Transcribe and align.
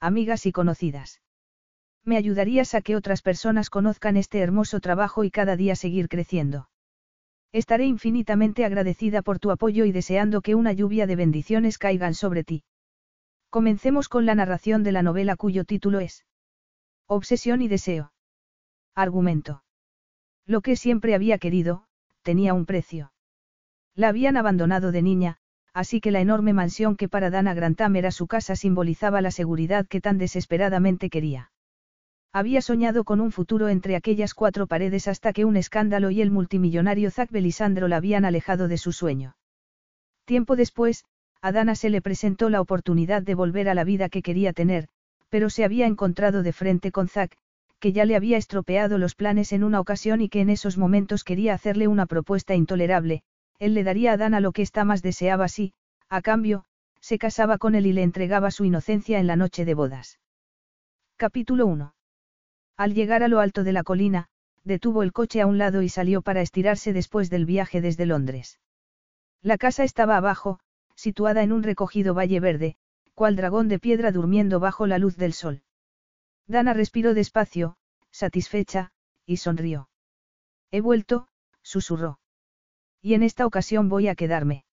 amigas 0.00 0.46
y 0.46 0.52
conocidas. 0.52 1.20
Me 2.04 2.16
ayudarías 2.16 2.74
a 2.74 2.80
que 2.80 2.96
otras 2.96 3.22
personas 3.22 3.70
conozcan 3.70 4.16
este 4.16 4.38
hermoso 4.38 4.80
trabajo 4.80 5.24
y 5.24 5.30
cada 5.30 5.56
día 5.56 5.76
seguir 5.76 6.08
creciendo. 6.08 6.68
Estaré 7.52 7.86
infinitamente 7.86 8.64
agradecida 8.64 9.22
por 9.22 9.38
tu 9.38 9.50
apoyo 9.50 9.84
y 9.84 9.92
deseando 9.92 10.42
que 10.42 10.54
una 10.54 10.72
lluvia 10.72 11.06
de 11.06 11.16
bendiciones 11.16 11.78
caigan 11.78 12.14
sobre 12.14 12.44
ti. 12.44 12.64
Comencemos 13.50 14.08
con 14.08 14.26
la 14.26 14.34
narración 14.34 14.82
de 14.82 14.92
la 14.92 15.02
novela 15.02 15.36
cuyo 15.36 15.64
título 15.64 16.00
es 16.00 16.26
Obsesión 17.06 17.62
y 17.62 17.68
deseo. 17.68 18.12
Argumento. 18.94 19.62
Lo 20.44 20.60
que 20.60 20.76
siempre 20.76 21.14
había 21.14 21.38
querido, 21.38 21.84
tenía 22.22 22.52
un 22.52 22.66
precio. 22.66 23.12
La 23.94 24.08
habían 24.08 24.36
abandonado 24.36 24.92
de 24.92 25.02
niña, 25.02 25.38
así 25.78 26.00
que 26.00 26.10
la 26.10 26.20
enorme 26.20 26.52
mansión 26.52 26.96
que 26.96 27.08
para 27.08 27.30
Dana 27.30 27.54
Grantham 27.54 27.94
era 27.94 28.10
su 28.10 28.26
casa 28.26 28.56
simbolizaba 28.56 29.20
la 29.20 29.30
seguridad 29.30 29.86
que 29.86 30.00
tan 30.00 30.18
desesperadamente 30.18 31.08
quería. 31.08 31.52
Había 32.32 32.62
soñado 32.62 33.04
con 33.04 33.20
un 33.20 33.30
futuro 33.30 33.68
entre 33.68 33.94
aquellas 33.94 34.34
cuatro 34.34 34.66
paredes 34.66 35.06
hasta 35.06 35.32
que 35.32 35.44
un 35.44 35.56
escándalo 35.56 36.10
y 36.10 36.20
el 36.20 36.32
multimillonario 36.32 37.12
Zach 37.12 37.30
Belisandro 37.30 37.86
la 37.86 37.98
habían 37.98 38.24
alejado 38.24 38.66
de 38.66 38.76
su 38.76 38.90
sueño. 38.90 39.36
Tiempo 40.24 40.56
después, 40.56 41.04
a 41.42 41.52
Dana 41.52 41.76
se 41.76 41.90
le 41.90 42.02
presentó 42.02 42.50
la 42.50 42.60
oportunidad 42.60 43.22
de 43.22 43.36
volver 43.36 43.68
a 43.68 43.74
la 43.74 43.84
vida 43.84 44.08
que 44.08 44.20
quería 44.20 44.52
tener, 44.52 44.88
pero 45.28 45.48
se 45.48 45.62
había 45.62 45.86
encontrado 45.86 46.42
de 46.42 46.52
frente 46.52 46.90
con 46.90 47.06
Zack, 47.06 47.36
que 47.78 47.92
ya 47.92 48.04
le 48.04 48.16
había 48.16 48.36
estropeado 48.36 48.98
los 48.98 49.14
planes 49.14 49.52
en 49.52 49.62
una 49.62 49.78
ocasión 49.78 50.22
y 50.22 50.28
que 50.28 50.40
en 50.40 50.50
esos 50.50 50.76
momentos 50.76 51.22
quería 51.22 51.54
hacerle 51.54 51.86
una 51.86 52.06
propuesta 52.06 52.56
intolerable, 52.56 53.22
él 53.58 53.74
le 53.74 53.84
daría 53.84 54.12
a 54.12 54.16
Dana 54.16 54.40
lo 54.40 54.52
que 54.52 54.62
ésta 54.62 54.84
más 54.84 55.02
deseaba 55.02 55.48
si, 55.48 55.72
a 56.08 56.22
cambio, 56.22 56.64
se 57.00 57.18
casaba 57.18 57.58
con 57.58 57.74
él 57.74 57.86
y 57.86 57.92
le 57.92 58.02
entregaba 58.02 58.50
su 58.50 58.64
inocencia 58.64 59.18
en 59.18 59.26
la 59.26 59.36
noche 59.36 59.64
de 59.64 59.74
bodas. 59.74 60.18
Capítulo 61.16 61.66
1. 61.66 61.94
Al 62.76 62.94
llegar 62.94 63.22
a 63.22 63.28
lo 63.28 63.40
alto 63.40 63.64
de 63.64 63.72
la 63.72 63.82
colina, 63.82 64.28
detuvo 64.64 65.02
el 65.02 65.12
coche 65.12 65.40
a 65.40 65.46
un 65.46 65.58
lado 65.58 65.82
y 65.82 65.88
salió 65.88 66.22
para 66.22 66.42
estirarse 66.42 66.92
después 66.92 67.30
del 67.30 67.46
viaje 67.46 67.80
desde 67.80 68.06
Londres. 68.06 68.60
La 69.42 69.58
casa 69.58 69.84
estaba 69.84 70.16
abajo, 70.16 70.60
situada 70.94 71.42
en 71.42 71.52
un 71.52 71.62
recogido 71.62 72.14
valle 72.14 72.40
verde, 72.40 72.76
cual 73.14 73.34
dragón 73.34 73.68
de 73.68 73.78
piedra 73.78 74.12
durmiendo 74.12 74.60
bajo 74.60 74.86
la 74.86 74.98
luz 74.98 75.16
del 75.16 75.32
sol. 75.32 75.62
Dana 76.46 76.72
respiró 76.72 77.14
despacio, 77.14 77.76
satisfecha, 78.10 78.92
y 79.26 79.38
sonrió. 79.38 79.88
He 80.70 80.80
vuelto, 80.80 81.28
susurró. 81.62 82.20
Y 83.02 83.14
en 83.14 83.22
esta 83.22 83.46
ocasión 83.46 83.88
voy 83.88 84.08
a 84.08 84.14
quedarme. 84.14 84.64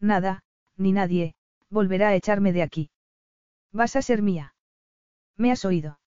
Nada, 0.00 0.42
ni 0.76 0.92
nadie, 0.92 1.34
volverá 1.70 2.08
a 2.08 2.14
echarme 2.14 2.52
de 2.52 2.62
aquí. 2.62 2.90
Vas 3.72 3.96
a 3.96 4.02
ser 4.02 4.22
mía. 4.22 4.54
¿Me 5.36 5.50
has 5.50 5.64
oído? 5.64 5.98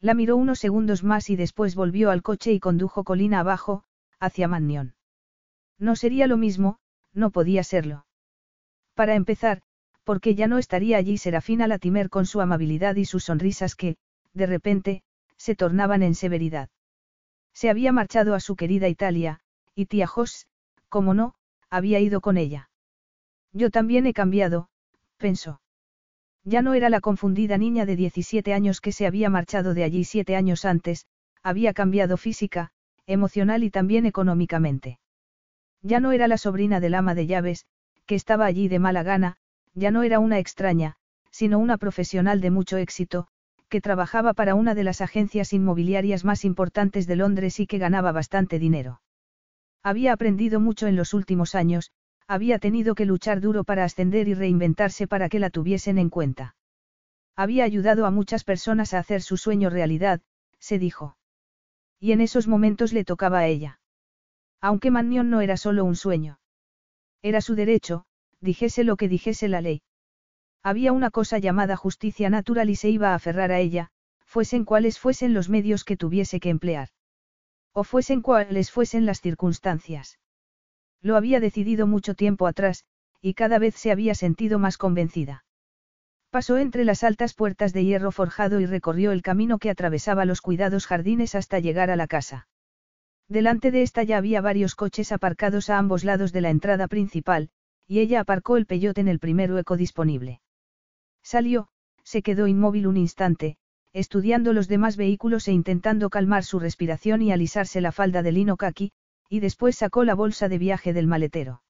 La 0.00 0.14
miró 0.14 0.36
unos 0.36 0.58
segundos 0.58 1.04
más 1.04 1.28
y 1.30 1.36
después 1.36 1.74
volvió 1.74 2.10
al 2.10 2.22
coche 2.22 2.52
y 2.52 2.60
condujo 2.60 3.04
colina 3.04 3.40
abajo, 3.40 3.84
hacia 4.18 4.48
Mannion. 4.48 4.94
No 5.78 5.96
sería 5.96 6.26
lo 6.26 6.36
mismo, 6.36 6.78
no 7.12 7.30
podía 7.30 7.62
serlo. 7.62 8.06
Para 8.94 9.14
empezar, 9.14 9.62
porque 10.04 10.34
ya 10.34 10.46
no 10.46 10.58
estaría 10.58 10.96
allí 10.96 11.18
Serafina 11.18 11.66
Latimer 11.66 12.10
con 12.10 12.26
su 12.26 12.40
amabilidad 12.40 12.96
y 12.96 13.04
sus 13.04 13.24
sonrisas 13.24 13.74
que, 13.74 13.96
de 14.32 14.46
repente, 14.46 15.02
se 15.36 15.54
tornaban 15.54 16.02
en 16.02 16.14
severidad. 16.14 16.68
Se 17.52 17.70
había 17.70 17.92
marchado 17.92 18.34
a 18.34 18.40
su 18.40 18.56
querida 18.56 18.88
Italia, 18.88 19.40
y 19.74 19.86
tía 19.86 20.06
Jos, 20.06 20.46
como 20.90 21.14
no, 21.14 21.34
había 21.70 22.00
ido 22.00 22.20
con 22.20 22.36
ella. 22.36 22.68
Yo 23.54 23.70
también 23.70 24.06
he 24.06 24.12
cambiado, 24.12 24.68
pensó. 25.16 25.62
Ya 26.44 26.60
no 26.60 26.74
era 26.74 26.90
la 26.90 27.00
confundida 27.00 27.56
niña 27.56 27.86
de 27.86 27.96
17 27.96 28.52
años 28.52 28.80
que 28.80 28.92
se 28.92 29.06
había 29.06 29.30
marchado 29.30 29.72
de 29.72 29.84
allí 29.84 30.04
siete 30.04 30.36
años 30.36 30.64
antes, 30.64 31.06
había 31.42 31.72
cambiado 31.72 32.16
física, 32.16 32.70
emocional 33.06 33.64
y 33.64 33.70
también 33.70 34.04
económicamente. 34.04 34.98
Ya 35.82 36.00
no 36.00 36.12
era 36.12 36.28
la 36.28 36.36
sobrina 36.36 36.80
del 36.80 36.94
ama 36.94 37.14
de 37.14 37.26
llaves, 37.26 37.66
que 38.06 38.14
estaba 38.14 38.44
allí 38.44 38.68
de 38.68 38.78
mala 38.78 39.02
gana, 39.02 39.36
ya 39.74 39.90
no 39.90 40.02
era 40.02 40.18
una 40.18 40.38
extraña, 40.38 40.96
sino 41.30 41.58
una 41.58 41.78
profesional 41.78 42.40
de 42.40 42.50
mucho 42.50 42.76
éxito, 42.76 43.28
que 43.68 43.80
trabajaba 43.80 44.34
para 44.34 44.54
una 44.54 44.74
de 44.74 44.84
las 44.84 45.00
agencias 45.00 45.52
inmobiliarias 45.52 46.24
más 46.24 46.44
importantes 46.44 47.06
de 47.06 47.16
Londres 47.16 47.60
y 47.60 47.66
que 47.66 47.78
ganaba 47.78 48.12
bastante 48.12 48.58
dinero. 48.58 49.00
Había 49.82 50.12
aprendido 50.12 50.60
mucho 50.60 50.86
en 50.86 50.96
los 50.96 51.14
últimos 51.14 51.54
años, 51.54 51.90
había 52.26 52.58
tenido 52.58 52.94
que 52.94 53.06
luchar 53.06 53.40
duro 53.40 53.64
para 53.64 53.84
ascender 53.84 54.28
y 54.28 54.34
reinventarse 54.34 55.06
para 55.06 55.28
que 55.28 55.38
la 55.38 55.50
tuviesen 55.50 55.98
en 55.98 56.10
cuenta. 56.10 56.54
Había 57.34 57.64
ayudado 57.64 58.06
a 58.06 58.10
muchas 58.10 58.44
personas 58.44 58.94
a 58.94 58.98
hacer 58.98 59.22
su 59.22 59.36
sueño 59.36 59.70
realidad, 59.70 60.20
se 60.58 60.78
dijo. 60.78 61.16
Y 61.98 62.12
en 62.12 62.20
esos 62.20 62.46
momentos 62.46 62.92
le 62.92 63.04
tocaba 63.04 63.38
a 63.40 63.46
ella. 63.46 63.80
Aunque 64.60 64.90
Mannion 64.90 65.30
no 65.30 65.40
era 65.40 65.56
solo 65.56 65.84
un 65.84 65.96
sueño. 65.96 66.38
Era 67.22 67.40
su 67.40 67.54
derecho, 67.54 68.04
dijese 68.40 68.84
lo 68.84 68.96
que 68.96 69.08
dijese 69.08 69.48
la 69.48 69.60
ley. 69.60 69.82
Había 70.62 70.92
una 70.92 71.10
cosa 71.10 71.38
llamada 71.38 71.76
justicia 71.76 72.28
natural 72.28 72.68
y 72.68 72.76
se 72.76 72.90
iba 72.90 73.10
a 73.10 73.14
aferrar 73.14 73.50
a 73.50 73.58
ella, 73.58 73.90
fuesen 74.24 74.64
cuales 74.64 74.98
fuesen 74.98 75.32
los 75.32 75.48
medios 75.48 75.84
que 75.84 75.96
tuviese 75.96 76.38
que 76.38 76.50
emplear. 76.50 76.90
O 77.72 77.84
fuesen 77.84 78.20
cuales 78.20 78.70
fuesen 78.70 79.06
las 79.06 79.20
circunstancias. 79.20 80.18
Lo 81.02 81.16
había 81.16 81.40
decidido 81.40 81.86
mucho 81.86 82.14
tiempo 82.14 82.46
atrás, 82.46 82.84
y 83.20 83.34
cada 83.34 83.58
vez 83.58 83.74
se 83.74 83.90
había 83.90 84.14
sentido 84.14 84.58
más 84.58 84.76
convencida. 84.76 85.44
Pasó 86.30 86.58
entre 86.58 86.84
las 86.84 87.02
altas 87.02 87.34
puertas 87.34 87.72
de 87.72 87.84
hierro 87.84 88.12
forjado 88.12 88.60
y 88.60 88.66
recorrió 88.66 89.12
el 89.12 89.22
camino 89.22 89.58
que 89.58 89.70
atravesaba 89.70 90.24
los 90.24 90.40
cuidados 90.40 90.86
jardines 90.86 91.34
hasta 91.34 91.58
llegar 91.58 91.90
a 91.90 91.96
la 91.96 92.06
casa. 92.06 92.48
Delante 93.28 93.70
de 93.70 93.82
esta 93.82 94.02
ya 94.02 94.18
había 94.18 94.40
varios 94.40 94.74
coches 94.74 95.12
aparcados 95.12 95.70
a 95.70 95.78
ambos 95.78 96.04
lados 96.04 96.32
de 96.32 96.40
la 96.40 96.50
entrada 96.50 96.88
principal, 96.88 97.50
y 97.86 98.00
ella 98.00 98.20
aparcó 98.20 98.56
el 98.56 98.66
peyote 98.66 99.00
en 99.00 99.08
el 99.08 99.18
primer 99.18 99.52
hueco 99.52 99.76
disponible. 99.76 100.40
Salió, 101.22 101.68
se 102.04 102.22
quedó 102.22 102.46
inmóvil 102.46 102.86
un 102.86 102.96
instante, 102.96 103.56
estudiando 103.92 104.52
los 104.52 104.68
demás 104.68 104.96
vehículos 104.96 105.48
e 105.48 105.52
intentando 105.52 106.10
calmar 106.10 106.44
su 106.44 106.58
respiración 106.58 107.22
y 107.22 107.32
alisarse 107.32 107.80
la 107.80 107.92
falda 107.92 108.22
de 108.22 108.32
lino 108.32 108.56
kaki, 108.56 108.92
y 109.28 109.40
después 109.40 109.76
sacó 109.76 110.04
la 110.04 110.14
bolsa 110.14 110.48
de 110.48 110.58
viaje 110.58 110.92
del 110.92 111.06
maletero. 111.06 111.62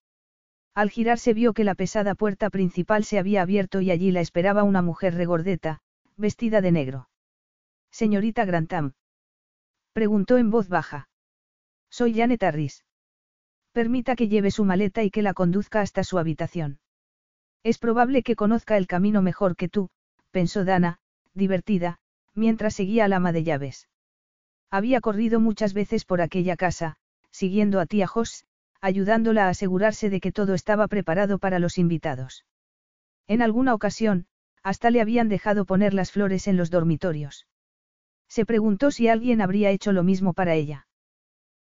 Al 0.75 0.90
girarse 0.90 1.34
vio 1.34 1.52
que 1.52 1.64
la 1.64 1.75
pesada 1.75 2.14
puerta 2.14 2.50
principal 2.50 3.05
se 3.05 3.19
había 3.19 3.43
abierto 3.43 3.81
y 3.81 3.90
allí 3.90 4.12
la 4.12 4.20
esperaba 4.20 4.62
una 4.62 4.82
mujer 4.82 5.14
regordeta, 5.14 5.81
vestida 6.17 6.61
de 6.61 6.72
negro. 6.72 7.08
Señorita 7.90 8.44
Grantham. 8.44 8.93
Preguntó 9.93 10.38
en 10.38 10.50
voz 10.50 10.69
baja. 10.69 11.08
Soy 11.90 12.14
Janet 12.14 12.43
Harris. 12.43 12.84
Permita 13.73 14.14
que 14.16 14.28
lleve 14.28 14.50
su 14.50 14.64
maleta 14.64 15.02
y 15.02 15.11
que 15.11 15.23
la 15.23 15.34
conduzca 15.34 15.81
hasta 15.81 16.05
su 16.05 16.19
habitación. 16.19 16.78
Es 17.62 17.78
probable 17.78 18.23
que 18.23 18.37
conozca 18.37 18.76
el 18.76 18.87
camino 18.87 19.23
mejor 19.23 19.56
que 19.56 19.69
tú, 19.69 19.90
pensó 20.31 20.64
Dana, 20.64 20.99
divertida, 21.34 22.00
mientras 22.34 22.74
seguía 22.74 23.04
al 23.04 23.12
ama 23.12 23.32
de 23.32 23.44
llaves. 23.44 23.88
Había 24.70 25.00
corrido 25.00 25.40
muchas 25.40 25.74
veces 25.74 26.04
por 26.04 26.20
aquella 26.20 26.56
casa, 26.56 26.96
siguiendo 27.30 27.80
a 27.80 27.86
tía 27.86 28.06
Jos, 28.06 28.44
ayudándola 28.80 29.46
a 29.46 29.50
asegurarse 29.50 30.10
de 30.10 30.20
que 30.20 30.32
todo 30.32 30.54
estaba 30.54 30.88
preparado 30.88 31.38
para 31.38 31.58
los 31.58 31.78
invitados. 31.78 32.44
En 33.26 33.42
alguna 33.42 33.74
ocasión, 33.74 34.26
hasta 34.62 34.90
le 34.90 35.00
habían 35.00 35.28
dejado 35.28 35.64
poner 35.64 35.94
las 35.94 36.12
flores 36.12 36.46
en 36.48 36.56
los 36.56 36.70
dormitorios. 36.70 37.46
Se 38.28 38.46
preguntó 38.46 38.90
si 38.90 39.08
alguien 39.08 39.40
habría 39.40 39.70
hecho 39.70 39.92
lo 39.92 40.02
mismo 40.02 40.32
para 40.34 40.54
ella. 40.54 40.86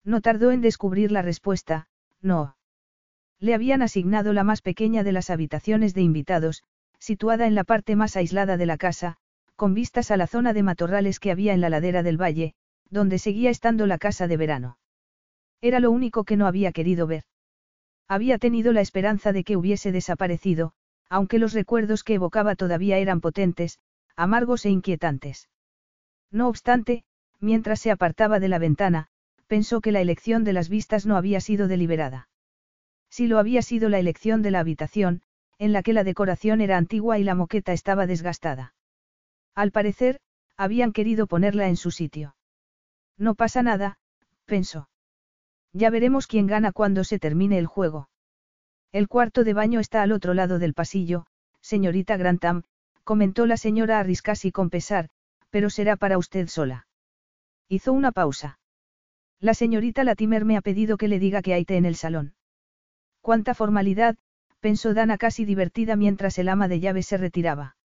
No 0.04 0.20
tardó 0.20 0.50
en 0.50 0.60
descubrir 0.60 1.12
la 1.12 1.22
respuesta, 1.22 1.88
no. 2.20 2.56
Le 3.38 3.54
habían 3.54 3.82
asignado 3.82 4.32
la 4.32 4.44
más 4.44 4.62
pequeña 4.62 5.02
de 5.02 5.12
las 5.12 5.30
habitaciones 5.30 5.94
de 5.94 6.02
invitados, 6.02 6.62
situada 6.98 7.46
en 7.46 7.54
la 7.54 7.64
parte 7.64 7.96
más 7.96 8.16
aislada 8.16 8.56
de 8.56 8.66
la 8.66 8.78
casa, 8.78 9.18
con 9.56 9.74
vistas 9.74 10.10
a 10.10 10.16
la 10.16 10.26
zona 10.26 10.52
de 10.52 10.62
matorrales 10.62 11.18
que 11.18 11.30
había 11.30 11.54
en 11.54 11.60
la 11.60 11.70
ladera 11.70 12.02
del 12.02 12.20
valle, 12.20 12.54
donde 12.90 13.18
seguía 13.18 13.50
estando 13.50 13.86
la 13.86 13.98
casa 13.98 14.28
de 14.28 14.36
verano. 14.36 14.78
Era 15.60 15.80
lo 15.80 15.90
único 15.90 16.24
que 16.24 16.36
no 16.36 16.46
había 16.46 16.72
querido 16.72 17.06
ver. 17.06 17.24
Había 18.06 18.38
tenido 18.38 18.72
la 18.72 18.82
esperanza 18.82 19.32
de 19.32 19.42
que 19.42 19.56
hubiese 19.56 19.90
desaparecido, 19.90 20.72
aunque 21.08 21.38
los 21.38 21.54
recuerdos 21.54 22.04
que 22.04 22.14
evocaba 22.14 22.54
todavía 22.54 22.98
eran 22.98 23.20
potentes, 23.20 23.80
amargos 24.14 24.64
e 24.64 24.70
inquietantes. 24.70 25.48
No 26.30 26.48
obstante, 26.48 27.04
mientras 27.40 27.80
se 27.80 27.90
apartaba 27.90 28.38
de 28.38 28.48
la 28.48 28.58
ventana, 28.58 29.08
pensó 29.46 29.80
que 29.80 29.92
la 29.92 30.00
elección 30.00 30.44
de 30.44 30.52
las 30.52 30.68
vistas 30.68 31.06
no 31.06 31.16
había 31.16 31.40
sido 31.40 31.66
deliberada. 31.66 32.28
Si 33.08 33.26
lo 33.26 33.38
había 33.38 33.62
sido 33.62 33.88
la 33.88 33.98
elección 33.98 34.42
de 34.42 34.50
la 34.50 34.60
habitación, 34.60 35.22
en 35.58 35.72
la 35.72 35.82
que 35.82 35.92
la 35.92 36.04
decoración 36.04 36.60
era 36.60 36.76
antigua 36.76 37.18
y 37.18 37.24
la 37.24 37.34
moqueta 37.34 37.72
estaba 37.72 38.06
desgastada. 38.06 38.74
Al 39.56 39.72
parecer, 39.72 40.20
habían 40.58 40.92
querido 40.92 41.26
ponerla 41.26 41.68
en 41.68 41.76
su 41.76 41.90
sitio. 41.90 42.36
No 43.16 43.34
pasa 43.34 43.62
nada, 43.62 43.98
pensó. 44.44 44.88
Ya 45.72 45.88
veremos 45.90 46.26
quién 46.26 46.46
gana 46.46 46.72
cuando 46.72 47.04
se 47.04 47.18
termine 47.18 47.58
el 47.58 47.66
juego. 47.66 48.08
El 48.92 49.08
cuarto 49.08 49.44
de 49.44 49.54
baño 49.54 49.80
está 49.80 50.02
al 50.02 50.12
otro 50.12 50.34
lado 50.34 50.58
del 50.58 50.74
pasillo, 50.74 51.26
señorita 51.60 52.16
Grantham, 52.18 52.62
comentó 53.02 53.46
la 53.46 53.56
señora 53.56 53.98
Arriscasi 53.98 54.52
con 54.52 54.68
pesar, 54.68 55.08
pero 55.48 55.70
será 55.70 55.96
para 55.96 56.18
usted 56.18 56.48
sola. 56.48 56.86
Hizo 57.68 57.92
una 57.92 58.12
pausa. 58.12 58.58
La 59.40 59.54
señorita 59.54 60.04
Latimer 60.04 60.44
me 60.44 60.56
ha 60.56 60.60
pedido 60.60 60.98
que 60.98 61.08
le 61.08 61.18
diga 61.18 61.40
que 61.40 61.54
hay 61.54 61.64
té 61.64 61.76
en 61.76 61.86
el 61.86 61.96
salón. 61.96 62.34
Cuánta 63.22 63.54
formalidad, 63.54 64.16
pensó 64.60 64.92
Dana 64.92 65.18
casi 65.18 65.44
divertida 65.44 65.96
mientras 65.96 66.38
el 66.38 66.48
ama 66.48 66.68
de 66.68 66.80
llaves 66.80 67.06
se 67.06 67.16
retiraba. 67.16 67.75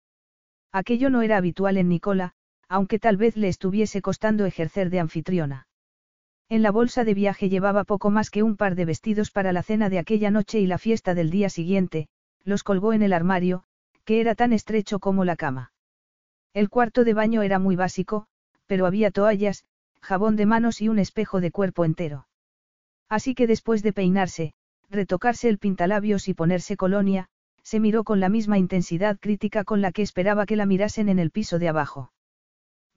Aquello 0.71 1.09
no 1.09 1.21
era 1.21 1.37
habitual 1.37 1.77
en 1.77 1.89
Nicola, 1.89 2.33
aunque 2.69 2.99
tal 2.99 3.17
vez 3.17 3.35
le 3.35 3.49
estuviese 3.49 4.01
costando 4.01 4.45
ejercer 4.45 4.89
de 4.89 4.99
anfitriona. 4.99 5.67
En 6.47 6.61
la 6.61 6.71
bolsa 6.71 7.03
de 7.03 7.13
viaje 7.13 7.49
llevaba 7.49 7.83
poco 7.83 8.09
más 8.09 8.29
que 8.29 8.43
un 8.43 8.57
par 8.57 8.75
de 8.75 8.85
vestidos 8.85 9.31
para 9.31 9.53
la 9.53 9.63
cena 9.63 9.89
de 9.89 9.99
aquella 9.99 10.31
noche 10.31 10.59
y 10.59 10.67
la 10.67 10.77
fiesta 10.77 11.13
del 11.13 11.29
día 11.29 11.49
siguiente, 11.49 12.07
los 12.43 12.63
colgó 12.63 12.93
en 12.93 13.03
el 13.03 13.13
armario, 13.13 13.63
que 14.05 14.21
era 14.21 14.35
tan 14.35 14.53
estrecho 14.53 14.99
como 14.99 15.25
la 15.25 15.35
cama. 15.35 15.71
El 16.53 16.69
cuarto 16.69 17.03
de 17.03 17.13
baño 17.13 17.41
era 17.41 17.59
muy 17.59 17.75
básico, 17.75 18.27
pero 18.65 18.85
había 18.85 19.11
toallas, 19.11 19.65
jabón 20.01 20.35
de 20.35 20.45
manos 20.45 20.81
y 20.81 20.89
un 20.89 20.99
espejo 20.99 21.41
de 21.41 21.51
cuerpo 21.51 21.85
entero. 21.85 22.27
Así 23.09 23.35
que 23.35 23.47
después 23.47 23.83
de 23.83 23.93
peinarse, 23.93 24.53
retocarse 24.89 25.49
el 25.49 25.57
pintalabios 25.57 26.27
y 26.27 26.33
ponerse 26.33 26.75
colonia, 26.77 27.27
se 27.63 27.79
miró 27.79 28.03
con 28.03 28.19
la 28.19 28.29
misma 28.29 28.57
intensidad 28.57 29.17
crítica 29.19 29.63
con 29.63 29.81
la 29.81 29.91
que 29.91 30.01
esperaba 30.01 30.45
que 30.45 30.55
la 30.55 30.65
mirasen 30.65 31.09
en 31.09 31.19
el 31.19 31.31
piso 31.31 31.59
de 31.59 31.69
abajo. 31.69 32.11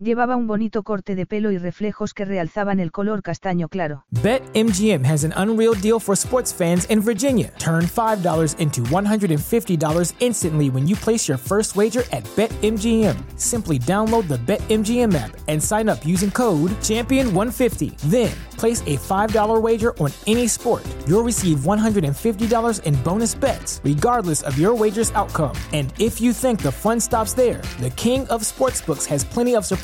Llevaba 0.01 0.35
un 0.35 0.49
bonito 0.49 0.83
corte 0.83 1.15
de 1.15 1.25
pelo 1.25 1.53
y 1.53 1.59
reflejos 1.59 2.15
que 2.15 2.25
realzaban 2.25 2.81
el 2.81 2.91
color 2.91 3.23
castaño 3.23 3.69
claro. 3.69 4.07
BetMGM 4.11 5.05
has 5.05 5.23
an 5.23 5.33
unreal 5.37 5.75
deal 5.81 6.01
for 6.01 6.17
sports 6.17 6.53
fans 6.53 6.85
in 6.87 7.01
Virginia. 7.01 7.53
Turn 7.61 7.85
$5 7.85 8.59
into 8.59 8.83
$150 8.91 10.13
instantly 10.19 10.69
when 10.69 10.89
you 10.89 10.97
place 10.97 11.29
your 11.29 11.39
first 11.39 11.77
wager 11.77 12.03
at 12.11 12.25
BetMGM. 12.35 13.15
Simply 13.39 13.79
download 13.79 14.27
the 14.27 14.39
BetMGM 14.39 15.15
app 15.15 15.31
and 15.47 15.63
sign 15.63 15.89
up 15.89 16.05
using 16.05 16.33
code 16.33 16.73
Champion150. 16.83 17.97
Then, 18.11 18.33
place 18.59 18.81
a 18.83 18.97
$5 18.99 19.63
wager 19.63 19.97
on 20.01 20.11
any 20.27 20.49
sport. 20.49 20.85
You'll 21.07 21.23
receive 21.23 21.59
$150 21.59 22.83
in 22.83 22.95
bonus 23.05 23.35
bets, 23.37 23.81
regardless 23.85 24.43
of 24.43 24.59
your 24.59 24.75
wager's 24.75 25.13
outcome. 25.13 25.55
And 25.73 25.93
if 26.01 26.21
you 26.21 26.33
think 26.33 26.63
the 26.63 26.73
fun 26.73 26.99
stops 26.99 27.33
there, 27.33 27.63
the 27.79 27.91
King 27.91 28.27
of 28.27 28.43
Sportsbooks 28.43 29.07
has 29.07 29.25
plenty 29.25 29.55
of 29.55 29.65
surprises 29.65 29.84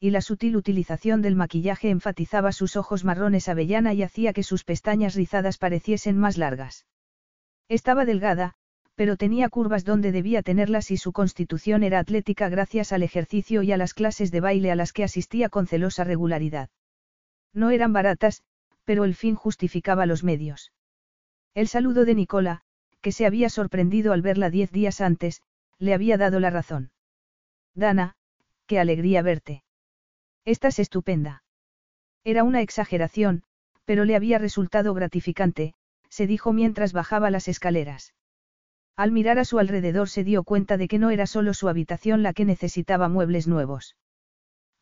y 0.00 0.10
la 0.10 0.20
sutil 0.20 0.56
utilización 0.56 1.22
del 1.22 1.34
maquillaje 1.34 1.90
enfatizaba 1.90 2.52
sus 2.52 2.76
ojos 2.76 3.04
marrones 3.04 3.48
avellana 3.48 3.94
y 3.94 4.02
hacía 4.02 4.32
que 4.32 4.42
sus 4.42 4.64
pestañas 4.64 5.14
rizadas 5.14 5.58
pareciesen 5.58 6.16
más 6.16 6.38
largas. 6.38 6.86
Estaba 7.68 8.04
delgada, 8.04 8.54
pero 8.94 9.16
tenía 9.16 9.48
curvas 9.48 9.84
donde 9.84 10.12
debía 10.12 10.42
tenerlas 10.42 10.90
y 10.90 10.96
su 10.96 11.12
constitución 11.12 11.82
era 11.82 11.98
atlética 11.98 12.48
gracias 12.48 12.92
al 12.92 13.02
ejercicio 13.02 13.62
y 13.62 13.72
a 13.72 13.76
las 13.76 13.94
clases 13.94 14.30
de 14.30 14.40
baile 14.40 14.70
a 14.70 14.76
las 14.76 14.92
que 14.92 15.04
asistía 15.04 15.48
con 15.48 15.66
celosa 15.66 16.04
regularidad. 16.04 16.70
No 17.52 17.70
eran 17.70 17.92
baratas, 17.92 18.42
pero 18.84 19.04
el 19.04 19.14
fin 19.14 19.34
justificaba 19.34 20.06
los 20.06 20.24
medios. 20.24 20.72
El 21.54 21.68
saludo 21.68 22.04
de 22.04 22.14
Nicola, 22.14 22.62
que 23.00 23.12
se 23.12 23.26
había 23.26 23.50
sorprendido 23.50 24.12
al 24.12 24.22
verla 24.22 24.50
diez 24.50 24.70
días 24.70 25.00
antes, 25.00 25.42
le 25.78 25.94
había 25.94 26.16
dado 26.16 26.40
la 26.40 26.50
razón. 26.50 26.90
Dana, 27.74 28.16
qué 28.66 28.78
alegría 28.80 29.22
verte. 29.22 29.62
Estás 30.48 30.78
estupenda. 30.78 31.42
Era 32.24 32.42
una 32.42 32.62
exageración, 32.62 33.42
pero 33.84 34.06
le 34.06 34.16
había 34.16 34.38
resultado 34.38 34.94
gratificante, 34.94 35.74
se 36.08 36.26
dijo 36.26 36.54
mientras 36.54 36.94
bajaba 36.94 37.30
las 37.30 37.48
escaleras. 37.48 38.14
Al 38.96 39.12
mirar 39.12 39.38
a 39.38 39.44
su 39.44 39.58
alrededor 39.58 40.08
se 40.08 40.24
dio 40.24 40.44
cuenta 40.44 40.78
de 40.78 40.88
que 40.88 40.98
no 40.98 41.10
era 41.10 41.26
solo 41.26 41.52
su 41.52 41.68
habitación 41.68 42.22
la 42.22 42.32
que 42.32 42.46
necesitaba 42.46 43.10
muebles 43.10 43.46
nuevos. 43.46 43.94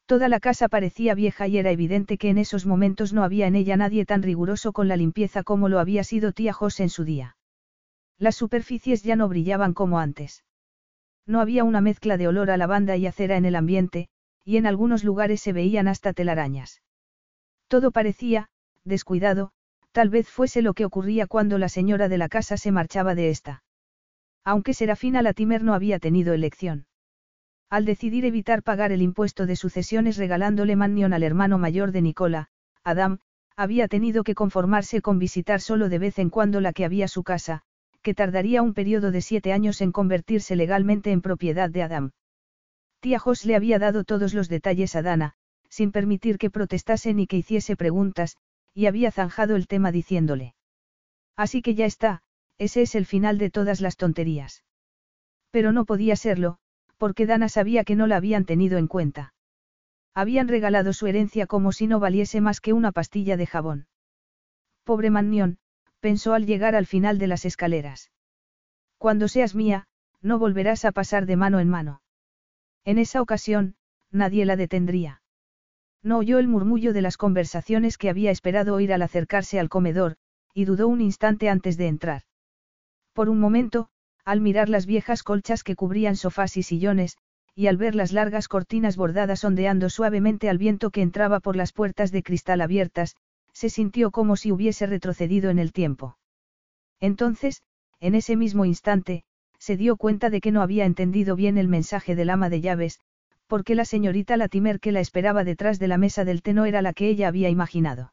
Toda 0.07 0.29
la 0.29 0.39
casa 0.39 0.69
parecía 0.69 1.17
vieja 1.17 1.49
y 1.49 1.59
era 1.59 1.73
evidente 1.73 2.17
que 2.17 2.31
en 2.31 2.39
esos 2.39 2.65
momentos 2.65 3.13
no 3.13 3.25
había 3.25 3.49
en 3.49 3.57
ella 3.57 3.77
nadie 3.77 4.07
tan 4.07 4.23
riguroso 4.23 4.73
con 4.73 4.87
la 4.87 4.97
limpieza 4.97 5.43
como 5.43 5.69
lo 5.69 5.81
había 5.81 6.05
sido 6.05 6.31
tía 6.31 6.53
José 6.53 6.85
en 6.85 6.91
su 6.91 7.03
día. 7.03 7.37
Las 8.19 8.37
superficies 8.37 9.03
ya 9.03 9.17
no 9.17 9.29
brillaban 9.29 9.75
como 9.75 9.99
antes. 9.99 10.45
No 11.27 11.41
había 11.41 11.65
una 11.65 11.81
mezcla 11.81 12.17
de 12.17 12.29
olor 12.29 12.53
a 12.53 12.57
lavanda 12.57 12.97
y 12.97 13.09
acera 13.09 13.37
en 13.37 13.47
el 13.47 13.57
ambiente, 13.57 14.09
y 14.47 14.57
en 14.59 14.65
algunos 14.65 15.03
lugares 15.03 15.41
se 15.41 15.53
veían 15.53 15.89
hasta 15.89 16.13
telarañas. 16.13 16.81
Todo 17.67 17.91
parecía, 17.91 18.49
descuidado, 18.85 19.51
tal 19.91 20.09
vez 20.09 20.29
fuese 20.29 20.63
lo 20.63 20.73
que 20.73 20.85
ocurría 20.85 21.27
cuando 21.27 21.59
la 21.59 21.69
señora 21.69 22.09
de 22.09 22.17
la 22.17 22.29
casa 22.29 22.57
se 22.57 22.71
marchaba 22.71 23.17
de 23.17 23.31
esta. 23.31 23.65
Aunque 24.45 24.73
Serafina 24.73 25.21
Latimer 25.21 25.65
no 25.65 25.75
había 25.75 25.99
tenido 25.99 26.33
elección. 26.33 26.87
Al 27.69 27.85
decidir 27.85 28.25
evitar 28.25 28.63
pagar 28.63 28.93
el 28.93 29.03
impuesto 29.03 29.47
de 29.47 29.57
sucesiones 29.57 30.17
regalándole 30.17 30.77
Mannion 30.77 31.13
al 31.13 31.25
hermano 31.25 31.59
mayor 31.59 31.91
de 31.91 32.03
Nicola, 32.03 32.47
Adam, 32.85 33.19
había 33.57 33.89
tenido 33.89 34.23
que 34.23 34.37
conformarse 34.37 35.03
con 35.03 35.19
visitar 35.19 35.61
solo 35.61 35.89
de 35.89 35.99
vez 35.99 36.21
en 36.21 36.31
cuando 36.31 36.61
la 36.61 36.73
que 36.73 36.85
había 36.85 37.09
su 37.09 37.25
casa, 37.25 37.63
que 38.01 38.15
tardaría 38.15 38.63
un 38.63 38.75
periodo 38.75 39.11
de 39.11 39.23
siete 39.23 39.53
años 39.53 39.81
en 39.81 39.91
convertirse 39.91 40.55
legalmente 40.55 41.11
en 41.11 41.21
propiedad 41.21 41.69
de 41.69 41.83
Adam. 41.83 42.13
Tía 43.01 43.19
Jos 43.19 43.45
le 43.45 43.57
había 43.57 43.79
dado 43.79 44.05
todos 44.05 44.35
los 44.35 44.49
detalles 44.49 44.97
a 44.97 45.03
Dana, 45.03 45.35
sin 45.69 45.93
permitir 45.93 46.39
que 46.39 46.51
protestase 46.51 47.15
ni 47.15 47.27
que 47.27 47.37
hiciese 47.37 47.77
preguntas, 47.77 48.37
y 48.75 48.87
había 48.87 49.11
zanjado 49.11 49.57
el 49.57 49.67
tema 49.67 49.93
diciéndole. 49.93 50.55
Así 51.37 51.63
que 51.63 51.75
ya 51.75 51.87
está, 51.87 52.23
ese 52.59 52.83
es 52.83 52.95
el 52.95 53.07
final 53.07 53.39
de 53.39 53.51
todas 53.51 53.81
las 53.81 53.97
tonterías. 53.97 54.65
Pero 55.51 55.73
no 55.73 55.85
podía 55.85 56.17
serlo, 56.17 56.59
porque 56.97 57.27
Dana 57.27 57.49
sabía 57.49 57.85
que 57.85 57.97
no 57.97 58.07
la 58.07 58.17
habían 58.17 58.45
tenido 58.45 58.79
en 58.79 58.87
cuenta. 58.87 59.35
Habían 60.15 60.49
regalado 60.49 60.95
su 60.95 61.07
herencia 61.07 61.47
como 61.47 61.73
si 61.73 61.87
no 61.87 62.01
valiese 62.01 62.41
más 62.41 62.61
que 62.61 62.73
una 62.73 62.93
pastilla 62.93 63.37
de 63.37 63.47
jabón. 63.47 63.87
Pobre 64.85 65.11
Mannion, 65.11 65.59
pensó 66.01 66.33
al 66.33 66.47
llegar 66.47 66.75
al 66.75 66.87
final 66.87 67.19
de 67.19 67.27
las 67.27 67.45
escaleras. 67.45 68.11
Cuando 68.99 69.29
seas 69.29 69.55
mía, 69.55 69.89
no 70.23 70.39
volverás 70.39 70.85
a 70.87 70.93
pasar 70.93 71.27
de 71.27 71.37
mano 71.37 71.61
en 71.61 71.69
mano. 71.69 72.01
En 72.87 72.99
esa 72.99 73.21
ocasión, 73.21 73.75
nadie 74.13 74.47
la 74.47 74.57
detendría. 74.57 75.21
No 76.03 76.19
oyó 76.19 76.39
el 76.39 76.47
murmullo 76.47 76.93
de 76.93 77.03
las 77.03 77.17
conversaciones 77.17 77.99
que 77.99 78.09
había 78.09 78.31
esperado 78.31 78.75
oír 78.75 78.93
al 78.93 79.03
acercarse 79.03 79.59
al 79.59 79.69
comedor, 79.69 80.17
y 80.55 80.65
dudó 80.65 80.87
un 80.87 81.01
instante 81.01 81.49
antes 81.49 81.77
de 81.77 81.89
entrar. 81.89 82.23
Por 83.13 83.29
un 83.29 83.41
momento, 83.41 83.89
al 84.25 84.41
mirar 84.41 84.69
las 84.69 84.87
viejas 84.87 85.25
colchas 85.25 85.65
que 85.65 85.75
cubrían 85.75 86.15
sofás 86.15 86.57
y 86.57 86.63
sillones, 86.63 87.19
y 87.57 87.67
al 87.67 87.77
ver 87.77 87.97
las 87.97 88.13
largas 88.13 88.47
cortinas 88.47 88.97
bordadas 88.97 89.43
ondeando 89.43 89.91
suavemente 89.91 90.49
al 90.49 90.59
viento 90.59 90.91
que 90.91 91.03
entraba 91.03 91.41
por 91.41 91.57
las 91.57 91.73
puertas 91.73 92.13
de 92.13 92.23
cristal 92.23 92.61
abiertas, 92.61 93.17
se 93.53 93.69
sintió 93.69 94.13
como 94.13 94.37
si 94.37 94.53
hubiese 94.53 94.87
retrocedido 94.87 95.51
en 95.51 95.59
el 95.59 95.73
tiempo. 95.73 96.19
Entonces, 97.01 97.63
en 97.99 98.15
ese 98.15 98.37
mismo 98.37 98.65
instante, 98.65 99.25
se 99.67 99.77
dio 99.77 99.97
cuenta 99.97 100.31
de 100.31 100.41
que 100.41 100.53
no 100.53 100.63
había 100.63 100.85
entendido 100.85 101.35
bien 101.35 101.59
el 101.59 101.67
mensaje 101.67 102.15
del 102.15 102.31
ama 102.31 102.49
de 102.49 102.61
llaves, 102.61 103.01
porque 103.49 103.75
la 103.75 103.85
señorita 103.85 104.37
Latimer 104.37 104.79
que 104.79 104.93
la 104.93 105.01
esperaba 105.01 105.43
detrás 105.43 105.81
de 105.81 105.89
la 105.89 105.99
mesa 105.99 106.25
del 106.25 106.41
té 106.41 106.53
no 106.55 106.67
era 106.67 106.83
la 106.83 106.93
que 106.93 107.09
ella 107.09 107.27
había 107.27 107.49
imaginado. 107.49 108.13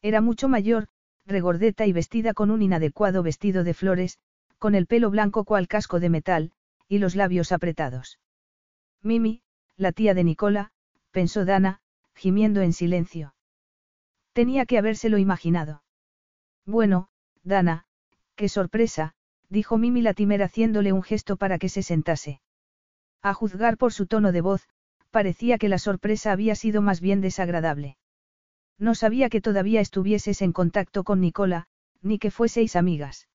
Era 0.00 0.22
mucho 0.22 0.48
mayor, 0.48 0.88
regordeta 1.26 1.84
y 1.84 1.92
vestida 1.92 2.32
con 2.32 2.50
un 2.50 2.62
inadecuado 2.62 3.22
vestido 3.22 3.64
de 3.64 3.74
flores, 3.74 4.18
con 4.56 4.74
el 4.74 4.86
pelo 4.86 5.10
blanco 5.10 5.44
cual 5.44 5.68
casco 5.68 6.00
de 6.00 6.08
metal, 6.08 6.52
y 6.88 7.00
los 7.00 7.16
labios 7.16 7.52
apretados. 7.52 8.18
Mimi, 9.02 9.42
la 9.76 9.92
tía 9.92 10.14
de 10.14 10.24
Nicola, 10.24 10.72
pensó 11.10 11.44
Dana, 11.44 11.80
gimiendo 12.14 12.62
en 12.62 12.72
silencio. 12.72 13.34
Tenía 14.32 14.64
que 14.64 14.78
habérselo 14.78 15.18
imaginado. 15.18 15.82
Bueno, 16.64 17.10
Dana, 17.42 17.84
qué 18.36 18.48
sorpresa, 18.48 19.14
dijo 19.52 19.76
Mimi 19.76 20.00
Latimer 20.00 20.42
haciéndole 20.42 20.94
un 20.94 21.02
gesto 21.02 21.36
para 21.36 21.58
que 21.58 21.68
se 21.68 21.82
sentase. 21.82 22.40
A 23.20 23.34
juzgar 23.34 23.76
por 23.76 23.92
su 23.92 24.06
tono 24.06 24.32
de 24.32 24.40
voz, 24.40 24.66
parecía 25.10 25.58
que 25.58 25.68
la 25.68 25.78
sorpresa 25.78 26.32
había 26.32 26.54
sido 26.54 26.80
más 26.80 27.02
bien 27.02 27.20
desagradable. 27.20 27.98
No 28.78 28.94
sabía 28.94 29.28
que 29.28 29.42
todavía 29.42 29.82
estuvieses 29.82 30.40
en 30.40 30.52
contacto 30.52 31.04
con 31.04 31.20
Nicola, 31.20 31.66
ni 32.00 32.18
que 32.18 32.30
fueseis 32.30 32.76
amigas. 32.76 33.28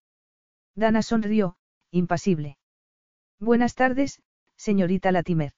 Dana 0.75 1.03
sonrió, 1.03 1.55
impasible. 1.91 2.57
Buenas 3.39 3.75
tardes, 3.75 4.21
señorita 4.55 5.11
Latimer. 5.11 5.53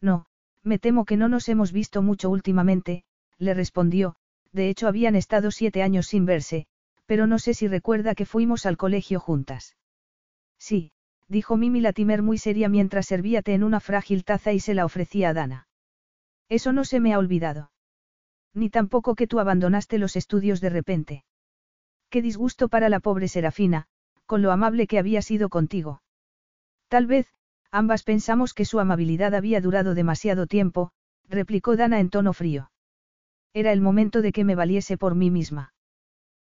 No, 0.00 0.26
me 0.62 0.78
temo 0.78 1.04
que 1.04 1.16
no 1.16 1.28
nos 1.28 1.48
hemos 1.48 1.72
visto 1.72 2.02
mucho 2.02 2.30
últimamente, 2.30 3.04
le 3.36 3.52
respondió, 3.52 4.14
de 4.52 4.68
hecho 4.68 4.86
habían 4.86 5.16
estado 5.16 5.50
siete 5.50 5.82
años 5.82 6.06
sin 6.06 6.24
verse, 6.24 6.66
pero 7.12 7.26
no 7.26 7.38
sé 7.38 7.52
si 7.52 7.68
recuerda 7.68 8.14
que 8.14 8.24
fuimos 8.24 8.64
al 8.64 8.78
colegio 8.78 9.20
juntas. 9.20 9.76
Sí, 10.58 10.92
dijo 11.28 11.58
Mimi 11.58 11.82
Latimer 11.82 12.22
muy 12.22 12.38
seria 12.38 12.70
mientras 12.70 13.04
servía 13.04 13.42
té 13.42 13.52
en 13.52 13.64
una 13.64 13.80
frágil 13.80 14.24
taza 14.24 14.54
y 14.54 14.60
se 14.60 14.72
la 14.72 14.86
ofrecía 14.86 15.28
a 15.28 15.34
Dana. 15.34 15.68
Eso 16.48 16.72
no 16.72 16.86
se 16.86 17.00
me 17.00 17.12
ha 17.12 17.18
olvidado. 17.18 17.70
Ni 18.54 18.70
tampoco 18.70 19.14
que 19.14 19.26
tú 19.26 19.40
abandonaste 19.40 19.98
los 19.98 20.16
estudios 20.16 20.62
de 20.62 20.70
repente. 20.70 21.24
Qué 22.08 22.22
disgusto 22.22 22.70
para 22.70 22.88
la 22.88 22.98
pobre 22.98 23.28
Serafina, 23.28 23.88
con 24.24 24.40
lo 24.40 24.50
amable 24.50 24.86
que 24.86 24.98
había 24.98 25.20
sido 25.20 25.50
contigo. 25.50 26.00
Tal 26.88 27.06
vez, 27.06 27.26
ambas 27.70 28.04
pensamos 28.04 28.54
que 28.54 28.64
su 28.64 28.80
amabilidad 28.80 29.34
había 29.34 29.60
durado 29.60 29.92
demasiado 29.94 30.46
tiempo, 30.46 30.92
replicó 31.28 31.76
Dana 31.76 32.00
en 32.00 32.08
tono 32.08 32.32
frío. 32.32 32.70
Era 33.52 33.70
el 33.70 33.82
momento 33.82 34.22
de 34.22 34.32
que 34.32 34.44
me 34.44 34.54
valiese 34.54 34.96
por 34.96 35.14
mí 35.14 35.30
misma. 35.30 35.71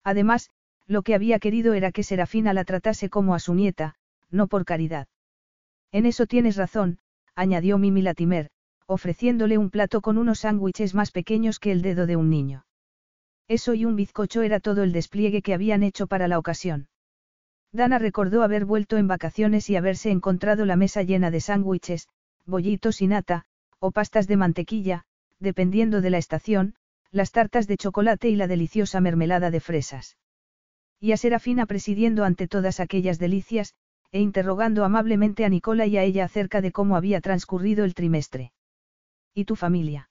Además, 0.05 0.51
lo 0.87 1.03
que 1.03 1.15
había 1.15 1.39
querido 1.39 1.75
era 1.75 1.93
que 1.93 2.03
Serafina 2.03 2.53
la 2.53 2.65
tratase 2.65 3.09
como 3.09 3.35
a 3.35 3.39
su 3.39 3.55
nieta, 3.55 3.95
no 4.31 4.47
por 4.47 4.65
caridad. 4.65 5.09
En 5.93 6.07
eso 6.07 6.27
tienes 6.27 6.57
razón, 6.57 6.99
añadió 7.35 7.79
Mimi 7.79 8.03
Latimer, 8.03 8.51
ofreciéndole 8.87 9.59
un 9.59 9.71
plato 9.71 10.01
con 10.01 10.19
unos 10.19 10.41
sándwiches 10.41 10.95
más 10.95 11.11
pequeños 11.11 11.59
que 11.59 11.73
el 11.73 11.83
dedo 11.83 12.07
de 12.07 12.17
un 12.17 12.31
niño. 12.31 12.67
Eso 13.49 13.75
y 13.75 13.85
un 13.85 13.97
bizcocho 13.97 14.43
era 14.43 14.61
todo 14.61 14.83
el 14.83 14.93
despliegue 14.93 15.43
que 15.43 15.55
habían 15.55 15.83
hecho 15.83 16.07
para 16.07 16.29
la 16.29 16.39
ocasión. 16.39 16.89
Dana 17.73 17.99
recordó 17.99 18.43
haber 18.43 18.65
vuelto 18.65 18.99
en 18.99 19.09
vacaciones 19.09 19.71
y 19.71 19.77
haberse 19.77 20.11
encontrado 20.11 20.67
la 20.67 20.77
mesa 20.77 21.03
llena 21.03 21.31
de 21.31 21.41
sándwiches, 21.41 22.09
bollitos 22.45 23.01
y 23.01 23.07
nata, 23.07 23.45
o 23.79 23.91
pastas 23.91 24.27
de 24.27 24.37
mantequilla, 24.37 25.05
dependiendo 25.39 26.01
de 26.01 26.11
la 26.11 26.19
estación, 26.19 26.75
las 27.13 27.31
tartas 27.31 27.67
de 27.67 27.77
chocolate 27.77 28.31
y 28.31 28.37
la 28.37 28.49
deliciosa 28.49 29.01
mermelada 29.01 29.51
de 29.51 29.61
fresas. 29.61 30.17
Y 30.99 31.13
a 31.13 31.17
Serafina 31.17 31.67
presidiendo 31.67 32.25
ante 32.25 32.49
todas 32.49 32.81
aquellas 32.81 33.19
delicias, 33.19 33.75
e 34.11 34.21
interrogando 34.21 34.85
amablemente 34.85 35.45
a 35.45 35.49
Nicola 35.49 35.87
y 35.87 35.97
a 35.99 36.05
ella 36.05 36.25
acerca 36.25 36.61
de 36.61 36.73
cómo 36.73 36.97
había 36.97 37.21
transcurrido 37.21 37.85
el 37.85 37.95
trimestre. 37.95 38.53
¿Y 39.35 39.45
tu 39.45 39.57
familia? 39.57 40.11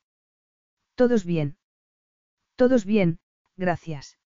Todos 0.96 1.25
bien. 1.25 1.58
Todos 2.55 2.86
bien, 2.86 3.20
gracias. 3.58 4.20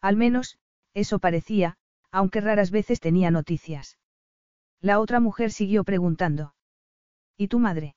Al 0.00 0.16
menos, 0.16 0.58
eso 0.94 1.20
parecía, 1.20 1.76
aunque 2.10 2.40
raras 2.40 2.70
veces 2.70 3.00
tenía 3.00 3.30
noticias. 3.30 3.98
La 4.80 4.98
otra 4.98 5.20
mujer 5.20 5.52
siguió 5.52 5.84
preguntando. 5.84 6.54
¿Y 7.36 7.48
tu 7.48 7.60
madre? 7.60 7.94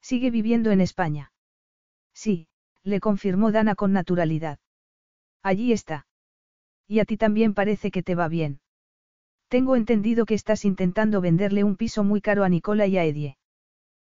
¿Sigue 0.00 0.30
viviendo 0.30 0.70
en 0.70 0.80
España? 0.80 1.32
Sí, 2.12 2.48
le 2.86 3.00
confirmó 3.00 3.50
Dana 3.50 3.74
con 3.74 3.92
naturalidad. 3.92 4.60
Allí 5.42 5.72
está. 5.72 6.06
Y 6.86 7.00
a 7.00 7.04
ti 7.04 7.16
también 7.16 7.52
parece 7.52 7.90
que 7.90 8.04
te 8.04 8.14
va 8.14 8.28
bien. 8.28 8.60
Tengo 9.48 9.74
entendido 9.74 10.24
que 10.24 10.34
estás 10.34 10.64
intentando 10.64 11.20
venderle 11.20 11.64
un 11.64 11.76
piso 11.76 12.04
muy 12.04 12.20
caro 12.20 12.44
a 12.44 12.48
Nicola 12.48 12.86
y 12.86 12.96
a 12.96 13.04
Edie. 13.04 13.38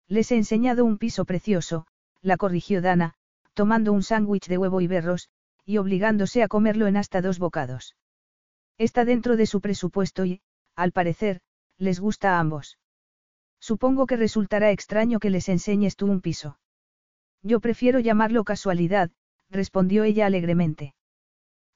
Les 0.10 0.29
he 0.32 0.36
enseñado 0.36 0.84
un 0.84 0.98
piso 0.98 1.24
precioso, 1.24 1.88
la 2.22 2.36
corrigió 2.36 2.82
Dana, 2.82 3.13
tomando 3.53 3.94
un 3.94 4.03
sándwich 4.03 4.48
de 4.48 4.58
huevo 4.58 4.82
y 4.82 4.88
berros, 4.88 5.29
y 5.65 5.77
obligándose 5.77 6.44
a 6.44 6.50
comerlo 6.50 6.88
en 6.88 6.98
hasta 6.98 7.22
dos 7.22 7.39
bocados. 7.39 7.96
Está 8.77 9.05
dentro 9.05 9.38
de 9.38 9.46
su 9.46 9.62
presupuesto 9.62 10.25
y, 10.25 10.41
al 10.75 10.91
parecer, 10.91 11.39
les 11.77 12.01
gusta 12.01 12.36
a 12.36 12.39
ambos. 12.39 12.77
Supongo 13.62 14.05
que 14.05 14.17
resultará 14.17 14.72
extraño 14.72 15.20
que 15.20 15.29
les 15.29 15.48
enseñes 15.48 15.96
tú 15.96 16.08
un 16.08 16.20
piso. 16.20 16.60
Yo 17.45 17.59
prefiero 17.59 17.99
llamarlo 17.99 18.43
casualidad, 18.43 19.11
respondió 19.51 20.03
ella 20.03 20.25
alegremente. 20.25 20.95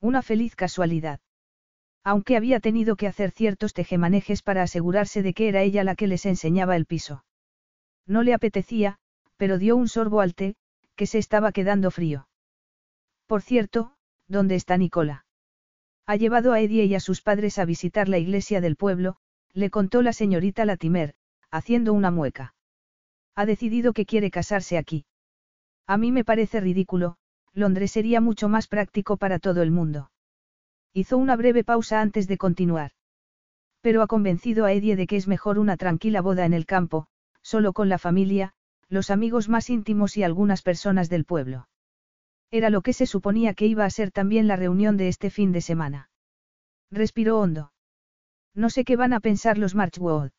Una 0.01 0.23
feliz 0.23 0.55
casualidad. 0.55 1.19
Aunque 2.03 2.35
había 2.35 2.59
tenido 2.59 2.95
que 2.95 3.05
hacer 3.05 3.29
ciertos 3.29 3.75
tejemanejes 3.75 4.41
para 4.41 4.63
asegurarse 4.63 5.21
de 5.21 5.35
que 5.35 5.47
era 5.47 5.61
ella 5.61 5.83
la 5.83 5.93
que 5.93 6.07
les 6.07 6.25
enseñaba 6.25 6.75
el 6.75 6.87
piso. 6.87 7.23
No 8.07 8.23
le 8.23 8.33
apetecía, 8.33 8.97
pero 9.37 9.59
dio 9.59 9.75
un 9.75 9.87
sorbo 9.87 10.21
al 10.21 10.33
té, 10.33 10.55
que 10.95 11.05
se 11.05 11.19
estaba 11.19 11.51
quedando 11.51 11.91
frío. 11.91 12.27
Por 13.27 13.43
cierto, 13.43 13.93
¿dónde 14.27 14.55
está 14.55 14.75
Nicola? 14.75 15.27
Ha 16.07 16.15
llevado 16.15 16.51
a 16.51 16.61
Eddie 16.61 16.85
y 16.85 16.95
a 16.95 16.99
sus 16.99 17.21
padres 17.21 17.59
a 17.59 17.65
visitar 17.65 18.09
la 18.09 18.17
iglesia 18.17 18.59
del 18.59 18.75
pueblo, 18.75 19.17
le 19.53 19.69
contó 19.69 20.01
la 20.01 20.13
señorita 20.13 20.65
Latimer, 20.65 21.13
haciendo 21.51 21.93
una 21.93 22.09
mueca. 22.09 22.55
Ha 23.35 23.45
decidido 23.45 23.93
que 23.93 24.07
quiere 24.07 24.31
casarse 24.31 24.75
aquí. 24.75 25.05
A 25.89 25.97
mí 25.97 26.11
me 26.11 26.23
parece 26.23 26.59
ridículo, 26.59 27.15
Londres 27.51 27.89
sería 27.89 28.21
mucho 28.21 28.47
más 28.47 28.67
práctico 28.67 29.17
para 29.17 29.39
todo 29.39 29.63
el 29.63 29.71
mundo. 29.71 30.11
Hizo 30.93 31.17
una 31.17 31.35
breve 31.35 31.63
pausa 31.63 31.99
antes 31.99 32.27
de 32.27 32.37
continuar. 32.37 32.91
Pero 33.81 34.03
ha 34.03 34.07
convencido 34.07 34.65
a 34.65 34.71
Eddie 34.71 34.95
de 34.95 35.07
que 35.07 35.15
es 35.15 35.27
mejor 35.27 35.57
una 35.57 35.77
tranquila 35.77 36.21
boda 36.21 36.45
en 36.45 36.53
el 36.53 36.67
campo, 36.67 37.07
solo 37.41 37.73
con 37.73 37.89
la 37.89 37.97
familia, 37.97 38.53
los 38.87 39.09
amigos 39.09 39.49
más 39.49 39.71
íntimos 39.71 40.15
y 40.15 40.21
algunas 40.21 40.61
personas 40.61 41.09
del 41.09 41.25
pueblo. 41.25 41.67
Era 42.51 42.69
lo 42.69 42.83
que 42.83 42.93
se 42.93 43.07
suponía 43.07 43.55
que 43.55 43.65
iba 43.65 43.83
a 43.83 43.89
ser 43.89 44.11
también 44.11 44.47
la 44.47 44.57
reunión 44.57 44.95
de 44.95 45.07
este 45.07 45.31
fin 45.31 45.51
de 45.51 45.61
semana. 45.61 46.11
Respiró 46.91 47.39
hondo. 47.39 47.73
No 48.53 48.69
sé 48.69 48.85
qué 48.85 48.95
van 48.95 49.13
a 49.13 49.21
pensar 49.21 49.57
los 49.57 49.73
Marchwood. 49.73 50.29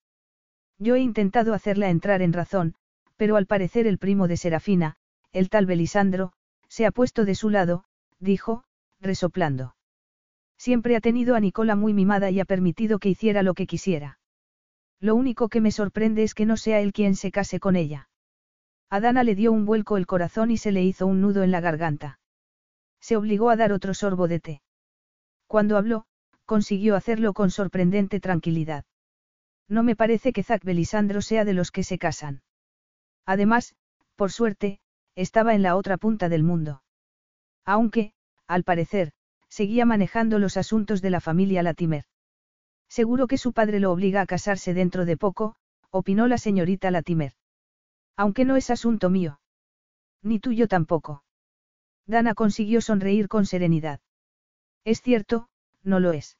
Yo 0.79 0.95
he 0.95 1.01
intentado 1.01 1.55
hacerla 1.55 1.91
entrar 1.91 2.23
en 2.23 2.33
razón, 2.33 2.77
pero 3.17 3.35
al 3.35 3.47
parecer 3.47 3.89
el 3.89 3.99
primo 3.99 4.29
de 4.29 4.37
Serafina, 4.37 4.97
el 5.33 5.49
tal 5.49 5.67
Belisandro, 5.67 6.33
se 6.69 6.87
ha 6.87 6.91
puesto 6.91 7.25
de 7.25 7.35
su 7.35 7.51
lado, 7.51 7.85
dijo, 8.19 8.65
resoplando. 9.01 9.75
Siempre 10.57 10.97
ha 10.97 11.01
tenido 11.01 11.35
a 11.35 11.41
Nicola 11.41 11.75
muy 11.75 11.95
mimada 11.95 12.31
y 12.31 12.41
ha 12.41 12.45
permitido 12.45 12.99
que 12.99 13.09
hiciera 13.09 13.43
lo 13.43 13.55
que 13.55 13.67
quisiera. 13.67 14.19
Lo 15.01 15.15
único 15.15 15.49
que 15.49 15.61
me 15.61 15.73
sorprende 15.73 16.23
es 16.23 16.35
que 16.35 16.45
no 16.45 16.57
sea 16.57 16.81
él 16.81 16.93
quien 16.93 17.17
se 17.17 17.31
case 17.31 17.59
con 17.59 17.77
ella. 17.77 18.09
A 18.91 19.01
Dana 19.01 19.25
le 19.25 19.35
dio 19.35 19.53
un 19.53 19.65
vuelco 19.65 19.97
el 19.97 20.07
corazón 20.07 20.51
y 20.51 20.59
se 20.59 20.73
le 20.73 20.83
hizo 20.83 21.07
un 21.07 21.21
nudo 21.21 21.43
en 21.43 21.51
la 21.51 21.61
garganta. 21.61 22.19
Se 23.01 23.17
obligó 23.17 23.49
a 23.49 23.57
dar 23.57 23.73
otro 23.73 23.95
sorbo 23.95 24.29
de 24.29 24.41
té. 24.41 24.63
Cuando 25.47 25.79
habló, 25.79 26.05
consiguió 26.45 26.97
hacerlo 26.97 27.33
con 27.33 27.51
sorprendente 27.51 28.21
tranquilidad. 28.21 28.85
No 29.69 29.83
me 29.83 29.97
parece 29.97 30.33
que 30.33 30.43
Zack 30.43 30.65
Belisandro 30.65 31.23
sea 31.23 31.45
de 31.45 31.55
los 31.55 31.71
que 31.71 31.85
se 31.85 31.97
casan. 31.97 32.43
Además, 33.25 33.75
por 34.17 34.33
suerte, 34.33 34.81
estaba 35.21 35.55
en 35.55 35.63
la 35.63 35.77
otra 35.77 35.99
punta 35.99 36.29
del 36.31 36.43
mundo. 36.43 36.83
Aunque, 37.67 38.15
al 38.47 38.65
parecer, 38.65 39.13
seguía 39.49 39.85
manejando 39.85 40.39
los 40.39 40.57
asuntos 40.57 41.03
de 41.03 41.11
la 41.11 41.21
familia 41.21 41.63
Latimer. 41.63 42.05
Seguro 42.89 43.27
que 43.27 43.37
su 43.37 43.53
padre 43.53 43.81
lo 43.81 43.93
obliga 43.93 44.23
a 44.23 44.27
casarse 44.27 44.73
dentro 44.73 45.05
de 45.05 45.17
poco, 45.19 45.57
opinó 45.91 46.27
la 46.27 46.39
señorita 46.39 46.91
Latimer. 46.91 47.35
Aunque 48.17 48.45
no 48.47 48.57
es 48.57 48.71
asunto 48.71 49.11
mío. 49.11 49.41
Ni 50.23 50.41
tuyo 50.41 50.69
tampoco. 50.69 51.23
Dana 52.07 52.35
consiguió 52.35 52.81
sonreír 52.81 53.29
con 53.29 53.45
serenidad. 53.45 54.01
Es 54.85 55.03
cierto, 55.03 55.49
no 55.83 56.01
lo 56.01 56.13
es. 56.13 56.39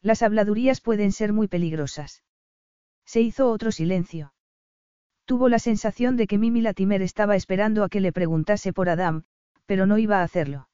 Las 0.00 0.22
habladurías 0.22 0.80
pueden 0.80 1.12
ser 1.12 1.34
muy 1.34 1.48
peligrosas. 1.48 2.22
Se 3.04 3.20
hizo 3.20 3.50
otro 3.50 3.72
silencio. 3.72 4.32
Tuvo 5.30 5.48
la 5.48 5.60
sensación 5.60 6.16
de 6.16 6.26
que 6.26 6.38
Mimi 6.38 6.60
Latimer 6.60 7.02
estaba 7.02 7.36
esperando 7.36 7.84
a 7.84 7.88
que 7.88 8.00
le 8.00 8.10
preguntase 8.10 8.72
por 8.72 8.88
Adam, 8.88 9.22
pero 9.64 9.86
no 9.86 9.96
iba 9.96 10.18
a 10.18 10.22
hacerlo. 10.24 10.68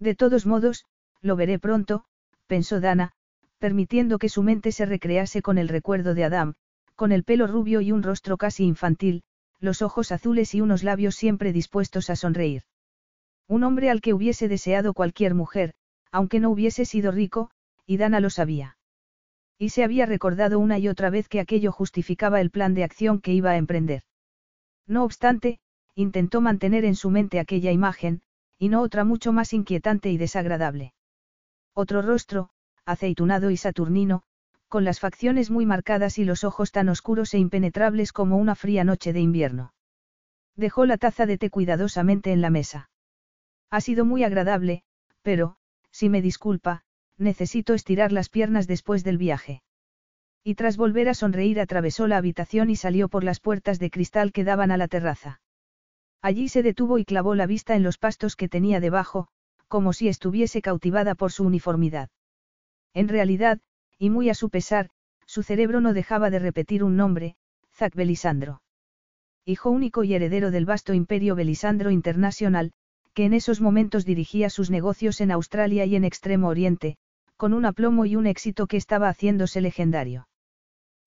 De 0.00 0.16
todos 0.16 0.46
modos, 0.46 0.84
lo 1.20 1.36
veré 1.36 1.60
pronto, 1.60 2.04
pensó 2.48 2.80
Dana, 2.80 3.12
permitiendo 3.60 4.18
que 4.18 4.28
su 4.28 4.42
mente 4.42 4.72
se 4.72 4.84
recrease 4.84 5.42
con 5.42 5.58
el 5.58 5.68
recuerdo 5.68 6.14
de 6.14 6.24
Adam, 6.24 6.54
con 6.96 7.12
el 7.12 7.22
pelo 7.22 7.46
rubio 7.46 7.80
y 7.80 7.92
un 7.92 8.02
rostro 8.02 8.36
casi 8.36 8.64
infantil, 8.64 9.22
los 9.60 9.80
ojos 9.80 10.10
azules 10.10 10.56
y 10.56 10.60
unos 10.60 10.82
labios 10.82 11.14
siempre 11.14 11.52
dispuestos 11.52 12.10
a 12.10 12.16
sonreír. 12.16 12.64
Un 13.46 13.62
hombre 13.62 13.90
al 13.90 14.00
que 14.00 14.12
hubiese 14.12 14.48
deseado 14.48 14.92
cualquier 14.92 15.34
mujer, 15.34 15.74
aunque 16.10 16.40
no 16.40 16.50
hubiese 16.50 16.84
sido 16.84 17.12
rico, 17.12 17.52
y 17.86 17.96
Dana 17.96 18.18
lo 18.18 18.30
sabía. 18.30 18.77
Y 19.58 19.70
se 19.70 19.82
había 19.82 20.06
recordado 20.06 20.60
una 20.60 20.78
y 20.78 20.88
otra 20.88 21.10
vez 21.10 21.28
que 21.28 21.40
aquello 21.40 21.72
justificaba 21.72 22.40
el 22.40 22.50
plan 22.50 22.74
de 22.74 22.84
acción 22.84 23.20
que 23.20 23.32
iba 23.32 23.50
a 23.50 23.56
emprender. 23.56 24.02
No 24.86 25.04
obstante, 25.04 25.58
intentó 25.94 26.40
mantener 26.40 26.84
en 26.84 26.94
su 26.94 27.10
mente 27.10 27.40
aquella 27.40 27.72
imagen, 27.72 28.22
y 28.56 28.68
no 28.68 28.82
otra 28.82 29.04
mucho 29.04 29.32
más 29.32 29.52
inquietante 29.52 30.10
y 30.10 30.16
desagradable. 30.16 30.94
Otro 31.74 32.02
rostro, 32.02 32.50
aceitunado 32.84 33.50
y 33.50 33.56
saturnino, 33.56 34.22
con 34.68 34.84
las 34.84 35.00
facciones 35.00 35.50
muy 35.50 35.66
marcadas 35.66 36.18
y 36.18 36.24
los 36.24 36.44
ojos 36.44 36.70
tan 36.72 36.88
oscuros 36.88 37.34
e 37.34 37.38
impenetrables 37.38 38.12
como 38.12 38.36
una 38.36 38.54
fría 38.54 38.84
noche 38.84 39.12
de 39.12 39.20
invierno. 39.20 39.72
Dejó 40.56 40.86
la 40.86 40.98
taza 40.98 41.26
de 41.26 41.38
té 41.38 41.50
cuidadosamente 41.50 42.32
en 42.32 42.40
la 42.40 42.50
mesa. 42.50 42.90
Ha 43.70 43.80
sido 43.80 44.04
muy 44.04 44.24
agradable, 44.24 44.82
pero, 45.22 45.56
si 45.90 46.08
me 46.08 46.22
disculpa, 46.22 46.84
necesito 47.18 47.74
estirar 47.74 48.12
las 48.12 48.28
piernas 48.28 48.66
después 48.66 49.04
del 49.04 49.18
viaje. 49.18 49.62
Y 50.44 50.54
tras 50.54 50.76
volver 50.76 51.08
a 51.08 51.14
sonreír 51.14 51.60
atravesó 51.60 52.06
la 52.06 52.16
habitación 52.16 52.70
y 52.70 52.76
salió 52.76 53.08
por 53.08 53.24
las 53.24 53.40
puertas 53.40 53.78
de 53.78 53.90
cristal 53.90 54.32
que 54.32 54.44
daban 54.44 54.70
a 54.70 54.76
la 54.76 54.88
terraza. 54.88 55.40
Allí 56.22 56.48
se 56.48 56.62
detuvo 56.62 56.98
y 56.98 57.04
clavó 57.04 57.34
la 57.34 57.46
vista 57.46 57.76
en 57.76 57.82
los 57.82 57.98
pastos 57.98 58.34
que 58.34 58.48
tenía 58.48 58.80
debajo, 58.80 59.28
como 59.68 59.92
si 59.92 60.08
estuviese 60.08 60.62
cautivada 60.62 61.14
por 61.14 61.32
su 61.32 61.44
uniformidad. 61.44 62.08
En 62.94 63.08
realidad, 63.08 63.60
y 63.98 64.10
muy 64.10 64.30
a 64.30 64.34
su 64.34 64.50
pesar, 64.50 64.90
su 65.26 65.42
cerebro 65.42 65.80
no 65.80 65.92
dejaba 65.92 66.30
de 66.30 66.38
repetir 66.38 66.82
un 66.82 66.96
nombre, 66.96 67.36
Zac 67.72 67.94
Belisandro. 67.94 68.62
Hijo 69.44 69.70
único 69.70 70.04
y 70.04 70.14
heredero 70.14 70.50
del 70.50 70.66
vasto 70.66 70.94
imperio 70.94 71.34
Belisandro 71.34 71.90
Internacional, 71.90 72.72
que 73.14 73.24
en 73.24 73.34
esos 73.34 73.60
momentos 73.60 74.04
dirigía 74.04 74.50
sus 74.50 74.70
negocios 74.70 75.20
en 75.20 75.30
Australia 75.30 75.84
y 75.84 75.96
en 75.96 76.04
Extremo 76.04 76.48
Oriente, 76.48 76.96
con 77.38 77.54
un 77.54 77.64
aplomo 77.64 78.04
y 78.04 78.16
un 78.16 78.26
éxito 78.26 78.66
que 78.66 78.76
estaba 78.76 79.08
haciéndose 79.08 79.60
legendario. 79.60 80.28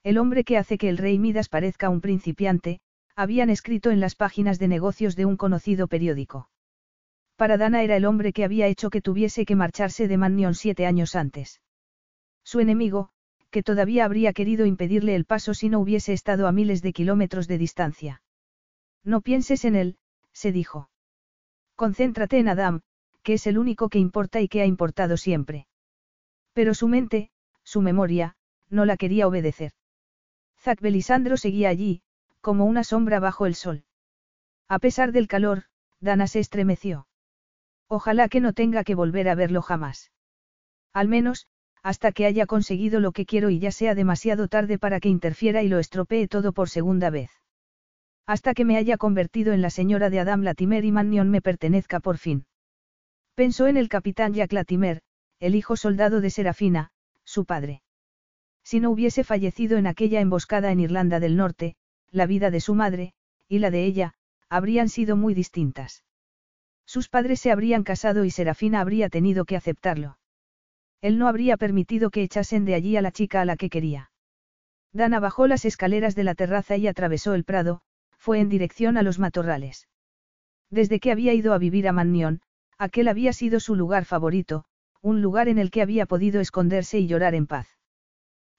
El 0.01 0.17
hombre 0.17 0.45
que 0.45 0.57
hace 0.57 0.77
que 0.77 0.87
el 0.87 0.97
rey 0.97 1.19
Midas 1.19 1.49
parezca 1.49 1.89
un 1.89 1.99
principiante, 1.99 2.79
habían 3.17 3.49
escrito 3.49 3.91
en 3.91 3.99
las 3.99 4.15
páginas 4.15 4.57
de 4.57 4.69
negocios 4.69 5.17
de 5.17 5.25
un 5.25 5.35
conocido 5.35 5.89
periódico. 5.89 6.49
Para 7.35 7.57
Dana 7.57 7.83
era 7.83 7.97
el 7.97 8.05
hombre 8.05 8.31
que 8.31 8.45
había 8.45 8.67
hecho 8.67 8.89
que 8.89 9.01
tuviese 9.01 9.45
que 9.45 9.57
marcharse 9.57 10.07
de 10.07 10.15
Mannion 10.15 10.55
siete 10.55 10.85
años 10.85 11.15
antes. 11.17 11.61
Su 12.45 12.61
enemigo, 12.61 13.09
que 13.49 13.61
todavía 13.61 14.05
habría 14.05 14.31
querido 14.31 14.65
impedirle 14.65 15.15
el 15.15 15.25
paso 15.25 15.53
si 15.53 15.67
no 15.67 15.81
hubiese 15.81 16.13
estado 16.13 16.47
a 16.47 16.53
miles 16.53 16.81
de 16.81 16.93
kilómetros 16.93 17.49
de 17.49 17.57
distancia. 17.57 18.21
No 19.03 19.19
pienses 19.19 19.65
en 19.65 19.75
él, 19.75 19.97
se 20.31 20.53
dijo. 20.53 20.89
Concéntrate 21.75 22.39
en 22.39 22.47
Adam, 22.47 22.81
que 23.21 23.33
es 23.33 23.47
el 23.47 23.57
único 23.57 23.89
que 23.89 23.99
importa 23.99 24.39
y 24.39 24.47
que 24.47 24.61
ha 24.61 24.65
importado 24.65 25.17
siempre. 25.17 25.67
Pero 26.53 26.73
su 26.73 26.87
mente, 26.87 27.31
su 27.63 27.81
memoria, 27.81 28.35
no 28.69 28.85
la 28.85 28.97
quería 28.97 29.27
obedecer. 29.27 29.71
Zac 30.59 30.81
Belisandro 30.81 31.37
seguía 31.37 31.69
allí, 31.69 32.01
como 32.41 32.65
una 32.65 32.83
sombra 32.83 33.19
bajo 33.19 33.45
el 33.45 33.55
sol. 33.55 33.83
A 34.67 34.79
pesar 34.79 35.11
del 35.11 35.27
calor, 35.27 35.63
Dana 35.99 36.27
se 36.27 36.39
estremeció. 36.39 37.07
Ojalá 37.87 38.29
que 38.29 38.39
no 38.39 38.53
tenga 38.53 38.83
que 38.83 38.95
volver 38.95 39.27
a 39.29 39.35
verlo 39.35 39.61
jamás. 39.61 40.11
Al 40.93 41.07
menos, 41.07 41.47
hasta 41.83 42.11
que 42.11 42.25
haya 42.25 42.45
conseguido 42.45 42.99
lo 42.99 43.11
que 43.11 43.25
quiero 43.25 43.49
y 43.49 43.59
ya 43.59 43.71
sea 43.71 43.95
demasiado 43.95 44.47
tarde 44.47 44.77
para 44.77 44.99
que 44.99 45.09
interfiera 45.09 45.63
y 45.63 45.67
lo 45.67 45.79
estropee 45.79 46.27
todo 46.27 46.53
por 46.53 46.69
segunda 46.69 47.09
vez. 47.09 47.31
Hasta 48.25 48.53
que 48.53 48.65
me 48.65 48.77
haya 48.77 48.97
convertido 48.97 49.51
en 49.51 49.61
la 49.61 49.69
señora 49.69 50.09
de 50.09 50.19
Adam 50.19 50.41
Latimer 50.41 50.85
y 50.85 50.91
Mannion 50.91 51.29
me 51.29 51.41
pertenezca 51.41 51.99
por 51.99 52.17
fin. 52.17 52.45
Pensó 53.35 53.67
en 53.67 53.77
el 53.77 53.89
capitán 53.89 54.33
Jack 54.33 54.53
Latimer, 54.53 55.01
el 55.41 55.55
hijo 55.55 55.75
soldado 55.75 56.21
de 56.21 56.29
Serafina, 56.29 56.91
su 57.25 57.45
padre. 57.45 57.81
Si 58.63 58.79
no 58.79 58.91
hubiese 58.91 59.23
fallecido 59.23 59.79
en 59.79 59.87
aquella 59.87 60.21
emboscada 60.21 60.71
en 60.71 60.79
Irlanda 60.79 61.19
del 61.19 61.35
Norte, 61.35 61.75
la 62.11 62.27
vida 62.27 62.51
de 62.51 62.61
su 62.61 62.75
madre, 62.75 63.13
y 63.49 63.57
la 63.57 63.71
de 63.71 63.83
ella, 63.85 64.13
habrían 64.49 64.87
sido 64.87 65.17
muy 65.17 65.33
distintas. 65.33 66.03
Sus 66.85 67.09
padres 67.09 67.39
se 67.39 67.51
habrían 67.51 67.83
casado 67.83 68.23
y 68.23 68.29
Serafina 68.29 68.81
habría 68.81 69.09
tenido 69.09 69.45
que 69.45 69.55
aceptarlo. 69.55 70.19
Él 71.01 71.17
no 71.17 71.27
habría 71.27 71.57
permitido 71.57 72.11
que 72.11 72.21
echasen 72.21 72.63
de 72.63 72.75
allí 72.75 72.95
a 72.95 73.01
la 73.01 73.11
chica 73.11 73.41
a 73.41 73.45
la 73.45 73.57
que 73.57 73.71
quería. 73.71 74.11
Dana 74.93 75.19
bajó 75.19 75.47
las 75.47 75.65
escaleras 75.65 76.13
de 76.13 76.23
la 76.23 76.35
terraza 76.35 76.77
y 76.77 76.85
atravesó 76.85 77.33
el 77.33 77.45
prado, 77.45 77.81
fue 78.15 78.39
en 78.39 78.49
dirección 78.49 78.95
a 78.95 79.01
los 79.01 79.17
matorrales. 79.17 79.87
Desde 80.69 80.99
que 80.99 81.11
había 81.11 81.33
ido 81.33 81.53
a 81.53 81.57
vivir 81.57 81.87
a 81.87 81.93
Mannion, 81.93 82.41
aquel 82.77 83.07
había 83.07 83.33
sido 83.33 83.59
su 83.59 83.75
lugar 83.75 84.05
favorito, 84.05 84.65
un 85.01 85.21
lugar 85.21 85.47
en 85.47 85.57
el 85.57 85.71
que 85.71 85.81
había 85.81 86.05
podido 86.05 86.39
esconderse 86.41 86.99
y 86.99 87.07
llorar 87.07 87.35
en 87.35 87.47
paz. 87.47 87.67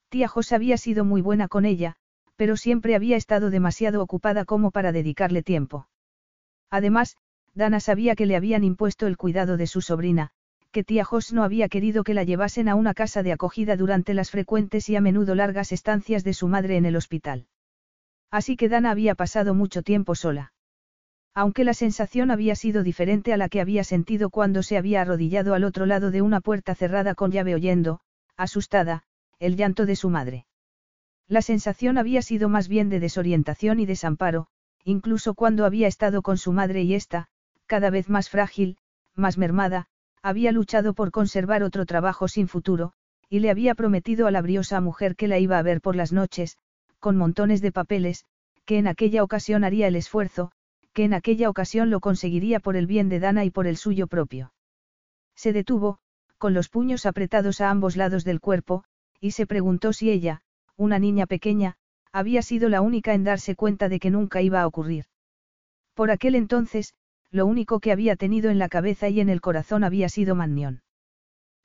Tía 0.09 0.27
Jos 0.27 0.51
había 0.51 0.77
sido 0.77 1.05
muy 1.05 1.21
buena 1.21 1.47
con 1.47 1.65
ella, 1.65 1.95
pero 2.35 2.57
siempre 2.57 2.95
había 2.95 3.17
estado 3.17 3.49
demasiado 3.49 4.01
ocupada 4.01 4.45
como 4.45 4.71
para 4.71 4.91
dedicarle 4.91 5.43
tiempo. 5.43 5.87
Además, 6.69 7.17
Dana 7.53 7.79
sabía 7.79 8.15
que 8.15 8.25
le 8.25 8.35
habían 8.35 8.63
impuesto 8.63 9.07
el 9.07 9.17
cuidado 9.17 9.57
de 9.57 9.67
su 9.67 9.81
sobrina, 9.81 10.31
que 10.71 10.83
tía 10.83 11.05
Jos 11.05 11.31
no 11.33 11.43
había 11.43 11.69
querido 11.69 12.03
que 12.03 12.15
la 12.15 12.23
llevasen 12.23 12.67
a 12.67 12.75
una 12.75 12.93
casa 12.93 13.21
de 13.21 13.31
acogida 13.31 13.77
durante 13.77 14.13
las 14.13 14.31
frecuentes 14.31 14.89
y 14.89 14.95
a 14.95 15.01
menudo 15.01 15.35
largas 15.35 15.71
estancias 15.71 16.23
de 16.23 16.33
su 16.33 16.47
madre 16.47 16.77
en 16.77 16.85
el 16.85 16.95
hospital. 16.95 17.47
Así 18.31 18.57
que 18.57 18.69
Dana 18.69 18.89
había 18.89 19.13
pasado 19.13 19.53
mucho 19.53 19.83
tiempo 19.83 20.15
sola. 20.15 20.53
Aunque 21.35 21.63
la 21.63 21.73
sensación 21.73 22.29
había 22.29 22.55
sido 22.55 22.83
diferente 22.83 23.33
a 23.33 23.37
la 23.37 23.49
que 23.49 23.59
había 23.59 23.83
sentido 23.83 24.29
cuando 24.29 24.61
se 24.61 24.77
había 24.77 25.01
arrodillado 25.01 25.55
al 25.55 25.63
otro 25.63 25.85
lado 25.85 26.11
de 26.11 26.21
una 26.21 26.41
puerta 26.41 26.75
cerrada 26.75 27.15
con 27.15 27.31
llave 27.31 27.55
oyendo, 27.55 28.01
asustada, 28.37 29.03
el 29.39 29.55
llanto 29.55 29.85
de 29.85 29.95
su 29.95 30.09
madre. 30.09 30.45
La 31.27 31.41
sensación 31.41 31.97
había 31.97 32.21
sido 32.21 32.49
más 32.49 32.67
bien 32.67 32.89
de 32.89 32.99
desorientación 32.99 33.79
y 33.79 33.85
desamparo, 33.85 34.47
incluso 34.83 35.33
cuando 35.33 35.65
había 35.65 35.87
estado 35.87 36.21
con 36.21 36.37
su 36.37 36.51
madre 36.51 36.83
y 36.83 36.93
ésta, 36.93 37.27
cada 37.65 37.89
vez 37.89 38.09
más 38.09 38.29
frágil, 38.29 38.77
más 39.15 39.37
mermada, 39.37 39.87
había 40.21 40.51
luchado 40.51 40.93
por 40.93 41.11
conservar 41.11 41.63
otro 41.63 41.85
trabajo 41.85 42.27
sin 42.27 42.47
futuro, 42.47 42.93
y 43.29 43.39
le 43.39 43.49
había 43.49 43.73
prometido 43.73 44.27
a 44.27 44.31
la 44.31 44.41
briosa 44.41 44.79
mujer 44.81 45.15
que 45.15 45.27
la 45.27 45.39
iba 45.39 45.57
a 45.57 45.63
ver 45.63 45.81
por 45.81 45.95
las 45.95 46.13
noches, 46.13 46.57
con 46.99 47.17
montones 47.17 47.61
de 47.61 47.71
papeles, 47.71 48.25
que 48.65 48.77
en 48.77 48.87
aquella 48.87 49.23
ocasión 49.23 49.63
haría 49.63 49.87
el 49.87 49.95
esfuerzo, 49.95 50.51
que 50.93 51.03
en 51.03 51.13
aquella 51.13 51.49
ocasión 51.49 51.89
lo 51.89 51.99
conseguiría 51.99 52.59
por 52.59 52.75
el 52.75 52.87
bien 52.87 53.09
de 53.09 53.19
Dana 53.19 53.45
y 53.45 53.49
por 53.49 53.67
el 53.67 53.77
suyo 53.77 54.07
propio. 54.07 54.53
Se 55.35 55.51
detuvo, 55.51 55.99
con 56.37 56.53
los 56.53 56.69
puños 56.69 57.05
apretados 57.05 57.61
a 57.61 57.69
ambos 57.69 57.95
lados 57.95 58.23
del 58.23 58.39
cuerpo, 58.39 58.83
y 59.19 59.31
se 59.31 59.47
preguntó 59.47 59.93
si 59.93 60.11
ella, 60.11 60.41
una 60.77 60.99
niña 60.99 61.25
pequeña, 61.25 61.75
había 62.11 62.41
sido 62.41 62.69
la 62.69 62.81
única 62.81 63.13
en 63.13 63.23
darse 63.23 63.55
cuenta 63.55 63.89
de 63.89 63.99
que 63.99 64.11
nunca 64.11 64.41
iba 64.41 64.61
a 64.61 64.67
ocurrir. 64.67 65.05
Por 65.93 66.11
aquel 66.11 66.35
entonces, 66.35 66.93
lo 67.31 67.45
único 67.47 67.79
que 67.79 67.91
había 67.91 68.15
tenido 68.15 68.51
en 68.51 68.59
la 68.59 68.69
cabeza 68.69 69.09
y 69.09 69.19
en 69.19 69.29
el 69.29 69.41
corazón 69.41 69.83
había 69.83 70.09
sido 70.09 70.35
Mannión. 70.35 70.83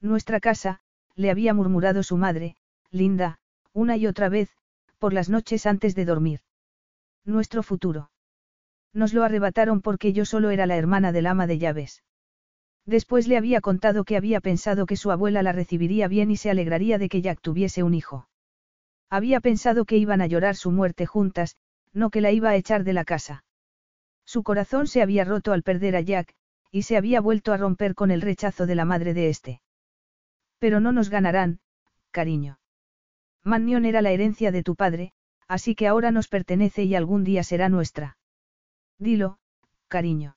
Nuestra 0.01 0.41
casa, 0.41 0.81
le 1.15 1.31
había 1.31 1.53
murmurado 1.53 2.03
su 2.03 2.17
madre, 2.17 2.57
Linda, 2.91 3.39
una 3.73 3.97
y 3.97 4.07
otra 4.07 4.29
vez, 4.29 4.49
por 4.99 5.13
las 5.13 5.29
noches 5.29 5.67
antes 5.67 5.95
de 5.95 6.05
dormir. 6.05 6.41
Nuestro 7.25 7.63
futuro. 7.63 8.11
Nos 8.93 9.13
lo 9.15 9.25
arrebataron 9.25 9.81
porque 9.81 10.13
yo 10.13 10.25
solo 10.25 10.51
era 10.51 10.67
la 10.67 10.77
hermana 10.77 11.13
del 11.13 11.27
ama 11.27 11.47
de 11.47 11.59
llaves. 11.59 12.03
Después 12.87 13.29
le 13.29 13.37
había 13.37 13.61
contado 13.61 14.05
que 14.05 14.17
había 14.17 14.41
pensado 14.41 14.87
que 14.87 14.97
su 14.97 15.11
abuela 15.11 15.43
la 15.43 15.53
recibiría 15.53 16.09
bien 16.09 16.31
y 16.31 16.37
se 16.37 16.51
alegraría 16.51 16.99
de 16.99 17.09
que 17.09 17.21
Jack 17.21 17.41
tuviese 17.41 17.83
un 17.83 17.95
hijo. 17.95 18.29
Había 19.11 19.41
pensado 19.41 19.85
que 19.85 19.97
iban 19.97 20.21
a 20.21 20.27
llorar 20.27 20.57
su 20.57 20.71
muerte 20.71 21.07
juntas, 21.07 21.57
no 21.93 22.11
que 22.11 22.21
la 22.21 22.33
iba 22.33 22.51
a 22.51 22.57
echar 22.57 22.85
de 22.85 22.93
la 22.93 23.05
casa. 23.05 23.45
Su 24.25 24.43
corazón 24.43 24.87
se 24.87 25.03
había 25.03 25.25
roto 25.25 25.53
al 25.53 25.63
perder 25.63 25.97
a 25.97 26.01
Jack, 26.01 26.35
y 26.71 26.83
se 26.83 26.97
había 26.97 27.21
vuelto 27.21 27.53
a 27.53 27.57
romper 27.57 27.95
con 27.95 28.11
el 28.11 28.21
rechazo 28.21 28.67
de 28.67 28.75
la 28.75 28.85
madre 28.85 29.15
de 29.15 29.31
este. 29.31 29.63
Pero 30.59 30.81
no 30.81 30.93
nos 30.93 31.09
ganarán, 31.09 31.61
cariño. 32.11 32.59
Mannion 33.45 33.87
era 33.87 34.03
la 34.03 34.11
herencia 34.11 34.53
de 34.53 34.63
tu 34.63 34.77
padre, 34.77 35.13
así 35.47 35.75
que 35.75 35.89
ahora 35.89 36.11
nos 36.11 36.29
pertenece 36.29 36.85
y 36.85 36.95
algún 36.95 37.25
día 37.25 37.43
será 37.43 37.71
nuestra. 37.71 38.18
Dilo, 38.99 39.39
cariño. 39.89 40.37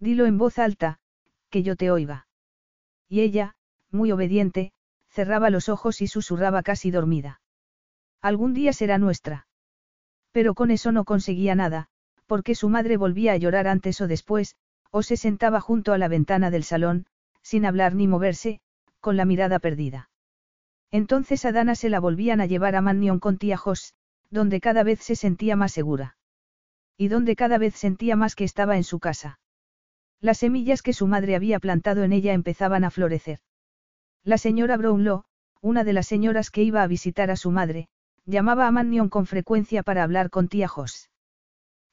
Dilo 0.00 0.26
en 0.26 0.36
voz 0.38 0.58
alta, 0.58 0.98
que 1.50 1.62
yo 1.62 1.76
te 1.76 1.90
oiga. 1.90 2.26
Y 3.08 3.20
ella, 3.20 3.54
muy 3.90 4.12
obediente, 4.12 4.72
cerraba 5.08 5.50
los 5.50 5.68
ojos 5.68 6.02
y 6.02 6.06
susurraba 6.06 6.62
casi 6.62 6.90
dormida. 6.90 7.40
Algún 8.20 8.52
día 8.52 8.72
será 8.72 8.98
nuestra. 8.98 9.46
Pero 10.32 10.54
con 10.54 10.70
eso 10.70 10.92
no 10.92 11.04
conseguía 11.04 11.54
nada, 11.54 11.88
porque 12.26 12.54
su 12.54 12.68
madre 12.68 12.96
volvía 12.96 13.32
a 13.32 13.36
llorar 13.36 13.66
antes 13.66 14.00
o 14.00 14.08
después, 14.08 14.56
o 14.90 15.02
se 15.02 15.16
sentaba 15.16 15.60
junto 15.60 15.92
a 15.92 15.98
la 15.98 16.08
ventana 16.08 16.50
del 16.50 16.64
salón, 16.64 17.06
sin 17.42 17.64
hablar 17.64 17.94
ni 17.94 18.06
moverse, 18.06 18.60
con 19.00 19.16
la 19.16 19.24
mirada 19.24 19.58
perdida. 19.58 20.10
Entonces 20.90 21.44
a 21.44 21.52
Dana 21.52 21.74
se 21.74 21.88
la 21.88 22.00
volvían 22.00 22.40
a 22.40 22.46
llevar 22.46 22.76
a 22.76 22.80
Mannion 22.80 23.20
con 23.20 23.38
tía 23.38 23.56
Jos, 23.56 23.94
donde 24.30 24.60
cada 24.60 24.82
vez 24.82 25.00
se 25.00 25.16
sentía 25.16 25.56
más 25.56 25.72
segura. 25.72 26.17
Y 26.98 27.08
donde 27.08 27.36
cada 27.36 27.56
vez 27.56 27.74
sentía 27.74 28.16
más 28.16 28.34
que 28.34 28.44
estaba 28.44 28.76
en 28.76 28.84
su 28.84 28.98
casa. 28.98 29.38
Las 30.20 30.38
semillas 30.38 30.82
que 30.82 30.92
su 30.92 31.06
madre 31.06 31.36
había 31.36 31.60
plantado 31.60 32.02
en 32.02 32.12
ella 32.12 32.32
empezaban 32.32 32.82
a 32.84 32.90
florecer. 32.90 33.38
La 34.24 34.36
señora 34.36 34.76
Brownlow, 34.76 35.22
una 35.60 35.84
de 35.84 35.92
las 35.92 36.08
señoras 36.08 36.50
que 36.50 36.64
iba 36.64 36.82
a 36.82 36.88
visitar 36.88 37.30
a 37.30 37.36
su 37.36 37.52
madre, 37.52 37.88
llamaba 38.26 38.66
a 38.66 38.72
Mannion 38.72 39.08
con 39.08 39.26
frecuencia 39.26 39.84
para 39.84 40.02
hablar 40.02 40.28
con 40.28 40.48
tía 40.48 40.66
Jos. 40.66 41.08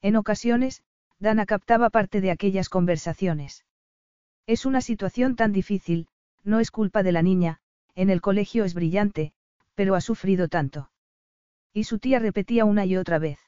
En 0.02 0.16
ocasiones, 0.16 0.82
Dana 1.20 1.46
captaba 1.46 1.88
parte 1.88 2.20
de 2.20 2.32
aquellas 2.32 2.68
conversaciones. 2.68 3.64
Es 4.46 4.66
una 4.66 4.80
situación 4.80 5.36
tan 5.36 5.52
difícil, 5.52 6.08
no 6.44 6.58
es 6.58 6.70
culpa 6.70 7.02
de 7.02 7.12
la 7.12 7.22
niña, 7.22 7.60
en 7.94 8.10
el 8.10 8.20
colegio 8.20 8.64
es 8.64 8.74
brillante, 8.74 9.32
pero 9.74 9.94
ha 9.94 10.00
sufrido 10.00 10.48
tanto. 10.48 10.90
Y 11.72 11.84
su 11.84 11.98
tía 12.00 12.18
repetía 12.18 12.64
una 12.64 12.84
y 12.86 12.96
otra 12.96 13.18
vez. 13.18 13.38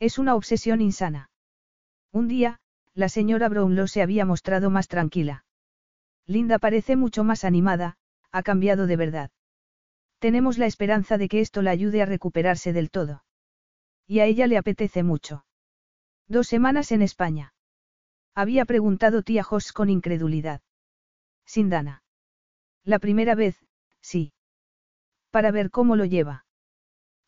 Es 0.00 0.18
una 0.18 0.34
obsesión 0.34 0.80
insana. 0.80 1.30
Un 2.10 2.26
día, 2.26 2.58
la 2.94 3.10
señora 3.10 3.50
Brownlow 3.50 3.86
se 3.86 4.00
había 4.00 4.24
mostrado 4.24 4.70
más 4.70 4.88
tranquila. 4.88 5.44
Linda 6.26 6.58
parece 6.58 6.96
mucho 6.96 7.22
más 7.22 7.44
animada, 7.44 7.98
ha 8.32 8.42
cambiado 8.42 8.86
de 8.86 8.96
verdad. 8.96 9.30
Tenemos 10.18 10.56
la 10.56 10.66
esperanza 10.66 11.18
de 11.18 11.28
que 11.28 11.40
esto 11.40 11.60
la 11.60 11.70
ayude 11.70 12.00
a 12.00 12.06
recuperarse 12.06 12.72
del 12.72 12.90
todo. 12.90 13.24
Y 14.06 14.20
a 14.20 14.24
ella 14.24 14.46
le 14.46 14.56
apetece 14.56 15.02
mucho. 15.02 15.44
Dos 16.28 16.48
semanas 16.48 16.92
en 16.92 17.02
España. 17.02 17.52
Había 18.34 18.64
preguntado 18.64 19.22
tía 19.22 19.42
Jos 19.42 19.72
con 19.72 19.90
incredulidad. 19.90 20.62
Sin 21.44 21.68
Dana. 21.68 22.02
La 22.84 22.98
primera 22.98 23.34
vez, 23.34 23.58
sí. 24.00 24.32
Para 25.30 25.50
ver 25.50 25.70
cómo 25.70 25.94
lo 25.94 26.06
lleva. 26.06 26.46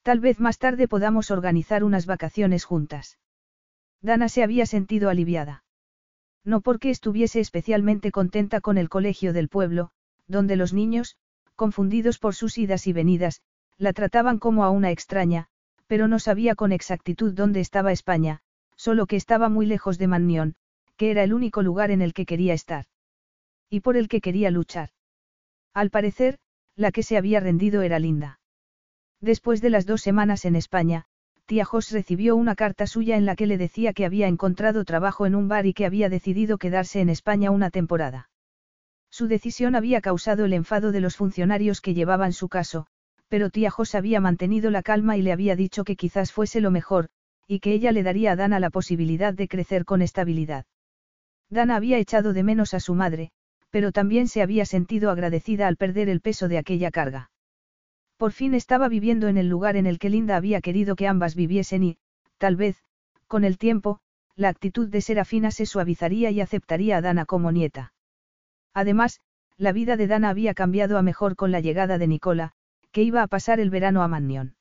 Tal 0.03 0.19
vez 0.19 0.41
más 0.41 0.59
tarde 0.59 0.89
podamos 0.89 1.31
organizar 1.31 1.85
unas 1.85 2.07
vacaciones 2.07 2.65
juntas. 2.65 3.19
Dana 4.01 4.29
se 4.29 4.43
había 4.43 4.67
sentido 4.67 5.09
aliviada. 5.11 5.65
No 6.45 6.61
porque 6.61 6.91
estuviese 6.91 7.39
especialmente 7.39 8.11
contenta 8.11 8.61
con 8.61 8.79
el 8.79 8.89
colegio 8.89 9.33
del 9.33 9.49
pueblo, 9.49 9.91
donde 10.27 10.57
los 10.57 10.73
niños, 10.73 11.17
confundidos 11.55 12.19
por 12.19 12.35
sus 12.35 12.59
idas 12.59 12.89
y 12.89 12.93
venidas, 12.93 13.43
la 13.79 13.93
trataban 13.93 14.39
como 14.39 14.65
a 14.65 14.71
una 14.71 14.91
extraña, 14.91 15.47
pero 15.87 16.09
no 16.09 16.19
sabía 16.19 16.57
con 16.57 16.73
exactitud 16.73 17.33
dónde 17.33 17.61
estaba 17.61 17.93
España, 17.93 18.41
solo 18.75 19.07
que 19.07 19.17
estaba 19.17 19.49
muy 19.49 19.67
lejos 19.67 19.99
de 19.99 20.09
Mannion, 20.09 20.55
que 20.97 21.13
era 21.13 21.23
el 21.23 21.33
único 21.33 21.63
lugar 21.63 21.93
en 21.93 22.03
el 22.03 22.13
que 22.13 22.27
quería 22.27 22.55
estar. 22.55 22.87
Y 23.71 23.81
por 23.81 23.97
el 23.97 24.09
que 24.09 24.21
quería 24.21 24.51
luchar. 24.51 24.91
Al 25.73 25.91
parecer, 25.91 26.39
la 26.75 26.91
que 26.91 27.05
se 27.05 27.17
había 27.17 27.39
rendido 27.39 27.83
era 27.83 27.99
Linda. 28.01 28.41
Después 29.23 29.63
de 29.63 29.71
las 29.71 29.87
dos 29.87 30.03
semanas 30.03 30.45
en 30.45 30.57
España, 30.57 31.05
tía 31.47 31.65
Jos 31.65 31.93
recibió 31.93 32.35
una 32.35 32.57
carta 32.57 32.89
suya 32.89 33.17
en 33.17 33.25
la 33.25 33.37
que 33.37 33.47
le 33.47 33.57
decía 33.57 33.93
que 33.93 34.05
había 34.05 34.27
encontrado 34.27 34.85
trabajo 34.85 35.27
en 35.27 35.37
un 35.37 35.47
bar 35.47 35.65
y 35.65 35.75
que 35.75 35.87
había 35.87 36.09
decidido 36.09 36.59
quedarse 36.59 37.01
en 37.01 37.09
España 37.09 37.53
una 37.53 37.71
temporada. 37.71 38.31
Su 39.11 39.29
decisión 39.29 39.77
había 39.77 40.01
causado 40.01 40.45
el 40.45 40.53
enfado 40.53 40.91
de 40.91 41.01
los 41.01 41.17
funcionarios 41.17 41.81
que 41.81 41.95
llevaban 41.95 42.33
su 42.33 42.49
caso, 42.49 42.89
pero 43.29 43.49
tía 43.49 43.71
Jos 43.71 43.95
había 43.95 44.21
mantenido 44.21 44.73
la 44.73 44.83
calma 44.83 45.17
y 45.17 45.23
le 45.23 45.33
había 45.33 45.55
dicho 45.55 45.85
que 45.85 45.95
quizás 45.95 46.33
fuese 46.33 46.61
lo 46.61 46.73
mejor, 46.73 47.09
y 47.47 47.61
que 47.61 47.73
ella 47.73 47.93
le 47.93 48.03
daría 48.03 48.33
a 48.33 48.37
Dana 48.37 48.59
la 48.59 48.71
posibilidad 48.71 49.33
de 49.35 49.47
crecer 49.47 49.85
con 49.85 50.03
estabilidad. 50.03 50.67
Dana 51.49 51.77
había 51.77 51.99
echado 51.99 52.33
de 52.33 52.43
menos 52.43 52.75
a 52.75 52.81
su 52.81 52.95
madre, 52.95 53.31
pero 53.71 53.93
también 53.93 54.27
se 54.27 54.43
había 54.43 54.65
sentido 54.65 55.11
agradecida 55.11 55.69
al 55.69 55.77
perder 55.77 56.09
el 56.09 56.21
peso 56.21 56.49
de 56.49 56.59
aquella 56.59 56.91
carga. 56.91 57.32
Por 58.23 58.31
fin 58.31 58.55
estaba 58.55 58.89
viviendo 58.89 59.27
en 59.27 59.37
el 59.37 59.49
lugar 59.49 59.75
en 59.75 59.85
el 59.85 59.99
que 59.99 60.09
Linda 60.09 60.37
había 60.37 60.61
querido 60.61 60.95
que 60.95 61.09
ambas 61.09 61.35
viviesen 61.35 61.83
y, 61.83 61.99
tal 62.39 62.55
vez, 62.55 62.81
con 63.27 63.43
el 63.43 63.59
tiempo, 63.59 63.99
la 64.37 64.49
actitud 64.49 64.89
de 64.89 65.01
Serafina 65.01 65.51
se 65.51 65.67
suavizaría 65.67 66.31
y 66.31 66.41
aceptaría 66.41 66.99
a 66.99 67.01
Dana 67.01 67.27
como 67.27 67.51
nieta. 67.51 67.95
Además, 68.75 69.21
la 69.57 69.73
vida 69.73 69.97
de 69.97 70.07
Dana 70.07 70.29
había 70.29 70.55
cambiado 70.55 70.99
a 70.99 71.03
mejor 71.03 71.35
con 71.35 71.51
la 71.51 71.59
llegada 71.59 71.99
de 71.99 72.07
Nicola, 72.07 72.53
que 72.93 73.03
iba 73.03 73.25
a 73.25 73.27
pasar 73.27 73.59
el 73.59 73.71
verano 73.71 74.05
a 74.05 74.07
Mannion. 74.07 74.55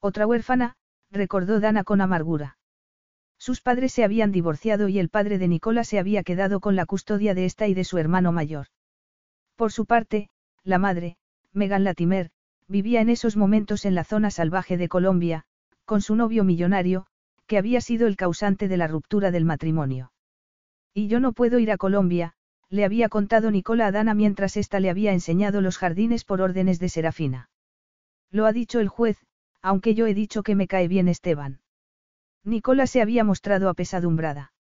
Otra 0.00 0.26
huérfana, 0.26 0.76
recordó 1.10 1.60
Dana 1.60 1.84
con 1.84 2.02
amargura. 2.02 2.58
Sus 3.38 3.62
padres 3.62 3.94
se 3.94 4.04
habían 4.04 4.30
divorciado 4.30 4.88
y 4.88 4.98
el 4.98 5.08
padre 5.08 5.38
de 5.38 5.48
Nicola 5.48 5.84
se 5.84 5.98
había 5.98 6.22
quedado 6.22 6.60
con 6.60 6.76
la 6.76 6.84
custodia 6.84 7.32
de 7.32 7.46
esta 7.46 7.66
y 7.66 7.72
de 7.72 7.84
su 7.84 7.96
hermano 7.96 8.30
mayor. 8.30 8.66
Por 9.56 9.72
su 9.72 9.86
parte, 9.86 10.28
la 10.64 10.76
madre, 10.76 11.16
Megan 11.54 11.84
Latimer, 11.84 12.30
vivía 12.68 13.00
en 13.00 13.08
esos 13.08 13.36
momentos 13.36 13.84
en 13.84 13.94
la 13.94 14.04
zona 14.04 14.30
salvaje 14.30 14.76
de 14.76 14.88
Colombia, 14.88 15.44
con 15.84 16.00
su 16.00 16.16
novio 16.16 16.44
millonario, 16.44 17.06
que 17.46 17.58
había 17.58 17.80
sido 17.80 18.06
el 18.06 18.16
causante 18.16 18.68
de 18.68 18.76
la 18.76 18.86
ruptura 18.86 19.30
del 19.30 19.44
matrimonio. 19.44 20.12
Y 20.94 21.08
yo 21.08 21.20
no 21.20 21.32
puedo 21.32 21.58
ir 21.58 21.70
a 21.70 21.76
Colombia, 21.76 22.34
le 22.70 22.84
había 22.84 23.08
contado 23.08 23.50
Nicola 23.50 23.86
a 23.86 23.92
Dana 23.92 24.14
mientras 24.14 24.56
ésta 24.56 24.80
le 24.80 24.90
había 24.90 25.12
enseñado 25.12 25.60
los 25.60 25.78
jardines 25.78 26.24
por 26.24 26.40
órdenes 26.40 26.78
de 26.78 26.88
Serafina. 26.88 27.50
Lo 28.30 28.46
ha 28.46 28.52
dicho 28.52 28.80
el 28.80 28.88
juez, 28.88 29.18
aunque 29.60 29.94
yo 29.94 30.06
he 30.06 30.14
dicho 30.14 30.42
que 30.42 30.54
me 30.54 30.66
cae 30.66 30.88
bien 30.88 31.08
Esteban. 31.08 31.60
Nicola 32.44 32.86
se 32.86 33.00
había 33.00 33.24
mostrado 33.24 33.68
apesadumbrada. 33.68 34.52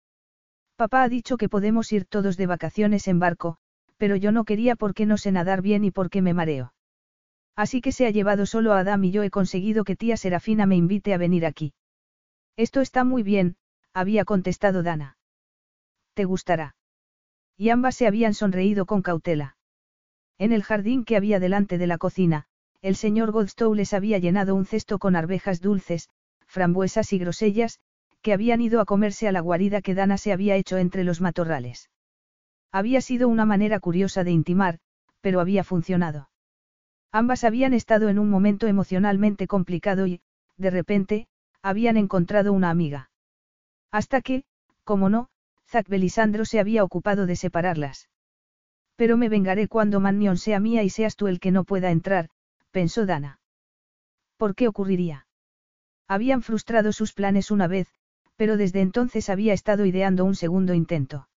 Papá 0.76 1.02
ha 1.02 1.08
dicho 1.08 1.36
que 1.36 1.48
podemos 1.48 1.92
ir 1.92 2.04
todos 2.04 2.36
de 2.36 2.46
vacaciones 2.46 3.08
en 3.08 3.18
barco, 3.18 3.56
pero 3.96 4.16
yo 4.16 4.32
no 4.32 4.44
quería 4.44 4.76
porque 4.76 5.06
no 5.06 5.16
sé 5.16 5.32
nadar 5.32 5.62
bien 5.62 5.84
y 5.84 5.90
porque 5.90 6.22
me 6.22 6.34
mareo. 6.34 6.72
Así 7.54 7.80
que 7.80 7.92
se 7.92 8.06
ha 8.06 8.10
llevado 8.10 8.46
solo 8.46 8.72
a 8.72 8.80
Adam 8.80 9.04
y 9.04 9.10
yo 9.10 9.22
he 9.22 9.30
conseguido 9.30 9.84
que 9.84 9.96
tía 9.96 10.16
Serafina 10.16 10.66
me 10.66 10.76
invite 10.76 11.12
a 11.12 11.18
venir 11.18 11.44
aquí. 11.44 11.74
Esto 12.56 12.80
está 12.80 13.04
muy 13.04 13.22
bien, 13.22 13.56
había 13.92 14.24
contestado 14.24 14.82
Dana. 14.82 15.16
¿Te 16.14 16.24
gustará? 16.24 16.76
Y 17.56 17.70
ambas 17.70 17.96
se 17.96 18.06
habían 18.06 18.34
sonreído 18.34 18.86
con 18.86 19.02
cautela. 19.02 19.56
En 20.38 20.52
el 20.52 20.62
jardín 20.62 21.04
que 21.04 21.16
había 21.16 21.40
delante 21.40 21.78
de 21.78 21.86
la 21.86 21.98
cocina, 21.98 22.46
el 22.80 22.96
señor 22.96 23.30
Godstow 23.30 23.74
les 23.74 23.94
había 23.94 24.18
llenado 24.18 24.54
un 24.54 24.66
cesto 24.66 24.98
con 24.98 25.14
arvejas 25.14 25.60
dulces, 25.60 26.08
frambuesas 26.46 27.12
y 27.12 27.18
grosellas, 27.18 27.80
que 28.22 28.32
habían 28.32 28.60
ido 28.60 28.80
a 28.80 28.84
comerse 28.84 29.28
a 29.28 29.32
la 29.32 29.40
guarida 29.40 29.82
que 29.82 29.94
Dana 29.94 30.18
se 30.18 30.32
había 30.32 30.56
hecho 30.56 30.78
entre 30.78 31.04
los 31.04 31.20
matorrales. 31.20 31.90
Había 32.72 33.00
sido 33.00 33.28
una 33.28 33.44
manera 33.44 33.78
curiosa 33.80 34.24
de 34.24 34.30
intimar, 34.30 34.78
pero 35.20 35.40
había 35.40 35.64
funcionado. 35.64 36.31
Ambas 37.12 37.44
habían 37.44 37.74
estado 37.74 38.08
en 38.08 38.18
un 38.18 38.30
momento 38.30 38.66
emocionalmente 38.66 39.46
complicado 39.46 40.06
y, 40.06 40.22
de 40.56 40.70
repente, 40.70 41.28
habían 41.60 41.98
encontrado 41.98 42.54
una 42.54 42.70
amiga. 42.70 43.10
Hasta 43.90 44.22
que, 44.22 44.44
como 44.84 45.10
no, 45.10 45.28
Zack 45.68 45.88
Belisandro 45.88 46.46
se 46.46 46.58
había 46.58 46.82
ocupado 46.82 47.26
de 47.26 47.36
separarlas. 47.36 48.08
Pero 48.96 49.16
me 49.16 49.28
vengaré 49.28 49.68
cuando 49.68 50.00
Mannion 50.00 50.38
sea 50.38 50.58
mía 50.58 50.82
y 50.82 50.90
seas 50.90 51.16
tú 51.16 51.28
el 51.28 51.38
que 51.38 51.50
no 51.50 51.64
pueda 51.64 51.90
entrar, 51.90 52.30
pensó 52.70 53.04
Dana. 53.04 53.40
¿Por 54.38 54.54
qué 54.54 54.68
ocurriría? 54.68 55.26
Habían 56.08 56.42
frustrado 56.42 56.92
sus 56.92 57.12
planes 57.12 57.50
una 57.50 57.68
vez, 57.68 57.88
pero 58.36 58.56
desde 58.56 58.80
entonces 58.80 59.28
había 59.28 59.52
estado 59.52 59.84
ideando 59.86 60.24
un 60.24 60.34
segundo 60.34 60.74
intento. 60.74 61.28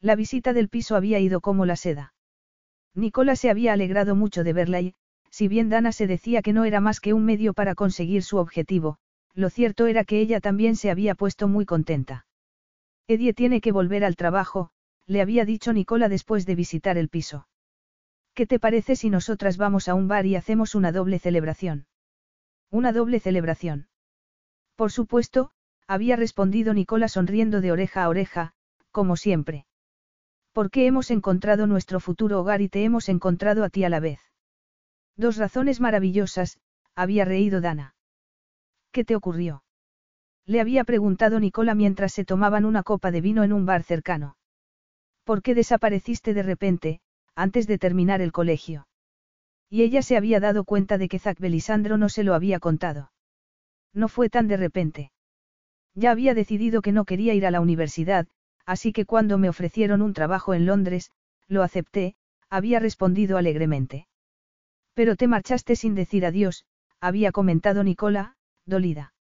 La 0.00 0.16
visita 0.16 0.52
del 0.52 0.68
piso 0.68 0.96
había 0.96 1.18
ido 1.18 1.40
como 1.40 1.66
la 1.66 1.76
seda. 1.76 2.14
Nicola 2.94 3.36
se 3.36 3.50
había 3.50 3.72
alegrado 3.72 4.14
mucho 4.14 4.44
de 4.44 4.52
verla 4.52 4.80
y, 4.80 4.94
si 5.30 5.48
bien 5.48 5.70
Dana 5.70 5.92
se 5.92 6.06
decía 6.06 6.42
que 6.42 6.52
no 6.52 6.64
era 6.64 6.80
más 6.80 7.00
que 7.00 7.14
un 7.14 7.24
medio 7.24 7.54
para 7.54 7.74
conseguir 7.74 8.22
su 8.22 8.36
objetivo, 8.36 8.98
lo 9.34 9.48
cierto 9.48 9.86
era 9.86 10.04
que 10.04 10.20
ella 10.20 10.40
también 10.40 10.76
se 10.76 10.90
había 10.90 11.14
puesto 11.14 11.48
muy 11.48 11.64
contenta. 11.64 12.26
Edie 13.08 13.32
tiene 13.32 13.60
que 13.60 13.72
volver 13.72 14.04
al 14.04 14.16
trabajo, 14.16 14.70
le 15.06 15.22
había 15.22 15.44
dicho 15.44 15.72
Nicola 15.72 16.08
después 16.08 16.44
de 16.46 16.54
visitar 16.54 16.98
el 16.98 17.08
piso. 17.08 17.48
¿Qué 18.34 18.46
te 18.46 18.58
parece 18.58 18.96
si 18.96 19.10
nosotras 19.10 19.56
vamos 19.56 19.88
a 19.88 19.94
un 19.94 20.08
bar 20.08 20.26
y 20.26 20.36
hacemos 20.36 20.74
una 20.74 20.92
doble 20.92 21.18
celebración? 21.18 21.86
Una 22.70 22.92
doble 22.92 23.20
celebración. 23.20 23.88
Por 24.76 24.90
supuesto, 24.90 25.50
había 25.86 26.16
respondido 26.16 26.72
Nicola 26.72 27.08
sonriendo 27.08 27.60
de 27.60 27.72
oreja 27.72 28.04
a 28.04 28.08
oreja, 28.08 28.52
como 28.90 29.16
siempre. 29.16 29.66
Porque 30.52 30.86
hemos 30.86 31.10
encontrado 31.10 31.66
nuestro 31.66 31.98
futuro 32.00 32.40
hogar 32.40 32.60
y 32.60 32.68
te 32.68 32.84
hemos 32.84 33.08
encontrado 33.08 33.64
a 33.64 33.70
ti 33.70 33.84
a 33.84 33.88
la 33.88 34.00
vez. 34.00 34.20
Dos 35.16 35.36
razones 35.36 35.80
maravillosas, 35.80 36.58
había 36.94 37.24
reído 37.24 37.60
Dana. 37.60 37.94
¿Qué 38.90 39.04
te 39.04 39.16
ocurrió? 39.16 39.64
Le 40.44 40.60
había 40.60 40.84
preguntado 40.84 41.40
Nicola 41.40 41.74
mientras 41.74 42.12
se 42.12 42.24
tomaban 42.24 42.64
una 42.64 42.82
copa 42.82 43.10
de 43.10 43.20
vino 43.20 43.44
en 43.44 43.52
un 43.52 43.64
bar 43.64 43.82
cercano. 43.82 44.36
¿Por 45.24 45.42
qué 45.42 45.54
desapareciste 45.54 46.34
de 46.34 46.42
repente, 46.42 47.00
antes 47.34 47.66
de 47.66 47.78
terminar 47.78 48.20
el 48.20 48.32
colegio? 48.32 48.86
Y 49.70 49.82
ella 49.82 50.02
se 50.02 50.16
había 50.16 50.40
dado 50.40 50.64
cuenta 50.64 50.98
de 50.98 51.08
que 51.08 51.18
Zac 51.18 51.38
Belisandro 51.38 51.96
no 51.96 52.08
se 52.08 52.24
lo 52.24 52.34
había 52.34 52.58
contado. 52.58 53.12
No 53.94 54.08
fue 54.08 54.28
tan 54.28 54.48
de 54.48 54.56
repente. 54.56 55.12
Ya 55.94 56.10
había 56.10 56.34
decidido 56.34 56.82
que 56.82 56.92
no 56.92 57.04
quería 57.04 57.34
ir 57.34 57.46
a 57.46 57.50
la 57.50 57.60
universidad, 57.60 58.26
así 58.66 58.92
que 58.92 59.06
cuando 59.06 59.38
me 59.38 59.48
ofrecieron 59.48 60.02
un 60.02 60.12
trabajo 60.12 60.54
en 60.54 60.66
Londres, 60.66 61.10
lo 61.48 61.62
acepté, 61.62 62.14
había 62.48 62.78
respondido 62.80 63.38
alegremente. 63.38 64.06
Pero 64.94 65.16
te 65.16 65.26
marchaste 65.26 65.76
sin 65.76 65.94
decir 65.94 66.26
adiós, 66.26 66.64
había 67.00 67.32
comentado 67.32 67.82
Nicola, 67.82 68.36
dolida. 68.66 69.14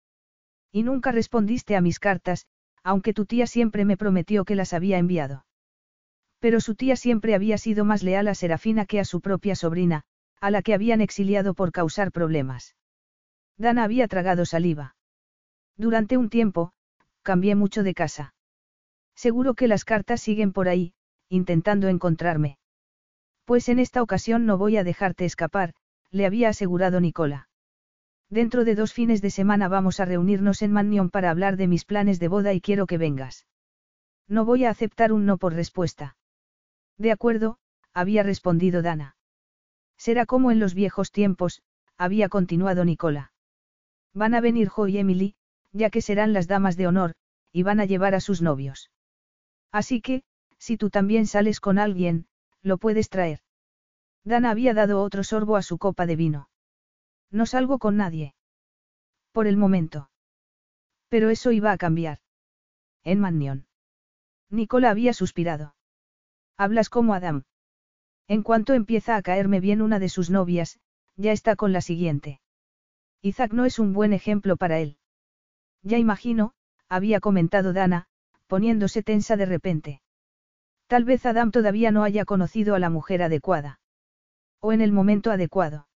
Y 0.72 0.82
nunca 0.82 1.12
respondiste 1.12 1.76
a 1.76 1.80
mis 1.80 1.98
cartas, 1.98 2.46
aunque 2.82 3.12
tu 3.12 3.26
tía 3.26 3.46
siempre 3.46 3.84
me 3.84 3.96
prometió 3.96 4.44
que 4.44 4.54
las 4.54 4.72
había 4.72 4.98
enviado. 4.98 5.44
Pero 6.38 6.60
su 6.60 6.74
tía 6.74 6.96
siempre 6.96 7.34
había 7.34 7.58
sido 7.58 7.84
más 7.84 8.02
leal 8.02 8.28
a 8.28 8.34
Serafina 8.34 8.86
que 8.86 9.00
a 9.00 9.04
su 9.04 9.20
propia 9.20 9.54
sobrina, 9.54 10.04
a 10.40 10.50
la 10.50 10.62
que 10.62 10.74
habían 10.74 11.00
exiliado 11.00 11.54
por 11.54 11.70
causar 11.70 12.12
problemas. 12.12 12.74
Dana 13.58 13.84
había 13.84 14.08
tragado 14.08 14.46
saliva. 14.46 14.96
Durante 15.76 16.16
un 16.16 16.30
tiempo, 16.30 16.72
cambié 17.22 17.54
mucho 17.54 17.82
de 17.82 17.94
casa. 17.94 18.34
Seguro 19.20 19.52
que 19.52 19.68
las 19.68 19.84
cartas 19.84 20.22
siguen 20.22 20.50
por 20.50 20.66
ahí, 20.66 20.94
intentando 21.28 21.88
encontrarme. 21.88 22.56
Pues 23.44 23.68
en 23.68 23.78
esta 23.78 24.00
ocasión 24.00 24.46
no 24.46 24.56
voy 24.56 24.78
a 24.78 24.82
dejarte 24.82 25.26
escapar, 25.26 25.74
le 26.10 26.24
había 26.24 26.48
asegurado 26.48 27.02
Nicola. 27.02 27.50
Dentro 28.30 28.64
de 28.64 28.74
dos 28.74 28.94
fines 28.94 29.20
de 29.20 29.28
semana 29.28 29.68
vamos 29.68 30.00
a 30.00 30.06
reunirnos 30.06 30.62
en 30.62 30.72
Mannion 30.72 31.10
para 31.10 31.28
hablar 31.28 31.58
de 31.58 31.68
mis 31.68 31.84
planes 31.84 32.18
de 32.18 32.28
boda 32.28 32.54
y 32.54 32.62
quiero 32.62 32.86
que 32.86 32.96
vengas. 32.96 33.46
No 34.26 34.46
voy 34.46 34.64
a 34.64 34.70
aceptar 34.70 35.12
un 35.12 35.26
no 35.26 35.36
por 35.36 35.52
respuesta. 35.52 36.16
De 36.96 37.12
acuerdo, 37.12 37.58
había 37.92 38.22
respondido 38.22 38.80
Dana. 38.80 39.16
Será 39.98 40.24
como 40.24 40.50
en 40.50 40.60
los 40.60 40.72
viejos 40.72 41.12
tiempos, 41.12 41.60
había 41.98 42.30
continuado 42.30 42.86
Nicola. 42.86 43.34
Van 44.14 44.32
a 44.32 44.40
venir 44.40 44.68
Jo 44.68 44.88
y 44.88 44.96
Emily, 44.96 45.34
ya 45.72 45.90
que 45.90 46.00
serán 46.00 46.32
las 46.32 46.48
damas 46.48 46.78
de 46.78 46.86
honor, 46.86 47.12
y 47.52 47.64
van 47.64 47.80
a 47.80 47.84
llevar 47.84 48.14
a 48.14 48.20
sus 48.20 48.40
novios. 48.40 48.90
Así 49.72 50.00
que, 50.00 50.22
si 50.58 50.76
tú 50.76 50.90
también 50.90 51.26
sales 51.26 51.60
con 51.60 51.78
alguien, 51.78 52.26
lo 52.62 52.78
puedes 52.78 53.08
traer. 53.08 53.40
Dana 54.24 54.50
había 54.50 54.74
dado 54.74 55.02
otro 55.02 55.24
sorbo 55.24 55.56
a 55.56 55.62
su 55.62 55.78
copa 55.78 56.06
de 56.06 56.16
vino. 56.16 56.48
No 57.30 57.46
salgo 57.46 57.78
con 57.78 57.96
nadie. 57.96 58.34
Por 59.32 59.46
el 59.46 59.56
momento. 59.56 60.10
Pero 61.08 61.30
eso 61.30 61.52
iba 61.52 61.72
a 61.72 61.78
cambiar. 61.78 62.18
En 63.04 63.20
Mannion. 63.20 63.66
Nicola 64.50 64.90
había 64.90 65.12
suspirado. 65.12 65.74
Hablas 66.56 66.90
como 66.90 67.14
Adam. 67.14 67.44
En 68.28 68.42
cuanto 68.42 68.74
empieza 68.74 69.16
a 69.16 69.22
caerme 69.22 69.60
bien 69.60 69.80
una 69.80 69.98
de 69.98 70.08
sus 70.08 70.28
novias, 70.30 70.78
ya 71.16 71.32
está 71.32 71.56
con 71.56 71.72
la 71.72 71.80
siguiente. 71.80 72.40
Isaac 73.22 73.52
no 73.52 73.64
es 73.64 73.78
un 73.78 73.92
buen 73.92 74.12
ejemplo 74.12 74.56
para 74.56 74.78
él. 74.78 74.98
Ya 75.82 75.98
imagino, 75.98 76.52
había 76.88 77.20
comentado 77.20 77.72
Dana, 77.72 78.08
poniéndose 78.50 79.04
tensa 79.04 79.36
de 79.36 79.46
repente. 79.46 80.02
Tal 80.88 81.04
vez 81.04 81.24
Adam 81.24 81.52
todavía 81.52 81.92
no 81.92 82.02
haya 82.02 82.24
conocido 82.24 82.74
a 82.74 82.80
la 82.80 82.90
mujer 82.90 83.22
adecuada. 83.22 83.78
O 84.60 84.72
en 84.72 84.80
el 84.80 84.90
momento 84.90 85.30
adecuado. 85.30 85.86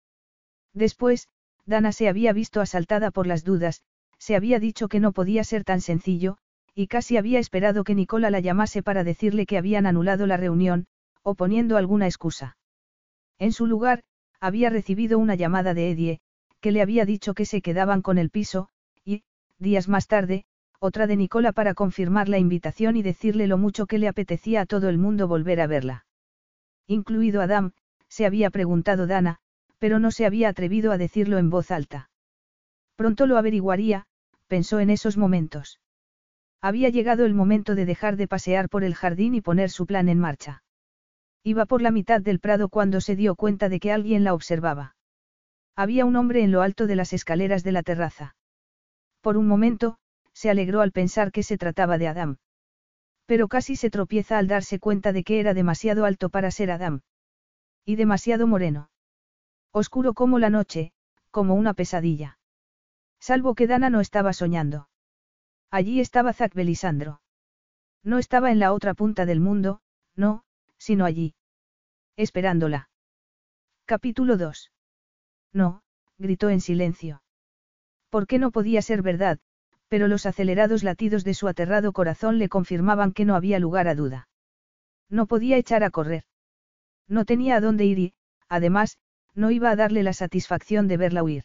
Después, 0.72 1.26
Dana 1.66 1.90
se 1.90 2.08
había 2.08 2.32
visto 2.32 2.60
asaltada 2.60 3.10
por 3.10 3.26
las 3.26 3.42
dudas, 3.42 3.82
se 4.18 4.36
había 4.36 4.60
dicho 4.60 4.86
que 4.86 5.00
no 5.00 5.10
podía 5.10 5.42
ser 5.42 5.64
tan 5.64 5.80
sencillo, 5.80 6.38
y 6.76 6.86
casi 6.86 7.16
había 7.16 7.40
esperado 7.40 7.82
que 7.82 7.96
Nicola 7.96 8.30
la 8.30 8.38
llamase 8.38 8.84
para 8.84 9.02
decirle 9.02 9.46
que 9.46 9.58
habían 9.58 9.84
anulado 9.84 10.28
la 10.28 10.36
reunión, 10.36 10.86
o 11.24 11.34
poniendo 11.34 11.76
alguna 11.76 12.06
excusa. 12.06 12.56
En 13.40 13.50
su 13.50 13.66
lugar, 13.66 14.04
había 14.38 14.70
recibido 14.70 15.18
una 15.18 15.34
llamada 15.34 15.74
de 15.74 15.90
Edie, 15.90 16.20
que 16.60 16.70
le 16.70 16.82
había 16.82 17.04
dicho 17.04 17.34
que 17.34 17.46
se 17.46 17.62
quedaban 17.62 18.00
con 18.00 18.16
el 18.16 18.30
piso, 18.30 18.68
y, 19.04 19.24
días 19.58 19.88
más 19.88 20.06
tarde, 20.06 20.44
otra 20.84 21.06
de 21.06 21.16
Nicola 21.16 21.52
para 21.52 21.72
confirmar 21.72 22.28
la 22.28 22.36
invitación 22.36 22.94
y 22.96 23.02
decirle 23.02 23.46
lo 23.46 23.56
mucho 23.56 23.86
que 23.86 23.96
le 23.96 24.06
apetecía 24.06 24.60
a 24.60 24.66
todo 24.66 24.90
el 24.90 24.98
mundo 24.98 25.26
volver 25.26 25.62
a 25.62 25.66
verla. 25.66 26.04
Incluido 26.86 27.40
Adam, 27.40 27.72
se 28.10 28.26
había 28.26 28.50
preguntado 28.50 29.06
Dana, 29.06 29.38
pero 29.78 29.98
no 29.98 30.10
se 30.10 30.26
había 30.26 30.50
atrevido 30.50 30.92
a 30.92 30.98
decirlo 30.98 31.38
en 31.38 31.48
voz 31.48 31.70
alta. 31.70 32.10
Pronto 32.96 33.26
lo 33.26 33.38
averiguaría, 33.38 34.04
pensó 34.46 34.78
en 34.78 34.90
esos 34.90 35.16
momentos. 35.16 35.80
Había 36.60 36.90
llegado 36.90 37.24
el 37.24 37.32
momento 37.32 37.74
de 37.74 37.86
dejar 37.86 38.16
de 38.16 38.28
pasear 38.28 38.68
por 38.68 38.84
el 38.84 38.94
jardín 38.94 39.34
y 39.34 39.40
poner 39.40 39.70
su 39.70 39.86
plan 39.86 40.10
en 40.10 40.18
marcha. 40.18 40.64
Iba 41.42 41.64
por 41.64 41.80
la 41.80 41.92
mitad 41.92 42.20
del 42.20 42.40
prado 42.40 42.68
cuando 42.68 43.00
se 43.00 43.16
dio 43.16 43.36
cuenta 43.36 43.70
de 43.70 43.80
que 43.80 43.90
alguien 43.90 44.22
la 44.22 44.34
observaba. 44.34 44.96
Había 45.76 46.04
un 46.04 46.16
hombre 46.16 46.42
en 46.42 46.52
lo 46.52 46.60
alto 46.60 46.86
de 46.86 46.96
las 46.96 47.14
escaleras 47.14 47.64
de 47.64 47.72
la 47.72 47.82
terraza. 47.82 48.36
Por 49.22 49.38
un 49.38 49.48
momento, 49.48 49.96
se 50.34 50.50
alegró 50.50 50.82
al 50.82 50.92
pensar 50.92 51.32
que 51.32 51.42
se 51.42 51.56
trataba 51.56 51.96
de 51.96 52.08
Adam. 52.08 52.36
Pero 53.26 53.48
casi 53.48 53.76
se 53.76 53.88
tropieza 53.88 54.36
al 54.36 54.48
darse 54.48 54.78
cuenta 54.78 55.12
de 55.12 55.24
que 55.24 55.40
era 55.40 55.54
demasiado 55.54 56.04
alto 56.04 56.28
para 56.28 56.50
ser 56.50 56.70
Adam. 56.70 57.00
Y 57.86 57.96
demasiado 57.96 58.46
moreno. 58.46 58.90
Oscuro 59.72 60.12
como 60.12 60.38
la 60.38 60.50
noche, 60.50 60.92
como 61.30 61.54
una 61.54 61.72
pesadilla. 61.74 62.38
Salvo 63.18 63.54
que 63.54 63.66
Dana 63.66 63.88
no 63.88 64.00
estaba 64.00 64.32
soñando. 64.32 64.88
Allí 65.70 66.00
estaba 66.00 66.32
Zac 66.32 66.54
Belisandro. 66.54 67.22
No 68.02 68.18
estaba 68.18 68.50
en 68.50 68.58
la 68.58 68.72
otra 68.72 68.92
punta 68.92 69.24
del 69.24 69.40
mundo, 69.40 69.80
no, 70.14 70.44
sino 70.76 71.04
allí. 71.06 71.34
Esperándola. 72.16 72.90
Capítulo 73.86 74.36
2. 74.36 74.70
No, 75.52 75.82
gritó 76.18 76.50
en 76.50 76.60
silencio. 76.60 77.22
¿Por 78.10 78.26
qué 78.26 78.38
no 78.38 78.50
podía 78.50 78.82
ser 78.82 79.02
verdad, 79.02 79.40
pero 79.88 80.08
los 80.08 80.26
acelerados 80.26 80.82
latidos 80.82 81.24
de 81.24 81.34
su 81.34 81.48
aterrado 81.48 81.92
corazón 81.92 82.38
le 82.38 82.48
confirmaban 82.48 83.12
que 83.12 83.24
no 83.24 83.34
había 83.34 83.58
lugar 83.58 83.88
a 83.88 83.94
duda. 83.94 84.28
No 85.08 85.26
podía 85.26 85.56
echar 85.56 85.84
a 85.84 85.90
correr. 85.90 86.24
No 87.08 87.24
tenía 87.24 87.56
a 87.56 87.60
dónde 87.60 87.84
ir 87.84 87.98
y, 87.98 88.14
además, 88.48 88.98
no 89.34 89.50
iba 89.50 89.70
a 89.70 89.76
darle 89.76 90.02
la 90.02 90.12
satisfacción 90.12 90.88
de 90.88 90.96
verla 90.96 91.22
huir. 91.22 91.44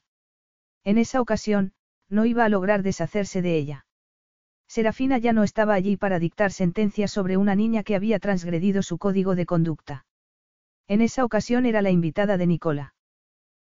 En 0.84 0.98
esa 0.98 1.22
ocasión, 1.22 1.74
no 2.10 2.26
iba 2.26 2.46
a 2.46 2.50
lograr 2.50 2.84
deshacerse 2.84 3.42
de 3.42 3.58
ella. 3.58 3.86
Serafina 4.68 5.18
ya 5.18 5.34
no 5.34 5.44
estaba 5.44 5.74
allí 5.74 5.98
para 5.98 6.20
dictar 6.20 6.52
sentencias 6.52 7.12
sobre 7.12 7.38
una 7.38 7.56
niña 7.56 7.84
que 7.84 7.96
había 7.96 8.20
transgredido 8.20 8.84
su 8.84 8.98
código 8.98 9.36
de 9.36 9.46
conducta. 9.46 10.06
En 10.88 11.02
esa 11.02 11.26
ocasión 11.26 11.66
era 11.66 11.82
la 11.82 11.90
invitada 11.90 12.38
de 12.38 12.48
Nicola. 12.48 12.94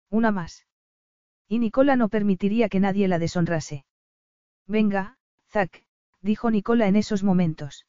Una 0.10 0.32
más. 0.32 0.66
Y 1.48 1.60
Nicola 1.60 1.96
no 1.96 2.10
permitiría 2.10 2.70
que 2.70 2.80
nadie 2.80 3.08
la 3.08 3.20
deshonrase. 3.20 3.86
Venga, 4.68 5.18
Zack, 5.50 5.84
dijo 6.22 6.50
Nicola 6.50 6.88
en 6.88 6.96
esos 6.96 7.24
momentos. 7.24 7.86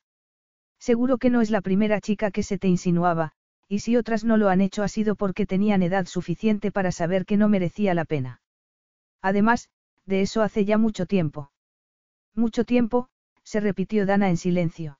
Seguro 0.78 1.18
que 1.18 1.30
no 1.30 1.40
es 1.40 1.50
la 1.50 1.60
primera 1.60 2.00
chica 2.00 2.30
que 2.30 2.42
se 2.42 2.58
te 2.58 2.68
insinuaba, 2.68 3.32
y 3.68 3.78
si 3.78 3.96
otras 3.96 4.24
no 4.24 4.36
lo 4.36 4.48
han 4.48 4.60
hecho 4.60 4.82
ha 4.82 4.88
sido 4.88 5.14
porque 5.14 5.46
tenían 5.46 5.82
edad 5.82 6.06
suficiente 6.06 6.70
para 6.70 6.92
saber 6.92 7.24
que 7.24 7.36
no 7.36 7.48
merecía 7.48 7.94
la 7.94 8.04
pena. 8.04 8.42
Además, 9.22 9.70
de 10.04 10.20
eso 10.20 10.42
hace 10.42 10.64
ya 10.64 10.76
mucho 10.76 11.06
tiempo. 11.06 11.50
Mucho 12.34 12.64
tiempo, 12.64 13.08
se 13.42 13.60
repitió 13.60 14.04
Dana 14.04 14.28
en 14.28 14.36
silencio. 14.36 14.98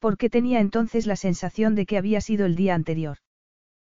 Porque 0.00 0.30
tenía 0.30 0.60
entonces 0.60 1.06
la 1.06 1.16
sensación 1.16 1.74
de 1.74 1.86
que 1.86 1.98
había 1.98 2.20
sido 2.20 2.46
el 2.46 2.56
día 2.56 2.74
anterior. 2.74 3.18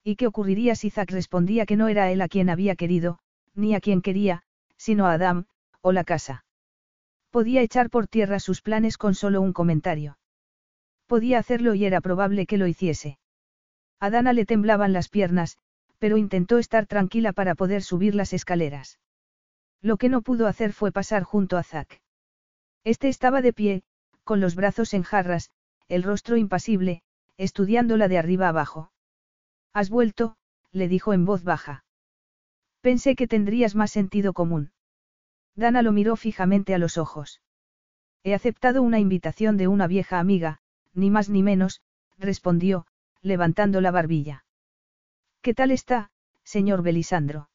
¿Y 0.04 0.16
qué 0.16 0.28
ocurriría 0.28 0.76
si 0.76 0.90
Zack 0.90 1.12
respondía 1.12 1.66
que 1.66 1.76
no 1.76 1.88
era 1.88 2.12
él 2.12 2.22
a 2.22 2.28
quien 2.28 2.50
había 2.50 2.76
querido, 2.76 3.20
ni 3.54 3.76
a 3.76 3.80
quien 3.80 4.02
quería, 4.02 4.44
sino 4.78 5.06
a 5.06 5.14
Adam, 5.14 5.46
o 5.82 5.92
la 5.92 6.04
casa? 6.04 6.46
Podía 7.32 7.62
echar 7.62 7.90
por 7.90 8.08
tierra 8.08 8.40
sus 8.40 8.62
planes 8.62 8.98
con 8.98 9.14
solo 9.14 9.42
un 9.42 9.54
comentario. 9.54 10.18
Podía 11.06 11.40
hacerlo 11.40 11.76
y 11.76 11.86
era 11.86 12.02
probable 12.02 12.46
que 12.46 12.58
lo 12.58 12.68
hiciese. 12.68 13.20
A 14.00 14.10
Dana 14.10 14.34
le 14.34 14.46
temblaban 14.46 14.94
las 14.94 15.10
piernas, 15.10 15.58
pero 16.00 16.18
intentó 16.18 16.58
estar 16.58 16.86
tranquila 16.86 17.34
para 17.34 17.56
poder 17.56 17.84
subir 17.84 18.16
las 18.16 18.34
escaleras. 18.34 19.00
Lo 19.82 19.98
que 19.98 20.10
no 20.10 20.22
pudo 20.22 20.48
hacer 20.48 20.74
fue 20.74 20.92
pasar 20.92 21.24
junto 21.24 21.58
a 21.58 21.64
Zack. 21.64 22.02
Este 22.84 23.10
estaba 23.10 23.42
de 23.42 23.54
pie, 23.54 23.84
con 24.24 24.40
los 24.40 24.56
brazos 24.56 24.94
en 24.94 25.04
jarras, 25.04 25.50
el 25.88 26.04
rostro 26.04 26.38
impasible, 26.38 27.02
estudiándola 27.38 28.08
de 28.08 28.18
arriba 28.18 28.48
abajo. 28.48 28.92
Has 29.74 29.90
vuelto, 29.90 30.36
le 30.72 30.88
dijo 30.88 31.14
en 31.14 31.26
voz 31.26 31.44
baja. 31.44 31.84
Pensé 32.82 33.16
que 33.16 33.28
tendrías 33.28 33.76
más 33.76 33.92
sentido 33.92 34.34
común. 34.34 34.72
Dana 35.60 35.82
lo 35.82 35.92
miró 35.92 36.16
fijamente 36.16 36.74
a 36.74 36.78
los 36.78 36.98
ojos. 36.98 37.42
He 38.24 38.34
aceptado 38.34 38.82
una 38.82 38.98
invitación 38.98 39.58
de 39.58 39.68
una 39.68 39.88
vieja 39.88 40.18
amiga, 40.20 40.60
ni 40.94 41.10
más 41.10 41.30
ni 41.30 41.44
menos, 41.44 41.82
respondió, 42.18 42.88
levantando 43.22 43.82
la 43.82 43.92
barbilla. 43.92 44.46
¿Qué 45.42 45.54
tal 45.54 45.72
está, 45.72 46.12
señor 46.46 46.82
Belisandro. 46.82 47.50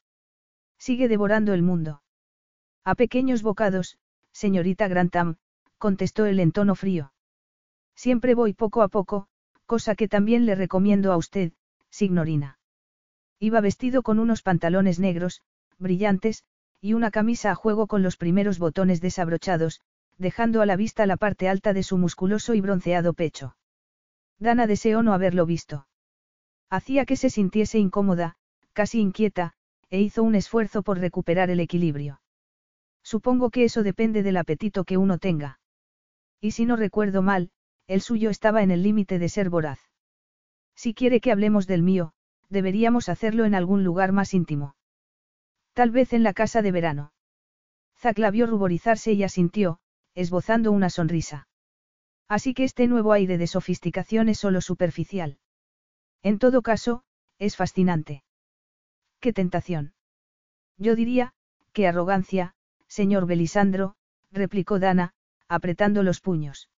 Sigue 0.77 1.07
devorando 1.07 1.53
el 1.53 1.63
mundo. 1.63 2.03
A 2.83 2.93
pequeños 2.93 3.41
bocados, 3.41 3.97
señorita 4.31 4.87
Grantham, 4.87 5.37
contestó 5.79 6.27
él 6.27 6.39
en 6.39 6.51
tono 6.51 6.75
frío. 6.75 7.11
Siempre 7.95 8.35
voy 8.35 8.53
poco 8.53 8.83
a 8.83 8.87
poco, 8.87 9.27
cosa 9.65 9.95
que 9.95 10.07
también 10.07 10.45
le 10.45 10.53
recomiendo 10.53 11.11
a 11.11 11.17
usted, 11.17 11.53
signorina. 11.89 12.59
Iba 13.39 13.61
vestido 13.61 14.03
con 14.03 14.19
unos 14.19 14.43
pantalones 14.43 14.99
negros, 14.99 15.41
brillantes, 15.79 16.43
y 16.81 16.93
una 16.93 17.11
camisa 17.11 17.51
a 17.51 17.55
juego 17.55 17.87
con 17.87 18.03
los 18.03 18.17
primeros 18.17 18.59
botones 18.59 19.01
desabrochados, 19.01 19.81
dejando 20.17 20.61
a 20.61 20.65
la 20.65 20.75
vista 20.75 21.05
la 21.05 21.17
parte 21.17 21.49
alta 21.49 21.73
de 21.73 21.83
su 21.83 21.97
musculoso 21.97 22.53
y 22.53 22.61
bronceado 22.61 23.13
pecho. 23.13 23.55
Dana 24.39 24.67
deseó 24.67 25.03
no 25.03 25.13
haberlo 25.13 25.45
visto. 25.45 25.87
Hacía 26.69 27.05
que 27.05 27.15
se 27.15 27.29
sintiese 27.29 27.79
incómoda, 27.79 28.35
casi 28.73 28.99
inquieta, 28.99 29.53
e 29.89 30.01
hizo 30.01 30.23
un 30.23 30.35
esfuerzo 30.35 30.83
por 30.83 30.99
recuperar 30.99 31.49
el 31.49 31.59
equilibrio. 31.59 32.21
Supongo 33.03 33.49
que 33.49 33.63
eso 33.63 33.83
depende 33.83 34.23
del 34.23 34.37
apetito 34.37 34.83
que 34.83 34.97
uno 34.97 35.19
tenga. 35.19 35.59
Y 36.41 36.51
si 36.51 36.65
no 36.65 36.75
recuerdo 36.75 37.21
mal, 37.21 37.51
el 37.87 38.01
suyo 38.01 38.29
estaba 38.29 38.63
en 38.63 38.71
el 38.71 38.81
límite 38.81 39.19
de 39.19 39.29
ser 39.29 39.49
voraz. 39.49 39.79
Si 40.75 40.93
quiere 40.93 41.21
que 41.21 41.31
hablemos 41.31 41.67
del 41.67 41.83
mío, 41.83 42.13
deberíamos 42.49 43.09
hacerlo 43.09 43.45
en 43.45 43.55
algún 43.55 43.83
lugar 43.83 44.11
más 44.11 44.33
íntimo. 44.33 44.74
Tal 45.75 45.91
vez 45.91 46.13
en 46.13 46.23
la 46.23 46.33
casa 46.33 46.61
de 46.61 46.71
verano. 46.71 47.11
Zack 47.97 48.17
la 48.17 48.31
vio 48.31 48.47
ruborizarse 48.47 49.11
y 49.11 49.23
asintió, 49.23 49.79
esbozando 50.13 50.71
una 50.71 50.89
sonrisa. 50.89 51.49
Así 52.29 52.53
que 52.53 52.63
este 52.63 52.87
nuevo 52.87 53.11
aire 53.11 53.37
de 53.37 53.45
sofisticación 53.45 54.29
es 54.29 54.39
solo 54.39 54.61
superficial. 54.61 55.37
En 56.23 56.39
todo 56.39 56.61
caso, 56.61 57.03
es 57.39 57.57
fascinante. 57.57 58.23
¡Qué 59.19 59.33
tentación! 59.33 59.93
Yo 60.77 60.95
diría, 60.95 61.33
qué 61.73 61.87
arrogancia, 61.87 62.55
señor 62.87 63.25
Belisandro, 63.25 63.95
replicó 64.31 64.79
Dana, 64.79 65.11
apretando 65.49 66.03
los 66.03 66.21
puños. 66.21 66.69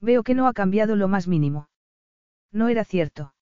Veo 0.00 0.22
que 0.22 0.34
no 0.34 0.48
ha 0.48 0.54
cambiado 0.54 0.96
lo 0.96 1.08
más 1.08 1.28
mínimo. 1.28 1.68
No 2.50 2.68
era 2.70 2.84
cierto. 2.84 3.34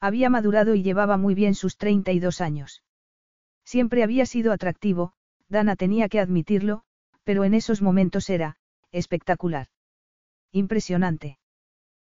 Había 0.00 0.30
madurado 0.30 0.74
y 0.74 0.82
llevaba 0.82 1.18
muy 1.18 1.34
bien 1.34 1.54
sus 1.54 1.76
32 1.76 2.40
años. 2.40 2.82
Siempre 3.68 4.02
había 4.02 4.24
sido 4.24 4.54
atractivo, 4.54 5.12
Dana 5.50 5.76
tenía 5.76 6.08
que 6.08 6.20
admitirlo, 6.20 6.84
pero 7.22 7.44
en 7.44 7.52
esos 7.52 7.82
momentos 7.82 8.30
era, 8.30 8.56
espectacular. 8.92 9.66
Impresionante. 10.52 11.38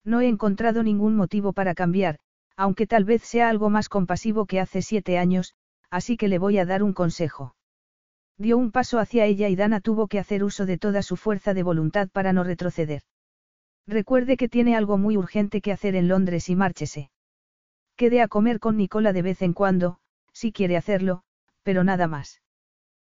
No 0.03 0.21
he 0.21 0.27
encontrado 0.27 0.81
ningún 0.81 1.15
motivo 1.15 1.53
para 1.53 1.75
cambiar, 1.75 2.17
aunque 2.57 2.87
tal 2.87 3.05
vez 3.05 3.21
sea 3.21 3.49
algo 3.49 3.69
más 3.69 3.87
compasivo 3.87 4.47
que 4.47 4.59
hace 4.59 4.81
siete 4.81 5.19
años, 5.19 5.53
así 5.91 6.17
que 6.17 6.27
le 6.27 6.39
voy 6.39 6.57
a 6.57 6.65
dar 6.65 6.81
un 6.81 6.91
consejo. 6.91 7.55
Dio 8.39 8.57
un 8.57 8.71
paso 8.71 8.97
hacia 8.97 9.25
ella 9.25 9.47
y 9.47 9.55
Dana 9.55 9.79
tuvo 9.79 10.07
que 10.07 10.17
hacer 10.17 10.43
uso 10.43 10.65
de 10.65 10.79
toda 10.79 11.03
su 11.03 11.17
fuerza 11.17 11.53
de 11.53 11.61
voluntad 11.61 12.09
para 12.09 12.33
no 12.33 12.43
retroceder. 12.43 13.03
Recuerde 13.85 14.37
que 14.37 14.49
tiene 14.49 14.75
algo 14.75 14.97
muy 14.97 15.17
urgente 15.17 15.61
que 15.61 15.71
hacer 15.71 15.95
en 15.95 16.07
Londres 16.07 16.49
y 16.49 16.55
márchese. 16.55 17.11
Quede 17.95 18.23
a 18.23 18.27
comer 18.27 18.59
con 18.59 18.75
Nicola 18.75 19.13
de 19.13 19.21
vez 19.21 19.43
en 19.43 19.53
cuando, 19.53 19.99
si 20.31 20.51
quiere 20.51 20.77
hacerlo, 20.77 21.23
pero 21.63 21.84
nada 21.84 22.08
más. 22.08 22.41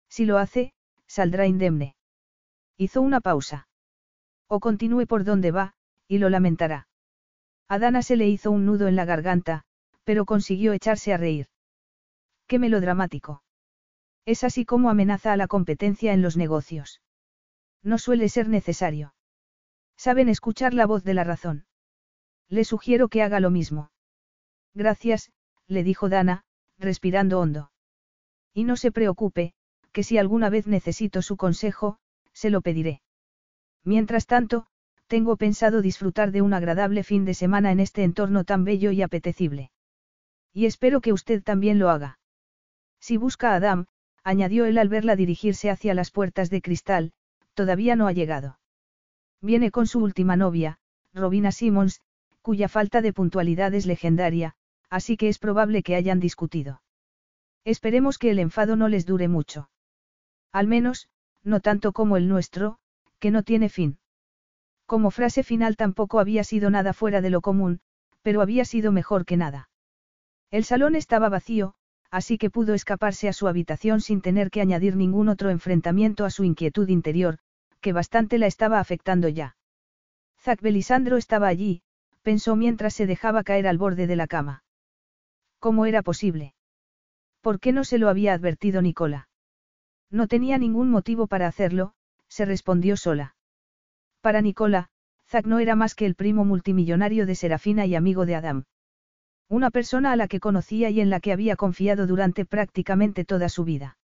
Si 0.10 0.26
lo 0.26 0.38
hace, 0.38 0.74
saldrá 1.08 1.48
indemne. 1.48 1.96
Hizo 2.78 3.02
una 3.02 3.22
pausa. 3.22 3.68
O 4.48 4.60
continúe 4.60 5.06
por 5.06 5.24
donde 5.24 5.52
va, 5.52 5.74
y 6.08 6.18
lo 6.18 6.30
lamentará. 6.30 6.88
A 7.68 7.78
Dana 7.78 8.02
se 8.02 8.16
le 8.16 8.28
hizo 8.28 8.52
un 8.52 8.66
nudo 8.66 8.88
en 8.88 8.96
la 8.96 9.06
garganta, 9.06 9.64
pero 10.04 10.26
consiguió 10.26 10.74
echarse 10.74 11.14
a 11.14 11.18
reír. 11.18 11.48
Qué 12.48 12.58
melodramático. 12.58 13.44
Es 14.26 14.44
así 14.44 14.66
como 14.66 14.90
amenaza 14.90 15.34
a 15.34 15.38
la 15.38 15.48
competencia 15.48 16.14
en 16.14 16.24
los 16.24 16.36
negocios. 16.36 17.02
No 17.84 17.98
suele 18.00 18.28
ser 18.30 18.50
necesario. 18.50 19.14
Saben 19.96 20.30
escuchar 20.30 20.74
la 20.74 20.88
voz 20.88 21.04
de 21.04 21.14
la 21.14 21.24
razón. 21.24 21.66
Le 22.48 22.64
sugiero 22.64 23.08
que 23.08 23.22
haga 23.22 23.40
lo 23.40 23.52
mismo. 23.52 23.92
Gracias, 24.74 25.32
le 25.68 25.84
dijo 25.84 26.10
Dana, 26.10 26.44
respirando 26.80 27.40
hondo. 27.40 27.72
Y 28.54 28.64
no 28.64 28.76
se 28.76 28.92
preocupe, 28.92 29.54
que 29.92 30.04
si 30.04 30.18
alguna 30.18 30.50
vez 30.50 30.68
necesito 30.68 31.22
su 31.22 31.38
consejo, 31.38 31.98
se 32.34 32.50
lo 32.50 32.62
pediré. 32.62 33.02
Mientras 33.84 34.26
tanto, 34.26 34.66
tengo 35.08 35.38
pensado 35.38 35.82
disfrutar 35.82 36.32
de 36.32 36.42
un 36.42 36.54
agradable 36.54 37.04
fin 37.04 37.26
de 37.26 37.34
semana 37.34 37.72
en 37.72 37.80
este 37.80 38.04
entorno 38.04 38.44
tan 38.44 38.64
bello 38.64 38.92
y 38.92 39.02
apetecible. 39.02 39.72
Y 40.54 40.66
espero 40.66 41.02
que 41.02 41.14
usted 41.14 41.44
también 41.44 41.80
lo 41.80 41.90
haga. 41.90 42.20
Si 43.00 43.18
busca 43.18 43.52
a 43.52 43.56
Adam, 43.56 43.88
añadió 44.24 44.66
él 44.66 44.78
al 44.78 44.90
verla 44.90 45.16
dirigirse 45.16 45.70
hacia 45.70 45.94
las 45.94 46.12
puertas 46.12 46.50
de 46.50 46.62
cristal, 46.62 47.14
todavía 47.54 47.96
no 47.96 48.08
ha 48.08 48.12
llegado. 48.12 48.60
Viene 49.42 49.72
con 49.72 49.88
su 49.88 50.00
última 50.00 50.36
novia, 50.36 50.80
Robina 51.14 51.52
Simmons, 51.52 52.02
cuya 52.42 52.68
falta 52.68 53.02
de 53.02 53.14
puntualidad 53.14 53.74
es 53.74 53.86
legendaria, 53.86 54.56
así 54.90 55.18
que 55.18 55.30
es 55.30 55.40
probable 55.40 55.82
que 55.82 55.96
hayan 55.96 56.20
discutido. 56.20 56.82
Esperemos 57.70 58.18
que 58.18 58.32
el 58.32 58.40
enfado 58.40 58.76
no 58.76 58.88
les 58.88 59.06
dure 59.06 59.28
mucho. 59.28 59.70
Al 60.52 60.66
menos, 60.66 61.08
no 61.44 61.60
tanto 61.60 61.94
como 61.94 62.18
el 62.18 62.28
nuestro, 62.28 62.80
que 63.20 63.30
no 63.30 63.44
tiene 63.44 63.70
fin. 63.70 64.00
Como 64.88 65.12
frase 65.12 65.44
final 65.44 65.76
tampoco 65.76 66.20
había 66.20 66.44
sido 66.44 66.72
nada 66.72 66.94
fuera 66.94 67.22
de 67.22 67.30
lo 67.30 67.42
común, 67.42 67.80
pero 68.24 68.42
había 68.42 68.66
sido 68.66 68.92
mejor 68.92 69.24
que 69.24 69.38
nada. 69.38 69.70
El 70.50 70.64
salón 70.64 70.96
estaba 70.96 71.30
vacío, 71.30 71.76
así 72.10 72.40
que 72.40 72.50
pudo 72.50 72.74
escaparse 72.74 73.30
a 73.30 73.34
su 73.34 73.48
habitación 73.48 74.02
sin 74.02 74.22
tener 74.22 74.50
que 74.50 74.62
añadir 74.62 74.96
ningún 74.96 75.30
otro 75.30 75.52
enfrentamiento 75.52 76.26
a 76.26 76.32
su 76.32 76.46
inquietud 76.46 76.90
interior, 76.90 77.38
que 77.82 77.94
bastante 77.94 78.40
la 78.40 78.48
estaba 78.48 78.80
afectando 78.80 79.28
ya. 79.30 79.58
Zack 80.40 80.60
Belisandro 80.64 81.18
estaba 81.18 81.48
allí, 81.48 81.84
pensó 82.24 82.56
mientras 82.56 82.96
se 82.96 83.06
dejaba 83.06 83.44
caer 83.44 83.68
al 83.68 83.78
borde 83.78 84.08
de 84.08 84.16
la 84.16 84.26
cama. 84.26 84.64
¿Cómo 85.60 85.86
era 85.86 86.02
posible? 86.02 86.56
¿Por 87.42 87.60
qué 87.60 87.72
no 87.72 87.84
se 87.84 87.98
lo 87.98 88.10
había 88.10 88.34
advertido 88.34 88.82
Nicola? 88.82 89.30
No 90.12 90.28
tenía 90.28 90.58
ningún 90.58 90.90
motivo 90.90 91.28
para 91.28 91.48
hacerlo, 91.48 91.94
se 92.28 92.46
respondió 92.46 92.98
sola. 92.98 93.36
Para 94.22 94.42
Nicola, 94.42 94.90
Zack 95.28 95.46
no 95.46 95.60
era 95.60 95.76
más 95.76 95.96
que 95.96 96.06
el 96.06 96.16
primo 96.16 96.44
multimillonario 96.44 97.26
de 97.26 97.36
Serafina 97.36 97.86
y 97.86 97.96
amigo 97.96 98.26
de 98.26 98.36
Adam. 98.36 98.64
Una 99.48 99.72
persona 99.72 100.12
a 100.12 100.16
la 100.16 100.28
que 100.28 100.40
conocía 100.40 100.90
y 100.90 101.00
en 101.02 101.10
la 101.10 101.20
que 101.20 101.32
había 101.32 101.56
confiado 101.56 102.08
durante 102.08 102.46
prácticamente 102.46 103.26
toda 103.26 103.50
su 103.50 103.64
vida. 103.64 103.98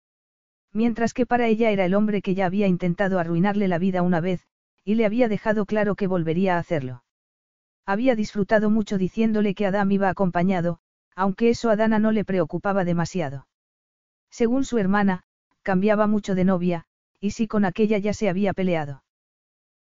Mientras 0.73 1.15
que 1.15 1.27
para 1.27 1.47
ella 1.47 1.71
era 1.71 1.85
el 1.85 1.95
hombre 1.95 2.23
que 2.23 2.35
ya 2.35 2.47
había 2.47 2.67
intentado 2.67 3.19
arruinarle 3.19 3.69
la 3.69 3.79
vida 3.79 4.03
una 4.03 4.21
vez, 4.21 4.47
y 4.85 4.95
le 4.95 5.07
había 5.07 5.29
dejado 5.29 5.67
claro 5.67 5.95
que 5.95 6.07
volvería 6.07 6.57
a 6.57 6.59
hacerlo. 6.59 7.05
Había 7.87 8.15
disfrutado 8.15 8.71
mucho 8.71 8.99
diciéndole 8.99 9.55
que 9.55 9.67
Adam 9.67 9.91
iba 9.91 10.09
acompañado, 10.09 10.81
aunque 11.15 11.51
eso 11.51 11.71
a 11.71 11.77
Dana 11.77 11.99
no 11.99 12.13
le 12.13 12.25
preocupaba 12.25 12.85
demasiado. 12.85 13.47
Según 14.31 14.65
su 14.65 14.79
hermana, 14.79 15.25
cambiaba 15.63 16.07
mucho 16.07 16.35
de 16.35 16.45
novia, 16.45 16.85
y 17.21 17.31
si 17.31 17.47
con 17.47 17.65
aquella 17.65 17.99
ya 17.99 18.15
se 18.15 18.29
había 18.29 18.53
peleado. 18.53 19.05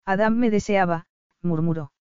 Adam 0.04 0.36
me 0.36 0.50
deseaba, 0.50 1.06
murmuró. 1.40 1.92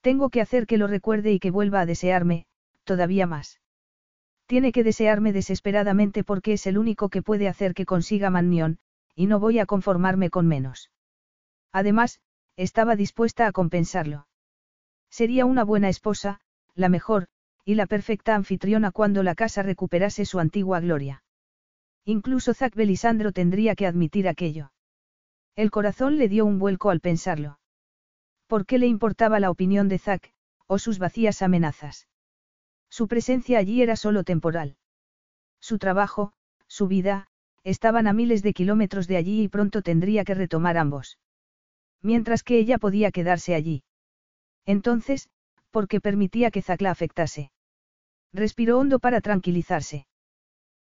Tengo 0.00 0.30
que 0.30 0.40
hacer 0.40 0.66
que 0.66 0.78
lo 0.78 0.86
recuerde 0.86 1.32
y 1.32 1.38
que 1.38 1.50
vuelva 1.50 1.80
a 1.80 1.86
desearme, 1.86 2.46
todavía 2.84 3.26
más. 3.26 3.60
Tiene 4.46 4.72
que 4.72 4.84
desearme 4.84 5.32
desesperadamente 5.32 6.22
porque 6.24 6.52
es 6.52 6.66
el 6.66 6.78
único 6.78 7.08
que 7.08 7.22
puede 7.22 7.48
hacer 7.48 7.74
que 7.74 7.86
consiga 7.86 8.30
Mannion, 8.30 8.78
y 9.14 9.26
no 9.26 9.40
voy 9.40 9.58
a 9.58 9.66
conformarme 9.66 10.28
con 10.30 10.46
menos. 10.46 10.90
Además, 11.72 12.20
estaba 12.56 12.96
dispuesta 12.96 13.46
a 13.46 13.52
compensarlo. 13.52 14.26
Sería 15.10 15.46
una 15.46 15.64
buena 15.64 15.88
esposa, 15.88 16.40
la 16.74 16.88
mejor, 16.88 17.28
y 17.64 17.74
la 17.74 17.86
perfecta 17.86 18.34
anfitriona 18.34 18.90
cuando 18.90 19.22
la 19.22 19.34
casa 19.34 19.62
recuperase 19.62 20.24
su 20.24 20.38
antigua 20.38 20.80
gloria. 20.80 21.22
Incluso 22.04 22.52
Zack 22.52 22.74
Belisandro 22.74 23.32
tendría 23.32 23.74
que 23.74 23.86
admitir 23.86 24.28
aquello. 24.28 24.72
El 25.56 25.70
corazón 25.70 26.18
le 26.18 26.28
dio 26.28 26.44
un 26.44 26.58
vuelco 26.58 26.90
al 26.90 27.00
pensarlo. 27.00 27.58
¿Por 28.46 28.66
qué 28.66 28.78
le 28.78 28.86
importaba 28.86 29.40
la 29.40 29.50
opinión 29.50 29.88
de 29.88 29.98
Zack, 29.98 30.32
o 30.66 30.78
sus 30.78 30.98
vacías 30.98 31.40
amenazas? 31.40 32.08
Su 32.90 33.08
presencia 33.08 33.58
allí 33.58 33.80
era 33.80 33.96
solo 33.96 34.24
temporal. 34.24 34.76
Su 35.60 35.78
trabajo, 35.78 36.34
su 36.66 36.86
vida, 36.86 37.28
estaban 37.62 38.06
a 38.06 38.12
miles 38.12 38.42
de 38.42 38.52
kilómetros 38.52 39.08
de 39.08 39.16
allí 39.16 39.42
y 39.42 39.48
pronto 39.48 39.80
tendría 39.80 40.24
que 40.24 40.34
retomar 40.34 40.76
ambos. 40.76 41.18
Mientras 42.02 42.42
que 42.42 42.58
ella 42.58 42.76
podía 42.76 43.10
quedarse 43.10 43.54
allí. 43.54 43.82
Entonces, 44.66 45.30
¿por 45.70 45.88
qué 45.88 46.00
permitía 46.02 46.50
que 46.50 46.60
Zack 46.60 46.82
la 46.82 46.90
afectase? 46.90 47.50
Respiró 48.34 48.80
hondo 48.80 48.98
para 48.98 49.20
tranquilizarse. 49.20 50.06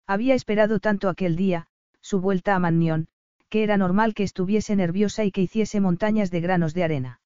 Había 0.07 0.33
esperado 0.33 0.79
tanto 0.79 1.07
aquel 1.07 1.35
día, 1.35 1.67
su 2.01 2.19
vuelta 2.19 2.55
a 2.55 2.59
Mannion, 2.59 3.07
que 3.47 3.63
era 3.63 3.77
normal 3.77 4.15
que 4.15 4.23
estuviese 4.23 4.75
nerviosa 4.75 5.23
y 5.23 5.31
que 5.31 5.41
hiciese 5.41 5.79
montañas 5.79 6.31
de 6.31 6.41
granos 6.41 6.73
de 6.73 6.83
arena. 6.83 7.21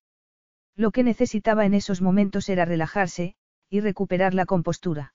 Lo 0.75 0.91
que 0.91 1.03
necesitaba 1.03 1.65
en 1.65 1.73
esos 1.73 2.01
momentos 2.01 2.49
era 2.49 2.65
relajarse, 2.65 3.35
y 3.69 3.79
recuperar 3.79 4.33
la 4.33 4.45
compostura. 4.45 5.13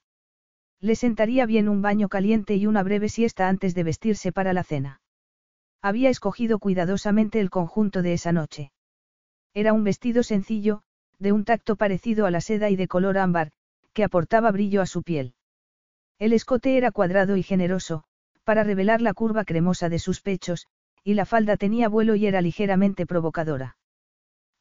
Le 0.81 0.97
sentaría 0.97 1.45
bien 1.45 1.69
un 1.69 1.83
baño 1.83 2.09
caliente 2.09 2.57
y 2.57 2.67
una 2.67 2.83
breve 2.83 3.11
siesta 3.11 3.49
antes 3.49 3.75
de 3.75 3.85
vestirse 3.85 4.33
para 4.33 4.55
la 4.55 4.65
cena. 4.65 5.03
Había 5.83 6.09
escogido 6.09 6.59
cuidadosamente 6.59 7.39
el 7.39 7.51
conjunto 7.51 8.01
de 8.01 8.15
esa 8.15 8.33
noche. 8.33 8.73
Era 9.53 9.75
un 9.75 9.85
vestido 9.85 10.23
sencillo, 10.23 10.83
de 11.19 11.33
un 11.33 11.45
tacto 11.45 11.77
parecido 11.77 12.25
a 12.25 12.31
la 12.31 12.41
seda 12.41 12.71
y 12.71 12.77
de 12.77 12.89
color 12.89 13.19
ámbar, 13.19 13.53
que 13.93 14.05
aportaba 14.05 14.51
brillo 14.51 14.83
a 14.83 14.87
su 14.87 15.03
piel. 15.03 15.35
El 16.19 16.33
escote 16.33 16.77
era 16.77 16.93
cuadrado 16.93 17.37
y 17.37 17.43
generoso, 17.43 18.05
para 18.45 18.65
revelar 18.65 19.01
la 19.01 19.15
curva 19.15 19.45
cremosa 19.45 19.89
de 19.89 19.99
sus 19.99 20.21
pechos, 20.21 20.67
y 21.05 21.15
la 21.15 21.25
falda 21.25 21.57
tenía 21.57 21.89
vuelo 21.89 22.15
y 22.15 22.27
era 22.27 22.41
ligeramente 22.41 23.07
provocadora. 23.07 23.77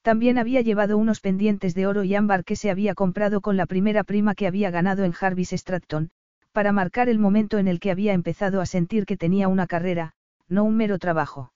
También 0.01 0.39
había 0.39 0.61
llevado 0.61 0.97
unos 0.97 1.19
pendientes 1.19 1.75
de 1.75 1.85
oro 1.85 2.03
y 2.03 2.15
ámbar 2.15 2.43
que 2.43 2.55
se 2.55 2.71
había 2.71 2.95
comprado 2.95 3.41
con 3.41 3.57
la 3.57 3.67
primera 3.67 4.03
prima 4.03 4.33
que 4.33 4.47
había 4.47 4.71
ganado 4.71 5.03
en 5.03 5.11
Jarvis 5.11 5.51
Stratton, 5.51 6.09
para 6.51 6.71
marcar 6.71 7.07
el 7.07 7.19
momento 7.19 7.59
en 7.59 7.67
el 7.67 7.79
que 7.79 7.91
había 7.91 8.13
empezado 8.13 8.61
a 8.61 8.65
sentir 8.65 9.05
que 9.05 9.17
tenía 9.17 9.47
una 9.47 9.67
carrera, 9.67 10.13
no 10.47 10.63
un 10.63 10.75
mero 10.75 10.97
trabajo. 10.97 11.53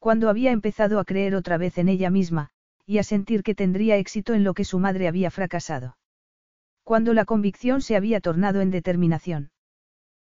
Cuando 0.00 0.28
había 0.28 0.50
empezado 0.50 0.98
a 0.98 1.04
creer 1.04 1.36
otra 1.36 1.56
vez 1.56 1.78
en 1.78 1.88
ella 1.88 2.10
misma, 2.10 2.50
y 2.84 2.98
a 2.98 3.04
sentir 3.04 3.44
que 3.44 3.54
tendría 3.54 3.96
éxito 3.96 4.34
en 4.34 4.42
lo 4.42 4.54
que 4.54 4.64
su 4.64 4.80
madre 4.80 5.06
había 5.06 5.30
fracasado. 5.30 5.96
Cuando 6.92 7.14
la 7.14 7.24
convicción 7.24 7.80
se 7.80 7.96
había 7.96 8.20
tornado 8.20 8.60
en 8.60 8.70
determinación. 8.70 9.50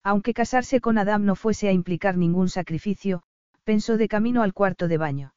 Aunque 0.03 0.35
casarse 0.35 0.79
con 0.79 0.99
Adam 0.99 1.25
no 1.25 1.35
fuese 1.35 1.67
a 1.67 1.71
implicar 1.71 2.17
ningún 2.17 2.49
sacrificio, 2.49 3.23
pensó 3.63 3.97
de 3.97 4.07
camino 4.07 4.43
al 4.43 4.53
cuarto 4.53 4.87
de 4.87 4.99
baño. 4.99 5.33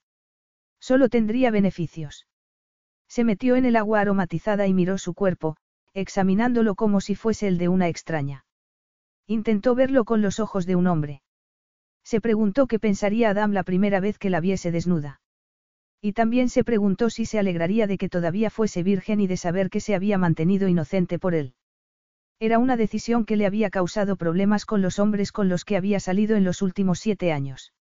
Solo 0.81 1.09
tendría 1.09 1.51
beneficios. 1.51 2.27
Se 3.09 3.25
metió 3.25 3.57
en 3.57 3.65
el 3.65 3.77
agua 3.77 4.01
aromatizada 4.01 4.67
y 4.67 4.75
miró 4.75 4.99
su 4.99 5.15
cuerpo, 5.15 5.57
examinándolo 5.95 6.75
como 6.75 7.01
si 7.01 7.15
fuese 7.15 7.49
el 7.49 7.57
de 7.57 7.69
una 7.69 7.89
extraña. 7.89 8.45
Intentó 9.27 9.75
verlo 9.75 10.05
con 10.05 10.21
los 10.21 10.41
ojos 10.41 10.67
de 10.67 10.77
un 10.77 10.87
hombre. 10.87 11.23
Se 12.03 12.21
preguntó 12.21 12.67
qué 12.67 12.79
pensaría 12.79 13.31
Adam 13.31 13.53
la 13.53 13.63
primera 13.63 13.99
vez 13.99 14.19
que 14.19 14.29
la 14.29 14.41
viese 14.41 14.71
desnuda. 14.71 15.23
Y 16.05 16.13
también 16.13 16.51
se 16.51 16.65
preguntó 16.65 17.09
si 17.09 17.25
se 17.25 17.39
alegraría 17.39 17.87
de 17.87 17.97
que 17.97 18.11
todavía 18.11 18.51
fuese 18.51 18.83
virgen 18.83 19.21
y 19.21 19.27
de 19.27 19.39
saber 19.39 19.71
que 19.71 19.81
se 19.81 19.95
había 19.95 20.19
mantenido 20.19 20.69
inocente 20.69 21.19
por 21.19 21.35
él. 21.35 21.55
Era 22.39 22.59
una 22.59 22.77
decisión 22.77 23.25
que 23.25 23.37
le 23.37 23.47
había 23.47 23.71
causado 23.71 24.17
problemas 24.17 24.67
con 24.67 24.83
los 24.83 24.99
hombres 24.99 25.33
con 25.33 25.49
los 25.49 25.65
que 25.65 25.79
había 25.79 26.01
salido 26.01 26.37
en 26.37 26.45
los 26.45 26.61
últimos 26.61 27.01
siete 27.01 27.33
años. 27.33 27.73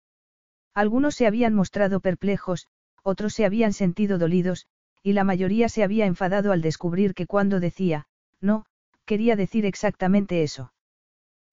Algunos 0.72 1.16
se 1.16 1.26
habían 1.26 1.52
mostrado 1.52 2.00
perplejos, 2.00 2.66
otros 3.02 3.34
se 3.34 3.44
habían 3.44 3.74
sentido 3.74 4.16
dolidos, 4.16 4.68
y 5.02 5.12
la 5.12 5.24
mayoría 5.24 5.68
se 5.68 5.84
había 5.84 6.06
enfadado 6.06 6.50
al 6.50 6.62
descubrir 6.62 7.12
que 7.12 7.26
cuando 7.26 7.60
decía, 7.60 8.06
no, 8.40 8.64
quería 9.04 9.36
decir 9.36 9.66
exactamente 9.66 10.42
eso. 10.42 10.72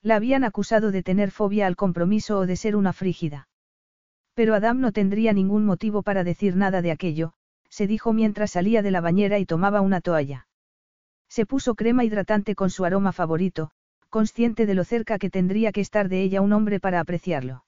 La 0.02 0.16
habían 0.16 0.46
acusado 0.46 0.92
de 0.92 1.04
tener 1.04 1.32
fobia 1.32 1.68
al 1.68 1.76
compromiso 1.76 2.40
o 2.40 2.46
de 2.46 2.56
ser 2.56 2.78
una 2.78 2.94
frígida. 2.94 3.50
Pero 4.34 4.56
Adam 4.56 4.80
no 4.80 4.92
tendría 4.92 5.34
ningún 5.34 5.66
motivo 5.66 6.04
para 6.04 6.24
decir 6.24 6.56
nada 6.56 6.82
de 6.82 6.92
aquello, 6.92 7.34
se 7.70 7.88
dijo 7.88 8.14
mientras 8.14 8.52
salía 8.52 8.82
de 8.82 8.92
la 8.92 9.02
bañera 9.02 9.40
y 9.40 9.46
tomaba 9.46 9.82
una 9.82 10.02
toalla. 10.02 10.48
Se 11.28 11.46
puso 11.46 11.76
crema 11.76 12.04
hidratante 12.04 12.56
con 12.56 12.70
su 12.70 12.84
aroma 12.86 13.14
favorito, 13.14 13.72
consciente 14.10 14.66
de 14.66 14.76
lo 14.76 14.84
cerca 14.84 15.18
que 15.18 15.30
tendría 15.30 15.72
que 15.72 15.82
estar 15.82 16.10
de 16.10 16.22
ella 16.22 16.42
un 16.42 16.52
hombre 16.52 16.80
para 16.80 17.00
apreciarlo. 17.00 17.64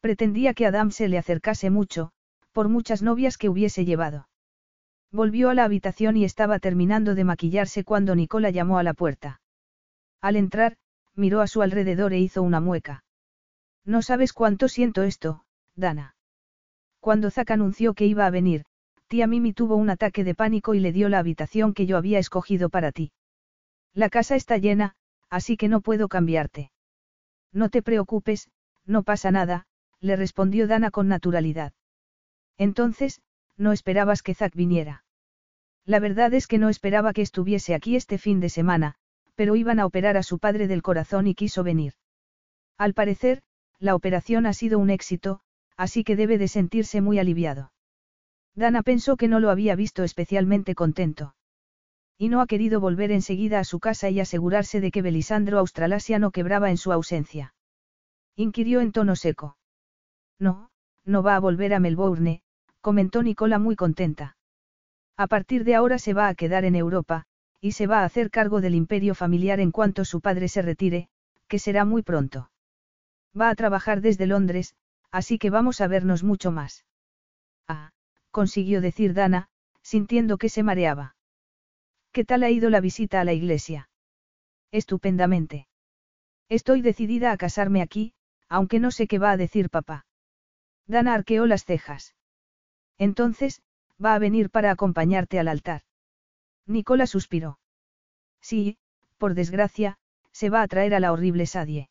Pretendía 0.00 0.54
que 0.54 0.66
Adam 0.66 0.90
se 0.90 1.08
le 1.08 1.18
acercase 1.18 1.68
mucho, 1.68 2.12
por 2.52 2.68
muchas 2.68 3.02
novias 3.02 3.36
que 3.36 3.50
hubiese 3.50 3.84
llevado. 3.84 4.28
Volvió 5.12 5.50
a 5.50 5.54
la 5.54 5.64
habitación 5.64 6.16
y 6.16 6.24
estaba 6.24 6.58
terminando 6.58 7.14
de 7.14 7.24
maquillarse 7.24 7.84
cuando 7.84 8.14
Nicola 8.14 8.50
llamó 8.50 8.78
a 8.78 8.82
la 8.82 8.94
puerta. 8.94 9.40
Al 10.22 10.36
entrar, 10.36 10.76
miró 11.14 11.40
a 11.40 11.46
su 11.46 11.62
alrededor 11.62 12.12
e 12.12 12.18
hizo 12.18 12.42
una 12.42 12.60
mueca. 12.60 13.04
No 13.84 14.02
sabes 14.02 14.32
cuánto 14.32 14.68
siento 14.68 15.02
esto, 15.02 15.42
Dana. 15.80 16.14
Cuando 17.00 17.30
Zack 17.30 17.50
anunció 17.50 17.94
que 17.94 18.06
iba 18.06 18.26
a 18.26 18.30
venir, 18.30 18.64
tía 19.08 19.26
Mimi 19.26 19.52
tuvo 19.52 19.74
un 19.76 19.90
ataque 19.90 20.22
de 20.22 20.34
pánico 20.36 20.74
y 20.74 20.80
le 20.80 20.92
dio 20.92 21.08
la 21.08 21.18
habitación 21.18 21.74
que 21.74 21.86
yo 21.86 21.96
había 21.96 22.18
escogido 22.18 22.68
para 22.68 22.92
ti. 22.92 23.12
La 23.92 24.08
casa 24.08 24.36
está 24.36 24.56
llena, 24.58 24.94
así 25.28 25.56
que 25.56 25.68
no 25.68 25.80
puedo 25.80 26.08
cambiarte. 26.08 26.70
No 27.52 27.70
te 27.70 27.82
preocupes, 27.82 28.48
no 28.86 29.02
pasa 29.02 29.30
nada, 29.30 29.66
le 30.00 30.14
respondió 30.14 30.68
Dana 30.68 30.90
con 30.90 31.08
naturalidad. 31.08 31.72
Entonces, 32.56 33.20
no 33.56 33.72
esperabas 33.72 34.22
que 34.22 34.34
Zack 34.34 34.54
viniera. 34.54 35.04
La 35.84 35.98
verdad 35.98 36.32
es 36.34 36.46
que 36.46 36.58
no 36.58 36.68
esperaba 36.68 37.12
que 37.12 37.22
estuviese 37.22 37.74
aquí 37.74 37.96
este 37.96 38.18
fin 38.18 38.38
de 38.38 38.48
semana, 38.48 38.94
pero 39.34 39.56
iban 39.56 39.80
a 39.80 39.86
operar 39.86 40.16
a 40.16 40.22
su 40.22 40.38
padre 40.38 40.68
del 40.68 40.82
corazón 40.82 41.26
y 41.26 41.34
quiso 41.34 41.64
venir. 41.64 41.94
Al 42.76 42.94
parecer, 42.94 43.42
la 43.78 43.94
operación 43.94 44.46
ha 44.46 44.52
sido 44.52 44.78
un 44.78 44.90
éxito, 44.90 45.40
así 45.80 46.04
que 46.04 46.14
debe 46.14 46.36
de 46.36 46.46
sentirse 46.46 47.00
muy 47.00 47.18
aliviado. 47.18 47.72
Dana 48.54 48.82
pensó 48.82 49.16
que 49.16 49.28
no 49.28 49.40
lo 49.40 49.48
había 49.48 49.74
visto 49.76 50.04
especialmente 50.04 50.74
contento. 50.74 51.34
Y 52.18 52.28
no 52.28 52.42
ha 52.42 52.46
querido 52.46 52.80
volver 52.80 53.10
enseguida 53.12 53.58
a 53.60 53.64
su 53.64 53.80
casa 53.80 54.10
y 54.10 54.20
asegurarse 54.20 54.82
de 54.82 54.90
que 54.90 55.00
Belisandro 55.00 55.58
Australasia 55.58 56.18
no 56.18 56.32
quebraba 56.32 56.68
en 56.68 56.76
su 56.76 56.92
ausencia. 56.92 57.54
Inquirió 58.36 58.82
en 58.82 58.92
tono 58.92 59.16
seco. 59.16 59.56
No, 60.38 60.70
no 61.06 61.22
va 61.22 61.34
a 61.36 61.40
volver 61.40 61.72
a 61.72 61.80
Melbourne, 61.80 62.42
comentó 62.82 63.22
Nicola 63.22 63.58
muy 63.58 63.74
contenta. 63.74 64.36
A 65.16 65.28
partir 65.28 65.64
de 65.64 65.76
ahora 65.76 65.98
se 65.98 66.12
va 66.12 66.28
a 66.28 66.34
quedar 66.34 66.66
en 66.66 66.74
Europa, 66.74 67.24
y 67.58 67.72
se 67.72 67.86
va 67.86 68.00
a 68.00 68.04
hacer 68.04 68.30
cargo 68.30 68.60
del 68.60 68.74
imperio 68.74 69.14
familiar 69.14 69.60
en 69.60 69.70
cuanto 69.70 70.04
su 70.04 70.20
padre 70.20 70.48
se 70.48 70.60
retire, 70.60 71.08
que 71.48 71.58
será 71.58 71.86
muy 71.86 72.02
pronto. 72.02 72.50
Va 73.34 73.48
a 73.48 73.54
trabajar 73.54 74.02
desde 74.02 74.26
Londres, 74.26 74.74
así 75.10 75.38
que 75.38 75.50
vamos 75.50 75.80
a 75.80 75.88
vernos 75.88 76.22
mucho 76.22 76.50
más. 76.50 76.84
Ah, 77.68 77.92
consiguió 78.30 78.80
decir 78.80 79.14
Dana, 79.14 79.48
sintiendo 79.82 80.38
que 80.38 80.48
se 80.48 80.62
mareaba. 80.62 81.16
¿Qué 82.12 82.24
tal 82.24 82.42
ha 82.42 82.50
ido 82.50 82.70
la 82.70 82.80
visita 82.80 83.20
a 83.20 83.24
la 83.24 83.32
iglesia? 83.32 83.88
Estupendamente. 84.72 85.68
Estoy 86.48 86.82
decidida 86.82 87.30
a 87.30 87.36
casarme 87.36 87.82
aquí, 87.82 88.12
aunque 88.48 88.80
no 88.80 88.90
sé 88.90 89.06
qué 89.06 89.18
va 89.18 89.30
a 89.30 89.36
decir 89.36 89.70
papá. 89.70 90.06
Dana 90.86 91.14
arqueó 91.14 91.46
las 91.46 91.64
cejas. 91.64 92.16
Entonces, 92.98 93.62
va 94.04 94.14
a 94.14 94.18
venir 94.18 94.50
para 94.50 94.70
acompañarte 94.72 95.38
al 95.38 95.48
altar. 95.48 95.82
Nicola 96.66 97.06
suspiró. 97.06 97.58
Sí, 98.40 98.78
por 99.18 99.34
desgracia, 99.34 99.98
se 100.32 100.50
va 100.50 100.62
a 100.62 100.68
traer 100.68 100.94
a 100.94 101.00
la 101.00 101.12
horrible 101.12 101.46
Sadie. 101.46 101.90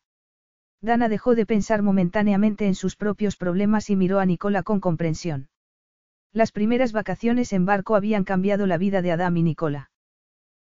Dana 0.82 1.08
dejó 1.08 1.34
de 1.34 1.46
pensar 1.46 1.82
momentáneamente 1.82 2.66
en 2.66 2.74
sus 2.74 2.96
propios 2.96 3.36
problemas 3.36 3.90
y 3.90 3.96
miró 3.96 4.18
a 4.18 4.26
Nicola 4.26 4.62
con 4.62 4.80
comprensión. 4.80 5.48
Las 6.32 6.52
primeras 6.52 6.92
vacaciones 6.92 7.52
en 7.52 7.66
barco 7.66 7.96
habían 7.96 8.24
cambiado 8.24 8.66
la 8.66 8.78
vida 8.78 9.02
de 9.02 9.12
Adam 9.12 9.36
y 9.36 9.42
Nicola. 9.42 9.90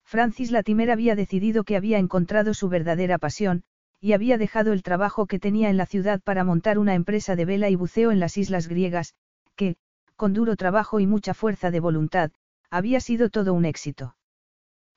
Francis 0.05 0.51
Latimer 0.51 0.91
había 0.91 1.15
decidido 1.15 1.65
que 1.65 1.77
había 1.77 1.99
encontrado 1.99 2.53
su 2.53 2.69
verdadera 2.69 3.19
pasión, 3.19 3.63
y 4.01 4.13
había 4.13 4.37
dejado 4.37 4.73
el 4.73 4.83
trabajo 4.83 5.27
que 5.27 5.39
tenía 5.39 5.71
en 5.71 5.77
la 5.77 5.87
ciudad 5.87 6.21
para 6.21 6.45
montar 6.45 6.79
una 6.79 6.95
empresa 6.95 7.37
de 7.37 7.45
vela 7.45 7.71
y 7.71 7.77
buceo 7.77 8.11
en 8.11 8.21
las 8.21 8.37
islas 8.37 8.67
griegas, 8.69 9.15
que, 9.55 9.77
con 10.17 10.35
duro 10.35 10.57
trabajo 10.57 11.01
y 11.01 11.07
mucha 11.07 11.33
fuerza 11.35 11.71
de 11.71 11.81
voluntad, 11.81 12.33
había 12.69 13.01
sido 13.01 13.31
todo 13.31 13.55
un 13.55 13.65
éxito. 13.65 14.17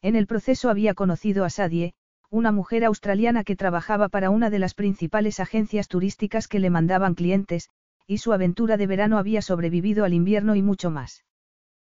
En 0.02 0.16
el 0.16 0.28
proceso 0.28 0.70
había 0.70 0.94
conocido 0.94 1.46
a 1.46 1.50
Sadie, 1.50 1.94
una 2.30 2.52
mujer 2.52 2.86
australiana 2.86 3.44
que 3.44 3.56
trabajaba 3.56 4.10
para 4.10 4.30
una 4.30 4.50
de 4.50 4.60
las 4.60 4.74
principales 4.74 5.40
agencias 5.40 5.88
turísticas 5.88 6.48
que 6.48 6.60
le 6.60 6.70
mandaban 6.70 7.16
clientes, 7.16 7.70
y 8.08 8.18
su 8.18 8.34
aventura 8.34 8.78
de 8.78 8.88
verano 8.88 9.18
había 9.18 9.42
sobrevivido 9.42 10.06
al 10.06 10.14
invierno 10.14 10.56
y 10.56 10.62
mucho 10.62 10.92
más. 10.92 11.26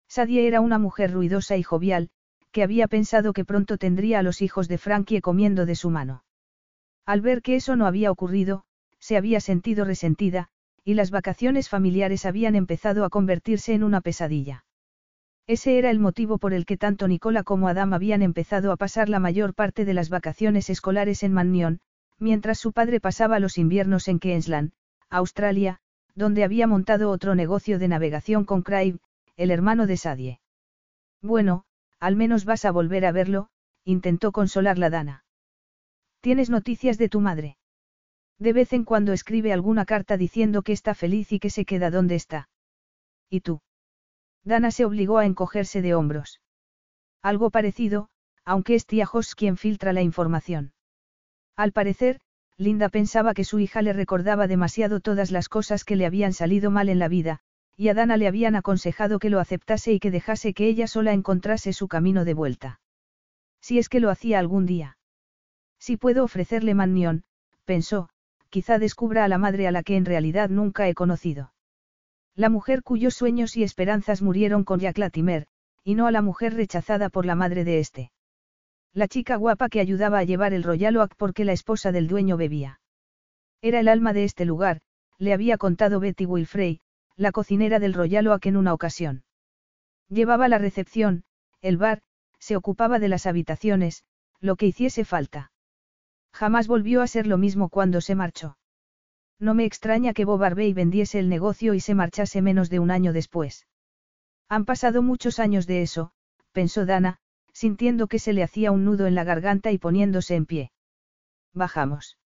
Sadie 0.08 0.48
era 0.48 0.62
una 0.62 0.80
mujer 0.80 1.12
ruidosa 1.12 1.58
y 1.58 1.64
jovial, 1.64 2.10
que 2.52 2.64
había 2.64 2.88
pensado 2.88 3.34
que 3.34 3.46
pronto 3.46 3.78
tendría 3.78 4.20
a 4.20 4.24
los 4.24 4.42
hijos 4.42 4.68
de 4.68 4.78
Frankie 4.78 5.22
comiendo 5.22 5.66
de 5.66 5.76
su 5.76 5.90
mano. 5.90 6.24
Al 7.06 7.22
ver 7.22 7.42
que 7.42 7.56
eso 7.56 7.76
no 7.76 7.86
había 7.86 8.12
ocurrido, 8.12 8.64
se 9.00 9.18
había 9.18 9.40
sentido 9.40 9.86
resentida, 9.86 10.50
y 10.84 10.94
las 10.94 11.12
vacaciones 11.12 11.70
familiares 11.70 12.26
habían 12.26 12.56
empezado 12.56 13.04
a 13.04 13.10
convertirse 13.10 13.74
en 13.74 13.84
una 13.84 14.02
pesadilla. 14.02 14.66
Ese 15.48 15.78
era 15.78 15.90
el 15.90 16.00
motivo 16.00 16.38
por 16.40 16.54
el 16.54 16.66
que 16.66 16.76
tanto 16.76 17.08
Nicola 17.08 17.44
como 17.44 17.70
Adam 17.70 17.94
habían 17.94 18.22
empezado 18.22 18.74
a 18.74 18.76
pasar 18.76 19.08
la 19.08 19.20
mayor 19.20 19.54
parte 19.54 19.86
de 19.86 19.94
las 19.94 20.10
vacaciones 20.10 20.70
escolares 20.70 21.24
en 21.24 21.32
Mannion, 21.32 21.80
mientras 22.20 22.60
su 22.60 22.74
padre 22.74 23.00
pasaba 23.00 23.40
los 23.40 23.58
inviernos 23.58 24.10
en 24.10 24.20
Queensland, 24.20 24.74
Australia, 25.10 25.80
donde 26.16 26.44
había 26.44 26.68
montado 26.68 27.10
otro 27.12 27.34
negocio 27.34 27.80
de 27.80 27.88
navegación 27.88 28.44
con 28.44 28.62
Craig, 28.62 28.98
el 29.38 29.52
hermano 29.52 29.88
de 29.88 29.96
Sadie. 29.96 30.42
Bueno, 31.22 31.64
al 32.00 32.18
menos 32.18 32.44
vas 32.44 32.66
a 32.66 32.72
volver 32.72 33.06
a 33.06 33.14
verlo, 33.14 33.50
intentó 33.86 34.34
consolar 34.34 34.78
la 34.78 34.90
Dana. 34.90 35.24
¿Tienes 36.20 36.50
noticias 36.50 36.98
de 36.98 37.08
tu 37.08 37.22
madre? 37.22 37.58
De 38.38 38.52
vez 38.52 38.74
en 38.74 38.84
cuando 38.84 39.14
escribe 39.14 39.54
alguna 39.54 39.86
carta 39.86 40.18
diciendo 40.18 40.62
que 40.62 40.74
está 40.74 40.94
feliz 40.94 41.32
y 41.32 41.40
que 41.40 41.50
se 41.50 41.64
queda 41.64 41.90
donde 41.90 42.16
está. 42.16 42.50
¿Y 43.30 43.42
tú? 43.42 43.62
Dana 44.44 44.72
se 44.72 44.86
obligó 44.86 45.18
a 45.18 45.26
encogerse 45.26 45.82
de 45.82 45.94
hombros. 45.94 46.42
Algo 47.22 47.50
parecido, 47.50 48.10
aunque 48.46 48.76
es 48.76 48.86
tía 48.86 49.06
Jos 49.06 49.36
quien 49.36 49.58
filtra 49.58 49.94
la 49.94 50.02
información. 50.02 50.74
Al 51.56 51.72
parecer, 51.72 52.20
Linda 52.58 52.90
pensaba 52.90 53.34
que 53.34 53.44
su 53.44 53.60
hija 53.60 53.82
le 53.82 53.94
recordaba 53.94 54.48
demasiado 54.48 55.00
todas 55.00 55.32
las 55.32 55.50
cosas 55.50 55.84
que 55.84 55.96
le 55.96 56.06
habían 56.06 56.34
salido 56.34 56.72
mal 56.72 56.90
en 56.90 57.00
la 57.00 57.08
vida, 57.08 57.40
y 57.76 57.90
a 57.90 57.94
Dana 57.94 58.18
le 58.18 58.28
habían 58.28 58.56
aconsejado 58.56 59.20
que 59.20 59.30
lo 59.30 59.40
aceptase 59.40 59.94
y 59.94 60.00
que 60.00 60.10
dejase 60.10 60.54
que 60.54 60.68
ella 60.68 60.88
sola 60.88 61.14
encontrase 61.14 61.74
su 61.74 61.88
camino 61.88 62.26
de 62.26 62.34
vuelta. 62.34 62.80
Si 63.62 63.78
es 63.78 63.90
que 63.90 64.00
lo 64.00 64.10
hacía 64.10 64.40
algún 64.40 64.66
día. 64.66 64.98
Si 65.80 65.98
puedo 65.98 66.24
ofrecerle 66.24 66.74
Mannion, 66.74 67.24
pensó, 67.66 68.10
quizá 68.50 68.80
descubra 68.80 69.24
a 69.24 69.28
la 69.28 69.38
madre 69.38 69.68
a 69.68 69.72
la 69.72 69.84
que 69.84 69.96
en 69.96 70.06
realidad 70.06 70.50
nunca 70.50 70.88
he 70.88 70.96
conocido. 70.96 71.54
La 72.38 72.50
mujer 72.50 72.84
cuyos 72.84 73.16
sueños 73.16 73.58
y 73.58 73.64
esperanzas 73.64 74.22
murieron 74.22 74.64
con 74.64 74.80
Jack 74.80 75.00
Latimer, 75.00 75.48
y 75.84 75.96
no 75.96 76.06
a 76.06 76.12
la 76.12 76.22
mujer 76.22 76.54
rechazada 76.54 77.10
por 77.10 77.26
la 77.26 77.34
madre 77.34 77.64
de 77.64 77.80
este. 77.80 78.12
La 78.94 79.08
chica 79.08 79.38
guapa 79.38 79.70
que 79.70 79.80
ayudaba 79.80 80.20
a 80.20 80.24
llevar 80.24 80.54
el 80.54 80.62
Royal 80.62 80.98
Oak 80.98 81.16
porque 81.18 81.46
la 81.46 81.54
esposa 81.54 81.92
del 81.92 82.08
dueño 82.08 82.38
bebía. 82.38 82.80
Era 83.64 83.80
el 83.80 83.88
alma 83.88 84.14
de 84.14 84.24
este 84.24 84.46
lugar, 84.46 84.82
le 85.18 85.34
había 85.34 85.58
contado 85.58 86.00
Betty 86.00 86.28
Wilfrey, 86.28 86.80
la 87.16 87.32
cocinera 87.32 87.80
del 87.80 87.96
Royal 87.96 88.28
Oak 88.28 88.46
en 88.46 88.58
una 88.58 88.72
ocasión. 88.72 89.24
Llevaba 90.08 90.48
la 90.48 90.60
recepción, 90.60 91.24
el 91.62 91.78
bar, 91.78 92.04
se 92.38 92.56
ocupaba 92.56 93.00
de 93.00 93.08
las 93.08 93.26
habitaciones, 93.26 94.04
lo 94.40 94.58
que 94.58 94.68
hiciese 94.68 95.06
falta. 95.06 95.52
Jamás 96.32 96.68
volvió 96.68 97.02
a 97.02 97.08
ser 97.08 97.26
lo 97.26 97.40
mismo 97.40 97.70
cuando 97.70 98.00
se 98.00 98.14
marchó. 98.14 98.57
No 99.40 99.54
me 99.54 99.66
extraña 99.66 100.14
que 100.14 100.26
Bob 100.26 100.44
Arbey 100.44 100.74
vendiese 100.74 101.20
el 101.20 101.30
negocio 101.30 101.74
y 101.74 101.80
se 101.80 101.94
marchase 101.94 102.42
menos 102.42 102.70
de 102.70 102.80
un 102.80 102.92
año 102.92 103.14
después. 103.14 103.68
Han 104.50 104.66
pasado 104.66 105.02
muchos 105.02 105.40
años 105.40 105.68
de 105.68 105.82
eso, 105.82 106.12
pensó 106.52 106.86
Dana, 106.86 107.20
sintiendo 107.54 108.08
que 108.08 108.20
se 108.20 108.34
le 108.34 108.44
hacía 108.44 108.72
un 108.72 108.86
nudo 108.86 109.06
en 109.08 109.16
la 109.16 109.24
garganta 109.24 109.72
y 109.72 109.78
poniéndose 109.78 110.36
en 110.36 110.46
pie. 110.46 110.72
Bajamos. 111.54 112.18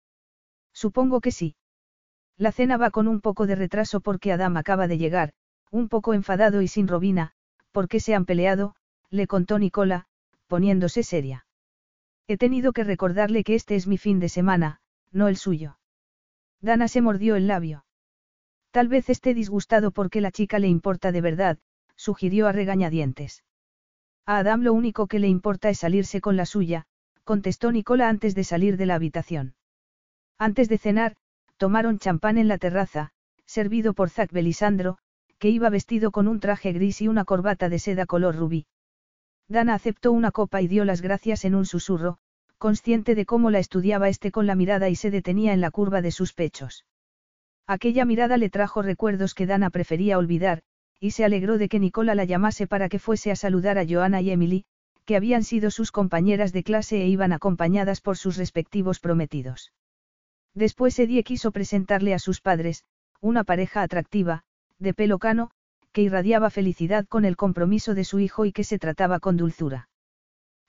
Supongo 0.74 1.20
que 1.20 1.32
sí. 1.32 1.56
La 2.38 2.52
cena 2.52 2.78
va 2.78 2.92
con 2.92 3.08
un 3.08 3.22
poco 3.22 3.46
de 3.46 3.56
retraso 3.56 4.00
porque 4.00 4.32
Adam 4.32 4.56
acaba 4.58 4.88
de 4.88 4.98
llegar, 4.98 5.34
un 5.70 5.90
poco 5.90 6.14
enfadado 6.14 6.62
y 6.62 6.68
sin 6.68 6.88
Robina, 6.88 7.34
porque 7.72 8.00
se 8.00 8.16
han 8.16 8.26
peleado, 8.26 8.76
le 9.10 9.28
contó 9.28 9.60
Nicola, 9.60 10.08
poniéndose 10.48 11.04
seria. 11.04 11.46
He 12.28 12.38
tenido 12.38 12.72
que 12.72 12.84
recordarle 12.84 13.44
que 13.44 13.56
este 13.56 13.76
es 13.76 13.88
mi 13.88 13.98
fin 13.98 14.20
de 14.20 14.30
semana, 14.30 14.80
no 15.12 15.28
el 15.28 15.38
suyo. 15.38 15.78
Dana 16.62 16.88
se 16.88 17.02
mordió 17.02 17.36
el 17.36 17.48
labio. 17.48 17.86
Tal 18.72 18.88
vez 18.88 19.10
esté 19.10 19.34
disgustado 19.34 19.92
porque 19.92 20.22
la 20.22 20.32
chica 20.32 20.60
le 20.60 20.68
importa 20.68 21.12
de 21.12 21.22
verdad, 21.22 21.58
sugirió 21.96 22.48
a 22.48 22.52
regañadientes. 22.52 23.44
A 24.26 24.38
Adam 24.38 24.62
lo 24.62 24.74
único 24.74 25.08
que 25.08 25.20
le 25.20 25.28
importa 25.28 25.70
es 25.70 25.80
salirse 25.80 26.22
con 26.22 26.38
la 26.38 26.46
suya, 26.46 26.86
contestó 27.24 27.72
Nicola 27.72 28.08
antes 28.10 28.36
de 28.36 28.44
salir 28.44 28.78
de 28.78 28.86
la 28.86 28.96
habitación. 28.96 29.56
Antes 30.38 30.70
de 30.70 30.78
cenar, 30.78 31.16
Tomaron 31.58 32.00
champán 32.00 32.38
en 32.38 32.48
la 32.48 32.58
terraza, 32.58 33.12
servido 33.46 33.94
por 33.94 34.10
Zac 34.10 34.32
Belisandro, 34.32 34.98
que 35.38 35.50
iba 35.50 35.70
vestido 35.70 36.12
con 36.12 36.28
un 36.28 36.40
traje 36.40 36.72
gris 36.74 37.02
y 37.02 37.08
una 37.08 37.26
corbata 37.26 37.70
de 37.70 37.80
seda 37.80 38.06
color 38.06 38.36
rubí. 38.36 38.68
Dana 39.48 39.74
aceptó 39.74 40.12
una 40.12 40.32
copa 40.32 40.62
y 40.62 40.68
dio 40.68 40.86
las 40.86 41.02
gracias 41.02 41.46
en 41.46 41.56
un 41.56 41.66
susurro, 41.66 42.20
consciente 42.62 43.16
de 43.16 43.26
cómo 43.26 43.50
la 43.50 43.58
estudiaba 43.58 44.08
este 44.08 44.32
con 44.32 44.46
la 44.46 44.54
mirada 44.54 44.88
y 44.88 44.96
se 44.96 45.10
detenía 45.10 45.52
en 45.52 45.62
la 45.62 45.72
curva 45.72 46.04
de 46.04 46.12
sus 46.12 46.32
pechos. 46.34 46.86
Aquella 47.66 48.06
mirada 48.06 48.38
le 48.38 48.52
trajo 48.52 48.84
recuerdos 48.84 49.34
que 49.34 49.48
Dana 49.48 49.72
prefería 49.72 50.20
olvidar, 50.20 50.62
y 51.00 51.10
se 51.12 51.26
alegró 51.26 51.58
de 51.58 51.70
que 51.70 51.80
Nicola 51.80 52.14
la 52.14 52.24
llamase 52.24 52.68
para 52.68 52.88
que 52.88 53.00
fuese 53.00 53.32
a 53.32 53.36
saludar 53.36 53.80
a 53.80 53.86
Joanna 53.88 54.22
y 54.22 54.30
Emily, 54.30 54.66
que 55.06 55.16
habían 55.16 55.44
sido 55.44 55.72
sus 55.72 55.92
compañeras 55.92 56.54
de 56.54 56.62
clase 56.62 57.02
e 57.02 57.08
iban 57.08 57.34
acompañadas 57.34 58.00
por 58.00 58.16
sus 58.16 58.38
respectivos 58.38 59.00
prometidos. 59.00 59.74
Después 60.54 61.00
Edie 61.00 61.24
quiso 61.24 61.52
presentarle 61.52 62.14
a 62.14 62.20
sus 62.20 62.42
padres, 62.42 62.84
una 63.22 63.44
pareja 63.44 63.82
atractiva, 63.82 64.44
de 64.78 64.94
pelo 64.94 65.18
cano, 65.18 65.50
que 65.94 66.04
irradiaba 66.04 66.52
felicidad 66.52 67.08
con 67.08 67.26
el 67.26 67.38
compromiso 67.38 67.96
de 67.96 68.04
su 68.04 68.20
hijo 68.20 68.46
y 68.46 68.52
que 68.52 68.64
se 68.64 68.78
trataba 68.78 69.20
con 69.20 69.36
dulzura. 69.36 69.90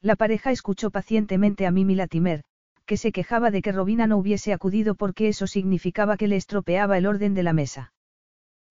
La 0.02 0.16
pareja 0.16 0.50
escuchó 0.50 0.90
pacientemente 0.90 1.64
a 1.64 1.70
Mimi 1.70 1.94
Latimer, 1.94 2.42
que 2.86 2.96
se 2.96 3.12
quejaba 3.12 3.52
de 3.52 3.62
que 3.62 3.70
Robina 3.70 4.08
no 4.08 4.18
hubiese 4.18 4.52
acudido 4.52 4.96
porque 4.96 5.28
eso 5.28 5.46
significaba 5.46 6.16
que 6.16 6.26
le 6.26 6.34
estropeaba 6.36 6.98
el 6.98 7.06
orden 7.06 7.34
de 7.34 7.44
la 7.44 7.52
mesa. 7.52 7.92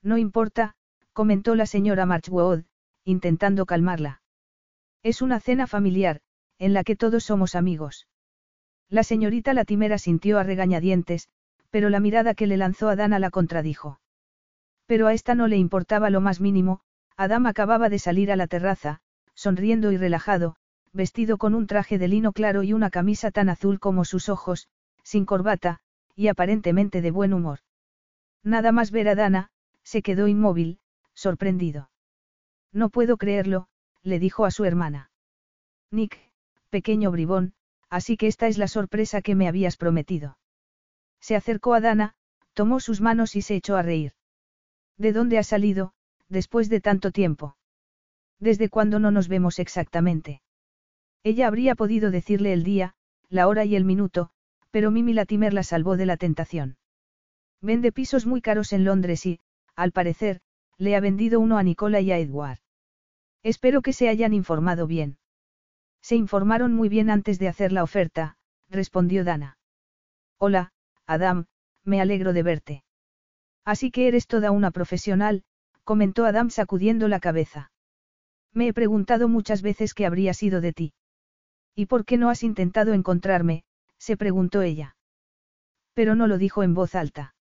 No 0.04 0.18
importa, 0.18 0.76
comentó 1.14 1.56
la 1.56 1.66
señora 1.66 2.06
Marchwood, 2.06 2.64
intentando 3.06 3.66
calmarla. 3.66 4.22
Es 5.04 5.22
una 5.22 5.40
cena 5.40 5.68
familiar, 5.68 6.20
en 6.60 6.74
la 6.74 6.84
que 6.84 6.98
todos 6.98 7.24
somos 7.24 7.56
amigos. 7.56 8.08
La 8.90 9.04
señorita 9.04 9.54
Latimera 9.54 9.98
sintió 9.98 10.38
a 10.38 10.44
regañadientes, 10.44 11.30
pero 11.70 11.90
la 11.90 12.02
mirada 12.02 12.34
que 12.34 12.46
le 12.46 12.58
lanzó 12.58 12.90
a 12.90 12.98
Dana 12.98 13.20
la 13.20 13.30
contradijo. 13.30 14.02
Pero 14.86 15.08
a 15.08 15.14
esta 15.14 15.34
no 15.34 15.48
le 15.48 15.56
importaba 15.56 16.10
lo 16.10 16.20
más 16.20 16.42
mínimo, 16.42 16.82
Adam 17.16 17.46
acababa 17.46 17.88
de 17.88 18.00
salir 18.00 18.32
a 18.34 18.36
la 18.36 18.48
terraza, 18.48 19.00
sonriendo 19.34 19.94
y 19.94 19.98
relajado, 19.98 20.58
vestido 20.94 21.38
con 21.38 21.56
un 21.56 21.68
traje 21.68 21.98
de 21.98 22.08
lino 22.08 22.34
claro 22.34 22.64
y 22.64 22.74
una 22.74 22.90
camisa 22.90 23.32
tan 23.32 23.50
azul 23.50 23.80
como 23.80 24.06
sus 24.06 24.30
ojos, 24.30 24.68
sin 25.04 25.26
corbata, 25.26 25.80
y 26.16 26.28
aparentemente 26.28 27.02
de 27.02 27.12
buen 27.12 27.34
humor. 27.34 27.60
Nada 28.44 28.72
más 28.72 28.92
ver 28.92 29.08
a 29.08 29.16
Dana, 29.16 29.50
se 29.84 30.02
quedó 30.02 30.28
inmóvil, 30.28 30.80
sorprendido. 31.14 31.90
No 32.72 32.90
puedo 32.90 33.18
creerlo, 33.18 33.68
le 34.04 34.20
dijo 34.20 34.46
a 34.46 34.52
su 34.52 34.66
hermana. 34.66 35.12
Nick, 35.92 36.20
pequeño 36.70 37.12
bribón, 37.12 37.54
así 37.90 38.18
que 38.18 38.28
esta 38.28 38.48
es 38.48 38.58
la 38.58 38.68
sorpresa 38.68 39.22
que 39.22 39.36
me 39.36 39.48
habías 39.48 39.78
prometido. 39.78 40.38
Se 41.20 41.36
acercó 41.36 41.74
a 41.74 41.82
Dana, 41.82 42.16
tomó 42.54 42.80
sus 42.80 43.02
manos 43.02 43.36
y 43.36 43.42
se 43.42 43.56
echó 43.56 43.76
a 43.78 43.82
reír. 43.82 44.14
¿De 44.98 45.14
dónde 45.14 45.38
ha 45.38 45.44
salido, 45.44 45.94
después 46.30 46.70
de 46.70 46.82
tanto 46.82 47.12
tiempo? 47.12 47.58
¿Desde 48.40 48.70
cuándo 48.70 49.00
no 49.00 49.12
nos 49.12 49.28
vemos 49.28 49.60
exactamente? 49.60 50.42
Ella 51.24 51.48
habría 51.48 51.76
podido 51.76 52.10
decirle 52.10 52.54
el 52.54 52.64
día, 52.64 52.96
la 53.30 53.48
hora 53.48 53.64
y 53.66 53.76
el 53.76 53.86
minuto, 53.86 54.32
pero 54.72 54.90
Mimi 54.90 55.14
Latimer 55.14 55.54
la 55.54 55.64
salvó 55.64 55.98
de 55.98 56.06
la 56.06 56.18
tentación. 56.18 56.78
Vende 57.62 57.92
pisos 57.92 58.26
muy 58.26 58.42
caros 58.42 58.74
en 58.74 58.86
Londres 58.86 59.26
y, 59.26 59.40
al 59.76 59.92
parecer, 59.92 60.42
le 60.78 60.96
ha 60.96 61.00
vendido 61.00 61.40
uno 61.40 61.58
a 61.58 61.64
Nicola 61.64 62.02
y 62.02 62.12
a 62.12 62.18
Edward. 62.18 62.60
Espero 63.44 63.82
que 63.82 63.94
se 63.94 64.10
hayan 64.10 64.34
informado 64.34 64.88
bien. 64.88 65.18
Se 66.02 66.16
informaron 66.16 66.74
muy 66.74 66.90
bien 66.90 67.12
antes 67.12 67.38
de 67.38 67.48
hacer 67.48 67.72
la 67.72 67.84
oferta, 67.84 68.38
respondió 68.70 69.24
Dana. 69.24 69.60
Hola, 70.40 70.74
Adam, 71.06 71.46
me 71.84 72.02
alegro 72.02 72.34
de 72.34 72.42
verte. 72.42 72.84
Así 73.64 73.92
que 73.92 74.08
eres 74.08 74.26
toda 74.26 74.50
una 74.50 74.72
profesional, 74.72 75.44
comentó 75.84 76.26
Adam 76.26 76.50
sacudiendo 76.50 77.08
la 77.08 77.20
cabeza. 77.20 77.72
Me 78.54 78.68
he 78.68 78.74
preguntado 78.74 79.28
muchas 79.28 79.62
veces 79.62 79.94
qué 79.94 80.08
habría 80.08 80.34
sido 80.34 80.62
de 80.62 80.74
ti. 80.74 80.94
¿Y 81.76 81.86
por 81.86 82.06
qué 82.06 82.18
no 82.18 82.30
has 82.30 82.44
intentado 82.44 82.94
encontrarme? 82.94 83.64
se 83.98 84.18
preguntó 84.18 84.62
ella. 84.62 84.96
Pero 85.94 86.16
no 86.16 86.28
lo 86.28 86.38
dijo 86.38 86.64
en 86.64 86.74
voz 86.74 86.96
alta. 86.96 87.36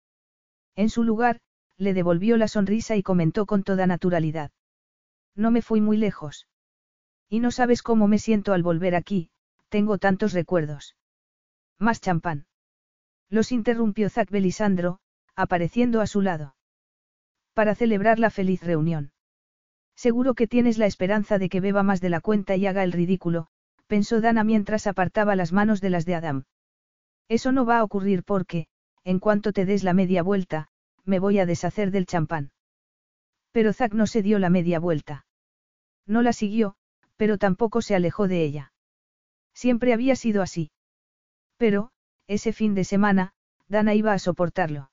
En 0.75 0.89
su 0.89 1.03
lugar, 1.03 1.39
le 1.77 1.93
devolvió 1.93 2.37
la 2.37 2.47
sonrisa 2.47 2.95
y 2.95 3.03
comentó 3.03 3.45
con 3.45 3.63
toda 3.63 3.87
naturalidad. 3.87 4.51
No 5.35 5.51
me 5.51 5.61
fui 5.61 5.81
muy 5.81 5.97
lejos. 5.97 6.47
Y 7.29 7.39
no 7.39 7.51
sabes 7.51 7.81
cómo 7.81 8.07
me 8.07 8.19
siento 8.19 8.53
al 8.53 8.61
volver 8.61 8.95
aquí, 8.95 9.29
tengo 9.69 9.97
tantos 9.97 10.33
recuerdos. 10.33 10.95
Más 11.79 12.01
champán. 12.01 12.45
Los 13.29 13.51
interrumpió 13.51 14.09
Zac 14.09 14.29
Belisandro, 14.29 14.99
apareciendo 15.35 16.01
a 16.01 16.07
su 16.07 16.21
lado. 16.21 16.55
Para 17.53 17.73
celebrar 17.73 18.19
la 18.19 18.29
feliz 18.29 18.61
reunión. 18.61 19.13
Seguro 19.95 20.33
que 20.33 20.47
tienes 20.47 20.77
la 20.77 20.85
esperanza 20.85 21.37
de 21.37 21.49
que 21.49 21.61
beba 21.61 21.83
más 21.83 22.01
de 22.01 22.09
la 22.09 22.21
cuenta 22.21 22.55
y 22.55 22.67
haga 22.67 22.83
el 22.83 22.91
ridículo, 22.91 23.47
pensó 23.91 24.21
Dana 24.21 24.45
mientras 24.45 24.87
apartaba 24.87 25.35
las 25.35 25.51
manos 25.51 25.81
de 25.81 25.89
las 25.89 26.05
de 26.05 26.15
Adam. 26.15 26.45
Eso 27.27 27.51
no 27.51 27.65
va 27.65 27.79
a 27.79 27.83
ocurrir 27.83 28.23
porque, 28.23 28.67
en 29.03 29.19
cuanto 29.19 29.51
te 29.51 29.65
des 29.65 29.83
la 29.83 29.91
media 29.91 30.23
vuelta, 30.23 30.69
me 31.03 31.19
voy 31.19 31.39
a 31.39 31.45
deshacer 31.45 31.91
del 31.91 32.05
champán. 32.05 32.53
Pero 33.51 33.73
Zack 33.73 33.93
no 33.93 34.07
se 34.07 34.21
dio 34.21 34.39
la 34.39 34.49
media 34.49 34.79
vuelta. 34.79 35.25
No 36.07 36.21
la 36.21 36.31
siguió, 36.31 36.75
pero 37.17 37.37
tampoco 37.37 37.81
se 37.81 37.93
alejó 37.93 38.29
de 38.29 38.45
ella. 38.45 38.71
Siempre 39.53 39.91
había 39.91 40.15
sido 40.15 40.41
así. 40.41 40.71
Pero, 41.57 41.91
ese 42.27 42.53
fin 42.53 42.75
de 42.75 42.85
semana, 42.85 43.33
Dana 43.67 43.93
iba 43.93 44.13
a 44.13 44.19
soportarlo. 44.19 44.89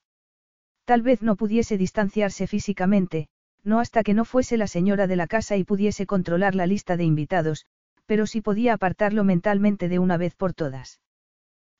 Tal 0.84 1.02
vez 1.02 1.22
no 1.22 1.36
pudiese 1.36 1.78
distanciarse 1.78 2.48
físicamente, 2.48 3.28
no 3.62 3.78
hasta 3.78 4.02
que 4.02 4.14
no 4.14 4.24
fuese 4.24 4.56
la 4.56 4.66
señora 4.66 5.06
de 5.06 5.14
la 5.14 5.28
casa 5.28 5.56
y 5.56 5.62
pudiese 5.62 6.04
controlar 6.04 6.56
la 6.56 6.66
lista 6.66 6.96
de 6.96 7.04
invitados, 7.04 7.64
pero 8.08 8.26
sí 8.26 8.40
podía 8.40 8.72
apartarlo 8.72 9.22
mentalmente 9.22 9.86
de 9.90 9.98
una 9.98 10.16
vez 10.16 10.34
por 10.34 10.54
todas. 10.54 10.98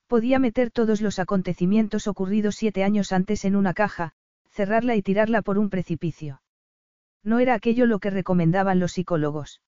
Podía 0.06 0.38
meter 0.38 0.70
todos 0.70 1.00
los 1.00 1.18
acontecimientos 1.18 2.06
ocurridos 2.06 2.54
siete 2.54 2.84
años 2.84 3.12
antes 3.12 3.46
en 3.46 3.56
una 3.56 3.72
caja, 3.72 4.12
cerrarla 4.50 4.94
y 4.94 5.00
tirarla 5.00 5.40
por 5.40 5.56
un 5.56 5.70
precipicio. 5.70 6.42
No 7.24 7.38
era 7.38 7.54
aquello 7.54 7.86
lo 7.86 7.98
que 7.98 8.10
recomendaban 8.10 8.78
los 8.78 8.92
psicólogos. 8.92 9.62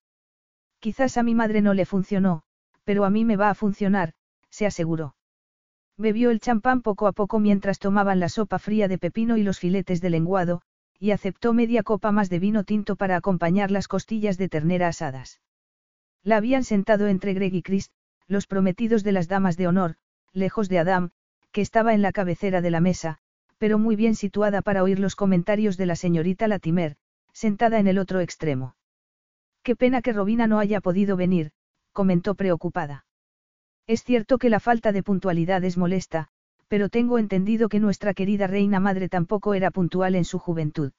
Quizás 0.79 1.17
a 1.17 1.23
mi 1.23 1.33
madre 1.33 1.61
no 1.61 1.73
le 1.73 1.87
funcionó, 1.87 2.43
pero 2.83 3.05
a 3.05 3.09
mí 3.09 3.25
me 3.25 3.37
va 3.37 3.49
a 3.49 3.55
funcionar, 3.55 4.13
se 4.51 4.67
aseguró. 4.67 5.15
Bebió 5.97 6.29
el 6.29 6.39
champán 6.39 6.83
poco 6.83 7.07
a 7.07 7.11
poco 7.11 7.39
mientras 7.39 7.79
tomaban 7.79 8.19
la 8.19 8.29
sopa 8.29 8.59
fría 8.59 8.87
de 8.87 8.99
pepino 8.99 9.35
y 9.35 9.41
los 9.41 9.57
filetes 9.57 9.99
de 9.99 10.11
lenguado, 10.11 10.61
y 10.99 11.09
aceptó 11.09 11.53
media 11.53 11.81
copa 11.81 12.11
más 12.11 12.29
de 12.29 12.37
vino 12.37 12.63
tinto 12.65 12.95
para 12.97 13.15
acompañar 13.15 13.71
las 13.71 13.87
costillas 13.87 14.37
de 14.37 14.47
ternera 14.47 14.89
asadas. 14.89 15.39
La 16.23 16.37
habían 16.37 16.63
sentado 16.63 17.07
entre 17.07 17.33
Greg 17.33 17.53
y 17.53 17.61
Chris, 17.61 17.89
los 18.27 18.47
prometidos 18.47 19.03
de 19.03 19.11
las 19.11 19.27
damas 19.27 19.57
de 19.57 19.67
honor, 19.67 19.95
lejos 20.33 20.69
de 20.69 20.79
Adam, 20.79 21.11
que 21.51 21.61
estaba 21.61 21.93
en 21.93 22.01
la 22.01 22.11
cabecera 22.11 22.61
de 22.61 22.71
la 22.71 22.79
mesa, 22.79 23.17
pero 23.57 23.77
muy 23.77 23.95
bien 23.95 24.15
situada 24.15 24.61
para 24.61 24.83
oír 24.83 24.99
los 24.99 25.15
comentarios 25.15 25.77
de 25.77 25.85
la 25.85 25.95
señorita 25.95 26.47
Latimer, 26.47 26.95
sentada 27.33 27.79
en 27.79 27.87
el 27.87 27.97
otro 27.97 28.19
extremo. 28.19 28.75
Qué 29.63 29.75
pena 29.75 30.01
que 30.01 30.13
Robina 30.13 30.47
no 30.47 30.59
haya 30.59 30.81
podido 30.81 31.15
venir, 31.17 31.51
comentó 31.91 32.35
preocupada. 32.35 33.05
Es 33.87 34.03
cierto 34.03 34.37
que 34.37 34.49
la 34.49 34.59
falta 34.59 34.91
de 34.91 35.03
puntualidad 35.03 35.63
es 35.63 35.77
molesta, 35.77 36.29
pero 36.67 36.89
tengo 36.89 37.19
entendido 37.19 37.67
que 37.67 37.79
nuestra 37.79 38.13
querida 38.13 38.47
reina 38.47 38.79
madre 38.79 39.09
tampoco 39.09 39.53
era 39.53 39.71
puntual 39.71 40.15
en 40.15 40.25
su 40.25 40.39
juventud. 40.39 40.93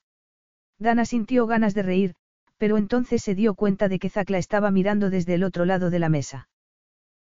Dana 0.79 1.05
sintió 1.05 1.47
ganas 1.47 1.75
de 1.75 1.83
reír, 1.83 2.14
pero 2.63 2.77
entonces 2.77 3.21
se 3.25 3.35
dio 3.35 3.57
cuenta 3.57 3.89
de 3.89 3.99
que 3.99 4.09
Zack 4.09 4.31
la 4.31 4.39
estaba 4.39 4.71
mirando 4.71 5.11
desde 5.11 5.35
el 5.35 5.43
otro 5.43 5.65
lado 5.65 5.91
de 5.91 5.99
la 5.99 6.09
mesa. 6.09 6.49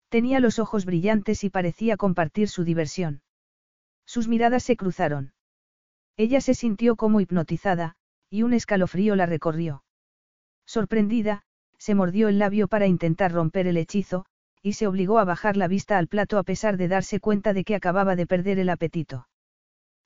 Tenía 0.10 0.40
los 0.40 0.58
ojos 0.58 0.84
brillantes 0.84 1.44
y 1.44 1.52
parecía 1.52 1.96
compartir 1.96 2.50
su 2.50 2.64
diversión. 2.64 3.22
Sus 4.04 4.28
miradas 4.28 4.64
se 4.64 4.76
cruzaron. 4.76 5.34
Ella 6.16 6.42
se 6.42 6.56
sintió 6.56 6.96
como 6.96 7.22
hipnotizada, 7.22 7.98
y 8.32 8.42
un 8.42 8.54
escalofrío 8.54 9.16
la 9.16 9.28
recorrió. 9.28 9.84
Sorprendida, 10.66 11.44
se 11.78 11.94
mordió 11.94 12.30
el 12.30 12.40
labio 12.40 12.68
para 12.68 12.88
intentar 12.88 13.32
romper 13.32 13.68
el 13.68 13.78
hechizo, 13.78 14.26
y 14.64 14.74
se 14.74 14.88
obligó 14.88 15.20
a 15.20 15.24
bajar 15.24 15.56
la 15.56 15.68
vista 15.68 16.00
al 16.00 16.08
plato 16.08 16.40
a 16.40 16.44
pesar 16.44 16.78
de 16.78 16.88
darse 16.88 17.20
cuenta 17.20 17.54
de 17.54 17.64
que 17.64 17.76
acababa 17.76 18.16
de 18.16 18.26
perder 18.26 18.58
el 18.58 18.70
apetito. 18.70 19.28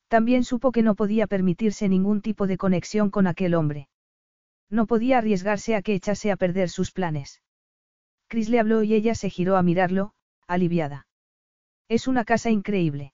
También 0.10 0.44
supo 0.44 0.74
que 0.74 0.84
no 0.84 0.96
podía 0.96 1.26
permitirse 1.26 1.88
ningún 1.88 2.20
tipo 2.20 2.48
de 2.48 2.58
conexión 2.58 3.10
con 3.10 3.28
aquel 3.28 3.54
hombre. 3.54 3.88
No 4.72 4.88
podía 4.88 5.18
arriesgarse 5.18 5.76
a 5.76 5.82
que 5.82 5.94
echase 5.94 6.32
a 6.32 6.38
perder 6.38 6.70
sus 6.70 6.92
planes. 6.92 7.42
Chris 8.28 8.48
le 8.48 8.60
habló 8.60 8.82
y 8.84 8.94
ella 8.94 9.14
se 9.14 9.30
giró 9.30 9.58
a 9.58 9.64
mirarlo, 9.64 10.14
aliviada. 10.48 11.08
Es 11.90 12.08
una 12.08 12.24
casa 12.24 12.50
increíble. 12.50 13.14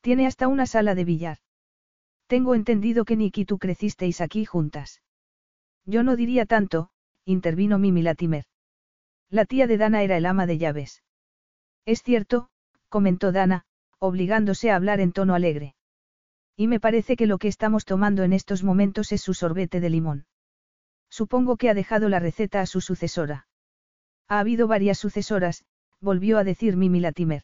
Tiene 0.00 0.26
hasta 0.26 0.46
una 0.46 0.66
sala 0.66 0.94
de 0.94 1.04
billar. 1.04 1.38
Tengo 2.28 2.54
entendido 2.54 3.04
que 3.04 3.16
Nick 3.16 3.38
y 3.38 3.44
tú 3.44 3.58
crecisteis 3.58 4.20
aquí 4.20 4.44
juntas. 4.44 5.02
Yo 5.84 6.04
no 6.04 6.14
diría 6.14 6.46
tanto, 6.46 6.90
intervino 7.24 7.78
Mimi 7.78 8.02
Latimer. 8.02 8.44
La 9.28 9.44
tía 9.44 9.66
de 9.66 9.78
Dana 9.78 10.04
era 10.04 10.16
el 10.16 10.26
ama 10.26 10.46
de 10.46 10.58
llaves. 10.58 11.02
Es 11.84 12.04
cierto, 12.04 12.50
comentó 12.88 13.32
Dana, 13.32 13.64
obligándose 13.98 14.70
a 14.70 14.76
hablar 14.76 15.00
en 15.00 15.12
tono 15.12 15.34
alegre. 15.34 15.74
Y 16.56 16.68
me 16.68 16.78
parece 16.78 17.16
que 17.16 17.26
lo 17.26 17.38
que 17.38 17.48
estamos 17.48 17.84
tomando 17.84 18.22
en 18.22 18.32
estos 18.32 18.62
momentos 18.62 19.10
es 19.10 19.22
su 19.22 19.34
sorbete 19.34 19.80
de 19.80 19.90
limón. 19.90 20.26
Supongo 21.12 21.58
que 21.58 21.68
ha 21.68 21.74
dejado 21.74 22.08
la 22.08 22.20
receta 22.20 22.62
a 22.62 22.66
su 22.66 22.80
sucesora. 22.80 23.46
Ha 24.28 24.38
habido 24.38 24.66
varias 24.66 24.98
sucesoras, 24.98 25.62
volvió 26.00 26.38
a 26.38 26.44
decir 26.44 26.74
Mimi 26.74 27.00
Latimer. 27.00 27.42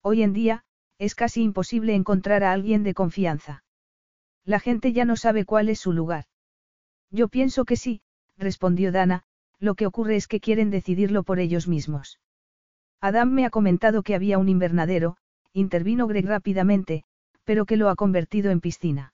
Hoy 0.00 0.22
en 0.22 0.32
día, 0.32 0.64
es 0.96 1.14
casi 1.14 1.42
imposible 1.42 1.94
encontrar 1.94 2.42
a 2.42 2.50
alguien 2.50 2.84
de 2.84 2.94
confianza. 2.94 3.62
La 4.42 4.58
gente 4.58 4.94
ya 4.94 5.04
no 5.04 5.16
sabe 5.16 5.44
cuál 5.44 5.68
es 5.68 5.80
su 5.80 5.92
lugar. 5.92 6.24
Yo 7.10 7.28
pienso 7.28 7.66
que 7.66 7.76
sí, 7.76 8.00
respondió 8.38 8.90
Dana, 8.90 9.24
lo 9.58 9.74
que 9.74 9.84
ocurre 9.84 10.16
es 10.16 10.26
que 10.26 10.40
quieren 10.40 10.70
decidirlo 10.70 11.24
por 11.24 11.40
ellos 11.40 11.68
mismos. 11.68 12.20
Adam 13.02 13.30
me 13.30 13.44
ha 13.44 13.50
comentado 13.50 14.02
que 14.02 14.14
había 14.14 14.38
un 14.38 14.48
invernadero, 14.48 15.18
intervino 15.52 16.06
Greg 16.06 16.24
rápidamente, 16.24 17.04
pero 17.44 17.66
que 17.66 17.76
lo 17.76 17.90
ha 17.90 17.96
convertido 17.96 18.50
en 18.50 18.62
piscina. 18.62 19.12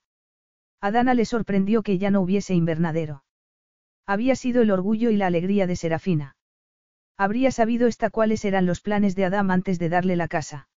A 0.81 0.93
Dana 0.93 1.14
le 1.14 1.25
sorprendió 1.25 1.83
que 1.83 1.99
ya 1.99 2.12
no 2.12 2.20
hubiese 2.20 2.55
invernadero. 2.55 3.25
Había 4.07 4.36
sido 4.36 4.62
el 4.62 4.70
orgullo 4.70 5.11
y 5.11 5.16
la 5.16 5.26
alegría 5.26 5.66
de 5.66 5.76
Serafina. 5.76 6.36
Habría 7.16 7.50
sabido 7.50 7.86
esta 7.86 8.11
cuáles 8.11 8.44
eran 8.44 8.66
los 8.66 8.80
planes 8.80 9.14
de 9.14 9.24
Adam 9.24 9.50
antes 9.50 9.78
de 9.78 9.88
darle 9.88 10.16
la 10.16 10.28
casa. 10.28 10.68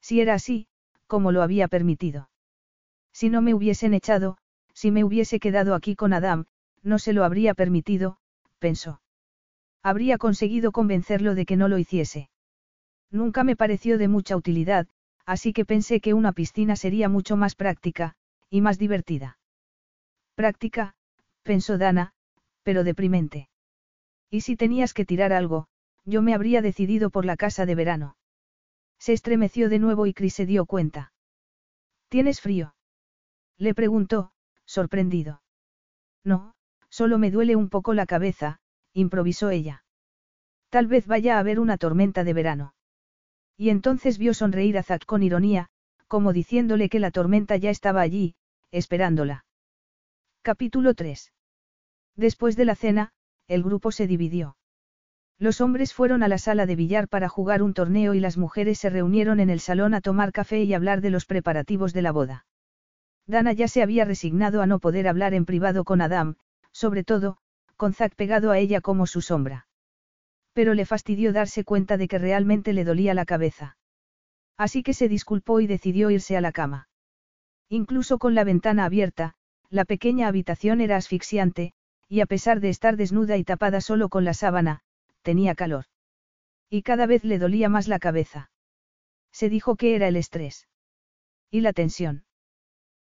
Si 0.00 0.20
era 0.20 0.34
así, 0.34 0.68
como 1.06 1.32
lo 1.32 1.42
había 1.42 1.68
permitido. 1.68 2.30
Si 3.12 3.28
no 3.28 3.42
me 3.42 3.54
hubiesen 3.54 3.94
echado, 3.94 4.38
si 4.72 4.90
me 4.90 5.04
hubiese 5.04 5.40
quedado 5.40 5.74
aquí 5.74 5.96
con 5.96 6.12
Adam, 6.12 6.46
no 6.82 6.98
se 6.98 7.12
lo 7.12 7.24
habría 7.24 7.54
permitido, 7.54 8.18
pensó. 8.58 9.00
Habría 9.82 10.18
conseguido 10.18 10.72
convencerlo 10.72 11.34
de 11.34 11.46
que 11.46 11.56
no 11.56 11.68
lo 11.68 11.78
hiciese. 11.78 12.30
Nunca 13.10 13.44
me 13.44 13.56
pareció 13.56 13.98
de 13.98 14.08
mucha 14.08 14.36
utilidad, 14.36 14.86
así 15.24 15.52
que 15.52 15.64
pensé 15.64 16.00
que 16.00 16.14
una 16.14 16.32
piscina 16.32 16.76
sería 16.76 17.08
mucho 17.08 17.36
más 17.36 17.54
práctica, 17.54 18.14
y 18.50 18.60
más 18.60 18.78
divertida. 18.78 19.38
Práctica, 20.34 20.94
pensó 21.42 21.78
Dana, 21.78 22.12
pero 22.66 22.82
deprimente. 22.82 23.48
Y 24.28 24.40
si 24.40 24.56
tenías 24.56 24.92
que 24.92 25.04
tirar 25.04 25.32
algo, 25.32 25.68
yo 26.04 26.20
me 26.20 26.34
habría 26.34 26.62
decidido 26.62 27.10
por 27.10 27.24
la 27.24 27.36
casa 27.36 27.64
de 27.64 27.76
verano. 27.76 28.16
Se 28.98 29.12
estremeció 29.12 29.68
de 29.68 29.78
nuevo 29.78 30.08
y 30.08 30.12
Chris 30.12 30.34
se 30.34 30.46
dio 30.46 30.66
cuenta. 30.66 31.12
¿Tienes 32.08 32.40
frío? 32.40 32.74
Le 33.56 33.72
preguntó, 33.72 34.32
sorprendido. 34.64 35.42
No, 36.24 36.56
Solo 36.90 37.18
me 37.18 37.30
duele 37.30 37.54
un 37.54 37.68
poco 37.68 37.94
la 37.94 38.04
cabeza, 38.06 38.58
improvisó 38.92 39.50
ella. 39.50 39.84
Tal 40.70 40.88
vez 40.88 41.06
vaya 41.06 41.36
a 41.36 41.38
haber 41.38 41.60
una 41.60 41.78
tormenta 41.78 42.24
de 42.24 42.32
verano. 42.32 42.74
Y 43.56 43.70
entonces 43.70 44.18
vio 44.18 44.34
sonreír 44.34 44.76
a 44.76 44.82
Zack 44.82 45.06
con 45.06 45.22
ironía, 45.22 45.68
como 46.08 46.32
diciéndole 46.32 46.88
que 46.88 46.98
la 46.98 47.12
tormenta 47.12 47.56
ya 47.58 47.70
estaba 47.70 48.00
allí, 48.00 48.34
esperándola. 48.72 49.44
Capítulo 50.42 50.94
3. 50.94 51.32
Después 52.16 52.56
de 52.56 52.64
la 52.64 52.74
cena, 52.74 53.12
el 53.46 53.62
grupo 53.62 53.92
se 53.92 54.06
dividió. 54.06 54.56
Los 55.38 55.60
hombres 55.60 55.92
fueron 55.92 56.22
a 56.22 56.28
la 56.28 56.38
sala 56.38 56.64
de 56.64 56.76
billar 56.76 57.08
para 57.08 57.28
jugar 57.28 57.62
un 57.62 57.74
torneo 57.74 58.14
y 58.14 58.20
las 58.20 58.38
mujeres 58.38 58.78
se 58.78 58.88
reunieron 58.88 59.38
en 59.38 59.50
el 59.50 59.60
salón 59.60 59.92
a 59.92 60.00
tomar 60.00 60.32
café 60.32 60.62
y 60.62 60.72
hablar 60.72 61.02
de 61.02 61.10
los 61.10 61.26
preparativos 61.26 61.92
de 61.92 62.02
la 62.02 62.12
boda. 62.12 62.46
Dana 63.26 63.52
ya 63.52 63.68
se 63.68 63.82
había 63.82 64.04
resignado 64.04 64.62
a 64.62 64.66
no 64.66 64.78
poder 64.78 65.08
hablar 65.08 65.34
en 65.34 65.44
privado 65.44 65.84
con 65.84 66.00
Adam, 66.00 66.36
sobre 66.72 67.04
todo, 67.04 67.36
con 67.76 67.92
Zack 67.92 68.14
pegado 68.14 68.50
a 68.50 68.58
ella 68.58 68.80
como 68.80 69.06
su 69.06 69.20
sombra. 69.20 69.68
Pero 70.54 70.72
le 70.72 70.86
fastidió 70.86 71.34
darse 71.34 71.64
cuenta 71.64 71.98
de 71.98 72.08
que 72.08 72.18
realmente 72.18 72.72
le 72.72 72.84
dolía 72.84 73.12
la 73.12 73.26
cabeza. 73.26 73.76
Así 74.56 74.82
que 74.82 74.94
se 74.94 75.08
disculpó 75.08 75.60
y 75.60 75.66
decidió 75.66 76.10
irse 76.10 76.36
a 76.36 76.40
la 76.40 76.52
cama. 76.52 76.88
Incluso 77.68 78.18
con 78.18 78.34
la 78.34 78.44
ventana 78.44 78.86
abierta, 78.86 79.34
la 79.68 79.84
pequeña 79.84 80.28
habitación 80.28 80.80
era 80.80 80.96
asfixiante, 80.96 81.74
y 82.08 82.20
a 82.20 82.26
pesar 82.26 82.60
de 82.60 82.68
estar 82.68 82.96
desnuda 82.96 83.36
y 83.36 83.44
tapada 83.44 83.80
solo 83.80 84.08
con 84.08 84.24
la 84.24 84.34
sábana, 84.34 84.80
tenía 85.22 85.54
calor. 85.54 85.86
Y 86.70 86.82
cada 86.82 87.06
vez 87.06 87.24
le 87.24 87.38
dolía 87.38 87.68
más 87.68 87.88
la 87.88 87.98
cabeza. 87.98 88.50
Se 89.32 89.48
dijo 89.48 89.76
que 89.76 89.94
era 89.94 90.08
el 90.08 90.16
estrés. 90.16 90.68
Y 91.50 91.60
la 91.60 91.72
tensión. 91.72 92.24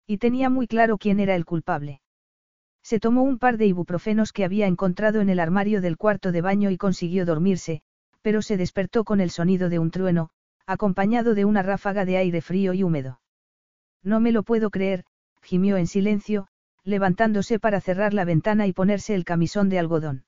Y 0.08 0.18
tenía 0.18 0.49
muy 0.49 0.68
claro 0.68 0.97
quién 0.97 1.20
era 1.20 1.36
el 1.36 1.45
culpable. 1.45 2.01
Se 2.84 2.99
tomó 2.99 3.24
un 3.24 3.39
par 3.39 3.58
de 3.58 3.66
ibuprofenos 3.66 4.32
que 4.32 4.45
había 4.45 4.68
encontrado 4.68 5.22
en 5.22 5.30
el 5.30 5.39
armario 5.39 5.82
del 5.82 5.97
cuarto 5.97 6.32
de 6.32 6.41
baño 6.41 6.70
y 6.70 6.78
consiguió 6.78 7.26
dormirse, 7.26 7.82
pero 8.22 8.41
se 8.41 8.58
despertó 8.58 9.03
con 9.03 9.22
el 9.22 9.32
sonido 9.32 9.70
de 9.70 9.80
un 9.80 9.89
trueno, 9.91 10.30
acompañado 10.68 11.34
de 11.34 11.45
una 11.45 11.64
ráfaga 11.64 12.06
de 12.06 12.18
aire 12.18 12.41
frío 12.41 12.74
y 12.74 12.84
húmedo. 12.84 13.20
No 14.03 14.20
me 14.20 14.32
lo 14.32 14.43
puedo 14.43 14.70
creer, 14.70 15.06
gimió 15.41 15.78
en 15.78 15.88
silencio, 15.88 16.47
levantándose 16.86 17.60
para 17.60 17.82
cerrar 17.82 18.14
la 18.14 18.24
ventana 18.24 18.68
y 18.68 18.74
ponerse 18.74 19.16
el 19.16 19.26
camisón 19.26 19.70
de 19.70 19.80
algodón. 19.80 20.24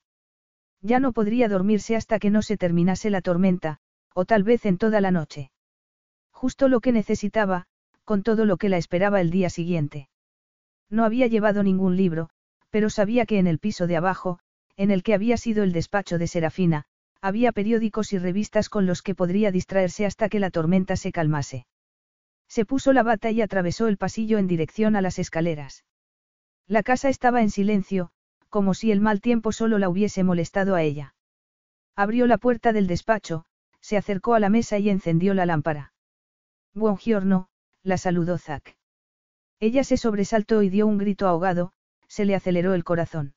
Ya 0.82 1.00
no 1.00 1.14
podría 1.14 1.48
dormirse 1.48 1.96
hasta 1.96 2.20
que 2.20 2.30
no 2.30 2.42
se 2.42 2.58
terminase 2.58 3.10
la 3.10 3.22
tormenta, 3.22 3.80
o 4.14 4.26
tal 4.26 4.44
vez 4.44 4.66
en 4.66 4.78
toda 4.78 5.00
la 5.00 5.12
noche. 5.12 5.52
Justo 6.32 6.68
lo 6.68 6.82
que 6.82 6.92
necesitaba, 6.92 7.66
con 8.04 8.24
todo 8.24 8.46
lo 8.46 8.58
que 8.58 8.70
la 8.70 8.78
esperaba 8.78 9.22
el 9.22 9.32
día 9.32 9.50
siguiente. 9.50 10.10
No 10.90 11.04
había 11.04 11.28
llevado 11.28 11.64
ningún 11.64 11.96
libro, 11.96 12.30
pero 12.70 12.90
sabía 12.90 13.26
que 13.26 13.40
en 13.40 13.48
el 13.48 13.60
piso 13.60 13.88
de 13.88 13.98
abajo, 13.98 14.40
en 14.76 14.92
el 14.92 15.04
que 15.04 15.14
había 15.14 15.38
sido 15.38 15.64
el 15.64 15.74
despacho 15.74 16.18
de 16.18 16.28
Serafina, 16.28 16.86
había 17.22 17.52
periódicos 17.52 18.14
y 18.14 18.20
revistas 18.20 18.70
con 18.70 18.86
los 18.86 19.02
que 19.02 19.16
podría 19.16 19.52
distraerse 19.52 20.06
hasta 20.06 20.30
que 20.30 20.40
la 20.40 20.52
tormenta 20.52 20.96
se 20.96 21.12
calmase. 21.12 21.66
Se 22.48 22.66
puso 22.66 22.94
la 22.94 23.04
bata 23.04 23.32
y 23.32 23.42
atravesó 23.42 23.88
el 23.88 23.98
pasillo 23.98 24.38
en 24.38 24.48
dirección 24.48 24.96
a 24.96 25.02
las 25.02 25.20
escaleras. 25.20 25.84
La 26.68 26.84
casa 26.84 27.08
estaba 27.08 27.42
en 27.42 27.50
silencio, 27.50 28.12
como 28.50 28.74
si 28.74 28.92
el 28.92 29.00
mal 29.00 29.22
tiempo 29.22 29.52
solo 29.52 29.80
la 29.80 29.90
hubiese 29.90 30.24
molestado 30.24 30.76
a 30.76 30.84
ella. 30.84 31.16
Abrió 31.96 32.28
la 32.28 32.38
puerta 32.38 32.74
del 32.74 32.88
despacho, 32.88 33.46
se 33.80 33.96
acercó 33.96 34.34
a 34.34 34.40
la 34.40 34.50
mesa 34.50 34.78
y 34.78 34.90
encendió 34.90 35.34
la 35.34 35.46
lámpara. 35.46 35.94
Buongiorno, 36.74 37.48
la 37.84 37.98
saludó 37.98 38.38
Zack. 38.38 38.76
Ella 39.60 39.84
se 39.84 39.98
sobresaltó 39.98 40.62
y 40.62 40.70
dio 40.70 40.86
un 40.88 40.98
grito 40.98 41.28
ahogado, 41.28 41.72
se 42.08 42.26
le 42.26 42.36
aceleró 42.36 42.74
el 42.74 42.84
corazón. 42.84 43.34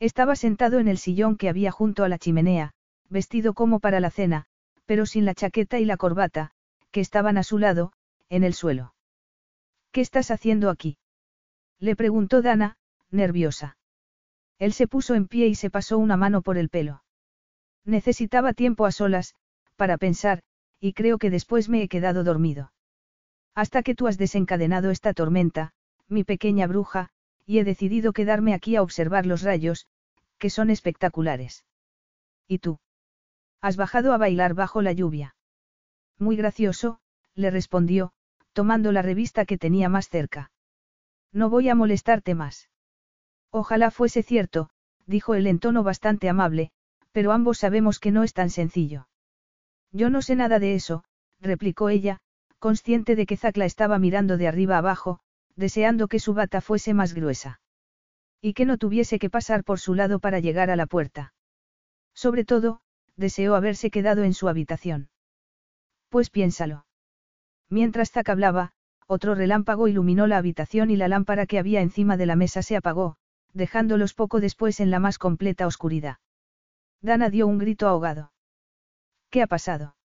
Estaba 0.00 0.34
sentado 0.34 0.78
en 0.78 0.88
el 0.88 0.98
sillón 0.98 1.36
que 1.36 1.48
había 1.48 1.70
junto 1.70 2.02
a 2.02 2.08
la 2.08 2.18
chimenea, 2.18 2.72
vestido 3.10 3.52
como 3.52 3.78
para 3.78 4.00
la 4.00 4.10
cena, 4.10 4.46
pero 4.86 5.06
sin 5.06 5.24
la 5.24 5.34
chaqueta 5.34 5.78
y 5.78 5.84
la 5.84 5.96
corbata, 5.96 6.52
que 6.90 7.00
estaban 7.00 7.36
a 7.36 7.42
su 7.42 7.58
lado, 7.58 7.92
en 8.30 8.42
el 8.42 8.54
suelo. 8.54 8.94
¿Qué 9.92 10.00
estás 10.00 10.30
haciendo 10.30 10.70
aquí? 10.70 10.98
Le 11.80 11.96
preguntó 11.96 12.42
Dana, 12.42 12.76
nerviosa. 13.10 13.76
Él 14.58 14.72
se 14.72 14.88
puso 14.88 15.14
en 15.14 15.28
pie 15.28 15.46
y 15.46 15.54
se 15.54 15.70
pasó 15.70 15.98
una 15.98 16.16
mano 16.16 16.42
por 16.42 16.58
el 16.58 16.68
pelo. 16.68 17.04
Necesitaba 17.84 18.52
tiempo 18.52 18.86
a 18.86 18.92
solas, 18.92 19.34
para 19.76 19.96
pensar, 19.96 20.42
y 20.80 20.92
creo 20.92 21.18
que 21.18 21.30
después 21.30 21.68
me 21.68 21.82
he 21.82 21.88
quedado 21.88 22.24
dormido. 22.24 22.72
Hasta 23.54 23.82
que 23.82 23.94
tú 23.94 24.06
has 24.06 24.18
desencadenado 24.18 24.90
esta 24.90 25.14
tormenta, 25.14 25.72
mi 26.08 26.24
pequeña 26.24 26.66
bruja, 26.66 27.10
y 27.46 27.58
he 27.58 27.64
decidido 27.64 28.12
quedarme 28.12 28.54
aquí 28.54 28.76
a 28.76 28.82
observar 28.82 29.26
los 29.26 29.42
rayos, 29.42 29.86
que 30.38 30.50
son 30.50 30.70
espectaculares. 30.70 31.64
¿Y 32.46 32.58
tú? 32.58 32.78
Has 33.60 33.76
bajado 33.76 34.12
a 34.12 34.18
bailar 34.18 34.54
bajo 34.54 34.82
la 34.82 34.92
lluvia. 34.92 35.34
Muy 36.18 36.36
gracioso, 36.36 37.00
le 37.34 37.50
respondió, 37.50 38.12
tomando 38.52 38.92
la 38.92 39.02
revista 39.02 39.44
que 39.44 39.58
tenía 39.58 39.88
más 39.88 40.08
cerca. 40.08 40.50
No 41.32 41.50
voy 41.50 41.68
a 41.68 41.74
molestarte 41.74 42.34
más. 42.34 42.68
Ojalá 43.50 43.90
fuese 43.90 44.22
cierto, 44.22 44.70
dijo 45.06 45.34
él 45.34 45.46
en 45.46 45.58
tono 45.58 45.82
bastante 45.82 46.28
amable, 46.28 46.70
pero 47.12 47.32
ambos 47.32 47.58
sabemos 47.58 47.98
que 47.98 48.10
no 48.10 48.22
es 48.22 48.32
tan 48.32 48.50
sencillo. 48.50 49.08
Yo 49.92 50.10
no 50.10 50.22
sé 50.22 50.36
nada 50.36 50.58
de 50.58 50.74
eso, 50.74 51.04
replicó 51.40 51.88
ella, 51.88 52.20
consciente 52.58 53.16
de 53.16 53.26
que 53.26 53.36
Zack 53.36 53.56
la 53.56 53.64
estaba 53.64 53.98
mirando 53.98 54.36
de 54.36 54.48
arriba 54.48 54.78
abajo, 54.78 55.20
deseando 55.56 56.08
que 56.08 56.20
su 56.20 56.34
bata 56.34 56.60
fuese 56.60 56.94
más 56.94 57.14
gruesa. 57.14 57.60
Y 58.40 58.52
que 58.52 58.66
no 58.66 58.78
tuviese 58.78 59.18
que 59.18 59.30
pasar 59.30 59.64
por 59.64 59.80
su 59.80 59.94
lado 59.94 60.20
para 60.20 60.40
llegar 60.40 60.70
a 60.70 60.76
la 60.76 60.86
puerta. 60.86 61.32
Sobre 62.14 62.44
todo, 62.44 62.80
deseó 63.16 63.54
haberse 63.54 63.90
quedado 63.90 64.24
en 64.24 64.34
su 64.34 64.48
habitación. 64.48 65.10
Pues 66.08 66.30
piénsalo. 66.30 66.86
Mientras 67.68 68.10
Zack 68.10 68.28
hablaba, 68.28 68.72
otro 69.08 69.34
relámpago 69.34 69.88
iluminó 69.88 70.26
la 70.26 70.36
habitación 70.36 70.90
y 70.90 70.96
la 70.96 71.08
lámpara 71.08 71.46
que 71.46 71.58
había 71.58 71.80
encima 71.80 72.18
de 72.18 72.26
la 72.26 72.36
mesa 72.36 72.60
se 72.60 72.76
apagó, 72.76 73.16
dejándolos 73.54 74.12
poco 74.12 74.38
después 74.38 74.80
en 74.80 74.90
la 74.90 75.00
más 75.00 75.18
completa 75.18 75.66
oscuridad. 75.66 76.18
Dana 77.00 77.30
dio 77.30 77.46
un 77.46 77.56
grito 77.56 77.88
ahogado. 77.88 78.32
¿Qué 79.30 79.40
ha 79.40 79.46
pasado? 79.46 79.96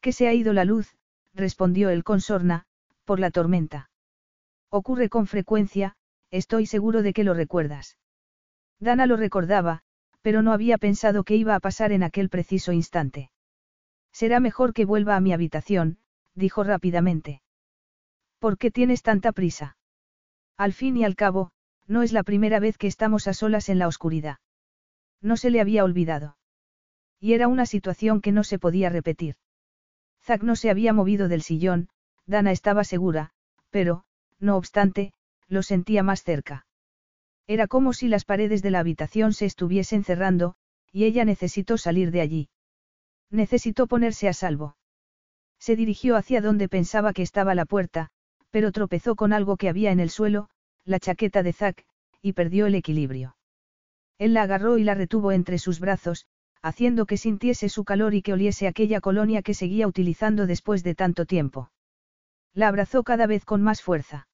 Que 0.00 0.10
se 0.12 0.26
ha 0.26 0.34
ido 0.34 0.52
la 0.52 0.64
luz, 0.64 0.96
respondió 1.34 1.88
el 1.88 2.02
consorna, 2.02 2.66
por 3.04 3.20
la 3.20 3.30
tormenta. 3.30 3.90
Ocurre 4.70 5.08
con 5.08 5.28
frecuencia, 5.28 5.94
estoy 6.32 6.66
seguro 6.66 7.02
de 7.02 7.12
que 7.12 7.22
lo 7.22 7.32
recuerdas. 7.32 7.96
Dana 8.80 9.06
lo 9.06 9.16
recordaba, 9.16 9.82
pero 10.20 10.42
no 10.42 10.52
había 10.52 10.78
pensado 10.78 11.22
que 11.22 11.36
iba 11.36 11.54
a 11.54 11.60
pasar 11.60 11.92
en 11.92 12.02
aquel 12.02 12.28
preciso 12.28 12.72
instante. 12.72 13.30
Será 14.10 14.40
mejor 14.40 14.72
que 14.72 14.84
vuelva 14.84 15.14
a 15.14 15.20
mi 15.20 15.32
habitación, 15.32 15.98
dijo 16.34 16.64
rápidamente. 16.64 17.42
¿Por 18.46 18.58
qué 18.58 18.70
tienes 18.70 19.02
tanta 19.02 19.32
prisa? 19.32 19.76
Al 20.56 20.72
fin 20.72 20.96
y 20.96 21.02
al 21.02 21.16
cabo, 21.16 21.50
no 21.88 22.04
es 22.04 22.12
la 22.12 22.22
primera 22.22 22.60
vez 22.60 22.78
que 22.78 22.86
estamos 22.86 23.26
a 23.26 23.34
solas 23.34 23.68
en 23.68 23.80
la 23.80 23.88
oscuridad. 23.88 24.38
No 25.20 25.36
se 25.36 25.50
le 25.50 25.60
había 25.60 25.82
olvidado. 25.82 26.36
Y 27.18 27.32
era 27.32 27.48
una 27.48 27.66
situación 27.66 28.20
que 28.20 28.30
no 28.30 28.44
se 28.44 28.60
podía 28.60 28.88
repetir. 28.88 29.34
Zack 30.22 30.44
no 30.44 30.54
se 30.54 30.70
había 30.70 30.92
movido 30.92 31.26
del 31.26 31.42
sillón, 31.42 31.88
Dana 32.24 32.52
estaba 32.52 32.84
segura, 32.84 33.32
pero, 33.70 34.04
no 34.38 34.56
obstante, 34.56 35.12
lo 35.48 35.64
sentía 35.64 36.04
más 36.04 36.22
cerca. 36.22 36.68
Era 37.48 37.66
como 37.66 37.94
si 37.94 38.06
las 38.06 38.24
paredes 38.24 38.62
de 38.62 38.70
la 38.70 38.78
habitación 38.78 39.32
se 39.32 39.46
estuviesen 39.46 40.04
cerrando, 40.04 40.54
y 40.92 41.02
ella 41.02 41.24
necesitó 41.24 41.78
salir 41.78 42.12
de 42.12 42.20
allí. 42.20 42.48
Necesitó 43.28 43.88
ponerse 43.88 44.28
a 44.28 44.32
salvo. 44.32 44.76
Se 45.58 45.74
dirigió 45.74 46.14
hacia 46.14 46.40
donde 46.40 46.68
pensaba 46.68 47.12
que 47.12 47.22
estaba 47.22 47.56
la 47.56 47.64
puerta, 47.64 48.12
pero 48.56 48.72
tropezó 48.72 49.16
con 49.16 49.34
algo 49.34 49.58
que 49.58 49.68
había 49.68 49.92
en 49.92 50.00
el 50.00 50.08
suelo, 50.08 50.48
la 50.86 50.98
chaqueta 50.98 51.42
de 51.42 51.52
Zack, 51.52 51.84
y 52.22 52.32
perdió 52.32 52.64
el 52.64 52.74
equilibrio. 52.74 53.36
Él 54.16 54.32
la 54.32 54.44
agarró 54.44 54.78
y 54.78 54.82
la 54.82 54.94
retuvo 54.94 55.30
entre 55.30 55.58
sus 55.58 55.78
brazos, 55.78 56.24
haciendo 56.62 57.04
que 57.04 57.18
sintiese 57.18 57.68
su 57.68 57.84
calor 57.84 58.14
y 58.14 58.22
que 58.22 58.32
oliese 58.32 58.66
aquella 58.66 59.02
colonia 59.02 59.42
que 59.42 59.52
seguía 59.52 59.86
utilizando 59.86 60.46
después 60.46 60.82
de 60.82 60.94
tanto 60.94 61.26
tiempo. 61.26 61.70
La 62.54 62.68
abrazó 62.68 63.02
cada 63.02 63.26
vez 63.26 63.44
con 63.44 63.60
más 63.60 63.82
fuerza. 63.82 64.26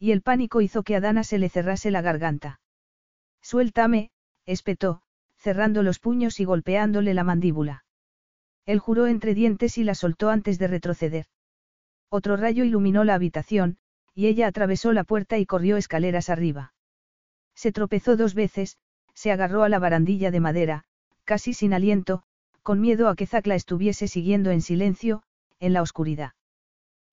Y 0.00 0.10
el 0.10 0.22
pánico 0.22 0.60
hizo 0.60 0.82
que 0.82 0.96
a 0.96 1.00
Dana 1.00 1.22
se 1.22 1.38
le 1.38 1.48
cerrase 1.48 1.92
la 1.92 2.02
garganta. 2.02 2.58
Suéltame, 3.42 4.10
espetó, 4.44 5.02
cerrando 5.36 5.84
los 5.84 6.00
puños 6.00 6.40
y 6.40 6.44
golpeándole 6.44 7.14
la 7.14 7.22
mandíbula. 7.22 7.84
Él 8.64 8.80
juró 8.80 9.06
entre 9.06 9.34
dientes 9.34 9.78
y 9.78 9.84
la 9.84 9.94
soltó 9.94 10.30
antes 10.30 10.58
de 10.58 10.66
retroceder. 10.66 11.26
Otro 12.08 12.36
rayo 12.36 12.64
iluminó 12.64 13.04
la 13.04 13.14
habitación, 13.14 13.78
y 14.14 14.26
ella 14.26 14.46
atravesó 14.46 14.92
la 14.92 15.04
puerta 15.04 15.38
y 15.38 15.46
corrió 15.46 15.76
escaleras 15.76 16.30
arriba. 16.30 16.72
Se 17.54 17.72
tropezó 17.72 18.16
dos 18.16 18.34
veces, 18.34 18.78
se 19.14 19.32
agarró 19.32 19.62
a 19.62 19.68
la 19.68 19.78
barandilla 19.78 20.30
de 20.30 20.40
madera, 20.40 20.84
casi 21.24 21.52
sin 21.54 21.72
aliento, 21.72 22.22
con 22.62 22.80
miedo 22.80 23.08
a 23.08 23.16
que 23.16 23.26
Zack 23.26 23.46
la 23.46 23.54
estuviese 23.54 24.08
siguiendo 24.08 24.50
en 24.50 24.60
silencio, 24.60 25.22
en 25.58 25.72
la 25.72 25.82
oscuridad. 25.82 26.32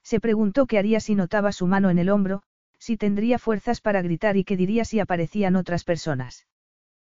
Se 0.03 0.19
preguntó 0.19 0.65
qué 0.65 0.77
haría 0.77 0.99
si 0.99 1.15
notaba 1.15 1.51
su 1.51 1.65
mano 1.67 1.89
en 1.89 1.97
el 1.97 2.09
hombro, 2.09 2.43
si 2.77 2.97
tendría 2.97 3.39
fuerzas 3.39 3.79
para 3.79 4.01
gritar 4.01 4.35
y 4.35 4.43
qué 4.43 4.57
diría 4.57 4.83
si 4.83 4.99
aparecían 4.99 5.55
otras 5.55 5.85
personas. 5.85 6.45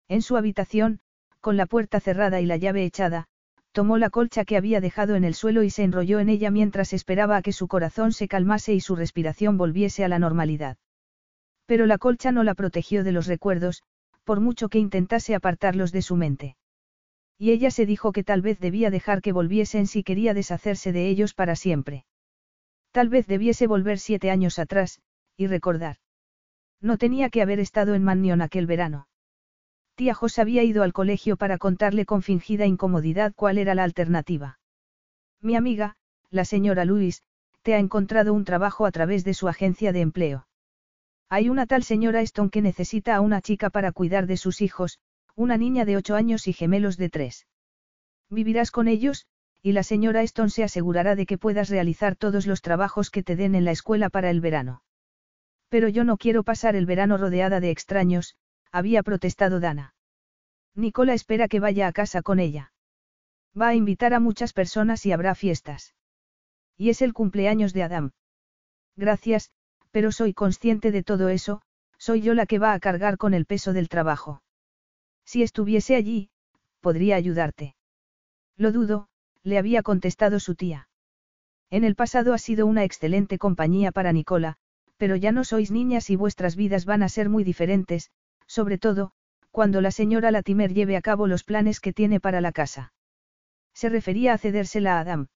En 0.10 0.22
su 0.22 0.36
habitación, 0.36 1.00
con 1.40 1.56
la 1.56 1.66
puerta 1.66 2.00
cerrada 2.00 2.42
y 2.42 2.46
la 2.46 2.58
llave 2.58 2.84
echada, 2.84 3.28
tomó 3.74 3.98
la 3.98 4.10
colcha 4.10 4.46
que 4.46 4.56
había 4.56 4.80
dejado 4.80 5.16
en 5.16 5.24
el 5.24 5.34
suelo 5.34 5.64
y 5.64 5.70
se 5.70 5.84
enrolló 5.84 6.20
en 6.20 6.30
ella 6.30 6.52
mientras 6.52 6.94
esperaba 6.94 7.38
a 7.38 7.42
que 7.42 7.52
su 7.52 7.68
corazón 7.68 8.14
se 8.14 8.28
calmase 8.28 8.74
y 8.74 8.80
su 8.80 8.96
respiración 8.96 9.58
volviese 9.58 10.06
a 10.06 10.08
la 10.08 10.20
normalidad. 10.20 10.78
Pero 11.66 11.86
la 11.88 11.98
colcha 11.98 12.32
no 12.32 12.44
la 12.44 12.54
protegió 12.54 13.04
de 13.04 13.12
los 13.12 13.26
recuerdos, 13.26 13.84
por 14.24 14.40
mucho 14.40 14.70
que 14.70 14.80
intentase 14.80 15.34
apartarlos 15.34 15.92
de 15.92 16.04
su 16.04 16.16
mente. 16.16 16.56
Y 17.38 17.52
ella 17.52 17.72
se 17.72 17.86
dijo 17.88 18.12
que 18.12 18.24
tal 18.24 18.42
vez 18.42 18.60
debía 18.60 18.92
dejar 18.92 19.22
que 19.22 19.32
volviesen 19.32 19.88
si 19.88 20.04
quería 20.04 20.34
deshacerse 20.36 20.92
de 20.92 21.10
ellos 21.10 21.34
para 21.34 21.56
siempre. 21.56 22.06
Tal 22.92 23.10
vez 23.10 23.26
debiese 23.26 23.66
volver 23.66 23.98
siete 23.98 24.30
años 24.30 24.60
atrás, 24.60 25.02
y 25.36 25.48
recordar. 25.48 25.98
No 26.80 26.98
tenía 27.00 27.32
que 27.32 27.42
haber 27.42 27.60
estado 27.60 27.96
en 27.96 28.04
Mannion 28.04 28.42
aquel 28.42 28.68
verano. 28.68 29.08
Tía 29.96 30.16
Jos 30.16 30.40
había 30.40 30.64
ido 30.64 30.82
al 30.82 30.92
colegio 30.92 31.38
para 31.38 31.60
contarle 31.60 32.06
con 32.06 32.24
fingida 32.24 32.66
incomodidad 32.66 33.34
cuál 33.36 33.60
era 33.60 33.76
la 33.76 33.84
alternativa. 33.84 34.60
Mi 35.40 35.56
amiga, 35.56 35.96
la 36.32 36.46
señora 36.46 36.84
Luis, 36.84 37.22
te 37.62 37.76
ha 37.76 37.80
encontrado 37.80 38.34
un 38.34 38.44
trabajo 38.44 38.88
a 38.88 38.92
través 38.92 39.24
de 39.24 39.36
su 39.36 39.48
agencia 39.48 39.94
de 39.94 40.02
empleo. 40.02 40.48
Hay 41.30 41.50
una 41.50 41.68
tal 41.68 41.84
señora 41.84 42.22
Stone 42.22 42.50
que 42.50 42.62
necesita 42.62 43.16
a 43.16 43.22
una 43.22 43.42
chica 43.42 43.70
para 43.70 43.92
cuidar 43.92 44.26
de 44.26 44.38
sus 44.38 44.62
hijos, 44.62 45.00
una 45.36 45.58
niña 45.58 45.86
de 45.86 45.98
ocho 45.98 46.16
años 46.16 46.48
y 46.48 46.54
gemelos 46.54 46.98
de 46.98 47.10
tres. 47.10 47.48
Vivirás 48.30 48.72
con 48.72 48.88
ellos, 48.88 49.28
y 49.62 49.72
la 49.74 49.84
señora 49.84 50.24
Stone 50.24 50.50
se 50.50 50.64
asegurará 50.64 51.16
de 51.16 51.26
que 51.26 51.38
puedas 51.38 51.70
realizar 51.70 52.16
todos 52.16 52.48
los 52.48 52.62
trabajos 52.62 53.12
que 53.12 53.24
te 53.24 53.36
den 53.36 53.56
en 53.56 53.64
la 53.64 53.72
escuela 53.72 54.10
para 54.10 54.30
el 54.30 54.42
verano. 54.42 54.84
Pero 55.70 55.88
yo 55.88 56.04
no 56.04 56.18
quiero 56.18 56.44
pasar 56.44 56.76
el 56.76 56.86
verano 56.86 57.18
rodeada 57.18 57.60
de 57.60 57.72
extraños, 57.72 58.36
había 58.74 59.04
protestado 59.04 59.60
Dana. 59.60 59.94
Nicola 60.76 61.14
espera 61.14 61.48
que 61.48 61.60
vaya 61.60 61.88
a 61.88 61.94
casa 61.94 62.24
con 62.24 62.40
ella. 62.40 62.74
Va 63.60 63.68
a 63.68 63.76
invitar 63.76 64.16
a 64.16 64.20
muchas 64.20 64.52
personas 64.52 65.06
y 65.06 65.12
habrá 65.12 65.36
fiestas. 65.36 65.94
Y 66.76 66.90
es 66.90 67.04
el 67.04 67.14
cumpleaños 67.14 67.72
de 67.74 67.84
Adam. 67.84 68.12
Gracias, 68.96 69.52
pero 69.92 70.12
soy 70.12 70.34
consciente 70.34 70.92
de 70.92 71.04
todo 71.04 71.30
eso, 71.30 71.62
soy 72.00 72.22
yo 72.22 72.34
la 72.34 72.48
que 72.48 72.58
va 72.58 72.74
a 72.74 72.80
cargar 72.80 73.18
con 73.18 73.36
el 73.36 73.46
peso 73.46 73.74
del 73.74 73.90
trabajo. 73.90 74.42
Si 75.24 75.44
estuviese 75.44 75.96
allí, 75.96 76.32
podría 76.82 77.16
ayudarte. 77.16 77.76
Lo 78.58 78.72
dudo, 78.72 79.08
le 79.44 79.60
había 79.60 79.84
contestado 79.84 80.40
su 80.40 80.56
tía. 80.56 80.90
En 81.70 81.84
el 81.84 81.96
pasado 81.96 82.34
ha 82.34 82.40
sido 82.40 82.66
una 82.66 82.84
excelente 82.84 83.38
compañía 83.38 83.92
para 83.92 84.12
Nicola, 84.12 84.58
pero 84.98 85.16
ya 85.16 85.32
no 85.32 85.44
sois 85.44 85.70
niñas 85.70 86.10
y 86.10 86.16
vuestras 86.16 86.56
vidas 86.56 86.86
van 86.86 87.04
a 87.04 87.10
ser 87.10 87.30
muy 87.30 87.44
diferentes, 87.44 88.10
sobre 88.54 88.78
todo, 88.78 89.14
cuando 89.50 89.82
la 89.82 89.90
señora 89.90 90.30
Latimer 90.30 90.76
lleve 90.76 90.96
a 90.96 91.02
cabo 91.02 91.26
los 91.26 91.44
planes 91.44 91.80
que 91.80 91.92
tiene 91.92 92.20
para 92.20 92.40
la 92.40 92.52
casa. 92.52 92.94
Se 93.74 93.90
refería 93.90 94.34
a 94.34 94.38
cedérsela 94.38 94.98
a 94.98 95.00
Adam. 95.00 95.28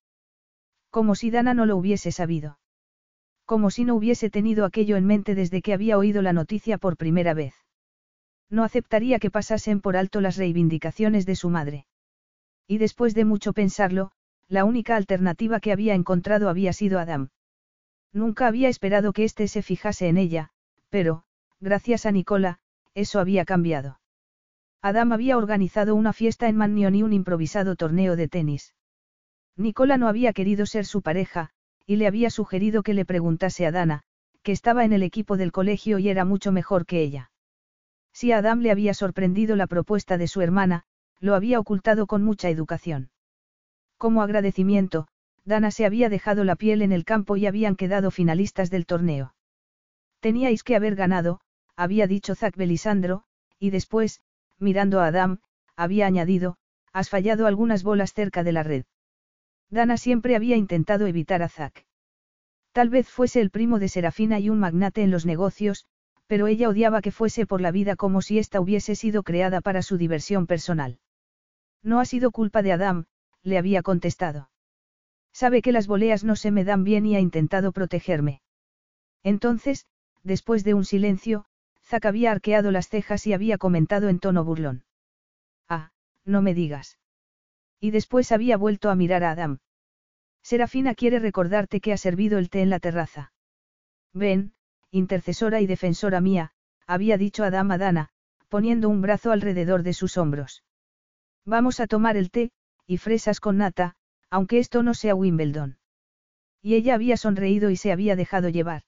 Como 0.91 1.15
si 1.15 1.31
Dana 1.31 1.55
no 1.55 1.65
lo 1.65 1.77
hubiese 1.77 2.11
sabido. 2.11 2.59
Como 3.43 3.71
si 3.71 3.85
no 3.85 3.95
hubiese 3.95 4.29
tenido 4.29 4.65
aquello 4.65 4.97
en 4.97 5.05
mente 5.07 5.33
desde 5.33 5.63
que 5.63 5.73
había 5.73 5.97
oído 5.97 6.21
la 6.21 6.31
noticia 6.31 6.77
por 6.77 6.95
primera 6.95 7.33
vez. 7.33 7.55
No 8.51 8.63
aceptaría 8.63 9.17
que 9.17 9.31
pasasen 9.31 9.81
por 9.81 9.97
alto 9.97 10.21
las 10.21 10.37
reivindicaciones 10.37 11.25
de 11.25 11.35
su 11.35 11.49
madre. 11.49 11.87
Y 12.67 12.77
después 12.77 13.15
de 13.15 13.25
mucho 13.25 13.51
pensarlo, 13.51 14.11
la 14.47 14.63
única 14.63 14.95
alternativa 14.95 15.59
que 15.59 15.71
había 15.71 15.95
encontrado 15.95 16.49
había 16.49 16.71
sido 16.71 16.99
Adam. 16.99 17.29
Nunca 18.13 18.45
había 18.45 18.69
esperado 18.69 19.11
que 19.11 19.23
éste 19.23 19.47
se 19.47 19.63
fijase 19.63 20.07
en 20.07 20.17
ella, 20.17 20.51
pero, 20.89 21.23
gracias 21.59 22.05
a 22.05 22.11
Nicola, 22.11 22.59
eso 22.97 23.19
había 23.19 23.45
cambiado. 23.45 23.99
Adam 24.81 25.11
había 25.11 25.37
organizado 25.37 25.93
una 25.93 26.13
fiesta 26.13 26.49
en 26.49 26.57
Mannion 26.57 26.95
y 26.95 27.03
un 27.03 27.13
improvisado 27.13 27.75
torneo 27.75 28.15
de 28.15 28.27
tenis. 28.27 28.73
Nicola 29.55 29.99
no 29.99 30.07
había 30.07 30.33
querido 30.33 30.65
ser 30.65 30.85
su 30.85 31.03
pareja, 31.03 31.51
y 31.85 31.97
le 31.97 32.07
había 32.07 32.31
sugerido 32.31 32.81
que 32.81 32.95
le 32.95 33.05
preguntase 33.05 33.67
a 33.67 33.71
Dana, 33.71 34.01
que 34.41 34.51
estaba 34.51 34.83
en 34.83 34.93
el 34.93 35.03
equipo 35.03 35.37
del 35.37 35.51
colegio 35.51 35.99
y 35.99 36.09
era 36.09 36.25
mucho 36.25 36.51
mejor 36.51 36.87
que 36.87 37.03
ella. 37.03 37.29
Si 38.13 38.31
a 38.31 38.39
Adam 38.39 38.61
le 38.61 38.71
había 38.71 38.95
sorprendido 38.95 39.55
la 39.55 39.67
propuesta 39.67 40.17
de 40.17 40.27
su 40.27 40.41
hermana, 40.41 40.85
lo 41.19 41.35
había 41.35 41.59
ocultado 41.59 42.07
con 42.07 42.23
mucha 42.23 42.49
educación. 42.49 43.11
Como 43.99 44.23
agradecimiento, 44.23 45.07
Dana 45.45 45.69
se 45.69 45.85
había 45.85 46.09
dejado 46.09 46.43
la 46.43 46.55
piel 46.55 46.81
en 46.81 46.91
el 46.91 47.05
campo 47.05 47.37
y 47.37 47.45
habían 47.45 47.75
quedado 47.75 48.09
finalistas 48.09 48.71
del 48.71 48.87
torneo. 48.87 49.35
Teníais 50.19 50.63
que 50.63 50.75
haber 50.75 50.95
ganado, 50.95 51.41
había 51.77 52.07
dicho 52.07 52.35
Zack 52.35 52.57
Belisandro, 52.57 53.23
y 53.59 53.69
después, 53.69 54.21
mirando 54.59 54.99
a 54.99 55.07
Adam, 55.07 55.39
había 55.75 56.07
añadido, 56.07 56.57
has 56.91 57.09
fallado 57.09 57.45
algunas 57.47 57.83
bolas 57.83 58.13
cerca 58.13 58.43
de 58.43 58.51
la 58.51 58.63
red. 58.63 58.85
Dana 59.69 59.97
siempre 59.97 60.35
había 60.35 60.57
intentado 60.57 61.07
evitar 61.07 61.43
a 61.43 61.49
Zack. 61.49 61.85
Tal 62.71 62.89
vez 62.89 63.09
fuese 63.09 63.41
el 63.41 63.51
primo 63.51 63.79
de 63.79 63.89
Serafina 63.89 64.39
y 64.39 64.49
un 64.49 64.59
magnate 64.59 65.03
en 65.03 65.11
los 65.11 65.25
negocios, 65.25 65.85
pero 66.25 66.47
ella 66.47 66.69
odiaba 66.69 67.01
que 67.01 67.11
fuese 67.11 67.45
por 67.45 67.61
la 67.61 67.71
vida 67.71 67.95
como 67.95 68.21
si 68.21 68.39
ésta 68.39 68.59
hubiese 68.59 68.95
sido 68.95 69.23
creada 69.23 69.61
para 69.61 69.81
su 69.81 69.97
diversión 69.97 70.47
personal. 70.47 70.99
No 71.83 71.99
ha 71.99 72.05
sido 72.05 72.31
culpa 72.31 72.61
de 72.61 72.73
Adam, 72.73 73.05
le 73.43 73.57
había 73.57 73.81
contestado. 73.81 74.49
Sabe 75.31 75.61
que 75.61 75.71
las 75.71 75.87
boleas 75.87 76.23
no 76.23 76.35
se 76.35 76.51
me 76.51 76.63
dan 76.63 76.83
bien 76.83 77.05
y 77.05 77.15
ha 77.15 77.19
intentado 77.19 77.71
protegerme. 77.71 78.41
Entonces, 79.23 79.85
después 80.23 80.63
de 80.63 80.73
un 80.73 80.83
silencio, 80.83 81.45
Zack 81.87 82.05
había 82.05 82.31
arqueado 82.31 82.71
las 82.71 82.89
cejas 82.89 83.25
y 83.27 83.33
había 83.33 83.57
comentado 83.57 84.09
en 84.09 84.19
tono 84.19 84.43
burlón. 84.43 84.83
Ah, 85.69 85.91
no 86.25 86.41
me 86.41 86.53
digas. 86.53 86.99
Y 87.79 87.91
después 87.91 88.33
había 88.33 88.57
vuelto 88.57 88.89
a 88.89 88.95
mirar 88.95 89.23
a 89.23 89.31
Adam. 89.31 89.59
Serafina 90.41 90.95
quiere 90.95 91.19
recordarte 91.19 91.79
que 91.79 91.93
ha 91.93 91.97
servido 91.97 92.39
el 92.39 92.49
té 92.49 92.61
en 92.61 92.69
la 92.69 92.79
terraza. 92.79 93.31
Ven, 94.13 94.53
intercesora 94.91 95.61
y 95.61 95.67
defensora 95.67 96.19
mía, 96.19 96.51
había 96.87 97.17
dicho 97.17 97.45
Adam 97.45 97.71
a 97.71 97.77
Dana, 97.77 98.09
poniendo 98.49 98.89
un 98.89 99.01
brazo 99.01 99.31
alrededor 99.31 99.83
de 99.83 99.93
sus 99.93 100.17
hombros. 100.17 100.63
Vamos 101.45 101.79
a 101.79 101.87
tomar 101.87 102.17
el 102.17 102.31
té, 102.31 102.51
y 102.85 102.97
fresas 102.97 103.39
con 103.39 103.57
nata, 103.57 103.95
aunque 104.29 104.59
esto 104.59 104.83
no 104.83 104.93
sea 104.93 105.15
Wimbledon. 105.15 105.77
Y 106.61 106.75
ella 106.75 106.95
había 106.95 107.15
sonreído 107.15 107.69
y 107.69 107.77
se 107.77 107.93
había 107.93 108.17
dejado 108.17 108.49
llevar. 108.49 108.83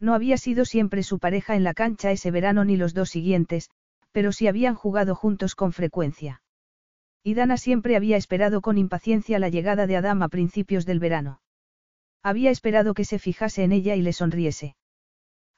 No 0.00 0.14
había 0.14 0.38
sido 0.38 0.64
siempre 0.64 1.02
su 1.02 1.18
pareja 1.18 1.54
en 1.54 1.62
la 1.62 1.74
cancha 1.74 2.10
ese 2.10 2.30
verano 2.30 2.64
ni 2.64 2.76
los 2.76 2.94
dos 2.94 3.10
siguientes, 3.10 3.70
pero 4.12 4.32
sí 4.32 4.48
habían 4.48 4.74
jugado 4.74 5.14
juntos 5.14 5.54
con 5.54 5.72
frecuencia. 5.72 6.42
Y 7.22 7.34
Dana 7.34 7.58
siempre 7.58 7.96
había 7.96 8.16
esperado 8.16 8.62
con 8.62 8.78
impaciencia 8.78 9.38
la 9.38 9.50
llegada 9.50 9.86
de 9.86 9.96
Adam 9.96 10.22
a 10.22 10.28
principios 10.28 10.86
del 10.86 11.00
verano. 11.00 11.42
Había 12.22 12.50
esperado 12.50 12.94
que 12.94 13.04
se 13.04 13.18
fijase 13.18 13.62
en 13.62 13.72
ella 13.72 13.94
y 13.94 14.02
le 14.02 14.14
sonriese. 14.14 14.74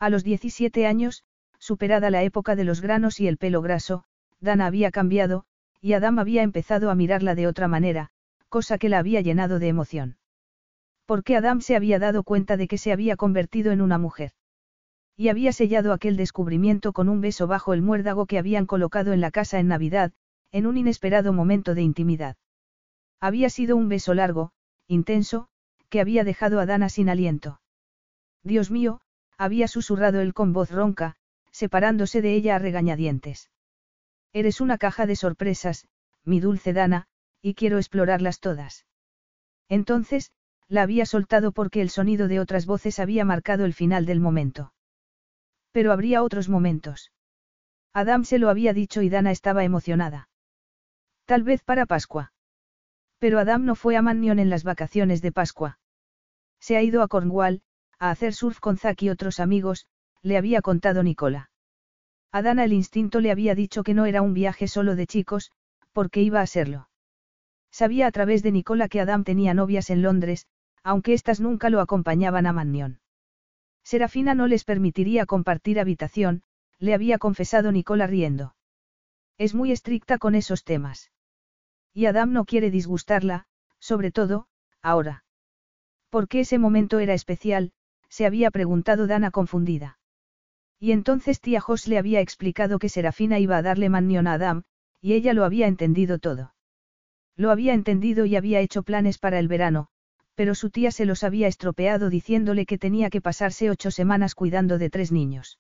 A 0.01 0.11
los 0.11 0.25
17 0.25 0.87
años, 0.87 1.23
superada 1.59 2.11
la 2.11 2.25
época 2.25 2.57
de 2.57 2.65
los 2.65 2.81
granos 2.81 3.21
y 3.21 3.29
el 3.29 3.39
pelo 3.39 3.63
graso, 3.63 4.05
Dana 4.41 4.67
había 4.67 4.91
cambiado, 4.91 5.45
y 5.81 5.93
Adam 5.93 6.19
había 6.19 6.43
empezado 6.43 6.91
a 6.91 6.97
mirarla 6.97 7.37
de 7.37 7.47
otra 7.47 7.69
manera, 7.69 8.11
cosa 8.49 8.79
que 8.79 8.89
la 8.89 8.99
había 8.99 9.21
llenado 9.21 9.61
de 9.61 9.69
emoción. 9.69 10.17
Porque 11.13 11.37
Adam 11.37 11.61
se 11.61 11.77
había 11.77 11.99
dado 11.99 12.23
cuenta 12.23 12.57
de 12.57 12.67
que 12.67 12.79
se 12.79 12.91
había 12.91 13.17
convertido 13.17 13.71
en 13.71 13.83
una 13.83 13.99
mujer. 13.99 14.33
Y 15.15 15.29
había 15.29 15.53
sellado 15.53 15.93
aquel 15.93 16.17
descubrimiento 16.17 16.95
con 16.95 17.11
un 17.11 17.21
beso 17.21 17.47
bajo 17.47 17.75
el 17.75 17.83
muérdago 17.83 18.25
que 18.25 18.39
habían 18.39 18.65
colocado 18.65 19.13
en 19.13 19.21
la 19.21 19.31
casa 19.31 19.59
en 19.59 19.69
Navidad, 19.69 20.15
en 20.53 20.67
un 20.67 20.79
inesperado 20.79 21.35
momento 21.35 21.75
de 21.75 21.83
intimidad. 21.83 22.39
Había 23.21 23.51
sido 23.51 23.77
un 23.77 23.91
beso 23.91 24.15
largo, 24.15 24.53
intenso, 24.87 25.49
que 25.91 26.01
había 26.01 26.25
dejado 26.25 26.61
a 26.61 26.65
Dana 26.65 26.89
sin 26.89 27.11
aliento. 27.11 27.61
Dios 28.43 28.71
mío, 28.71 29.03
había 29.37 29.69
susurrado 29.69 30.23
él 30.23 30.33
con 30.33 30.55
voz 30.55 30.71
ronca, 30.71 31.17
separándose 31.51 32.23
de 32.23 32.33
ella 32.33 32.57
a 32.57 32.59
regañadientes. 32.59 33.51
Eres 34.33 34.63
una 34.63 34.79
caja 34.79 35.05
de 35.05 35.17
sorpresas, 35.17 35.89
mi 36.25 36.41
dulce 36.41 36.73
Dana, 36.73 37.07
y 37.43 37.53
quiero 37.53 37.77
explorarlas 37.77 38.41
todas. 38.41 38.87
Entonces, 39.69 40.33
la 40.73 40.83
había 40.83 41.05
soltado 41.05 41.53
porque 41.53 41.83
el 41.83 41.91
sonido 41.91 42.29
de 42.29 42.41
otras 42.41 42.65
voces 42.65 42.99
había 42.99 43.27
marcado 43.27 43.67
el 43.67 43.75
final 43.75 44.07
del 44.07 44.21
momento. 44.21 44.73
Pero 45.71 45.93
habría 45.93 46.23
otros 46.23 46.49
momentos. 46.49 47.13
Adam 47.93 48.25
se 48.25 48.39
lo 48.39 48.49
había 48.49 48.73
dicho 48.73 49.03
y 49.03 49.11
Dana 49.11 49.33
estaba 49.33 49.65
emocionada. 49.65 50.31
Tal 51.27 51.43
vez 51.43 51.63
para 51.63 51.85
Pascua. 51.85 52.33
Pero 53.19 53.39
Adam 53.39 53.67
no 53.67 53.75
fue 53.75 53.99
a 53.99 54.03
Mannion 54.03 54.39
en 54.39 54.49
las 54.49 54.65
vacaciones 54.65 55.21
de 55.21 55.31
Pascua. 55.31 55.79
Se 56.59 56.79
ha 56.79 56.83
ido 56.83 57.03
a 57.03 57.09
Cornwall, 57.09 57.61
a 57.99 58.11
hacer 58.11 58.33
surf 58.33 58.59
con 58.59 58.79
Zack 58.79 59.03
y 59.03 59.11
otros 59.11 59.41
amigos, 59.41 59.87
le 60.23 60.39
había 60.39 60.63
contado 60.63 61.03
Nicola. 61.03 61.51
A 62.33 62.41
Dana 62.41 62.65
el 62.65 62.73
instinto 62.73 63.21
le 63.21 63.31
había 63.31 63.55
dicho 63.55 63.83
que 63.83 63.93
no 63.93 64.07
era 64.07 64.23
un 64.23 64.33
viaje 64.33 64.69
solo 64.69 64.97
de 64.97 65.07
chicos, 65.07 65.53
porque 65.93 66.23
iba 66.23 66.41
a 66.41 66.47
serlo. 66.47 66.89
Sabía 67.71 68.07
a 68.07 68.11
través 68.11 68.43
de 68.43 68.53
Nicola 68.53 68.89
que 68.89 69.03
Adam 69.03 69.23
tenía 69.23 69.53
novias 69.53 69.91
en 69.91 70.01
Londres, 70.01 70.47
aunque 70.83 71.15
éstas 71.15 71.41
nunca 71.41 71.71
lo 71.71 71.81
acompañaban 71.81 72.47
a 72.47 72.53
Mannion. 72.53 73.01
Serafina 73.85 74.35
no 74.35 74.47
les 74.47 74.65
permitiría 74.65 75.27
compartir 75.27 75.81
habitación, 75.81 76.43
le 76.79 76.95
había 76.95 77.19
confesado 77.19 77.73
Nicola 77.73 78.07
riendo. 78.07 78.55
Es 79.39 79.55
muy 79.55 79.73
estricta 79.73 80.19
con 80.19 80.35
esos 80.35 80.65
temas. 80.65 81.11
Y 81.93 82.07
Adam 82.07 82.33
no 82.33 82.45
quiere 82.45 82.71
disgustarla, 82.71 83.47
sobre 83.79 84.11
todo, 84.11 84.47
ahora. 84.83 85.25
¿Por 86.11 86.29
qué 86.29 86.41
ese 86.41 86.59
momento 86.59 86.99
era 86.99 87.15
especial? 87.15 87.73
se 88.09 88.27
había 88.27 88.51
preguntado 88.51 89.07
Dana 89.07 89.31
confundida. 89.31 89.99
Y 90.79 90.93
entonces 90.93 91.41
tía 91.41 91.61
Jos 91.61 91.87
le 91.89 91.97
había 91.97 92.21
explicado 92.21 92.79
que 92.79 92.89
Serafina 92.89 93.39
iba 93.39 93.57
a 93.57 93.63
darle 93.63 93.89
mannión 93.89 94.27
a 94.27 94.35
Adam, 94.35 94.65
y 95.01 95.15
ella 95.15 95.33
lo 95.33 95.45
había 95.45 95.67
entendido 95.67 96.19
todo. 96.19 96.55
Lo 97.37 97.51
había 97.51 97.73
entendido 97.73 98.27
y 98.27 98.37
había 98.37 98.61
hecho 98.61 98.83
planes 98.83 99.19
para 99.19 99.39
el 99.39 99.49
verano, 99.49 99.89
pero 100.35 100.55
su 100.55 100.71
tía 100.71 100.91
se 100.91 101.05
los 101.05 101.25
había 101.25 101.49
estropeado 101.49 102.11
diciéndole 102.11 102.67
que 102.67 102.79
tenía 102.79 103.11
que 103.11 103.21
pasarse 103.21 103.71
ocho 103.71 103.91
semanas 103.91 104.35
cuidando 104.35 104.79
de 104.79 104.91
tres 104.91 105.13
niños. 105.13 105.59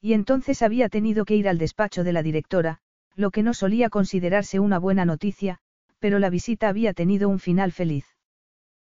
Y 0.00 0.14
entonces 0.14 0.62
había 0.62 0.88
tenido 0.88 1.24
que 1.24 1.36
ir 1.36 1.48
al 1.48 1.58
despacho 1.58 2.02
de 2.04 2.12
la 2.12 2.22
directora, 2.22 2.78
lo 3.14 3.30
que 3.30 3.42
no 3.42 3.54
solía 3.54 3.90
considerarse 3.90 4.58
una 4.58 4.78
buena 4.78 5.04
noticia, 5.04 5.58
pero 5.98 6.18
la 6.18 6.30
visita 6.30 6.68
había 6.68 6.94
tenido 6.94 7.28
un 7.28 7.38
final 7.38 7.70
feliz. 7.72 8.06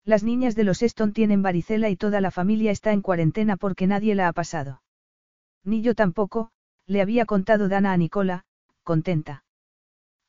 Las 0.05 0.23
niñas 0.23 0.55
de 0.55 0.65
los 0.65 0.83
Eston 0.83 1.13
tienen 1.13 1.43
varicela 1.43 1.91
y 1.91 1.97
toda 1.97 2.21
la 2.21 2.31
familia 2.31 2.71
está 2.71 2.93
en 2.93 3.03
cuarentena 3.03 3.57
porque 3.57 3.87
nadie 3.87 4.15
la 4.15 4.29
ha 4.29 4.33
pasado. 4.33 4.83
Ni 5.65 5.83
yo 5.83 5.95
tampoco, 5.95 6.51
le 6.87 7.03
había 7.03 7.27
contado 7.27 7.69
Dana 7.69 7.93
a 7.93 7.97
Nicola, 7.97 8.45
contenta. 8.85 9.45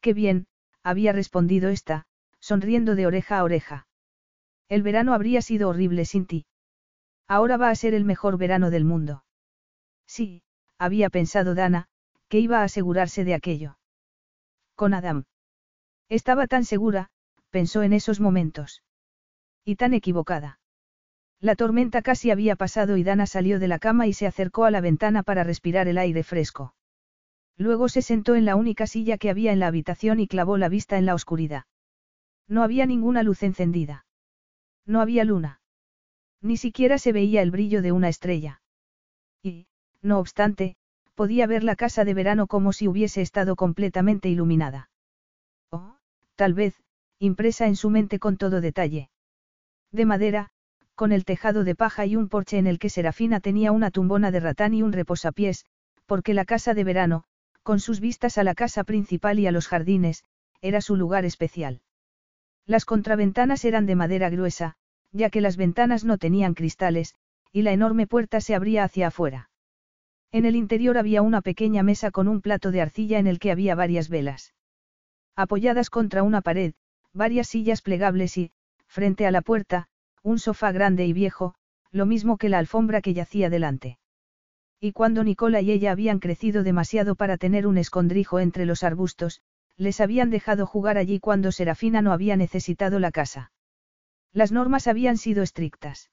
Qué 0.02 0.14
bien, 0.14 0.48
había 0.84 1.14
respondido 1.14 1.70
esta, 1.70 2.06
sonriendo 2.40 2.96
de 2.96 3.06
oreja 3.08 3.40
a 3.40 3.44
oreja. 3.44 3.87
El 4.70 4.84
verano 4.84 5.14
habría 5.14 5.42
sido 5.42 5.70
horrible 5.70 6.06
sin 6.06 6.26
ti. 6.26 6.46
Ahora 7.28 7.58
va 7.58 7.70
a 7.70 7.76
ser 7.76 7.94
el 7.94 8.06
mejor 8.06 8.38
verano 8.38 8.70
del 8.70 8.86
mundo. 8.86 9.24
Sí, 10.06 10.44
había 10.78 11.10
pensado 11.10 11.56
Dana, 11.56 11.88
que 12.30 12.40
iba 12.40 12.62
a 12.62 12.64
asegurarse 12.64 13.24
de 13.24 13.34
aquello. 13.34 13.78
Con 14.76 14.94
Adam. 14.94 15.26
Estaba 16.10 16.48
tan 16.48 16.66
segura, 16.66 17.10
pensó 17.50 17.84
en 17.84 17.94
esos 17.94 18.20
momentos. 18.20 18.84
Y 19.66 19.76
tan 19.76 19.94
equivocada. 19.94 20.60
La 21.40 21.56
tormenta 21.56 22.02
casi 22.02 22.32
había 22.32 22.56
pasado 22.56 22.98
y 22.98 23.04
Dana 23.04 23.28
salió 23.28 23.60
de 23.60 23.68
la 23.68 23.80
cama 23.80 24.08
y 24.08 24.14
se 24.14 24.26
acercó 24.26 24.66
a 24.66 24.72
la 24.72 24.82
ventana 24.82 25.22
para 25.24 25.44
respirar 25.44 25.88
el 25.88 25.98
aire 25.98 26.24
fresco. 26.24 26.74
Luego 27.58 27.90
se 27.90 28.02
sentó 28.02 28.36
en 28.36 28.46
la 28.46 28.56
única 28.56 28.88
silla 28.88 29.18
que 29.18 29.30
había 29.30 29.52
en 29.52 29.60
la 29.60 29.68
habitación 29.68 30.20
y 30.20 30.28
clavó 30.28 30.58
la 30.58 30.70
vista 30.70 30.98
en 30.98 31.06
la 31.06 31.14
oscuridad. 31.14 31.66
No 32.48 32.64
había 32.64 32.86
ninguna 32.86 33.24
luz 33.24 33.44
encendida. 33.44 34.07
No 34.88 35.02
había 35.02 35.24
luna. 35.26 35.62
Ni 36.42 36.58
siquiera 36.58 36.98
se 36.98 37.12
veía 37.12 37.42
el 37.42 37.52
brillo 37.52 37.82
de 37.82 37.92
una 37.92 38.10
estrella. 38.10 38.62
Y, 39.44 39.68
no 40.02 40.18
obstante, 40.18 40.78
podía 41.14 41.46
ver 41.46 41.64
la 41.64 41.76
casa 41.76 42.06
de 42.06 42.14
verano 42.14 42.48
como 42.48 42.72
si 42.72 42.88
hubiese 42.88 43.22
estado 43.22 43.56
completamente 43.56 44.30
iluminada. 44.30 44.90
O, 45.72 45.98
tal 46.36 46.54
vez, 46.54 46.82
impresa 47.20 47.68
en 47.68 47.76
su 47.76 47.90
mente 47.90 48.18
con 48.18 48.38
todo 48.38 48.62
detalle. 48.62 49.10
De 49.92 50.06
madera, 50.06 50.50
con 50.96 51.12
el 51.12 51.26
tejado 51.26 51.64
de 51.64 51.76
paja 51.76 52.06
y 52.06 52.16
un 52.16 52.30
porche 52.30 52.58
en 52.58 52.68
el 52.68 52.80
que 52.80 52.90
Serafina 52.90 53.40
tenía 53.40 53.72
una 53.72 53.92
tumbona 53.92 54.32
de 54.32 54.40
ratán 54.40 54.74
y 54.74 54.84
un 54.84 54.94
reposapiés, 54.94 55.66
porque 56.06 56.34
la 56.34 56.46
casa 56.46 56.74
de 56.74 56.84
verano, 56.84 57.24
con 57.62 57.80
sus 57.80 58.00
vistas 58.00 58.38
a 58.38 58.44
la 58.44 58.56
casa 58.56 58.84
principal 58.84 59.40
y 59.40 59.48
a 59.48 59.52
los 59.52 59.68
jardines, 59.68 60.24
era 60.62 60.82
su 60.82 60.96
lugar 60.96 61.26
especial. 61.26 61.82
Las 62.68 62.84
contraventanas 62.84 63.64
eran 63.64 63.86
de 63.86 63.96
madera 63.96 64.30
gruesa, 64.30 64.76
ya 65.12 65.30
que 65.30 65.42
las 65.42 65.56
ventanas 65.56 66.04
no 66.04 66.18
tenían 66.18 66.54
cristales, 66.54 67.16
y 67.54 67.62
la 67.62 67.72
enorme 67.72 68.08
puerta 68.08 68.42
se 68.42 68.54
abría 68.56 68.84
hacia 68.84 69.08
afuera. 69.08 69.50
En 70.34 70.46
el 70.46 70.58
interior 70.58 70.98
había 70.98 71.22
una 71.22 71.42
pequeña 71.42 71.82
mesa 71.82 72.12
con 72.12 72.28
un 72.28 72.42
plato 72.42 72.72
de 72.72 72.82
arcilla 72.82 73.20
en 73.20 73.28
el 73.28 73.40
que 73.40 73.52
había 73.52 73.74
varias 73.74 74.10
velas. 74.10 74.54
Apoyadas 75.36 75.90
contra 75.90 76.24
una 76.24 76.42
pared, 76.42 76.74
varias 77.14 77.48
sillas 77.48 77.82
plegables 77.82 78.38
y, 78.38 78.52
frente 78.86 79.26
a 79.26 79.32
la 79.32 79.42
puerta, 79.42 79.88
un 80.22 80.38
sofá 80.38 80.74
grande 80.74 81.06
y 81.06 81.14
viejo, 81.14 81.56
lo 81.92 82.06
mismo 82.06 82.38
que 82.38 82.50
la 82.50 82.60
alfombra 82.60 83.02
que 83.02 83.14
yacía 83.14 83.50
delante. 83.50 83.98
Y 84.82 84.92
cuando 84.92 85.24
Nicola 85.24 85.62
y 85.62 85.72
ella 85.72 85.92
habían 85.92 86.20
crecido 86.20 86.64
demasiado 86.64 87.16
para 87.16 87.38
tener 87.38 87.66
un 87.66 87.78
escondrijo 87.78 88.40
entre 88.40 88.66
los 88.66 88.84
arbustos, 88.84 89.42
les 89.78 90.02
habían 90.02 90.30
dejado 90.30 90.66
jugar 90.66 90.98
allí 90.98 91.20
cuando 91.20 91.52
Serafina 91.52 92.02
no 92.02 92.12
había 92.12 92.36
necesitado 92.36 93.00
la 93.00 93.12
casa. 93.12 93.52
Las 94.34 94.52
normas 94.52 94.88
habían 94.88 95.18
sido 95.18 95.44
estrictas. 95.44 96.10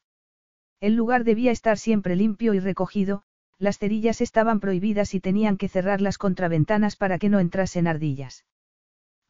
El 0.81 0.95
lugar 0.95 1.25
debía 1.25 1.51
estar 1.51 1.79
siempre 1.79 2.17
limpio 2.17 2.55
y 2.55 2.61
recogido, 2.61 3.23
las 3.59 3.79
cerillas 3.79 4.21
estaban 4.21 4.61
prohibidas 4.61 5.15
y 5.15 5.21
tenían 5.21 5.57
que 5.57 5.69
cerrar 5.69 6.01
las 6.01 6.19
contraventanas 6.19 6.97
para 6.97 7.19
que 7.19 7.29
no 7.29 7.41
entrasen 7.41 7.87
ardillas. 7.87 8.45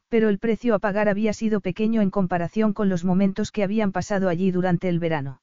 Pero 0.08 0.28
el 0.28 0.38
precio 0.38 0.74
a 0.74 0.78
pagar 0.78 1.08
había 1.08 1.32
sido 1.32 1.60
pequeño 1.60 2.02
en 2.02 2.10
comparación 2.10 2.72
con 2.72 2.88
los 2.88 3.04
momentos 3.04 3.52
que 3.52 3.62
habían 3.62 3.92
pasado 3.92 4.28
allí 4.28 4.50
durante 4.50 4.88
el 4.88 4.98
verano. 4.98 5.42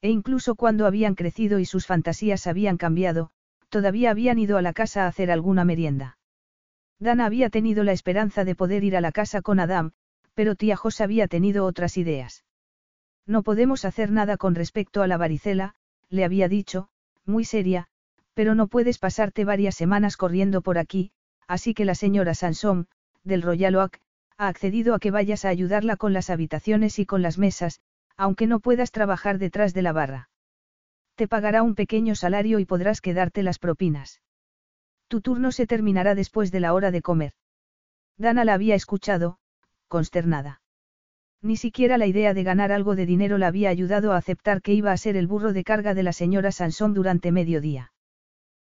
E 0.00 0.10
incluso 0.10 0.54
cuando 0.54 0.86
habían 0.86 1.14
crecido 1.14 1.58
y 1.58 1.64
sus 1.64 1.86
fantasías 1.86 2.46
habían 2.46 2.76
cambiado, 2.76 3.30
todavía 3.68 4.10
habían 4.10 4.38
ido 4.38 4.58
a 4.58 4.62
la 4.62 4.72
casa 4.72 5.04
a 5.04 5.06
hacer 5.06 5.30
alguna 5.30 5.64
merienda. 5.64 6.18
Dana 7.02 7.26
había 7.26 7.50
tenido 7.50 7.82
la 7.82 7.90
esperanza 7.90 8.44
de 8.44 8.54
poder 8.54 8.84
ir 8.84 8.96
a 8.96 9.00
la 9.00 9.10
casa 9.10 9.42
con 9.42 9.58
Adam, 9.58 9.90
pero 10.34 10.54
tía 10.54 10.76
Jos 10.76 11.00
había 11.00 11.26
tenido 11.26 11.66
otras 11.66 11.96
ideas. 11.96 12.44
No 13.26 13.42
podemos 13.42 13.84
hacer 13.84 14.12
nada 14.12 14.36
con 14.36 14.54
respecto 14.54 15.02
a 15.02 15.08
la 15.08 15.16
varicela, 15.16 15.74
le 16.10 16.24
había 16.24 16.48
dicho, 16.48 16.90
muy 17.26 17.44
seria, 17.44 17.88
pero 18.34 18.54
no 18.54 18.68
puedes 18.68 18.98
pasarte 18.98 19.44
varias 19.44 19.74
semanas 19.74 20.16
corriendo 20.16 20.62
por 20.62 20.78
aquí, 20.78 21.10
así 21.48 21.74
que 21.74 21.84
la 21.84 21.96
señora 21.96 22.34
Sansom, 22.34 22.86
del 23.24 23.42
Royal 23.42 23.74
Oak, 23.74 24.00
ha 24.38 24.46
accedido 24.46 24.94
a 24.94 25.00
que 25.00 25.10
vayas 25.10 25.44
a 25.44 25.48
ayudarla 25.48 25.96
con 25.96 26.12
las 26.12 26.30
habitaciones 26.30 27.00
y 27.00 27.04
con 27.04 27.20
las 27.20 27.36
mesas, 27.36 27.80
aunque 28.16 28.46
no 28.46 28.60
puedas 28.60 28.92
trabajar 28.92 29.38
detrás 29.38 29.74
de 29.74 29.82
la 29.82 29.92
barra. 29.92 30.30
Te 31.16 31.26
pagará 31.26 31.64
un 31.64 31.74
pequeño 31.74 32.14
salario 32.14 32.60
y 32.60 32.64
podrás 32.64 33.00
quedarte 33.00 33.42
las 33.42 33.58
propinas. 33.58 34.20
Tu 35.12 35.20
turno 35.20 35.52
se 35.52 35.66
terminará 35.66 36.14
después 36.14 36.50
de 36.50 36.60
la 36.60 36.72
hora 36.72 36.90
de 36.90 37.02
comer. 37.02 37.34
Dana 38.16 38.46
la 38.46 38.54
había 38.54 38.74
escuchado, 38.74 39.36
consternada. 39.86 40.62
Ni 41.42 41.58
siquiera 41.58 41.98
la 41.98 42.06
idea 42.06 42.32
de 42.32 42.42
ganar 42.42 42.72
algo 42.72 42.96
de 42.96 43.04
dinero 43.04 43.36
la 43.36 43.48
había 43.48 43.68
ayudado 43.68 44.12
a 44.12 44.16
aceptar 44.16 44.62
que 44.62 44.72
iba 44.72 44.90
a 44.90 44.96
ser 44.96 45.18
el 45.18 45.26
burro 45.26 45.52
de 45.52 45.64
carga 45.64 45.92
de 45.92 46.02
la 46.02 46.14
señora 46.14 46.50
Sansón 46.50 46.94
durante 46.94 47.30
medio 47.30 47.60
día. 47.60 47.92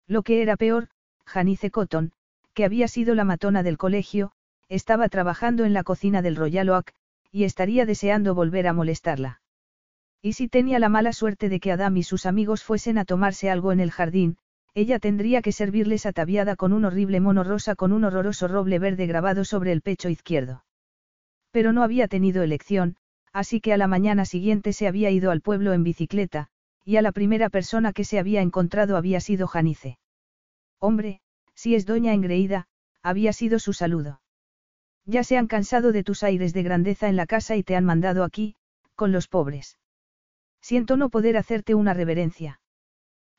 Lo 0.05 0.21
que 0.21 0.43
era 0.43 0.55
peor, 0.55 0.89
Janice 1.25 1.71
Cotton, 1.71 2.11
que 2.53 2.63
había 2.63 2.87
sido 2.87 3.15
la 3.15 3.23
matona 3.23 3.63
del 3.63 3.79
colegio, 3.79 4.31
estaba 4.69 5.09
trabajando 5.09 5.65
en 5.65 5.73
la 5.73 5.83
cocina 5.83 6.21
del 6.21 6.35
Royal 6.35 6.69
Oak, 6.69 6.93
y 7.31 7.45
estaría 7.45 7.87
deseando 7.87 8.35
volver 8.35 8.67
a 8.67 8.73
molestarla. 8.73 9.41
Y 10.21 10.33
si 10.33 10.47
tenía 10.47 10.77
la 10.77 10.89
mala 10.89 11.11
suerte 11.11 11.49
de 11.49 11.59
que 11.59 11.71
Adam 11.71 11.97
y 11.97 12.03
sus 12.03 12.27
amigos 12.27 12.63
fuesen 12.63 12.99
a 12.99 13.05
tomarse 13.05 13.49
algo 13.49 13.71
en 13.71 13.79
el 13.79 13.89
jardín, 13.89 14.37
ella 14.75 14.99
tendría 14.99 15.41
que 15.41 15.53
servirles 15.53 16.05
ataviada 16.05 16.57
con 16.57 16.73
un 16.73 16.83
horrible 16.83 17.21
mono 17.21 17.45
rosa 17.45 17.75
con 17.75 17.93
un 17.93 18.03
horroroso 18.03 18.49
roble 18.49 18.77
verde 18.77 19.07
grabado 19.07 19.45
sobre 19.45 19.71
el 19.71 19.81
pecho 19.81 20.09
izquierdo. 20.09 20.65
Pero 21.51 21.71
no 21.71 21.81
había 21.81 22.09
tenido 22.09 22.43
elección, 22.43 22.97
así 23.31 23.61
que 23.61 23.71
a 23.71 23.77
la 23.77 23.87
mañana 23.87 24.25
siguiente 24.25 24.73
se 24.73 24.87
había 24.87 25.11
ido 25.11 25.31
al 25.31 25.39
pueblo 25.39 25.71
en 25.71 25.83
bicicleta, 25.83 26.49
y 26.83 26.97
a 26.97 27.01
la 27.01 27.13
primera 27.13 27.49
persona 27.49 27.93
que 27.93 28.03
se 28.03 28.19
había 28.19 28.41
encontrado 28.41 28.97
había 28.97 29.21
sido 29.21 29.47
Janice. 29.47 29.97
Hombre, 30.79 31.21
si 31.53 31.73
es 31.73 31.85
doña 31.85 32.13
engreída, 32.13 32.67
había 33.01 33.31
sido 33.31 33.59
su 33.59 33.71
saludo. 33.71 34.19
Ya 35.05 35.23
se 35.23 35.37
han 35.37 35.47
cansado 35.47 35.93
de 35.93 36.03
tus 36.03 36.21
aires 36.21 36.53
de 36.53 36.63
grandeza 36.63 37.07
en 37.07 37.15
la 37.15 37.27
casa 37.27 37.55
y 37.55 37.63
te 37.63 37.77
han 37.77 37.85
mandado 37.85 38.25
aquí, 38.25 38.55
con 38.95 39.13
los 39.13 39.29
pobres. 39.29 39.77
Siento 40.61 40.97
no 40.97 41.09
poder 41.09 41.37
hacerte 41.37 41.75
una 41.75 41.93
reverencia. 41.93 42.59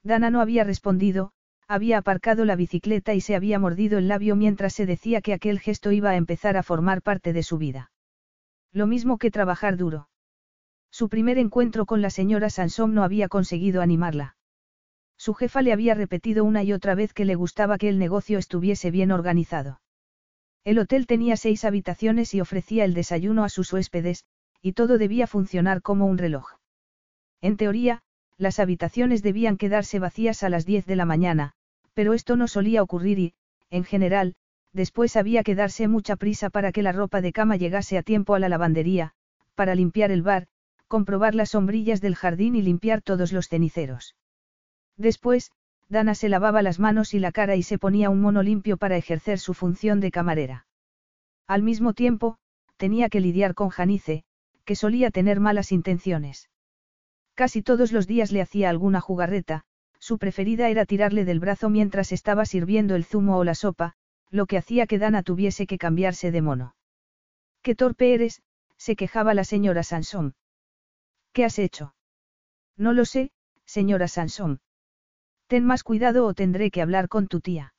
Dana 0.06 0.30
no 0.30 0.40
había 0.40 0.62
respondido, 0.62 1.32
había 1.66 1.98
aparcado 1.98 2.44
la 2.44 2.54
bicicleta 2.54 3.12
y 3.14 3.20
se 3.20 3.34
había 3.34 3.58
mordido 3.58 3.98
el 3.98 4.06
labio 4.06 4.36
mientras 4.36 4.72
se 4.72 4.86
decía 4.86 5.20
que 5.20 5.32
aquel 5.32 5.58
gesto 5.58 5.90
iba 5.90 6.10
a 6.10 6.16
empezar 6.16 6.56
a 6.56 6.62
formar 6.62 7.02
parte 7.02 7.32
de 7.32 7.42
su 7.42 7.58
vida. 7.58 7.90
Lo 8.72 8.86
mismo 8.86 9.18
que 9.18 9.32
trabajar 9.32 9.76
duro. 9.76 10.08
Su 10.92 11.08
primer 11.08 11.38
encuentro 11.38 11.86
con 11.86 12.02
la 12.02 12.10
señora 12.10 12.50
Sansom 12.50 12.94
no 12.94 13.02
había 13.02 13.28
conseguido 13.28 13.82
animarla. 13.82 14.36
Su 15.16 15.34
jefa 15.34 15.60
le 15.60 15.72
había 15.72 15.94
repetido 15.94 16.44
una 16.44 16.62
y 16.62 16.72
otra 16.72 16.94
vez 16.94 17.12
que 17.12 17.24
le 17.24 17.34
gustaba 17.34 17.76
que 17.76 17.88
el 17.88 17.98
negocio 17.98 18.38
estuviese 18.38 18.92
bien 18.92 19.10
organizado. 19.10 19.80
El 20.62 20.78
hotel 20.78 21.08
tenía 21.08 21.36
seis 21.36 21.64
habitaciones 21.64 22.32
y 22.32 22.40
ofrecía 22.40 22.84
el 22.84 22.94
desayuno 22.94 23.42
a 23.42 23.48
sus 23.48 23.72
huéspedes, 23.72 24.24
y 24.62 24.72
todo 24.72 24.98
debía 24.98 25.26
funcionar 25.26 25.82
como 25.82 26.06
un 26.06 26.18
reloj. 26.18 26.46
En 27.40 27.56
teoría, 27.56 28.02
las 28.38 28.58
habitaciones 28.58 29.22
debían 29.22 29.56
quedarse 29.56 29.98
vacías 29.98 30.42
a 30.42 30.48
las 30.48 30.66
10 30.66 30.86
de 30.86 30.96
la 30.96 31.04
mañana, 31.04 31.52
pero 31.94 32.12
esto 32.12 32.36
no 32.36 32.48
solía 32.48 32.82
ocurrir 32.82 33.18
y, 33.18 33.34
en 33.70 33.84
general, 33.84 34.34
después 34.72 35.16
había 35.16 35.42
que 35.42 35.54
darse 35.54 35.88
mucha 35.88 36.16
prisa 36.16 36.50
para 36.50 36.72
que 36.72 36.82
la 36.82 36.92
ropa 36.92 37.20
de 37.20 37.32
cama 37.32 37.56
llegase 37.56 37.96
a 37.96 38.02
tiempo 38.02 38.34
a 38.34 38.38
la 38.38 38.48
lavandería, 38.48 39.12
para 39.54 39.74
limpiar 39.74 40.10
el 40.10 40.22
bar, 40.22 40.46
comprobar 40.86 41.34
las 41.34 41.50
sombrillas 41.50 42.00
del 42.00 42.14
jardín 42.14 42.54
y 42.54 42.62
limpiar 42.62 43.02
todos 43.02 43.32
los 43.32 43.48
ceniceros. 43.48 44.14
Después, 44.96 45.50
Dana 45.88 46.14
se 46.14 46.28
lavaba 46.28 46.62
las 46.62 46.78
manos 46.78 47.14
y 47.14 47.18
la 47.18 47.32
cara 47.32 47.56
y 47.56 47.62
se 47.62 47.78
ponía 47.78 48.10
un 48.10 48.20
mono 48.20 48.42
limpio 48.42 48.76
para 48.76 48.96
ejercer 48.96 49.38
su 49.38 49.54
función 49.54 50.00
de 50.00 50.10
camarera. 50.10 50.66
Al 51.46 51.62
mismo 51.62 51.92
tiempo, 51.92 52.38
tenía 52.76 53.08
que 53.08 53.20
lidiar 53.20 53.54
con 53.54 53.68
Janice, 53.68 54.24
que 54.64 54.74
solía 54.74 55.10
tener 55.10 55.38
malas 55.40 55.72
intenciones. 55.72 56.50
Casi 57.36 57.60
todos 57.60 57.92
los 57.92 58.06
días 58.06 58.32
le 58.32 58.40
hacía 58.40 58.70
alguna 58.70 59.02
jugarreta, 59.02 59.62
su 60.00 60.16
preferida 60.16 60.70
era 60.70 60.86
tirarle 60.86 61.26
del 61.26 61.38
brazo 61.38 61.68
mientras 61.68 62.10
estaba 62.10 62.46
sirviendo 62.46 62.94
el 62.94 63.04
zumo 63.04 63.36
o 63.36 63.44
la 63.44 63.54
sopa, 63.54 63.92
lo 64.30 64.46
que 64.46 64.56
hacía 64.56 64.86
que 64.86 64.98
Dana 64.98 65.22
tuviese 65.22 65.66
que 65.66 65.76
cambiarse 65.76 66.30
de 66.30 66.40
mono. 66.40 66.76
¡Qué 67.60 67.74
torpe 67.74 68.14
eres! 68.14 68.42
se 68.78 68.96
quejaba 68.96 69.34
la 69.34 69.44
señora 69.44 69.82
Sansón. 69.82 70.34
¿Qué 71.34 71.44
has 71.44 71.58
hecho? 71.58 71.94
No 72.74 72.94
lo 72.94 73.04
sé, 73.04 73.32
señora 73.66 74.08
Sansón. 74.08 74.60
Ten 75.46 75.66
más 75.66 75.82
cuidado 75.82 76.24
o 76.24 76.32
tendré 76.32 76.70
que 76.70 76.80
hablar 76.80 77.08
con 77.08 77.28
tu 77.28 77.40
tía. 77.40 77.74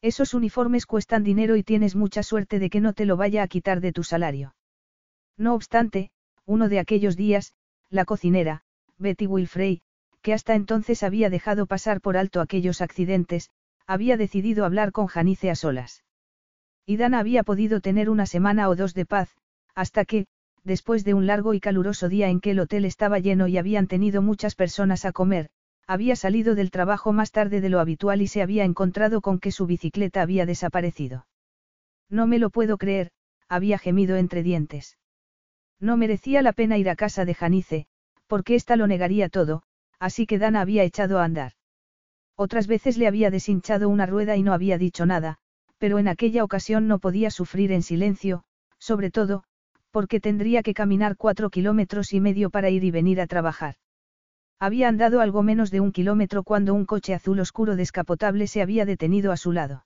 Esos 0.00 0.34
uniformes 0.34 0.86
cuestan 0.86 1.22
dinero 1.22 1.54
y 1.54 1.62
tienes 1.62 1.94
mucha 1.94 2.24
suerte 2.24 2.58
de 2.58 2.68
que 2.68 2.80
no 2.80 2.94
te 2.94 3.06
lo 3.06 3.16
vaya 3.16 3.44
a 3.44 3.48
quitar 3.48 3.80
de 3.80 3.92
tu 3.92 4.02
salario. 4.02 4.56
No 5.36 5.54
obstante, 5.54 6.10
uno 6.46 6.68
de 6.68 6.80
aquellos 6.80 7.16
días, 7.16 7.54
la 7.88 8.04
cocinera, 8.04 8.64
Betty 8.98 9.26
Wilfrey, 9.26 9.82
que 10.22 10.32
hasta 10.32 10.54
entonces 10.54 11.02
había 11.02 11.30
dejado 11.30 11.66
pasar 11.66 12.00
por 12.00 12.16
alto 12.16 12.40
aquellos 12.40 12.80
accidentes, 12.80 13.50
había 13.86 14.16
decidido 14.16 14.64
hablar 14.64 14.92
con 14.92 15.06
Janice 15.06 15.50
a 15.50 15.54
solas. 15.54 16.04
Y 16.86 16.96
Dana 16.96 17.18
había 17.18 17.42
podido 17.42 17.80
tener 17.80 18.08
una 18.08 18.26
semana 18.26 18.68
o 18.68 18.76
dos 18.76 18.94
de 18.94 19.06
paz, 19.06 19.30
hasta 19.74 20.04
que, 20.04 20.26
después 20.64 21.04
de 21.04 21.14
un 21.14 21.26
largo 21.26 21.54
y 21.54 21.60
caluroso 21.60 22.08
día 22.08 22.28
en 22.28 22.40
que 22.40 22.52
el 22.52 22.60
hotel 22.60 22.84
estaba 22.84 23.18
lleno 23.18 23.48
y 23.48 23.58
habían 23.58 23.86
tenido 23.86 24.22
muchas 24.22 24.54
personas 24.54 25.04
a 25.04 25.12
comer, 25.12 25.50
había 25.86 26.16
salido 26.16 26.54
del 26.54 26.70
trabajo 26.70 27.12
más 27.12 27.32
tarde 27.32 27.60
de 27.60 27.68
lo 27.68 27.80
habitual 27.80 28.22
y 28.22 28.28
se 28.28 28.42
había 28.42 28.64
encontrado 28.64 29.20
con 29.20 29.40
que 29.40 29.50
su 29.50 29.66
bicicleta 29.66 30.22
había 30.22 30.46
desaparecido. 30.46 31.26
No 32.08 32.26
me 32.26 32.38
lo 32.38 32.50
puedo 32.50 32.78
creer, 32.78 33.10
había 33.48 33.78
gemido 33.78 34.16
entre 34.16 34.42
dientes. 34.42 34.98
No 35.80 35.96
merecía 35.96 36.42
la 36.42 36.52
pena 36.52 36.78
ir 36.78 36.88
a 36.88 36.96
casa 36.96 37.24
de 37.24 37.34
Janice, 37.34 37.86
porque 38.32 38.54
ésta 38.54 38.76
lo 38.76 38.86
negaría 38.86 39.28
todo, 39.28 39.62
así 39.98 40.24
que 40.24 40.38
Dana 40.38 40.62
había 40.62 40.84
echado 40.84 41.18
a 41.18 41.24
andar. 41.24 41.52
Otras 42.34 42.66
veces 42.66 42.96
le 42.96 43.06
había 43.06 43.30
deshinchado 43.30 43.90
una 43.90 44.06
rueda 44.06 44.38
y 44.38 44.42
no 44.42 44.54
había 44.54 44.78
dicho 44.78 45.04
nada, 45.04 45.36
pero 45.76 45.98
en 45.98 46.08
aquella 46.08 46.42
ocasión 46.42 46.88
no 46.88 46.98
podía 46.98 47.30
sufrir 47.30 47.72
en 47.72 47.82
silencio, 47.82 48.44
sobre 48.78 49.10
todo, 49.10 49.44
porque 49.90 50.18
tendría 50.18 50.62
que 50.62 50.72
caminar 50.72 51.18
cuatro 51.18 51.50
kilómetros 51.50 52.14
y 52.14 52.20
medio 52.20 52.48
para 52.48 52.70
ir 52.70 52.84
y 52.84 52.90
venir 52.90 53.20
a 53.20 53.26
trabajar. 53.26 53.74
Había 54.58 54.88
andado 54.88 55.20
algo 55.20 55.42
menos 55.42 55.70
de 55.70 55.80
un 55.80 55.92
kilómetro 55.92 56.42
cuando 56.42 56.72
un 56.72 56.86
coche 56.86 57.12
azul 57.12 57.38
oscuro 57.38 57.76
descapotable 57.76 58.46
se 58.46 58.62
había 58.62 58.86
detenido 58.86 59.30
a 59.32 59.36
su 59.36 59.52
lado. 59.52 59.84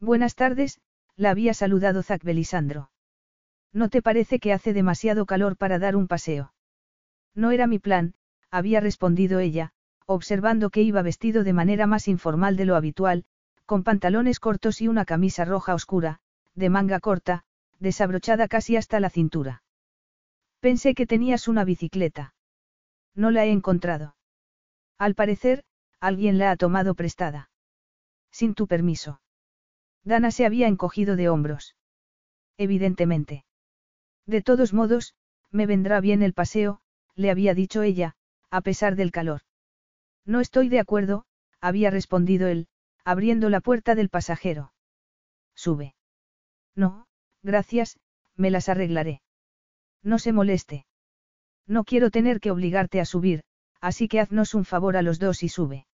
Buenas 0.00 0.34
tardes, 0.34 0.82
la 1.16 1.30
había 1.30 1.54
saludado 1.54 2.02
Zac 2.02 2.24
Belisandro. 2.24 2.90
¿No 3.72 3.88
te 3.88 4.02
parece 4.02 4.38
que 4.38 4.52
hace 4.52 4.74
demasiado 4.74 5.24
calor 5.24 5.56
para 5.56 5.78
dar 5.78 5.96
un 5.96 6.08
paseo? 6.08 6.52
No 7.34 7.50
era 7.50 7.66
mi 7.66 7.78
plan, 7.78 8.14
había 8.50 8.80
respondido 8.80 9.38
ella, 9.40 9.72
observando 10.06 10.70
que 10.70 10.82
iba 10.82 11.02
vestido 11.02 11.44
de 11.44 11.52
manera 11.52 11.86
más 11.86 12.08
informal 12.08 12.56
de 12.56 12.64
lo 12.64 12.76
habitual, 12.76 13.24
con 13.66 13.82
pantalones 13.82 14.40
cortos 14.40 14.80
y 14.80 14.88
una 14.88 15.04
camisa 15.04 15.44
roja 15.44 15.74
oscura, 15.74 16.20
de 16.54 16.70
manga 16.70 17.00
corta, 17.00 17.44
desabrochada 17.78 18.48
casi 18.48 18.76
hasta 18.76 19.00
la 19.00 19.10
cintura. 19.10 19.62
Pensé 20.60 20.94
que 20.94 21.06
tenías 21.06 21.48
una 21.48 21.64
bicicleta. 21.64 22.34
No 23.14 23.30
la 23.30 23.44
he 23.44 23.50
encontrado. 23.50 24.16
Al 24.98 25.14
parecer, 25.14 25.64
alguien 26.00 26.38
la 26.38 26.50
ha 26.50 26.56
tomado 26.56 26.94
prestada. 26.94 27.50
Sin 28.30 28.54
tu 28.54 28.66
permiso. 28.66 29.20
Dana 30.04 30.30
se 30.30 30.46
había 30.46 30.68
encogido 30.68 31.16
de 31.16 31.28
hombros. 31.28 31.76
Evidentemente. 32.58 33.44
De 34.26 34.42
todos 34.42 34.72
modos, 34.72 35.14
me 35.50 35.66
vendrá 35.66 36.00
bien 36.00 36.22
el 36.22 36.34
paseo, 36.34 36.80
le 37.16 37.30
había 37.30 37.54
dicho 37.54 37.82
ella, 37.82 38.14
a 38.50 38.60
pesar 38.60 38.96
del 38.96 39.10
calor. 39.10 39.42
No 40.24 40.40
estoy 40.40 40.68
de 40.68 40.80
acuerdo, 40.80 41.24
había 41.60 41.90
respondido 41.90 42.48
él, 42.48 42.68
abriendo 43.04 43.50
la 43.50 43.60
puerta 43.60 43.94
del 43.94 44.08
pasajero. 44.08 44.72
Sube. 45.54 45.94
No, 46.74 47.06
gracias, 47.42 47.98
me 48.36 48.50
las 48.50 48.68
arreglaré. 48.68 49.22
No 50.02 50.18
se 50.18 50.32
moleste. 50.32 50.86
No 51.66 51.84
quiero 51.84 52.10
tener 52.10 52.40
que 52.40 52.50
obligarte 52.50 53.00
a 53.00 53.04
subir, 53.04 53.42
así 53.80 54.08
que 54.08 54.20
haznos 54.20 54.54
un 54.54 54.64
favor 54.64 54.96
a 54.96 55.02
los 55.02 55.18
dos 55.18 55.42
y 55.42 55.48
sube. 55.48 55.86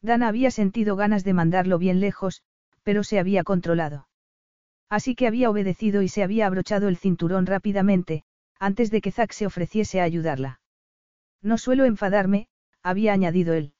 Dana 0.00 0.28
había 0.28 0.50
sentido 0.50 0.96
ganas 0.96 1.24
de 1.24 1.34
mandarlo 1.34 1.78
bien 1.78 2.00
lejos, 2.00 2.42
pero 2.82 3.04
se 3.04 3.18
había 3.18 3.44
controlado. 3.44 4.08
Así 4.88 5.14
que 5.14 5.26
había 5.26 5.50
obedecido 5.50 6.02
y 6.02 6.08
se 6.08 6.22
había 6.22 6.46
abrochado 6.46 6.88
el 6.88 6.96
cinturón 6.96 7.46
rápidamente, 7.46 8.24
antes 8.58 8.90
de 8.90 9.00
que 9.00 9.12
Zack 9.12 9.32
se 9.32 9.46
ofreciese 9.46 10.00
a 10.00 10.04
ayudarla. 10.04 10.60
No 11.42 11.58
suelo 11.58 11.84
enfadarme, 11.84 12.48
había 12.82 13.12
añadido 13.12 13.54
él. 13.54 13.74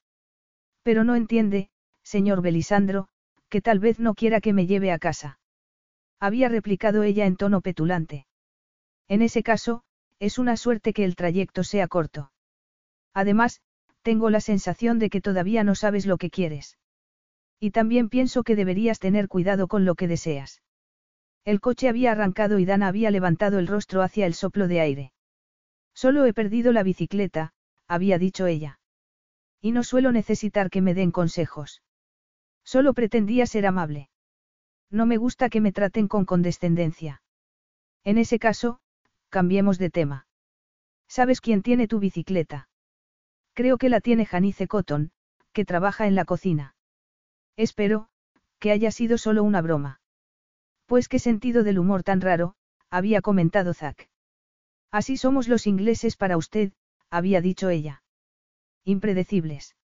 Pero 0.83 1.05
no 1.05 1.17
entiende, 1.17 1.71
señor 2.03 2.43
Belisandro, 2.43 3.09
que 3.49 3.61
tal 3.61 3.79
vez 3.79 3.99
no 3.99 4.15
quiera 4.15 4.41
que 4.41 4.53
me 4.53 4.67
lleve 4.67 4.93
a 4.93 4.99
casa. 4.99 5.39
Había 6.21 6.49
replicado 6.49 7.03
ella 7.03 7.27
en 7.27 7.37
tono 7.37 7.61
petulante. 7.61 8.27
En 9.09 9.23
ese 9.23 9.43
caso, 9.43 9.83
es 10.19 10.39
una 10.39 10.57
suerte 10.57 10.93
que 10.93 11.05
el 11.05 11.17
trayecto 11.17 11.65
sea 11.65 11.89
corto. 11.89 12.33
Además, 13.15 13.61
tengo 14.03 14.31
la 14.31 14.41
sensación 14.41 14.99
de 14.99 15.11
que 15.11 15.21
todavía 15.21 15.65
no 15.65 15.75
sabes 15.75 16.07
lo 16.07 16.19
que 16.19 16.31
quieres. 16.31 16.79
Y 17.61 17.71
también 17.71 18.09
pienso 18.09 18.43
que 18.43 18.57
deberías 18.57 18.99
tener 18.99 19.29
cuidado 19.29 19.69
con 19.69 19.85
lo 19.85 19.95
que 19.95 20.09
deseas. 20.09 20.63
El 21.49 21.63
coche 21.63 21.89
había 21.89 22.13
arrancado 22.13 22.59
y 22.59 22.67
Dana 22.67 22.89
había 22.89 23.11
levantado 23.11 23.59
el 23.59 23.69
rostro 23.69 24.03
hacia 24.03 24.27
el 24.27 24.35
soplo 24.35 24.69
de 24.69 24.83
aire. 24.83 25.13
Solo 25.95 26.27
he 26.27 26.35
perdido 26.35 26.73
la 26.73 26.83
bicicleta, 26.83 27.55
había 27.87 28.19
dicho 28.19 28.45
ella. 28.45 28.81
Y 29.63 29.73
no 29.73 29.83
suelo 29.83 30.13
necesitar 30.13 30.69
que 30.69 30.83
me 30.83 30.93
den 30.93 31.11
consejos. 31.11 31.81
Solo 32.65 32.93
pretendía 32.93 33.47
ser 33.47 33.65
amable. 33.65 34.11
No 34.91 35.07
me 35.07 35.17
gusta 35.17 35.49
que 35.49 35.63
me 35.63 35.73
traten 35.73 36.07
con 36.07 36.27
condescendencia. 36.27 37.23
En 38.05 38.19
ese 38.19 38.39
caso, 38.39 38.81
cambiemos 39.31 39.79
de 39.79 39.89
tema. 39.89 40.27
¿Sabes 41.07 41.41
quién 41.41 41.63
tiene 41.63 41.89
tu 41.89 41.99
bicicleta? 41.99 42.69
Creo 43.55 43.79
que 43.79 43.89
la 43.89 44.03
tiene 44.03 44.27
Janice 44.27 44.69
Cotton, 44.69 45.13
que 45.55 45.65
trabaja 45.65 46.07
en 46.07 46.15
la 46.15 46.27
cocina. 46.27 46.75
Espero, 47.57 48.11
que 48.59 48.71
haya 48.71 48.91
sido 48.91 49.17
solo 49.17 49.43
una 49.45 49.63
broma. 49.63 50.03
Pues 50.89 51.07
qué 51.07 51.19
sentido 51.19 51.65
del 51.65 51.79
humor 51.79 52.03
tan 52.03 52.23
raro, 52.23 52.55
había 52.89 53.21
comentado 53.21 53.75
Zack. 53.75 54.09
Así 54.91 55.19
somos 55.19 55.47
los 55.47 55.67
ingleses 55.67 56.17
para 56.17 56.39
usted, 56.39 56.73
había 57.11 57.43
dicho 57.43 57.69
ella. 57.69 58.03
Impredecibles. 58.85 59.77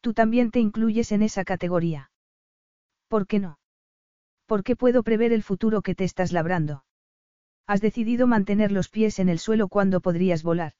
Tú 0.00 0.14
también 0.14 0.50
te 0.50 0.58
incluyes 0.58 1.12
en 1.12 1.22
esa 1.22 1.44
categoría. 1.44 2.10
¿Por 3.06 3.28
qué 3.28 3.38
no? 3.38 3.60
¿Por 4.46 4.64
qué 4.64 4.74
puedo 4.74 5.04
prever 5.04 5.32
el 5.32 5.44
futuro 5.44 5.80
que 5.80 5.94
te 5.94 6.02
estás 6.02 6.32
labrando? 6.32 6.84
Has 7.68 7.80
decidido 7.80 8.26
mantener 8.26 8.72
los 8.72 8.88
pies 8.88 9.20
en 9.20 9.28
el 9.28 9.38
suelo 9.38 9.68
cuando 9.68 10.00
podrías 10.00 10.42
volar. 10.42 10.72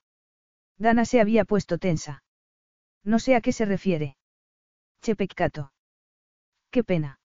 Dana 0.77 1.05
se 1.05 1.21
había 1.21 1.45
puesto 1.45 1.79
tensa. 1.79 2.25
No 3.05 3.21
sé 3.21 3.37
a 3.37 3.41
qué 3.41 3.53
se 3.53 3.65
refiere. 3.65 4.17
Che 5.03 5.15
peccato. 5.15 5.73
Qué 6.73 6.83
pena. 6.83 7.21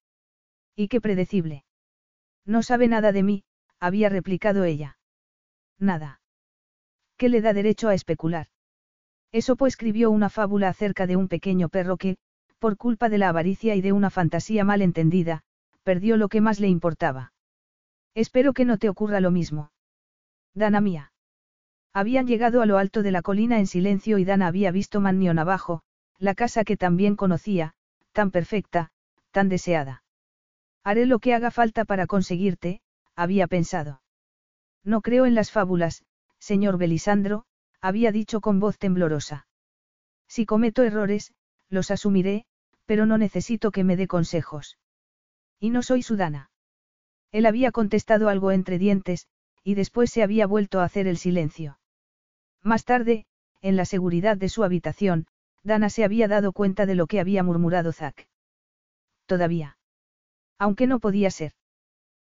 Y 0.75 0.87
qué 0.87 1.01
predecible. 1.01 1.65
No 2.45 2.63
sabe 2.63 2.87
nada 2.87 3.11
de 3.11 3.23
mí, 3.23 3.43
había 3.79 4.09
replicado 4.09 4.63
ella. 4.63 4.97
Nada. 5.79 6.21
¿Qué 7.17 7.29
le 7.29 7.41
da 7.41 7.53
derecho 7.53 7.89
a 7.89 7.93
especular? 7.93 8.47
Esopo 9.31 9.67
escribió 9.67 10.11
una 10.11 10.29
fábula 10.29 10.69
acerca 10.69 11.07
de 11.07 11.15
un 11.15 11.27
pequeño 11.27 11.69
perro 11.69 11.97
que, 11.97 12.17
por 12.59 12.77
culpa 12.77 13.09
de 13.09 13.17
la 13.17 13.29
avaricia 13.29 13.75
y 13.75 13.81
de 13.81 13.91
una 13.91 14.09
fantasía 14.09 14.63
mal 14.63 14.81
entendida, 14.81 15.43
perdió 15.83 16.17
lo 16.17 16.29
que 16.29 16.41
más 16.41 16.59
le 16.59 16.67
importaba. 16.67 17.33
Espero 18.13 18.53
que 18.53 18.65
no 18.65 18.77
te 18.77 18.89
ocurra 18.89 19.19
lo 19.19 19.31
mismo. 19.31 19.71
Dana 20.53 20.81
mía. 20.81 21.13
Habían 21.93 22.27
llegado 22.27 22.61
a 22.61 22.65
lo 22.65 22.77
alto 22.77 23.03
de 23.03 23.11
la 23.11 23.21
colina 23.21 23.59
en 23.59 23.67
silencio 23.67 24.17
y 24.17 24.25
Dana 24.25 24.47
había 24.47 24.71
visto 24.71 25.01
Mannion 25.01 25.39
abajo, 25.39 25.81
la 26.19 26.35
casa 26.35 26.63
que 26.63 26.77
también 26.77 27.15
conocía, 27.15 27.73
tan 28.11 28.31
perfecta, 28.31 28.91
tan 29.31 29.49
deseada. 29.49 30.03
Haré 30.83 31.05
lo 31.05 31.19
que 31.19 31.33
haga 31.33 31.51
falta 31.51 31.85
para 31.85 32.07
conseguirte, 32.07 32.81
había 33.15 33.47
pensado. 33.47 34.01
No 34.83 35.01
creo 35.01 35.25
en 35.25 35.35
las 35.35 35.51
fábulas, 35.51 36.03
señor 36.39 36.77
Belisandro, 36.77 37.45
había 37.81 38.11
dicho 38.11 38.41
con 38.41 38.59
voz 38.59 38.77
temblorosa. 38.77 39.47
Si 40.27 40.45
cometo 40.45 40.83
errores, 40.83 41.33
los 41.69 41.91
asumiré, 41.91 42.45
pero 42.85 43.05
no 43.05 43.17
necesito 43.17 43.71
que 43.71 43.83
me 43.83 43.95
dé 43.95 44.07
consejos. 44.07 44.77
Y 45.59 45.69
no 45.69 45.83
soy 45.83 46.01
sudana. 46.03 46.49
Él 47.31 47.45
había 47.45 47.71
contestado 47.71 48.27
algo 48.29 48.51
entre 48.51 48.77
dientes, 48.77 49.27
y 49.63 49.75
después 49.75 50.09
se 50.09 50.23
había 50.23 50.47
vuelto 50.47 50.79
a 50.79 50.85
hacer 50.85 51.07
el 51.07 51.17
silencio. 51.17 51.79
Más 52.63 52.83
tarde, 52.85 53.25
en 53.61 53.75
la 53.75 53.85
seguridad 53.85 54.37
de 54.37 54.49
su 54.49 54.63
habitación, 54.63 55.27
Dana 55.63 55.89
se 55.89 56.03
había 56.03 56.27
dado 56.27 56.53
cuenta 56.53 56.85
de 56.85 56.95
lo 56.95 57.05
que 57.07 57.19
había 57.19 57.43
murmurado 57.43 57.93
Zack. 57.93 58.27
Todavía. 59.27 59.77
Aunque 60.61 60.85
no 60.85 60.99
podía 60.99 61.31
ser. 61.31 61.53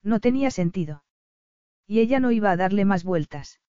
No 0.04 0.20
tenía 0.20 0.52
sentido. 0.52 1.02
Y 1.88 2.02
ella 2.02 2.20
no 2.20 2.32
iba 2.32 2.52
a 2.52 2.58
darle 2.58 2.84
más 2.84 3.06
vueltas. 3.06 3.62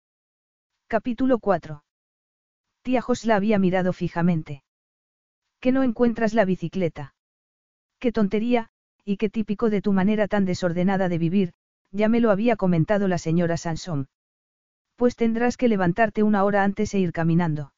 Capítulo 0.87 1.37
4. 1.37 1.83
Tía 2.81 3.03
Jos 3.03 3.25
la 3.25 3.35
había 3.35 3.59
mirado 3.59 3.93
fijamente. 3.93 4.63
¿Que 5.59 5.71
no 5.71 5.83
encuentras 5.83 6.33
la 6.33 6.43
bicicleta? 6.43 7.13
Qué 7.99 8.11
tontería, 8.11 8.71
y 9.05 9.17
qué 9.17 9.29
típico 9.29 9.69
de 9.69 9.83
tu 9.83 9.93
manera 9.93 10.27
tan 10.27 10.45
desordenada 10.45 11.07
de 11.07 11.19
vivir, 11.19 11.53
ya 11.91 12.09
me 12.09 12.19
lo 12.19 12.31
había 12.31 12.55
comentado 12.55 13.07
la 13.07 13.19
señora 13.19 13.57
Sansom. 13.57 14.07
Pues 14.95 15.15
tendrás 15.15 15.55
que 15.57 15.67
levantarte 15.67 16.23
una 16.23 16.43
hora 16.43 16.63
antes 16.63 16.95
e 16.95 16.99
ir 16.99 17.11
caminando. 17.11 17.73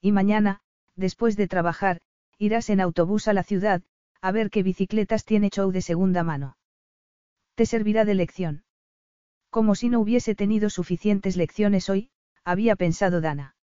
Y 0.00 0.10
mañana, 0.10 0.62
después 0.96 1.36
de 1.36 1.46
trabajar, 1.46 2.00
irás 2.38 2.70
en 2.70 2.80
autobús 2.80 3.28
a 3.28 3.34
la 3.34 3.44
ciudad, 3.44 3.82
a 4.22 4.30
ver 4.30 4.50
qué 4.50 4.62
bicicletas 4.62 5.24
tiene 5.24 5.50
show 5.50 5.72
de 5.72 5.82
segunda 5.82 6.22
mano. 6.22 6.56
Te 7.56 7.66
servirá 7.66 8.04
de 8.04 8.14
lección. 8.14 8.64
Como 9.50 9.74
si 9.74 9.88
no 9.88 10.00
hubiese 10.00 10.36
tenido 10.36 10.70
suficientes 10.70 11.36
lecciones 11.36 11.90
hoy, 11.90 12.10
había 12.44 12.76
pensado 12.76 13.20
Dana. 13.20 13.56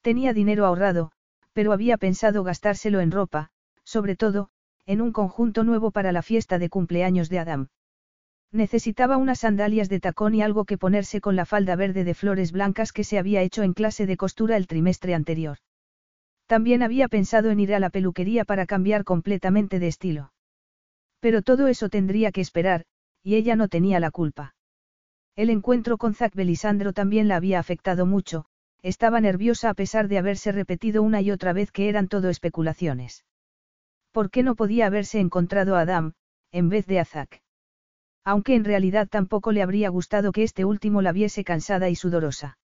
Tenía 0.00 0.32
dinero 0.32 0.64
ahorrado, 0.64 1.12
pero 1.52 1.72
había 1.72 1.98
pensado 1.98 2.42
gastárselo 2.44 3.00
en 3.00 3.10
ropa, 3.10 3.50
sobre 3.84 4.16
todo, 4.16 4.48
en 4.86 5.02
un 5.02 5.12
conjunto 5.12 5.64
nuevo 5.64 5.90
para 5.90 6.12
la 6.12 6.22
fiesta 6.22 6.58
de 6.58 6.70
cumpleaños 6.70 7.28
de 7.28 7.38
Adam. 7.38 7.68
Necesitaba 8.52 9.18
unas 9.18 9.40
sandalias 9.40 9.88
de 9.90 10.00
tacón 10.00 10.34
y 10.34 10.42
algo 10.42 10.64
que 10.64 10.78
ponerse 10.78 11.20
con 11.20 11.36
la 11.36 11.44
falda 11.44 11.76
verde 11.76 12.04
de 12.04 12.14
flores 12.14 12.52
blancas 12.52 12.92
que 12.92 13.04
se 13.04 13.18
había 13.18 13.42
hecho 13.42 13.62
en 13.62 13.74
clase 13.74 14.06
de 14.06 14.16
costura 14.16 14.56
el 14.56 14.66
trimestre 14.66 15.14
anterior. 15.14 15.58
También 16.46 16.82
había 16.82 17.08
pensado 17.08 17.50
en 17.50 17.60
ir 17.60 17.74
a 17.74 17.80
la 17.80 17.90
peluquería 17.90 18.44
para 18.44 18.66
cambiar 18.66 19.04
completamente 19.04 19.78
de 19.78 19.88
estilo. 19.88 20.32
Pero 21.20 21.42
todo 21.42 21.68
eso 21.68 21.88
tendría 21.88 22.32
que 22.32 22.42
esperar, 22.42 22.84
y 23.22 23.36
ella 23.36 23.56
no 23.56 23.68
tenía 23.68 24.00
la 24.00 24.10
culpa. 24.10 24.54
El 25.36 25.50
encuentro 25.50 25.96
con 25.98 26.14
Zack 26.14 26.34
Belisandro 26.34 26.92
también 26.92 27.28
la 27.28 27.36
había 27.36 27.58
afectado 27.58 28.06
mucho, 28.06 28.44
estaba 28.82 29.20
nerviosa 29.20 29.70
a 29.70 29.74
pesar 29.74 30.08
de 30.08 30.18
haberse 30.18 30.52
repetido 30.52 31.02
una 31.02 31.22
y 31.22 31.30
otra 31.30 31.54
vez 31.54 31.72
que 31.72 31.88
eran 31.88 32.06
todo 32.08 32.28
especulaciones. 32.28 33.24
¿Por 34.12 34.30
qué 34.30 34.42
no 34.42 34.54
podía 34.54 34.86
haberse 34.86 35.18
encontrado 35.20 35.74
a 35.76 35.80
Adam, 35.80 36.12
en 36.52 36.68
vez 36.68 36.86
de 36.86 37.00
a 37.00 37.04
Zack? 37.04 37.42
Aunque 38.22 38.54
en 38.54 38.64
realidad 38.64 39.08
tampoco 39.08 39.50
le 39.50 39.62
habría 39.62 39.88
gustado 39.88 40.30
que 40.30 40.42
este 40.42 40.64
último 40.64 41.02
la 41.02 41.12
viese 41.12 41.42
cansada 41.42 41.88
y 41.88 41.96
sudorosa. 41.96 42.58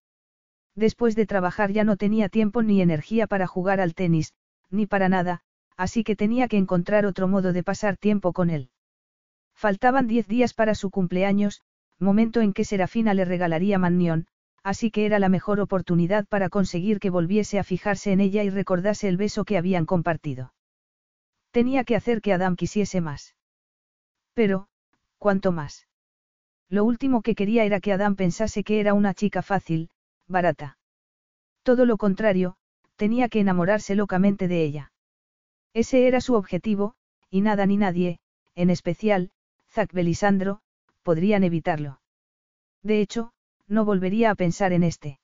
Después 0.75 1.17
de 1.17 1.27
trabajar 1.27 1.73
ya 1.73 1.85
no 1.85 1.97
tenía 1.97 2.29
tiempo 2.29 2.63
ni 2.63 2.81
energía 2.81 3.27
para 3.27 3.47
jugar 3.47 3.81
al 3.81 3.95
tenis, 3.95 4.35
ni 4.71 4.87
para 4.87 5.09
nada, 5.09 5.41
así 5.77 6.05
que 6.05 6.17
tenía 6.17 6.49
que 6.49 6.57
encontrar 6.57 7.07
otro 7.07 7.29
modo 7.29 7.53
de 7.53 7.63
pasar 7.63 7.97
tiempo 7.97 8.33
con 8.33 8.51
él. 8.51 8.71
Faltaban 9.55 10.07
diez 10.07 10.27
días 10.27 10.55
para 10.55 10.75
su 10.75 10.91
cumpleaños, 10.91 11.63
momento 11.99 12.41
en 12.41 12.53
que 12.53 12.65
Serafina 12.65 13.15
le 13.15 13.25
regalaría 13.25 13.79
Mannión, 13.79 14.27
así 14.63 14.91
que 14.91 15.07
era 15.07 15.19
la 15.19 15.29
mejor 15.29 15.61
oportunidad 15.61 16.27
para 16.27 16.49
conseguir 16.49 16.99
que 17.01 17.11
volviese 17.11 17.59
a 17.59 17.65
fijarse 17.65 18.13
en 18.13 18.21
ella 18.21 18.45
y 18.45 18.51
recordase 18.51 19.09
el 19.09 19.17
beso 19.17 19.45
que 19.45 19.59
habían 19.59 19.87
compartido. 19.87 20.55
Tenía 21.51 21.85
que 21.85 21.97
hacer 21.97 22.21
que 22.21 22.33
Adam 22.33 22.57
quisiese 22.57 23.01
más. 23.01 23.35
Pero, 24.35 24.69
¿cuánto 25.19 25.53
más? 25.53 25.89
Lo 26.69 26.85
último 26.85 27.23
que 27.23 27.35
quería 27.35 27.65
era 27.65 27.81
que 27.81 27.93
Adam 27.93 28.15
pensase 28.15 28.63
que 28.63 28.81
era 28.81 28.95
una 28.95 29.13
chica 29.13 29.43
fácil, 29.43 29.91
barata. 30.31 30.79
Todo 31.63 31.85
lo 31.85 31.97
contrario, 31.97 32.57
tenía 32.97 33.29
que 33.29 33.41
enamorarse 33.41 33.95
locamente 33.95 34.49
de 34.49 34.63
ella. 34.65 34.93
Ese 35.75 36.07
era 36.07 36.21
su 36.21 36.35
objetivo, 36.35 36.95
y 37.29 37.43
nada 37.43 37.67
ni 37.67 37.77
nadie, 37.77 38.21
en 38.55 38.71
especial, 38.71 39.31
Zack 39.71 39.93
Belisandro, 39.93 40.61
podrían 41.03 41.45
evitarlo. 41.45 42.01
De 42.83 43.01
hecho, 43.01 43.33
no 43.69 43.85
volvería 43.85 44.31
a 44.31 44.35
pensar 44.35 44.73
en 44.73 44.83
este. 44.83 45.21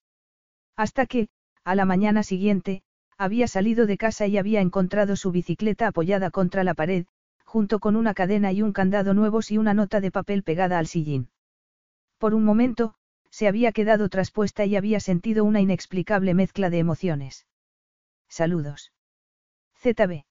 Hasta 0.76 1.06
que, 1.06 1.28
a 1.64 1.74
la 1.74 1.84
mañana 1.84 2.22
siguiente, 2.22 2.82
había 3.18 3.48
salido 3.48 3.86
de 3.86 3.96
casa 3.96 4.26
y 4.26 4.36
había 4.38 4.60
encontrado 4.60 5.16
su 5.16 5.32
bicicleta 5.32 5.88
apoyada 5.88 6.30
contra 6.30 6.64
la 6.64 6.74
pared, 6.74 7.06
junto 7.44 7.78
con 7.78 7.96
una 7.96 8.12
cadena 8.12 8.52
y 8.52 8.62
un 8.62 8.72
candado 8.72 9.14
nuevos 9.14 9.50
y 9.50 9.58
una 9.58 9.72
nota 9.72 10.00
de 10.00 10.10
papel 10.10 10.42
pegada 10.42 10.78
al 10.78 10.86
sillín. 10.86 11.30
Por 12.18 12.34
un 12.34 12.44
momento, 12.44 12.94
se 13.36 13.48
había 13.48 13.70
quedado 13.72 14.08
traspuesta 14.08 14.64
y 14.64 14.76
había 14.76 14.98
sentido 14.98 15.44
una 15.44 15.60
inexplicable 15.60 16.32
mezcla 16.32 16.70
de 16.70 16.78
emociones. 16.78 17.46
Saludos. 18.30 18.94
ZB. 19.82 20.24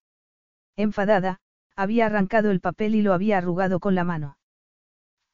Enfadada, 0.76 1.40
había 1.76 2.07
arrancado 2.07 2.49
el 2.49 2.61
papel 2.61 2.95
y 2.95 3.03
lo 3.03 3.14
había 3.14 3.38
arrugado 3.38 3.80
con 3.80 3.94
la 3.94 4.03
mano. 4.03 4.40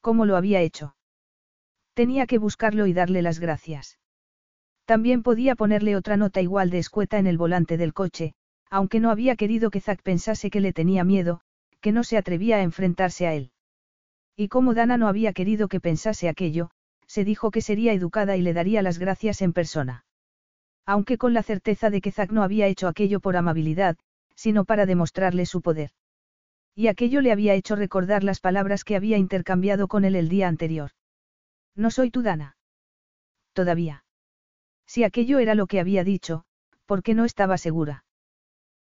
¿Cómo 0.02 0.26
lo 0.26 0.36
había 0.36 0.60
hecho? 0.60 0.98
Tenía 1.94 2.28
que 2.28 2.40
buscarlo 2.40 2.88
y 2.88 2.94
darle 2.94 3.22
las 3.22 3.40
gracias. 3.40 4.00
También 4.84 5.24
podía 5.24 5.56
ponerle 5.56 5.96
otra 5.96 6.18
nota 6.18 6.42
igual 6.42 6.72
de 6.72 6.80
escueta 6.80 7.20
en 7.20 7.28
el 7.28 7.38
volante 7.38 7.78
del 7.78 7.94
coche, 7.94 8.34
aunque 8.70 9.00
no 9.00 9.10
había 9.10 9.38
querido 9.38 9.72
que 9.72 9.80
Zack 9.80 10.02
pensase 10.04 10.50
que 10.50 10.60
le 10.60 10.74
tenía 10.74 11.06
miedo, 11.06 11.40
que 11.80 11.94
no 11.94 12.04
se 12.04 12.18
atrevía 12.18 12.58
a 12.58 12.64
enfrentarse 12.64 13.28
a 13.28 13.34
él. 13.34 13.54
Y 14.36 14.50
como 14.50 14.74
Dana 14.74 14.98
no 14.98 15.08
había 15.08 15.32
querido 15.32 15.70
que 15.70 15.80
pensase 15.80 16.28
aquello, 16.28 16.72
se 17.12 17.26
dijo 17.26 17.52
que 17.52 17.60
sería 17.60 17.92
educada 17.92 18.38
y 18.38 18.42
le 18.42 18.54
daría 18.54 18.82
las 18.82 18.98
gracias 18.98 19.42
en 19.42 19.52
persona. 19.52 20.06
Aunque 20.86 21.18
con 21.18 21.34
la 21.34 21.44
certeza 21.44 21.90
de 21.90 22.00
que 22.00 22.14
Zack 22.14 22.32
no 22.32 22.42
había 22.42 22.68
hecho 22.68 22.88
aquello 22.88 23.20
por 23.20 23.36
amabilidad, 23.36 23.98
sino 24.34 24.64
para 24.64 24.86
demostrarle 24.86 25.46
su 25.46 25.62
poder. 25.62 25.92
Y 26.74 26.88
aquello 26.88 27.20
le 27.20 27.34
había 27.34 27.54
hecho 27.54 27.76
recordar 27.76 28.24
las 28.24 28.40
palabras 28.40 28.86
que 28.86 28.96
había 28.96 29.18
intercambiado 29.18 29.90
con 29.90 30.06
él 30.06 30.16
el 30.16 30.30
día 30.30 30.48
anterior. 30.48 30.92
No 31.76 31.92
soy 31.92 32.12
tu 32.12 32.22
Dana. 32.22 32.56
Todavía. 33.52 34.06
Si 34.88 35.04
aquello 35.04 35.40
era 35.40 35.54
lo 35.54 35.68
que 35.68 35.82
había 35.82 36.06
dicho, 36.06 36.46
¿por 36.86 37.04
qué 37.04 37.14
no 37.14 37.26
estaba 37.26 37.58
segura? 37.58 38.06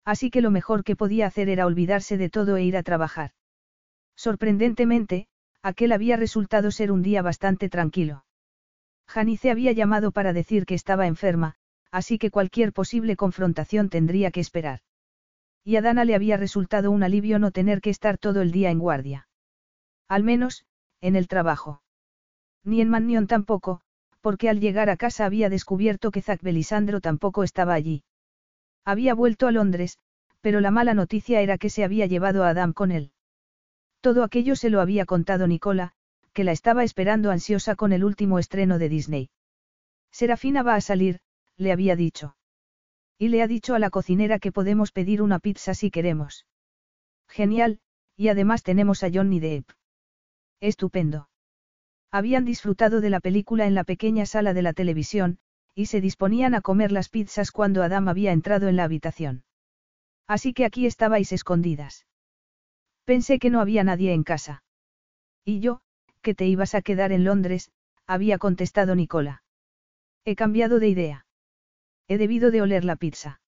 Así 0.05 0.31
que 0.31 0.41
lo 0.41 0.53
mejor 0.53 0.85
que 0.85 0.95
podía 0.95 1.27
hacer 1.27 1.49
era 1.49 1.67
olvidarse 1.67 2.17
de 2.17 2.31
todo 2.31 2.57
e 2.57 2.63
ir 2.63 2.77
a 2.77 2.85
trabajar. 2.85 3.33
Sorprendentemente, 4.15 5.27
aquel 5.63 5.93
había 5.93 6.17
resultado 6.17 6.71
ser 6.71 6.93
un 6.93 7.03
día 7.03 7.23
bastante 7.23 7.69
tranquilo. 7.69 8.25
Janice 9.07 9.51
había 9.51 9.73
llamado 9.73 10.13
para 10.13 10.33
decir 10.33 10.67
que 10.67 10.75
estaba 10.75 11.07
enferma, 11.07 11.57
así 11.91 12.19
que 12.19 12.31
cualquier 12.31 12.73
posible 12.73 13.17
confrontación 13.17 13.89
tendría 13.89 14.31
que 14.31 14.41
esperar. 14.41 14.81
Y 15.65 15.77
a 15.77 15.83
Dana 15.83 16.05
le 16.05 16.15
había 16.15 16.37
resultado 16.37 16.91
un 16.91 17.03
alivio 17.03 17.39
no 17.39 17.51
tener 17.51 17.81
que 17.81 17.91
estar 17.91 18.19
todo 18.19 18.41
el 18.41 18.53
día 18.53 18.71
en 18.71 18.79
guardia. 18.79 19.29
Al 20.09 20.23
menos, 20.23 20.65
en 21.01 21.17
el 21.17 21.29
trabajo. 21.29 21.83
Ni 22.65 22.81
en 22.81 22.89
Mannion 22.89 23.27
tampoco, 23.27 23.81
porque 24.21 24.49
al 24.49 24.61
llegar 24.61 24.91
a 24.91 24.97
casa 24.97 25.25
había 25.25 25.49
descubierto 25.49 26.11
que 26.11 26.23
Zack 26.23 26.43
Belisandro 26.43 27.01
tampoco 27.01 27.43
estaba 27.43 27.75
allí. 27.75 28.05
Había 28.85 29.15
vuelto 29.15 29.47
a 29.47 29.53
Londres, 29.53 29.99
pero 30.41 30.61
la 30.61 30.71
mala 30.71 30.95
noticia 30.95 31.41
era 31.41 31.59
que 31.59 31.71
se 31.71 31.85
había 31.85 32.07
llevado 32.07 32.45
a 32.45 32.51
Adam 32.51 32.73
con 32.73 32.93
él. 32.93 33.13
Todo 34.01 34.25
aquello 34.25 34.57
se 34.57 34.71
lo 34.71 34.81
había 34.81 35.05
contado 35.05 35.47
Nicola, 35.47 35.93
que 36.33 36.45
la 36.45 36.53
estaba 36.53 36.85
esperando 36.85 37.31
ansiosa 37.31 37.77
con 37.77 37.93
el 37.93 38.05
último 38.05 38.39
estreno 38.39 38.79
de 38.79 38.89
Disney. 38.89 39.31
Serafina 40.11 40.63
va 40.63 40.75
a 40.75 40.81
salir, 40.81 41.21
le 41.57 41.73
había 41.73 41.97
dicho. 41.97 42.37
Y 43.19 43.29
le 43.29 43.43
ha 43.43 43.47
dicho 43.47 43.75
a 43.75 43.79
la 43.79 43.91
cocinera 43.91 44.39
que 44.39 44.53
podemos 44.53 44.93
pedir 44.93 45.21
una 45.21 45.39
pizza 45.39 45.75
si 45.75 45.91
queremos. 45.91 46.47
Genial, 47.29 47.81
y 48.17 48.29
además 48.29 48.63
tenemos 48.63 49.03
a 49.03 49.11
Johnny 49.13 49.41
Depp. 49.41 49.71
Estupendo. 50.61 51.29
Habían 52.11 52.45
disfrutado 52.45 53.01
de 53.01 53.11
la 53.11 53.21
película 53.21 53.67
en 53.67 53.75
la 53.75 53.85
pequeña 53.85 54.27
sala 54.27 54.55
de 54.55 54.63
la 54.63 54.73
televisión, 54.73 55.39
y 55.75 55.87
se 55.87 56.01
disponían 56.01 56.55
a 56.55 56.61
comer 56.61 56.91
las 56.91 57.09
pizzas 57.09 57.53
cuando 57.53 57.83
Adam 57.83 58.09
había 58.09 58.33
entrado 58.33 58.69
en 58.69 58.77
la 58.77 58.85
habitación. 58.85 59.45
Así 60.27 60.53
que 60.53 60.65
aquí 60.65 60.87
estabais 60.87 61.33
escondidas. 61.33 62.07
Pensé 63.05 63.39
que 63.39 63.51
no 63.51 63.61
había 63.61 63.85
nadie 63.85 64.13
en 64.13 64.23
casa. 64.23 64.63
Y 65.45 65.61
yo, 65.61 65.81
que 66.23 66.35
te 66.35 66.47
ibas 66.47 66.75
a 66.75 66.83
quedar 66.83 67.13
en 67.13 67.25
Londres, 67.25 67.71
había 68.07 68.39
contestado 68.39 68.95
Nicola. 68.95 69.43
He 70.25 70.37
cambiado 70.37 70.79
de 70.79 70.89
idea. 70.89 71.27
He 72.09 72.19
debido 72.19 72.51
de 72.51 72.63
oler 72.63 72.85
la 72.85 72.97
pizza. 72.97 73.41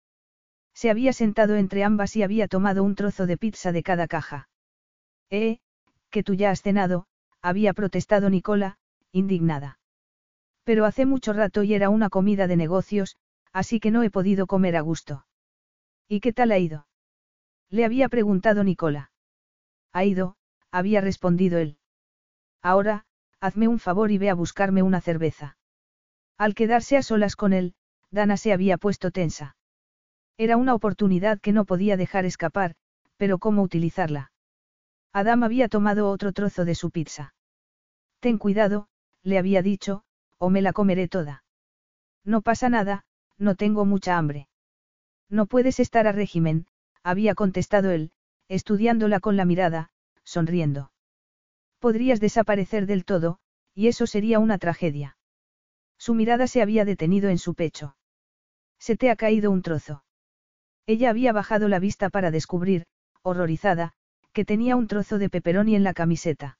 Se 0.75 0.91
había 0.91 1.13
sentado 1.13 1.57
entre 1.57 1.85
ambas 1.85 2.17
y 2.17 2.23
había 2.23 2.49
tomado 2.49 2.83
un 2.83 2.95
trozo 2.95 3.27
de 3.27 3.37
pizza 3.37 3.73
de 3.73 3.83
cada 3.83 4.09
caja. 4.09 4.49
Eh, 5.31 5.59
que 6.11 6.23
tú 6.23 6.35
ya 6.35 6.51
has 6.51 6.63
cenado, 6.63 7.07
había 7.43 7.73
protestado 7.73 8.31
Nicola, 8.31 8.79
indignada. 9.13 9.79
Pero 10.65 10.85
hace 10.85 11.07
mucho 11.07 11.33
rato 11.33 11.63
y 11.63 11.75
era 11.75 11.89
una 11.89 12.09
comida 12.09 12.47
de 12.47 12.57
negocios, 12.57 13.17
así 13.53 13.81
que 13.81 13.91
no 13.91 14.03
he 14.03 14.11
podido 14.11 14.47
comer 14.47 14.77
a 14.77 14.81
gusto. 14.81 15.27
¿Y 16.09 16.21
qué 16.21 16.33
tal 16.33 16.53
ha 16.53 16.59
ido? 16.59 16.87
Le 17.69 17.85
había 17.85 18.09
preguntado 18.09 18.65
Nicola. 18.65 19.12
Ha 19.93 20.05
ido, 20.05 20.37
había 20.71 21.01
respondido 21.01 21.59
él. 21.59 21.79
Ahora, 22.63 23.05
hazme 23.41 23.69
un 23.69 23.79
favor 23.79 24.11
y 24.11 24.19
ve 24.19 24.31
a 24.31 24.35
buscarme 24.35 24.83
una 24.83 25.01
cerveza. 25.01 25.57
Al 26.39 26.55
quedarse 26.55 26.97
a 26.97 27.03
solas 27.03 27.37
con 27.37 27.53
él, 27.53 27.75
Dana 28.11 28.37
se 28.37 28.53
había 28.53 28.79
puesto 28.79 29.11
tensa. 29.11 29.57
Era 30.39 30.57
una 30.57 30.75
oportunidad 30.75 31.41
que 31.41 31.53
no 31.53 31.65
podía 31.65 31.97
dejar 31.97 32.25
escapar, 32.25 32.75
pero 33.17 33.39
¿cómo 33.39 33.63
utilizarla? 33.63 34.33
Adam 35.13 35.43
había 35.43 35.69
tomado 35.69 36.09
otro 36.09 36.33
trozo 36.33 36.65
de 36.65 36.75
su 36.75 36.91
pizza. 36.91 37.35
Ten 38.21 38.39
cuidado, 38.39 38.89
le 39.23 39.39
había 39.39 39.63
dicho, 39.63 40.05
o 40.39 40.49
me 40.49 40.63
la 40.63 40.73
comeré 40.73 41.09
toda. 41.09 41.45
No 42.25 42.41
pasa 42.41 42.69
nada, 42.69 43.05
no 43.39 43.55
tengo 43.55 43.85
mucha 43.85 44.17
hambre. 44.17 44.49
No 45.29 45.47
puedes 45.47 45.81
estar 45.81 46.07
a 46.07 46.13
régimen, 46.13 46.67
había 47.03 47.35
contestado 47.35 47.91
él, 47.91 48.13
estudiándola 48.53 49.19
con 49.19 49.39
la 49.39 49.47
mirada, 49.47 49.89
sonriendo. 50.25 50.93
Podrías 51.79 52.21
desaparecer 52.21 52.85
del 52.85 53.07
todo, 53.07 53.39
y 53.75 53.89
eso 53.89 54.07
sería 54.07 54.39
una 54.39 54.59
tragedia. 54.59 55.17
Su 55.97 56.15
mirada 56.15 56.47
se 56.47 56.61
había 56.61 56.85
detenido 56.85 57.31
en 57.31 57.39
su 57.39 57.55
pecho. 57.55 57.97
Se 58.79 58.97
te 58.97 59.11
ha 59.11 59.17
caído 59.17 59.51
un 59.51 59.63
trozo. 59.63 60.05
Ella 60.87 61.09
había 61.09 61.33
bajado 61.33 61.69
la 61.69 61.79
vista 61.79 62.11
para 62.11 62.31
descubrir, 62.31 62.85
horrorizada, 63.23 63.95
que 64.35 64.45
tenía 64.45 64.77
un 64.77 64.87
trozo 64.87 65.19
de 65.19 65.31
pepperoni 65.31 65.75
en 65.75 65.85
la 65.85 65.95
camiseta. 65.95 66.59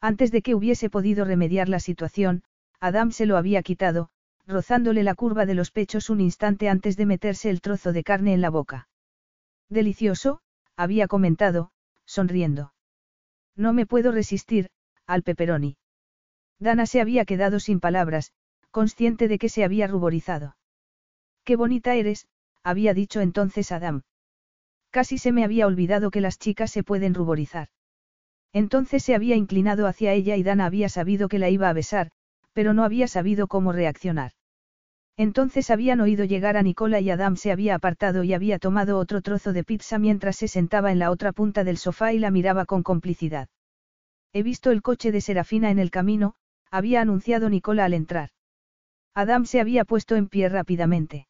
Antes 0.00 0.32
de 0.32 0.42
que 0.42 0.56
hubiese 0.56 0.90
podido 0.90 1.24
remediar 1.24 1.68
la 1.68 1.78
situación, 1.78 2.42
Adam 2.80 3.12
se 3.12 3.26
lo 3.26 3.36
había 3.36 3.62
quitado, 3.62 4.08
rozándole 4.46 5.04
la 5.04 5.14
curva 5.14 5.46
de 5.46 5.54
los 5.54 5.70
pechos 5.70 6.10
un 6.10 6.20
instante 6.20 6.68
antes 6.68 6.96
de 6.96 7.06
meterse 7.06 7.50
el 7.50 7.60
trozo 7.60 7.92
de 7.92 8.02
carne 8.02 8.34
en 8.34 8.40
la 8.40 8.50
boca. 8.50 8.88
Delicioso, 9.68 10.40
había 10.76 11.08
comentado, 11.08 11.70
sonriendo. 12.06 12.72
No 13.56 13.72
me 13.72 13.86
puedo 13.86 14.12
resistir, 14.12 14.70
al 15.06 15.22
pepperoni. 15.22 15.76
Dana 16.58 16.86
se 16.86 17.00
había 17.00 17.24
quedado 17.24 17.60
sin 17.60 17.80
palabras, 17.80 18.32
consciente 18.70 19.28
de 19.28 19.38
que 19.38 19.48
se 19.48 19.64
había 19.64 19.86
ruborizado. 19.86 20.56
Qué 21.44 21.56
bonita 21.56 21.94
eres, 21.94 22.26
había 22.62 22.94
dicho 22.94 23.20
entonces 23.20 23.70
Adam. 23.70 24.02
Casi 24.90 25.18
se 25.18 25.32
me 25.32 25.44
había 25.44 25.66
olvidado 25.66 26.10
que 26.10 26.20
las 26.20 26.38
chicas 26.38 26.70
se 26.70 26.82
pueden 26.82 27.14
ruborizar. 27.14 27.68
Entonces 28.52 29.02
se 29.02 29.14
había 29.14 29.36
inclinado 29.36 29.86
hacia 29.86 30.12
ella 30.12 30.36
y 30.36 30.42
Dana 30.42 30.66
había 30.66 30.88
sabido 30.88 31.28
que 31.28 31.40
la 31.40 31.50
iba 31.50 31.68
a 31.68 31.72
besar, 31.72 32.10
pero 32.52 32.72
no 32.72 32.84
había 32.84 33.08
sabido 33.08 33.48
cómo 33.48 33.72
reaccionar. 33.72 34.32
Entonces 35.16 35.70
habían 35.70 36.00
oído 36.00 36.24
llegar 36.24 36.56
a 36.56 36.62
Nicola 36.62 36.98
y 37.00 37.10
Adam 37.10 37.36
se 37.36 37.52
había 37.52 37.76
apartado 37.76 38.24
y 38.24 38.34
había 38.34 38.58
tomado 38.58 38.98
otro 38.98 39.22
trozo 39.22 39.52
de 39.52 39.62
pizza 39.62 39.98
mientras 39.98 40.36
se 40.36 40.48
sentaba 40.48 40.90
en 40.90 40.98
la 40.98 41.10
otra 41.10 41.32
punta 41.32 41.62
del 41.62 41.76
sofá 41.76 42.12
y 42.12 42.18
la 42.18 42.32
miraba 42.32 42.66
con 42.66 42.82
complicidad. 42.82 43.48
He 44.32 44.42
visto 44.42 44.72
el 44.72 44.82
coche 44.82 45.12
de 45.12 45.20
Serafina 45.20 45.70
en 45.70 45.78
el 45.78 45.92
camino, 45.92 46.34
había 46.68 47.00
anunciado 47.00 47.48
Nicola 47.48 47.84
al 47.84 47.94
entrar. 47.94 48.30
Adam 49.14 49.46
se 49.46 49.60
había 49.60 49.84
puesto 49.84 50.16
en 50.16 50.28
pie 50.28 50.48
rápidamente. 50.48 51.28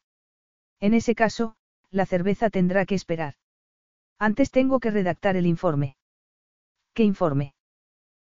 En 0.79 0.95
ese 0.95 1.13
caso, 1.13 1.55
la 1.91 2.07
cerveza 2.07 2.49
tendrá 2.49 2.87
que 2.87 2.95
esperar. 2.95 3.35
Antes 4.17 4.49
tengo 4.49 4.79
que 4.79 4.89
redactar 4.89 5.35
el 5.35 5.45
informe. 5.45 5.97
¿Qué 6.95 7.03
informe? 7.03 7.53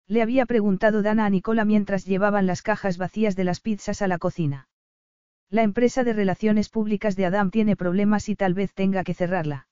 Le 0.06 0.20
había 0.20 0.44
preguntado 0.44 1.00
Dana 1.00 1.24
a 1.24 1.30
Nicola 1.30 1.64
mientras 1.64 2.04
llevaban 2.04 2.46
las 2.46 2.60
cajas 2.60 2.98
vacías 2.98 3.34
de 3.34 3.44
las 3.44 3.60
pizzas 3.60 4.02
a 4.02 4.08
la 4.08 4.18
cocina. 4.18 4.68
La 5.48 5.62
empresa 5.62 6.02
de 6.02 6.12
relaciones 6.12 6.68
públicas 6.68 7.14
de 7.14 7.26
Adam 7.26 7.50
tiene 7.50 7.76
problemas 7.76 8.28
y 8.28 8.34
tal 8.34 8.54
vez 8.54 8.74
tenga 8.74 9.04
que 9.04 9.14
cerrarla. 9.14 9.68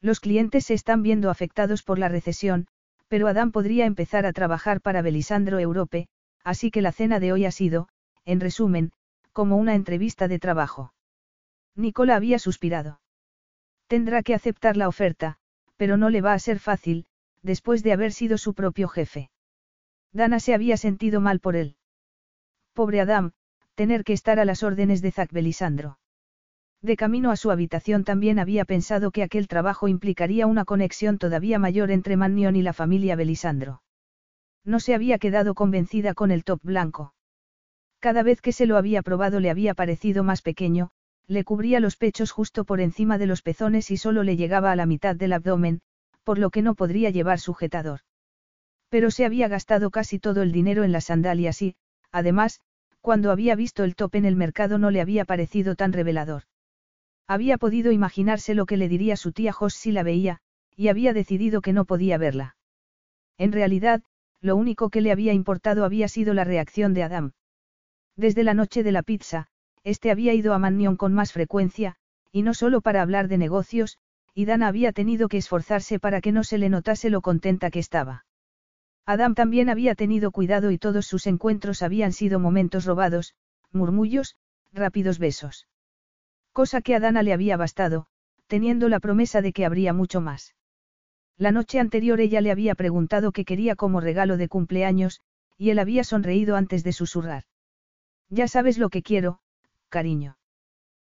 Los 0.00 0.20
clientes 0.20 0.66
se 0.66 0.74
están 0.74 1.02
viendo 1.02 1.30
afectados 1.30 1.82
por 1.82 1.98
la 1.98 2.08
recesión, 2.08 2.66
pero 3.08 3.28
Adam 3.28 3.52
podría 3.52 3.86
empezar 3.86 4.26
a 4.26 4.32
trabajar 4.32 4.80
para 4.80 5.02
Belisandro 5.02 5.58
Europe, 5.58 6.08
así 6.44 6.70
que 6.70 6.82
la 6.82 6.92
cena 6.92 7.20
de 7.20 7.32
hoy 7.32 7.44
ha 7.46 7.50
sido, 7.50 7.88
en 8.24 8.40
resumen, 8.40 8.92
como 9.32 9.56
una 9.56 9.74
entrevista 9.74 10.28
de 10.28 10.38
trabajo. 10.38 10.92
Nicola 11.74 12.16
había 12.16 12.38
suspirado. 12.38 13.00
Tendrá 13.86 14.22
que 14.22 14.34
aceptar 14.34 14.76
la 14.76 14.88
oferta, 14.88 15.38
pero 15.76 15.96
no 15.96 16.10
le 16.10 16.20
va 16.20 16.32
a 16.32 16.38
ser 16.38 16.58
fácil, 16.58 17.06
después 17.42 17.82
de 17.82 17.92
haber 17.92 18.12
sido 18.12 18.36
su 18.36 18.52
propio 18.52 18.88
jefe. 18.88 19.30
Dana 20.12 20.40
se 20.40 20.54
había 20.54 20.76
sentido 20.76 21.20
mal 21.20 21.38
por 21.38 21.54
él. 21.54 21.76
Pobre 22.72 23.00
Adam, 23.00 23.32
tener 23.78 24.02
que 24.02 24.12
estar 24.12 24.40
a 24.40 24.44
las 24.44 24.64
órdenes 24.64 25.02
de 25.02 25.12
Zack 25.12 25.30
Belisandro. 25.32 26.00
De 26.82 26.96
camino 26.96 27.30
a 27.30 27.36
su 27.36 27.52
habitación 27.52 28.02
también 28.02 28.40
había 28.40 28.64
pensado 28.64 29.12
que 29.12 29.22
aquel 29.22 29.46
trabajo 29.46 29.86
implicaría 29.86 30.48
una 30.48 30.64
conexión 30.64 31.16
todavía 31.16 31.60
mayor 31.60 31.92
entre 31.92 32.16
Mannion 32.16 32.56
y 32.56 32.62
la 32.62 32.72
familia 32.72 33.14
Belisandro. 33.14 33.82
No 34.64 34.80
se 34.80 34.96
había 34.96 35.20
quedado 35.20 35.54
convencida 35.54 36.14
con 36.14 36.32
el 36.32 36.42
top 36.42 36.58
blanco. 36.64 37.14
Cada 38.00 38.24
vez 38.24 38.40
que 38.40 38.50
se 38.50 38.66
lo 38.66 38.76
había 38.76 39.00
probado 39.02 39.38
le 39.38 39.48
había 39.48 39.74
parecido 39.74 40.24
más 40.24 40.42
pequeño, 40.42 40.90
le 41.28 41.44
cubría 41.44 41.78
los 41.78 41.96
pechos 41.96 42.32
justo 42.32 42.64
por 42.64 42.80
encima 42.80 43.16
de 43.16 43.26
los 43.26 43.42
pezones 43.42 43.92
y 43.92 43.96
solo 43.96 44.24
le 44.24 44.36
llegaba 44.36 44.72
a 44.72 44.76
la 44.76 44.86
mitad 44.86 45.14
del 45.14 45.34
abdomen, 45.34 45.82
por 46.24 46.40
lo 46.40 46.50
que 46.50 46.62
no 46.62 46.74
podría 46.74 47.10
llevar 47.10 47.38
sujetador. 47.38 48.00
Pero 48.88 49.12
se 49.12 49.24
había 49.24 49.46
gastado 49.46 49.90
casi 49.92 50.18
todo 50.18 50.42
el 50.42 50.50
dinero 50.50 50.82
en 50.82 50.90
las 50.90 51.04
sandalias 51.04 51.62
y, 51.62 51.76
además, 52.10 52.60
cuando 53.00 53.30
había 53.30 53.54
visto 53.54 53.84
el 53.84 53.94
top 53.94 54.16
en 54.16 54.24
el 54.24 54.36
mercado 54.36 54.78
no 54.78 54.90
le 54.90 55.00
había 55.00 55.24
parecido 55.24 55.74
tan 55.74 55.92
revelador. 55.92 56.44
Había 57.26 57.58
podido 57.58 57.92
imaginarse 57.92 58.54
lo 58.54 58.66
que 58.66 58.76
le 58.76 58.88
diría 58.88 59.16
su 59.16 59.32
tía 59.32 59.52
Jos 59.52 59.74
si 59.74 59.92
la 59.92 60.02
veía, 60.02 60.40
y 60.76 60.88
había 60.88 61.12
decidido 61.12 61.60
que 61.60 61.72
no 61.72 61.84
podía 61.84 62.18
verla. 62.18 62.56
En 63.36 63.52
realidad, 63.52 64.02
lo 64.40 64.56
único 64.56 64.90
que 64.90 65.00
le 65.00 65.12
había 65.12 65.32
importado 65.32 65.84
había 65.84 66.08
sido 66.08 66.34
la 66.34 66.44
reacción 66.44 66.94
de 66.94 67.02
Adam. 67.02 67.32
Desde 68.16 68.44
la 68.44 68.54
noche 68.54 68.82
de 68.82 68.92
la 68.92 69.02
pizza, 69.02 69.48
este 69.84 70.10
había 70.10 70.34
ido 70.34 70.54
a 70.54 70.58
Mannion 70.58 70.96
con 70.96 71.12
más 71.12 71.32
frecuencia, 71.32 71.96
y 72.32 72.42
no 72.42 72.54
solo 72.54 72.80
para 72.80 73.02
hablar 73.02 73.28
de 73.28 73.38
negocios, 73.38 73.98
y 74.34 74.44
Dana 74.44 74.68
había 74.68 74.92
tenido 74.92 75.28
que 75.28 75.38
esforzarse 75.38 75.98
para 75.98 76.20
que 76.20 76.32
no 76.32 76.44
se 76.44 76.58
le 76.58 76.68
notase 76.68 77.10
lo 77.10 77.20
contenta 77.20 77.70
que 77.70 77.78
estaba. 77.78 78.24
Adam 79.08 79.34
también 79.34 79.70
había 79.70 79.94
tenido 79.94 80.30
cuidado 80.30 80.70
y 80.70 80.78
todos 80.78 81.06
sus 81.06 81.26
encuentros 81.26 81.82
habían 81.82 82.12
sido 82.12 82.38
momentos 82.38 82.84
robados, 82.84 83.34
murmullos, 83.72 84.36
rápidos 84.72 85.18
besos 85.18 85.66
cosa 86.58 86.82
que 86.82 86.96
a 86.96 86.98
Dana 86.98 87.22
le 87.22 87.32
había 87.32 87.56
bastado, 87.56 88.08
teniendo 88.48 88.88
la 88.88 88.98
promesa 88.98 89.42
de 89.42 89.52
que 89.52 89.64
habría 89.64 89.92
mucho 89.92 90.20
más. 90.20 90.56
La 91.36 91.52
noche 91.52 91.78
anterior 91.78 92.18
ella 92.18 92.40
le 92.40 92.50
había 92.50 92.74
preguntado 92.74 93.30
qué 93.30 93.44
quería 93.44 93.76
como 93.76 94.00
regalo 94.00 94.36
de 94.36 94.48
cumpleaños, 94.48 95.20
y 95.56 95.70
él 95.70 95.78
había 95.78 96.02
sonreído 96.02 96.56
antes 96.56 96.82
de 96.82 96.92
susurrar. 96.92 97.44
Ya 98.28 98.48
sabes 98.48 98.76
lo 98.76 98.88
que 98.88 99.04
quiero, 99.04 99.38
cariño. 99.88 100.36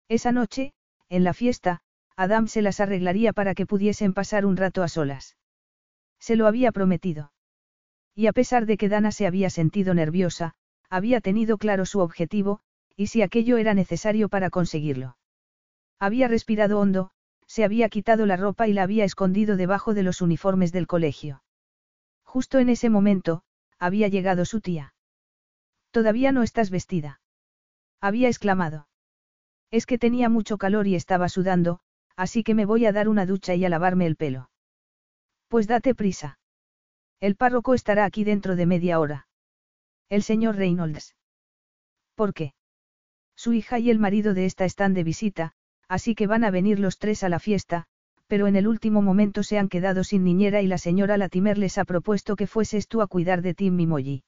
Esa 0.08 0.32
noche, 0.32 0.72
en 1.08 1.22
la 1.22 1.32
fiesta, 1.32 1.80
Adam 2.16 2.48
se 2.48 2.60
las 2.60 2.80
arreglaría 2.80 3.32
para 3.32 3.54
que 3.54 3.66
pudiesen 3.66 4.14
pasar 4.14 4.46
un 4.46 4.56
rato 4.56 4.82
a 4.82 4.88
solas. 4.88 5.36
Se 6.18 6.34
lo 6.34 6.48
había 6.48 6.72
prometido. 6.72 7.30
Y 8.16 8.28
a 8.28 8.32
pesar 8.32 8.64
de 8.64 8.78
que 8.78 8.88
Dana 8.88 9.12
se 9.12 9.26
había 9.26 9.50
sentido 9.50 9.92
nerviosa, 9.92 10.54
había 10.88 11.20
tenido 11.20 11.58
claro 11.58 11.84
su 11.84 12.00
objetivo, 12.00 12.60
y 12.96 13.08
si 13.08 13.20
aquello 13.20 13.58
era 13.58 13.74
necesario 13.74 14.30
para 14.30 14.48
conseguirlo. 14.48 15.18
Había 16.00 16.26
respirado 16.26 16.80
hondo, 16.80 17.10
se 17.46 17.62
había 17.62 17.90
quitado 17.90 18.24
la 18.24 18.36
ropa 18.36 18.68
y 18.68 18.72
la 18.72 18.84
había 18.84 19.04
escondido 19.04 19.56
debajo 19.58 19.92
de 19.92 20.02
los 20.02 20.22
uniformes 20.22 20.72
del 20.72 20.86
colegio. 20.86 21.42
Justo 22.24 22.58
en 22.58 22.70
ese 22.70 22.88
momento, 22.88 23.42
había 23.78 24.08
llegado 24.08 24.46
su 24.46 24.62
tía. 24.62 24.94
Todavía 25.90 26.32
no 26.32 26.42
estás 26.42 26.70
vestida. 26.70 27.20
Había 28.00 28.28
exclamado. 28.28 28.88
Es 29.70 29.84
que 29.84 29.98
tenía 29.98 30.30
mucho 30.30 30.56
calor 30.56 30.86
y 30.86 30.94
estaba 30.94 31.28
sudando, 31.28 31.80
así 32.16 32.42
que 32.42 32.54
me 32.54 32.64
voy 32.64 32.86
a 32.86 32.92
dar 32.92 33.08
una 33.08 33.26
ducha 33.26 33.54
y 33.54 33.64
a 33.66 33.68
lavarme 33.68 34.06
el 34.06 34.16
pelo. 34.16 34.50
Pues 35.48 35.66
date 35.66 35.94
prisa. 35.94 36.38
El 37.20 37.36
párroco 37.36 37.74
estará 37.74 38.04
aquí 38.04 38.24
dentro 38.24 38.56
de 38.56 38.66
media 38.66 39.00
hora. 39.00 39.26
El 40.08 40.22
señor 40.22 40.56
Reynolds. 40.56 41.16
¿Por 42.14 42.34
qué? 42.34 42.54
Su 43.34 43.52
hija 43.52 43.78
y 43.78 43.90
el 43.90 43.98
marido 43.98 44.34
de 44.34 44.46
esta 44.46 44.64
están 44.64 44.94
de 44.94 45.04
visita, 45.04 45.52
así 45.88 46.14
que 46.14 46.26
van 46.26 46.44
a 46.44 46.50
venir 46.50 46.78
los 46.78 46.98
tres 46.98 47.22
a 47.22 47.28
la 47.28 47.38
fiesta, 47.38 47.86
pero 48.26 48.46
en 48.46 48.56
el 48.56 48.66
último 48.66 49.02
momento 49.02 49.42
se 49.42 49.58
han 49.58 49.68
quedado 49.68 50.04
sin 50.04 50.24
niñera 50.24 50.62
y 50.62 50.66
la 50.66 50.78
señora 50.78 51.16
Latimer 51.16 51.58
les 51.58 51.78
ha 51.78 51.84
propuesto 51.84 52.36
que 52.36 52.46
fueses 52.46 52.88
tú 52.88 53.00
a 53.02 53.06
cuidar 53.06 53.42
de 53.42 53.54
Tim 53.54 53.76
Mimoyi. 53.76 54.24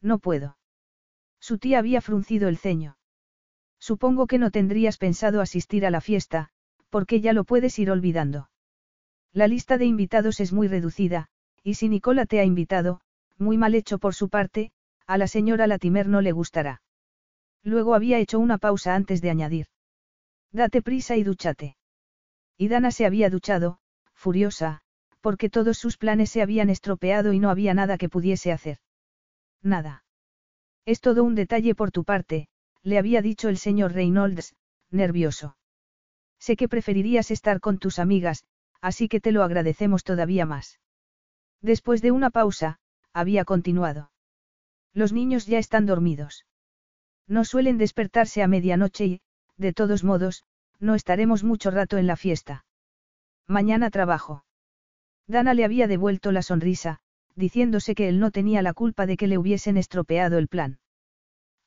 No 0.00 0.18
puedo. 0.18 0.58
Su 1.40 1.58
tía 1.58 1.78
había 1.78 2.00
fruncido 2.00 2.48
el 2.48 2.58
ceño. 2.58 2.96
Supongo 3.78 4.26
que 4.26 4.38
no 4.38 4.50
tendrías 4.50 4.98
pensado 4.98 5.40
asistir 5.40 5.86
a 5.86 5.90
la 5.90 6.00
fiesta, 6.00 6.50
porque 6.88 7.20
ya 7.20 7.32
lo 7.32 7.44
puedes 7.44 7.78
ir 7.78 7.90
olvidando. 7.90 8.50
La 9.32 9.48
lista 9.48 9.78
de 9.78 9.86
invitados 9.86 10.40
es 10.40 10.52
muy 10.52 10.68
reducida, 10.68 11.30
y 11.62 11.74
si 11.74 11.88
Nicola 11.88 12.26
te 12.26 12.40
ha 12.40 12.44
invitado, 12.44 13.00
muy 13.38 13.56
mal 13.56 13.74
hecho 13.74 13.98
por 13.98 14.14
su 14.14 14.28
parte, 14.28 14.72
a 15.06 15.18
la 15.18 15.26
señora 15.26 15.66
Latimer 15.66 16.08
no 16.08 16.20
le 16.20 16.32
gustará. 16.32 16.82
Luego 17.62 17.94
había 17.94 18.18
hecho 18.18 18.38
una 18.38 18.58
pausa 18.58 18.94
antes 18.94 19.20
de 19.20 19.30
añadir. 19.30 19.66
Date 20.52 20.82
prisa 20.82 21.16
y 21.16 21.22
dúchate. 21.22 21.76
Y 22.56 22.68
Dana 22.68 22.90
se 22.90 23.06
había 23.06 23.30
duchado, 23.30 23.78
furiosa, 24.12 24.82
porque 25.20 25.48
todos 25.48 25.78
sus 25.78 25.96
planes 25.96 26.30
se 26.30 26.42
habían 26.42 26.68
estropeado 26.68 27.32
y 27.32 27.38
no 27.38 27.50
había 27.50 27.74
nada 27.74 27.96
que 27.96 28.08
pudiese 28.08 28.52
hacer. 28.52 28.78
Nada. 29.62 30.04
Es 30.84 31.00
todo 31.00 31.22
un 31.22 31.34
detalle 31.34 31.74
por 31.74 31.92
tu 31.92 32.04
parte, 32.04 32.48
le 32.82 32.98
había 32.98 33.22
dicho 33.22 33.48
el 33.48 33.56
señor 33.56 33.92
Reynolds, 33.92 34.54
nervioso. 34.90 35.56
Sé 36.38 36.56
que 36.56 36.68
preferirías 36.68 37.30
estar 37.30 37.60
con 37.60 37.78
tus 37.78 38.00
amigas, 38.00 38.44
así 38.80 39.08
que 39.08 39.20
te 39.20 39.30
lo 39.30 39.44
agradecemos 39.44 40.02
todavía 40.02 40.44
más. 40.44 40.80
Después 41.62 42.02
de 42.02 42.10
una 42.10 42.30
pausa, 42.30 42.78
había 43.12 43.44
continuado. 43.44 44.10
Los 44.92 45.12
niños 45.12 45.46
ya 45.46 45.58
están 45.58 45.86
dormidos. 45.86 46.44
No 47.26 47.44
suelen 47.44 47.78
despertarse 47.78 48.42
a 48.42 48.48
medianoche 48.48 49.06
y, 49.06 49.20
de 49.56 49.72
todos 49.72 50.04
modos, 50.04 50.44
no 50.80 50.94
estaremos 50.94 51.44
mucho 51.44 51.70
rato 51.70 51.96
en 51.98 52.06
la 52.06 52.16
fiesta. 52.16 52.64
Mañana 53.46 53.90
trabajo. 53.90 54.44
Dana 55.28 55.54
le 55.54 55.64
había 55.64 55.86
devuelto 55.86 56.32
la 56.32 56.42
sonrisa, 56.42 56.98
diciéndose 57.36 57.94
que 57.94 58.08
él 58.08 58.18
no 58.18 58.32
tenía 58.32 58.60
la 58.60 58.74
culpa 58.74 59.06
de 59.06 59.16
que 59.16 59.28
le 59.28 59.38
hubiesen 59.38 59.76
estropeado 59.76 60.38
el 60.38 60.48
plan. 60.48 60.80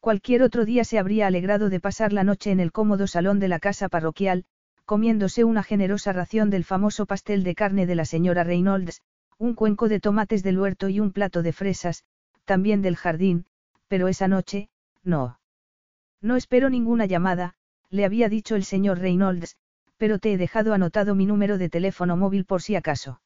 Cualquier 0.01 0.43
otro 0.43 0.65
día 0.65 0.83
se 0.83 0.99
habría 0.99 1.27
alegrado 1.27 1.69
de 1.69 1.79
pasar 1.79 2.13
la 2.13 2.23
noche 2.23 2.51
en 2.51 2.59
el 2.59 2.71
cómodo 2.71 3.07
salón 3.07 3.39
de 3.39 3.47
la 3.47 3.59
casa 3.59 3.89
parroquial, 3.89 4.45
comiéndose 4.83 5.43
una 5.43 5.63
generosa 5.63 6.13
ración 6.13 6.49
del 6.49 6.63
famoso 6.63 7.05
pastel 7.05 7.43
de 7.43 7.55
carne 7.55 7.87
de 7.87 7.95
la 7.95 8.05
señora 8.05 8.43
Reynolds, 8.43 9.01
un 9.37 9.53
cuenco 9.53 9.89
de 9.89 9.99
tomates 9.99 10.43
del 10.43 10.59
huerto 10.59 10.89
y 10.89 10.99
un 10.99 11.11
plato 11.11 11.43
de 11.43 11.53
fresas, 11.53 12.03
también 12.45 12.81
del 12.81 12.95
jardín, 12.95 13.45
pero 13.87 14.07
esa 14.07 14.27
noche, 14.27 14.69
no. 15.03 15.39
No 16.21 16.35
espero 16.35 16.69
ninguna 16.69 17.05
llamada, 17.05 17.55
le 17.89 18.05
había 18.05 18.29
dicho 18.29 18.55
el 18.55 18.63
señor 18.63 18.99
Reynolds, 18.99 19.57
pero 19.97 20.19
te 20.19 20.33
he 20.33 20.37
dejado 20.37 20.73
anotado 20.73 21.15
mi 21.15 21.25
número 21.25 21.57
de 21.57 21.69
teléfono 21.69 22.17
móvil 22.17 22.45
por 22.45 22.61
si 22.61 22.75
acaso. 22.75 23.21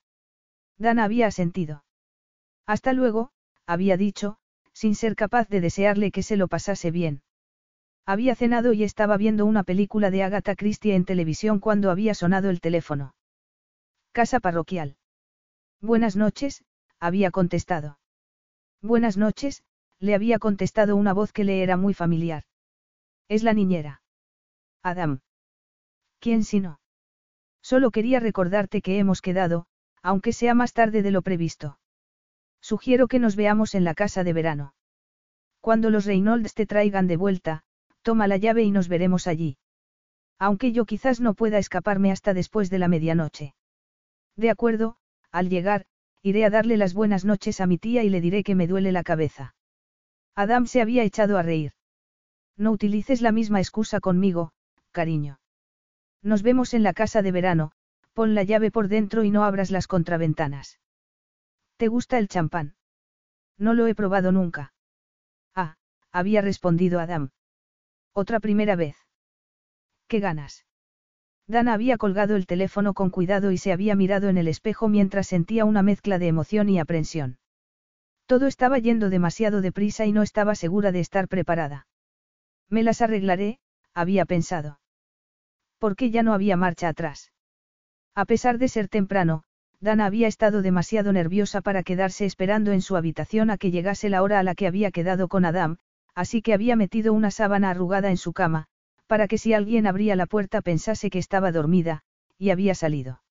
Dana 0.77 1.03
había 1.03 1.27
asentido. 1.27 1.84
Hasta 2.65 2.94
luego, 2.94 3.31
había 3.65 3.98
dicho, 3.98 4.38
sin 4.73 4.95
ser 4.95 5.15
capaz 5.15 5.49
de 5.49 5.61
desearle 5.61 6.11
que 6.11 6.23
se 6.23 6.38
lo 6.38 6.48
pasase 6.48 6.91
bien. 6.91 7.22
Había 8.06 8.36
cenado 8.36 8.73
y 8.73 8.84
estaba 8.84 9.18
viendo 9.18 9.45
una 9.45 9.64
película 9.64 10.10
de 10.10 10.23
Agatha 10.23 10.56
Christie 10.56 10.95
en 10.95 11.06
televisión 11.06 11.60
cuando 11.60 11.91
había 11.91 12.14
sonado 12.14 12.49
el 12.49 12.61
teléfono. 12.61 13.14
Casa 14.11 14.40
parroquial. 14.40 14.98
Buenas 15.81 16.18
noches, 16.18 16.65
había 16.99 17.31
contestado. 17.31 17.99
Buenas 18.81 19.15
noches, 19.15 19.64
le 19.99 20.14
había 20.14 20.38
contestado 20.38 20.97
una 20.97 21.14
voz 21.14 21.31
que 21.31 21.45
le 21.45 21.64
era 21.64 21.77
muy 21.77 21.93
familiar. 21.93 22.43
Es 23.30 23.43
la 23.43 23.53
niñera. 23.53 24.01
Adam. 24.84 25.22
¿Quién 26.19 26.43
si 26.43 26.60
no? 26.60 26.81
Solo 27.61 27.91
quería 27.91 28.19
recordarte 28.19 28.81
que 28.81 28.99
hemos 28.99 29.22
quedado, 29.22 29.68
aunque 30.01 30.34
sea 30.34 30.53
más 30.53 30.73
tarde 30.73 31.01
de 31.01 31.11
lo 31.11 31.22
previsto. 31.22 31.80
Sugiero 32.61 33.07
que 33.07 33.19
nos 33.19 33.38
veamos 33.38 33.73
en 33.73 33.85
la 33.85 33.93
casa 33.93 34.26
de 34.26 34.34
verano. 34.34 34.73
Cuando 35.61 35.89
los 35.89 36.06
Reynolds 36.06 36.56
te 36.56 36.65
traigan 36.65 37.07
de 37.07 37.15
vuelta, 37.15 37.64
toma 38.01 38.27
la 38.27 38.35
llave 38.35 38.64
y 38.64 38.72
nos 38.72 38.89
veremos 38.89 39.27
allí. 39.27 39.57
Aunque 40.38 40.73
yo 40.73 40.85
quizás 40.85 41.22
no 41.22 41.35
pueda 41.35 41.57
escaparme 41.57 42.11
hasta 42.11 42.34
después 42.34 42.69
de 42.69 42.80
la 42.80 42.89
medianoche. 42.89 43.56
De 44.35 44.49
acuerdo, 44.49 44.97
al 45.31 45.49
llegar, 45.49 45.85
iré 46.22 46.45
a 46.45 46.49
darle 46.49 46.77
las 46.77 46.93
buenas 46.93 47.26
noches 47.26 47.61
a 47.61 47.68
mi 47.68 47.77
tía 47.77 48.03
y 48.03 48.10
le 48.10 48.22
diré 48.22 48.43
que 48.43 48.56
me 48.56 48.68
duele 48.68 48.91
la 48.91 49.03
cabeza. 49.03 49.56
Adam 50.35 50.68
se 50.68 50.81
había 50.81 51.03
echado 51.03 51.38
a 51.38 51.43
reír. 51.43 51.73
No 52.57 52.72
utilices 52.72 53.22
la 53.22 53.31
misma 53.31 53.60
excusa 53.60 53.99
conmigo, 53.99 54.51
cariño. 54.91 55.39
Nos 56.22 56.43
vemos 56.43 56.73
en 56.73 56.84
la 56.84 56.93
casa 56.93 57.22
de 57.22 57.31
verano, 57.31 57.72
pon 58.14 58.35
la 58.35 58.43
llave 58.43 58.72
por 58.72 58.88
dentro 58.88 59.23
y 59.23 59.31
no 59.31 59.43
abras 59.43 59.72
las 59.72 59.88
contraventanas. 59.88 60.80
¿Te 61.77 61.88
gusta 61.88 62.18
el 62.18 62.27
champán? 62.27 62.76
No 63.57 63.73
lo 63.73 63.88
he 63.88 63.95
probado 63.95 64.31
nunca. 64.31 64.73
Ah, 65.56 65.77
había 66.11 66.41
respondido 66.41 66.99
Adam. 66.99 67.30
Otra 68.14 68.39
primera 68.39 68.76
vez. 68.76 68.97
¿Qué 70.07 70.19
ganas? 70.19 70.65
Dana 71.49 71.73
había 71.73 71.97
colgado 71.97 72.35
el 72.35 72.45
teléfono 72.45 72.93
con 72.93 73.09
cuidado 73.09 73.51
y 73.51 73.57
se 73.57 73.71
había 73.71 73.95
mirado 73.95 74.30
en 74.30 74.38
el 74.38 74.47
espejo 74.47 74.88
mientras 74.88 75.26
sentía 75.26 75.65
una 75.65 75.81
mezcla 75.81 76.19
de 76.19 76.27
emoción 76.27 76.69
y 76.69 76.80
aprensión. 76.80 77.39
Todo 78.27 78.45
estaba 78.45 78.77
yendo 78.77 79.09
demasiado 79.09 79.59
deprisa 79.59 80.05
y 80.05 80.11
no 80.11 80.21
estaba 80.21 80.53
segura 80.53 80.91
de 80.91 80.99
estar 80.99 81.27
preparada. 81.27 81.88
Me 82.69 82.84
las 82.84 83.01
arreglaré, 83.01 83.57
había 83.95 84.26
pensado. 84.26 84.80
¿Por 85.80 85.95
qué 85.95 86.11
ya 86.11 86.21
no 86.21 86.34
había 86.34 86.55
marcha 86.55 86.88
atrás? 86.88 87.34
A 88.13 88.26
pesar 88.26 88.59
de 88.59 88.67
ser 88.67 88.88
temprano, 88.88 89.41
Dana 89.80 90.05
había 90.05 90.27
estado 90.27 90.61
demasiado 90.61 91.11
nerviosa 91.13 91.61
para 91.61 91.81
quedarse 91.81 92.26
esperando 92.26 92.73
en 92.73 92.84
su 92.84 92.95
habitación 92.95 93.49
a 93.49 93.57
que 93.57 93.71
llegase 93.71 94.09
la 94.09 94.21
hora 94.21 94.38
a 94.38 94.43
la 94.43 94.53
que 94.53 94.67
había 94.67 94.91
quedado 94.91 95.27
con 95.27 95.45
Adam, 95.45 95.77
así 96.13 96.43
que 96.43 96.53
había 96.53 96.76
metido 96.76 97.11
una 97.11 97.31
sábana 97.31 97.71
arrugada 97.71 98.11
en 98.11 98.17
su 98.17 98.34
cama, 98.34 98.67
para 99.10 99.27
que 99.27 99.40
si 99.40 99.56
alguien 99.56 99.88
abría 99.88 100.15
la 100.15 100.27
puerta 100.27 100.61
pensase 100.61 101.10
que 101.10 101.18
estaba 101.18 101.52
dormida, 101.52 102.03
y 102.38 102.52
había 102.52 102.76
salido. 102.76 103.23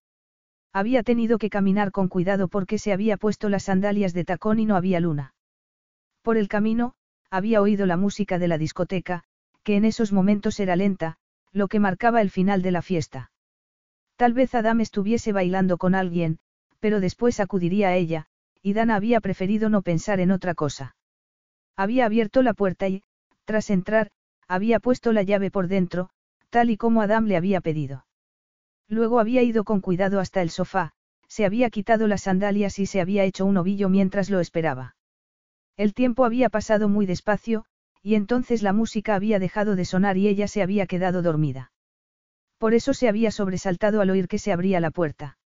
Había 0.72 1.04
tenido 1.04 1.38
que 1.38 1.50
caminar 1.50 1.92
con 1.92 2.08
cuidado 2.08 2.48
porque 2.48 2.78
se 2.78 2.92
había 2.92 3.16
puesto 3.16 3.48
las 3.48 3.62
sandalias 3.62 4.12
de 4.12 4.24
tacón 4.24 4.58
y 4.58 4.66
no 4.66 4.74
había 4.74 4.98
luna. 4.98 5.34
Por 6.22 6.36
el 6.36 6.48
camino, 6.48 6.94
había 7.30 7.62
oído 7.62 7.86
la 7.86 7.96
música 7.96 8.40
de 8.40 8.48
la 8.48 8.58
discoteca, 8.58 9.22
que 9.62 9.76
en 9.76 9.84
esos 9.84 10.12
momentos 10.12 10.58
era 10.58 10.74
lenta, 10.74 11.16
lo 11.52 11.68
que 11.68 11.78
marcaba 11.78 12.22
el 12.22 12.30
final 12.30 12.60
de 12.60 12.72
la 12.72 12.82
fiesta. 12.82 13.30
Tal 14.16 14.32
vez 14.32 14.56
Adam 14.56 14.80
estuviese 14.80 15.32
bailando 15.32 15.78
con 15.78 15.94
alguien, 15.94 16.40
pero 16.80 16.98
después 16.98 17.38
acudiría 17.38 17.90
a 17.90 17.94
ella, 17.94 18.26
y 18.62 18.72
Dana 18.72 18.96
había 18.96 19.20
preferido 19.20 19.68
no 19.68 19.82
pensar 19.82 20.18
en 20.18 20.32
otra 20.32 20.54
cosa. 20.54 20.96
Había 21.76 22.04
abierto 22.04 22.42
la 22.42 22.52
puerta 22.52 22.88
y, 22.88 23.04
tras 23.44 23.70
entrar, 23.70 24.10
había 24.48 24.80
puesto 24.80 25.12
la 25.12 25.22
llave 25.22 25.50
por 25.50 25.68
dentro, 25.68 26.10
tal 26.50 26.70
y 26.70 26.76
como 26.76 27.02
Adam 27.02 27.26
le 27.26 27.36
había 27.36 27.60
pedido. 27.60 28.06
Luego 28.88 29.20
había 29.20 29.42
ido 29.42 29.64
con 29.64 29.80
cuidado 29.80 30.18
hasta 30.18 30.40
el 30.40 30.50
sofá, 30.50 30.92
se 31.28 31.44
había 31.44 31.68
quitado 31.68 32.06
las 32.08 32.22
sandalias 32.22 32.78
y 32.78 32.86
se 32.86 33.00
había 33.00 33.24
hecho 33.24 33.44
un 33.44 33.58
ovillo 33.58 33.88
mientras 33.88 34.30
lo 34.30 34.40
esperaba. 34.40 34.96
El 35.76 35.92
tiempo 35.94 36.24
había 36.24 36.48
pasado 36.48 36.88
muy 36.88 37.04
despacio, 37.04 37.66
y 38.02 38.14
entonces 38.14 38.62
la 38.62 38.72
música 38.72 39.14
había 39.14 39.38
dejado 39.38 39.76
de 39.76 39.84
sonar 39.84 40.16
y 40.16 40.26
ella 40.26 40.48
se 40.48 40.62
había 40.62 40.86
quedado 40.86 41.20
dormida. 41.20 41.70
Por 42.56 42.74
eso 42.74 42.94
se 42.94 43.08
había 43.08 43.30
sobresaltado 43.30 44.00
al 44.00 44.10
oír 44.10 44.26
que 44.26 44.38
se 44.38 44.52
abría 44.52 44.80
la 44.80 44.90
puerta. 44.90 45.38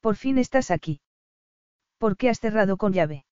Por 0.00 0.16
fin 0.16 0.38
estás 0.38 0.70
aquí. 0.70 1.00
¿Por 1.98 2.16
qué 2.16 2.30
has 2.30 2.38
cerrado 2.38 2.76
con 2.76 2.92
llave? 2.92 3.24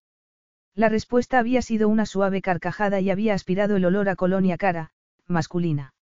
La 0.75 0.89
respuesta 0.89 1.39
había 1.39 1.61
sido 1.61 1.89
una 1.89 2.07
suave 2.07 2.41
carcajada 2.41 3.01
y 3.01 3.11
había 3.11 3.35
aspirado 3.35 3.77
el 3.77 3.85
olor 3.85 4.09
a 4.09 4.17
colonia 4.17 4.57
cara, 4.57 4.91
masculina. 5.27 5.95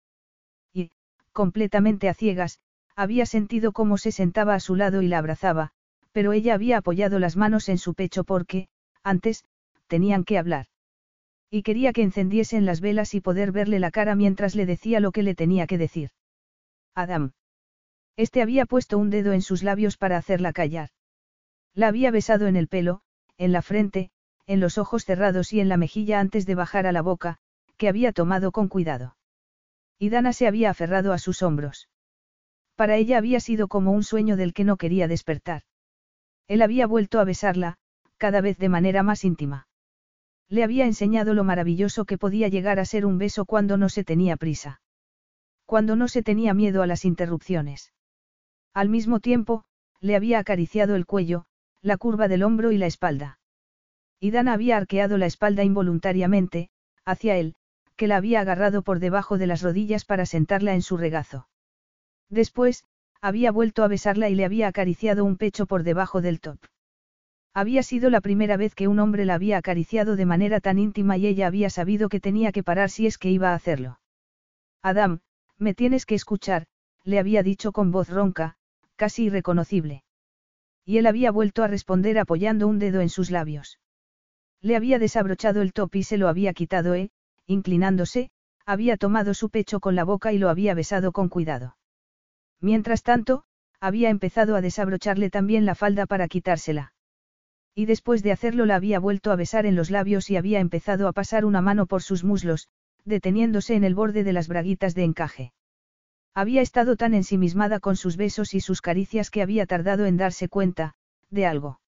Y, 0.74 0.92
completamente 1.34 2.08
a 2.08 2.14
ciegas, 2.14 2.60
había 2.96 3.26
sentido 3.26 3.72
cómo 3.72 3.98
se 3.98 4.12
sentaba 4.12 4.54
a 4.54 4.60
su 4.60 4.76
lado 4.76 5.02
y 5.02 5.08
la 5.08 5.18
abrazaba, 5.18 5.72
pero 6.12 6.34
ella 6.34 6.54
había 6.54 6.78
apoyado 6.78 7.18
las 7.18 7.36
manos 7.36 7.70
en 7.70 7.78
su 7.78 7.94
pecho 7.94 8.24
porque, 8.24 8.68
antes, 9.04 9.44
tenían 9.88 10.24
que 10.24 10.38
hablar. 10.38 10.68
Y 11.50 11.64
quería 11.64 11.94
que 11.94 12.04
encendiesen 12.04 12.66
las 12.66 12.80
velas 12.80 13.16
y 13.16 13.22
poder 13.22 13.52
verle 13.52 13.80
la 13.80 13.90
cara 13.90 14.14
mientras 14.14 14.54
le 14.54 14.68
decía 14.68 15.00
lo 15.00 15.12
que 15.12 15.24
le 15.24 15.34
tenía 15.34 15.66
que 15.66 15.80
decir. 15.80 16.12
Adam. 16.94 17.32
Este 18.18 18.42
había 18.42 18.66
puesto 18.66 18.98
un 19.00 19.10
dedo 19.10 19.34
en 19.34 19.42
sus 19.42 19.64
labios 19.64 19.98
para 19.98 20.18
hacerla 20.18 20.54
callar. 20.54 20.90
La 21.74 21.88
había 21.88 22.12
besado 22.12 22.48
en 22.48 22.56
el 22.56 22.68
pelo, 22.68 23.02
en 23.38 23.52
la 23.52 23.62
frente, 23.62 24.12
en 24.50 24.60
los 24.60 24.80
ojos 24.80 25.06
cerrados 25.06 25.54
y 25.54 25.60
en 25.60 25.70
la 25.70 25.78
mejilla 25.78 26.20
antes 26.20 26.48
de 26.48 26.56
bajar 26.56 26.88
a 26.88 26.92
la 26.92 27.04
boca, 27.04 27.38
que 27.78 27.88
había 27.88 28.12
tomado 28.12 28.52
con 28.52 28.68
cuidado. 28.68 29.16
Y 30.00 30.10
Dana 30.10 30.34
se 30.34 30.48
había 30.48 30.72
aferrado 30.72 31.14
a 31.14 31.20
sus 31.20 31.44
hombros. 31.44 31.88
Para 32.76 32.96
ella 32.96 33.20
había 33.20 33.42
sido 33.42 33.68
como 33.68 33.92
un 33.92 34.02
sueño 34.02 34.38
del 34.38 34.56
que 34.56 34.64
no 34.64 34.76
quería 34.76 35.08
despertar. 35.08 35.62
Él 36.48 36.64
había 36.64 36.88
vuelto 36.88 37.20
a 37.20 37.26
besarla, 37.26 37.78
cada 38.18 38.42
vez 38.42 38.58
de 38.58 38.70
manera 38.70 39.04
más 39.04 39.24
íntima. 39.24 39.68
Le 40.48 40.64
había 40.64 40.86
enseñado 40.86 41.36
lo 41.36 41.44
maravilloso 41.44 42.06
que 42.06 42.18
podía 42.18 42.48
llegar 42.48 42.80
a 42.80 42.86
ser 42.86 43.06
un 43.06 43.20
beso 43.20 43.46
cuando 43.46 43.78
no 43.78 43.88
se 43.88 44.04
tenía 44.04 44.36
prisa. 44.36 44.82
Cuando 45.68 45.96
no 45.96 46.08
se 46.08 46.24
tenía 46.24 46.56
miedo 46.56 46.82
a 46.82 46.88
las 46.88 47.06
interrupciones. 47.06 47.94
Al 48.74 48.90
mismo 48.90 49.20
tiempo, 49.20 49.64
le 50.00 50.16
había 50.16 50.40
acariciado 50.40 50.96
el 50.96 51.06
cuello, 51.06 51.46
la 51.84 51.98
curva 51.98 52.28
del 52.28 52.42
hombro 52.42 52.72
y 52.72 52.80
la 52.80 52.88
espalda. 52.88 53.39
Y 54.20 54.32
Dana 54.32 54.54
había 54.54 54.78
arqueado 54.78 55.18
la 55.18 55.26
espalda 55.26 55.64
involuntariamente, 55.64 56.70
hacia 57.06 57.38
él, 57.38 57.56
que 57.96 58.08
la 58.08 58.18
había 58.18 58.42
agarrado 58.42 58.82
por 58.82 59.00
debajo 59.00 59.38
de 59.38 59.48
las 59.48 59.62
rodillas 59.62 60.06
para 60.06 60.26
sentarla 60.26 60.74
en 60.74 60.82
su 60.82 60.98
regazo. 60.98 61.48
Después, 62.30 62.84
había 63.22 63.52
vuelto 63.52 63.84
a 63.84 63.88
besarla 63.88 64.30
y 64.30 64.36
le 64.36 64.46
había 64.46 64.68
acariciado 64.68 65.26
un 65.26 65.38
pecho 65.38 65.66
por 65.66 65.84
debajo 65.84 66.22
del 66.22 66.40
top. 66.40 66.60
Había 67.54 67.84
sido 67.84 68.10
la 68.10 68.22
primera 68.22 68.58
vez 68.58 68.76
que 68.76 68.88
un 68.88 69.00
hombre 69.00 69.26
la 69.26 69.34
había 69.34 69.58
acariciado 69.58 70.16
de 70.16 70.26
manera 70.26 70.60
tan 70.62 70.80
íntima 70.80 71.18
y 71.18 71.28
ella 71.28 71.48
había 71.48 71.70
sabido 71.70 72.08
que 72.08 72.20
tenía 72.20 72.52
que 72.52 72.64
parar 72.64 72.90
si 72.90 73.08
es 73.08 73.18
que 73.18 73.32
iba 73.32 73.52
a 73.52 73.56
hacerlo. 73.56 74.00
Adam, 74.82 75.20
me 75.58 75.74
tienes 75.74 76.06
que 76.06 76.16
escuchar, 76.16 76.68
le 77.04 77.20
había 77.20 77.44
dicho 77.44 77.72
con 77.72 77.92
voz 77.92 78.10
ronca, 78.10 78.56
casi 78.96 79.26
irreconocible. 79.26 80.04
Y 80.86 80.98
él 80.98 81.08
había 81.08 81.32
vuelto 81.32 81.64
a 81.64 81.68
responder 81.68 82.18
apoyando 82.20 82.68
un 82.68 82.80
dedo 82.80 83.02
en 83.02 83.10
sus 83.10 83.32
labios. 83.32 83.80
Le 84.62 84.76
había 84.76 85.00
desabrochado 85.00 85.62
el 85.62 85.74
top 85.74 85.96
y 85.96 86.04
se 86.04 86.18
lo 86.18 86.28
había 86.28 86.54
quitado 86.54 86.94
e, 86.94 87.12
inclinándose, 87.48 88.30
había 88.66 88.98
tomado 88.98 89.34
su 89.34 89.50
pecho 89.50 89.80
con 89.80 89.96
la 89.96 90.04
boca 90.04 90.34
y 90.34 90.38
lo 90.38 90.50
había 90.50 90.74
besado 90.74 91.12
con 91.12 91.30
cuidado. 91.30 91.78
Mientras 92.62 93.04
tanto, 93.04 93.44
había 93.80 94.10
empezado 94.10 94.56
a 94.56 94.62
desabrocharle 94.62 95.30
también 95.30 95.66
la 95.66 95.76
falda 95.76 96.06
para 96.06 96.28
quitársela. 96.28 96.94
Y 97.74 97.86
después 97.86 98.24
de 98.24 98.34
hacerlo 98.34 98.66
la 98.66 98.76
había 98.76 99.00
vuelto 99.00 99.32
a 99.32 99.38
besar 99.38 99.66
en 99.66 99.76
los 99.76 99.90
labios 99.90 100.30
y 100.30 100.36
había 100.36 100.60
empezado 100.60 101.08
a 101.08 101.14
pasar 101.14 101.46
una 101.46 101.62
mano 101.62 101.86
por 101.86 102.04
sus 102.04 102.24
muslos, 102.24 102.68
deteniéndose 103.06 103.76
en 103.76 103.86
el 103.86 103.96
borde 103.96 104.24
de 104.24 104.34
las 104.34 104.50
braguitas 104.50 104.96
de 104.96 105.06
encaje. 105.06 105.54
Había 106.36 106.62
estado 106.62 106.96
tan 106.96 107.14
ensimismada 107.14 107.80
con 107.80 107.96
sus 107.96 108.18
besos 108.18 108.54
y 108.54 108.60
sus 108.60 108.82
caricias 108.82 109.32
que 109.32 109.42
había 109.42 109.66
tardado 109.66 110.06
en 110.06 110.18
darse 110.18 110.50
cuenta, 110.50 110.96
de 111.30 111.46
algo. 111.46 111.80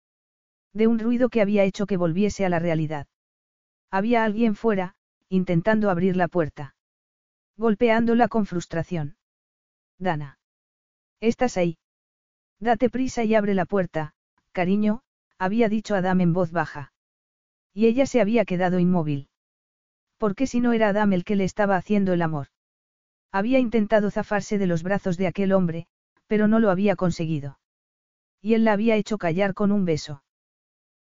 De 0.73 0.87
un 0.87 0.99
ruido 0.99 1.29
que 1.29 1.41
había 1.41 1.65
hecho 1.65 1.87
que 1.87 1.97
volviese 1.97 2.45
a 2.45 2.49
la 2.49 2.59
realidad. 2.59 3.07
Había 3.91 4.25
alguien 4.25 4.55
fuera, 4.55 4.95
intentando 5.29 5.91
abrir 5.91 6.17
la 6.17 6.29
puerta. 6.29 6.75
Golpeándola 7.57 8.29
con 8.29 8.47
frustración. 8.47 9.17
Dana. 9.99 10.39
Estás 11.21 11.57
ahí. 11.57 11.79
Date 12.61 12.89
prisa 12.89 13.25
y 13.25 13.35
abre 13.35 13.55
la 13.55 13.65
puerta, 13.65 14.15
cariño, 14.53 15.03
había 15.39 15.69
dicho 15.69 15.95
Adam 15.95 16.21
en 16.21 16.33
voz 16.33 16.53
baja. 16.53 16.93
Y 17.73 17.87
ella 17.87 18.07
se 18.07 18.21
había 18.21 18.45
quedado 18.45 18.79
inmóvil. 18.79 19.29
¿Por 20.19 20.35
qué 20.35 20.47
si 20.47 20.61
no 20.61 20.73
era 20.73 20.91
Adam 20.91 21.13
el 21.13 21.25
que 21.25 21.37
le 21.37 21.45
estaba 21.45 21.77
haciendo 21.77 22.13
el 22.13 22.23
amor? 22.23 22.49
Había 23.33 23.59
intentado 23.59 24.11
zafarse 24.11 24.59
de 24.59 24.67
los 24.67 24.83
brazos 24.83 25.17
de 25.17 25.27
aquel 25.27 25.53
hombre, 25.53 25.87
pero 26.27 26.49
no 26.49 26.61
lo 26.61 26.71
había 26.71 26.97
conseguido. 26.97 27.59
Y 28.43 28.55
él 28.55 28.65
la 28.65 28.73
había 28.73 28.97
hecho 28.97 29.19
callar 29.19 29.55
con 29.55 29.73
un 29.73 29.85
beso. 29.85 30.23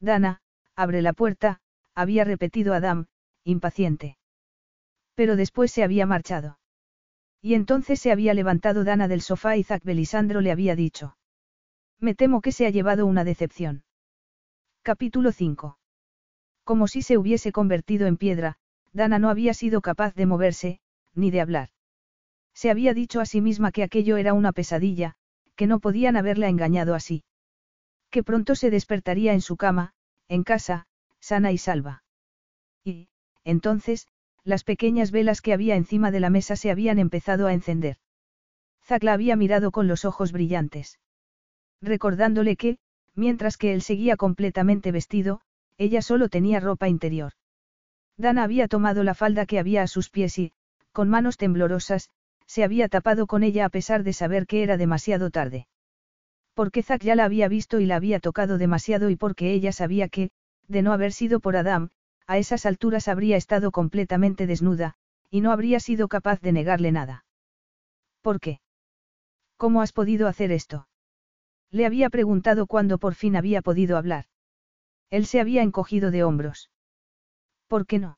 Dana, 0.06 0.40
abre 0.76 1.02
la 1.02 1.14
puerta, 1.14 1.60
había 1.94 2.24
repetido 2.24 2.74
Adam, 2.74 3.08
impaciente. 3.44 4.18
Pero 5.16 5.36
después 5.36 5.72
se 5.72 5.84
había 5.84 6.06
marchado. 6.06 6.60
Y 7.42 7.56
entonces 7.56 8.00
se 8.00 8.12
había 8.12 8.34
levantado 8.34 8.84
Dana 8.84 9.08
del 9.08 9.22
sofá 9.22 9.58
y 9.58 9.64
Zack 9.64 9.84
Belisandro 9.84 10.42
le 10.42 10.52
había 10.52 10.76
dicho. 10.76 11.18
Me 12.00 12.16
temo 12.16 12.42
que 12.42 12.52
se 12.52 12.66
ha 12.66 12.70
llevado 12.70 13.06
una 13.06 13.24
decepción. 13.24 13.84
Capítulo 14.84 15.32
5. 15.32 15.78
Como 16.64 16.88
si 16.88 17.02
se 17.02 17.18
hubiese 17.18 17.52
convertido 17.52 18.08
en 18.08 18.18
piedra, 18.18 18.58
Dana 18.94 19.20
no 19.20 19.30
había 19.30 19.54
sido 19.54 19.82
capaz 19.82 20.14
de 20.16 20.26
moverse, 20.26 20.80
ni 21.14 21.32
de 21.32 21.42
hablar. 21.42 21.70
Se 22.54 22.70
había 22.70 22.94
dicho 22.94 23.22
a 23.22 23.26
sí 23.26 23.42
misma 23.42 23.72
que 23.72 23.84
aquello 23.84 24.18
era 24.18 24.34
una 24.34 24.52
pesadilla, 24.52 25.16
que 25.56 25.68
no 25.68 25.80
podían 25.80 26.16
haberla 26.16 26.48
engañado 26.48 26.94
así. 26.96 27.24
Que 28.10 28.24
pronto 28.24 28.56
se 28.56 28.70
despertaría 28.70 29.34
en 29.34 29.42
su 29.42 29.58
cama, 29.58 29.94
en 30.28 30.44
casa, 30.44 30.88
sana 31.20 31.52
y 31.52 31.58
salva. 31.58 32.04
Y, 32.84 33.10
entonces, 33.44 34.08
las 34.44 34.64
pequeñas 34.64 35.12
velas 35.12 35.42
que 35.42 35.54
había 35.54 35.76
encima 35.76 36.12
de 36.12 36.20
la 36.20 36.30
mesa 36.30 36.56
se 36.56 36.72
habían 36.72 37.00
empezado 37.00 37.48
a 37.48 37.54
encender. 37.54 37.98
Zack 38.84 39.04
la 39.04 39.14
había 39.14 39.36
mirado 39.36 39.72
con 39.72 39.88
los 39.88 40.06
ojos 40.06 40.32
brillantes. 40.32 41.00
Recordándole 41.82 42.56
que, 42.56 42.78
mientras 43.16 43.58
que 43.58 43.74
él 43.74 43.82
seguía 43.82 44.18
completamente 44.18 44.92
vestido, 44.92 45.42
ella 45.78 46.02
solo 46.02 46.30
tenía 46.30 46.60
ropa 46.60 46.88
interior. 46.88 47.34
Dana 48.18 48.44
había 48.44 48.68
tomado 48.68 49.04
la 49.04 49.14
falda 49.14 49.46
que 49.46 49.60
había 49.60 49.82
a 49.82 49.88
sus 49.88 50.10
pies 50.10 50.38
y, 50.38 50.54
con 50.92 51.10
manos 51.10 51.38
temblorosas, 51.38 52.10
se 52.46 52.64
había 52.64 52.88
tapado 52.88 53.28
con 53.28 53.44
ella 53.44 53.66
a 53.66 53.70
pesar 53.70 54.04
de 54.04 54.14
saber 54.14 54.46
que 54.48 54.64
era 54.64 54.78
demasiado 54.78 55.32
tarde. 55.32 55.68
Porque 56.56 56.82
Zack 56.82 57.04
ya 57.04 57.16
la 57.16 57.26
había 57.26 57.48
visto 57.50 57.80
y 57.80 57.86
la 57.86 57.98
había 57.98 58.20
tocado 58.20 58.58
demasiado 58.58 59.10
y 59.10 59.18
porque 59.18 59.54
ella 59.54 59.72
sabía 59.72 60.08
que, 60.08 60.32
de 60.68 60.82
no 60.82 60.94
haber 60.94 61.12
sido 61.12 61.40
por 61.40 61.58
Adam, 61.58 61.90
a 62.28 62.38
esas 62.38 62.66
alturas 62.66 63.08
habría 63.08 63.38
estado 63.38 63.72
completamente 63.72 64.48
desnuda, 64.48 64.96
y 65.30 65.42
no 65.42 65.52
habría 65.52 65.80
sido 65.80 66.08
capaz 66.08 66.40
de 66.42 66.54
negarle 66.54 66.92
nada. 66.94 67.26
¿Por 68.22 68.40
qué? 68.40 68.62
¿Cómo 69.58 69.82
has 69.82 69.92
podido 69.92 70.28
hacer 70.28 70.52
esto? 70.52 70.88
Le 71.72 71.86
había 71.86 72.10
preguntado 72.10 72.68
cuándo 72.68 72.98
por 73.00 73.16
fin 73.16 73.36
había 73.36 73.62
podido 73.62 73.98
hablar. 73.98 74.26
Él 75.10 75.26
se 75.26 75.42
había 75.42 75.62
encogido 75.62 76.10
de 76.10 76.24
hombros. 76.24 76.72
¿Por 77.68 77.86
qué 77.86 78.00
no? 78.00 78.18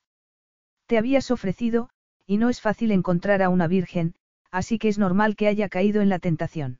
Te 0.86 1.00
habías 1.00 1.32
ofrecido, 1.32 1.90
y 2.28 2.38
no 2.38 2.50
es 2.50 2.62
fácil 2.62 2.92
encontrar 2.92 3.42
a 3.42 3.50
una 3.50 3.68
virgen, 3.68 4.14
así 4.52 4.78
que 4.78 4.90
es 4.90 5.00
normal 5.00 5.36
que 5.36 5.48
haya 5.48 5.70
caído 5.70 6.02
en 6.02 6.10
la 6.10 6.20
tentación. 6.20 6.80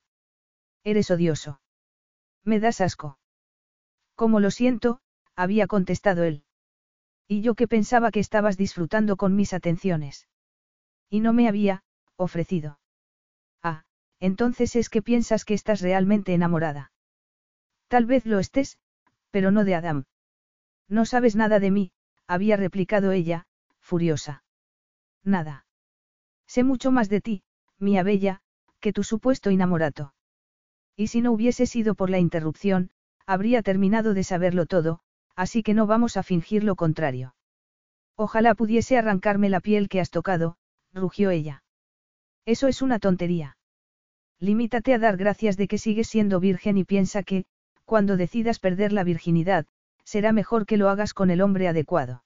Eres 0.92 1.12
odioso. 1.12 1.60
Me 2.46 2.62
das 2.62 2.80
asco. 2.80 3.20
Como 4.16 4.40
lo 4.40 4.52
siento, 4.52 5.02
había 5.36 5.68
contestado 5.68 6.24
él. 6.24 6.46
Y 7.28 7.42
yo 7.42 7.56
que 7.56 7.68
pensaba 7.68 8.10
que 8.10 8.22
estabas 8.22 8.56
disfrutando 8.56 9.18
con 9.18 9.36
mis 9.36 9.52
atenciones. 9.52 10.30
Y 11.10 11.20
no 11.20 11.34
me 11.34 11.50
había, 11.50 11.84
ofrecido. 12.16 12.80
Ah, 13.62 13.84
entonces 14.22 14.78
es 14.78 14.88
que 14.88 15.02
piensas 15.02 15.44
que 15.44 15.56
estás 15.56 15.82
realmente 15.82 16.34
enamorada. 16.34 16.94
Tal 17.90 18.06
vez 18.06 18.26
lo 18.26 18.40
estés, 18.40 18.80
pero 19.30 19.52
no 19.52 19.66
de 19.66 19.76
Adam. 19.76 20.06
No 20.88 21.04
sabes 21.04 21.36
nada 21.36 21.60
de 21.60 21.70
mí, 21.70 21.92
había 22.28 22.56
replicado 22.56 23.12
ella, 23.12 23.46
furiosa. 23.82 24.46
Nada. 25.26 25.66
Sé 26.46 26.64
mucho 26.64 26.94
más 26.94 27.10
de 27.10 27.20
ti, 27.20 27.44
mía 27.78 28.04
bella, 28.04 28.40
que 28.80 28.94
tu 28.94 29.04
supuesto 29.04 29.52
inamorato. 29.52 30.14
Y 30.98 31.08
si 31.08 31.22
no 31.22 31.32
hubiese 31.32 31.68
sido 31.68 31.96
por 31.96 32.10
la 32.10 32.20
interrupción, 32.20 32.90
habría 33.28 33.62
terminado 33.62 34.14
de 34.16 34.24
saberlo 34.24 34.66
todo, 34.66 35.00
así 35.36 35.62
que 35.62 35.76
no 35.76 35.86
vamos 35.86 36.18
a 36.18 36.24
fingir 36.24 36.64
lo 36.64 36.76
contrario. 36.76 37.36
Ojalá 38.16 38.56
pudiese 38.56 38.98
arrancarme 38.98 39.48
la 39.48 39.60
piel 39.60 39.90
que 39.90 40.02
has 40.02 40.10
tocado, 40.10 40.58
rugió 40.92 41.30
ella. 41.30 41.64
Eso 42.46 42.68
es 42.68 42.82
una 42.82 42.98
tontería. 42.98 43.58
Limítate 44.40 44.96
a 44.96 45.00
dar 45.00 45.18
gracias 45.18 45.56
de 45.56 45.68
que 45.68 45.78
sigues 45.78 46.08
siendo 46.08 46.40
virgen 46.40 46.78
y 46.78 46.84
piensa 46.84 47.22
que, 47.22 47.46
cuando 47.86 48.18
decidas 48.18 48.58
perder 48.58 48.92
la 48.92 49.04
virginidad, 49.04 49.68
será 50.04 50.32
mejor 50.32 50.66
que 50.66 50.78
lo 50.78 50.90
hagas 50.90 51.14
con 51.14 51.30
el 51.30 51.42
hombre 51.42 51.68
adecuado. 51.68 52.24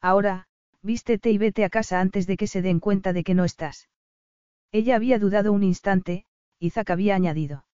Ahora, 0.00 0.46
vístete 0.80 1.30
y 1.30 1.36
vete 1.36 1.64
a 1.64 1.68
casa 1.68 2.00
antes 2.00 2.26
de 2.26 2.38
que 2.38 2.46
se 2.46 2.62
den 2.62 2.80
cuenta 2.80 3.12
de 3.12 3.22
que 3.22 3.34
no 3.34 3.44
estás. 3.44 3.90
Ella 4.70 4.96
había 4.96 5.18
dudado 5.18 5.52
un 5.52 5.62
instante, 5.62 6.24
y 6.58 6.70
Zack 6.70 6.90
había 6.90 7.14
añadido. 7.14 7.66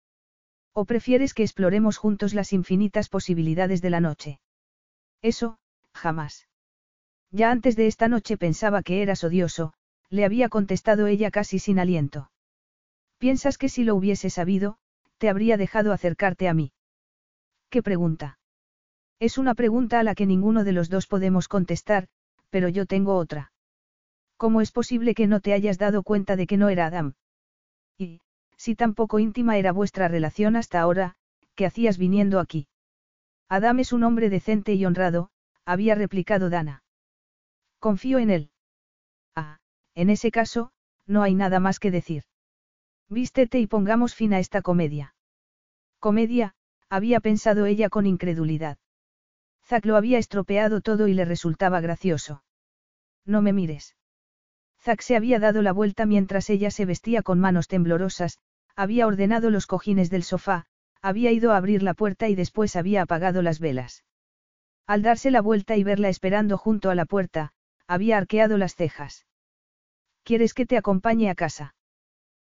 ¿O 0.81 0.85
prefieres 0.85 1.35
que 1.35 1.43
exploremos 1.43 1.97
juntos 1.97 2.35
las 2.35 2.53
infinitas 2.53 3.09
posibilidades 3.09 3.83
de 3.83 3.91
la 3.91 3.99
noche? 3.99 4.39
Eso, 5.23 5.59
jamás. 5.93 6.47
Ya 7.33 7.51
antes 7.51 7.75
de 7.75 7.89
esta 7.89 8.07
noche 8.07 8.37
pensaba 8.37 8.85
que 8.85 9.03
eras 9.03 9.25
odioso, 9.25 9.73
le 10.09 10.25
había 10.25 10.49
contestado 10.49 11.09
ella 11.09 11.33
casi 11.33 11.59
sin 11.59 11.81
aliento. 11.81 12.31
¿Piensas 13.19 13.59
que 13.59 13.69
si 13.69 13.83
lo 13.83 13.97
hubiese 13.97 14.31
sabido, 14.31 14.79
te 15.17 15.29
habría 15.29 15.57
dejado 15.57 15.93
acercarte 15.93 16.49
a 16.49 16.55
mí? 16.55 16.71
¿Qué 17.71 17.83
pregunta? 17.83 18.39
Es 19.19 19.37
una 19.37 19.57
pregunta 19.57 19.99
a 19.99 20.05
la 20.05 20.15
que 20.15 20.27
ninguno 20.27 20.63
de 20.63 20.75
los 20.75 20.89
dos 20.89 21.09
podemos 21.09 21.49
contestar, 21.49 22.07
pero 22.51 22.69
yo 22.69 22.87
tengo 22.87 23.17
otra. 23.17 23.51
¿Cómo 24.37 24.61
es 24.61 24.71
posible 24.71 25.17
que 25.17 25.27
no 25.27 25.41
te 25.41 25.55
hayas 25.55 25.77
dado 25.77 26.05
cuenta 26.05 26.37
de 26.37 26.47
que 26.47 26.57
no 26.57 26.69
era 26.69 26.87
Adam? 26.87 27.15
Y, 27.99 28.21
si 28.59 28.75
tan 28.75 28.95
poco 28.95 29.19
íntima 29.19 29.57
era 29.57 29.73
vuestra 29.73 30.09
relación 30.09 30.57
hasta 30.57 30.81
ahora, 30.81 31.15
¿qué 31.55 31.65
hacías 31.65 31.97
viniendo 31.97 32.41
aquí? 32.41 32.69
Adam 33.49 33.79
es 33.79 33.93
un 33.93 34.03
hombre 34.03 34.29
decente 34.29 34.75
y 34.75 34.85
honrado, 34.85 35.31
había 35.65 35.95
replicado 35.95 36.51
Dana. 36.51 36.83
Confío 37.79 38.19
en 38.19 38.31
él. 38.31 38.51
Ah, 39.35 39.61
en 39.95 40.11
ese 40.11 40.31
caso, 40.31 40.73
no 41.07 41.23
hay 41.23 41.35
nada 41.35 41.61
más 41.61 41.79
que 41.79 41.91
decir. 41.91 42.25
Vístete 43.09 43.59
y 43.61 43.67
pongamos 43.67 44.15
fin 44.15 44.35
a 44.35 44.39
esta 44.39 44.61
comedia. 44.61 45.15
Comedia, 45.99 46.55
había 46.91 47.21
pensado 47.21 47.65
ella 47.65 47.89
con 47.89 48.07
incredulidad. 48.07 48.79
Zack 49.65 49.87
lo 49.87 49.97
había 49.97 50.19
estropeado 50.19 50.81
todo 50.81 51.09
y 51.09 51.15
le 51.15 51.25
resultaba 51.25 51.81
gracioso. 51.81 52.43
No 53.25 53.41
me 53.41 53.53
mires. 53.53 53.97
Zack 54.81 55.03
se 55.03 55.17
había 55.17 55.39
dado 55.39 55.63
la 55.63 55.73
vuelta 55.73 56.07
mientras 56.07 56.51
ella 56.51 56.71
se 56.71 56.87
vestía 56.87 57.23
con 57.23 57.41
manos 57.41 57.69
temblorosas, 57.69 58.39
había 58.79 59.09
ordenado 59.09 59.51
los 59.51 59.67
cojines 59.67 60.09
del 60.09 60.23
sofá, 60.23 60.67
había 61.03 61.33
ido 61.33 61.51
a 61.51 61.57
abrir 61.57 61.83
la 61.83 61.95
puerta 61.95 62.29
y 62.29 62.37
después 62.37 62.77
había 62.77 63.03
apagado 63.03 63.43
las 63.43 63.59
velas. 63.59 64.05
Al 64.87 65.03
darse 65.03 65.33
la 65.33 65.41
vuelta 65.41 65.77
y 65.77 65.83
verla 65.83 66.09
esperando 66.09 66.57
junto 66.57 66.89
a 66.89 66.95
la 66.95 67.05
puerta, 67.05 67.51
había 67.89 68.17
arqueado 68.17 68.57
las 68.57 68.77
cejas. 68.77 69.27
¿Quieres 70.23 70.55
que 70.55 70.65
te 70.65 70.77
acompañe 70.77 71.29
a 71.29 71.35
casa? 71.35 71.75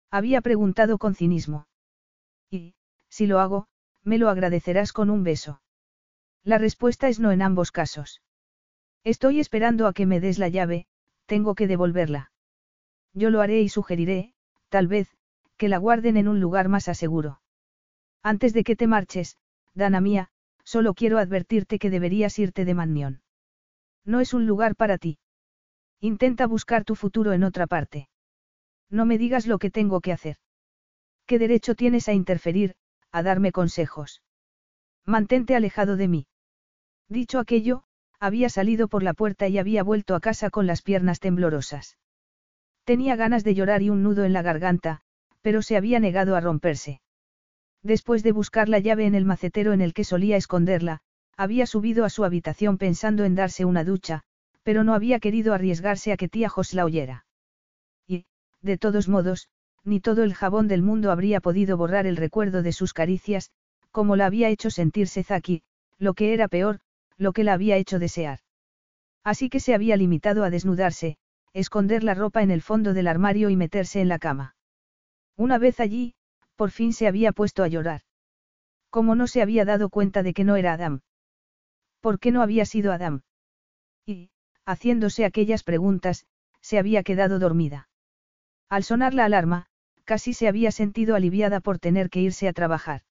Había 0.09 0.41
preguntado 0.41 0.97
con 0.97 1.13
cinismo. 1.13 1.67
Y, 2.49 2.73
si 3.09 3.27
lo 3.27 3.39
hago, 3.39 3.67
me 4.01 4.17
lo 4.17 4.27
agradecerás 4.29 4.91
con 4.91 5.11
un 5.11 5.23
beso. 5.23 5.61
La 6.43 6.57
respuesta 6.57 7.09
es 7.09 7.19
no 7.19 7.31
en 7.31 7.43
ambos 7.43 7.71
casos. 7.71 8.23
Estoy 9.03 9.39
esperando 9.39 9.85
a 9.85 9.93
que 9.93 10.07
me 10.07 10.19
des 10.19 10.39
la 10.39 10.49
llave, 10.49 10.87
tengo 11.27 11.53
que 11.53 11.67
devolverla. 11.67 12.31
Yo 13.13 13.29
lo 13.29 13.39
haré 13.39 13.61
y 13.61 13.69
sugeriré, 13.69 14.33
tal 14.69 14.87
vez, 14.87 15.15
que 15.63 15.69
la 15.69 15.77
guarden 15.77 16.17
en 16.17 16.27
un 16.27 16.41
lugar 16.41 16.67
más 16.67 16.89
aseguro. 16.89 17.39
Antes 18.21 18.51
de 18.51 18.65
que 18.65 18.75
te 18.75 18.85
marches, 18.85 19.37
Dana 19.73 20.01
mía, 20.01 20.27
solo 20.65 20.93
quiero 20.93 21.19
advertirte 21.19 21.79
que 21.79 21.89
deberías 21.89 22.37
irte 22.37 22.65
de 22.65 22.73
Mannion. 22.73 23.21
No 24.03 24.19
es 24.19 24.33
un 24.33 24.45
lugar 24.45 24.75
para 24.75 24.97
ti. 24.97 25.19
Intenta 26.01 26.47
buscar 26.47 26.83
tu 26.83 26.95
futuro 26.95 27.31
en 27.31 27.45
otra 27.45 27.65
parte. 27.65 28.09
No 28.89 29.05
me 29.05 29.17
digas 29.17 29.47
lo 29.47 29.57
que 29.57 29.71
tengo 29.71 30.01
que 30.01 30.11
hacer. 30.11 30.35
¿Qué 31.27 31.39
derecho 31.39 31.75
tienes 31.75 32.09
a 32.09 32.13
interferir, 32.13 32.75
a 33.13 33.23
darme 33.23 33.53
consejos? 33.53 34.21
Mantente 35.05 35.55
alejado 35.55 35.95
de 35.95 36.09
mí. 36.09 36.27
Dicho 37.07 37.39
aquello, 37.39 37.85
había 38.19 38.49
salido 38.49 38.89
por 38.89 39.01
la 39.01 39.13
puerta 39.13 39.47
y 39.47 39.59
había 39.59 39.81
vuelto 39.81 40.13
a 40.13 40.19
casa 40.19 40.49
con 40.49 40.67
las 40.67 40.81
piernas 40.81 41.21
temblorosas. 41.21 41.97
Tenía 42.83 43.15
ganas 43.15 43.45
de 43.45 43.55
llorar 43.55 43.81
y 43.81 43.89
un 43.89 44.03
nudo 44.03 44.25
en 44.25 44.33
la 44.33 44.41
garganta, 44.41 45.03
pero 45.43 45.61
se 45.61 45.77
había 45.77 45.99
negado 45.99 46.35
a 46.35 46.41
romperse. 46.41 47.01
Después 47.83 48.23
de 48.23 48.31
buscar 48.31 48.69
la 48.69 48.79
llave 48.79 49.05
en 49.05 49.13
el 49.13 49.25
macetero 49.25 49.73
en 49.73 49.81
el 49.81 49.93
que 49.93 50.05
solía 50.05 50.37
esconderla, 50.37 51.01
había 51.35 51.65
subido 51.65 52.05
a 52.05 52.09
su 52.09 52.23
habitación 52.23 52.77
pensando 52.77 53.25
en 53.25 53.35
darse 53.35 53.65
una 53.65 53.83
ducha, 53.83 54.23
pero 54.63 54.83
no 54.83 54.93
había 54.93 55.19
querido 55.19 55.53
arriesgarse 55.53 56.13
a 56.13 56.17
que 56.17 56.29
tía 56.29 56.47
Jos 56.47 56.73
la 56.73 56.85
oyera. 56.85 57.25
Y, 58.07 58.25
de 58.61 58.77
todos 58.77 59.09
modos, 59.09 59.49
ni 59.83 59.99
todo 59.99 60.23
el 60.23 60.33
jabón 60.33 60.69
del 60.69 60.81
mundo 60.81 61.11
habría 61.11 61.41
podido 61.41 61.75
borrar 61.75 62.07
el 62.07 62.15
recuerdo 62.15 62.63
de 62.63 62.71
sus 62.71 62.93
caricias, 62.93 63.51
como 63.91 64.15
la 64.15 64.27
había 64.27 64.47
hecho 64.47 64.69
sentirse 64.69 65.23
Zaki, 65.23 65.63
lo 65.99 66.13
que 66.13 66.33
era 66.33 66.47
peor, 66.47 66.79
lo 67.17 67.33
que 67.33 67.43
la 67.43 67.53
había 67.53 67.75
hecho 67.75 67.99
desear. 67.99 68.39
Así 69.25 69.49
que 69.49 69.59
se 69.59 69.73
había 69.73 69.97
limitado 69.97 70.45
a 70.45 70.49
desnudarse, 70.49 71.17
esconder 71.53 72.03
la 72.03 72.13
ropa 72.13 72.43
en 72.43 72.51
el 72.51 72.61
fondo 72.61 72.93
del 72.93 73.07
armario 73.07 73.49
y 73.49 73.57
meterse 73.57 73.99
en 73.99 74.07
la 74.07 74.19
cama. 74.19 74.55
Una 75.35 75.57
vez 75.57 75.79
allí, 75.79 76.15
por 76.55 76.71
fin 76.71 76.93
se 76.93 77.07
había 77.07 77.31
puesto 77.31 77.63
a 77.63 77.67
llorar. 77.67 78.01
¿Cómo 78.89 79.15
no 79.15 79.27
se 79.27 79.41
había 79.41 79.65
dado 79.65 79.89
cuenta 79.89 80.21
de 80.21 80.33
que 80.33 80.43
no 80.43 80.55
era 80.55 80.73
Adam? 80.73 81.01
¿Por 81.99 82.19
qué 82.19 82.31
no 82.31 82.41
había 82.41 82.65
sido 82.65 82.91
Adam? 82.91 83.21
Y, 84.05 84.29
haciéndose 84.65 85.25
aquellas 85.25 85.63
preguntas, 85.63 86.25
se 86.61 86.77
había 86.77 87.03
quedado 87.03 87.39
dormida. 87.39 87.89
Al 88.69 88.83
sonar 88.83 89.13
la 89.13 89.25
alarma, 89.25 89.65
casi 90.03 90.33
se 90.33 90.47
había 90.47 90.71
sentido 90.71 91.15
aliviada 91.15 91.59
por 91.59 91.79
tener 91.79 92.09
que 92.09 92.21
irse 92.21 92.47
a 92.47 92.53
trabajar. 92.53 93.01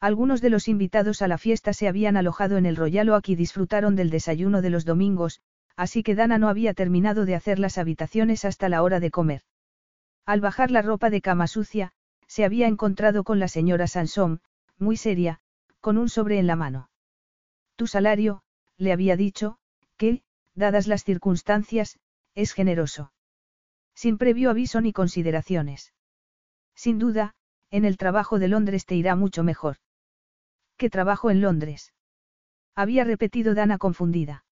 Algunos 0.00 0.40
de 0.40 0.50
los 0.50 0.68
invitados 0.68 1.22
a 1.22 1.28
la 1.28 1.38
fiesta 1.38 1.72
se 1.72 1.88
habían 1.88 2.16
alojado 2.16 2.56
en 2.56 2.66
el 2.66 2.76
Royal 2.76 3.08
Oak 3.08 3.30
y 3.30 3.36
disfrutaron 3.36 3.96
del 3.96 4.10
desayuno 4.10 4.62
de 4.62 4.70
los 4.70 4.84
domingos, 4.84 5.40
así 5.76 6.02
que 6.02 6.14
Dana 6.14 6.38
no 6.38 6.48
había 6.48 6.74
terminado 6.74 7.24
de 7.24 7.34
hacer 7.34 7.58
las 7.58 7.78
habitaciones 7.78 8.44
hasta 8.44 8.68
la 8.68 8.82
hora 8.82 9.00
de 9.00 9.10
comer. 9.10 9.42
Al 10.28 10.42
bajar 10.42 10.70
la 10.70 10.82
ropa 10.82 11.08
de 11.08 11.22
cama 11.22 11.46
sucia, 11.46 11.92
se 12.26 12.44
había 12.44 12.66
encontrado 12.66 13.24
con 13.24 13.38
la 13.38 13.48
señora 13.48 13.86
Sansom, 13.86 14.40
muy 14.76 14.98
seria, 14.98 15.40
con 15.80 15.96
un 15.96 16.10
sobre 16.10 16.38
en 16.38 16.46
la 16.46 16.54
mano. 16.54 16.90
Tu 17.76 17.86
salario, 17.86 18.42
le 18.76 18.92
había 18.92 19.16
dicho, 19.16 19.56
que, 19.96 20.22
dadas 20.54 20.86
las 20.86 21.02
circunstancias, 21.02 21.98
es 22.34 22.52
generoso. 22.52 23.10
Sin 23.94 24.18
previo 24.18 24.50
aviso 24.50 24.82
ni 24.82 24.92
consideraciones. 24.92 25.94
Sin 26.74 26.98
duda, 26.98 27.34
en 27.70 27.86
el 27.86 27.96
trabajo 27.96 28.38
de 28.38 28.48
Londres 28.48 28.84
te 28.84 28.96
irá 28.96 29.16
mucho 29.16 29.42
mejor. 29.44 29.78
¿Qué 30.76 30.90
trabajo 30.90 31.30
en 31.30 31.40
Londres? 31.40 31.94
Había 32.74 33.04
repetido 33.04 33.54
Dana 33.54 33.78
confundida. 33.78 34.44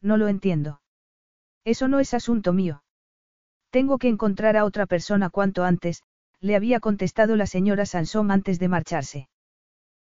No 0.00 0.16
lo 0.16 0.28
entiendo. 0.28 0.80
Eso 1.62 1.88
no 1.88 2.00
es 2.00 2.14
asunto 2.14 2.54
mío. 2.54 2.83
Tengo 3.74 3.98
que 3.98 4.06
encontrar 4.06 4.56
a 4.56 4.64
otra 4.64 4.86
persona 4.86 5.30
cuanto 5.30 5.64
antes, 5.64 6.04
le 6.38 6.54
había 6.54 6.78
contestado 6.78 7.34
la 7.34 7.46
señora 7.46 7.86
Sansom 7.86 8.30
antes 8.30 8.60
de 8.60 8.68
marcharse. 8.68 9.28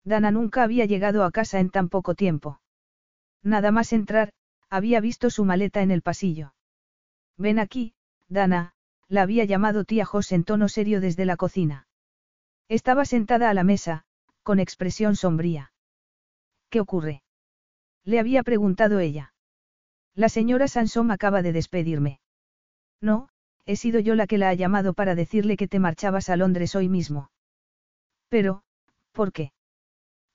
Dana 0.05 0.31
nunca 0.31 0.63
había 0.63 0.87
llegado 0.87 1.23
a 1.23 1.31
casa 1.31 1.61
en 1.61 1.69
tan 1.69 1.91
poco 1.91 2.15
tiempo. 2.15 2.63
Nada 3.43 3.71
más 3.71 3.93
entrar, 3.93 4.33
había 4.71 5.01
visto 5.01 5.29
su 5.29 5.45
maleta 5.45 5.83
en 5.83 5.91
el 5.91 6.01
pasillo. 6.01 6.55
Ven 7.37 7.59
aquí, 7.59 7.93
Dana, 8.27 8.73
la 9.07 9.21
había 9.21 9.45
llamado 9.45 9.85
tía 9.85 10.07
Jos 10.07 10.33
en 10.33 10.45
tono 10.45 10.71
serio 10.71 11.03
desde 11.03 11.27
la 11.27 11.37
cocina. 11.37 11.87
Estaba 12.71 13.05
sentada 13.05 13.51
a 13.51 13.55
la 13.55 13.65
mesa, 13.65 14.07
con 14.45 14.61
expresión 14.61 15.15
sombría. 15.15 15.73
¿Qué 16.71 16.81
ocurre? 16.81 17.23
Le 18.03 18.19
había 18.19 18.43
preguntado 18.45 18.99
ella. 18.99 19.35
La 20.15 20.31
señora 20.31 20.69
Sansom 20.69 21.11
acaba 21.11 21.43
de 21.43 21.53
despedirme. 21.53 22.21
No, 23.03 23.29
he 23.69 23.77
sido 23.77 24.01
yo 24.01 24.15
la 24.15 24.27
que 24.27 24.39
la 24.39 24.49
ha 24.49 24.55
llamado 24.55 24.95
para 24.95 25.15
decirle 25.15 25.59
que 25.59 25.69
te 25.69 25.79
marchabas 25.79 26.31
a 26.31 26.37
Londres 26.37 26.75
hoy 26.75 26.89
mismo. 26.89 27.31
Pero, 28.31 28.63
¿por 29.13 29.31
qué? 29.31 29.53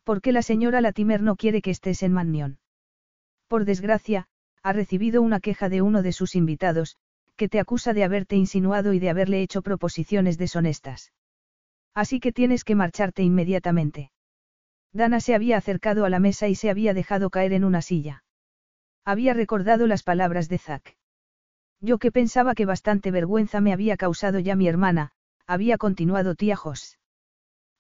Porque 0.04 0.32
la 0.32 0.44
señora 0.44 0.82
Latimer 0.82 1.24
no 1.24 1.36
quiere 1.36 1.64
que 1.64 1.72
estés 1.72 2.04
en 2.04 2.14
Mannion. 2.14 2.60
Por 3.48 3.66
desgracia, 3.66 4.28
ha 4.62 4.72
recibido 4.72 5.24
una 5.24 5.40
queja 5.40 5.68
de 5.68 5.82
uno 5.82 6.04
de 6.04 6.12
sus 6.12 6.36
invitados, 6.36 6.98
que 7.36 7.50
te 7.50 7.60
acusa 7.60 7.94
de 7.94 8.04
haberte 8.04 8.36
insinuado 8.36 8.94
y 8.94 9.00
de 9.00 9.10
haberle 9.10 9.42
hecho 9.42 9.64
proposiciones 9.64 10.38
deshonestas. 10.38 11.12
Así 11.96 12.20
que 12.20 12.34
tienes 12.34 12.64
que 12.64 12.76
marcharte 12.76 13.24
inmediatamente. 13.24 14.12
Dana 14.92 15.20
se 15.20 15.34
había 15.34 15.58
acercado 15.58 16.06
a 16.06 16.10
la 16.12 16.20
mesa 16.20 16.50
y 16.50 16.54
se 16.54 16.70
había 16.70 16.94
dejado 16.94 17.32
caer 17.32 17.54
en 17.54 17.64
una 17.64 17.82
silla. 17.82 18.24
Había 19.04 19.34
recordado 19.34 19.88
las 19.88 20.04
palabras 20.04 20.50
de 20.50 20.60
Zack. 20.60 20.98
Yo 21.84 21.98
que 21.98 22.14
pensaba 22.14 22.56
que 22.56 22.66
bastante 22.66 23.12
vergüenza 23.12 23.60
me 23.60 23.74
había 23.74 23.98
causado 23.98 24.40
ya 24.40 24.56
mi 24.56 24.70
hermana, 24.70 25.12
había 25.46 25.78
continuado 25.78 26.34
tía 26.34 26.56
Jos. 26.56 26.98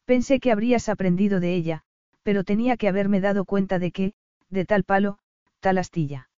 Pensé 0.04 0.42
que 0.42 0.52
habrías 0.52 0.90
aprendido 0.90 1.40
de 1.40 1.56
ella, 1.56 1.84
pero 2.22 2.44
tenía 2.44 2.76
que 2.76 2.90
haberme 2.90 3.22
dado 3.22 3.46
cuenta 3.46 3.80
de 3.80 3.92
que, 3.94 4.14
de 4.50 4.66
tal 4.66 4.84
palo, 4.84 5.20
tal 5.62 5.78
astilla. 5.78 6.30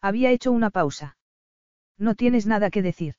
Había 0.00 0.30
hecho 0.30 0.52
una 0.52 0.70
pausa. 0.70 1.16
No 1.98 2.14
tienes 2.14 2.46
nada 2.46 2.70
que 2.70 2.80
decir. 2.80 3.16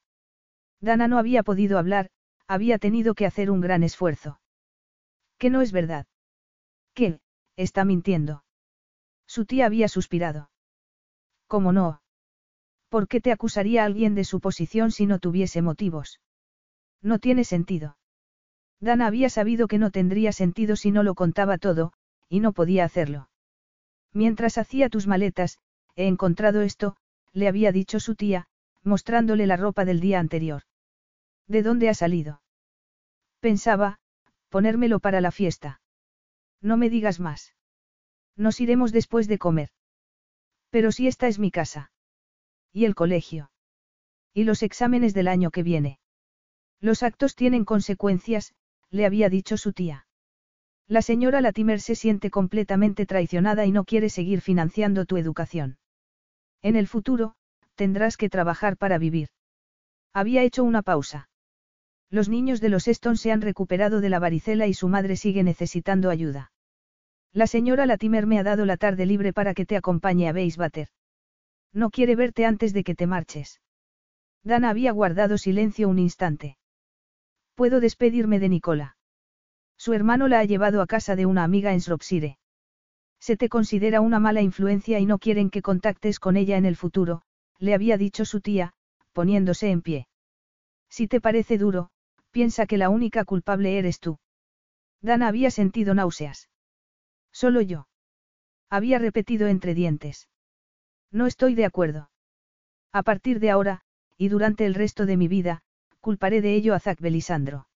Dana 0.80 1.10
no 1.10 1.18
había 1.18 1.43
podido 1.43 1.77
hablar, 1.77 2.11
había 2.47 2.80
tenido 2.80 3.14
que 3.14 3.26
hacer 3.26 3.52
un 3.52 3.60
gran 3.60 3.84
esfuerzo. 3.84 4.39
Que 5.38 5.49
no 5.49 5.61
es 5.61 5.73
verdad. 5.73 6.06
¿Qué? 6.93 7.19
Está 7.57 7.84
mintiendo. 7.84 8.45
Su 9.27 9.45
tía 9.45 9.65
había 9.65 9.89
suspirado. 9.89 10.49
¿Cómo 11.47 11.73
no? 11.73 12.02
¿Por 12.96 13.10
qué 13.10 13.20
te 13.20 13.34
acusaría 13.34 13.84
alguien 13.84 14.16
de 14.16 14.24
su 14.24 14.40
posición 14.40 14.90
si 14.90 15.06
no 15.06 15.20
tuviese 15.20 15.62
motivos? 15.62 16.22
No 17.02 17.20
tiene 17.20 17.44
sentido. 17.44 17.98
Dana 18.80 19.08
había 19.08 19.30
sabido 19.30 19.68
que 19.68 19.78
no 19.78 19.92
tendría 19.92 20.32
sentido 20.32 20.78
si 20.78 20.92
no 20.92 21.04
lo 21.04 21.14
contaba 21.14 21.58
todo, 21.58 21.92
y 22.30 22.40
no 22.40 22.54
podía 22.54 22.86
hacerlo. 22.86 23.28
Mientras 24.14 24.58
hacía 24.58 24.88
tus 24.88 25.08
maletas, 25.08 25.60
he 25.98 26.08
encontrado 26.08 26.62
esto, 26.62 26.96
le 27.34 27.50
había 27.50 27.74
dicho 27.74 28.00
su 28.00 28.16
tía, 28.16 28.48
mostrándole 28.82 29.46
la 29.46 29.58
ropa 29.58 29.84
del 29.84 30.00
día 30.00 30.22
anterior. 30.22 30.62
¿De 31.48 31.64
dónde 31.64 31.90
ha 31.90 31.96
salido? 31.96 32.42
Pensaba, 33.42 34.00
ponérmelo 34.48 35.02
para 35.02 35.20
la 35.20 35.32
fiesta. 35.32 35.82
No 36.62 36.78
me 36.78 36.90
digas 36.90 37.20
más. 37.20 37.56
Nos 38.38 38.62
iremos 38.62 38.94
después 38.94 39.28
de 39.28 39.38
comer. 39.38 39.72
Pero 40.70 40.94
si 40.94 41.08
esta 41.08 41.28
es 41.28 41.40
mi 41.40 41.52
casa. 41.52 41.92
Y 42.76 42.84
el 42.84 42.93
colegio. 42.93 43.52
Y 44.34 44.43
los 44.43 44.61
exámenes 44.61 45.14
del 45.14 45.30
año 45.30 45.49
que 45.49 45.64
viene. 45.64 45.97
Los 46.81 47.03
actos 47.03 47.34
tienen 47.34 47.64
consecuencias, 47.64 48.53
le 48.89 49.06
había 49.06 49.30
dicho 49.30 49.56
su 49.56 49.72
tía. 49.72 50.07
La 50.85 51.02
señora 51.02 51.39
Latimer 51.39 51.80
se 51.80 51.95
siente 51.95 52.30
completamente 52.30 53.06
traicionada 53.06 53.65
y 53.65 53.72
no 53.72 53.85
quiere 53.85 54.10
seguir 54.10 54.41
financiando 54.41 55.06
tu 55.06 55.15
educación. 55.15 55.77
En 56.61 56.76
el 56.76 56.88
futuro, 56.88 57.35
tendrás 57.76 58.18
que 58.18 58.27
trabajar 58.27 58.76
para 58.76 58.97
vivir. 58.97 59.30
Había 60.11 60.43
hecho 60.43 60.65
una 60.65 60.81
pausa. 60.81 61.30
Los 62.10 62.27
niños 62.27 62.60
de 62.60 62.68
los 62.68 62.89
Eston 62.89 63.15
se 63.15 63.31
han 63.31 63.39
recuperado 63.39 64.02
de 64.02 64.10
la 64.10 64.19
varicela 64.19 64.68
y 64.68 64.73
su 64.73 64.89
madre 64.89 65.15
sigue 65.15 65.43
necesitando 65.43 66.10
ayuda. 66.10 66.52
La 67.31 67.47
señora 67.47 67.85
Latimer 67.85 68.27
me 68.27 68.38
ha 68.38 68.43
dado 68.43 68.65
la 68.65 68.76
tarde 68.76 69.06
libre 69.06 69.31
para 69.31 69.53
que 69.53 69.65
te 69.65 69.77
acompañe 69.77 70.27
a 70.27 70.34
Bater. 70.34 70.89
No 71.76 71.89
quiere 71.89 72.15
verte 72.15 72.45
antes 72.45 72.73
de 72.73 72.85
que 72.85 72.95
te 72.95 73.06
marches. 73.06 73.60
Dana 74.43 74.69
había 74.69 74.93
guardado 74.93 75.38
silencio 75.38 75.89
un 75.89 75.99
instante. 75.99 76.57
Puedo 77.53 77.81
despedirme 77.81 78.39
de 78.39 78.47
Nicola. 78.47 78.97
Su 79.77 79.91
hermano 79.91 80.30
la 80.30 80.39
ha 80.39 80.45
llevado 80.45 80.81
a 80.81 80.88
casa 80.88 81.18
de 81.18 81.26
una 81.26 81.43
amiga 81.43 81.73
en 81.73 81.80
Shropshire. 81.80 82.38
Se 83.19 83.35
te 83.35 83.49
considera 83.49 83.99
una 83.99 84.19
mala 84.19 84.41
influencia 84.41 84.99
y 84.99 85.06
no 85.06 85.19
quieren 85.19 85.49
que 85.49 85.61
contactes 85.61 86.19
con 86.19 86.38
ella 86.38 86.56
en 86.56 86.65
el 86.65 86.77
futuro, 86.77 87.23
le 87.60 87.73
había 87.73 87.97
dicho 87.97 88.23
su 88.23 88.39
tía, 88.39 88.72
poniéndose 89.11 89.69
en 89.69 89.81
pie. 89.81 90.07
Si 90.89 91.10
te 91.10 91.19
parece 91.19 91.57
duro, 91.57 91.89
piensa 92.31 92.68
que 92.68 92.77
la 92.77 92.89
única 92.89 93.26
culpable 93.26 93.77
eres 93.77 93.99
tú. 93.99 94.18
Dana 95.02 95.27
había 95.27 95.52
sentido 95.52 95.93
náuseas. 95.93 96.49
Solo 97.34 97.60
yo. 97.60 97.89
Había 98.69 98.97
repetido 98.97 99.47
entre 99.47 99.73
dientes. 99.73 100.30
No 101.11 101.26
estoy 101.27 101.56
de 101.56 101.65
acuerdo. 101.65 102.10
A 102.91 103.03
partir 103.03 103.40
de 103.40 103.52
ahora, 103.52 103.82
y 104.18 104.30
durante 104.30 104.65
el 104.65 104.73
resto 104.73 105.06
de 105.06 105.18
mi 105.18 105.27
vida, 105.27 105.64
culparé 105.99 106.41
de 106.41 106.56
ello 106.56 106.73
a 106.73 106.80
Zack 106.80 107.02
Belisandro. 107.02 107.68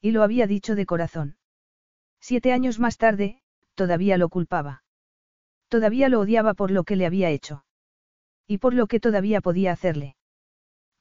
Y 0.00 0.12
lo 0.12 0.22
había 0.22 0.46
dicho 0.46 0.74
de 0.74 0.86
corazón. 0.86 1.36
Siete 2.20 2.52
años 2.52 2.78
más 2.78 2.98
tarde, 2.98 3.42
todavía 3.74 4.18
lo 4.18 4.28
culpaba. 4.28 4.84
Todavía 5.68 6.08
lo 6.08 6.20
odiaba 6.20 6.54
por 6.54 6.70
lo 6.70 6.84
que 6.84 6.96
le 6.96 7.06
había 7.06 7.30
hecho. 7.30 7.64
Y 8.46 8.58
por 8.58 8.74
lo 8.74 8.86
que 8.86 9.00
todavía 9.00 9.40
podía 9.40 9.72
hacerle. 9.72 10.16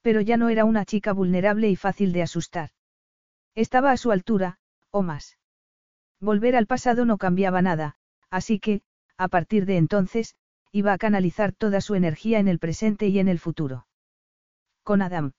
Pero 0.01 0.21
ya 0.21 0.37
no 0.37 0.49
era 0.49 0.65
una 0.65 0.85
chica 0.85 1.13
vulnerable 1.13 1.69
y 1.69 1.75
fácil 1.75 2.13
de 2.13 2.23
asustar. 2.23 2.69
Estaba 3.53 3.91
a 3.91 3.97
su 3.97 4.11
altura, 4.11 4.59
o 4.91 5.01
más. 5.01 5.37
Volver 6.19 6.55
al 6.55 6.67
pasado 6.67 7.05
no 7.05 7.17
cambiaba 7.17 7.61
nada, 7.61 7.95
así 8.29 8.59
que, 8.59 8.81
a 9.17 9.27
partir 9.27 9.65
de 9.65 9.77
entonces, 9.77 10.35
iba 10.75 10.91
a 10.91 10.97
canalizar 10.97 11.53
toda 11.53 11.79
su 11.79 11.95
energía 11.95 12.37
en 12.37 12.49
el 12.49 12.59
presente 12.59 13.07
y 13.07 13.19
en 13.19 13.29
el 13.29 13.39
futuro. 13.39 13.87
Con 14.83 15.01
Adam. 15.01 15.31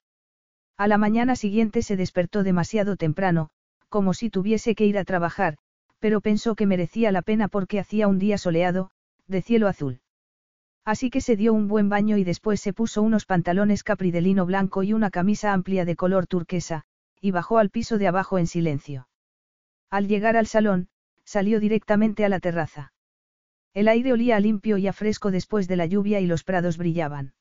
A 0.78 0.88
la 0.88 0.96
mañana 0.96 1.36
siguiente 1.36 1.82
se 1.82 1.94
despertó 1.94 2.42
demasiado 2.42 2.96
temprano, 2.96 3.50
como 3.90 4.14
si 4.14 4.30
tuviese 4.30 4.74
que 4.74 4.86
ir 4.86 4.96
a 4.96 5.04
trabajar, 5.04 5.58
pero 5.98 6.22
pensó 6.22 6.54
que 6.54 6.64
merecía 6.64 7.12
la 7.12 7.20
pena 7.20 7.48
porque 7.48 7.78
hacía 7.78 8.08
un 8.08 8.18
día 8.18 8.38
soleado, 8.38 8.90
de 9.26 9.42
cielo 9.42 9.68
azul. 9.68 10.00
Así 10.86 11.10
que 11.10 11.20
se 11.20 11.36
dio 11.36 11.52
un 11.52 11.68
buen 11.68 11.90
baño 11.90 12.16
y 12.16 12.24
después 12.24 12.58
se 12.62 12.72
puso 12.72 13.02
unos 13.02 13.26
pantalones 13.26 13.84
capri 13.84 14.12
de 14.12 14.22
lino 14.22 14.46
blanco 14.46 14.84
y 14.84 14.94
una 14.94 15.10
camisa 15.10 15.52
amplia 15.52 15.84
de 15.84 15.96
color 15.96 16.26
turquesa, 16.26 16.84
y 17.20 17.30
bajó 17.30 17.58
al 17.58 17.68
piso 17.68 17.98
de 17.98 18.08
abajo 18.08 18.38
en 18.38 18.46
silencio. 18.46 19.06
Al 19.90 20.08
llegar 20.08 20.38
al 20.38 20.46
salón, 20.46 20.88
salió 21.24 21.60
directamente 21.60 22.24
a 22.24 22.30
la 22.30 22.40
terraza. 22.40 22.94
El 23.76 23.88
aire 23.88 24.10
olía 24.14 24.40
limpio 24.40 24.78
y 24.78 24.86
a 24.86 24.94
fresco 24.94 25.30
después 25.30 25.68
de 25.68 25.76
la 25.76 25.84
lluvia 25.84 26.18
y 26.20 26.26
los 26.26 26.44
prados 26.44 26.78
brillaban. 26.78 27.34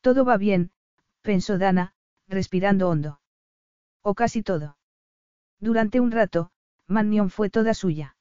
Todo 0.00 0.24
va 0.24 0.38
bien, 0.38 0.70
pensó 1.20 1.58
Dana, 1.58 1.92
respirando 2.26 2.88
hondo. 2.88 3.20
O 4.00 4.14
casi 4.14 4.42
todo. 4.42 4.78
Durante 5.60 6.00
un 6.00 6.12
rato, 6.12 6.50
Mannion 6.86 7.28
fue 7.28 7.50
toda 7.50 7.74
suya. 7.74 8.16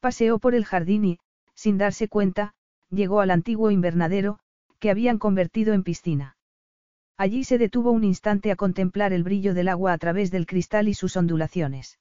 Paseó 0.00 0.40
por 0.40 0.56
el 0.56 0.64
jardín 0.64 1.04
y, 1.04 1.18
sin 1.54 1.78
darse 1.78 2.08
cuenta, 2.08 2.54
llegó 2.90 3.20
al 3.20 3.30
antiguo 3.30 3.70
invernadero, 3.70 4.40
que 4.80 4.90
habían 4.90 5.18
convertido 5.18 5.74
en 5.74 5.84
piscina. 5.84 6.36
Allí 7.16 7.44
se 7.44 7.56
detuvo 7.56 7.92
un 7.92 8.02
instante 8.02 8.50
a 8.50 8.56
contemplar 8.56 9.12
el 9.12 9.22
brillo 9.22 9.54
del 9.54 9.68
agua 9.68 9.92
a 9.92 9.98
través 9.98 10.32
del 10.32 10.46
cristal 10.46 10.88
y 10.88 10.94
sus 10.94 11.16
ondulaciones. 11.16 12.00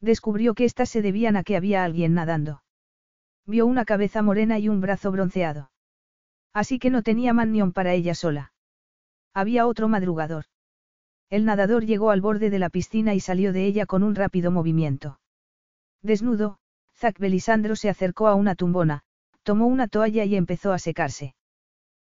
Descubrió 0.00 0.54
que 0.54 0.64
éstas 0.64 0.88
se 0.88 1.00
debían 1.00 1.36
a 1.36 1.44
que 1.44 1.56
había 1.56 1.84
alguien 1.84 2.14
nadando. 2.14 2.60
Vio 3.46 3.66
una 3.66 3.84
cabeza 3.84 4.22
morena 4.22 4.58
y 4.58 4.68
un 4.68 4.80
brazo 4.80 5.10
bronceado. 5.10 5.70
Así 6.52 6.78
que 6.78 6.90
no 6.90 7.02
tenía 7.02 7.32
manión 7.32 7.72
para 7.72 7.94
ella 7.94 8.14
sola. 8.14 8.52
Había 9.34 9.66
otro 9.66 9.88
madrugador. 9.88 10.44
El 11.30 11.44
nadador 11.44 11.86
llegó 11.86 12.10
al 12.10 12.20
borde 12.20 12.50
de 12.50 12.58
la 12.58 12.68
piscina 12.68 13.14
y 13.14 13.20
salió 13.20 13.52
de 13.52 13.64
ella 13.64 13.86
con 13.86 14.02
un 14.02 14.14
rápido 14.14 14.50
movimiento. 14.50 15.18
Desnudo, 16.02 16.58
Zack 16.94 17.18
Belisandro 17.18 17.74
se 17.74 17.88
acercó 17.88 18.28
a 18.28 18.34
una 18.34 18.54
tumbona, 18.54 19.02
tomó 19.42 19.66
una 19.66 19.88
toalla 19.88 20.24
y 20.24 20.36
empezó 20.36 20.72
a 20.72 20.78
secarse. 20.78 21.34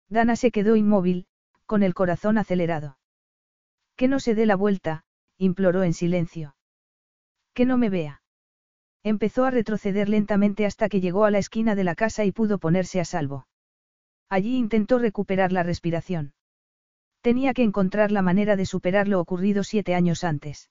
Dana 0.09 0.37
se 0.37 0.51
quedó 0.51 0.77
inmóvil, 0.77 1.27
con 1.67 1.83
el 1.83 1.95
corazón 1.95 2.37
acelerado. 2.37 2.99
Que 3.97 4.09
no 4.09 4.21
se 4.21 4.35
dé 4.35 4.45
la 4.45 4.57
vuelta, 4.57 5.05
imploró 5.39 5.83
en 5.85 5.95
silencio. 5.95 6.55
Que 7.55 7.65
no 7.65 7.79
me 7.79 7.89
vea. 7.89 8.21
Empezó 9.05 9.45
a 9.45 9.51
retroceder 9.51 10.09
lentamente 10.09 10.65
hasta 10.65 10.89
que 10.89 11.03
llegó 11.03 11.27
a 11.27 11.31
la 11.31 11.39
esquina 11.39 11.75
de 11.75 11.85
la 11.85 11.95
casa 11.95 12.25
y 12.25 12.33
pudo 12.33 12.59
ponerse 12.59 13.01
a 13.01 13.05
salvo. 13.05 13.47
Allí 14.31 14.57
intentó 14.57 14.99
recuperar 14.99 15.53
la 15.53 15.63
respiración. 15.63 16.33
Tenía 17.21 17.53
que 17.53 17.63
encontrar 17.63 18.11
la 18.11 18.23
manera 18.23 18.57
de 18.57 18.65
superar 18.65 19.07
lo 19.07 19.21
ocurrido 19.21 19.63
siete 19.63 19.95
años 19.95 20.25
antes. 20.25 20.71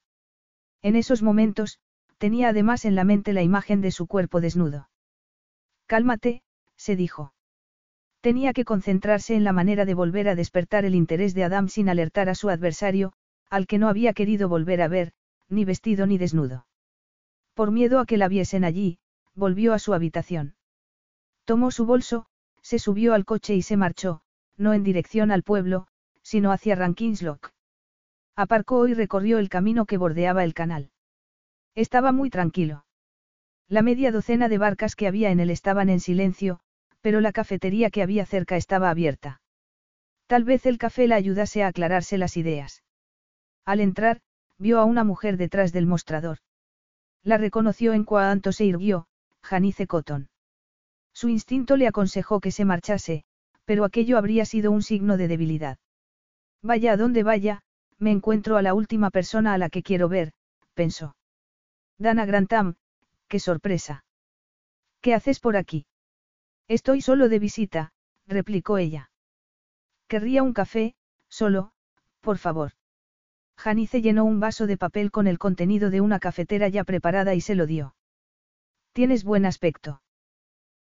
En 0.81 0.95
esos 0.95 1.21
momentos, 1.21 1.79
tenía 2.17 2.49
además 2.49 2.85
en 2.85 2.95
la 2.95 3.03
mente 3.03 3.33
la 3.33 3.43
imagen 3.43 3.81
de 3.81 3.91
su 3.91 4.07
cuerpo 4.07 4.41
desnudo. 4.41 4.89
Cálmate, 5.85 6.41
se 6.75 6.95
dijo. 6.95 7.33
Tenía 8.21 8.53
que 8.53 8.65
concentrarse 8.65 9.35
en 9.35 9.43
la 9.43 9.53
manera 9.53 9.85
de 9.85 9.93
volver 9.93 10.27
a 10.27 10.35
despertar 10.35 10.85
el 10.85 10.95
interés 10.95 11.35
de 11.35 11.43
Adam 11.43 11.67
sin 11.67 11.87
alertar 11.87 12.29
a 12.29 12.35
su 12.35 12.49
adversario, 12.49 13.13
al 13.49 13.67
que 13.67 13.77
no 13.77 13.89
había 13.89 14.13
querido 14.13 14.49
volver 14.49 14.81
a 14.81 14.87
ver, 14.87 15.11
ni 15.49 15.65
vestido 15.65 16.07
ni 16.07 16.17
desnudo. 16.17 16.65
Por 17.53 17.71
miedo 17.71 17.99
a 17.99 18.05
que 18.05 18.17
la 18.17 18.27
viesen 18.27 18.63
allí, 18.63 18.99
volvió 19.35 19.73
a 19.73 19.79
su 19.79 19.93
habitación. 19.93 20.55
Tomó 21.45 21.71
su 21.71 21.85
bolso, 21.85 22.25
se 22.61 22.79
subió 22.79 23.13
al 23.13 23.25
coche 23.25 23.55
y 23.55 23.61
se 23.61 23.77
marchó, 23.77 24.21
no 24.57 24.73
en 24.73 24.83
dirección 24.83 25.31
al 25.31 25.43
pueblo, 25.43 25.87
sino 26.21 26.51
hacia 26.51 26.75
Rankinslock. 26.75 27.51
Aparcó 28.35 28.87
y 28.87 28.93
recorrió 28.93 29.37
el 29.37 29.49
camino 29.49 29.85
que 29.85 29.97
bordeaba 29.97 30.43
el 30.43 30.53
canal. 30.53 30.91
Estaba 31.75 32.11
muy 32.11 32.29
tranquilo. 32.29 32.85
La 33.67 33.81
media 33.81 34.11
docena 34.11 34.49
de 34.49 34.57
barcas 34.57 34.95
que 34.95 35.07
había 35.07 35.31
en 35.31 35.39
él 35.39 35.49
estaban 35.49 35.89
en 35.89 35.99
silencio, 35.99 36.59
pero 37.01 37.21
la 37.21 37.31
cafetería 37.31 37.89
que 37.89 38.01
había 38.01 38.25
cerca 38.25 38.55
estaba 38.55 38.89
abierta. 38.89 39.41
Tal 40.27 40.43
vez 40.43 40.65
el 40.65 40.77
café 40.77 41.07
la 41.07 41.15
ayudase 41.15 41.63
a 41.63 41.67
aclararse 41.67 42.17
las 42.17 42.37
ideas. 42.37 42.83
Al 43.65 43.79
entrar, 43.79 44.21
vio 44.57 44.79
a 44.79 44.85
una 44.85 45.03
mujer 45.03 45.37
detrás 45.37 45.73
del 45.73 45.85
mostrador. 45.85 46.39
La 47.23 47.37
reconoció 47.37 47.93
en 47.93 48.03
cuanto 48.03 48.51
se 48.51 48.65
irguió, 48.65 49.07
Janice 49.41 49.87
Cotton. 49.87 50.29
Su 51.13 51.29
instinto 51.29 51.77
le 51.77 51.87
aconsejó 51.87 52.39
que 52.39 52.51
se 52.51 52.65
marchase, 52.65 53.23
pero 53.65 53.85
aquello 53.85 54.17
habría 54.17 54.45
sido 54.45 54.71
un 54.71 54.81
signo 54.81 55.15
de 55.15 55.27
debilidad. 55.27 55.77
Vaya 56.61 56.93
a 56.93 56.97
donde 56.97 57.23
vaya, 57.23 57.61
me 57.97 58.11
encuentro 58.11 58.57
a 58.57 58.61
la 58.61 58.73
última 58.73 59.09
persona 59.09 59.53
a 59.53 59.57
la 59.57 59.69
que 59.69 59.83
quiero 59.83 60.09
ver, 60.09 60.33
pensó. 60.73 61.15
Dana 61.97 62.25
Grantham, 62.25 62.75
qué 63.27 63.39
sorpresa. 63.39 64.03
¿Qué 65.01 65.13
haces 65.13 65.39
por 65.39 65.55
aquí? 65.55 65.85
Estoy 66.67 67.01
solo 67.01 67.29
de 67.29 67.39
visita, 67.39 67.93
replicó 68.27 68.77
ella. 68.77 69.11
Querría 70.07 70.43
un 70.43 70.53
café, 70.53 70.95
solo, 71.29 71.71
por 72.21 72.37
favor. 72.37 72.73
Janice 73.57 74.01
llenó 74.01 74.25
un 74.25 74.39
vaso 74.39 74.67
de 74.67 74.77
papel 74.77 75.11
con 75.11 75.27
el 75.27 75.39
contenido 75.39 75.89
de 75.89 76.01
una 76.01 76.19
cafetera 76.19 76.67
ya 76.67 76.83
preparada 76.83 77.33
y 77.33 77.41
se 77.41 77.55
lo 77.55 77.65
dio. 77.65 77.95
Tienes 78.93 79.23
buen 79.23 79.45
aspecto. 79.45 80.01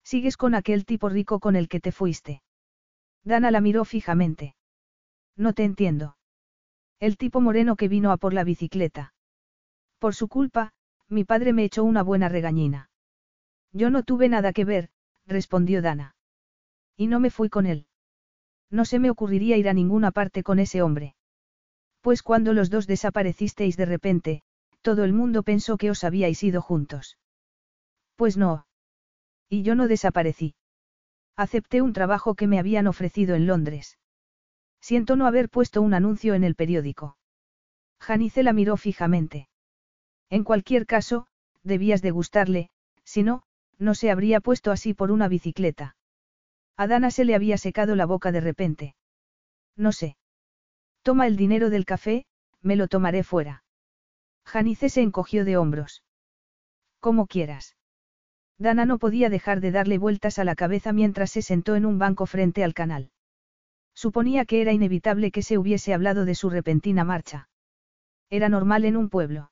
Sigues 0.02 0.36
con 0.36 0.54
aquel 0.54 0.84
tipo 0.84 1.08
rico 1.08 1.38
con 1.40 1.56
el 1.56 1.68
que 1.68 1.80
te 1.80 1.92
fuiste. 1.92 2.42
Dana 3.24 3.50
la 3.50 3.60
miró 3.60 3.84
fijamente. 3.84 4.56
No 5.36 5.52
te 5.52 5.64
entiendo. 5.64 6.16
El 6.98 7.16
tipo 7.16 7.40
moreno 7.40 7.76
que 7.76 7.88
vino 7.88 8.10
a 8.10 8.16
por 8.16 8.34
la 8.34 8.44
bicicleta. 8.44 9.14
Por 9.98 10.14
su 10.14 10.28
culpa, 10.28 10.72
mi 11.08 11.24
padre 11.24 11.52
me 11.52 11.64
echó 11.64 11.84
una 11.84 12.02
buena 12.02 12.28
regañina. 12.28 12.90
Yo 13.72 13.90
no 13.90 14.02
tuve 14.02 14.28
nada 14.28 14.52
que 14.52 14.64
ver, 14.64 14.90
respondió 15.26 15.82
Dana. 15.82 16.16
Y 16.96 17.06
no 17.06 17.20
me 17.20 17.30
fui 17.30 17.48
con 17.48 17.66
él. 17.66 17.86
No 18.70 18.84
se 18.84 18.98
me 18.98 19.10
ocurriría 19.10 19.56
ir 19.56 19.68
a 19.68 19.74
ninguna 19.74 20.10
parte 20.10 20.42
con 20.42 20.58
ese 20.58 20.82
hombre. 20.82 21.14
Pues 22.02 22.22
cuando 22.22 22.52
los 22.52 22.68
dos 22.68 22.86
desaparecisteis 22.86 23.76
de 23.76 23.86
repente, 23.86 24.42
todo 24.82 25.04
el 25.04 25.12
mundo 25.12 25.44
pensó 25.44 25.76
que 25.78 25.90
os 25.90 26.04
habíais 26.04 26.42
ido 26.42 26.60
juntos. 26.60 27.16
Pues 28.16 28.36
no. 28.36 28.66
Y 29.48 29.62
yo 29.62 29.74
no 29.76 29.86
desaparecí. 29.86 30.54
Acepté 31.36 31.80
un 31.80 31.92
trabajo 31.92 32.34
que 32.34 32.48
me 32.48 32.58
habían 32.58 32.88
ofrecido 32.88 33.36
en 33.36 33.46
Londres. 33.46 33.98
Siento 34.80 35.14
no 35.14 35.26
haber 35.26 35.48
puesto 35.48 35.80
un 35.80 35.94
anuncio 35.94 36.34
en 36.34 36.42
el 36.42 36.56
periódico. 36.56 37.16
Janice 38.00 38.42
la 38.42 38.52
miró 38.52 38.76
fijamente. 38.76 39.48
En 40.28 40.42
cualquier 40.42 40.86
caso, 40.86 41.28
debías 41.62 42.02
de 42.02 42.10
gustarle, 42.10 42.70
si 43.04 43.22
no, 43.22 43.44
no 43.78 43.94
se 43.94 44.10
habría 44.10 44.40
puesto 44.40 44.72
así 44.72 44.92
por 44.92 45.12
una 45.12 45.28
bicicleta. 45.28 45.94
A 46.76 46.88
Dana 46.88 47.12
se 47.12 47.24
le 47.24 47.36
había 47.36 47.58
secado 47.58 47.94
la 47.94 48.06
boca 48.06 48.32
de 48.32 48.40
repente. 48.40 48.96
No 49.76 49.92
sé. 49.92 50.16
Toma 51.02 51.26
el 51.26 51.36
dinero 51.36 51.68
del 51.68 51.84
café, 51.84 52.24
me 52.60 52.76
lo 52.76 52.88
tomaré 52.88 53.24
fuera. 53.24 53.64
Janice 54.44 54.88
se 54.88 55.02
encogió 55.02 55.44
de 55.44 55.56
hombros. 55.56 56.04
Como 57.00 57.26
quieras. 57.26 57.76
Dana 58.58 58.86
no 58.86 58.98
podía 58.98 59.28
dejar 59.28 59.60
de 59.60 59.72
darle 59.72 59.98
vueltas 59.98 60.38
a 60.38 60.44
la 60.44 60.54
cabeza 60.54 60.92
mientras 60.92 61.30
se 61.30 61.42
sentó 61.42 61.74
en 61.74 61.84
un 61.84 61.98
banco 61.98 62.26
frente 62.26 62.62
al 62.62 62.74
canal. 62.74 63.10
Suponía 63.94 64.44
que 64.44 64.62
era 64.62 64.72
inevitable 64.72 65.32
que 65.32 65.42
se 65.42 65.58
hubiese 65.58 65.92
hablado 65.92 66.24
de 66.24 66.36
su 66.36 66.48
repentina 66.48 67.02
marcha. 67.02 67.48
Era 68.30 68.48
normal 68.48 68.84
en 68.84 68.96
un 68.96 69.10
pueblo. 69.10 69.50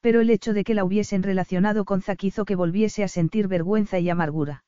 Pero 0.00 0.20
el 0.20 0.30
hecho 0.30 0.52
de 0.52 0.64
que 0.64 0.74
la 0.74 0.84
hubiesen 0.84 1.22
relacionado 1.22 1.84
con 1.84 2.02
Zack 2.02 2.24
hizo 2.24 2.44
que 2.44 2.56
volviese 2.56 3.04
a 3.04 3.08
sentir 3.08 3.46
vergüenza 3.46 4.00
y 4.00 4.10
amargura. 4.10 4.64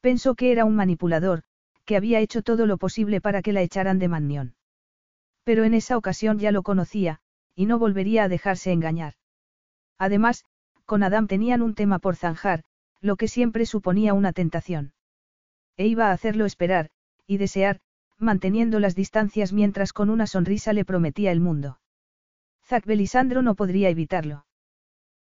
Pensó 0.00 0.34
que 0.34 0.52
era 0.52 0.64
un 0.64 0.76
manipulador, 0.76 1.42
que 1.84 1.96
había 1.96 2.20
hecho 2.20 2.42
todo 2.42 2.66
lo 2.66 2.76
posible 2.76 3.20
para 3.20 3.40
que 3.40 3.52
la 3.52 3.62
echaran 3.62 3.98
de 3.98 4.08
Mannion. 4.08 4.57
Pero 5.48 5.64
en 5.64 5.72
esa 5.72 5.96
ocasión 5.96 6.38
ya 6.38 6.52
lo 6.52 6.62
conocía, 6.62 7.20
y 7.54 7.64
no 7.64 7.78
volvería 7.78 8.24
a 8.24 8.28
dejarse 8.28 8.70
engañar. 8.70 9.14
Además, 9.96 10.44
con 10.84 11.02
Adam 11.02 11.26
tenían 11.26 11.62
un 11.62 11.74
tema 11.74 12.00
por 12.00 12.16
zanjar, 12.16 12.64
lo 13.00 13.16
que 13.16 13.28
siempre 13.28 13.64
suponía 13.64 14.12
una 14.12 14.34
tentación. 14.34 14.92
E 15.78 15.86
iba 15.86 16.08
a 16.08 16.12
hacerlo 16.12 16.44
esperar, 16.44 16.90
y 17.26 17.38
desear, 17.38 17.80
manteniendo 18.18 18.78
las 18.78 18.94
distancias 18.94 19.54
mientras 19.54 19.94
con 19.94 20.10
una 20.10 20.26
sonrisa 20.26 20.74
le 20.74 20.84
prometía 20.84 21.32
el 21.32 21.40
mundo. 21.40 21.80
Zack 22.66 22.84
Belisandro 22.84 23.40
no 23.40 23.54
podría 23.54 23.88
evitarlo. 23.88 24.44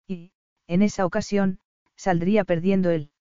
Y, 0.08 0.34
en 0.68 0.82
esa 0.82 1.06
ocasión, 1.06 1.60
saldría 1.96 2.44
perdiendo 2.44 2.90
él. 2.90 3.12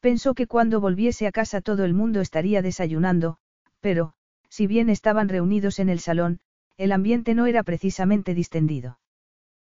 Pensó 0.00 0.34
que 0.34 0.46
cuando 0.46 0.78
volviese 0.78 1.26
a 1.26 1.32
casa 1.32 1.62
todo 1.62 1.86
el 1.86 1.94
mundo 1.94 2.20
estaría 2.20 2.60
desayunando, 2.60 3.38
pero, 3.80 4.12
si 4.48 4.66
bien 4.66 4.88
estaban 4.88 5.28
reunidos 5.28 5.78
en 5.78 5.88
el 5.88 6.00
salón, 6.00 6.40
el 6.76 6.92
ambiente 6.92 7.34
no 7.34 7.46
era 7.46 7.62
precisamente 7.62 8.34
distendido. 8.34 8.98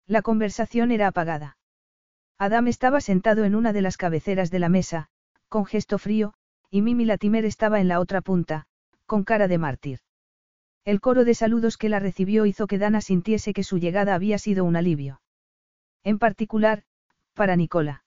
La 0.07 0.21
conversación 0.21 0.91
era 0.91 1.07
apagada. 1.07 1.57
Adam 2.37 2.67
estaba 2.67 3.01
sentado 3.01 3.45
en 3.45 3.55
una 3.55 3.73
de 3.73 3.81
las 3.81 3.97
cabeceras 3.97 4.51
de 4.51 4.59
la 4.59 4.69
mesa, 4.69 5.09
con 5.49 5.65
gesto 5.65 5.97
frío, 5.97 6.33
y 6.69 6.81
Mimi 6.81 7.05
Latimer 7.05 7.45
estaba 7.45 7.79
en 7.79 7.87
la 7.87 7.99
otra 7.99 8.21
punta, 8.21 8.65
con 9.05 9.23
cara 9.23 9.47
de 9.47 9.57
mártir. 9.57 9.99
El 10.85 10.99
coro 10.99 11.23
de 11.23 11.35
saludos 11.35 11.77
que 11.77 11.89
la 11.89 11.99
recibió 11.99 12.45
hizo 12.45 12.67
que 12.67 12.77
Dana 12.77 12.99
sintiese 12.99 13.53
que 13.53 13.63
su 13.63 13.77
llegada 13.77 14.15
había 14.15 14.37
sido 14.37 14.65
un 14.65 14.75
alivio. 14.75 15.21
En 16.03 16.19
particular, 16.19 16.83
para 17.33 17.55
Nicola. 17.55 18.03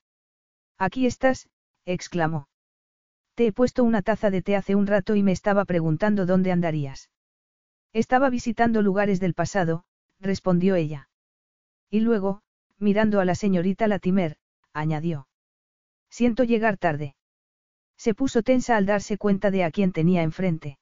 Aquí 0.79 1.07
estás, 1.07 1.49
exclamó. 1.87 2.49
Te 3.37 3.47
he 3.47 3.53
puesto 3.53 3.85
una 3.85 4.01
taza 4.01 4.31
de 4.31 4.41
té 4.41 4.57
hace 4.57 4.75
un 4.75 4.87
rato 4.87 5.15
y 5.15 5.23
me 5.23 5.31
estaba 5.31 5.67
preguntando 5.67 6.25
dónde 6.25 6.53
andarías. 6.53 7.11
Estaba 7.93 8.31
visitando 8.31 8.81
lugares 8.81 9.21
del 9.21 9.35
pasado, 9.35 9.85
respondió 10.19 10.75
ella. 10.75 11.11
Y 11.91 12.01
luego, 12.01 12.41
mirando 12.79 13.21
a 13.21 13.27
la 13.27 13.35
señorita 13.35 13.89
Latimer, 13.89 14.39
añadió. 14.73 15.29
Siento 16.09 16.45
llegar 16.45 16.79
tarde. 16.79 17.15
Se 17.99 18.15
puso 18.15 18.43
tensa 18.43 18.79
al 18.79 18.87
darse 18.87 19.19
cuenta 19.19 19.51
de 19.51 19.65
a 19.65 19.71
quién 19.71 19.93
tenía 19.93 20.23
enfrente. 20.23 20.79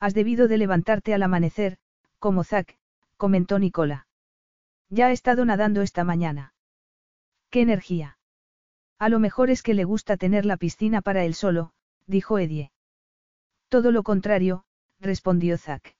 Has 0.00 0.14
debido 0.14 0.48
de 0.48 0.56
levantarte 0.56 1.12
al 1.12 1.22
amanecer, 1.22 1.76
como 2.18 2.42
Zack, 2.42 2.78
comentó 3.18 3.58
Nicola. 3.58 4.06
Ya 4.88 5.08
ha 5.08 5.12
estado 5.12 5.44
nadando 5.44 5.82
esta 5.82 6.04
mañana. 6.04 6.54
¡Qué 7.50 7.60
energía! 7.60 8.15
A 8.98 9.08
lo 9.08 9.18
mejor 9.18 9.50
es 9.50 9.62
que 9.62 9.74
le 9.74 9.84
gusta 9.84 10.16
tener 10.16 10.46
la 10.46 10.56
piscina 10.56 11.02
para 11.02 11.24
él 11.24 11.34
solo, 11.34 11.72
dijo 12.06 12.38
Edie. 12.38 12.70
Todo 13.68 13.90
lo 13.90 14.02
contrario, 14.02 14.64
respondió 15.00 15.58
Zack. 15.58 15.96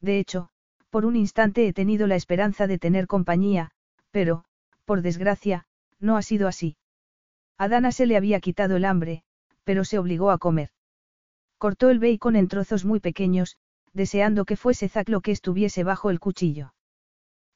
De 0.00 0.18
hecho, 0.18 0.48
por 0.90 1.04
un 1.04 1.16
instante 1.16 1.68
he 1.68 1.72
tenido 1.72 2.06
la 2.06 2.16
esperanza 2.16 2.66
de 2.66 2.78
tener 2.78 3.06
compañía, 3.06 3.70
pero, 4.10 4.44
por 4.84 5.02
desgracia, 5.02 5.66
no 6.00 6.16
ha 6.16 6.22
sido 6.22 6.48
así. 6.48 6.76
A 7.56 7.90
se 7.92 8.06
le 8.06 8.16
había 8.16 8.40
quitado 8.40 8.76
el 8.76 8.84
hambre, 8.84 9.22
pero 9.64 9.84
se 9.84 9.98
obligó 9.98 10.30
a 10.30 10.38
comer. 10.38 10.70
Cortó 11.58 11.90
el 11.90 11.98
bacon 11.98 12.36
en 12.36 12.48
trozos 12.48 12.84
muy 12.84 13.00
pequeños, 13.00 13.58
deseando 13.92 14.44
que 14.44 14.56
fuese 14.56 14.88
Zack 14.88 15.08
lo 15.08 15.20
que 15.20 15.32
estuviese 15.32 15.84
bajo 15.84 16.10
el 16.10 16.20
cuchillo. 16.20 16.72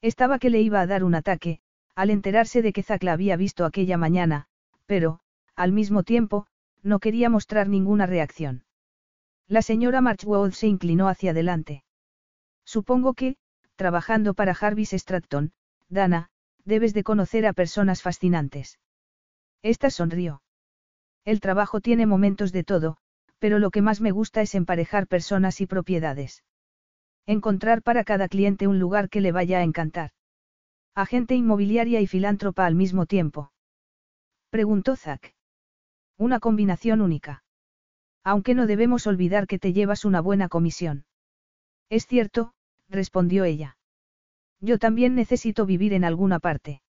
Estaba 0.01 0.39
que 0.39 0.49
le 0.49 0.61
iba 0.61 0.81
a 0.81 0.87
dar 0.87 1.03
un 1.03 1.15
ataque, 1.15 1.59
al 1.95 2.09
enterarse 2.09 2.61
de 2.61 2.73
que 2.73 2.83
Zack 2.83 3.03
la 3.03 3.13
había 3.13 3.37
visto 3.37 3.65
aquella 3.65 3.97
mañana, 3.97 4.47
pero, 4.93 5.17
al 5.55 5.71
mismo 5.71 6.03
tiempo, 6.03 6.45
no 6.83 6.99
quería 6.99 7.27
mostrar 7.27 7.67
ninguna 7.67 8.05
reacción. 8.05 8.63
La 9.47 9.63
señora 9.63 10.01
Marchwood 10.01 10.51
se 10.51 10.67
inclinó 10.67 11.07
hacia 11.07 11.31
adelante. 11.31 11.83
Supongo 12.63 13.15
que, 13.15 13.37
trabajando 13.75 14.35
para 14.35 14.53
Jarvis 14.53 14.91
Stratton, 14.93 15.51
Dana, 15.89 16.29
debes 16.63 16.93
de 16.93 17.03
conocer 17.03 17.47
a 17.47 17.53
personas 17.53 18.03
fascinantes. 18.03 18.77
Esta 19.63 19.89
sonrió. 19.89 20.43
El 21.25 21.39
trabajo 21.39 21.81
tiene 21.81 22.05
momentos 22.05 22.51
de 22.51 22.63
todo, 22.63 22.97
pero 23.39 23.57
lo 23.57 23.71
que 23.71 23.81
más 23.81 23.99
me 23.99 24.11
gusta 24.11 24.43
es 24.43 24.53
emparejar 24.53 25.07
personas 25.07 25.59
y 25.59 25.65
propiedades. 25.65 26.43
Encontrar 27.25 27.81
para 27.81 28.03
cada 28.03 28.27
cliente 28.27 28.67
un 28.67 28.77
lugar 28.77 29.09
que 29.09 29.21
le 29.21 29.31
vaya 29.31 29.57
a 29.57 29.63
encantar. 29.63 30.11
Agente 30.93 31.33
inmobiliaria 31.33 31.99
y 31.99 32.05
filántropa 32.05 32.67
al 32.67 32.75
mismo 32.75 33.07
tiempo. 33.07 33.49
Preguntó 34.53 34.95
Zack. 34.95 35.33
Una 36.15 36.39
combinación 36.39 37.01
única. 37.01 37.43
Aunque 38.23 38.53
no 38.53 38.67
debemos 38.67 39.07
olvidar 39.07 39.47
que 39.47 39.57
te 39.57 39.73
llevas 39.73 40.05
una 40.05 40.21
buena 40.21 40.47
comisión. 40.47 41.05
Es 41.89 42.05
cierto, 42.05 42.53
respondió 42.87 43.45
ella. 43.45 43.77
Yo 44.59 44.77
también 44.77 45.15
necesito 45.15 45.65
vivir 45.65 45.91
en 45.91 46.03
alguna 46.03 46.37
parte. 46.37 46.83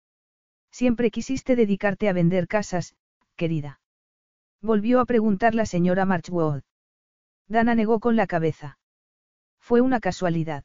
Siempre 0.71 1.11
quisiste 1.11 1.55
dedicarte 1.55 2.09
a 2.09 2.13
vender 2.13 2.47
casas, 2.47 2.95
querida. 3.35 3.79
Volvió 4.63 4.99
a 4.99 5.05
preguntar 5.05 5.53
la 5.53 5.67
señora 5.67 6.03
Marchwood. 6.03 6.63
Dana 7.47 7.75
negó 7.75 7.99
con 7.99 8.15
la 8.15 8.25
cabeza. 8.25 8.79
Fue 9.59 9.81
una 9.81 9.99
casualidad. 9.99 10.63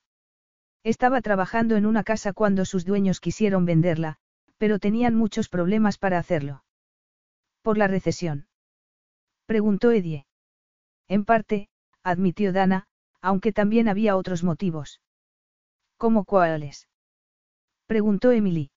Estaba 0.82 1.20
trabajando 1.20 1.76
en 1.76 1.84
una 1.84 2.04
casa 2.04 2.32
cuando 2.32 2.64
sus 2.64 2.86
dueños 2.86 3.20
quisieron 3.20 3.66
venderla, 3.66 4.16
pero 4.56 4.78
tenían 4.78 5.14
muchos 5.14 5.50
problemas 5.50 5.98
para 5.98 6.16
hacerlo. 6.16 6.62
¿Por 7.66 7.78
la 7.78 7.88
recesión? 7.88 8.46
Preguntó 9.44 9.90
Edie. 9.90 10.24
En 11.08 11.24
parte, 11.24 11.68
admitió 12.04 12.52
Dana, 12.52 12.86
aunque 13.20 13.52
también 13.52 13.88
había 13.88 14.14
otros 14.14 14.44
motivos. 14.44 15.00
¿Cómo 15.96 16.24
cuáles? 16.24 16.86
Preguntó 17.86 18.30
Emily. 18.30 18.70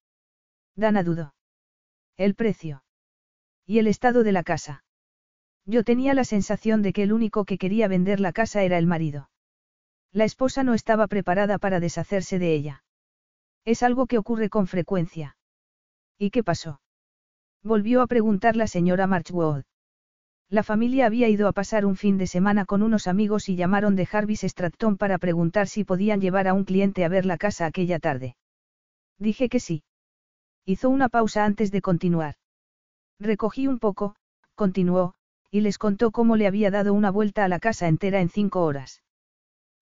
Dana 0.75 1.03
dudó. 1.03 1.35
El 2.17 2.33
precio. 2.33 2.83
Y 3.67 3.77
el 3.77 3.85
estado 3.85 4.23
de 4.23 4.31
la 4.31 4.41
casa. 4.41 4.83
Yo 5.65 5.83
tenía 5.83 6.15
la 6.15 6.23
sensación 6.23 6.81
de 6.81 6.91
que 6.91 7.03
el 7.03 7.13
único 7.13 7.45
que 7.45 7.59
quería 7.59 7.87
vender 7.87 8.19
la 8.19 8.33
casa 8.33 8.63
era 8.63 8.79
el 8.79 8.87
marido. 8.87 9.29
La 10.11 10.23
esposa 10.23 10.63
no 10.63 10.73
estaba 10.73 11.05
preparada 11.05 11.59
para 11.59 11.79
deshacerse 11.79 12.39
de 12.39 12.55
ella. 12.55 12.83
Es 13.65 13.83
algo 13.83 14.07
que 14.07 14.17
ocurre 14.17 14.49
con 14.49 14.65
frecuencia. 14.65 15.37
¿Y 16.17 16.31
qué 16.31 16.43
pasó? 16.43 16.81
Volvió 17.63 18.01
a 18.01 18.07
preguntar 18.07 18.55
la 18.55 18.67
señora 18.67 19.05
Marchwood. 19.05 19.63
La 20.49 20.63
familia 20.63 21.05
había 21.05 21.27
ido 21.27 21.47
a 21.47 21.51
pasar 21.51 21.85
un 21.85 21.95
fin 21.95 22.17
de 22.17 22.25
semana 22.25 22.65
con 22.65 22.81
unos 22.81 23.05
amigos 23.05 23.49
y 23.49 23.55
llamaron 23.55 23.95
de 23.95 24.05
Jarvis 24.05 24.41
Stratton 24.41 24.97
para 24.97 25.17
preguntar 25.17 25.67
si 25.67 25.83
podían 25.83 26.21
llevar 26.21 26.47
a 26.47 26.53
un 26.53 26.63
cliente 26.63 27.03
a 27.03 27.09
ver 27.09 27.25
la 27.25 27.37
casa 27.37 27.65
aquella 27.65 27.99
tarde. 27.99 28.35
Dije 29.19 29.49
que 29.49 29.59
sí. 29.59 29.83
Hizo 30.65 30.89
una 30.89 31.09
pausa 31.09 31.43
antes 31.43 31.69
de 31.71 31.81
continuar. 31.81 32.35
Recogí 33.19 33.67
un 33.67 33.77
poco, 33.77 34.15
continuó, 34.55 35.13
y 35.51 35.61
les 35.61 35.77
contó 35.77 36.11
cómo 36.11 36.37
le 36.37 36.47
había 36.47 36.71
dado 36.71 36.93
una 36.93 37.11
vuelta 37.11 37.43
a 37.43 37.49
la 37.49 37.59
casa 37.59 37.87
entera 37.87 38.21
en 38.21 38.29
cinco 38.29 38.63
horas. 38.63 39.03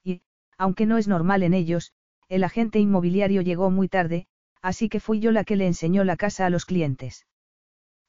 Y, 0.04 0.22
aunque 0.58 0.86
no 0.88 0.98
es 0.98 1.08
normal 1.08 1.44
en 1.44 1.54
ellos, 1.54 1.94
el 2.28 2.44
agente 2.44 2.80
inmobiliario 2.80 3.42
llegó 3.42 3.70
muy 3.70 3.88
tarde, 3.88 4.28
así 4.62 4.90
que 4.90 5.00
fui 5.00 5.20
yo 5.20 5.32
la 5.32 5.44
que 5.44 5.56
le 5.56 5.68
enseñó 5.68 6.04
la 6.04 6.18
casa 6.18 6.46
a 6.46 6.50
los 6.50 6.66
clientes. 6.66 7.28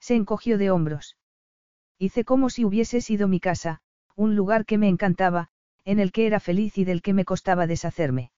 Se 0.00 0.14
encogió 0.14 0.58
de 0.58 0.70
hombros. 0.70 1.16
Hice 1.98 2.24
como 2.24 2.50
si 2.50 2.64
hubiese 2.64 3.00
sido 3.00 3.28
mi 3.28 3.40
casa, 3.40 3.80
un 4.14 4.36
lugar 4.36 4.64
que 4.64 4.78
me 4.78 4.88
encantaba, 4.88 5.48
en 5.84 5.98
el 5.98 6.12
que 6.12 6.26
era 6.26 6.40
feliz 6.40 6.78
y 6.78 6.84
del 6.84 7.02
que 7.02 7.12
me 7.12 7.24
costaba 7.24 7.66
deshacerme. 7.66 8.30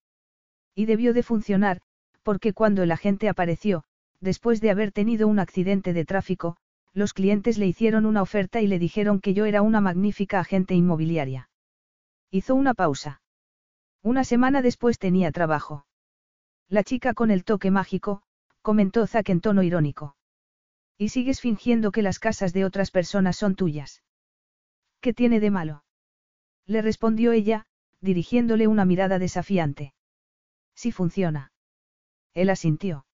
Y 0.74 0.86
debió 0.86 1.12
de 1.12 1.22
funcionar, 1.22 1.82
porque 2.22 2.52
cuando 2.52 2.82
el 2.82 2.92
agente 2.92 3.28
apareció, 3.28 3.84
después 4.20 4.60
de 4.60 4.70
haber 4.70 4.92
tenido 4.92 5.26
un 5.28 5.38
accidente 5.38 5.92
de 5.92 6.04
tráfico, 6.04 6.56
los 6.92 7.12
clientes 7.12 7.58
le 7.58 7.66
hicieron 7.66 8.06
una 8.06 8.22
oferta 8.22 8.60
y 8.60 8.66
le 8.66 8.78
dijeron 8.78 9.20
que 9.20 9.34
yo 9.34 9.46
era 9.46 9.62
una 9.62 9.80
magnífica 9.80 10.40
agente 10.40 10.74
inmobiliaria. 10.74 11.50
Hizo 12.30 12.54
una 12.54 12.74
pausa. 12.74 13.22
Una 14.02 14.24
semana 14.24 14.62
después 14.62 14.98
tenía 14.98 15.30
trabajo. 15.32 15.86
La 16.68 16.84
chica 16.84 17.14
con 17.14 17.30
el 17.30 17.44
toque 17.44 17.70
mágico, 17.70 18.22
comentó 18.62 19.06
Zack 19.06 19.28
en 19.30 19.40
tono 19.40 19.62
irónico. 19.62 20.16
Y 21.00 21.08
sigues 21.08 21.40
fingiendo 21.40 21.92
que 21.92 22.02
las 22.02 22.18
casas 22.18 22.52
de 22.52 22.66
otras 22.66 22.90
personas 22.90 23.34
son 23.34 23.54
tuyas. 23.54 24.02
¿Qué 25.00 25.14
tiene 25.14 25.40
de 25.40 25.50
malo? 25.50 25.82
Le 26.66 26.82
respondió 26.82 27.32
ella, 27.32 27.64
dirigiéndole 28.02 28.66
una 28.66 28.84
mirada 28.84 29.18
desafiante. 29.18 29.94
Si 30.74 30.92
funciona. 30.92 31.52
Él 32.34 32.50
asintió. 32.50 33.06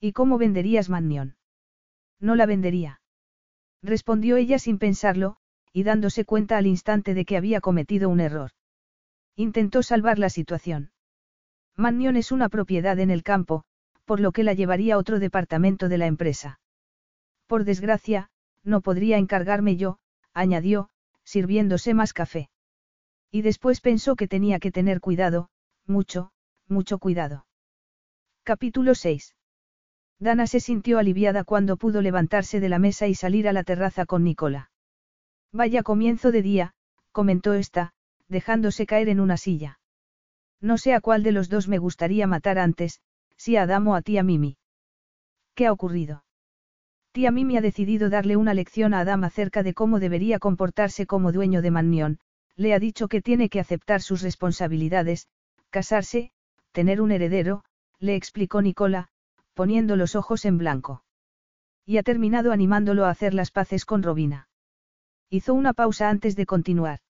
¿Y 0.00 0.12
cómo 0.12 0.38
venderías 0.38 0.88
Mannion? 0.88 1.36
No 2.18 2.34
la 2.34 2.46
vendería. 2.46 3.02
Respondió 3.82 4.38
ella 4.38 4.58
sin 4.58 4.78
pensarlo, 4.78 5.36
y 5.70 5.82
dándose 5.82 6.24
cuenta 6.24 6.56
al 6.56 6.66
instante 6.66 7.12
de 7.12 7.26
que 7.26 7.36
había 7.36 7.60
cometido 7.60 8.08
un 8.08 8.20
error. 8.20 8.52
Intentó 9.36 9.82
salvar 9.82 10.18
la 10.18 10.30
situación. 10.30 10.92
Mannion 11.76 12.16
es 12.16 12.32
una 12.32 12.48
propiedad 12.48 12.98
en 12.98 13.10
el 13.10 13.22
campo, 13.22 13.64
por 14.06 14.18
lo 14.18 14.32
que 14.32 14.44
la 14.44 14.54
llevaría 14.54 14.94
a 14.94 14.98
otro 14.98 15.18
departamento 15.18 15.90
de 15.90 15.98
la 15.98 16.06
empresa. 16.06 16.58
Por 17.52 17.64
desgracia, 17.64 18.30
no 18.64 18.80
podría 18.80 19.18
encargarme 19.18 19.76
yo, 19.76 19.98
añadió, 20.32 20.88
sirviéndose 21.22 21.92
más 21.92 22.14
café. 22.14 22.48
Y 23.30 23.42
después 23.42 23.82
pensó 23.82 24.16
que 24.16 24.26
tenía 24.26 24.58
que 24.58 24.72
tener 24.72 25.00
cuidado, 25.00 25.50
mucho, 25.86 26.32
mucho 26.66 26.98
cuidado. 26.98 27.44
Capítulo 28.42 28.94
6. 28.94 29.36
Dana 30.18 30.46
se 30.46 30.60
sintió 30.60 30.98
aliviada 30.98 31.44
cuando 31.44 31.76
pudo 31.76 32.00
levantarse 32.00 32.58
de 32.58 32.70
la 32.70 32.78
mesa 32.78 33.06
y 33.06 33.14
salir 33.14 33.46
a 33.46 33.52
la 33.52 33.64
terraza 33.64 34.06
con 34.06 34.24
Nicola. 34.24 34.70
Vaya 35.52 35.82
comienzo 35.82 36.32
de 36.32 36.40
día, 36.40 36.72
comentó 37.10 37.52
esta, 37.52 37.92
dejándose 38.28 38.86
caer 38.86 39.10
en 39.10 39.20
una 39.20 39.36
silla. 39.36 39.78
No 40.62 40.78
sé 40.78 40.94
a 40.94 41.02
cuál 41.02 41.22
de 41.22 41.32
los 41.32 41.50
dos 41.50 41.68
me 41.68 41.76
gustaría 41.76 42.26
matar 42.26 42.58
antes, 42.58 43.02
si 43.36 43.56
a 43.56 43.64
Adam 43.64 43.88
o 43.88 43.94
a 43.94 44.00
tía 44.00 44.22
Mimi. 44.22 44.56
¿Qué 45.54 45.66
ha 45.66 45.72
ocurrido? 45.72 46.24
Tía 47.12 47.30
Mimi 47.30 47.58
ha 47.58 47.60
decidido 47.60 48.08
darle 48.08 48.36
una 48.36 48.54
lección 48.54 48.94
a 48.94 49.00
Adam 49.00 49.24
acerca 49.24 49.62
de 49.62 49.74
cómo 49.74 50.00
debería 50.00 50.38
comportarse 50.38 51.06
como 51.06 51.30
dueño 51.30 51.60
de 51.60 51.70
Mannion, 51.70 52.18
le 52.56 52.72
ha 52.72 52.78
dicho 52.78 53.06
que 53.06 53.20
tiene 53.20 53.50
que 53.50 53.60
aceptar 53.60 54.00
sus 54.00 54.22
responsabilidades, 54.22 55.28
casarse, 55.68 56.32
tener 56.72 57.02
un 57.02 57.12
heredero, 57.12 57.64
le 57.98 58.16
explicó 58.16 58.62
Nicola, 58.62 59.08
poniendo 59.52 59.96
los 59.96 60.16
ojos 60.16 60.46
en 60.46 60.56
blanco. 60.56 61.04
Y 61.84 61.98
ha 61.98 62.02
terminado 62.02 62.50
animándolo 62.50 63.04
a 63.04 63.10
hacer 63.10 63.34
las 63.34 63.50
paces 63.50 63.84
con 63.84 64.02
Robina. 64.02 64.48
Hizo 65.28 65.52
una 65.52 65.74
pausa 65.74 66.08
antes 66.08 66.34
de 66.34 66.46
continuar. 66.46 67.00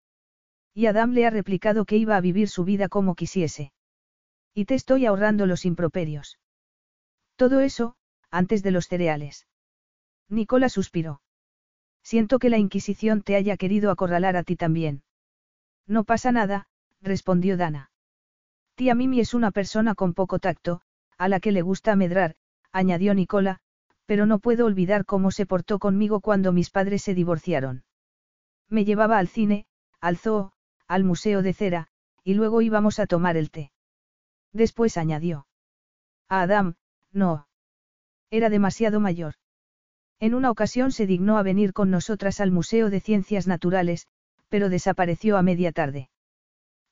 Y 0.75 0.87
Adam 0.87 1.13
le 1.13 1.27
ha 1.27 1.31
replicado 1.31 1.85
que 1.85 1.97
iba 1.97 2.17
a 2.17 2.21
vivir 2.21 2.49
su 2.49 2.65
vida 2.65 2.89
como 2.89 3.15
quisiese. 3.15 3.73
Y 4.53 4.65
te 4.65 4.75
estoy 4.75 5.07
ahorrando 5.07 5.47
los 5.47 5.65
improperios. 5.65 6.39
Todo 7.37 7.61
eso, 7.61 7.95
antes 8.31 8.63
de 8.63 8.71
los 8.73 8.89
cereales. 8.89 9.47
Nicola 10.33 10.71
suspiró. 10.71 11.21
Siento 12.03 12.39
que 12.39 12.49
la 12.49 12.57
Inquisición 12.57 13.21
te 13.21 13.37
haya 13.37 13.59
querido 13.59 13.91
acorralar 13.91 14.35
a 14.37 14.43
ti 14.43 14.57
también. 14.57 15.03
No 15.87 16.05
pasa 16.05 16.33
nada, 16.33 16.69
respondió 17.03 17.59
Dana. 17.59 17.91
Tía 18.75 18.95
Mimi 18.95 19.21
es 19.21 19.35
una 19.35 19.51
persona 19.51 19.95
con 19.95 20.15
poco 20.15 20.39
tacto, 20.39 20.81
a 21.19 21.29
la 21.29 21.39
que 21.39 21.53
le 21.53 21.61
gusta 21.61 21.95
medrar, 21.97 22.37
añadió 22.73 23.13
Nicola, 23.13 23.61
pero 24.07 24.25
no 24.25 24.39
puedo 24.39 24.65
olvidar 24.65 25.05
cómo 25.05 25.33
se 25.33 25.45
portó 25.45 25.79
conmigo 25.79 26.21
cuando 26.21 26.51
mis 26.51 26.71
padres 26.71 27.03
se 27.03 27.13
divorciaron. 27.15 27.85
Me 28.71 28.87
llevaba 28.87 29.19
al 29.19 29.29
cine, 29.29 29.67
al 30.01 30.17
zoo, 30.17 30.55
al 30.89 31.05
museo 31.05 31.43
de 31.43 31.53
cera, 31.53 31.89
y 32.25 32.33
luego 32.33 32.63
íbamos 32.63 32.99
a 33.01 33.07
tomar 33.07 33.37
el 33.37 33.51
té. 33.51 33.71
Después 34.55 34.97
añadió. 34.97 35.47
A 36.31 36.41
Adam, 36.41 36.77
no. 37.13 37.49
Era 38.31 38.49
demasiado 38.49 38.99
mayor. 38.99 39.35
En 40.23 40.35
una 40.35 40.53
ocasión 40.53 40.93
se 40.93 41.05
dignó 41.05 41.37
a 41.37 41.43
venir 41.43 41.73
con 41.73 41.91
nosotras 41.91 42.41
al 42.41 42.53
Museo 42.53 42.91
de 42.91 43.01
Ciencias 43.01 43.49
Naturales, 43.49 44.07
pero 44.49 44.69
desapareció 44.69 45.37
a 45.37 45.43
media 45.43 45.73
tarde. 45.73 46.11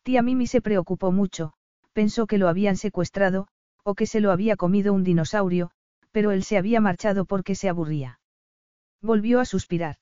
Tía 0.02 0.20
Mimi 0.20 0.48
se 0.48 0.60
preocupó 0.60 1.12
mucho, 1.12 1.52
pensó 1.92 2.26
que 2.26 2.38
lo 2.38 2.48
habían 2.48 2.76
secuestrado, 2.76 3.46
o 3.84 3.94
que 3.94 4.06
se 4.06 4.18
lo 4.18 4.32
había 4.32 4.56
comido 4.56 4.92
un 4.92 5.04
dinosaurio, 5.04 5.70
pero 6.10 6.32
él 6.32 6.42
se 6.42 6.58
había 6.58 6.80
marchado 6.80 7.24
porque 7.24 7.54
se 7.54 7.68
aburría. 7.68 8.18
Volvió 9.00 9.38
a 9.38 9.44
suspirar. 9.44 9.98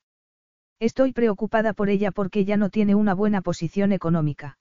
Estoy 0.80 1.12
preocupada 1.12 1.74
por 1.74 1.90
ella 1.90 2.12
porque 2.12 2.46
ya 2.46 2.56
no 2.56 2.70
tiene 2.70 2.94
una 2.94 3.12
buena 3.12 3.42
posición 3.42 3.92
económica. 3.92 4.58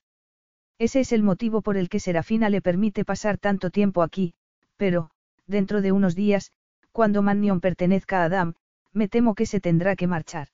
Ese 0.77 0.99
es 0.99 1.13
el 1.13 1.23
motivo 1.23 1.61
por 1.61 1.77
el 1.77 1.87
que 1.87 2.01
Serafina 2.01 2.49
le 2.49 2.61
permite 2.61 3.05
pasar 3.05 3.37
tanto 3.37 3.69
tiempo 3.69 4.01
aquí, 4.03 4.33
pero, 4.75 5.09
dentro 5.45 5.81
de 5.81 5.93
unos 5.93 6.15
días, 6.15 6.51
cuando 6.97 7.21
Mannion 7.21 7.61
pertenezca 7.61 8.23
a 8.23 8.25
Adam, 8.25 8.55
me 8.91 9.07
temo 9.07 9.35
que 9.35 9.45
se 9.45 9.59
tendrá 9.59 9.95
que 9.95 10.07
marchar. 10.07 10.47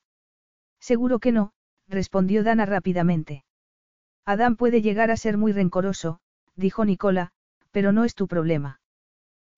Seguro 0.78 1.18
que 1.18 1.32
no, 1.32 1.54
respondió 1.88 2.44
Dana 2.44 2.66
rápidamente. 2.66 3.46
Adam 4.26 4.56
puede 4.56 4.82
llegar 4.82 5.10
a 5.10 5.16
ser 5.16 5.38
muy 5.38 5.52
rencoroso, 5.52 6.20
dijo 6.54 6.84
Nicola, 6.84 7.32
pero 7.70 7.92
no 7.92 8.04
es 8.04 8.14
tu 8.14 8.28
problema. 8.28 8.82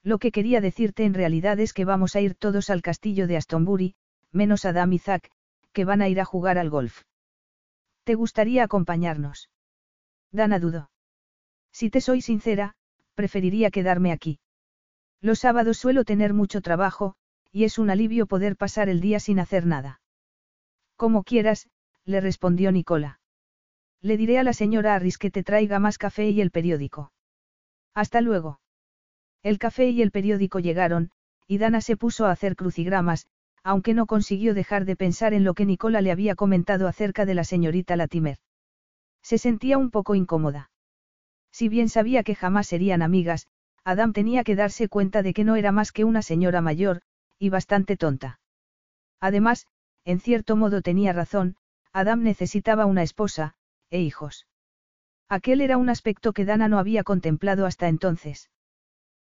Lo 0.04 0.18
que 0.18 0.30
quería 0.30 0.60
decirte 0.60 1.04
en 1.04 1.14
realidad 1.14 1.58
es 1.58 1.72
que 1.72 1.84
vamos 1.84 2.14
a 2.14 2.20
ir 2.20 2.36
todos 2.36 2.70
al 2.70 2.82
castillo 2.82 3.26
de 3.26 3.36
Astonbury, 3.36 3.96
menos 4.30 4.64
Adam 4.64 4.92
y 4.92 5.00
Zack, 5.00 5.32
que 5.72 5.84
van 5.84 6.02
a 6.02 6.08
ir 6.08 6.20
a 6.20 6.24
jugar 6.24 6.56
al 6.56 6.70
golf. 6.70 7.02
¿Te 8.04 8.14
gustaría 8.14 8.62
acompañarnos? 8.62 9.50
Dana 10.30 10.60
dudó. 10.60 10.88
Si 11.72 11.90
te 11.90 12.00
soy 12.00 12.20
sincera, 12.20 12.76
preferiría 13.16 13.72
quedarme 13.72 14.12
aquí. 14.12 14.38
Los 15.26 15.40
sábados 15.40 15.78
suelo 15.78 16.04
tener 16.04 16.34
mucho 16.34 16.60
trabajo, 16.60 17.16
y 17.50 17.64
es 17.64 17.78
un 17.78 17.90
alivio 17.90 18.26
poder 18.26 18.54
pasar 18.56 18.88
el 18.88 19.00
día 19.00 19.18
sin 19.18 19.40
hacer 19.40 19.66
nada. 19.66 20.00
Como 20.94 21.24
quieras, 21.24 21.68
le 22.04 22.20
respondió 22.20 22.70
Nicola. 22.70 23.18
Le 24.00 24.16
diré 24.16 24.38
a 24.38 24.44
la 24.44 24.52
señora 24.52 24.94
Harris 24.94 25.18
que 25.18 25.32
te 25.32 25.42
traiga 25.42 25.80
más 25.80 25.98
café 25.98 26.30
y 26.30 26.40
el 26.40 26.52
periódico. 26.52 27.10
Hasta 27.92 28.20
luego. 28.20 28.60
El 29.42 29.58
café 29.58 29.88
y 29.88 30.00
el 30.00 30.12
periódico 30.12 30.60
llegaron, 30.60 31.10
y 31.48 31.58
Dana 31.58 31.80
se 31.80 31.96
puso 31.96 32.26
a 32.26 32.30
hacer 32.30 32.54
crucigramas, 32.54 33.26
aunque 33.64 33.94
no 33.94 34.06
consiguió 34.06 34.54
dejar 34.54 34.84
de 34.84 34.94
pensar 34.94 35.34
en 35.34 35.42
lo 35.42 35.54
que 35.54 35.66
Nicola 35.66 36.02
le 36.02 36.12
había 36.12 36.36
comentado 36.36 36.86
acerca 36.86 37.26
de 37.26 37.34
la 37.34 37.42
señorita 37.42 37.96
Latimer. 37.96 38.38
Se 39.22 39.38
sentía 39.38 39.76
un 39.76 39.90
poco 39.90 40.14
incómoda. 40.14 40.70
Si 41.50 41.68
bien 41.68 41.88
sabía 41.88 42.22
que 42.22 42.36
jamás 42.36 42.68
serían 42.68 43.02
amigas, 43.02 43.48
Adam 43.86 44.12
tenía 44.12 44.42
que 44.42 44.56
darse 44.56 44.88
cuenta 44.88 45.22
de 45.22 45.32
que 45.32 45.44
no 45.44 45.54
era 45.54 45.70
más 45.70 45.92
que 45.92 46.02
una 46.02 46.20
señora 46.20 46.60
mayor, 46.60 47.02
y 47.38 47.50
bastante 47.50 47.96
tonta. 47.96 48.40
Además, 49.20 49.68
en 50.04 50.18
cierto 50.18 50.56
modo 50.56 50.82
tenía 50.82 51.12
razón, 51.12 51.54
Adam 51.92 52.24
necesitaba 52.24 52.84
una 52.86 53.04
esposa, 53.04 53.54
e 53.90 54.00
hijos. 54.00 54.48
Aquel 55.28 55.60
era 55.60 55.76
un 55.76 55.88
aspecto 55.88 56.32
que 56.32 56.44
Dana 56.44 56.66
no 56.66 56.80
había 56.80 57.04
contemplado 57.04 57.64
hasta 57.64 57.86
entonces. 57.86 58.50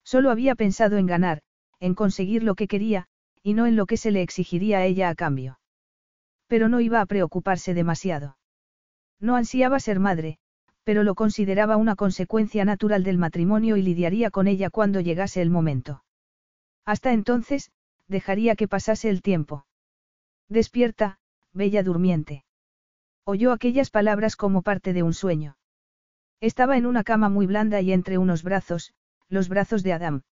Solo 0.03 0.33
había 0.33 0.57
pensado 0.57 0.97
en 0.97 1.07
ganar, 1.07 1.43
en 1.79 1.95
conseguir 1.95 2.43
lo 2.43 2.57
que 2.57 2.67
quería, 2.67 3.07
y 3.45 3.55
no 3.55 3.65
en 3.69 3.77
lo 3.77 3.87
que 3.87 3.97
se 3.97 4.11
le 4.11 4.23
exigiría 4.23 4.79
a 4.79 4.87
ella 4.87 5.09
a 5.09 5.15
cambio. 5.15 5.61
Pero 6.49 6.69
no 6.69 6.81
iba 6.81 7.01
a 7.01 7.07
preocuparse 7.07 7.75
demasiado. 7.75 8.39
No 9.21 9.37
ansiaba 9.37 9.79
ser 9.79 10.01
madre, 10.01 10.41
pero 10.89 11.05
lo 11.05 11.15
consideraba 11.15 11.77
una 11.77 11.97
consecuencia 11.97 12.65
natural 12.65 13.05
del 13.05 13.19
matrimonio 13.19 13.77
y 13.77 13.83
lidiaría 13.83 14.31
con 14.31 14.49
ella 14.49 14.71
cuando 14.71 15.01
llegase 15.01 15.43
el 15.43 15.51
momento. 15.51 16.03
Hasta 16.87 17.13
entonces, 17.13 17.71
dejaría 18.07 18.57
que 18.57 18.69
pasase 18.69 19.11
el 19.11 19.21
tiempo. 19.21 19.67
Despierta, 20.49 21.19
bella 21.53 21.83
durmiente. 21.83 22.47
Oyó 23.25 23.53
aquellas 23.53 23.91
palabras 23.91 24.35
como 24.35 24.63
parte 24.63 24.95
de 24.95 25.03
un 25.03 25.13
sueño. 25.13 25.59
Estaba 26.41 26.79
en 26.79 26.87
una 26.87 27.05
cama 27.05 27.29
muy 27.29 27.45
blanda 27.45 27.83
y 27.83 27.93
entre 27.93 28.17
unos 28.17 28.43
brazos, 28.43 28.95
los 29.29 29.51
brazos 29.51 29.83
de 29.83 29.93
Adam. 29.93 30.23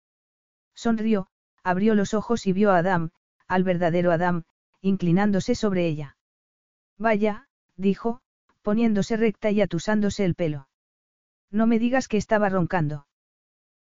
Sonrió, 0.74 1.28
abrió 1.64 1.94
los 1.94 2.14
ojos 2.14 2.46
y 2.46 2.54
vio 2.54 2.70
a 2.70 2.78
Adam, 2.78 3.10
al 3.46 3.62
verdadero 3.62 4.10
Adam, 4.10 4.44
inclinándose 4.80 5.54
sobre 5.54 5.86
ella. 5.86 6.16
Vaya, 6.96 7.46
dijo, 7.76 8.22
poniéndose 8.66 9.16
recta 9.16 9.52
y 9.52 9.60
atusándose 9.60 10.24
el 10.24 10.34
pelo. 10.34 10.66
No 11.52 11.68
me 11.68 11.78
digas 11.78 12.08
que 12.08 12.16
estaba 12.16 12.48
roncando. 12.48 13.06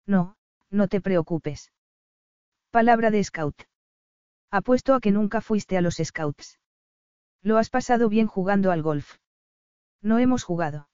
No, 0.07 0.37
no 0.69 0.89
te 0.89 1.01
preocupes. 1.01 1.73
Palabra 2.71 3.11
de 3.11 3.25
scout. 3.25 3.63
Apuesto 4.51 4.93
a 4.93 5.01
que 5.01 5.11
nunca 5.11 5.41
fuiste 5.41 5.79
a 5.79 5.81
los 5.81 6.03
scouts. 6.05 6.59
Lo 7.41 7.57
has 7.57 7.71
pasado 7.71 8.11
bien 8.11 8.27
jugando 8.27 8.73
al 8.73 8.83
golf. 8.83 9.17
No 10.03 10.19
hemos 10.19 10.45
jugado. 10.45 10.91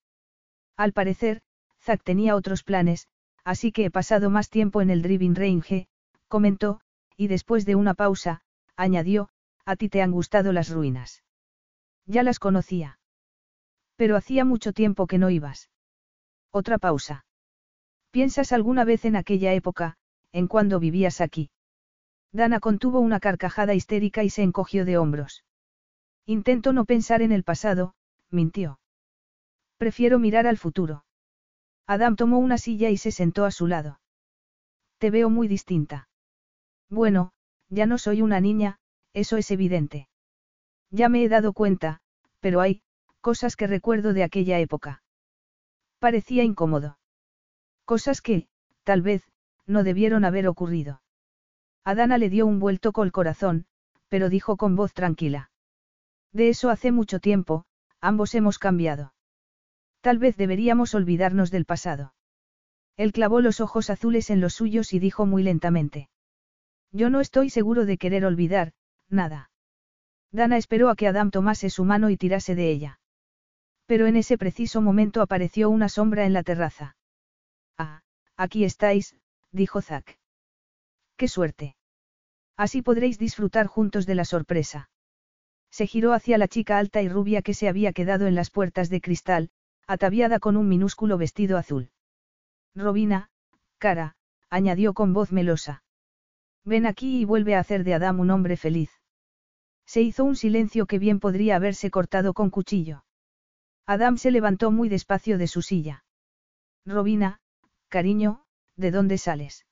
Al 0.77 0.93
parecer, 0.93 1.43
Zack 1.81 2.05
tenía 2.05 2.37
otros 2.37 2.63
planes, 2.63 3.09
así 3.43 3.73
que 3.73 3.87
he 3.87 3.91
pasado 3.91 4.31
más 4.31 4.51
tiempo 4.51 4.83
en 4.83 4.91
el 4.91 5.03
driving 5.03 5.35
range, 5.35 5.89
comentó, 6.29 6.81
y 7.17 7.27
después 7.27 7.67
de 7.67 7.75
una 7.75 7.95
pausa, 7.95 8.43
añadió, 8.77 9.31
a 9.65 9.75
ti 9.75 9.89
te 9.89 10.01
han 10.01 10.13
gustado 10.13 10.53
las 10.53 10.71
ruinas. 10.71 11.25
Ya 12.07 12.23
las 12.23 12.39
conocía. 12.39 13.00
Pero 14.01 14.17
hacía 14.17 14.47
mucho 14.47 14.73
tiempo 14.73 15.07
que 15.07 15.19
no 15.19 15.29
ibas. 15.29 15.69
Otra 16.51 16.79
pausa. 16.79 17.27
¿Piensas 18.11 18.51
alguna 18.51 18.87
vez 18.87 19.05
en 19.05 19.15
aquella 19.15 19.53
época, 19.53 19.99
en 20.33 20.47
cuando 20.47 20.81
vivías 20.81 21.21
aquí? 21.21 21.51
Dana 22.33 22.61
contuvo 22.61 23.01
una 23.01 23.21
carcajada 23.21 23.75
histérica 23.75 24.25
y 24.25 24.31
se 24.31 24.43
encogió 24.43 24.87
de 24.87 24.97
hombros. 24.97 25.45
Intento 26.25 26.73
no 26.73 26.87
pensar 26.87 27.21
en 27.21 27.31
el 27.31 27.45
pasado, 27.45 27.93
mintió. 28.31 28.81
Prefiero 29.77 30.19
mirar 30.19 30.47
al 30.47 30.57
futuro. 30.57 31.05
Adam 31.87 32.17
tomó 32.17 32.39
una 32.39 32.57
silla 32.57 32.89
y 32.89 32.97
se 32.97 33.13
sentó 33.13 33.45
a 33.45 33.51
su 33.51 33.67
lado. 33.67 34.01
Te 34.97 35.11
veo 35.11 35.29
muy 35.29 35.47
distinta. 35.47 36.09
Bueno, 36.89 37.33
ya 37.69 37.85
no 37.85 37.99
soy 37.99 38.23
una 38.23 38.41
niña, 38.41 38.79
eso 39.13 39.37
es 39.37 39.51
evidente. 39.51 40.09
Ya 40.91 41.11
me 41.11 41.23
he 41.23 41.29
dado 41.29 41.53
cuenta, 41.53 42.01
pero 42.41 42.63
hay, 42.63 42.81
cosas 43.21 43.57
que 43.57 43.67
recuerdo 43.67 44.13
de 44.13 44.23
aquella 44.23 44.59
época. 44.59 45.03
Parecía 45.99 46.45
incómodo. 46.45 46.99
Cosas 47.85 48.23
que, 48.23 48.49
tal 48.85 49.03
vez, 49.03 49.23
no 49.67 49.85
debieron 49.85 50.25
haber 50.25 50.49
ocurrido. 50.49 51.03
Adana 51.85 52.19
le 52.19 52.31
dio 52.31 52.47
un 52.47 52.59
vuelto 52.59 52.93
col 52.93 53.13
corazón, 53.13 53.67
pero 54.09 54.29
dijo 54.29 54.57
con 54.57 54.77
voz 54.77 54.93
tranquila. 54.93 55.51
De 56.33 56.49
eso 56.49 56.71
hace 56.71 56.93
mucho 56.93 57.21
tiempo, 57.21 57.65
ambos 58.01 58.35
hemos 58.35 58.59
cambiado. 58.59 59.15
Tal 60.01 60.19
vez 60.19 60.37
deberíamos 60.37 60.95
olvidarnos 60.95 61.51
del 61.51 61.67
pasado. 61.67 62.15
Él 62.97 63.13
clavó 63.13 63.41
los 63.41 63.61
ojos 63.61 63.91
azules 63.91 64.31
en 64.31 64.41
los 64.41 64.55
suyos 64.55 64.93
y 64.93 64.99
dijo 64.99 65.27
muy 65.27 65.43
lentamente. 65.43 66.09
Yo 66.93 67.11
no 67.11 67.21
estoy 67.21 67.51
seguro 67.51 67.87
de 67.87 67.99
querer 67.99 68.25
olvidar, 68.25 68.73
nada. 69.09 69.51
Dana 70.33 70.57
esperó 70.57 70.89
a 70.91 70.97
que 70.97 71.09
Adam 71.09 71.31
tomase 71.31 71.71
su 71.71 71.85
mano 71.85 72.11
y 72.11 72.17
tirase 72.17 72.55
de 72.55 72.71
ella. 72.71 73.00
Pero 73.91 74.07
en 74.07 74.15
ese 74.15 74.39
preciso 74.39 74.81
momento 74.81 75.21
apareció 75.21 75.69
una 75.69 75.89
sombra 75.89 76.25
en 76.25 76.33
la 76.33 76.45
terraza. 76.45 76.95
Ah, 77.77 78.03
aquí 78.37 78.63
estáis, 78.63 79.17
dijo 79.51 79.83
Zack. 79.83 80.17
¡Qué 81.17 81.27
suerte! 81.27 81.75
Así 82.57 82.83
podréis 82.83 83.19
disfrutar 83.19 83.67
juntos 83.67 84.07
de 84.07 84.15
la 84.15 84.25
sorpresa. 84.25 84.91
Se 85.73 85.89
giró 85.89 86.13
hacia 86.13 86.39
la 86.39 86.47
chica 86.47 86.79
alta 86.79 87.03
y 87.03 87.09
rubia 87.09 87.43
que 87.43 87.53
se 87.53 87.67
había 87.67 87.93
quedado 87.93 88.29
en 88.29 88.37
las 88.37 88.51
puertas 88.51 88.91
de 88.91 89.01
cristal, 89.01 89.51
ataviada 89.89 90.39
con 90.39 90.57
un 90.57 90.69
minúsculo 90.69 91.19
vestido 91.19 91.59
azul. 91.59 91.91
Robina, 92.77 93.29
cara, 93.79 94.15
añadió 94.51 94.95
con 94.95 95.13
voz 95.13 95.33
melosa. 95.33 95.83
Ven 96.65 96.87
aquí 96.87 97.23
y 97.23 97.25
vuelve 97.25 97.57
a 97.57 97.59
hacer 97.59 97.83
de 97.83 97.95
Adam 97.95 98.21
un 98.21 98.31
hombre 98.31 98.57
feliz. 98.57 98.93
Se 99.85 100.01
hizo 100.01 100.23
un 100.23 100.37
silencio 100.37 100.87
que 100.87 101.01
bien 101.01 101.19
podría 101.19 101.57
haberse 101.57 101.91
cortado 101.91 102.35
con 102.35 102.51
cuchillo. 102.51 103.03
Adam 103.91 104.19
se 104.19 104.31
levantó 104.31 104.71
muy 104.71 104.89
despacio 104.89 105.37
de 105.37 105.49
su 105.49 105.63
silla. 105.63 106.05
Robina, 106.87 107.41
cariño, 107.89 108.45
¿de 108.77 108.93
dónde 108.93 109.19
sales? 109.19 109.67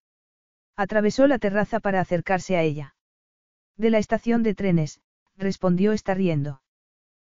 Atravesó 0.75 1.29
la 1.29 1.39
terraza 1.39 1.79
para 1.79 2.01
acercarse 2.01 2.57
a 2.57 2.63
ella. 2.63 2.97
De 3.77 3.91
la 3.91 3.99
estación 3.99 4.43
de 4.43 4.57
trenes, 4.57 5.01
respondió 5.37 5.93
esta 5.93 6.15
riendo. 6.15 6.63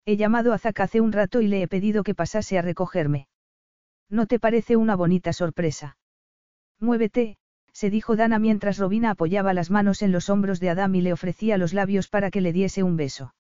He 0.06 0.16
llamado 0.16 0.54
a 0.54 0.58
Zack 0.58 0.80
hace 0.80 1.02
un 1.02 1.12
rato 1.12 1.42
y 1.42 1.50
le 1.50 1.62
he 1.62 1.68
pedido 1.68 2.02
que 2.02 2.16
pasase 2.16 2.58
a 2.58 2.62
recogerme. 2.62 3.28
¿No 4.08 4.26
te 4.26 4.40
parece 4.40 4.78
una 4.78 4.96
bonita 4.96 5.34
sorpresa? 5.34 5.98
Muévete, 6.80 7.36
se 7.74 7.90
dijo 7.90 8.16
Dana 8.16 8.40
mientras 8.40 8.78
Robina 8.78 9.10
apoyaba 9.10 9.54
las 9.54 9.70
manos 9.70 10.02
en 10.02 10.14
los 10.14 10.30
hombros 10.30 10.62
de 10.62 10.70
Adam 10.70 10.96
y 10.96 11.02
le 11.02 11.12
ofrecía 11.12 11.58
los 11.58 11.74
labios 11.74 12.08
para 12.08 12.32
que 12.32 12.40
le 12.40 12.54
diese 12.54 12.84
un 12.84 12.96
beso. 12.96 13.36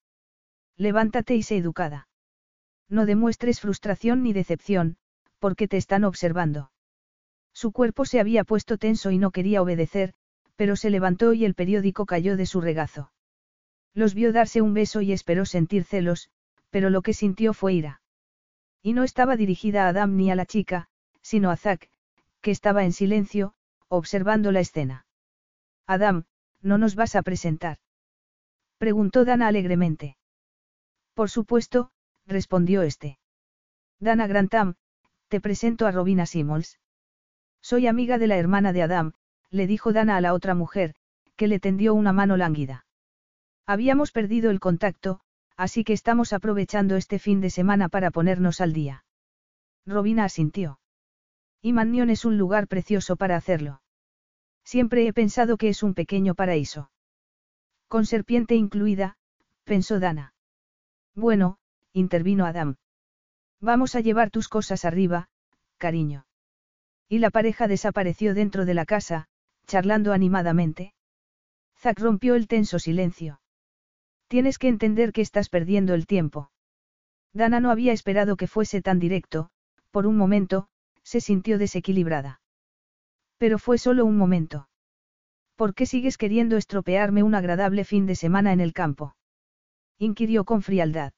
Levántate 0.75 1.37
y 1.37 1.43
sé 1.43 1.55
educada. 1.55 2.08
No 2.89 3.05
demuestres 3.05 3.61
frustración 3.61 4.23
ni 4.23 4.33
decepción, 4.33 4.97
porque 5.37 5.67
te 5.67 5.77
están 5.77 6.03
observando. 6.03 6.71
Su 7.53 7.71
cuerpo 7.71 8.05
se 8.05 8.19
había 8.19 8.43
puesto 8.43 8.77
tenso 8.77 9.11
y 9.11 9.17
no 9.17 9.31
quería 9.31 9.61
obedecer, 9.61 10.13
pero 10.55 10.75
se 10.75 10.89
levantó 10.89 11.33
y 11.33 11.45
el 11.45 11.55
periódico 11.55 12.05
cayó 12.05 12.35
de 12.35 12.45
su 12.45 12.61
regazo. 12.61 13.11
Los 13.93 14.13
vio 14.13 14.33
darse 14.33 14.61
un 14.61 14.73
beso 14.73 15.01
y 15.01 15.11
esperó 15.11 15.45
sentir 15.45 15.83
celos, 15.83 16.29
pero 16.69 16.89
lo 16.89 17.01
que 17.01 17.13
sintió 17.13 17.53
fue 17.53 17.73
ira. 17.73 18.01
Y 18.81 18.93
no 18.93 19.03
estaba 19.03 19.35
dirigida 19.35 19.85
a 19.85 19.89
Adam 19.89 20.15
ni 20.15 20.31
a 20.31 20.35
la 20.35 20.45
chica, 20.45 20.87
sino 21.21 21.51
a 21.51 21.57
Zack, 21.57 21.89
que 22.41 22.51
estaba 22.51 22.85
en 22.85 22.93
silencio, 22.93 23.53
observando 23.87 24.51
la 24.51 24.61
escena. 24.61 25.05
Adam, 25.85 26.25
¿no 26.61 26.77
nos 26.77 26.95
vas 26.95 27.15
a 27.15 27.23
presentar? 27.23 27.77
Preguntó 28.77 29.25
Dana 29.25 29.47
alegremente. 29.47 30.17
Por 31.13 31.29
supuesto, 31.29 31.91
respondió 32.29 32.83
este. 32.83 33.19
Dana 33.99 34.27
Grantham, 34.27 34.75
te 35.27 35.41
presento 35.41 35.85
a 35.87 35.91
Robina 35.91 36.25
Simmons. 36.25 36.79
Soy 37.61 37.87
amiga 37.87 38.17
de 38.17 38.27
la 38.27 38.37
hermana 38.37 38.71
de 38.71 38.83
Adam, 38.83 39.13
le 39.49 39.67
dijo 39.67 39.91
Dana 39.91 40.15
a 40.15 40.21
la 40.21 40.33
otra 40.33 40.55
mujer, 40.55 40.95
que 41.35 41.47
le 41.47 41.59
tendió 41.59 41.93
una 41.93 42.13
mano 42.13 42.37
lánguida. 42.37 42.85
Habíamos 43.65 44.11
perdido 44.11 44.49
el 44.51 44.59
contacto, 44.59 45.19
así 45.57 45.83
que 45.83 45.93
estamos 45.93 46.33
aprovechando 46.33 46.95
este 46.95 47.19
fin 47.19 47.41
de 47.41 47.49
semana 47.49 47.89
para 47.89 48.11
ponernos 48.11 48.61
al 48.61 48.73
día. 48.73 49.03
Robina 49.85 50.23
asintió. 50.23 50.79
Y 51.61 51.73
Mannion 51.73 52.09
es 52.09 52.25
un 52.25 52.37
lugar 52.37 52.67
precioso 52.67 53.17
para 53.17 53.35
hacerlo. 53.35 53.81
Siempre 54.63 55.05
he 55.07 55.13
pensado 55.13 55.57
que 55.57 55.69
es 55.69 55.83
un 55.83 55.93
pequeño 55.93 56.35
paraíso. 56.35 56.91
Con 57.87 58.05
serpiente 58.05 58.55
incluida, 58.55 59.17
pensó 59.65 59.99
Dana. 59.99 60.33
Bueno, 61.15 61.58
intervino 61.93 62.45
Adam. 62.45 62.75
Vamos 63.61 63.95
a 63.95 63.99
llevar 63.99 64.31
tus 64.31 64.47
cosas 64.47 64.85
arriba, 64.85 65.29
cariño. 65.77 66.25
Y 67.07 67.19
la 67.19 67.29
pareja 67.29 67.67
desapareció 67.67 68.33
dentro 68.33 68.65
de 68.65 68.73
la 68.73 68.85
casa, 68.85 69.27
charlando 69.65 70.13
animadamente. 70.13 70.93
Zack 71.77 71.99
rompió 71.99 72.35
el 72.35 72.47
tenso 72.47 72.79
silencio. 72.79 73.41
Tienes 74.27 74.57
que 74.57 74.67
entender 74.67 75.11
que 75.11 75.21
estás 75.21 75.49
perdiendo 75.49 75.93
el 75.93 76.05
tiempo. 76.05 76.51
Dana 77.33 77.59
no 77.59 77.71
había 77.71 77.93
esperado 77.93 78.37
que 78.37 78.47
fuese 78.47 78.81
tan 78.81 78.99
directo, 78.99 79.49
por 79.91 80.05
un 80.05 80.17
momento, 80.17 80.67
se 81.03 81.21
sintió 81.21 81.57
desequilibrada. 81.57 82.41
Pero 83.37 83.57
fue 83.57 83.77
solo 83.77 84.05
un 84.05 84.17
momento. 84.17 84.69
¿Por 85.55 85.73
qué 85.73 85.85
sigues 85.85 86.17
queriendo 86.17 86.57
estropearme 86.57 87.23
un 87.23 87.35
agradable 87.35 87.83
fin 87.85 88.05
de 88.05 88.15
semana 88.15 88.53
en 88.53 88.59
el 88.59 88.73
campo? 88.73 89.15
inquirió 89.97 90.45
con 90.45 90.61
frialdad. 90.61 91.11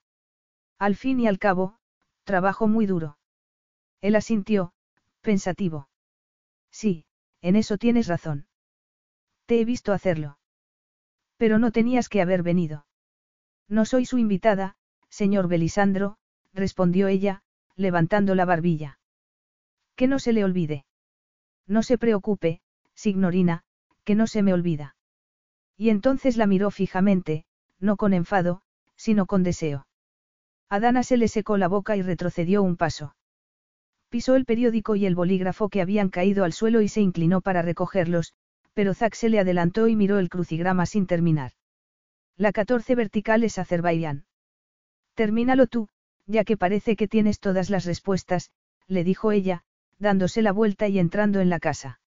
Al 0.81 0.95
fin 0.95 1.19
y 1.19 1.27
al 1.27 1.37
cabo, 1.37 1.77
trabajo 2.23 2.67
muy 2.67 2.87
duro. 2.87 3.19
Él 4.01 4.15
asintió, 4.15 4.73
pensativo. 5.21 5.89
Sí, 6.71 7.05
en 7.43 7.55
eso 7.55 7.77
tienes 7.77 8.07
razón. 8.07 8.47
Te 9.45 9.61
he 9.61 9.65
visto 9.65 9.93
hacerlo. 9.93 10.39
Pero 11.37 11.59
no 11.59 11.71
tenías 11.71 12.09
que 12.09 12.19
haber 12.19 12.41
venido. 12.41 12.87
No 13.67 13.85
soy 13.85 14.05
su 14.05 14.17
invitada, 14.17 14.75
señor 15.07 15.47
Belisandro, 15.47 16.17
respondió 16.51 17.07
ella, 17.07 17.43
levantando 17.75 18.33
la 18.33 18.45
barbilla. 18.45 18.97
Que 19.95 20.07
no 20.07 20.17
se 20.17 20.33
le 20.33 20.43
olvide. 20.43 20.85
No 21.67 21.83
se 21.83 21.99
preocupe, 21.99 22.59
signorina, 22.95 23.65
que 24.03 24.15
no 24.15 24.25
se 24.25 24.41
me 24.41 24.51
olvida. 24.51 24.95
Y 25.77 25.91
entonces 25.91 26.37
la 26.37 26.47
miró 26.47 26.71
fijamente, 26.71 27.45
no 27.77 27.97
con 27.97 28.15
enfado, 28.15 28.63
sino 28.95 29.27
con 29.27 29.43
deseo. 29.43 29.85
A 30.71 30.79
Dana 30.79 31.03
se 31.03 31.17
le 31.17 31.27
secó 31.27 31.57
la 31.57 31.67
boca 31.67 31.97
y 31.97 32.01
retrocedió 32.01 32.63
un 32.63 32.77
paso. 32.77 33.13
Pisó 34.07 34.35
el 34.35 34.45
periódico 34.45 34.95
y 34.95 35.05
el 35.05 35.15
bolígrafo 35.15 35.67
que 35.67 35.81
habían 35.81 36.07
caído 36.07 36.45
al 36.45 36.53
suelo 36.53 36.79
y 36.81 36.87
se 36.87 37.01
inclinó 37.01 37.41
para 37.41 37.61
recogerlos, 37.61 38.33
pero 38.73 38.93
Zack 38.93 39.15
se 39.15 39.27
le 39.27 39.39
adelantó 39.41 39.89
y 39.89 39.97
miró 39.97 40.17
el 40.17 40.29
crucigrama 40.29 40.85
sin 40.85 41.07
terminar. 41.07 41.51
La 42.37 42.53
14 42.53 42.95
vertical 42.95 43.43
es 43.43 43.57
Azerbaiyán. 43.57 44.23
Termínalo 45.13 45.67
tú, 45.67 45.89
ya 46.25 46.45
que 46.45 46.55
parece 46.55 46.95
que 46.95 47.09
tienes 47.09 47.41
todas 47.41 47.69
las 47.69 47.83
respuestas, 47.83 48.49
le 48.87 49.03
dijo 49.03 49.33
ella, 49.33 49.63
dándose 49.99 50.41
la 50.41 50.53
vuelta 50.53 50.87
y 50.87 50.99
entrando 50.99 51.41
en 51.41 51.49
la 51.49 51.59
casa. 51.59 51.99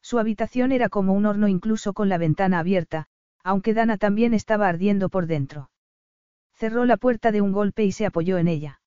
Su 0.00 0.18
habitación 0.18 0.72
era 0.72 0.88
como 0.88 1.12
un 1.12 1.26
horno 1.26 1.46
incluso 1.46 1.92
con 1.92 2.08
la 2.08 2.16
ventana 2.16 2.58
abierta, 2.58 3.08
aunque 3.44 3.74
Dana 3.74 3.98
también 3.98 4.32
estaba 4.32 4.66
ardiendo 4.66 5.10
por 5.10 5.26
dentro. 5.26 5.68
Cerró 6.62 6.84
la 6.84 6.96
puerta 6.96 7.32
de 7.32 7.40
un 7.40 7.50
golpe 7.50 7.82
y 7.82 7.90
se 7.90 8.06
apoyó 8.06 8.38
en 8.38 8.46
ella. 8.46 8.80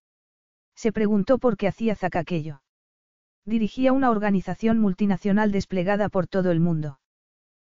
Se 0.76 0.94
preguntó 0.94 1.40
por 1.40 1.58
qué 1.58 1.68
hacía 1.68 1.94
Zack 1.94 2.16
aquello. 2.16 2.62
Dirigía 3.44 3.92
una 3.92 4.12
organización 4.12 4.80
multinacional 4.80 5.52
desplegada 5.52 6.08
por 6.08 6.26
todo 6.26 6.52
el 6.52 6.62
mundo. 6.62 7.02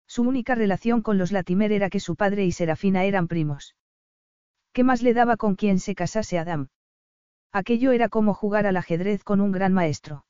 Su 0.07 0.23
única 0.23 0.55
relación 0.55 1.03
con 1.03 1.19
los 1.19 1.33
Latimer 1.33 1.71
era 1.71 1.91
que 1.91 2.01
su 2.01 2.17
padre 2.17 2.47
y 2.47 2.53
Serafina 2.53 3.05
eran 3.05 3.29
primos. 3.29 3.77
¿Qué 4.73 4.85
más 4.85 5.03
le 5.03 5.13
daba 5.13 5.37
con 5.37 5.55
quien 5.55 5.79
se 5.79 5.95
casase 5.95 6.39
Adam? 6.39 6.69
Aquello 7.53 7.93
era 7.93 8.09
como 8.09 8.33
jugar 8.33 8.67
al 8.67 8.79
ajedrez 8.79 9.23
con 9.23 9.43
un 9.43 9.53
gran 9.53 9.75
maestro. 9.75 10.25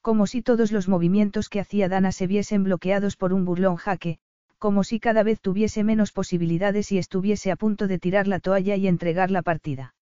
Como 0.00 0.26
si 0.26 0.42
todos 0.42 0.72
los 0.72 0.88
movimientos 0.88 1.48
que 1.48 1.60
hacía 1.60 1.88
Dana 1.88 2.10
se 2.10 2.26
viesen 2.26 2.64
bloqueados 2.64 3.16
por 3.16 3.34
un 3.34 3.44
burlón 3.44 3.76
jaque, 3.76 4.18
como 4.60 4.84
si 4.84 5.00
cada 5.00 5.22
vez 5.22 5.40
tuviese 5.40 5.82
menos 5.84 6.12
posibilidades 6.12 6.92
y 6.92 6.98
estuviese 6.98 7.50
a 7.50 7.56
punto 7.56 7.88
de 7.88 7.98
tirar 7.98 8.28
la 8.28 8.40
toalla 8.40 8.76
y 8.76 8.86
entregar 8.86 9.30
la 9.30 9.40
partida. 9.40 9.94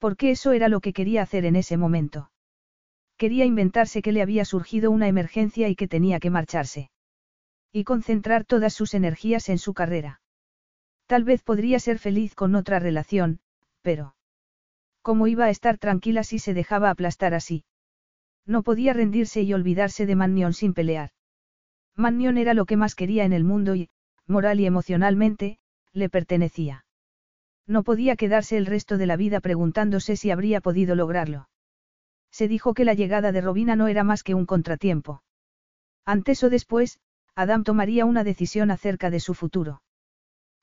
Porque 0.00 0.32
eso 0.32 0.50
era 0.52 0.68
lo 0.68 0.80
que 0.80 0.92
quería 0.92 1.22
hacer 1.22 1.44
en 1.44 1.54
ese 1.54 1.76
momento. 1.76 2.30
Quería 3.16 3.44
inventarse 3.44 4.02
que 4.02 4.10
le 4.10 4.20
había 4.20 4.44
surgido 4.44 4.90
una 4.90 5.06
emergencia 5.06 5.68
y 5.68 5.76
que 5.76 5.86
tenía 5.86 6.18
que 6.18 6.28
marcharse. 6.28 6.90
Y 7.72 7.84
concentrar 7.84 8.44
todas 8.44 8.74
sus 8.74 8.94
energías 8.94 9.48
en 9.48 9.58
su 9.58 9.74
carrera. 9.74 10.20
Tal 11.06 11.22
vez 11.22 11.44
podría 11.44 11.78
ser 11.78 12.00
feliz 12.00 12.34
con 12.34 12.56
otra 12.56 12.80
relación, 12.80 13.38
pero... 13.82 14.16
¿Cómo 15.02 15.28
iba 15.28 15.44
a 15.44 15.50
estar 15.50 15.78
tranquila 15.78 16.24
si 16.24 16.40
se 16.40 16.52
dejaba 16.52 16.90
aplastar 16.90 17.32
así? 17.32 17.64
No 18.44 18.64
podía 18.64 18.92
rendirse 18.92 19.42
y 19.42 19.54
olvidarse 19.54 20.04
de 20.04 20.16
Mannion 20.16 20.52
sin 20.52 20.74
pelear. 20.74 21.10
Mannion 21.98 22.38
era 22.38 22.54
lo 22.54 22.64
que 22.64 22.76
más 22.76 22.94
quería 22.94 23.24
en 23.24 23.32
el 23.32 23.42
mundo 23.42 23.74
y, 23.74 23.90
moral 24.28 24.60
y 24.60 24.66
emocionalmente, 24.66 25.58
le 25.92 26.08
pertenecía. 26.08 26.86
No 27.66 27.82
podía 27.82 28.14
quedarse 28.14 28.56
el 28.56 28.66
resto 28.66 28.98
de 28.98 29.06
la 29.06 29.16
vida 29.16 29.40
preguntándose 29.40 30.16
si 30.16 30.30
habría 30.30 30.60
podido 30.60 30.94
lograrlo. 30.94 31.48
Se 32.30 32.46
dijo 32.46 32.72
que 32.72 32.84
la 32.84 32.94
llegada 32.94 33.32
de 33.32 33.40
Robina 33.40 33.74
no 33.74 33.88
era 33.88 34.04
más 34.04 34.22
que 34.22 34.34
un 34.34 34.46
contratiempo. 34.46 35.22
Antes 36.04 36.42
o 36.44 36.50
después, 36.50 37.00
Adam 37.34 37.64
tomaría 37.64 38.04
una 38.04 38.22
decisión 38.22 38.70
acerca 38.70 39.10
de 39.10 39.20
su 39.20 39.34
futuro. 39.34 39.82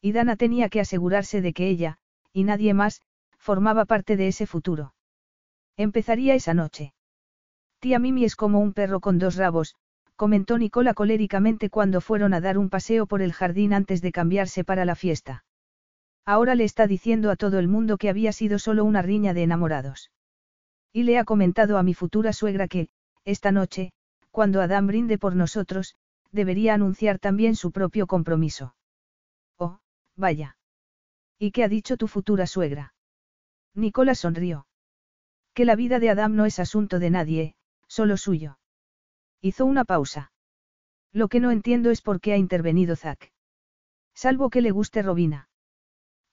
Y 0.01 0.13
Dana 0.13 0.37
tenía 0.37 0.69
que 0.69 0.79
asegurarse 0.79 1.41
de 1.41 1.53
que 1.53 1.67
ella, 1.67 1.97
y 2.31 2.45
nadie 2.45 2.73
más, 2.73 3.01
formaba 3.37 3.85
parte 3.85 4.15
de 4.15 4.27
ese 4.27 4.47
futuro. 4.47 4.93
Empezaría 5.75 6.33
esa 6.33 6.53
noche. 6.53 6.93
Tía 7.79 7.99
Mimi 7.99 8.23
es 8.23 8.35
como 8.35 8.59
un 8.59 8.73
perro 8.73 9.01
con 9.01 9.19
dos 9.19 9.35
rabos, 9.35 9.75
comentó 10.15 10.57
Nicola 10.57 10.93
coléricamente 10.93 11.69
cuando 11.69 12.01
fueron 12.01 12.33
a 12.33 12.41
dar 12.41 12.57
un 12.57 12.69
paseo 12.69 13.05
por 13.05 13.21
el 13.21 13.33
jardín 13.33 13.73
antes 13.73 14.01
de 14.01 14.11
cambiarse 14.11 14.63
para 14.63 14.85
la 14.85 14.95
fiesta. 14.95 15.43
Ahora 16.25 16.55
le 16.55 16.63
está 16.63 16.87
diciendo 16.87 17.29
a 17.29 17.35
todo 17.35 17.59
el 17.59 17.67
mundo 17.67 17.97
que 17.97 18.09
había 18.09 18.31
sido 18.31 18.57
solo 18.57 18.83
una 18.83 19.01
riña 19.01 19.33
de 19.33 19.43
enamorados. 19.43 20.11
Y 20.91 21.03
le 21.03 21.17
ha 21.17 21.25
comentado 21.25 21.77
a 21.77 21.83
mi 21.83 21.93
futura 21.93 22.33
suegra 22.33 22.67
que, 22.67 22.89
esta 23.25 23.51
noche, 23.51 23.91
cuando 24.31 24.61
Adam 24.61 24.87
brinde 24.87 25.17
por 25.17 25.35
nosotros, 25.35 25.95
debería 26.31 26.73
anunciar 26.73 27.19
también 27.19 27.55
su 27.55 27.71
propio 27.71 28.07
compromiso. 28.07 28.75
Oh, 29.57 29.79
vaya. 30.15 30.57
¿Y 31.37 31.51
qué 31.51 31.63
ha 31.63 31.67
dicho 31.67 31.97
tu 31.97 32.07
futura 32.07 32.47
suegra? 32.47 32.93
Nicola 33.73 34.15
sonrió. 34.15 34.67
Que 35.53 35.65
la 35.65 35.75
vida 35.75 35.99
de 35.99 36.09
Adam 36.09 36.35
no 36.35 36.45
es 36.45 36.59
asunto 36.59 36.99
de 36.99 37.09
nadie, 37.09 37.55
solo 37.87 38.17
suyo. 38.17 38.57
Hizo 39.41 39.65
una 39.65 39.85
pausa. 39.85 40.31
Lo 41.11 41.27
que 41.27 41.39
no 41.39 41.51
entiendo 41.51 41.91
es 41.91 42.01
por 42.01 42.19
qué 42.19 42.33
ha 42.33 42.37
intervenido 42.37 42.95
Zack. 42.95 43.31
Salvo 44.13 44.49
que 44.49 44.61
le 44.61 44.71
guste 44.71 45.01
Robina. 45.01 45.49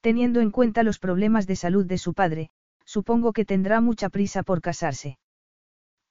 Teniendo 0.00 0.40
en 0.40 0.50
cuenta 0.50 0.82
los 0.82 0.98
problemas 0.98 1.46
de 1.46 1.56
salud 1.56 1.86
de 1.86 1.98
su 1.98 2.14
padre, 2.14 2.50
supongo 2.84 3.32
que 3.32 3.44
tendrá 3.44 3.80
mucha 3.80 4.08
prisa 4.08 4.42
por 4.42 4.60
casarse. 4.60 5.18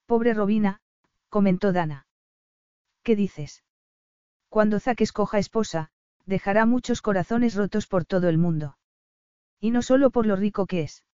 Pobre 0.06 0.32
Robina, 0.32 0.80
comentó 1.28 1.72
Dana. 1.72 2.06
¿Qué 3.02 3.16
dices? 3.16 3.64
Cuando 4.48 4.80
Zack 4.80 5.00
escoja 5.00 5.38
esposa, 5.38 5.90
dejará 6.26 6.66
muchos 6.66 7.02
corazones 7.02 7.54
rotos 7.54 7.86
por 7.86 8.04
todo 8.04 8.28
el 8.28 8.38
mundo. 8.38 8.76
Y 9.60 9.70
no 9.70 9.82
solo 9.82 10.10
por 10.10 10.26
lo 10.26 10.36
rico 10.36 10.66
que 10.66 10.82
es. 10.82 11.04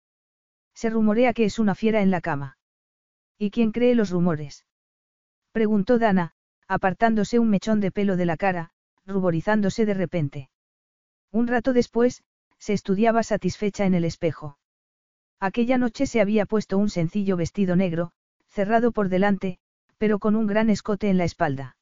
Se 0.74 0.90
rumorea 0.90 1.32
que 1.32 1.44
es 1.44 1.58
una 1.58 1.74
fiera 1.74 2.02
en 2.02 2.10
la 2.10 2.20
cama. 2.20 2.56
¿Y 3.36 3.50
quién 3.50 3.72
cree 3.72 3.94
los 3.94 4.10
rumores? 4.10 4.64
Preguntó 5.52 5.98
Dana, 5.98 6.32
apartándose 6.66 7.38
un 7.38 7.50
mechón 7.50 7.80
de 7.80 7.90
pelo 7.90 8.16
de 8.16 8.26
la 8.26 8.36
cara, 8.36 8.70
ruborizándose 9.06 9.86
de 9.86 9.94
repente. 9.94 10.50
Un 11.32 11.46
rato 11.46 11.72
después, 11.72 12.22
se 12.58 12.72
estudiaba 12.72 13.22
satisfecha 13.22 13.86
en 13.86 13.94
el 13.94 14.04
espejo. 14.04 14.58
Aquella 15.40 15.78
noche 15.78 16.06
se 16.06 16.20
había 16.20 16.46
puesto 16.46 16.78
un 16.78 16.90
sencillo 16.90 17.36
vestido 17.36 17.76
negro, 17.76 18.12
cerrado 18.48 18.92
por 18.92 19.08
delante, 19.08 19.58
pero 19.98 20.18
con 20.18 20.36
un 20.36 20.46
gran 20.46 20.68
escote 20.70 21.08
en 21.10 21.18
la 21.18 21.24
espalda. 21.24 21.76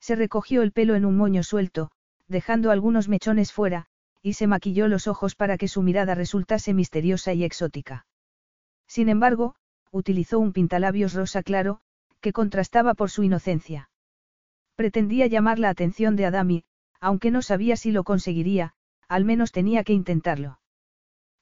Se 0.00 0.16
recogió 0.16 0.62
el 0.62 0.72
pelo 0.72 0.94
en 0.94 1.04
un 1.04 1.16
moño 1.16 1.42
suelto, 1.42 1.90
dejando 2.26 2.70
algunos 2.70 3.08
mechones 3.08 3.52
fuera, 3.52 3.86
y 4.22 4.34
se 4.34 4.46
maquilló 4.46 4.88
los 4.88 5.06
ojos 5.06 5.34
para 5.34 5.58
que 5.58 5.68
su 5.68 5.82
mirada 5.82 6.14
resultase 6.14 6.74
misteriosa 6.74 7.32
y 7.32 7.44
exótica. 7.44 8.06
Sin 8.86 9.08
embargo, 9.08 9.54
utilizó 9.90 10.38
un 10.38 10.52
pintalabios 10.52 11.14
rosa 11.14 11.42
claro, 11.42 11.80
que 12.20 12.32
contrastaba 12.32 12.94
por 12.94 13.10
su 13.10 13.22
inocencia. 13.22 13.90
Pretendía 14.76 15.26
llamar 15.26 15.58
la 15.58 15.68
atención 15.68 16.16
de 16.16 16.26
Adami, 16.26 16.64
aunque 17.00 17.30
no 17.30 17.42
sabía 17.42 17.76
si 17.76 17.92
lo 17.92 18.04
conseguiría, 18.04 18.74
al 19.08 19.24
menos 19.24 19.52
tenía 19.52 19.84
que 19.84 19.92
intentarlo. 19.92 20.60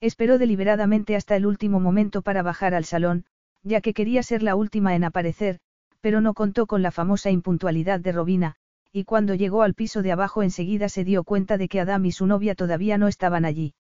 Esperó 0.01 0.39
deliberadamente 0.39 1.17
hasta 1.17 1.37
el 1.37 1.47
último 1.47 1.81
momento 1.81 2.23
para 2.23 2.43
bajar 2.43 2.75
al 2.75 2.85
salón, 2.85 3.25
ya 3.63 3.81
que 3.81 3.95
quería 3.95 4.23
ser 4.23 4.43
la 4.43 4.55
última 4.55 4.95
en 4.95 5.05
aparecer, 5.05 5.59
pero 6.01 6.21
no 6.21 6.35
contó 6.35 6.67
con 6.67 6.83
la 6.83 6.93
famosa 6.93 7.31
impuntualidad 7.31 8.01
de 8.01 8.13
Robina, 8.13 8.55
y 8.93 9.05
cuando 9.05 9.35
llegó 9.35 9.63
al 9.63 9.75
piso 9.75 10.03
de 10.03 10.13
abajo 10.13 10.43
enseguida 10.43 10.89
se 10.89 11.05
dio 11.05 11.25
cuenta 11.25 11.59
de 11.59 11.69
que 11.69 11.81
Adam 11.81 12.05
y 12.07 12.13
su 12.13 12.27
novia 12.27 12.55
todavía 12.55 12.99
no 12.99 13.09
estaban 13.09 13.45
allí. 13.45 13.75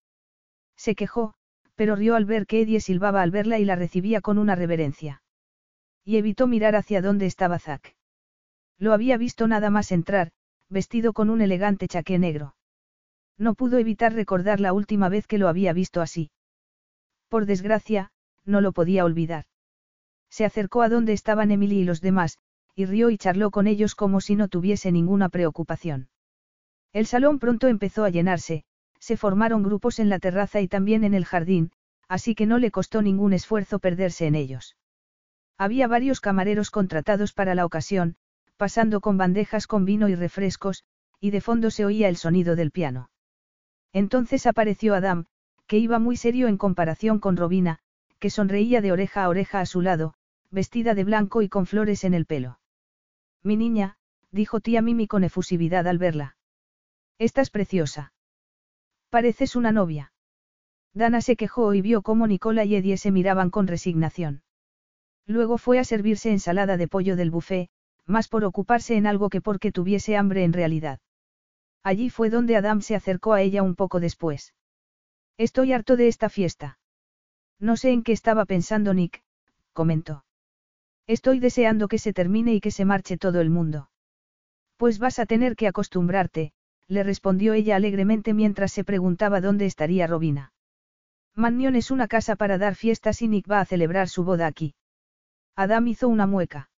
Se 0.76 0.94
quejó, 0.94 1.34
pero 1.76 1.94
rió 1.94 2.16
al 2.16 2.24
ver 2.24 2.46
que 2.46 2.62
Eddie 2.62 2.80
silbaba 2.80 3.22
al 3.22 3.30
verla 3.30 3.58
y 3.58 3.64
la 3.64 3.76
recibía 3.76 4.20
con 4.20 4.38
una 4.38 4.56
reverencia. 4.56 5.22
Y 6.08 6.16
evitó 6.16 6.46
mirar 6.46 6.74
hacia 6.74 7.02
dónde 7.02 7.26
estaba 7.26 7.58
Zack. 7.58 7.94
Lo 8.78 8.94
había 8.94 9.18
visto 9.18 9.46
nada 9.46 9.68
más 9.68 9.92
entrar, 9.92 10.30
vestido 10.70 11.12
con 11.12 11.28
un 11.28 11.42
elegante 11.42 11.86
chaqué 11.86 12.18
negro. 12.18 12.56
No 13.36 13.52
pudo 13.54 13.76
evitar 13.76 14.14
recordar 14.14 14.58
la 14.58 14.72
última 14.72 15.10
vez 15.10 15.26
que 15.26 15.36
lo 15.36 15.48
había 15.48 15.74
visto 15.74 16.00
así. 16.00 16.30
Por 17.28 17.44
desgracia, 17.44 18.10
no 18.46 18.62
lo 18.62 18.72
podía 18.72 19.04
olvidar. 19.04 19.44
Se 20.30 20.46
acercó 20.46 20.80
a 20.80 20.88
donde 20.88 21.12
estaban 21.12 21.50
Emily 21.50 21.80
y 21.80 21.84
los 21.84 22.00
demás, 22.00 22.38
y 22.74 22.86
rió 22.86 23.10
y 23.10 23.18
charló 23.18 23.50
con 23.50 23.66
ellos 23.66 23.94
como 23.94 24.22
si 24.22 24.34
no 24.34 24.48
tuviese 24.48 24.90
ninguna 24.90 25.28
preocupación. 25.28 26.08
El 26.94 27.04
salón 27.04 27.38
pronto 27.38 27.68
empezó 27.68 28.04
a 28.04 28.08
llenarse, 28.08 28.64
se 28.98 29.18
formaron 29.18 29.62
grupos 29.62 29.98
en 29.98 30.08
la 30.08 30.20
terraza 30.20 30.62
y 30.62 30.68
también 30.68 31.04
en 31.04 31.12
el 31.12 31.26
jardín, 31.26 31.70
así 32.08 32.34
que 32.34 32.46
no 32.46 32.56
le 32.56 32.70
costó 32.70 33.02
ningún 33.02 33.34
esfuerzo 33.34 33.78
perderse 33.78 34.26
en 34.26 34.36
ellos. 34.36 34.77
Había 35.58 35.88
varios 35.88 36.20
camareros 36.20 36.70
contratados 36.70 37.32
para 37.32 37.56
la 37.56 37.66
ocasión, 37.66 38.16
pasando 38.56 39.00
con 39.00 39.18
bandejas 39.18 39.66
con 39.66 39.84
vino 39.84 40.08
y 40.08 40.14
refrescos, 40.14 40.84
y 41.20 41.30
de 41.30 41.40
fondo 41.40 41.70
se 41.70 41.84
oía 41.84 42.08
el 42.08 42.16
sonido 42.16 42.54
del 42.54 42.70
piano. 42.70 43.10
Entonces 43.92 44.46
apareció 44.46 44.94
Adam, 44.94 45.26
que 45.66 45.78
iba 45.78 45.98
muy 45.98 46.16
serio 46.16 46.46
en 46.46 46.58
comparación 46.58 47.18
con 47.18 47.36
Robina, 47.36 47.80
que 48.20 48.30
sonreía 48.30 48.80
de 48.80 48.92
oreja 48.92 49.24
a 49.24 49.28
oreja 49.28 49.60
a 49.60 49.66
su 49.66 49.80
lado, 49.80 50.14
vestida 50.50 50.94
de 50.94 51.04
blanco 51.04 51.42
y 51.42 51.48
con 51.48 51.66
flores 51.66 52.04
en 52.04 52.14
el 52.14 52.24
pelo. 52.24 52.60
Mi 53.42 53.56
niña, 53.56 53.96
dijo 54.30 54.60
tía 54.60 54.80
Mimi 54.80 55.06
con 55.06 55.24
efusividad 55.24 55.86
al 55.88 55.98
verla. 55.98 56.36
Estás 57.18 57.50
preciosa. 57.50 58.12
Pareces 59.10 59.56
una 59.56 59.72
novia. 59.72 60.12
Dana 60.94 61.20
se 61.20 61.36
quejó 61.36 61.74
y 61.74 61.80
vio 61.80 62.02
cómo 62.02 62.26
Nicola 62.26 62.64
y 62.64 62.76
Eddie 62.76 62.96
se 62.96 63.10
miraban 63.10 63.50
con 63.50 63.66
resignación. 63.66 64.42
Luego 65.28 65.58
fue 65.58 65.78
a 65.78 65.84
servirse 65.84 66.30
ensalada 66.30 66.78
de 66.78 66.88
pollo 66.88 67.14
del 67.14 67.30
buffet, 67.30 67.68
más 68.06 68.28
por 68.28 68.44
ocuparse 68.44 68.96
en 68.96 69.06
algo 69.06 69.28
que 69.28 69.42
porque 69.42 69.70
tuviese 69.70 70.16
hambre 70.16 70.42
en 70.42 70.54
realidad. 70.54 71.00
Allí 71.84 72.08
fue 72.08 72.30
donde 72.30 72.56
Adam 72.56 72.80
se 72.80 72.94
acercó 72.94 73.34
a 73.34 73.42
ella 73.42 73.62
un 73.62 73.76
poco 73.76 74.00
después. 74.00 74.54
Estoy 75.36 75.74
harto 75.74 75.96
de 75.96 76.08
esta 76.08 76.30
fiesta. 76.30 76.78
No 77.60 77.76
sé 77.76 77.90
en 77.90 78.02
qué 78.02 78.12
estaba 78.12 78.46
pensando 78.46 78.94
Nick, 78.94 79.22
comentó. 79.74 80.24
Estoy 81.06 81.40
deseando 81.40 81.88
que 81.88 81.98
se 81.98 82.14
termine 82.14 82.54
y 82.54 82.60
que 82.60 82.70
se 82.70 82.86
marche 82.86 83.18
todo 83.18 83.42
el 83.42 83.50
mundo. 83.50 83.90
Pues 84.78 84.98
vas 84.98 85.18
a 85.18 85.26
tener 85.26 85.56
que 85.56 85.66
acostumbrarte, 85.66 86.52
le 86.86 87.02
respondió 87.02 87.52
ella 87.52 87.76
alegremente 87.76 88.32
mientras 88.32 88.72
se 88.72 88.82
preguntaba 88.82 89.42
dónde 89.42 89.66
estaría 89.66 90.06
Robina. 90.06 90.52
Mannion 91.34 91.76
es 91.76 91.90
una 91.90 92.08
casa 92.08 92.34
para 92.34 92.56
dar 92.56 92.74
fiestas 92.74 93.20
y 93.20 93.28
Nick 93.28 93.50
va 93.50 93.60
a 93.60 93.66
celebrar 93.66 94.08
su 94.08 94.24
boda 94.24 94.46
aquí. 94.46 94.74
Adam 95.58 95.88
hizo 95.88 96.06
una 96.06 96.28
mueca. 96.28 96.70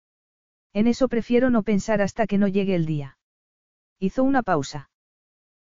En 0.73 0.87
eso 0.87 1.09
prefiero 1.09 1.51
no 1.51 1.63
pensar 1.65 2.01
hasta 2.01 2.27
que 2.27 2.39
no 2.39 2.49
llegue 2.49 2.75
el 2.75 2.87
día. 2.87 3.19
Hizo 3.99 4.25
una 4.25 4.43
pausa. 4.43 4.89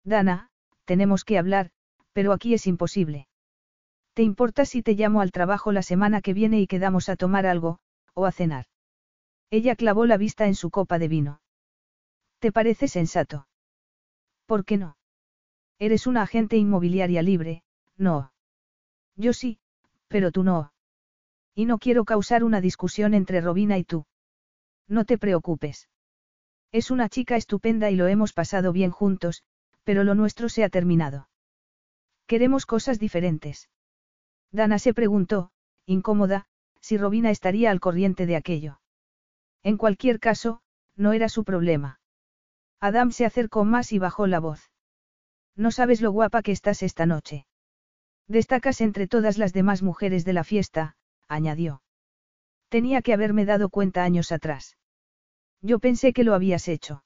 Dana, 0.02 0.50
tenemos 0.84 1.24
que 1.24 1.38
hablar, 1.38 1.70
pero 2.12 2.32
aquí 2.32 2.54
es 2.54 2.66
imposible. 2.66 3.28
¿Te 4.14 4.24
importa 4.24 4.64
si 4.64 4.82
te 4.82 4.94
llamo 4.94 5.20
al 5.20 5.30
trabajo 5.30 5.70
la 5.70 5.82
semana 5.82 6.22
que 6.22 6.34
viene 6.34 6.60
y 6.60 6.66
quedamos 6.66 7.08
a 7.08 7.14
tomar 7.14 7.46
algo, 7.46 7.78
o 8.14 8.26
a 8.26 8.32
cenar? 8.32 8.66
Ella 9.48 9.76
clavó 9.76 10.06
la 10.06 10.16
vista 10.16 10.48
en 10.48 10.56
su 10.56 10.70
copa 10.70 10.98
de 10.98 11.06
vino. 11.06 11.40
¿Te 12.40 12.50
parece 12.50 12.88
sensato? 12.88 13.46
¿Por 14.46 14.64
qué 14.64 14.76
no? 14.76 14.96
Eres 15.78 16.08
una 16.08 16.22
agente 16.22 16.56
inmobiliaria 16.56 17.22
libre, 17.22 17.62
no. 17.96 18.32
Yo 19.14 19.32
sí, 19.32 19.60
pero 20.08 20.32
tú 20.32 20.42
no. 20.42 20.73
Y 21.54 21.66
no 21.66 21.78
quiero 21.78 22.04
causar 22.04 22.44
una 22.44 22.60
discusión 22.60 23.14
entre 23.14 23.40
Robina 23.40 23.78
y 23.78 23.84
tú. 23.84 24.06
No 24.88 25.04
te 25.04 25.18
preocupes. 25.18 25.88
Es 26.72 26.90
una 26.90 27.08
chica 27.08 27.36
estupenda 27.36 27.90
y 27.90 27.96
lo 27.96 28.08
hemos 28.08 28.32
pasado 28.32 28.72
bien 28.72 28.90
juntos, 28.90 29.44
pero 29.84 30.02
lo 30.02 30.14
nuestro 30.14 30.48
se 30.48 30.64
ha 30.64 30.68
terminado. 30.68 31.28
Queremos 32.26 32.66
cosas 32.66 32.98
diferentes. 32.98 33.70
Dana 34.50 34.78
se 34.78 34.94
preguntó, 34.94 35.50
incómoda, 35.86 36.46
si 36.80 36.96
Robina 36.96 37.30
estaría 37.30 37.70
al 37.70 37.80
corriente 37.80 38.26
de 38.26 38.36
aquello. 38.36 38.80
En 39.62 39.76
cualquier 39.76 40.20
caso, 40.20 40.60
no 40.96 41.12
era 41.12 41.28
su 41.28 41.44
problema. 41.44 42.00
Adam 42.80 43.12
se 43.12 43.24
acercó 43.24 43.64
más 43.64 43.92
y 43.92 43.98
bajó 43.98 44.26
la 44.26 44.40
voz. 44.40 44.70
No 45.56 45.70
sabes 45.70 46.00
lo 46.00 46.10
guapa 46.10 46.42
que 46.42 46.52
estás 46.52 46.82
esta 46.82 47.06
noche. 47.06 47.46
Destacas 48.26 48.80
entre 48.80 49.06
todas 49.06 49.38
las 49.38 49.52
demás 49.52 49.82
mujeres 49.82 50.24
de 50.24 50.32
la 50.32 50.44
fiesta, 50.44 50.96
añadió. 51.28 51.82
Tenía 52.68 53.02
que 53.02 53.12
haberme 53.12 53.44
dado 53.44 53.68
cuenta 53.68 54.04
años 54.04 54.32
atrás. 54.32 54.76
Yo 55.62 55.78
pensé 55.78 56.12
que 56.12 56.24
lo 56.24 56.34
habías 56.34 56.68
hecho. 56.68 57.04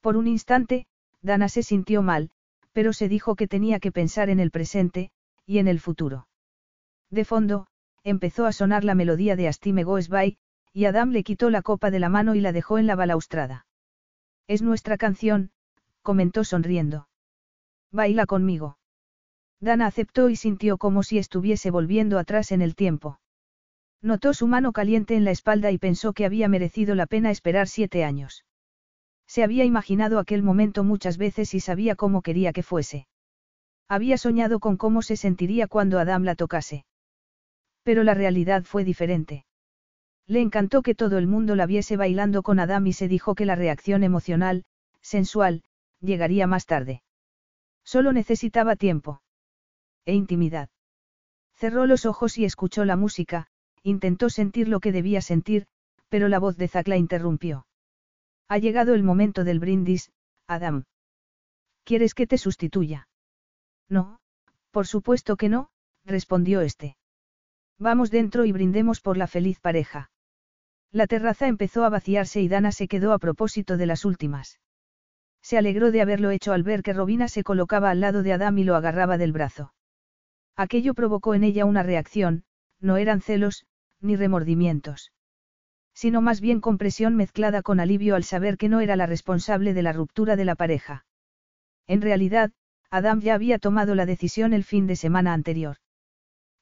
Por 0.00 0.16
un 0.16 0.26
instante, 0.26 0.86
Dana 1.22 1.48
se 1.48 1.62
sintió 1.62 2.02
mal, 2.02 2.30
pero 2.72 2.92
se 2.92 3.08
dijo 3.08 3.34
que 3.34 3.48
tenía 3.48 3.80
que 3.80 3.92
pensar 3.92 4.28
en 4.28 4.40
el 4.40 4.50
presente, 4.50 5.10
y 5.46 5.58
en 5.58 5.68
el 5.68 5.80
futuro. 5.80 6.28
De 7.10 7.24
fondo, 7.24 7.66
empezó 8.02 8.46
a 8.46 8.52
sonar 8.52 8.84
la 8.84 8.94
melodía 8.94 9.36
de 9.36 9.48
Astime 9.48 9.84
Goes 9.84 10.08
By, 10.08 10.36
y 10.72 10.84
Adam 10.84 11.10
le 11.10 11.22
quitó 11.22 11.50
la 11.50 11.62
copa 11.62 11.90
de 11.90 12.00
la 12.00 12.08
mano 12.08 12.34
y 12.34 12.40
la 12.40 12.52
dejó 12.52 12.78
en 12.78 12.86
la 12.86 12.96
balaustrada. 12.96 13.66
Es 14.46 14.60
nuestra 14.60 14.98
canción, 14.98 15.52
comentó 16.02 16.44
sonriendo. 16.44 17.08
Baila 17.90 18.26
conmigo. 18.26 18.76
Dana 19.60 19.86
aceptó 19.86 20.28
y 20.28 20.36
sintió 20.36 20.76
como 20.76 21.02
si 21.02 21.16
estuviese 21.16 21.70
volviendo 21.70 22.18
atrás 22.18 22.52
en 22.52 22.60
el 22.60 22.74
tiempo. 22.74 23.18
Notó 24.02 24.34
su 24.34 24.46
mano 24.46 24.72
caliente 24.72 25.16
en 25.16 25.24
la 25.24 25.30
espalda 25.30 25.70
y 25.70 25.78
pensó 25.78 26.12
que 26.12 26.24
había 26.26 26.48
merecido 26.48 26.94
la 26.94 27.06
pena 27.06 27.30
esperar 27.30 27.68
siete 27.68 28.04
años. 28.04 28.44
Se 29.26 29.42
había 29.42 29.64
imaginado 29.64 30.18
aquel 30.18 30.42
momento 30.42 30.84
muchas 30.84 31.16
veces 31.16 31.54
y 31.54 31.60
sabía 31.60 31.96
cómo 31.96 32.22
quería 32.22 32.52
que 32.52 32.62
fuese. 32.62 33.06
Había 33.88 34.18
soñado 34.18 34.60
con 34.60 34.76
cómo 34.76 35.02
se 35.02 35.16
sentiría 35.16 35.66
cuando 35.66 35.98
Adam 35.98 36.24
la 36.24 36.34
tocase. 36.34 36.84
Pero 37.82 38.02
la 38.02 38.14
realidad 38.14 38.64
fue 38.64 38.84
diferente. 38.84 39.44
Le 40.26 40.40
encantó 40.40 40.82
que 40.82 40.94
todo 40.94 41.18
el 41.18 41.26
mundo 41.26 41.54
la 41.54 41.66
viese 41.66 41.96
bailando 41.96 42.42
con 42.42 42.58
Adam 42.58 42.86
y 42.86 42.92
se 42.94 43.08
dijo 43.08 43.34
que 43.34 43.44
la 43.44 43.56
reacción 43.56 44.04
emocional, 44.04 44.64
sensual, 45.02 45.62
llegaría 46.00 46.46
más 46.46 46.64
tarde. 46.64 47.02
Solo 47.84 48.12
necesitaba 48.12 48.76
tiempo. 48.76 49.20
E 50.06 50.14
intimidad. 50.14 50.70
Cerró 51.56 51.86
los 51.86 52.06
ojos 52.06 52.38
y 52.38 52.44
escuchó 52.44 52.84
la 52.84 52.96
música, 52.96 53.48
intentó 53.84 54.30
sentir 54.30 54.66
lo 54.68 54.80
que 54.80 54.90
debía 54.90 55.20
sentir, 55.20 55.66
pero 56.08 56.28
la 56.28 56.40
voz 56.40 56.56
de 56.56 56.68
Zack 56.68 56.88
la 56.88 56.96
interrumpió. 56.96 57.66
Ha 58.48 58.58
llegado 58.58 58.94
el 58.94 59.02
momento 59.02 59.44
del 59.44 59.60
brindis, 59.60 60.10
Adam. 60.48 60.84
¿Quieres 61.84 62.14
que 62.14 62.26
te 62.26 62.38
sustituya? 62.38 63.08
No, 63.88 64.18
por 64.70 64.86
supuesto 64.86 65.36
que 65.36 65.48
no, 65.48 65.68
respondió 66.04 66.62
este. 66.62 66.96
Vamos 67.78 68.10
dentro 68.10 68.44
y 68.44 68.52
brindemos 68.52 69.00
por 69.00 69.16
la 69.16 69.26
feliz 69.26 69.60
pareja. 69.60 70.10
La 70.90 71.06
terraza 71.06 71.46
empezó 71.46 71.84
a 71.84 71.90
vaciarse 71.90 72.40
y 72.40 72.48
Dana 72.48 72.72
se 72.72 72.88
quedó 72.88 73.12
a 73.12 73.18
propósito 73.18 73.76
de 73.76 73.86
las 73.86 74.04
últimas. 74.04 74.60
Se 75.42 75.58
alegró 75.58 75.90
de 75.90 76.00
haberlo 76.00 76.30
hecho 76.30 76.52
al 76.52 76.62
ver 76.62 76.82
que 76.82 76.94
Robina 76.94 77.28
se 77.28 77.44
colocaba 77.44 77.90
al 77.90 78.00
lado 78.00 78.22
de 78.22 78.32
Adam 78.32 78.56
y 78.58 78.64
lo 78.64 78.76
agarraba 78.76 79.18
del 79.18 79.32
brazo. 79.32 79.74
Aquello 80.56 80.94
provocó 80.94 81.34
en 81.34 81.44
ella 81.44 81.64
una 81.64 81.82
reacción, 81.82 82.44
no 82.80 82.96
eran 82.96 83.20
celos, 83.20 83.66
ni 84.00 84.16
remordimientos. 84.16 85.12
Sino 85.94 86.20
más 86.20 86.40
bien 86.40 86.60
compresión 86.60 87.16
mezclada 87.16 87.62
con 87.62 87.80
alivio 87.80 88.16
al 88.16 88.24
saber 88.24 88.56
que 88.56 88.68
no 88.68 88.80
era 88.80 88.96
la 88.96 89.06
responsable 89.06 89.74
de 89.74 89.82
la 89.82 89.92
ruptura 89.92 90.36
de 90.36 90.44
la 90.44 90.54
pareja. 90.54 91.06
En 91.86 92.00
realidad, 92.00 92.52
Adam 92.90 93.20
ya 93.20 93.34
había 93.34 93.58
tomado 93.58 93.94
la 93.94 94.06
decisión 94.06 94.52
el 94.52 94.64
fin 94.64 94.86
de 94.86 94.96
semana 94.96 95.32
anterior. 95.32 95.76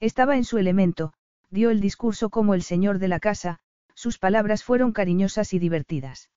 Estaba 0.01 0.37
en 0.37 0.45
su 0.45 0.59
elemento, 0.59 1.13
dio 1.51 1.71
el 1.71 1.81
discurso 1.81 2.31
como 2.31 2.55
el 2.55 2.63
señor 2.63 2.99
de 2.99 3.09
la 3.09 3.21
casa, 3.21 3.59
sus 3.95 4.19
palabras 4.19 4.65
fueron 4.65 4.93
cariñosas 4.93 5.53
y 5.55 5.59
divertidas. 5.59 6.31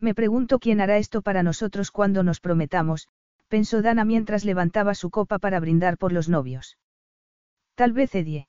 Me 0.00 0.14
pregunto 0.14 0.58
quién 0.58 0.80
hará 0.80 0.96
esto 0.96 1.22
para 1.22 1.42
nosotros 1.42 1.90
cuando 1.90 2.22
nos 2.22 2.40
prometamos, 2.40 3.08
pensó 3.48 3.82
Dana 3.82 4.04
mientras 4.04 4.44
levantaba 4.44 4.94
su 4.94 5.10
copa 5.10 5.38
para 5.38 5.60
brindar 5.60 5.98
por 5.98 6.12
los 6.12 6.28
novios. 6.28 6.78
Tal 7.74 7.92
vez 7.92 8.14
Edie. 8.14 8.48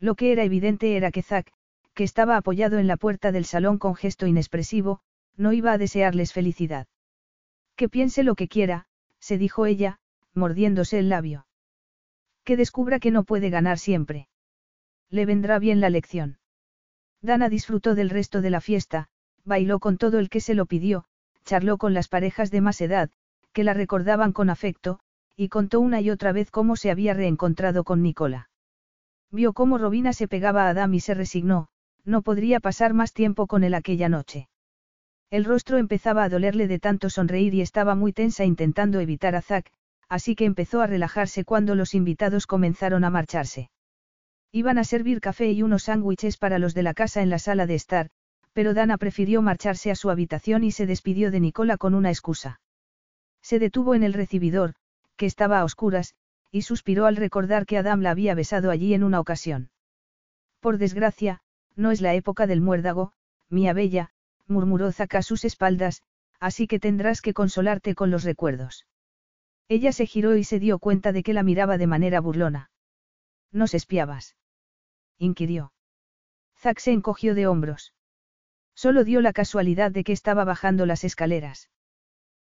Lo 0.00 0.14
que 0.14 0.32
era 0.32 0.44
evidente 0.44 0.96
era 0.96 1.10
que 1.10 1.22
Zack, 1.22 1.52
que 1.94 2.04
estaba 2.04 2.36
apoyado 2.36 2.78
en 2.78 2.86
la 2.86 2.96
puerta 2.96 3.32
del 3.32 3.44
salón 3.44 3.78
con 3.78 3.96
gesto 3.96 4.26
inexpresivo, 4.26 5.00
no 5.36 5.52
iba 5.52 5.72
a 5.72 5.78
desearles 5.78 6.32
felicidad. 6.32 6.86
Que 7.76 7.88
piense 7.88 8.22
lo 8.22 8.34
que 8.34 8.48
quiera, 8.48 8.86
se 9.18 9.38
dijo 9.38 9.66
ella, 9.66 9.98
mordiéndose 10.34 10.98
el 10.98 11.08
labio. 11.08 11.46
Que 12.44 12.56
descubra 12.56 12.98
que 13.00 13.10
no 13.10 13.24
puede 13.24 13.50
ganar 13.50 13.78
siempre. 13.78 14.28
Le 15.10 15.26
vendrá 15.26 15.58
bien 15.58 15.80
la 15.80 15.90
lección. 15.90 16.38
Dana 17.20 17.48
disfrutó 17.48 17.94
del 17.94 18.10
resto 18.10 18.40
de 18.40 18.50
la 18.50 18.60
fiesta, 18.60 19.08
bailó 19.44 19.80
con 19.80 19.98
todo 19.98 20.18
el 20.18 20.28
que 20.28 20.40
se 20.40 20.54
lo 20.54 20.66
pidió, 20.66 21.04
charló 21.44 21.78
con 21.78 21.94
las 21.94 22.08
parejas 22.08 22.50
de 22.50 22.60
más 22.60 22.80
edad, 22.80 23.10
que 23.52 23.64
la 23.64 23.74
recordaban 23.74 24.32
con 24.32 24.50
afecto, 24.50 25.00
y 25.34 25.48
contó 25.48 25.80
una 25.80 26.00
y 26.00 26.10
otra 26.10 26.32
vez 26.32 26.50
cómo 26.50 26.76
se 26.76 26.90
había 26.90 27.14
reencontrado 27.14 27.84
con 27.84 28.02
Nicola. 28.02 28.47
Vio 29.30 29.52
cómo 29.52 29.78
Robina 29.78 30.12
se 30.12 30.28
pegaba 30.28 30.64
a 30.64 30.70
Adam 30.70 30.94
y 30.94 31.00
se 31.00 31.14
resignó, 31.14 31.68
no 32.04 32.22
podría 32.22 32.60
pasar 32.60 32.94
más 32.94 33.12
tiempo 33.12 33.46
con 33.46 33.62
él 33.64 33.74
aquella 33.74 34.08
noche. 34.08 34.48
El 35.30 35.44
rostro 35.44 35.76
empezaba 35.76 36.24
a 36.24 36.28
dolerle 36.30 36.66
de 36.66 36.78
tanto 36.78 37.10
sonreír 37.10 37.52
y 37.54 37.60
estaba 37.60 37.94
muy 37.94 38.14
tensa 38.14 38.44
intentando 38.44 39.00
evitar 39.00 39.34
a 39.34 39.42
Zack, 39.42 39.70
así 40.08 40.34
que 40.34 40.46
empezó 40.46 40.80
a 40.80 40.86
relajarse 40.86 41.44
cuando 41.44 41.74
los 41.74 41.94
invitados 41.94 42.46
comenzaron 42.46 43.04
a 43.04 43.10
marcharse. 43.10 43.70
Iban 44.50 44.78
a 44.78 44.84
servir 44.84 45.20
café 45.20 45.52
y 45.52 45.62
unos 45.62 45.84
sándwiches 45.84 46.38
para 46.38 46.58
los 46.58 46.72
de 46.72 46.82
la 46.82 46.94
casa 46.94 47.20
en 47.20 47.28
la 47.28 47.38
sala 47.38 47.66
de 47.66 47.74
estar, 47.74 48.08
pero 48.54 48.72
Dana 48.72 48.96
prefirió 48.96 49.42
marcharse 49.42 49.90
a 49.90 49.94
su 49.94 50.08
habitación 50.08 50.64
y 50.64 50.72
se 50.72 50.86
despidió 50.86 51.30
de 51.30 51.40
Nicola 51.40 51.76
con 51.76 51.94
una 51.94 52.08
excusa. 52.08 52.60
Se 53.42 53.58
detuvo 53.58 53.94
en 53.94 54.02
el 54.02 54.14
recibidor, 54.14 54.74
que 55.16 55.26
estaba 55.26 55.60
a 55.60 55.64
oscuras, 55.64 56.14
y 56.50 56.62
suspiró 56.62 57.06
al 57.06 57.16
recordar 57.16 57.66
que 57.66 57.78
Adam 57.78 58.00
la 58.00 58.10
había 58.10 58.34
besado 58.34 58.70
allí 58.70 58.94
en 58.94 59.04
una 59.04 59.20
ocasión. 59.20 59.70
Por 60.60 60.78
desgracia, 60.78 61.40
no 61.76 61.90
es 61.90 62.00
la 62.00 62.14
época 62.14 62.46
del 62.46 62.60
muérdago, 62.60 63.12
mía 63.48 63.72
bella, 63.72 64.10
murmuró 64.46 64.90
Zack 64.92 65.16
a 65.16 65.22
sus 65.22 65.44
espaldas, 65.44 66.02
así 66.40 66.66
que 66.66 66.80
tendrás 66.80 67.20
que 67.20 67.34
consolarte 67.34 67.94
con 67.94 68.10
los 68.10 68.24
recuerdos. 68.24 68.86
Ella 69.68 69.92
se 69.92 70.06
giró 70.06 70.36
y 70.36 70.44
se 70.44 70.58
dio 70.58 70.78
cuenta 70.78 71.12
de 71.12 71.22
que 71.22 71.34
la 71.34 71.42
miraba 71.42 71.76
de 71.76 71.86
manera 71.86 72.20
burlona. 72.20 72.70
¿Nos 73.52 73.74
espiabas? 73.74 74.36
inquirió. 75.18 75.72
Zack 76.56 76.78
se 76.78 76.92
encogió 76.92 77.34
de 77.34 77.46
hombros. 77.46 77.92
Solo 78.74 79.04
dio 79.04 79.20
la 79.20 79.32
casualidad 79.32 79.90
de 79.90 80.04
que 80.04 80.12
estaba 80.12 80.44
bajando 80.44 80.86
las 80.86 81.04
escaleras. 81.04 81.68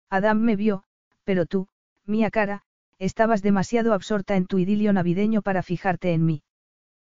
Adam 0.08 0.40
me 0.40 0.54
vio, 0.54 0.84
pero 1.24 1.46
tú, 1.46 1.68
mía 2.04 2.30
cara, 2.30 2.64
estabas 2.98 3.42
demasiado 3.42 3.92
absorta 3.92 4.36
en 4.36 4.46
tu 4.46 4.58
idilio 4.58 4.92
navideño 4.92 5.42
para 5.42 5.62
fijarte 5.62 6.12
en 6.12 6.24
mí. 6.24 6.42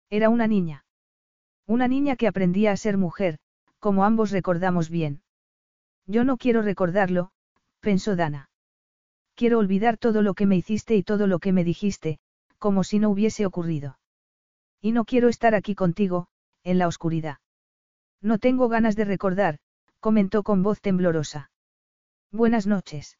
Era 0.09 0.29
una 0.29 0.47
niña. 0.47 0.85
Una 1.67 1.87
niña 1.87 2.15
que 2.15 2.27
aprendía 2.27 2.71
a 2.71 2.77
ser 2.77 2.97
mujer, 2.97 3.39
como 3.79 4.03
ambos 4.03 4.31
recordamos 4.31 4.89
bien. 4.89 5.23
Yo 6.05 6.23
no 6.23 6.37
quiero 6.37 6.61
recordarlo, 6.61 7.31
pensó 7.79 8.15
Dana. 8.15 8.49
Quiero 9.35 9.59
olvidar 9.59 9.97
todo 9.97 10.21
lo 10.21 10.33
que 10.33 10.45
me 10.45 10.55
hiciste 10.57 10.95
y 10.95 11.03
todo 11.03 11.27
lo 11.27 11.39
que 11.39 11.53
me 11.53 11.63
dijiste, 11.63 12.19
como 12.57 12.83
si 12.83 12.99
no 12.99 13.09
hubiese 13.09 13.45
ocurrido. 13.45 13.97
Y 14.81 14.91
no 14.91 15.05
quiero 15.05 15.29
estar 15.29 15.55
aquí 15.55 15.75
contigo, 15.75 16.27
en 16.63 16.77
la 16.77 16.87
oscuridad. 16.87 17.37
No 18.21 18.37
tengo 18.37 18.67
ganas 18.67 18.95
de 18.95 19.05
recordar, 19.05 19.59
comentó 19.99 20.43
con 20.43 20.61
voz 20.61 20.81
temblorosa. 20.81 21.51
Buenas 22.31 22.67
noches. 22.67 23.17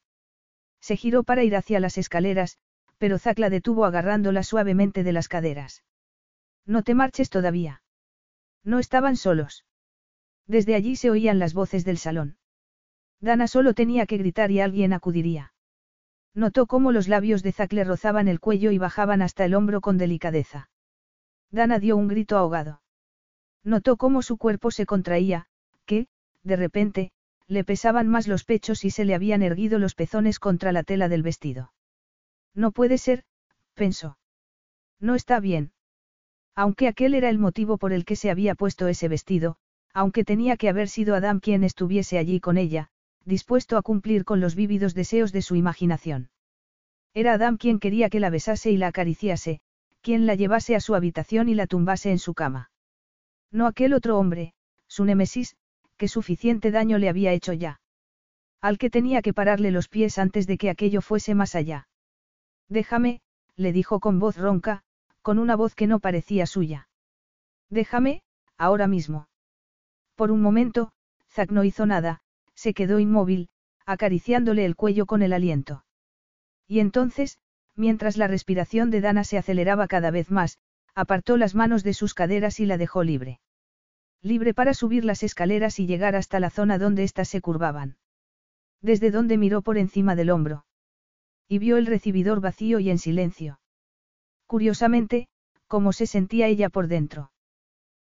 Se 0.81 0.97
giró 0.97 1.23
para 1.23 1.43
ir 1.43 1.55
hacia 1.55 1.79
las 1.79 1.97
escaleras, 1.97 2.57
pero 2.97 3.17
Zack 3.17 3.39
la 3.39 3.49
detuvo 3.49 3.85
agarrándola 3.85 4.43
suavemente 4.43 5.03
de 5.03 5.13
las 5.13 5.27
caderas. 5.27 5.83
No 6.65 6.83
te 6.83 6.95
marches 6.95 7.29
todavía. 7.29 7.81
No 8.63 8.79
estaban 8.79 9.15
solos. 9.15 9.65
Desde 10.47 10.75
allí 10.75 10.95
se 10.95 11.09
oían 11.09 11.39
las 11.39 11.53
voces 11.53 11.85
del 11.85 11.97
salón. 11.97 12.37
Dana 13.19 13.47
solo 13.47 13.73
tenía 13.73 14.05
que 14.05 14.17
gritar 14.17 14.51
y 14.51 14.59
alguien 14.59 14.93
acudiría. 14.93 15.53
Notó 16.33 16.65
cómo 16.65 16.91
los 16.91 17.07
labios 17.07 17.43
de 17.43 17.51
Zack 17.51 17.73
le 17.73 17.83
rozaban 17.83 18.27
el 18.27 18.39
cuello 18.39 18.71
y 18.71 18.77
bajaban 18.77 19.21
hasta 19.21 19.45
el 19.45 19.53
hombro 19.53 19.81
con 19.81 19.97
delicadeza. 19.97 20.69
Dana 21.51 21.79
dio 21.79 21.97
un 21.97 22.07
grito 22.07 22.37
ahogado. 22.37 22.81
Notó 23.63 23.97
cómo 23.97 24.21
su 24.21 24.37
cuerpo 24.37 24.71
se 24.71 24.85
contraía, 24.85 25.47
que, 25.85 26.07
de 26.43 26.55
repente, 26.55 27.11
le 27.51 27.65
pesaban 27.65 28.07
más 28.07 28.29
los 28.29 28.45
pechos 28.45 28.85
y 28.85 28.91
se 28.91 29.03
le 29.03 29.13
habían 29.13 29.43
erguido 29.43 29.77
los 29.77 29.93
pezones 29.93 30.39
contra 30.39 30.71
la 30.71 30.83
tela 30.83 31.09
del 31.09 31.21
vestido. 31.21 31.73
No 32.55 32.71
puede 32.71 32.97
ser, 32.97 33.25
pensó. 33.73 34.17
No 35.01 35.15
está 35.15 35.41
bien. 35.41 35.73
Aunque 36.55 36.87
aquel 36.87 37.13
era 37.13 37.29
el 37.29 37.39
motivo 37.39 37.77
por 37.77 37.91
el 37.91 38.05
que 38.05 38.15
se 38.15 38.31
había 38.31 38.55
puesto 38.55 38.87
ese 38.87 39.09
vestido, 39.09 39.57
aunque 39.93 40.23
tenía 40.23 40.55
que 40.55 40.69
haber 40.69 40.87
sido 40.87 41.13
Adam 41.13 41.41
quien 41.41 41.65
estuviese 41.65 42.17
allí 42.17 42.39
con 42.39 42.57
ella, 42.57 42.87
dispuesto 43.25 43.75
a 43.75 43.81
cumplir 43.81 44.23
con 44.23 44.39
los 44.39 44.55
vívidos 44.55 44.93
deseos 44.93 45.33
de 45.33 45.41
su 45.41 45.57
imaginación. 45.57 46.29
Era 47.13 47.33
Adam 47.33 47.57
quien 47.57 47.79
quería 47.79 48.09
que 48.09 48.21
la 48.21 48.29
besase 48.29 48.71
y 48.71 48.77
la 48.77 48.87
acariciase, 48.87 49.59
quien 49.99 50.25
la 50.25 50.35
llevase 50.35 50.73
a 50.73 50.79
su 50.79 50.95
habitación 50.95 51.49
y 51.49 51.55
la 51.55 51.67
tumbase 51.67 52.11
en 52.11 52.19
su 52.19 52.33
cama. 52.33 52.71
No 53.51 53.67
aquel 53.67 53.93
otro 53.93 54.17
hombre, 54.17 54.53
su 54.87 55.03
némesis, 55.03 55.57
que 56.01 56.07
suficiente 56.07 56.71
daño 56.71 56.97
le 56.97 57.09
había 57.09 57.31
hecho 57.31 57.53
ya. 57.53 57.79
Al 58.59 58.79
que 58.79 58.89
tenía 58.89 59.21
que 59.21 59.35
pararle 59.35 59.69
los 59.69 59.87
pies 59.87 60.17
antes 60.17 60.47
de 60.47 60.57
que 60.57 60.71
aquello 60.71 60.99
fuese 60.99 61.35
más 61.35 61.53
allá. 61.53 61.87
Déjame, 62.69 63.21
le 63.55 63.71
dijo 63.71 63.99
con 63.99 64.17
voz 64.17 64.35
ronca, 64.35 64.81
con 65.21 65.37
una 65.37 65.55
voz 65.55 65.75
que 65.75 65.85
no 65.85 65.99
parecía 65.99 66.47
suya. 66.47 66.89
Déjame, 67.69 68.23
ahora 68.57 68.87
mismo. 68.87 69.27
Por 70.15 70.31
un 70.31 70.41
momento, 70.41 70.91
Zack 71.29 71.51
no 71.51 71.63
hizo 71.63 71.85
nada, 71.85 72.21
se 72.55 72.73
quedó 72.73 72.97
inmóvil, 72.97 73.49
acariciándole 73.85 74.65
el 74.65 74.75
cuello 74.75 75.05
con 75.05 75.21
el 75.21 75.33
aliento. 75.33 75.85
Y 76.67 76.79
entonces, 76.79 77.37
mientras 77.75 78.17
la 78.17 78.25
respiración 78.25 78.89
de 78.89 79.01
Dana 79.01 79.23
se 79.23 79.37
aceleraba 79.37 79.87
cada 79.87 80.09
vez 80.09 80.31
más, 80.31 80.57
apartó 80.95 81.37
las 81.37 81.53
manos 81.53 81.83
de 81.83 81.93
sus 81.93 82.15
caderas 82.15 82.59
y 82.59 82.65
la 82.65 82.79
dejó 82.79 83.03
libre. 83.03 83.39
Libre 84.23 84.53
para 84.53 84.73
subir 84.75 85.03
las 85.03 85.23
escaleras 85.23 85.79
y 85.79 85.87
llegar 85.87 86.15
hasta 86.15 86.39
la 86.39 86.51
zona 86.51 86.77
donde 86.77 87.03
éstas 87.03 87.27
se 87.27 87.41
curvaban. 87.41 87.97
Desde 88.81 89.09
donde 89.09 89.37
miró 89.37 89.63
por 89.63 89.77
encima 89.77 90.15
del 90.15 90.29
hombro. 90.29 90.65
Y 91.47 91.57
vio 91.57 91.77
el 91.77 91.87
recibidor 91.87 92.39
vacío 92.39 92.79
y 92.79 92.91
en 92.91 92.99
silencio. 92.99 93.59
Curiosamente, 94.45 95.27
cómo 95.67 95.91
se 95.91 96.05
sentía 96.05 96.47
ella 96.47 96.69
por 96.69 96.87
dentro. 96.87 97.31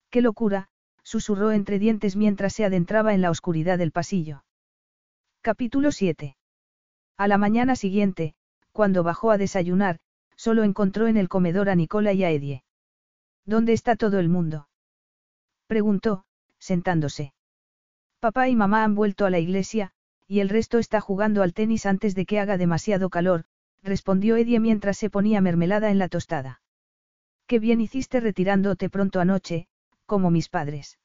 ¡Qué 0.10 0.22
locura! 0.22 0.69
susurró 1.02 1.52
entre 1.52 1.80
dientes 1.80 2.15
mientras 2.15 2.53
se 2.53 2.64
adentraba 2.64 3.14
en 3.14 3.22
la 3.22 3.31
oscuridad 3.31 3.77
del 3.77 3.91
pasillo. 3.91 4.44
Capítulo 5.41 5.91
7. 5.91 6.38
A 7.18 7.27
la 7.27 7.38
mañana 7.38 7.76
siguiente, 7.76 8.35
cuando 8.72 9.03
bajó 9.03 9.31
a 9.31 9.38
desayunar, 9.38 9.99
solo 10.35 10.64
encontró 10.64 11.07
en 11.07 11.18
el 11.18 11.27
comedor 11.27 11.69
a 11.69 11.76
Nicola 11.76 12.14
y 12.14 12.23
a 12.23 12.31
Edie. 12.31 12.64
¿Dónde 13.45 13.73
está 13.73 13.95
todo 13.95 14.19
el 14.19 14.30
mundo? 14.30 14.68
Preguntó, 15.74 16.24
sentándose. 16.60 17.34
Papá 18.20 18.48
y 18.48 18.56
mamá 18.56 18.84
han 18.84 18.94
vuelto 18.94 19.26
a 19.26 19.32
la 19.32 19.40
iglesia, 19.40 19.90
y 20.28 20.40
el 20.41 20.50
resto 20.50 20.78
está 20.78 21.02
jugando 21.02 21.41
al 21.41 21.56
tenis 21.56 21.88
antes 21.88 22.14
de 22.14 22.28
que 22.28 22.40
haga 22.40 22.60
demasiado 22.60 23.10
calor, 23.10 23.45
respondió 23.82 24.36
Edie 24.36 24.60
mientras 24.60 25.00
se 25.00 25.10
ponía 25.10 25.41
mermelada 25.41 25.90
en 25.90 25.98
la 25.98 26.10
tostada. 26.10 26.62
Qué 27.48 27.58
bien 27.58 27.82
hiciste 27.82 28.20
retirándote 28.20 28.88
pronto 28.88 29.20
anoche, 29.20 29.66
como 30.06 30.30
mis 30.30 30.48
padres. 30.48 31.00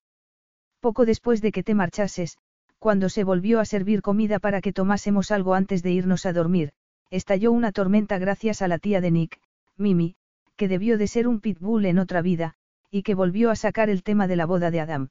Poco 0.80 1.06
después 1.06 1.40
de 1.40 1.50
que 1.50 1.62
te 1.62 1.74
marchases, 1.74 2.36
cuando 2.78 3.08
se 3.08 3.24
volvió 3.24 3.60
a 3.60 3.64
servir 3.64 4.02
comida 4.02 4.38
para 4.38 4.60
que 4.60 4.74
tomásemos 4.74 5.30
algo 5.30 5.54
antes 5.54 5.82
de 5.82 5.92
irnos 5.92 6.26
a 6.26 6.34
dormir, 6.34 6.72
estalló 7.08 7.52
una 7.52 7.72
tormenta 7.72 8.18
gracias 8.18 8.60
a 8.60 8.68
la 8.68 8.76
tía 8.76 9.00
de 9.00 9.12
Nick, 9.12 9.40
Mimi, 9.78 10.16
que 10.56 10.68
debió 10.68 10.98
de 10.98 11.06
ser 11.06 11.26
un 11.26 11.40
pitbull 11.40 11.86
en 11.86 11.98
otra 11.98 12.20
vida, 12.20 12.57
y 12.90 13.02
que 13.02 13.14
volvió 13.14 13.50
a 13.50 13.56
sacar 13.56 13.90
el 13.90 14.02
tema 14.02 14.26
de 14.26 14.36
la 14.36 14.46
boda 14.46 14.70
de 14.70 14.80
Adam. 14.80 15.08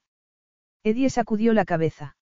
Eddie 0.84 1.10
sacudió 1.10 1.52
la 1.52 1.64
cabeza. 1.64 2.16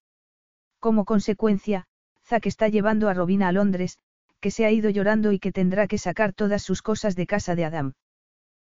Como 0.79 1.05
consecuencia, 1.05 1.87
Zack 2.25 2.45
está 2.45 2.67
llevando 2.67 3.09
a 3.09 3.13
Robina 3.13 3.47
a 3.47 3.51
Londres, 3.51 3.99
que 4.39 4.51
se 4.51 4.65
ha 4.65 4.71
ido 4.71 4.89
llorando 4.89 5.31
y 5.31 5.39
que 5.39 5.51
tendrá 5.51 5.87
que 5.87 5.97
sacar 5.97 6.33
todas 6.33 6.61
sus 6.61 6.81
cosas 6.81 7.15
de 7.15 7.25
casa 7.25 7.55
de 7.55 7.65
Adam. 7.65 7.93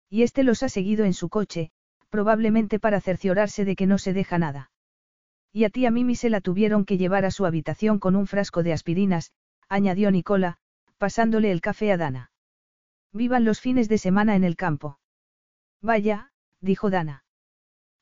Y 0.09 0.23
este 0.23 0.43
los 0.43 0.63
ha 0.63 0.69
seguido 0.69 1.05
en 1.05 1.13
su 1.13 1.29
coche, 1.29 1.71
probablemente 2.09 2.79
para 2.79 3.01
cerciorarse 3.01 3.65
de 3.65 3.75
que 3.75 3.85
no 3.85 3.97
se 3.97 4.13
deja 4.13 4.39
nada. 4.39 4.71
Y 5.51 5.63
a 5.63 5.69
tía 5.69 5.91
Mimi 5.91 6.15
se 6.15 6.29
la 6.29 6.41
tuvieron 6.41 6.85
que 6.85 6.97
llevar 6.97 7.25
a 7.25 7.31
su 7.31 7.45
habitación 7.45 7.99
con 7.99 8.15
un 8.15 8.27
frasco 8.27 8.63
de 8.63 8.73
aspirinas, 8.73 9.31
añadió 9.67 10.09
Nicola, 10.11 10.57
pasándole 10.97 11.51
el 11.51 11.61
café 11.61 11.91
a 11.91 11.97
Dana. 11.97 12.31
Vivan 13.13 13.45
los 13.45 13.59
fines 13.59 13.89
de 13.89 13.97
semana 13.97 14.35
en 14.35 14.43
el 14.43 14.55
campo. 14.55 14.99
Vaya, 15.81 16.31
dijo 16.61 16.89
Dana. 16.89 17.23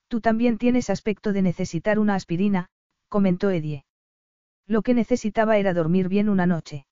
Tú 0.08 0.22
también 0.22 0.58
tienes 0.58 0.90
aspecto 0.90 1.34
de 1.34 1.42
necesitar 1.42 2.00
una 2.00 2.16
aspirina, 2.16 2.70
comentó 3.10 3.50
Edie. 3.50 3.86
Lo 4.66 4.82
que 4.82 4.94
necesitaba 4.94 5.58
era 5.58 5.74
dormir 5.74 6.08
bien 6.08 6.30
una 6.30 6.46
noche. 6.46 6.86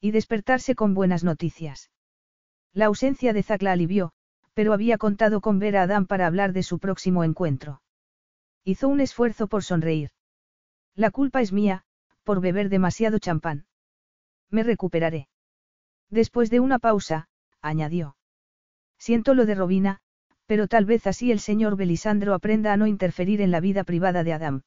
Y 0.00 0.10
despertarse 0.10 0.74
con 0.74 0.94
buenas 0.94 1.24
noticias. 1.24 1.90
La 2.72 2.86
ausencia 2.86 3.32
de 3.32 3.42
Zack 3.42 3.62
la 3.62 3.72
alivió, 3.72 4.12
pero 4.54 4.72
había 4.72 4.98
contado 4.98 5.40
con 5.40 5.58
ver 5.58 5.76
a 5.76 5.82
Adam 5.82 6.06
para 6.06 6.26
hablar 6.26 6.52
de 6.52 6.62
su 6.62 6.78
próximo 6.78 7.24
encuentro. 7.24 7.82
Hizo 8.64 8.88
un 8.88 9.00
esfuerzo 9.00 9.46
por 9.46 9.62
sonreír. 9.62 10.10
La 10.94 11.10
culpa 11.10 11.40
es 11.40 11.52
mía, 11.52 11.84
por 12.24 12.40
beber 12.40 12.68
demasiado 12.68 13.18
champán. 13.18 13.66
Me 14.50 14.62
recuperaré. 14.62 15.28
Después 16.10 16.50
de 16.50 16.60
una 16.60 16.78
pausa, 16.78 17.28
añadió. 17.60 18.16
Siento 18.98 19.34
lo 19.34 19.46
de 19.46 19.54
Robina, 19.54 20.00
pero 20.50 20.66
tal 20.66 20.84
vez 20.84 21.06
así 21.06 21.30
el 21.30 21.38
señor 21.38 21.76
Belisandro 21.76 22.34
aprenda 22.34 22.72
a 22.72 22.76
no 22.76 22.88
interferir 22.88 23.40
en 23.40 23.52
la 23.52 23.60
vida 23.60 23.84
privada 23.84 24.24
de 24.24 24.32
Adam. 24.32 24.62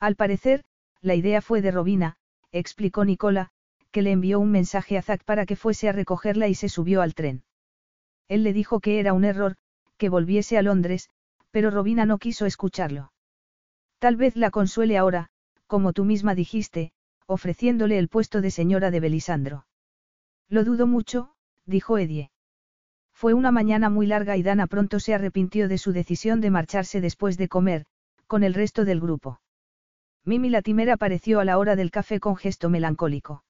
Al 0.00 0.16
parecer, 0.16 0.64
la 1.02 1.14
idea 1.14 1.42
fue 1.42 1.60
de 1.60 1.70
Robina, 1.70 2.16
explicó 2.52 3.04
Nicola, 3.04 3.50
que 3.90 4.00
le 4.00 4.12
envió 4.12 4.40
un 4.40 4.50
mensaje 4.50 4.96
a 4.96 5.02
Zack 5.02 5.22
para 5.24 5.44
que 5.44 5.56
fuese 5.56 5.90
a 5.90 5.92
recogerla 5.92 6.48
y 6.48 6.54
se 6.54 6.70
subió 6.70 7.02
al 7.02 7.12
tren. 7.12 7.44
Él 8.28 8.44
le 8.44 8.54
dijo 8.54 8.80
que 8.80 8.98
era 8.98 9.12
un 9.12 9.26
error, 9.26 9.56
que 9.98 10.08
volviese 10.08 10.56
a 10.56 10.62
Londres, 10.62 11.10
pero 11.50 11.70
Robina 11.70 12.06
no 12.06 12.16
quiso 12.16 12.46
escucharlo. 12.46 13.12
Tal 13.98 14.16
vez 14.16 14.36
la 14.36 14.50
consuele 14.50 14.96
ahora, 14.96 15.28
como 15.66 15.92
tú 15.92 16.06
misma 16.06 16.34
dijiste, 16.34 16.92
ofreciéndole 17.26 17.98
el 17.98 18.08
puesto 18.08 18.40
de 18.40 18.50
señora 18.50 18.90
de 18.90 19.00
Belisandro. 19.00 19.66
Lo 20.48 20.64
dudo 20.64 20.86
mucho, 20.86 21.34
dijo 21.66 21.98
Edie. 21.98 22.30
Fue 23.14 23.32
una 23.32 23.52
mañana 23.52 23.88
muy 23.88 24.06
larga 24.06 24.36
y 24.36 24.42
Dana 24.42 24.66
pronto 24.66 25.00
se 25.00 25.14
arrepintió 25.14 25.68
de 25.68 25.78
su 25.78 25.92
decisión 25.92 26.40
de 26.40 26.50
marcharse 26.50 27.00
después 27.00 27.38
de 27.38 27.48
comer, 27.48 27.86
con 28.26 28.42
el 28.42 28.54
resto 28.54 28.84
del 28.84 29.00
grupo. 29.00 29.40
Mimi 30.24 30.50
Latimer 30.50 30.90
apareció 30.90 31.40
a 31.40 31.44
la 31.44 31.58
hora 31.58 31.76
del 31.76 31.90
café 31.90 32.18
con 32.18 32.36
gesto 32.36 32.68
melancólico. 32.70 33.44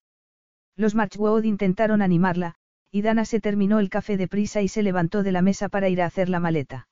Los 0.76 0.94
Marchwood 0.94 1.44
intentaron 1.44 2.02
animarla, 2.02 2.56
y 2.90 3.02
Dana 3.02 3.24
se 3.24 3.40
terminó 3.40 3.78
el 3.80 3.90
café 3.90 4.16
deprisa 4.16 4.60
y 4.60 4.68
se 4.68 4.82
levantó 4.82 5.22
de 5.22 5.32
la 5.32 5.42
mesa 5.42 5.68
para 5.68 5.88
ir 5.88 6.02
a 6.02 6.06
hacer 6.06 6.28
la 6.28 6.40
maleta. 6.40 6.88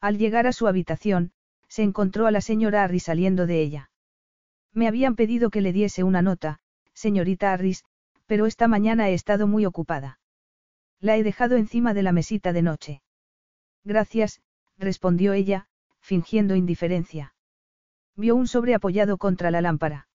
Al 0.00 0.18
llegar 0.18 0.46
a 0.46 0.52
su 0.52 0.66
habitación, 0.66 1.32
se 1.68 1.82
encontró 1.82 2.26
a 2.26 2.30
la 2.30 2.40
señora 2.40 2.84
Harry 2.84 3.00
saliendo 3.00 3.46
de 3.46 3.60
ella. 3.60 3.90
Me 4.72 4.86
habían 4.86 5.16
pedido 5.16 5.50
que 5.50 5.60
le 5.60 5.72
diese 5.72 6.04
una 6.04 6.20
nota, 6.22 6.58
señorita 6.92 7.52
Harris, 7.52 7.84
pero 8.26 8.46
esta 8.46 8.68
mañana 8.68 9.08
he 9.08 9.14
estado 9.14 9.46
muy 9.46 9.66
ocupada. 9.66 10.18
La 11.00 11.16
he 11.16 11.22
dejado 11.22 11.56
encima 11.56 11.94
de 11.94 12.02
la 12.02 12.12
mesita 12.12 12.52
de 12.52 12.62
noche. 12.62 13.02
Gracias, 13.84 14.40
respondió 14.78 15.32
ella, 15.32 15.68
fingiendo 16.00 16.56
indiferencia. 16.56 17.34
Vio 18.16 18.34
un 18.34 18.46
sobre 18.46 18.74
apoyado 18.74 19.18
contra 19.18 19.50
la 19.50 19.60
lámpara. 19.60 20.08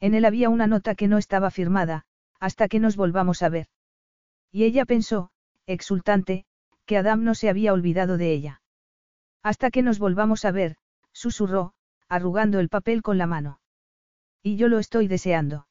En 0.00 0.14
él 0.14 0.24
había 0.24 0.48
una 0.48 0.66
nota 0.66 0.94
que 0.94 1.08
no 1.08 1.18
estaba 1.18 1.50
firmada, 1.50 2.04
hasta 2.38 2.68
que 2.68 2.80
nos 2.80 2.96
volvamos 2.96 3.42
a 3.42 3.48
ver. 3.48 3.68
Y 4.52 4.64
ella 4.64 4.84
pensó, 4.84 5.30
exultante, 5.66 6.44
que 6.84 6.96
Adam 6.96 7.24
no 7.24 7.34
se 7.34 7.48
había 7.48 7.72
olvidado 7.72 8.16
de 8.16 8.32
ella. 8.32 8.62
Hasta 9.42 9.70
que 9.70 9.82
nos 9.82 9.98
volvamos 9.98 10.44
a 10.44 10.50
ver, 10.50 10.76
susurró, 11.12 11.74
arrugando 12.08 12.60
el 12.60 12.68
papel 12.68 13.02
con 13.02 13.18
la 13.18 13.26
mano. 13.26 13.60
Y 14.42 14.56
yo 14.56 14.68
lo 14.68 14.78
estoy 14.78 15.08
deseando. 15.08 15.66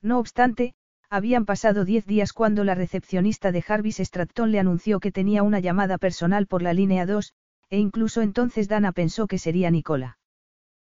No 0.00 0.18
obstante, 0.18 0.74
habían 1.10 1.46
pasado 1.46 1.84
diez 1.84 2.06
días 2.06 2.32
cuando 2.32 2.64
la 2.64 2.74
recepcionista 2.74 3.52
de 3.52 3.62
Jarvis 3.62 3.98
Stratton 3.98 4.52
le 4.52 4.60
anunció 4.60 5.00
que 5.00 5.12
tenía 5.12 5.42
una 5.42 5.60
llamada 5.60 5.98
personal 5.98 6.46
por 6.46 6.62
la 6.62 6.72
línea 6.72 7.06
2, 7.06 7.32
e 7.70 7.78
incluso 7.78 8.22
entonces 8.22 8.68
Dana 8.68 8.92
pensó 8.92 9.26
que 9.26 9.38
sería 9.38 9.70
Nicola. 9.70 10.18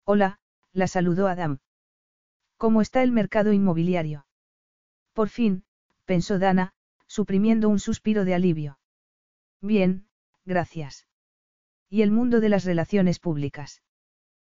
Hola, 0.05 0.39
la 0.73 0.87
saludó 0.87 1.29
Adam. 1.29 1.59
¿Cómo 2.57 2.81
está 2.81 3.03
el 3.03 3.13
mercado 3.13 3.53
inmobiliario? 3.53 4.27
Por 5.13 5.29
fin, 5.29 5.65
pensó 6.05 6.39
Dana, 6.39 6.73
suprimiendo 7.07 7.69
un 7.69 7.79
suspiro 7.79 8.25
de 8.25 8.35
alivio. 8.35 8.79
Bien, 9.61 10.07
gracias. 10.45 11.07
¿Y 11.89 12.03
el 12.03 12.11
mundo 12.11 12.41
de 12.41 12.49
las 12.49 12.65
relaciones 12.65 13.19
públicas? 13.19 13.83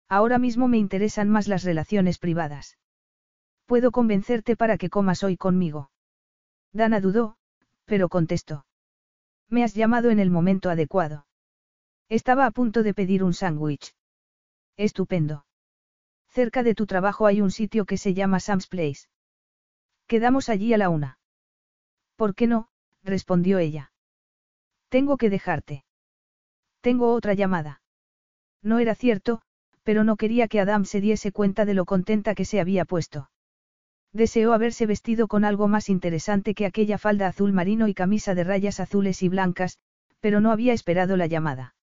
Ahora 0.09 0.39
mismo 0.39 0.69
me 0.69 0.79
interesan 0.79 1.29
más 1.29 1.49
las 1.49 1.65
relaciones 1.65 2.19
privadas. 2.19 2.79
Puedo 3.69 3.91
convencerte 3.93 4.57
para 4.57 4.79
que 4.79 4.89
comas 4.89 5.23
hoy 5.23 5.37
conmigo. 5.37 5.91
Dana 6.73 7.03
dudó, 7.03 7.37
pero 7.85 8.09
contestó. 8.09 8.65
Me 9.51 9.63
has 9.63 9.75
llamado 9.75 10.09
en 10.09 10.21
el 10.21 10.31
momento 10.31 10.71
adecuado. 10.71 11.27
Estaba 12.09 12.47
a 12.47 12.51
punto 12.51 12.83
de 12.83 12.95
pedir 12.95 13.23
un 13.23 13.35
sándwich. 13.35 13.95
Estupendo. 14.79 15.45
Cerca 16.31 16.63
de 16.63 16.75
tu 16.75 16.87
trabajo 16.87 17.27
hay 17.27 17.43
un 17.43 17.51
sitio 17.51 17.85
que 17.85 17.99
se 17.99 18.15
llama 18.15 18.41
Sam's 18.41 18.69
Place. 18.69 19.07
Quedamos 20.07 20.49
allí 20.49 20.73
a 20.73 20.79
la 20.79 20.89
una. 20.89 21.19
¿Por 22.17 22.35
qué 22.35 22.47
no? 22.47 22.71
respondió 23.03 23.59
ella. 23.59 23.93
Tengo 24.89 25.19
que 25.19 25.29
dejarte. 25.29 25.85
Tengo 26.81 27.13
otra 27.13 27.35
llamada. 27.35 27.83
No 28.63 28.79
era 28.79 28.95
cierto, 28.95 29.43
pero 29.83 30.05
no 30.05 30.17
quería 30.17 30.49
que 30.49 30.59
Adam 30.59 30.87
se 30.87 31.03
diese 31.03 31.33
cuenta 31.33 31.67
de 31.67 31.75
lo 31.75 31.85
contenta 31.85 32.35
que 32.35 32.47
se 32.47 32.61
había 32.61 32.87
puesto. 32.87 33.29
Deseó 34.13 34.53
haberse 34.53 34.87
vestido 34.87 35.29
con 35.29 35.45
algo 35.45 35.69
más 35.69 35.89
interesante 35.89 36.55
que 36.55 36.67
aquella 36.67 36.99
falda 36.99 37.27
azul 37.27 37.53
marino 37.53 37.89
y 37.89 37.95
camisa 37.95 38.35
de 38.35 38.45
rayas 38.45 38.81
azules 38.81 39.23
y 39.23 39.29
blancas, 39.29 39.79
pero 40.21 40.41
no 40.41 40.51
había 40.51 40.73
esperado 40.73 41.17
la 41.17 41.27
llamada. 41.27 41.75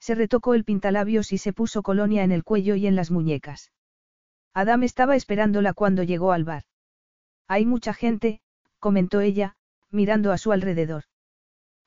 Se 0.00 0.14
retocó 0.14 0.54
el 0.54 0.64
pintalabios 0.64 1.32
y 1.32 1.38
se 1.38 1.52
puso 1.52 1.82
colonia 1.82 2.24
en 2.24 2.32
el 2.32 2.42
cuello 2.42 2.74
y 2.74 2.86
en 2.86 2.96
las 2.96 3.10
muñecas. 3.10 3.70
Adam 4.54 4.82
estaba 4.82 5.14
esperándola 5.14 5.72
cuando 5.74 6.02
llegó 6.02 6.32
al 6.32 6.44
bar. 6.44 6.64
Hay 7.46 7.66
mucha 7.66 7.94
gente, 7.94 8.40
comentó 8.78 9.20
ella, 9.20 9.54
mirando 9.90 10.32
a 10.32 10.38
su 10.38 10.52
alrededor. 10.52 11.04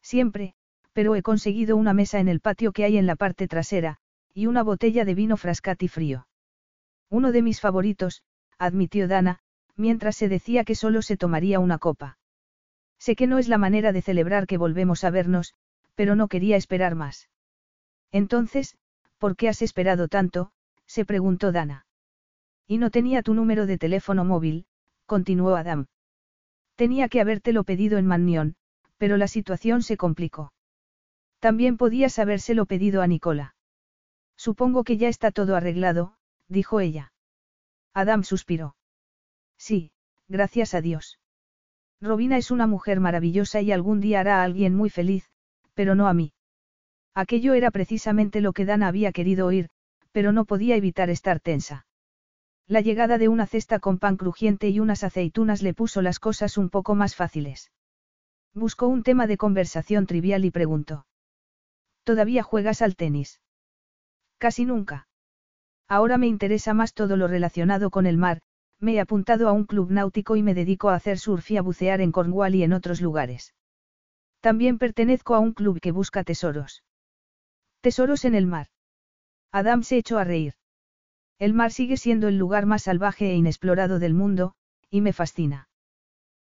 Siempre, 0.01 0.53
pero 0.93 1.15
he 1.15 1.21
conseguido 1.21 1.75
una 1.75 1.93
mesa 1.93 2.19
en 2.19 2.29
el 2.29 2.39
patio 2.39 2.71
que 2.71 2.85
hay 2.85 2.97
en 2.97 3.05
la 3.05 3.15
parte 3.15 3.47
trasera, 3.47 3.97
y 4.33 4.45
una 4.45 4.63
botella 4.63 5.03
de 5.03 5.15
vino 5.15 5.35
frascati 5.35 5.87
frío. 5.87 6.27
Uno 7.09 7.31
de 7.31 7.41
mis 7.41 7.59
favoritos, 7.59 8.23
admitió 8.57 9.07
Dana, 9.07 9.41
mientras 9.75 10.15
se 10.15 10.29
decía 10.29 10.63
que 10.63 10.75
solo 10.75 11.01
se 11.01 11.17
tomaría 11.17 11.59
una 11.59 11.77
copa. 11.77 12.17
Sé 12.97 13.15
que 13.15 13.27
no 13.27 13.37
es 13.37 13.47
la 13.47 13.57
manera 13.57 13.91
de 13.91 14.01
celebrar 14.01 14.47
que 14.47 14.57
volvemos 14.57 15.03
a 15.03 15.09
vernos, 15.09 15.53
pero 15.95 16.15
no 16.15 16.27
quería 16.27 16.55
esperar 16.57 16.95
más. 16.95 17.29
Entonces, 18.11 18.77
¿por 19.17 19.35
qué 19.35 19.49
has 19.49 19.61
esperado 19.61 20.07
tanto? 20.07 20.51
se 20.85 21.05
preguntó 21.05 21.51
Dana. 21.51 21.85
Y 22.67 22.77
no 22.77 22.89
tenía 22.89 23.21
tu 23.21 23.33
número 23.33 23.65
de 23.65 23.77
teléfono 23.77 24.25
móvil, 24.25 24.65
continuó 25.05 25.55
Adam. 25.55 25.87
Tenía 26.75 27.09
que 27.09 27.21
habértelo 27.21 27.63
pedido 27.63 27.97
en 27.97 28.05
Mannion, 28.05 28.55
pero 28.97 29.17
la 29.17 29.27
situación 29.27 29.83
se 29.83 29.97
complicó. 29.97 30.53
También 31.39 31.77
podías 31.77 32.17
habérselo 32.19 32.65
pedido 32.65 33.01
a 33.01 33.07
Nicola. 33.07 33.55
Supongo 34.35 34.83
que 34.83 34.97
ya 34.97 35.07
está 35.07 35.31
todo 35.31 35.55
arreglado, 35.55 36.15
dijo 36.47 36.79
ella. 36.79 37.13
Adam 37.93 38.23
suspiró. 38.23 38.75
Sí, 39.57 39.91
gracias 40.27 40.73
a 40.73 40.81
Dios. 40.81 41.19
Robina 42.01 42.37
es 42.37 42.51
una 42.51 42.67
mujer 42.67 42.99
maravillosa 42.99 43.61
y 43.61 43.71
algún 43.71 44.01
día 44.01 44.19
hará 44.19 44.41
a 44.41 44.43
alguien 44.43 44.75
muy 44.75 44.89
feliz, 44.89 45.29
pero 45.73 45.95
no 45.95 46.07
a 46.07 46.13
mí. 46.13 46.33
Aquello 47.13 47.53
era 47.53 47.71
precisamente 47.71 48.41
lo 48.41 48.53
que 48.53 48.65
Dana 48.65 48.87
había 48.87 49.11
querido 49.11 49.47
oír, 49.47 49.69
pero 50.11 50.31
no 50.31 50.45
podía 50.45 50.75
evitar 50.75 51.09
estar 51.09 51.39
tensa. 51.39 51.85
La 52.67 52.81
llegada 52.81 53.17
de 53.17 53.27
una 53.27 53.45
cesta 53.45 53.79
con 53.79 53.99
pan 53.99 54.17
crujiente 54.17 54.69
y 54.69 54.79
unas 54.79 55.03
aceitunas 55.03 55.61
le 55.61 55.73
puso 55.73 56.01
las 56.01 56.19
cosas 56.19 56.57
un 56.57 56.69
poco 56.69 56.95
más 56.95 57.15
fáciles. 57.15 57.71
Buscó 58.53 58.87
un 58.87 59.03
tema 59.03 59.27
de 59.27 59.37
conversación 59.37 60.07
trivial 60.07 60.45
y 60.45 60.51
preguntó. 60.51 61.05
¿Todavía 62.03 62.43
juegas 62.43 62.81
al 62.81 62.95
tenis? 62.95 63.39
Casi 64.37 64.65
nunca. 64.65 65.07
Ahora 65.87 66.17
me 66.17 66.27
interesa 66.27 66.73
más 66.73 66.93
todo 66.93 67.17
lo 67.17 67.27
relacionado 67.27 67.89
con 67.91 68.05
el 68.05 68.17
mar, 68.17 68.41
me 68.79 68.93
he 68.93 68.99
apuntado 68.99 69.47
a 69.47 69.51
un 69.51 69.65
club 69.65 69.91
náutico 69.91 70.35
y 70.35 70.43
me 70.43 70.53
dedico 70.53 70.89
a 70.89 70.95
hacer 70.95 71.17
surf 71.17 71.49
y 71.51 71.57
a 71.57 71.61
bucear 71.61 72.01
en 72.01 72.11
Cornwall 72.11 72.55
y 72.55 72.63
en 72.63 72.73
otros 72.73 73.01
lugares. 73.01 73.53
También 74.41 74.77
pertenezco 74.77 75.35
a 75.35 75.39
un 75.39 75.53
club 75.53 75.79
que 75.79 75.91
busca 75.91 76.23
tesoros. 76.23 76.83
Tesoros 77.81 78.25
en 78.25 78.35
el 78.35 78.45
mar. 78.45 78.67
Adam 79.51 79.83
se 79.83 79.97
echó 79.97 80.17
a 80.17 80.23
reír. 80.23 80.53
El 81.39 81.53
mar 81.53 81.71
sigue 81.71 81.97
siendo 81.97 82.27
el 82.27 82.37
lugar 82.37 82.65
más 82.65 82.83
salvaje 82.83 83.31
e 83.31 83.35
inexplorado 83.35 83.99
del 83.99 84.13
mundo, 84.13 84.53
y 84.89 85.01
me 85.01 85.13
fascina. 85.13 85.69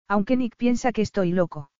Aunque 0.06 0.36
Nick 0.36 0.56
piensa 0.56 0.92
que 0.92 1.02
estoy 1.02 1.32
loco. 1.32 1.70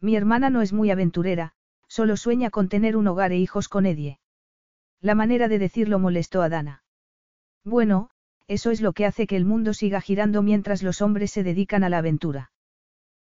Mi 0.00 0.16
hermana 0.16 0.50
no 0.50 0.62
es 0.62 0.72
muy 0.72 0.90
aventurera, 0.90 1.52
solo 1.86 2.16
sueña 2.16 2.50
con 2.50 2.68
tener 2.68 2.96
un 2.96 3.08
hogar 3.08 3.32
e 3.32 3.38
hijos 3.38 3.68
con 3.68 3.86
Edie. 3.86 4.20
La 5.00 5.14
manera 5.14 5.48
de 5.48 5.58
decirlo 5.58 5.98
molestó 5.98 6.42
a 6.42 6.48
Dana. 6.48 6.84
Bueno, 7.64 8.10
eso 8.50 8.72
es 8.72 8.80
lo 8.80 8.92
que 8.92 9.06
hace 9.06 9.28
que 9.28 9.36
el 9.36 9.44
mundo 9.44 9.74
siga 9.74 10.00
girando 10.00 10.42
mientras 10.42 10.82
los 10.82 11.02
hombres 11.02 11.30
se 11.30 11.44
dedican 11.44 11.84
a 11.84 11.88
la 11.88 11.98
aventura. 11.98 12.50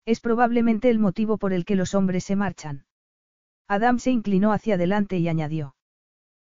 Es 0.04 0.18
probablemente 0.18 0.90
el 0.90 0.98
motivo 0.98 1.38
por 1.38 1.52
el 1.52 1.64
que 1.64 1.76
los 1.76 1.94
hombres 1.94 2.24
se 2.24 2.34
marchan. 2.34 2.86
Adam 3.68 4.00
se 4.00 4.10
inclinó 4.10 4.52
hacia 4.52 4.74
adelante 4.74 5.18
y 5.18 5.28
añadió. 5.28 5.76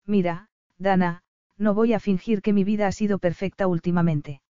Mira, 0.05 0.49
Dana, 0.77 1.23
no 1.57 1.73
voy 1.73 1.93
a 1.93 1.99
fingir 1.99 2.43
que 2.43 2.53
mi 2.53 2.63
vida 2.63 2.85
ha 2.85 2.91
sido 2.91 3.17
perfecta 3.17 3.65
últimamente. 3.65 4.43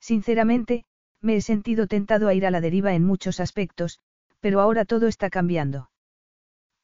Sinceramente, 0.00 0.84
me 1.20 1.36
he 1.36 1.40
sentido 1.40 1.86
tentado 1.86 2.26
a 2.26 2.34
ir 2.34 2.46
a 2.46 2.50
la 2.50 2.60
deriva 2.60 2.94
en 2.94 3.04
muchos 3.04 3.38
aspectos, 3.38 4.00
pero 4.40 4.60
ahora 4.60 4.84
todo 4.84 5.06
está 5.06 5.30
cambiando. 5.30 5.88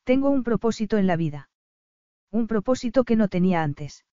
Tengo 0.05 0.30
un 0.30 0.44
propósito 0.44 0.97
en 0.97 1.09
la 1.09 1.16
vida. 1.16 1.51
Un 2.30 2.47
propósito 2.47 3.02
que 3.02 3.16
no 3.16 3.26
tenía 3.26 3.64
antes. 3.64 4.05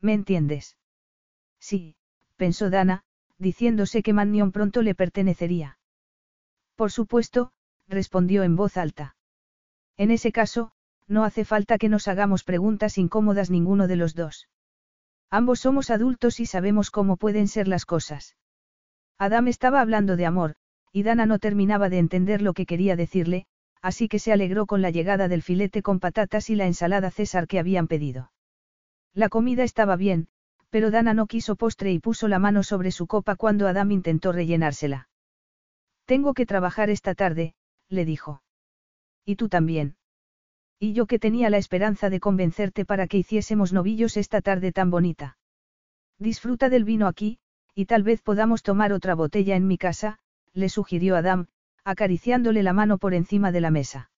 ¿Me 0.00 0.12
entiendes? 0.12 0.76
Sí, 1.68 1.96
pensó 2.36 2.68
Dana, 2.68 3.04
diciéndose 3.38 4.02
que 4.02 4.12
Mannion 4.12 4.52
pronto 4.52 4.82
le 4.82 4.94
pertenecería. 4.94 5.78
Por 6.76 6.92
supuesto, 6.92 7.52
respondió 7.88 8.42
en 8.42 8.54
voz 8.54 8.76
alta. 8.76 9.16
En 9.96 10.10
ese 10.10 10.30
caso, 10.30 10.72
no 11.08 11.24
hace 11.24 11.46
falta 11.46 11.78
que 11.78 11.88
nos 11.88 12.06
hagamos 12.06 12.44
preguntas 12.44 12.98
incómodas 12.98 13.48
ninguno 13.48 13.88
de 13.88 13.96
los 13.96 14.14
dos. 14.14 14.50
Ambos 15.30 15.60
somos 15.60 15.88
adultos 15.88 16.38
y 16.38 16.44
sabemos 16.44 16.90
cómo 16.90 17.16
pueden 17.16 17.48
ser 17.48 17.66
las 17.66 17.86
cosas. 17.86 18.36
Adam 19.16 19.48
estaba 19.48 19.80
hablando 19.80 20.16
de 20.16 20.26
amor, 20.26 20.56
y 20.92 21.02
Dana 21.02 21.24
no 21.24 21.38
terminaba 21.38 21.88
de 21.88 21.98
entender 21.98 22.42
lo 22.42 22.52
que 22.52 22.66
quería 22.66 22.94
decirle, 22.94 23.46
así 23.80 24.06
que 24.06 24.18
se 24.18 24.34
alegró 24.34 24.66
con 24.66 24.82
la 24.82 24.90
llegada 24.90 25.28
del 25.28 25.42
filete 25.42 25.80
con 25.80 25.98
patatas 25.98 26.50
y 26.50 26.56
la 26.56 26.66
ensalada 26.66 27.10
César 27.10 27.46
que 27.46 27.58
habían 27.58 27.88
pedido. 27.88 28.32
La 29.14 29.30
comida 29.30 29.64
estaba 29.64 29.96
bien, 29.96 30.28
pero 30.74 30.90
Dana 30.90 31.14
no 31.14 31.28
quiso 31.28 31.54
postre 31.54 31.92
y 31.92 32.00
puso 32.00 32.26
la 32.26 32.40
mano 32.40 32.64
sobre 32.64 32.90
su 32.90 33.06
copa 33.06 33.36
cuando 33.36 33.68
Adam 33.68 33.92
intentó 33.92 34.32
rellenársela. 34.32 35.08
Tengo 36.04 36.34
que 36.34 36.46
trabajar 36.46 36.90
esta 36.90 37.14
tarde, 37.14 37.54
le 37.88 38.04
dijo. 38.04 38.42
Y 39.24 39.36
tú 39.36 39.48
también. 39.48 39.94
Y 40.80 40.92
yo 40.92 41.06
que 41.06 41.20
tenía 41.20 41.48
la 41.48 41.58
esperanza 41.58 42.10
de 42.10 42.18
convencerte 42.18 42.84
para 42.84 43.06
que 43.06 43.18
hiciésemos 43.18 43.72
novillos 43.72 44.16
esta 44.16 44.40
tarde 44.40 44.72
tan 44.72 44.90
bonita. 44.90 45.38
Disfruta 46.18 46.68
del 46.68 46.82
vino 46.82 47.06
aquí, 47.06 47.38
y 47.76 47.84
tal 47.84 48.02
vez 48.02 48.20
podamos 48.20 48.64
tomar 48.64 48.92
otra 48.92 49.14
botella 49.14 49.54
en 49.54 49.68
mi 49.68 49.78
casa, 49.78 50.18
le 50.54 50.68
sugirió 50.68 51.14
Adam, 51.14 51.46
acariciándole 51.84 52.64
la 52.64 52.72
mano 52.72 52.98
por 52.98 53.14
encima 53.14 53.52
de 53.52 53.60
la 53.60 53.70
mesa. 53.70 54.10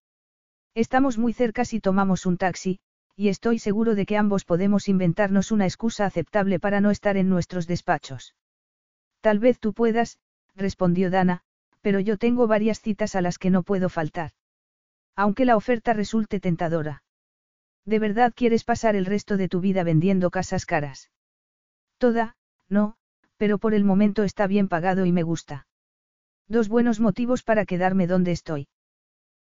Estamos 0.73 1.19
muy 1.19 1.33
cerca 1.33 1.65
si 1.65 1.79
tomamos 1.79 2.25
un 2.25 2.37
taxi, 2.37 2.79
y 3.17 3.29
estoy 3.29 3.57
seguro 3.57 3.95
de 3.95 4.05
que 4.05 4.15
ambos 4.15 4.45
podemos 4.45 4.87
inventarnos 4.87 5.51
una 5.51 5.65
excusa 5.65 6.05
aceptable 6.05 6.59
para 6.59 6.81
no 6.81 6.91
estar 6.91 7.17
en 7.17 7.29
nuestros 7.29 7.65
despachos. 7.65 8.35
Tal 9.21 9.39
vez 9.39 9.59
tú 9.59 9.73
puedas, 9.73 10.19
respondió 10.55 11.09
Dana, 11.09 11.41
pero 11.81 11.99
yo 11.99 12.17
tengo 12.17 12.45
varias 12.45 12.79
citas 12.79 13.15
a 13.15 13.21
las 13.21 13.39
que 13.39 13.49
no 13.49 13.63
puedo 13.63 13.89
faltar. 13.89 14.31
Aunque 15.15 15.45
la 15.45 15.55
oferta 15.55 15.93
resulte 15.93 16.39
tentadora. 16.39 17.01
¿De 17.85 17.97
verdad 17.97 18.33
quieres 18.35 18.63
pasar 18.63 18.95
el 18.95 19.07
resto 19.07 19.35
de 19.35 19.49
tu 19.49 19.61
vida 19.61 19.83
vendiendo 19.83 20.29
casas 20.29 20.67
caras? 20.67 21.09
Toda, 21.97 22.35
no, 22.69 22.97
pero 23.37 23.57
por 23.57 23.73
el 23.73 23.83
momento 23.83 24.23
está 24.23 24.45
bien 24.45 24.67
pagado 24.67 25.07
y 25.07 25.11
me 25.11 25.23
gusta. 25.23 25.65
Dos 26.47 26.69
buenos 26.69 26.99
motivos 26.99 27.41
para 27.41 27.65
quedarme 27.65 28.05
donde 28.05 28.31
estoy. 28.31 28.67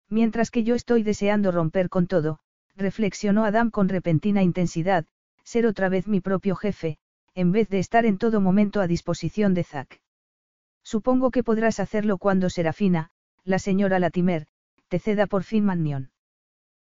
Mientras 0.09 0.51
que 0.51 0.65
yo 0.65 0.75
estoy 0.75 1.03
deseando 1.03 1.53
romper 1.53 1.91
con 1.91 2.07
todo, 2.07 2.39
reflexionó 2.77 3.45
Adam 3.45 3.71
con 3.71 3.89
repentina 3.89 4.43
intensidad, 4.43 5.07
ser 5.45 5.67
otra 5.67 5.89
vez 5.89 6.07
mi 6.07 6.21
propio 6.21 6.57
jefe, 6.57 6.99
en 7.35 7.53
vez 7.53 7.69
de 7.69 7.79
estar 7.79 8.07
en 8.07 8.19
todo 8.19 8.41
momento 8.41 8.81
a 8.81 8.87
disposición 8.87 9.55
de 9.55 9.65
Zack. 9.65 10.01
Supongo 10.83 11.31
que 11.31 11.43
podrás 11.43 11.81
hacerlo 11.81 12.19
cuando 12.19 12.51
Serafina, 12.51 13.11
la 13.45 13.59
señora 13.59 13.99
Latimer, 13.99 14.47
te 14.89 14.99
ceda 14.99 15.27
por 15.27 15.43
fin 15.43 15.65
Mannion. 15.65 16.11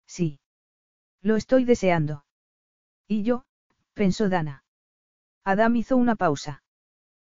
Sí. 0.06 0.40
Lo 1.20 1.36
estoy 1.36 1.64
deseando. 1.64 2.24
Y 3.06 3.22
yo, 3.22 3.44
pensó 3.94 4.28
Dana. 4.28 4.64
Adam 5.44 5.76
hizo 5.76 5.96
una 5.96 6.14
pausa. 6.14 6.62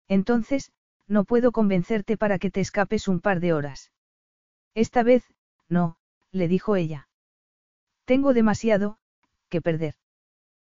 Entonces, 0.08 0.72
no 1.06 1.24
puedo 1.24 1.52
convencerte 1.52 2.16
para 2.16 2.38
que 2.38 2.50
te 2.50 2.60
escapes 2.60 3.08
un 3.08 3.20
par 3.20 3.40
de 3.40 3.52
horas. 3.52 3.92
Esta 4.74 5.02
vez, 5.02 5.24
no, 5.68 5.96
le 6.30 6.48
dijo 6.48 6.76
ella. 6.76 7.08
Tengo 8.04 8.34
demasiado, 8.34 8.98
que 9.48 9.60
perder. 9.60 9.94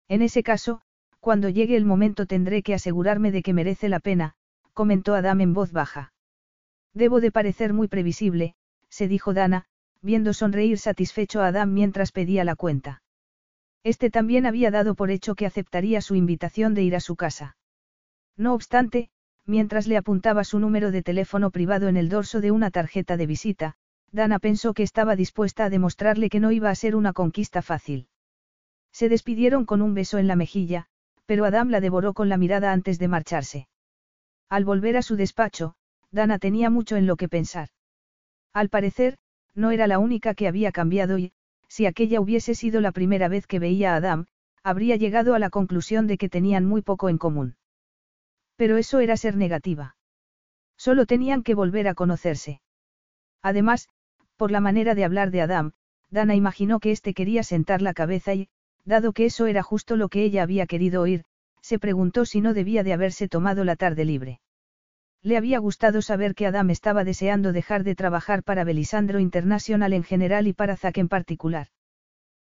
En 0.08 0.22
ese 0.22 0.44
caso, 0.44 0.82
cuando 1.20 1.50
llegue 1.50 1.78
el 1.78 1.86
momento 1.86 2.26
tendré 2.26 2.64
que 2.64 2.74
asegurarme 2.74 3.32
de 3.32 3.44
que 3.44 3.54
merece 3.54 3.90
la 3.90 4.00
pena, 4.00 4.34
comentó 4.74 5.14
Adam 5.16 5.42
en 5.42 5.54
voz 5.54 5.72
baja. 5.72 6.14
Debo 6.94 7.22
de 7.22 7.32
parecer 7.32 7.74
muy 7.74 7.88
previsible, 7.88 8.56
se 8.90 9.08
dijo 9.08 9.34
Dana, 9.34 9.66
viendo 10.02 10.34
sonreír 10.34 10.78
satisfecho 10.80 11.42
a 11.42 11.48
Adam 11.48 11.74
mientras 11.74 12.12
pedía 12.12 12.44
la 12.44 12.56
cuenta. 12.56 13.04
Este 13.84 14.10
también 14.10 14.46
había 14.46 14.72
dado 14.72 14.96
por 14.96 15.10
hecho 15.10 15.36
que 15.36 15.46
aceptaría 15.46 16.02
su 16.02 16.16
invitación 16.16 16.74
de 16.74 16.84
ir 16.84 16.96
a 16.96 17.00
su 17.00 17.16
casa. 17.16 17.56
No 18.38 18.54
obstante, 18.54 19.10
mientras 19.46 19.88
le 19.88 19.98
apuntaba 19.98 20.44
su 20.44 20.60
número 20.60 20.92
de 20.92 21.04
teléfono 21.04 21.52
privado 21.52 21.88
en 21.88 21.98
el 21.98 22.10
dorso 22.10 22.42
de 22.42 22.52
una 22.52 22.72
tarjeta 22.72 23.18
de 23.18 23.26
visita, 23.28 23.76
Dana 24.12 24.40
pensó 24.40 24.74
que 24.74 24.84
estaba 24.84 25.16
dispuesta 25.16 25.66
a 25.66 25.70
demostrarle 25.70 26.30
que 26.30 26.40
no 26.40 26.52
iba 26.52 26.70
a 26.70 26.76
ser 26.76 26.96
una 26.96 27.14
conquista 27.14 27.62
fácil. 27.62 28.08
Se 28.92 29.08
despidieron 29.08 29.66
con 29.66 29.82
un 29.82 29.94
beso 29.94 30.18
en 30.18 30.28
la 30.28 30.36
mejilla, 30.36 30.88
pero 31.26 31.46
Adam 31.46 31.70
la 31.70 31.80
devoró 31.80 32.14
con 32.14 32.28
la 32.28 32.38
mirada 32.38 32.74
antes 32.74 33.00
de 33.00 33.08
marcharse. 33.08 33.68
Al 34.50 34.66
volver 34.66 34.98
a 34.98 35.02
su 35.02 35.16
despacho, 35.16 35.76
Dana 36.12 36.40
tenía 36.40 36.70
mucho 36.70 36.98
en 36.98 37.08
lo 37.08 37.16
que 37.16 37.30
pensar. 37.30 37.70
Al 38.54 38.68
parecer, 38.68 39.18
no 39.56 39.72
era 39.72 39.88
la 39.88 39.98
única 39.98 40.34
que 40.34 40.48
había 40.48 40.74
cambiado 40.74 41.18
y, 41.18 41.32
si 41.70 41.86
aquella 41.86 42.20
hubiese 42.20 42.54
sido 42.54 42.82
la 42.82 42.92
primera 42.92 43.30
vez 43.30 43.48
que 43.48 43.60
veía 43.60 43.94
a 43.94 43.96
Adam, 43.96 44.26
habría 44.62 44.98
llegado 44.98 45.36
a 45.36 45.40
la 45.40 45.50
conclusión 45.50 46.06
de 46.06 46.18
que 46.18 46.28
tenían 46.28 46.66
muy 46.66 46.82
poco 46.82 47.08
en 47.08 47.18
común. 47.18 47.56
Pero 48.58 48.76
eso 48.76 49.00
era 49.00 49.16
ser 49.16 49.38
negativa. 49.38 49.96
Solo 50.76 51.06
tenían 51.06 51.44
que 51.44 51.56
volver 51.56 51.88
a 51.88 51.94
conocerse. 51.94 52.62
Además, 53.42 53.88
por 54.42 54.50
la 54.50 54.60
manera 54.60 54.96
de 54.96 55.06
hablar 55.06 55.30
de 55.30 55.40
Adam, 55.42 55.74
Dana 56.10 56.34
imaginó 56.34 56.80
que 56.80 56.90
éste 56.90 57.14
quería 57.14 57.44
sentar 57.44 57.84
la 57.84 57.94
cabeza 57.94 58.34
y, 58.34 58.50
dado 58.86 59.14
que 59.14 59.26
eso 59.26 59.46
era 59.46 59.62
justo 59.62 59.96
lo 59.96 60.10
que 60.10 60.24
ella 60.24 60.42
había 60.42 60.66
querido 60.66 61.04
oír, 61.04 61.26
se 61.62 61.78
preguntó 61.78 62.26
si 62.26 62.42
no 62.42 62.56
debía 62.56 62.84
de 62.84 62.92
haberse 62.92 63.28
tomado 63.28 63.64
la 63.66 63.76
tarde 63.76 64.04
libre. 64.04 64.42
Le 65.22 65.38
había 65.38 65.60
gustado 65.60 66.02
saber 66.02 66.34
que 66.34 66.48
Adam 66.48 66.72
estaba 66.72 67.04
deseando 67.04 67.54
dejar 67.54 67.84
de 67.84 67.94
trabajar 67.94 68.42
para 68.42 68.64
Belisandro 68.64 69.20
International 69.20 69.94
en 69.94 70.02
general 70.02 70.48
y 70.48 70.54
para 70.54 70.76
Zack 70.76 70.98
en 70.98 71.08
particular. 71.08 71.68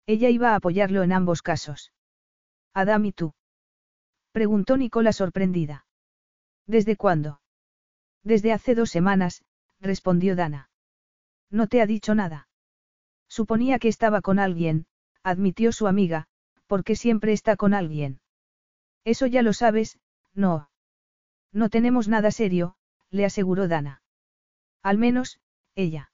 Ella 0.06 0.30
iba 0.30 0.52
a 0.52 0.56
apoyarlo 0.56 1.02
en 1.02 1.14
ambos 1.14 1.42
casos. 1.42 1.94
Adam 2.74 3.06
y 3.06 3.14
tú. 3.14 3.34
Preguntó 4.34 4.76
Nicola 4.76 5.14
sorprendida. 5.14 5.86
¿Desde 6.68 6.98
cuándo? 6.98 7.40
Desde 8.22 8.52
hace 8.52 8.76
dos 8.76 8.90
semanas, 8.90 9.46
respondió 9.80 10.36
Dana. 10.36 10.68
No 11.50 11.68
te 11.68 11.82
ha 11.82 11.86
dicho 11.86 12.16
nada. 12.16 12.48
Suponía 13.28 13.80
que 13.80 13.88
estaba 13.88 14.22
con 14.22 14.40
alguien, 14.40 14.86
admitió 15.24 15.72
su 15.72 15.88
amiga, 15.88 16.28
porque 16.68 16.96
siempre 16.96 17.34
está 17.34 17.56
con 17.56 17.74
alguien. 17.74 18.20
Eso 19.04 19.28
ya 19.28 19.42
lo 19.42 19.54
sabes, 19.54 20.00
no. 20.34 20.70
No 21.52 21.70
tenemos 21.70 22.08
nada 22.08 22.32
serio, 22.32 22.76
le 23.10 23.26
aseguró 23.26 23.68
Dana. 23.68 24.02
Al 24.84 24.98
menos, 24.98 25.40
ella. 25.76 26.12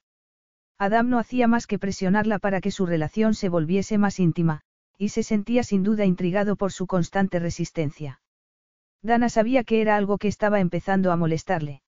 Adam 0.77 1.09
no 1.09 1.19
hacía 1.19 1.47
más 1.47 1.67
que 1.67 1.79
presionarla 1.79 2.39
para 2.39 2.61
que 2.61 2.71
su 2.71 2.85
relación 2.85 3.33
se 3.33 3.49
volviese 3.49 3.97
más 3.97 4.19
íntima, 4.19 4.61
y 4.97 5.09
se 5.09 5.23
sentía 5.23 5.63
sin 5.63 5.83
duda 5.83 6.05
intrigado 6.05 6.55
por 6.55 6.71
su 6.71 6.87
constante 6.87 7.39
resistencia. 7.39 8.21
Dana 9.01 9.29
sabía 9.29 9.63
que 9.63 9.81
era 9.81 9.95
algo 9.95 10.17
que 10.17 10.27
estaba 10.27 10.59
empezando 10.59 11.11
a 11.11 11.17
molestarle. 11.17 11.81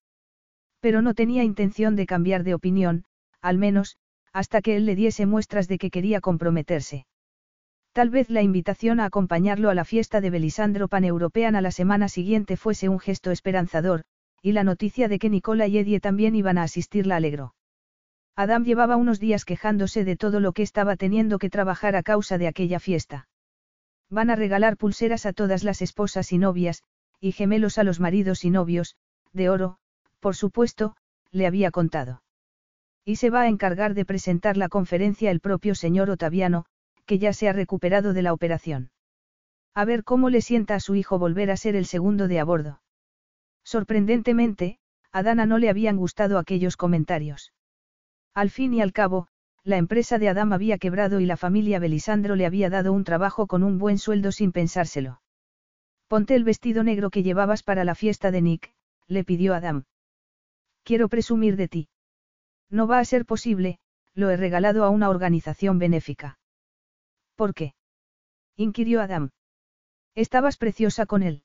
Pero 0.79 1.01
no 1.01 1.13
tenía 1.13 1.43
intención 1.43 1.95
de 1.95 2.05
cambiar 2.05 2.43
de 2.43 2.55
opinión, 2.55 3.05
al 3.43 3.59
menos, 3.59 3.97
hasta 4.31 4.61
que 4.61 4.75
él 4.75 4.87
le 4.87 4.95
diese 4.95 5.27
muestras 5.27 5.67
de 5.67 5.77
que 5.77 5.91
quería 5.91 6.21
comprometerse. 6.21 7.05
Tal 7.91 8.09
vez 8.09 8.31
la 8.31 8.41
invitación 8.41 8.99
a 8.99 9.05
acompañarlo 9.05 9.69
a 9.69 9.75
la 9.75 9.85
fiesta 9.85 10.19
de 10.21 10.31
Belisandro 10.31 10.87
Paneuropean 10.87 11.55
a 11.55 11.61
la 11.61 11.69
semana 11.69 12.07
siguiente 12.07 12.57
fuese 12.57 12.89
un 12.89 12.99
gesto 12.99 13.29
esperanzador, 13.29 14.05
y 14.41 14.53
la 14.53 14.63
noticia 14.63 15.07
de 15.07 15.19
que 15.19 15.29
Nicola 15.29 15.67
y 15.67 15.77
Eddie 15.77 15.99
también 15.99 16.35
iban 16.35 16.57
a 16.57 16.63
asistir 16.63 17.05
la 17.05 17.17
alegró. 17.17 17.53
Adam 18.35 18.63
llevaba 18.63 18.95
unos 18.95 19.19
días 19.19 19.45
quejándose 19.45 20.03
de 20.05 20.15
todo 20.15 20.39
lo 20.39 20.53
que 20.53 20.63
estaba 20.63 20.95
teniendo 20.95 21.37
que 21.37 21.51
trabajar 21.51 21.95
a 21.95 22.01
causa 22.01 22.39
de 22.39 22.47
aquella 22.47 22.79
fiesta. 22.79 23.27
Van 24.09 24.31
a 24.31 24.35
regalar 24.35 24.77
pulseras 24.77 25.27
a 25.27 25.33
todas 25.33 25.63
las 25.63 25.83
esposas 25.83 26.31
y 26.31 26.39
novias, 26.39 26.81
y 27.19 27.33
gemelos 27.33 27.77
a 27.77 27.83
los 27.83 27.99
maridos 27.99 28.43
y 28.43 28.49
novios, 28.49 28.95
de 29.33 29.49
oro, 29.49 29.77
por 30.19 30.35
supuesto, 30.35 30.95
le 31.31 31.45
había 31.45 31.69
contado. 31.69 32.22
Y 33.05 33.17
se 33.17 33.29
va 33.29 33.41
a 33.41 33.47
encargar 33.47 33.93
de 33.93 34.05
presentar 34.05 34.57
la 34.57 34.69
conferencia 34.69 35.29
el 35.31 35.39
propio 35.39 35.75
señor 35.75 36.09
Otaviano, 36.09 36.65
que 37.05 37.19
ya 37.19 37.33
se 37.33 37.49
ha 37.49 37.53
recuperado 37.53 38.13
de 38.13 38.21
la 38.21 38.33
operación. 38.33 38.91
A 39.73 39.85
ver 39.85 40.03
cómo 40.03 40.29
le 40.29 40.41
sienta 40.41 40.75
a 40.75 40.79
su 40.79 40.95
hijo 40.95 41.19
volver 41.19 41.51
a 41.51 41.57
ser 41.57 41.75
el 41.75 41.85
segundo 41.85 42.27
de 42.27 42.39
a 42.39 42.45
bordo. 42.45 42.81
Sorprendentemente, 43.63 44.79
a 45.11 45.23
Dana 45.23 45.45
no 45.45 45.57
le 45.57 45.69
habían 45.69 45.97
gustado 45.97 46.37
aquellos 46.37 46.77
comentarios. 46.77 47.53
Al 48.33 48.49
fin 48.49 48.73
y 48.73 48.81
al 48.81 48.93
cabo, 48.93 49.27
la 49.63 49.77
empresa 49.77 50.17
de 50.17 50.29
Adam 50.29 50.53
había 50.53 50.77
quebrado 50.77 51.19
y 51.19 51.25
la 51.25 51.37
familia 51.37 51.79
Belisandro 51.79 52.35
le 52.35 52.45
había 52.45 52.69
dado 52.69 52.93
un 52.93 53.03
trabajo 53.03 53.47
con 53.47 53.63
un 53.63 53.77
buen 53.77 53.97
sueldo 53.97 54.31
sin 54.31 54.51
pensárselo. 54.51 55.21
Ponte 56.07 56.35
el 56.35 56.43
vestido 56.43 56.83
negro 56.83 57.09
que 57.09 57.23
llevabas 57.23 57.63
para 57.63 57.83
la 57.83 57.95
fiesta 57.95 58.31
de 58.31 58.41
Nick, 58.41 58.73
le 59.07 59.23
pidió 59.23 59.53
Adam. 59.53 59.85
Quiero 60.83 61.09
presumir 61.09 61.55
de 61.55 61.67
ti. 61.67 61.89
No 62.69 62.87
va 62.87 62.99
a 62.99 63.05
ser 63.05 63.25
posible, 63.25 63.79
lo 64.13 64.29
he 64.29 64.37
regalado 64.37 64.83
a 64.83 64.89
una 64.89 65.09
organización 65.09 65.79
benéfica. 65.79 66.39
¿Por 67.35 67.53
qué? 67.53 67.73
inquirió 68.55 69.01
Adam. 69.01 69.31
Estabas 70.15 70.57
preciosa 70.57 71.05
con 71.05 71.23
él. 71.23 71.43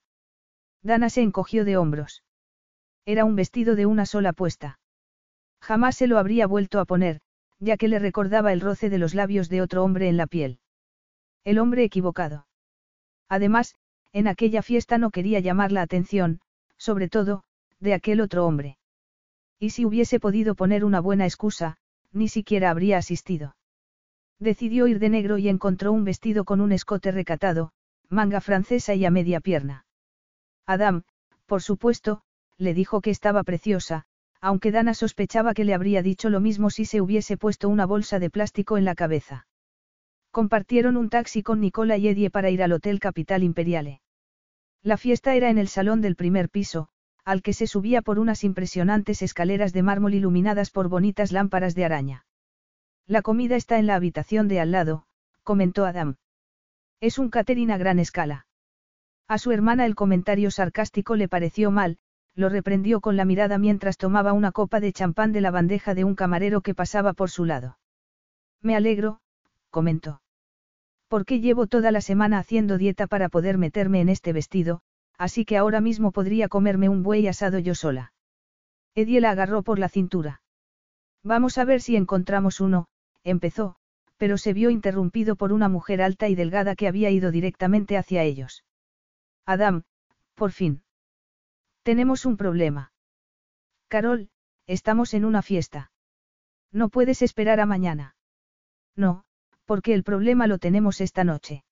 Dana 0.83 1.11
se 1.11 1.23
encogió 1.23 1.65
de 1.65 1.77
hombros. 1.77 2.23
Era 3.07 3.25
un 3.25 3.37
vestido 3.37 3.75
de 3.75 3.87
una 3.87 4.05
sola 4.07 4.33
puesta. 4.33 4.79
Jamás 5.61 5.97
se 5.97 6.07
lo 6.07 6.19
habría 6.19 6.47
vuelto 6.47 6.79
a 6.79 6.85
poner, 6.85 7.21
ya 7.59 7.77
que 7.77 7.89
le 7.89 7.99
recordaba 7.99 8.53
el 8.53 8.61
roce 8.61 8.91
de 8.91 8.99
los 8.99 9.15
labios 9.15 9.49
de 9.49 9.63
otro 9.63 9.83
hombre 9.83 10.09
en 10.09 10.17
la 10.17 10.27
piel. 10.27 10.61
El 11.45 11.59
hombre 11.59 11.85
equivocado. 11.85 12.47
Además, 13.29 13.75
en 14.13 14.29
aquella 14.29 14.63
fiesta 14.63 14.99
no 14.99 15.11
quería 15.11 15.41
llamar 15.41 15.73
la 15.73 15.83
atención, 15.83 16.41
sobre 16.77 17.09
todo, 17.09 17.45
de 17.81 17.95
aquel 17.95 18.21
otro 18.21 18.47
hombre. 18.47 18.78
Y 19.59 19.71
si 19.71 19.85
hubiese 19.85 20.21
podido 20.21 20.55
poner 20.55 20.85
una 20.85 21.01
buena 21.01 21.25
excusa, 21.25 21.79
ni 22.13 22.29
siquiera 22.29 22.71
habría 22.71 22.99
asistido. 22.99 23.57
Decidió 24.39 24.87
ir 24.87 24.99
de 24.99 25.09
negro 25.09 25.39
y 25.39 25.49
encontró 25.49 25.93
un 25.93 26.05
vestido 26.05 26.45
con 26.45 26.61
un 26.61 26.73
escote 26.73 27.11
recatado, 27.11 27.73
manga 28.09 28.41
francesa 28.41 28.95
y 28.95 29.05
a 29.05 29.11
media 29.11 29.41
pierna. 29.41 29.85
Adam, 30.67 31.03
por 31.47 31.63
supuesto, 31.63 32.23
le 32.57 32.75
dijo 32.75 33.01
que 33.01 33.11
estaba 33.11 33.43
preciosa, 33.43 34.05
aunque 34.41 34.71
Dana 34.71 34.95
sospechaba 34.95 35.55
que 35.55 35.65
le 35.65 35.75
habría 35.75 36.03
dicho 36.03 36.31
lo 36.31 36.41
mismo 36.41 36.71
si 36.71 36.85
se 36.85 37.01
hubiese 37.01 37.37
puesto 37.37 37.69
una 37.69 37.87
bolsa 37.87 38.19
de 38.19 38.31
plástico 38.31 38.77
en 38.77 38.85
la 38.85 38.95
cabeza. 38.95 39.47
Compartieron 40.31 40.97
un 40.97 41.09
taxi 41.09 41.43
con 41.43 41.61
Nicola 41.61 41.97
y 41.97 42.09
Eddie 42.09 42.31
para 42.31 42.51
ir 42.51 42.63
al 42.63 42.73
Hotel 42.73 43.01
Capital 43.01 43.43
Imperiale. 43.43 44.03
La 44.83 44.97
fiesta 44.97 45.35
era 45.35 45.51
en 45.51 45.59
el 45.59 45.69
salón 45.69 46.01
del 46.01 46.15
primer 46.15 46.49
piso, 46.49 46.89
al 47.29 47.43
que 47.43 47.53
se 47.53 47.67
subía 47.67 48.01
por 48.01 48.19
unas 48.19 48.43
impresionantes 48.43 49.21
escaleras 49.21 49.75
de 49.75 49.83
mármol 49.83 50.15
iluminadas 50.15 50.71
por 50.71 50.89
bonitas 50.89 51.31
lámparas 51.31 51.75
de 51.75 51.85
araña. 51.85 52.25
La 53.07 53.21
comida 53.21 53.55
está 53.55 53.79
en 53.79 53.87
la 53.87 53.97
habitación 53.97 54.49
de 54.49 54.61
al 54.61 54.71
lado, 54.71 55.05
comentó 55.43 55.85
Adam. 55.85 56.17
Es 57.01 57.19
un 57.19 57.29
catering 57.29 57.71
a 57.71 57.77
gran 57.77 57.99
escala. 57.99 58.47
A 59.29 59.37
su 59.37 59.53
hermana 59.53 59.85
el 59.85 59.95
comentario 59.95 60.51
sarcástico 60.51 61.17
le 61.17 61.29
pareció 61.29 61.71
mal, 61.71 61.99
lo 62.35 62.49
reprendió 62.49 63.03
con 63.03 63.19
la 63.19 63.27
mirada 63.27 63.59
mientras 63.59 63.99
tomaba 63.99 64.33
una 64.33 64.51
copa 64.51 64.81
de 64.81 64.95
champán 64.95 65.31
de 65.33 65.43
la 65.43 65.51
bandeja 65.51 65.95
de 65.95 66.05
un 66.05 66.15
camarero 66.15 66.63
que 66.63 66.75
pasaba 66.75 67.13
por 67.13 67.29
su 67.29 67.45
lado. 67.45 67.79
Me 68.63 68.75
alegro, 68.75 69.21
comentó. 69.69 70.23
Porque 71.09 71.41
llevo 71.41 71.67
toda 71.67 71.91
la 71.91 72.01
semana 72.01 72.39
haciendo 72.39 72.79
dieta 72.79 73.07
para 73.07 73.29
poder 73.29 73.59
meterme 73.59 74.01
en 74.01 74.09
este 74.09 74.33
vestido, 74.33 74.81
así 75.19 75.45
que 75.45 75.57
ahora 75.57 75.81
mismo 75.81 76.13
podría 76.13 76.49
comerme 76.49 76.89
un 76.89 77.03
buey 77.03 77.27
asado 77.27 77.59
yo 77.59 77.75
sola. 77.75 78.13
Eddie 78.95 79.21
la 79.21 79.31
agarró 79.31 79.63
por 79.63 79.79
la 79.79 79.89
cintura. 79.89 80.43
Vamos 81.23 81.59
a 81.59 81.65
ver 81.65 81.81
si 81.81 81.97
encontramos 81.97 82.61
uno, 82.61 82.87
empezó, 83.25 83.77
pero 84.17 84.39
se 84.39 84.53
vio 84.53 84.71
interrumpido 84.71 85.37
por 85.37 85.53
una 85.53 85.69
mujer 85.69 86.01
alta 86.01 86.29
y 86.29 86.35
delgada 86.35 86.77
que 86.77 86.89
había 86.89 87.11
ido 87.11 87.31
directamente 87.31 87.97
hacia 87.97 88.23
ellos. 88.23 88.65
Adam, 89.45 89.83
por 90.35 90.53
fin. 90.53 90.83
Tenemos 91.83 92.25
un 92.25 92.37
problema. 92.37 92.93
Carol, 93.89 94.31
estamos 94.67 95.15
en 95.15 95.25
una 95.25 95.43
fiesta. 95.43 95.91
No 96.71 96.91
puedes 96.91 97.23
esperar 97.23 97.61
a 97.61 97.67
mañana. 97.67 98.17
No, 98.95 99.25
porque 99.65 99.95
el 99.95 100.05
problema 100.05 100.47
lo 100.47 100.59
tenemos 100.59 101.01
esta 101.01 101.25
noche. 101.25 101.65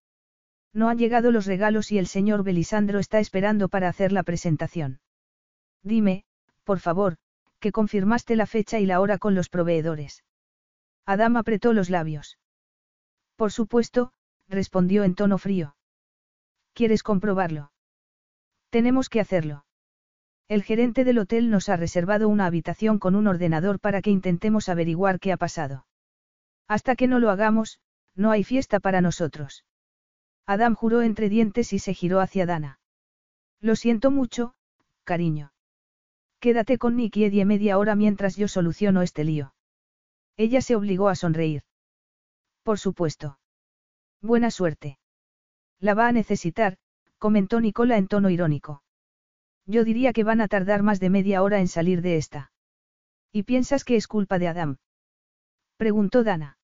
No 0.76 0.90
han 0.90 0.98
llegado 0.98 1.32
los 1.32 1.46
regalos 1.46 1.90
y 1.90 1.96
el 1.96 2.06
señor 2.06 2.44
Belisandro 2.44 2.98
está 2.98 3.18
esperando 3.18 3.70
para 3.70 3.88
hacer 3.88 4.12
la 4.12 4.22
presentación. 4.22 5.00
Dime, 5.82 6.26
por 6.64 6.80
favor, 6.80 7.16
que 7.60 7.72
confirmaste 7.72 8.36
la 8.36 8.44
fecha 8.44 8.78
y 8.78 8.84
la 8.84 9.00
hora 9.00 9.16
con 9.16 9.34
los 9.34 9.48
proveedores. 9.48 10.22
Adam 11.06 11.38
apretó 11.38 11.72
los 11.72 11.88
labios. 11.88 12.38
Por 13.36 13.52
supuesto, 13.52 14.12
respondió 14.48 15.04
en 15.04 15.14
tono 15.14 15.38
frío. 15.38 15.76
¿Quieres 16.74 17.02
comprobarlo? 17.02 17.72
Tenemos 18.68 19.08
que 19.08 19.20
hacerlo. 19.20 19.64
El 20.46 20.62
gerente 20.62 21.04
del 21.04 21.20
hotel 21.20 21.48
nos 21.48 21.70
ha 21.70 21.76
reservado 21.76 22.28
una 22.28 22.44
habitación 22.44 22.98
con 22.98 23.14
un 23.14 23.28
ordenador 23.28 23.80
para 23.80 24.02
que 24.02 24.10
intentemos 24.10 24.68
averiguar 24.68 25.20
qué 25.20 25.32
ha 25.32 25.38
pasado. 25.38 25.86
Hasta 26.68 26.96
que 26.96 27.06
no 27.06 27.18
lo 27.18 27.30
hagamos, 27.30 27.80
no 28.14 28.30
hay 28.30 28.44
fiesta 28.44 28.78
para 28.78 29.00
nosotros. 29.00 29.64
Adam 30.46 30.74
juró 30.74 31.02
entre 31.02 31.28
dientes 31.28 31.72
y 31.72 31.78
se 31.80 31.92
giró 31.92 32.20
hacia 32.20 32.46
Dana. 32.46 32.78
Lo 33.60 33.74
siento 33.74 34.10
mucho, 34.10 34.54
cariño. 35.04 35.52
Quédate 36.38 36.78
con 36.78 36.96
Nick 36.96 37.16
y 37.16 37.44
media 37.44 37.78
hora 37.78 37.96
mientras 37.96 38.36
yo 38.36 38.46
soluciono 38.46 39.02
este 39.02 39.24
lío. 39.24 39.54
Ella 40.36 40.60
se 40.60 40.76
obligó 40.76 41.08
a 41.08 41.16
sonreír. 41.16 41.62
Por 42.62 42.78
supuesto. 42.78 43.38
Buena 44.22 44.50
suerte. 44.50 44.98
La 45.80 45.94
va 45.94 46.08
a 46.08 46.12
necesitar, 46.12 46.78
comentó 47.18 47.60
Nicola 47.60 47.96
en 47.96 48.06
tono 48.06 48.30
irónico. 48.30 48.82
Yo 49.66 49.82
diría 49.82 50.12
que 50.12 50.24
van 50.24 50.40
a 50.40 50.48
tardar 50.48 50.82
más 50.82 51.00
de 51.00 51.10
media 51.10 51.42
hora 51.42 51.58
en 51.58 51.68
salir 51.68 52.02
de 52.02 52.16
esta. 52.16 52.52
¿Y 53.32 53.42
piensas 53.42 53.84
que 53.84 53.96
es 53.96 54.06
culpa 54.06 54.38
de 54.38 54.48
Adam? 54.48 54.76
Preguntó 55.76 56.22
Dana. 56.22 56.58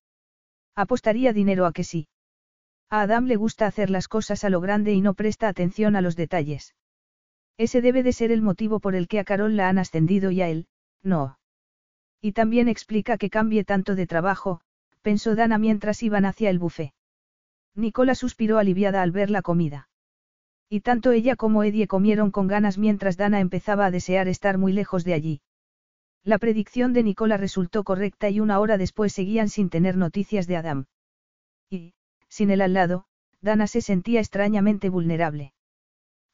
Apostaría 0.75 1.33
dinero 1.33 1.65
a 1.65 1.73
que 1.73 1.83
sí. 1.83 2.07
A 2.93 3.01
Adam 3.01 3.25
le 3.25 3.37
gusta 3.37 3.65
hacer 3.65 3.89
las 3.89 4.07
cosas 4.07 4.43
a 4.43 4.51
lo 4.51 4.61
grande 4.61 4.93
y 4.93 5.01
no 5.01 5.15
presta 5.15 5.47
atención 5.47 5.95
a 5.95 6.01
los 6.01 6.15
detalles. 6.15 6.75
Ese 7.57 7.81
debe 7.81 8.03
de 8.03 8.13
ser 8.13 8.31
el 8.31 8.43
motivo 8.43 8.79
por 8.79 8.93
el 8.93 9.07
que 9.07 9.17
a 9.17 9.23
Carol 9.23 9.55
la 9.55 9.67
han 9.67 9.79
ascendido 9.79 10.29
y 10.29 10.43
a 10.43 10.47
él, 10.47 10.67
no. 11.01 11.39
Y 12.21 12.33
también 12.33 12.67
explica 12.67 13.17
que 13.17 13.31
cambie 13.31 13.63
tanto 13.63 13.95
de 13.95 14.05
trabajo, 14.05 14.61
pensó 15.01 15.33
Dana 15.33 15.57
mientras 15.57 16.03
iban 16.03 16.23
hacia 16.23 16.51
el 16.51 16.59
buffet. 16.59 16.93
Nicola 17.73 18.13
suspiró 18.13 18.59
aliviada 18.59 19.01
al 19.01 19.09
ver 19.09 19.31
la 19.31 19.41
comida. 19.41 19.89
Y 20.69 20.81
tanto 20.81 21.13
ella 21.13 21.35
como 21.35 21.63
Eddie 21.63 21.87
comieron 21.87 22.29
con 22.29 22.45
ganas 22.45 22.77
mientras 22.77 23.17
Dana 23.17 23.39
empezaba 23.39 23.87
a 23.87 23.91
desear 23.91 24.27
estar 24.27 24.59
muy 24.59 24.71
lejos 24.71 25.03
de 25.03 25.15
allí. 25.15 25.41
La 26.23 26.37
predicción 26.37 26.93
de 26.93 27.01
Nicola 27.01 27.37
resultó 27.37 27.83
correcta 27.83 28.29
y 28.29 28.39
una 28.39 28.59
hora 28.59 28.77
después 28.77 29.13
seguían 29.13 29.49
sin 29.49 29.71
tener 29.71 29.97
noticias 29.97 30.45
de 30.45 30.57
Adam. 30.57 30.85
Y, 31.71 31.95
sin 32.33 32.49
él 32.49 32.61
al 32.61 32.73
lado, 32.73 33.05
Dana 33.41 33.67
se 33.67 33.81
sentía 33.81 34.19
extrañamente 34.19 34.89
vulnerable. 34.89 35.53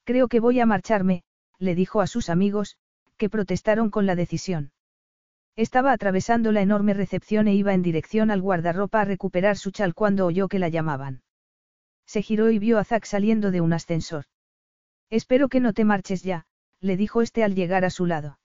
Creo 0.04 0.28
que 0.28 0.40
voy 0.40 0.60
a 0.60 0.66
marcharme, 0.66 1.24
le 1.58 1.76
dijo 1.76 2.02
a 2.02 2.08
sus 2.08 2.30
amigos, 2.30 2.78
que 3.18 3.30
protestaron 3.30 3.90
con 3.90 4.06
la 4.06 4.16
decisión. 4.16 4.72
Estaba 5.56 5.92
atravesando 5.92 6.52
la 6.52 6.62
enorme 6.62 6.94
recepción 6.94 7.48
e 7.48 7.54
iba 7.56 7.74
en 7.74 7.82
dirección 7.82 8.32
al 8.32 8.42
guardarropa 8.42 9.02
a 9.02 9.06
recuperar 9.06 9.58
su 9.58 9.72
chal 9.72 9.94
cuando 9.94 10.26
oyó 10.26 10.48
que 10.48 10.60
la 10.60 10.70
llamaban 10.70 11.22
se 12.10 12.24
giró 12.24 12.50
y 12.50 12.58
vio 12.58 12.80
a 12.80 12.84
Zack 12.84 13.06
saliendo 13.06 13.52
de 13.52 13.62
un 13.62 13.72
ascensor. 13.72 14.26
Espero 15.12 15.48
que 15.48 15.60
no 15.60 15.74
te 15.74 15.86
marches 15.86 16.24
ya, 16.24 16.48
le 16.82 16.98
dijo 16.98 17.22
este 17.22 17.44
al 17.44 17.54
llegar 17.54 17.86
a 17.86 17.92
su 17.92 18.08
lado. 18.08 18.40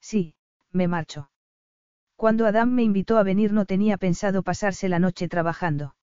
Sí, 0.00 0.34
me 0.72 0.88
marcho. 0.88 1.30
Cuando 2.16 2.46
Adam 2.46 2.70
me 2.72 2.82
invitó 2.82 3.18
a 3.18 3.22
venir 3.22 3.52
no 3.52 3.66
tenía 3.66 3.98
pensado 3.98 4.42
pasarse 4.42 4.88
la 4.88 4.98
noche 5.00 5.28
trabajando. 5.28 5.96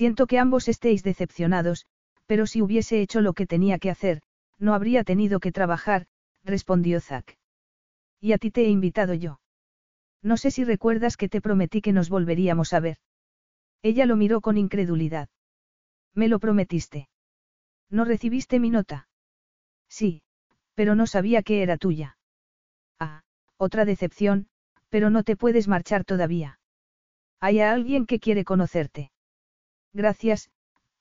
Siento 0.00 0.26
que 0.26 0.38
ambos 0.38 0.66
estéis 0.66 1.02
decepcionados, 1.02 1.84
pero 2.24 2.46
si 2.46 2.62
hubiese 2.62 3.02
hecho 3.02 3.20
lo 3.20 3.34
que 3.34 3.46
tenía 3.46 3.78
que 3.78 3.90
hacer, 3.90 4.22
no 4.58 4.72
habría 4.72 5.04
tenido 5.04 5.40
que 5.40 5.52
trabajar, 5.52 6.06
respondió 6.42 7.02
Zack. 7.02 7.36
Y 8.18 8.32
a 8.32 8.38
ti 8.38 8.50
te 8.50 8.62
he 8.62 8.70
invitado 8.70 9.12
yo. 9.12 9.42
No 10.22 10.38
sé 10.38 10.50
si 10.50 10.64
recuerdas 10.64 11.18
que 11.18 11.28
te 11.28 11.42
prometí 11.42 11.82
que 11.82 11.92
nos 11.92 12.08
volveríamos 12.08 12.72
a 12.72 12.80
ver. 12.80 12.96
Ella 13.82 14.06
lo 14.06 14.16
miró 14.16 14.40
con 14.40 14.56
incredulidad. 14.56 15.28
Me 16.14 16.28
lo 16.28 16.38
prometiste. 16.38 17.10
¿No 17.90 18.06
recibiste 18.06 18.58
mi 18.58 18.70
nota? 18.70 19.06
Sí, 19.90 20.22
pero 20.72 20.94
no 20.94 21.06
sabía 21.06 21.42
que 21.42 21.62
era 21.62 21.76
tuya. 21.76 22.16
Ah, 22.98 23.20
otra 23.58 23.84
decepción, 23.84 24.48
pero 24.88 25.10
no 25.10 25.24
te 25.24 25.36
puedes 25.36 25.68
marchar 25.68 26.06
todavía. 26.06 26.58
Hay 27.38 27.60
alguien 27.60 28.06
que 28.06 28.18
quiere 28.18 28.46
conocerte. 28.46 29.10
Gracias, 29.92 30.50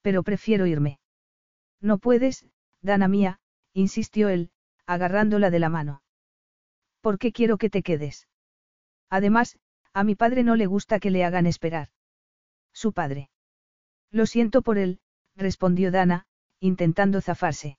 pero 0.02 0.24
prefiero 0.24 0.66
irme. 0.66 1.00
No 1.82 1.98
puedes, 1.98 2.46
Dana 2.82 3.08
mía, 3.08 3.40
insistió 3.74 4.30
él, 4.30 4.52
agarrándola 4.86 5.50
de 5.50 5.60
la 5.60 5.70
mano. 5.70 6.02
¿Por 7.02 7.20
qué 7.20 7.32
quiero 7.32 7.58
que 7.58 7.70
te 7.70 7.84
quedes? 7.84 8.28
Además, 9.10 9.58
a 9.94 10.04
mi 10.04 10.16
padre 10.16 10.44
no 10.44 10.56
le 10.56 10.66
gusta 10.66 11.00
que 11.00 11.12
le 11.12 11.24
hagan 11.24 11.46
esperar. 11.46 11.90
Su 12.74 12.94
padre. 12.94 13.30
Lo 14.12 14.26
siento 14.26 14.62
por 14.62 14.78
él, 14.78 15.00
respondió 15.36 15.92
Dana, 15.92 16.26
intentando 16.60 17.22
zafarse. 17.22 17.78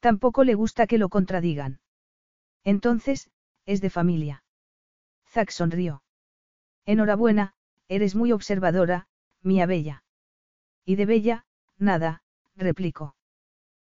Tampoco 0.00 0.44
le 0.44 0.54
gusta 0.54 0.86
que 0.86 0.98
lo 0.98 1.08
contradigan. 1.08 1.80
Entonces, 2.62 3.30
es 3.66 3.80
de 3.80 3.90
familia. 3.90 4.44
Zack 5.28 5.50
sonrió. 5.50 6.02
Enhorabuena, 6.86 7.54
eres 7.88 8.14
muy 8.14 8.32
observadora, 8.32 9.08
mía 9.42 9.66
bella. 9.66 10.03
Y 10.84 10.96
de 10.96 11.06
bella, 11.06 11.46
nada, 11.78 12.22
replicó. 12.56 13.16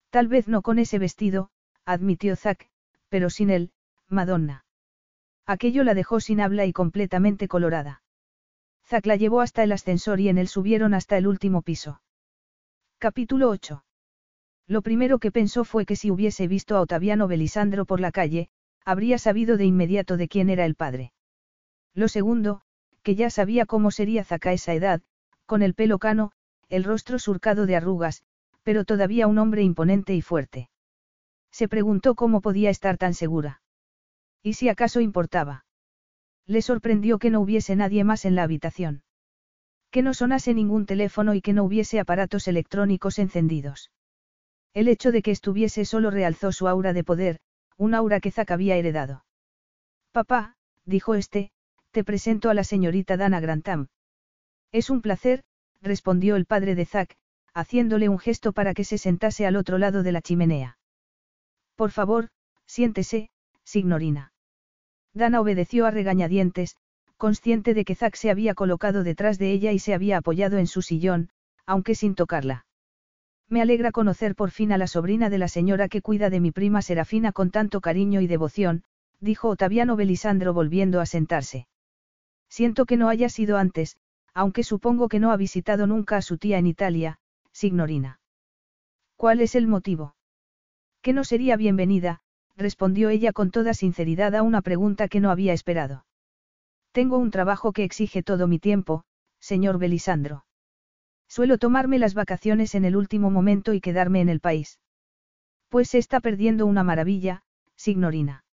Tal 0.09 0.27
vez 0.27 0.47
no 0.47 0.61
con 0.61 0.79
ese 0.79 0.99
vestido, 0.99 1.49
admitió 1.85 2.35
Zack, 2.35 2.69
pero 3.09 3.29
sin 3.29 3.49
él, 3.49 3.71
Madonna. 4.07 4.65
Aquello 5.45 5.83
la 5.83 5.93
dejó 5.93 6.19
sin 6.19 6.39
habla 6.39 6.65
y 6.65 6.73
completamente 6.73 7.47
colorada. 7.47 8.03
Zack 8.85 9.05
la 9.05 9.15
llevó 9.15 9.41
hasta 9.41 9.63
el 9.63 9.71
ascensor 9.71 10.19
y 10.19 10.29
en 10.29 10.37
él 10.37 10.47
subieron 10.47 10.93
hasta 10.93 11.17
el 11.17 11.27
último 11.27 11.61
piso. 11.61 12.01
Capítulo 12.99 13.49
8. 13.49 13.83
Lo 14.67 14.81
primero 14.81 15.19
que 15.19 15.31
pensó 15.31 15.65
fue 15.65 15.85
que 15.85 15.95
si 15.95 16.11
hubiese 16.11 16.47
visto 16.47 16.77
a 16.77 16.81
Otaviano 16.81 17.27
Belisandro 17.27 17.85
por 17.85 17.99
la 17.99 18.11
calle, 18.11 18.49
habría 18.85 19.17
sabido 19.17 19.57
de 19.57 19.65
inmediato 19.65 20.15
de 20.15 20.27
quién 20.27 20.49
era 20.49 20.65
el 20.65 20.75
padre. 20.75 21.11
Lo 21.93 22.07
segundo, 22.07 22.61
que 23.01 23.15
ya 23.15 23.29
sabía 23.29 23.65
cómo 23.65 23.91
sería 23.91 24.23
Zack 24.23 24.47
a 24.47 24.53
esa 24.53 24.73
edad, 24.73 25.01
con 25.45 25.61
el 25.61 25.73
pelo 25.73 25.99
cano, 25.99 26.31
el 26.73 26.83
rostro 26.83 27.19
surcado 27.19 27.67
de 27.67 27.75
arrugas, 27.75 28.23
pero 28.63 28.83
todavía 28.83 29.27
un 29.27 29.37
hombre 29.37 29.61
imponente 29.61 30.15
y 30.15 30.23
fuerte. 30.23 30.71
Se 31.51 31.67
preguntó 31.67 32.15
cómo 32.15 32.41
podía 32.41 32.71
estar 32.71 32.97
tan 32.97 33.13
segura. 33.13 33.61
¿Y 34.41 34.53
si 34.53 34.69
acaso 34.69 34.99
importaba? 34.99 35.65
Le 36.47 36.63
sorprendió 36.63 37.19
que 37.19 37.29
no 37.29 37.41
hubiese 37.41 37.75
nadie 37.75 38.03
más 38.03 38.25
en 38.25 38.33
la 38.33 38.41
habitación. 38.41 39.03
Que 39.91 40.01
no 40.01 40.15
sonase 40.15 40.55
ningún 40.55 40.87
teléfono 40.87 41.35
y 41.35 41.41
que 41.41 41.53
no 41.53 41.63
hubiese 41.63 41.99
aparatos 41.99 42.47
electrónicos 42.47 43.19
encendidos. 43.19 43.91
El 44.73 44.87
hecho 44.87 45.11
de 45.11 45.21
que 45.21 45.29
estuviese 45.29 45.85
solo 45.85 46.09
realzó 46.09 46.51
su 46.51 46.67
aura 46.67 46.91
de 46.91 47.03
poder, 47.03 47.39
un 47.77 47.93
aura 47.93 48.19
que 48.19 48.31
Zack 48.31 48.49
había 48.49 48.77
heredado. 48.77 49.25
Papá, 50.11 50.55
dijo 50.85 51.13
este, 51.13 51.51
te 51.91 52.03
presento 52.03 52.49
a 52.49 52.55
la 52.55 52.63
señorita 52.63 53.15
Dana 53.15 53.39
Grantham. 53.39 53.89
Es 54.71 54.89
un 54.89 55.01
placer, 55.01 55.43
respondió 55.83 56.35
el 56.35 56.45
padre 56.45 56.73
de 56.73 56.85
Zack, 56.85 57.15
haciéndole 57.53 58.09
un 58.09 58.17
gesto 58.17 58.53
para 58.53 58.73
que 58.73 58.83
se 58.83 58.97
sentase 58.97 59.45
al 59.45 59.55
otro 59.55 59.77
lado 59.77 60.01
de 60.01 60.11
la 60.11 60.21
chimenea. 60.21 60.77
Por 61.75 61.91
favor, 61.91 62.29
siéntese, 62.65 63.29
signorina. 63.63 64.33
Dana 65.13 65.41
obedeció 65.41 65.85
a 65.85 65.91
regañadientes, 65.91 66.77
consciente 67.17 67.73
de 67.73 67.85
que 67.85 67.95
Zack 67.95 68.15
se 68.15 68.31
había 68.31 68.55
colocado 68.55 69.03
detrás 69.03 69.37
de 69.37 69.51
ella 69.51 69.71
y 69.71 69.79
se 69.79 69.93
había 69.93 70.17
apoyado 70.17 70.57
en 70.57 70.67
su 70.67 70.81
sillón, 70.81 71.29
aunque 71.65 71.95
sin 71.95 72.15
tocarla. 72.15 72.65
Me 73.47 73.61
alegra 73.61 73.91
conocer 73.91 74.35
por 74.35 74.49
fin 74.49 74.71
a 74.71 74.77
la 74.77 74.87
sobrina 74.87 75.29
de 75.29 75.37
la 75.37 75.47
señora 75.47 75.87
que 75.89 76.01
cuida 76.01 76.29
de 76.29 76.39
mi 76.39 76.51
prima 76.51 76.81
Serafina 76.81 77.31
con 77.31 77.51
tanto 77.51 77.81
cariño 77.81 78.21
y 78.21 78.27
devoción, 78.27 78.83
dijo 79.19 79.49
Otaviano 79.49 79.95
Belisandro 79.95 80.53
volviendo 80.53 80.99
a 80.99 81.05
sentarse. 81.05 81.67
Siento 82.49 82.85
que 82.85 82.97
no 82.97 83.09
haya 83.09 83.29
sido 83.29 83.57
antes, 83.57 83.97
aunque 84.33 84.63
supongo 84.63 85.09
que 85.09 85.19
no 85.19 85.31
ha 85.31 85.37
visitado 85.37 85.87
nunca 85.87 86.17
a 86.17 86.21
su 86.21 86.37
tía 86.37 86.57
en 86.57 86.67
Italia, 86.67 87.19
Signorina. 87.51 88.19
¿Cuál 89.15 89.41
es 89.41 89.55
el 89.55 89.67
motivo? 89.67 90.15
Que 91.01 91.13
no 91.13 91.23
sería 91.23 91.55
bienvenida, 91.55 92.21
respondió 92.55 93.09
ella 93.09 93.31
con 93.31 93.51
toda 93.51 93.73
sinceridad 93.73 94.35
a 94.35 94.41
una 94.41 94.61
pregunta 94.61 95.07
que 95.07 95.19
no 95.19 95.29
había 95.29 95.53
esperado. 95.53 96.05
Tengo 96.91 97.17
un 97.17 97.31
trabajo 97.31 97.73
que 97.73 97.83
exige 97.83 98.23
todo 98.23 98.47
mi 98.47 98.59
tiempo, 98.59 99.03
señor 99.39 99.77
Belisandro. 99.77 100.45
Suelo 101.27 101.57
tomarme 101.57 101.99
las 101.99 102.13
vacaciones 102.13 102.75
en 102.75 102.85
el 102.85 102.95
último 102.95 103.29
momento 103.31 103.73
y 103.73 103.81
quedarme 103.81 104.21
en 104.21 104.29
el 104.29 104.39
país. 104.39 104.79
Pues 105.69 105.89
se 105.89 105.97
está 105.97 106.19
perdiendo 106.19 106.65
una 106.65 106.83
maravilla, 106.83 107.43
signorina. 107.75 108.45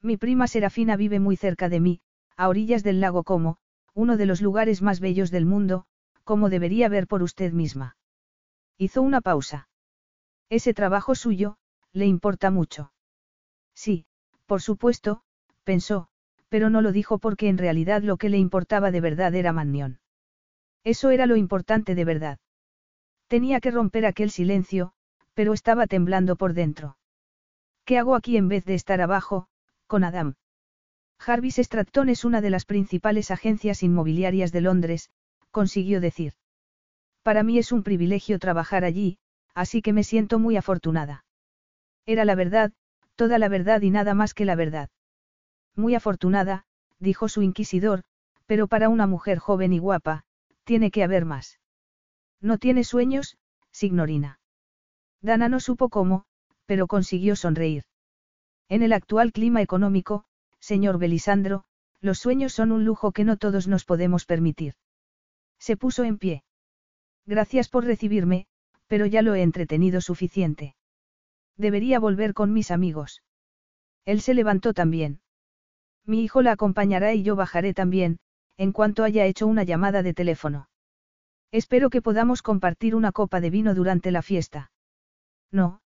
Mi 0.00 0.16
prima 0.16 0.46
Serafina 0.46 0.96
vive 0.96 1.20
muy 1.20 1.36
cerca 1.36 1.68
de 1.68 1.80
mí, 1.80 2.00
a 2.36 2.48
orillas 2.48 2.82
del 2.82 3.00
lago 3.00 3.24
Como, 3.24 3.58
uno 3.94 4.16
de 4.16 4.26
los 4.26 4.40
lugares 4.40 4.82
más 4.82 5.00
bellos 5.00 5.30
del 5.30 5.46
mundo, 5.46 5.86
como 6.24 6.50
debería 6.50 6.88
ver 6.88 7.06
por 7.06 7.22
usted 7.22 7.52
misma. 7.52 7.96
Hizo 8.76 9.02
una 9.02 9.20
pausa. 9.20 9.68
Ese 10.50 10.74
trabajo 10.74 11.14
suyo, 11.14 11.56
le 11.92 12.06
importa 12.06 12.50
mucho. 12.50 12.92
Sí, 13.74 14.06
por 14.46 14.62
supuesto, 14.62 15.22
pensó, 15.64 16.08
pero 16.48 16.70
no 16.70 16.80
lo 16.80 16.92
dijo 16.92 17.18
porque 17.18 17.48
en 17.48 17.58
realidad 17.58 18.02
lo 18.02 18.16
que 18.16 18.28
le 18.28 18.38
importaba 18.38 18.90
de 18.90 19.00
verdad 19.00 19.34
era 19.34 19.52
Mannion. 19.52 20.00
Eso 20.84 21.10
era 21.10 21.26
lo 21.26 21.36
importante 21.36 21.94
de 21.94 22.04
verdad. 22.04 22.38
Tenía 23.26 23.60
que 23.60 23.70
romper 23.70 24.06
aquel 24.06 24.30
silencio, 24.30 24.92
pero 25.34 25.52
estaba 25.52 25.86
temblando 25.86 26.36
por 26.36 26.54
dentro. 26.54 26.96
¿Qué 27.84 27.98
hago 27.98 28.14
aquí 28.14 28.36
en 28.36 28.48
vez 28.48 28.64
de 28.64 28.74
estar 28.74 29.00
abajo, 29.00 29.48
con 29.86 30.04
Adam? 30.04 30.34
Jarvis 31.18 31.58
Stratton 31.58 32.08
es 32.08 32.24
una 32.24 32.40
de 32.40 32.50
las 32.50 32.64
principales 32.64 33.30
agencias 33.30 33.82
inmobiliarias 33.82 34.52
de 34.52 34.60
Londres, 34.60 35.10
consiguió 35.50 36.00
decir. 36.00 36.34
Para 37.22 37.42
mí 37.42 37.58
es 37.58 37.72
un 37.72 37.82
privilegio 37.82 38.38
trabajar 38.38 38.84
allí, 38.84 39.18
así 39.54 39.82
que 39.82 39.92
me 39.92 40.04
siento 40.04 40.38
muy 40.38 40.56
afortunada. 40.56 41.24
Era 42.06 42.24
la 42.24 42.34
verdad, 42.34 42.72
toda 43.16 43.38
la 43.38 43.48
verdad 43.48 43.82
y 43.82 43.90
nada 43.90 44.14
más 44.14 44.32
que 44.32 44.44
la 44.44 44.54
verdad. 44.54 44.88
Muy 45.74 45.94
afortunada, 45.94 46.64
dijo 46.98 47.28
su 47.28 47.42
inquisidor, 47.42 48.04
pero 48.46 48.68
para 48.68 48.88
una 48.88 49.06
mujer 49.06 49.38
joven 49.38 49.72
y 49.72 49.78
guapa, 49.78 50.24
tiene 50.64 50.90
que 50.90 51.02
haber 51.02 51.24
más. 51.24 51.58
¿No 52.40 52.58
tiene 52.58 52.84
sueños, 52.84 53.36
signorina? 53.72 54.40
Dana 55.20 55.48
no 55.48 55.60
supo 55.60 55.88
cómo, 55.88 56.24
pero 56.64 56.86
consiguió 56.86 57.34
sonreír. 57.36 57.84
En 58.68 58.82
el 58.82 58.92
actual 58.92 59.32
clima 59.32 59.60
económico, 59.60 60.24
señor 60.60 60.98
Belisandro, 60.98 61.64
los 62.00 62.18
sueños 62.18 62.52
son 62.52 62.72
un 62.72 62.84
lujo 62.84 63.12
que 63.12 63.24
no 63.24 63.36
todos 63.36 63.68
nos 63.68 63.84
podemos 63.84 64.24
permitir. 64.24 64.74
Se 65.58 65.76
puso 65.76 66.04
en 66.04 66.18
pie. 66.18 66.44
Gracias 67.26 67.68
por 67.68 67.84
recibirme, 67.84 68.46
pero 68.86 69.06
ya 69.06 69.22
lo 69.22 69.34
he 69.34 69.42
entretenido 69.42 70.00
suficiente. 70.00 70.76
Debería 71.56 71.98
volver 71.98 72.34
con 72.34 72.52
mis 72.52 72.70
amigos. 72.70 73.22
Él 74.04 74.20
se 74.20 74.34
levantó 74.34 74.72
también. 74.72 75.20
Mi 76.06 76.22
hijo 76.22 76.40
la 76.40 76.52
acompañará 76.52 77.12
y 77.14 77.22
yo 77.22 77.36
bajaré 77.36 77.74
también, 77.74 78.18
en 78.56 78.72
cuanto 78.72 79.04
haya 79.04 79.26
hecho 79.26 79.46
una 79.46 79.64
llamada 79.64 80.02
de 80.02 80.14
teléfono. 80.14 80.68
Espero 81.50 81.90
que 81.90 82.02
podamos 82.02 82.42
compartir 82.42 82.94
una 82.94 83.12
copa 83.12 83.40
de 83.40 83.50
vino 83.50 83.74
durante 83.74 84.10
la 84.10 84.22
fiesta. 84.22 84.70
No, 85.50 85.80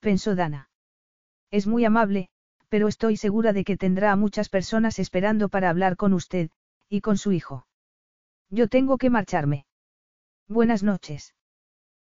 pensó 0.00 0.34
Dana. 0.34 0.70
Es 1.50 1.66
muy 1.66 1.84
amable, 1.84 2.30
pero 2.68 2.88
estoy 2.88 3.16
segura 3.16 3.52
de 3.52 3.64
que 3.64 3.76
tendrá 3.76 4.12
a 4.12 4.16
muchas 4.16 4.48
personas 4.48 4.98
esperando 4.98 5.48
para 5.48 5.70
hablar 5.70 5.96
con 5.96 6.12
usted, 6.12 6.50
y 6.88 7.00
con 7.00 7.18
su 7.18 7.32
hijo. 7.32 7.66
Yo 8.50 8.68
tengo 8.68 8.98
que 8.98 9.10
marcharme. 9.10 9.66
Buenas 10.48 10.82
noches. 10.82 11.34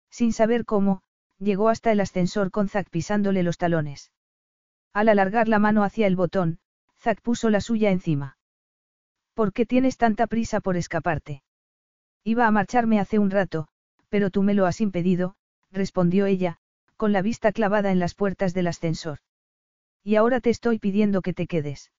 Sin 0.10 0.34
saber 0.34 0.66
cómo, 0.66 1.04
llegó 1.38 1.70
hasta 1.70 1.92
el 1.92 2.00
ascensor 2.00 2.52
con 2.52 2.70
Zack 2.70 2.90
pisándole 2.90 3.44
los 3.44 3.58
talones. 3.58 4.12
Al 4.94 5.10
alargar 5.10 5.48
la 5.48 5.60
mano 5.60 5.84
hacia 5.84 6.08
el 6.08 6.16
botón, 6.16 6.60
Zack 7.00 7.22
puso 7.22 7.50
la 7.50 7.62
suya 7.62 7.92
encima. 7.92 8.38
¿Por 9.34 9.54
qué 9.54 9.66
tienes 9.66 9.98
tanta 9.98 10.28
prisa 10.28 10.60
por 10.60 10.78
escaparte? 10.78 11.44
Iba 12.24 12.46
a 12.46 12.52
marcharme 12.52 13.00
hace 13.00 13.18
un 13.18 13.32
rato, 13.32 13.68
pero 14.10 14.30
tú 14.30 14.44
me 14.44 14.54
lo 14.54 14.66
has 14.66 14.82
impedido, 14.82 15.36
respondió 15.72 16.26
ella, 16.26 16.58
con 16.98 17.14
la 17.14 17.22
vista 17.22 17.52
clavada 17.52 17.92
en 17.92 18.00
las 18.00 18.14
puertas 18.14 18.54
del 18.54 18.68
ascensor. 18.68 19.20
Y 20.04 20.16
ahora 20.16 20.42
te 20.42 20.50
estoy 20.50 20.80
pidiendo 20.80 21.22
que 21.22 21.34
te 21.34 21.48
quedes. 21.48 21.92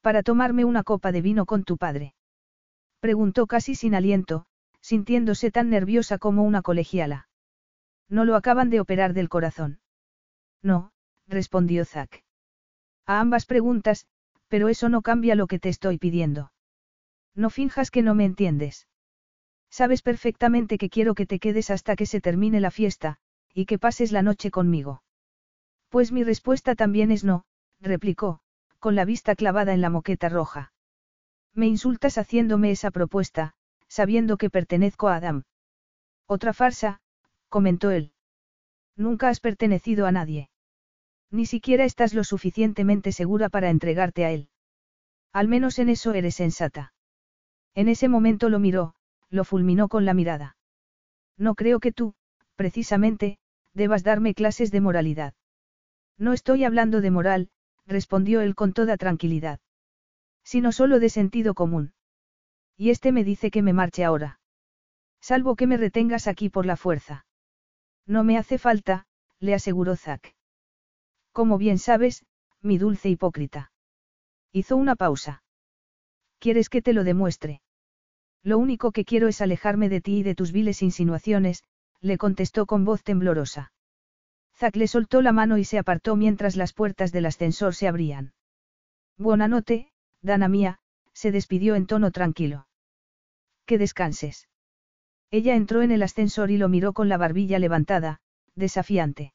Para 0.00 0.22
tomarme 0.22 0.64
una 0.64 0.82
copa 0.82 1.12
de 1.12 1.22
vino 1.22 1.46
con 1.46 1.64
tu 1.64 1.76
padre. 1.76 2.14
Preguntó 3.00 3.46
casi 3.46 3.74
sin 3.74 3.94
aliento, 3.94 4.46
sintiéndose 4.80 5.50
tan 5.50 5.70
nerviosa 5.70 6.18
como 6.18 6.42
una 6.42 6.62
colegiala. 6.62 7.28
No 8.08 8.24
lo 8.24 8.36
acaban 8.36 8.70
de 8.70 8.80
operar 8.80 9.14
del 9.14 9.28
corazón. 9.28 9.80
No, 10.62 10.92
respondió 11.26 11.84
Zack. 11.84 12.24
A 13.06 13.20
ambas 13.20 13.46
preguntas, 13.46 14.06
pero 14.48 14.68
eso 14.68 14.88
no 14.88 15.02
cambia 15.02 15.34
lo 15.34 15.46
que 15.46 15.58
te 15.58 15.68
estoy 15.68 15.98
pidiendo. 15.98 16.52
No 17.34 17.48
finjas 17.48 17.90
que 17.90 18.02
no 18.02 18.14
me 18.14 18.24
entiendes. 18.24 18.86
Sabes 19.70 20.02
perfectamente 20.02 20.76
que 20.76 20.90
quiero 20.90 21.14
que 21.14 21.26
te 21.26 21.38
quedes 21.38 21.70
hasta 21.70 21.96
que 21.96 22.06
se 22.06 22.20
termine 22.20 22.60
la 22.60 22.70
fiesta, 22.70 23.16
y 23.54 23.64
que 23.64 23.78
pases 23.78 24.12
la 24.12 24.22
noche 24.22 24.50
conmigo. 24.50 25.02
Pues 25.92 26.10
mi 26.10 26.24
respuesta 26.24 26.74
también 26.74 27.10
es 27.10 27.22
no, 27.22 27.44
replicó, 27.78 28.40
con 28.78 28.94
la 28.94 29.04
vista 29.04 29.36
clavada 29.36 29.74
en 29.74 29.82
la 29.82 29.90
moqueta 29.90 30.30
roja. 30.30 30.72
Me 31.52 31.66
insultas 31.66 32.16
haciéndome 32.16 32.70
esa 32.70 32.90
propuesta, 32.90 33.52
sabiendo 33.88 34.38
que 34.38 34.48
pertenezco 34.48 35.08
a 35.08 35.16
Adam. 35.16 35.42
Otra 36.26 36.54
farsa, 36.54 37.02
comentó 37.50 37.90
él. 37.90 38.14
Nunca 38.96 39.28
has 39.28 39.40
pertenecido 39.40 40.06
a 40.06 40.12
nadie. 40.12 40.48
Ni 41.30 41.44
siquiera 41.44 41.84
estás 41.84 42.14
lo 42.14 42.24
suficientemente 42.24 43.12
segura 43.12 43.50
para 43.50 43.68
entregarte 43.68 44.24
a 44.24 44.30
él. 44.30 44.48
Al 45.30 45.46
menos 45.46 45.78
en 45.78 45.90
eso 45.90 46.14
eres 46.14 46.36
sensata. 46.36 46.94
En 47.74 47.88
ese 47.88 48.08
momento 48.08 48.48
lo 48.48 48.60
miró, 48.60 48.94
lo 49.28 49.44
fulminó 49.44 49.88
con 49.88 50.06
la 50.06 50.14
mirada. 50.14 50.56
No 51.36 51.54
creo 51.54 51.80
que 51.80 51.92
tú, 51.92 52.14
precisamente, 52.56 53.36
debas 53.74 54.04
darme 54.04 54.32
clases 54.32 54.70
de 54.70 54.80
moralidad. 54.80 55.34
No 56.22 56.32
estoy 56.32 56.62
hablando 56.62 57.00
de 57.00 57.10
moral, 57.10 57.48
respondió 57.84 58.42
él 58.42 58.54
con 58.54 58.72
toda 58.72 58.96
tranquilidad. 58.96 59.58
Sino 60.44 60.70
solo 60.70 61.00
de 61.00 61.08
sentido 61.08 61.52
común. 61.52 61.94
Y 62.76 62.90
este 62.90 63.10
me 63.10 63.24
dice 63.24 63.50
que 63.50 63.60
me 63.60 63.72
marche 63.72 64.04
ahora. 64.04 64.38
Salvo 65.20 65.56
que 65.56 65.66
me 65.66 65.76
retengas 65.76 66.28
aquí 66.28 66.48
por 66.48 66.64
la 66.64 66.76
fuerza. 66.76 67.26
No 68.06 68.22
me 68.22 68.38
hace 68.38 68.58
falta, 68.58 69.04
le 69.40 69.52
aseguró 69.52 69.96
Zack. 69.96 70.36
Como 71.32 71.58
bien 71.58 71.78
sabes, 71.80 72.24
mi 72.60 72.78
dulce 72.78 73.08
hipócrita. 73.08 73.72
Hizo 74.52 74.76
una 74.76 74.94
pausa. 74.94 75.42
¿Quieres 76.38 76.68
que 76.68 76.82
te 76.82 76.92
lo 76.92 77.02
demuestre? 77.02 77.62
Lo 78.44 78.58
único 78.58 78.92
que 78.92 79.04
quiero 79.04 79.26
es 79.26 79.40
alejarme 79.40 79.88
de 79.88 80.00
ti 80.00 80.18
y 80.18 80.22
de 80.22 80.36
tus 80.36 80.52
viles 80.52 80.82
insinuaciones, 80.82 81.64
le 82.00 82.16
contestó 82.16 82.66
con 82.66 82.84
voz 82.84 83.02
temblorosa. 83.02 83.72
Zack 84.62 84.76
le 84.76 84.86
soltó 84.86 85.22
la 85.22 85.32
mano 85.32 85.58
y 85.58 85.64
se 85.64 85.76
apartó 85.76 86.14
mientras 86.14 86.54
las 86.54 86.72
puertas 86.72 87.10
del 87.10 87.26
ascensor 87.26 87.74
se 87.74 87.88
abrían. 87.88 88.32
Buena 89.18 89.48
noche, 89.48 89.90
Dana 90.20 90.46
mía, 90.46 90.78
se 91.12 91.32
despidió 91.32 91.74
en 91.74 91.88
tono 91.88 92.12
tranquilo. 92.12 92.68
Que 93.66 93.76
descanses. 93.76 94.48
Ella 95.32 95.56
entró 95.56 95.82
en 95.82 95.90
el 95.90 96.04
ascensor 96.04 96.52
y 96.52 96.58
lo 96.58 96.68
miró 96.68 96.92
con 96.92 97.08
la 97.08 97.16
barbilla 97.16 97.58
levantada, 97.58 98.20
desafiante. 98.54 99.34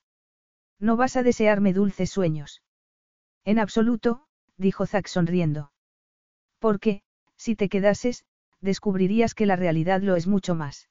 No 0.79 0.95
vas 0.95 1.17
a 1.17 1.23
desearme 1.23 1.73
dulces 1.73 2.09
sueños. 2.09 2.61
En 3.43 3.59
absoluto, 3.59 4.27
dijo 4.55 4.85
Zack 4.85 5.07
sonriendo. 5.07 5.73
Porque, 6.57 7.01
si 7.35 7.57
te 7.57 7.67
quedases, 7.67 8.23
descubrirías 8.61 9.35
que 9.35 9.45
la 9.45 9.57
realidad 9.57 9.99
lo 9.99 10.15
es 10.15 10.25
mucho 10.25 10.55
más. 10.55 10.87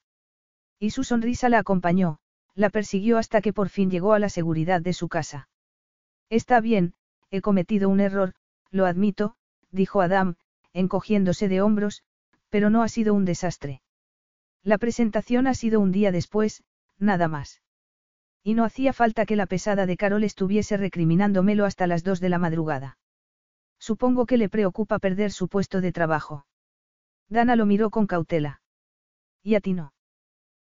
Y 0.78 0.90
su 0.90 1.04
sonrisa 1.04 1.48
la 1.48 1.60
acompañó, 1.60 2.18
la 2.56 2.70
persiguió 2.70 3.18
hasta 3.18 3.40
que 3.40 3.52
por 3.52 3.68
fin 3.68 3.90
llegó 3.90 4.14
a 4.14 4.18
la 4.18 4.30
seguridad 4.30 4.80
de 4.80 4.94
su 4.94 5.08
casa. 5.08 5.48
Está 6.30 6.60
bien, 6.60 6.94
he 7.30 7.40
cometido 7.40 7.88
un 7.88 8.00
error, 8.00 8.34
lo 8.70 8.86
admito, 8.86 9.36
dijo 9.70 10.00
Adam, 10.00 10.36
encogiéndose 10.72 11.48
de 11.48 11.60
hombros, 11.60 12.02
pero 12.48 12.70
no 12.70 12.82
ha 12.82 12.88
sido 12.88 13.14
un 13.14 13.24
desastre. 13.24 13.82
La 14.62 14.78
presentación 14.78 15.46
ha 15.46 15.54
sido 15.54 15.80
un 15.80 15.92
día 15.92 16.10
después, 16.10 16.64
nada 16.98 17.28
más. 17.28 17.60
Y 18.42 18.54
no 18.54 18.64
hacía 18.64 18.92
falta 18.92 19.26
que 19.26 19.36
la 19.36 19.46
pesada 19.46 19.86
de 19.86 19.96
Carol 19.96 20.24
estuviese 20.24 20.76
recriminándomelo 20.76 21.66
hasta 21.66 21.86
las 21.86 22.04
dos 22.04 22.20
de 22.20 22.30
la 22.30 22.38
madrugada. 22.38 22.98
Supongo 23.78 24.24
que 24.24 24.38
le 24.38 24.48
preocupa 24.48 24.98
perder 24.98 25.30
su 25.30 25.48
puesto 25.48 25.80
de 25.80 25.92
trabajo. 25.92 26.46
Dana 27.28 27.54
lo 27.54 27.66
miró 27.66 27.90
con 27.90 28.06
cautela. 28.06 28.62
¿Y 29.42 29.56
a 29.56 29.60
ti 29.60 29.74
no? 29.74 29.92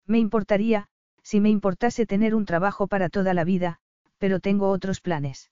Me 0.06 0.18
importaría, 0.18 0.89
si 1.26 1.40
me 1.40 1.50
importase 1.50 2.06
tener 2.06 2.36
un 2.36 2.44
trabajo 2.46 2.86
para 2.86 3.08
toda 3.08 3.34
la 3.34 3.42
vida, 3.42 3.80
pero 4.18 4.38
tengo 4.38 4.70
otros 4.70 5.00
planes. 5.00 5.50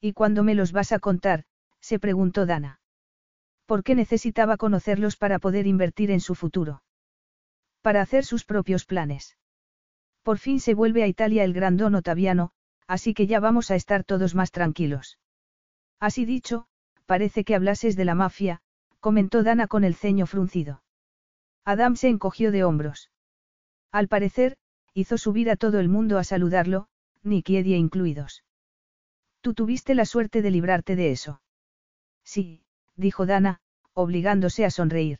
¿Y 0.00 0.12
cuándo 0.12 0.44
me 0.44 0.54
los 0.54 0.70
vas 0.70 0.92
a 0.92 1.00
contar? 1.00 1.46
se 1.80 1.98
preguntó 1.98 2.46
Dana. 2.46 2.78
¿Por 3.66 3.82
qué 3.82 3.96
necesitaba 3.96 4.56
conocerlos 4.56 5.16
para 5.16 5.40
poder 5.40 5.66
invertir 5.66 6.12
en 6.12 6.20
su 6.20 6.36
futuro? 6.36 6.84
Para 7.82 8.02
hacer 8.02 8.24
sus 8.24 8.44
propios 8.44 8.84
planes. 8.84 9.36
Por 10.22 10.38
fin 10.38 10.60
se 10.60 10.74
vuelve 10.74 11.02
a 11.02 11.08
Italia 11.08 11.42
el 11.42 11.54
gran 11.54 11.76
don 11.76 11.96
Otaviano, 11.96 12.52
así 12.86 13.14
que 13.14 13.26
ya 13.26 13.40
vamos 13.40 13.72
a 13.72 13.74
estar 13.74 14.04
todos 14.04 14.36
más 14.36 14.52
tranquilos. 14.52 15.18
Así 15.98 16.24
dicho, 16.24 16.68
parece 17.04 17.42
que 17.42 17.56
hablases 17.56 17.96
de 17.96 18.04
la 18.04 18.14
mafia, 18.14 18.62
comentó 19.00 19.42
Dana 19.42 19.66
con 19.66 19.82
el 19.82 19.96
ceño 19.96 20.26
fruncido. 20.26 20.84
Adam 21.64 21.96
se 21.96 22.10
encogió 22.10 22.52
de 22.52 22.62
hombros. 22.62 23.10
Al 23.90 24.06
parecer, 24.06 24.56
hizo 24.94 25.18
subir 25.18 25.50
a 25.50 25.56
todo 25.56 25.80
el 25.80 25.88
mundo 25.88 26.18
a 26.18 26.24
saludarlo, 26.24 26.86
Eddie 27.24 27.76
incluidos. 27.76 28.44
Tú 29.40 29.52
tuviste 29.52 29.94
la 29.94 30.06
suerte 30.06 30.40
de 30.40 30.50
librarte 30.50 30.96
de 30.96 31.10
eso. 31.10 31.42
Sí, 32.22 32.62
dijo 32.96 33.26
Dana, 33.26 33.60
obligándose 33.92 34.64
a 34.64 34.70
sonreír. 34.70 35.18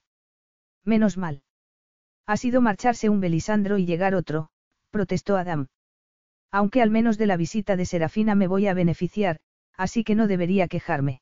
Menos 0.84 1.16
mal. 1.16 1.42
Ha 2.26 2.36
sido 2.36 2.60
marcharse 2.60 3.08
un 3.08 3.20
Belisandro 3.20 3.76
y 3.78 3.84
llegar 3.84 4.14
otro, 4.14 4.48
protestó 4.90 5.36
Adam. 5.36 5.68
Aunque 6.50 6.80
al 6.80 6.90
menos 6.90 7.18
de 7.18 7.26
la 7.26 7.36
visita 7.36 7.76
de 7.76 7.84
Serafina 7.84 8.34
me 8.34 8.46
voy 8.46 8.68
a 8.68 8.74
beneficiar, 8.74 9.40
así 9.76 10.04
que 10.04 10.14
no 10.14 10.28
debería 10.28 10.68
quejarme. 10.68 11.20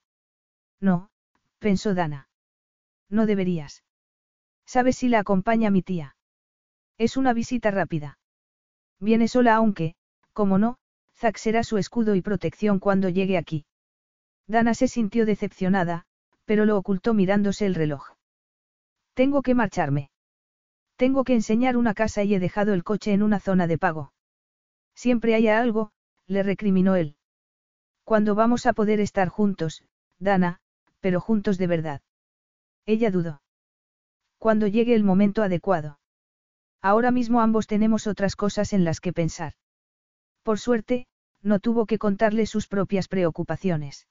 No, 0.78 1.10
pensó 1.58 1.94
Dana. 1.94 2.28
No 3.08 3.26
deberías. 3.26 3.82
¿Sabes 4.66 4.97
si 4.97 5.08
la 5.08 5.20
acompaña 5.20 5.70
mi 5.70 5.82
tía? 5.82 6.16
Es 6.98 7.16
una 7.16 7.32
visita 7.32 7.70
rápida. 7.70 8.18
Viene 9.02 9.26
sola 9.26 9.56
aunque, 9.56 9.97
como 10.32 10.58
no, 10.58 10.76
Zack 11.16 11.36
será 11.36 11.64
su 11.64 11.76
escudo 11.76 12.14
y 12.14 12.22
protección 12.22 12.78
cuando 12.78 13.08
llegue 13.08 13.36
aquí. 13.36 13.64
Dana 14.47 14.74
se 14.74 14.86
sintió 14.86 15.26
decepcionada, 15.26 16.05
pero 16.44 16.66
lo 16.66 16.78
ocultó 16.78 17.12
mirándose 17.12 17.66
el 17.66 17.74
reloj. 17.74 18.10
Tengo 19.14 19.42
que 19.42 19.56
marcharme. 19.56 20.10
Tengo 20.94 21.24
que 21.24 21.34
enseñar 21.34 21.76
una 21.76 21.94
casa 21.94 22.22
y 22.22 22.32
he 22.32 22.39
dejado 22.39 22.74
el 22.74 22.84
coche 22.84 23.12
en 23.12 23.24
una 23.24 23.40
zona 23.40 23.66
de 23.66 23.76
pago. 23.76 24.12
Siempre 24.94 25.34
hay 25.34 25.48
algo, 25.48 25.90
le 26.28 26.44
recriminó 26.44 26.94
él. 26.94 27.16
Cuando 28.05 28.36
vamos 28.36 28.66
a 28.66 28.72
poder 28.72 29.00
estar 29.00 29.28
juntos, 29.28 29.82
Dana, 30.20 30.60
pero 31.00 31.20
juntos 31.20 31.58
de 31.58 31.66
verdad. 31.66 32.02
Ella 32.86 33.10
dudó. 33.10 33.42
Cuando 34.39 34.68
llegue 34.68 34.94
el 34.94 35.02
momento 35.02 35.42
adecuado. 35.42 35.98
Ahora 36.82 37.12
mismo 37.12 37.40
ambos 37.40 37.68
tenemos 37.68 38.06
otras 38.08 38.34
cosas 38.34 38.72
en 38.72 38.84
las 38.84 39.00
que 39.00 39.12
pensar. 39.12 39.52
Por 40.42 40.58
suerte, 40.58 41.06
no 41.40 41.60
tuvo 41.60 41.86
que 41.86 41.98
contarle 41.98 42.46
sus 42.46 42.66
propias 42.66 43.06
preocupaciones. 43.06 44.08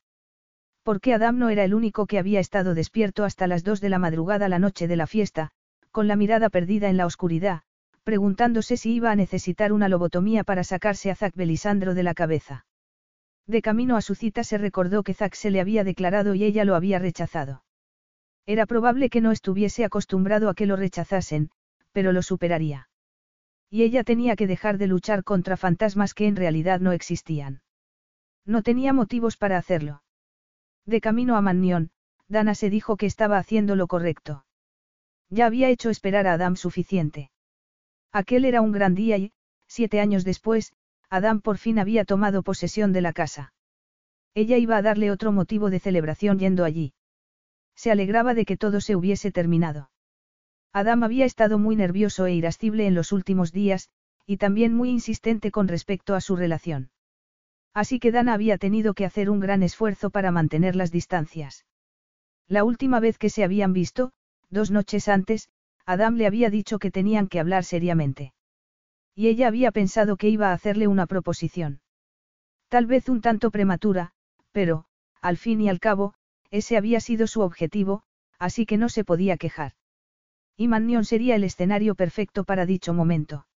Porque 0.83 1.14
Adam 1.14 1.38
no 1.38 1.50
era 1.50 1.64
el 1.64 1.74
único 1.74 2.08
que 2.08 2.17
había 2.17 2.40
estado 2.40 2.74
despierto 2.74 3.25
hasta 3.25 3.45
las 3.45 3.64
dos 3.64 3.82
de 3.82 3.90
la 3.90 4.00
madrugada 4.00 4.50
la 4.50 4.58
noche 4.58 4.88
de 4.88 4.95
la 4.95 5.06
fiesta, 5.06 5.51
con 5.91 6.08
la 6.08 6.16
mirada 6.16 6.50
perdida 6.50 6.90
en 6.90 6.98
la 6.98 7.06
oscuridad, 7.06 7.61
preguntándose 8.03 8.77
si 8.77 8.93
iba 8.93 9.11
a 9.11 9.16
necesitar 9.16 9.74
una 9.74 9.90
lobotomía 9.90 10.43
para 10.43 10.64
sacarse 10.64 11.11
a 11.11 11.16
Zack 11.16 11.35
Belisandro 11.35 11.93
de 11.93 12.03
la 12.03 12.14
cabeza. 12.14 12.66
De 13.48 13.61
camino 13.61 13.98
a 13.98 14.01
su 14.01 14.16
cita 14.16 14.43
se 14.43 14.58
recordó 14.58 15.03
que 15.03 15.14
Zack 15.14 15.35
se 15.35 15.51
le 15.51 15.59
había 15.59 15.83
declarado 15.83 16.35
y 16.35 16.45
ella 16.45 16.66
lo 16.66 16.75
había 16.75 17.00
rechazado. 17.00 17.64
Era 18.45 18.66
probable 18.66 19.09
que 19.09 19.22
no 19.22 19.32
estuviese 19.32 19.83
acostumbrado 19.85 20.50
a 20.50 20.56
que 20.56 20.66
lo 20.66 20.77
rechazasen, 20.77 21.51
pero 21.92 22.11
lo 22.11 22.22
superaría. 22.22 22.90
Y 23.70 23.84
ella 23.84 24.03
tenía 24.03 24.36
que 24.36 24.48
dejar 24.48 24.78
de 24.78 24.88
luchar 24.88 25.24
contra 25.24 25.58
fantasmas 25.58 26.14
que 26.14 26.28
en 26.28 26.36
realidad 26.36 26.80
no 26.80 26.92
existían. 26.92 27.61
No 28.45 28.64
tenía 28.64 28.92
motivos 28.92 29.38
para 29.38 29.58
hacerlo. 29.58 30.03
De 30.86 31.00
camino 31.00 31.36
a 31.36 31.42
Mannion, 31.42 31.92
Dana 32.28 32.56
se 32.56 32.70
dijo 32.70 32.98
que 32.98 33.06
estaba 33.06 33.38
haciendo 33.38 33.76
lo 33.76 33.88
correcto. 33.88 34.45
Ya 35.30 35.45
había 35.45 35.70
hecho 35.70 35.90
esperar 35.90 36.28
a 36.28 36.34
Adam 36.34 36.56
suficiente. 36.56 37.32
Aquel 38.11 38.45
era 38.45 38.61
un 38.61 38.72
gran 38.72 38.95
día 38.95 39.18
y, 39.18 39.32
siete 39.68 40.02
años 40.02 40.26
después, 40.26 40.74
Adam 41.10 41.42
por 41.42 41.58
fin 41.58 41.80
había 41.80 42.03
tomado 42.03 42.44
posesión 42.44 42.94
de 42.94 43.02
la 43.02 43.14
casa. 43.14 43.53
Ella 44.34 44.58
iba 44.58 44.78
a 44.78 44.82
darle 44.82 45.11
otro 45.11 45.32
motivo 45.32 45.70
de 45.70 45.80
celebración 45.80 46.40
yendo 46.40 46.64
allí. 46.64 46.94
Se 47.76 47.92
alegraba 47.92 48.34
de 48.34 48.45
que 48.45 48.58
todo 48.58 48.82
se 48.82 48.95
hubiese 48.95 49.32
terminado. 49.32 49.91
Adam 50.74 51.03
había 51.03 51.25
estado 51.25 51.59
muy 51.59 51.75
nervioso 51.75 52.25
e 52.25 52.33
irascible 52.33 52.88
en 52.88 52.95
los 52.95 53.11
últimos 53.11 53.51
días, 53.51 53.90
y 54.25 54.38
también 54.38 54.74
muy 54.74 54.90
insistente 54.90 55.51
con 55.51 55.67
respecto 55.67 56.16
a 56.16 56.22
su 56.22 56.35
relación. 56.35 56.91
Así 57.74 58.00
que 58.00 58.11
Dana 58.11 58.33
había 58.33 58.58
tenido 58.58 58.93
que 58.93 59.06
hacer 59.06 59.30
un 59.30 59.40
gran 59.40 59.64
esfuerzo 59.64 60.09
para 60.09 60.32
mantener 60.32 60.75
las 60.75 60.91
distancias. 60.91 61.66
La 62.48 62.64
última 62.64 63.00
vez 63.00 63.17
que 63.17 63.30
se 63.30 63.43
habían 63.43 63.74
visto, 63.74 64.11
Dos 64.51 64.69
noches 64.69 65.08
antes, 65.08 65.50
Adam 65.85 66.16
le 66.16 66.27
había 66.27 66.50
dicho 66.50 66.77
que 66.77 66.91
tenían 66.91 67.27
que 67.27 67.40
hablar 67.40 67.64
seriamente. 67.64 68.33
Y 69.16 69.27
ella 69.27 69.48
había 69.48 69.72
pensado 69.72 70.17
que 70.17 70.27
iba 70.27 70.50
a 70.50 70.53
hacerle 70.53 70.88
una 70.88 71.08
proposición. 71.08 71.80
Tal 72.67 72.85
vez 72.85 73.08
un 73.08 73.22
tanto 73.22 73.50
prematura, 73.50 74.11
pero, 74.51 74.85
al 75.22 75.38
fin 75.38 75.61
y 75.61 75.69
al 75.69 75.80
cabo, 75.80 76.14
ese 76.50 76.75
había 76.75 77.00
sido 77.00 77.27
su 77.27 77.40
objetivo, 77.40 78.03
así 78.40 78.66
que 78.66 78.77
no 78.77 78.90
se 78.90 79.06
podía 79.06 79.38
quejar. 79.38 79.74
Y 80.62 80.68
Mannion 80.68 81.06
sería 81.06 81.34
el 81.34 81.44
escenario 81.44 81.96
perfecto 81.96 82.44
para 82.44 82.68
dicho 82.68 82.94
momento. 82.94 83.48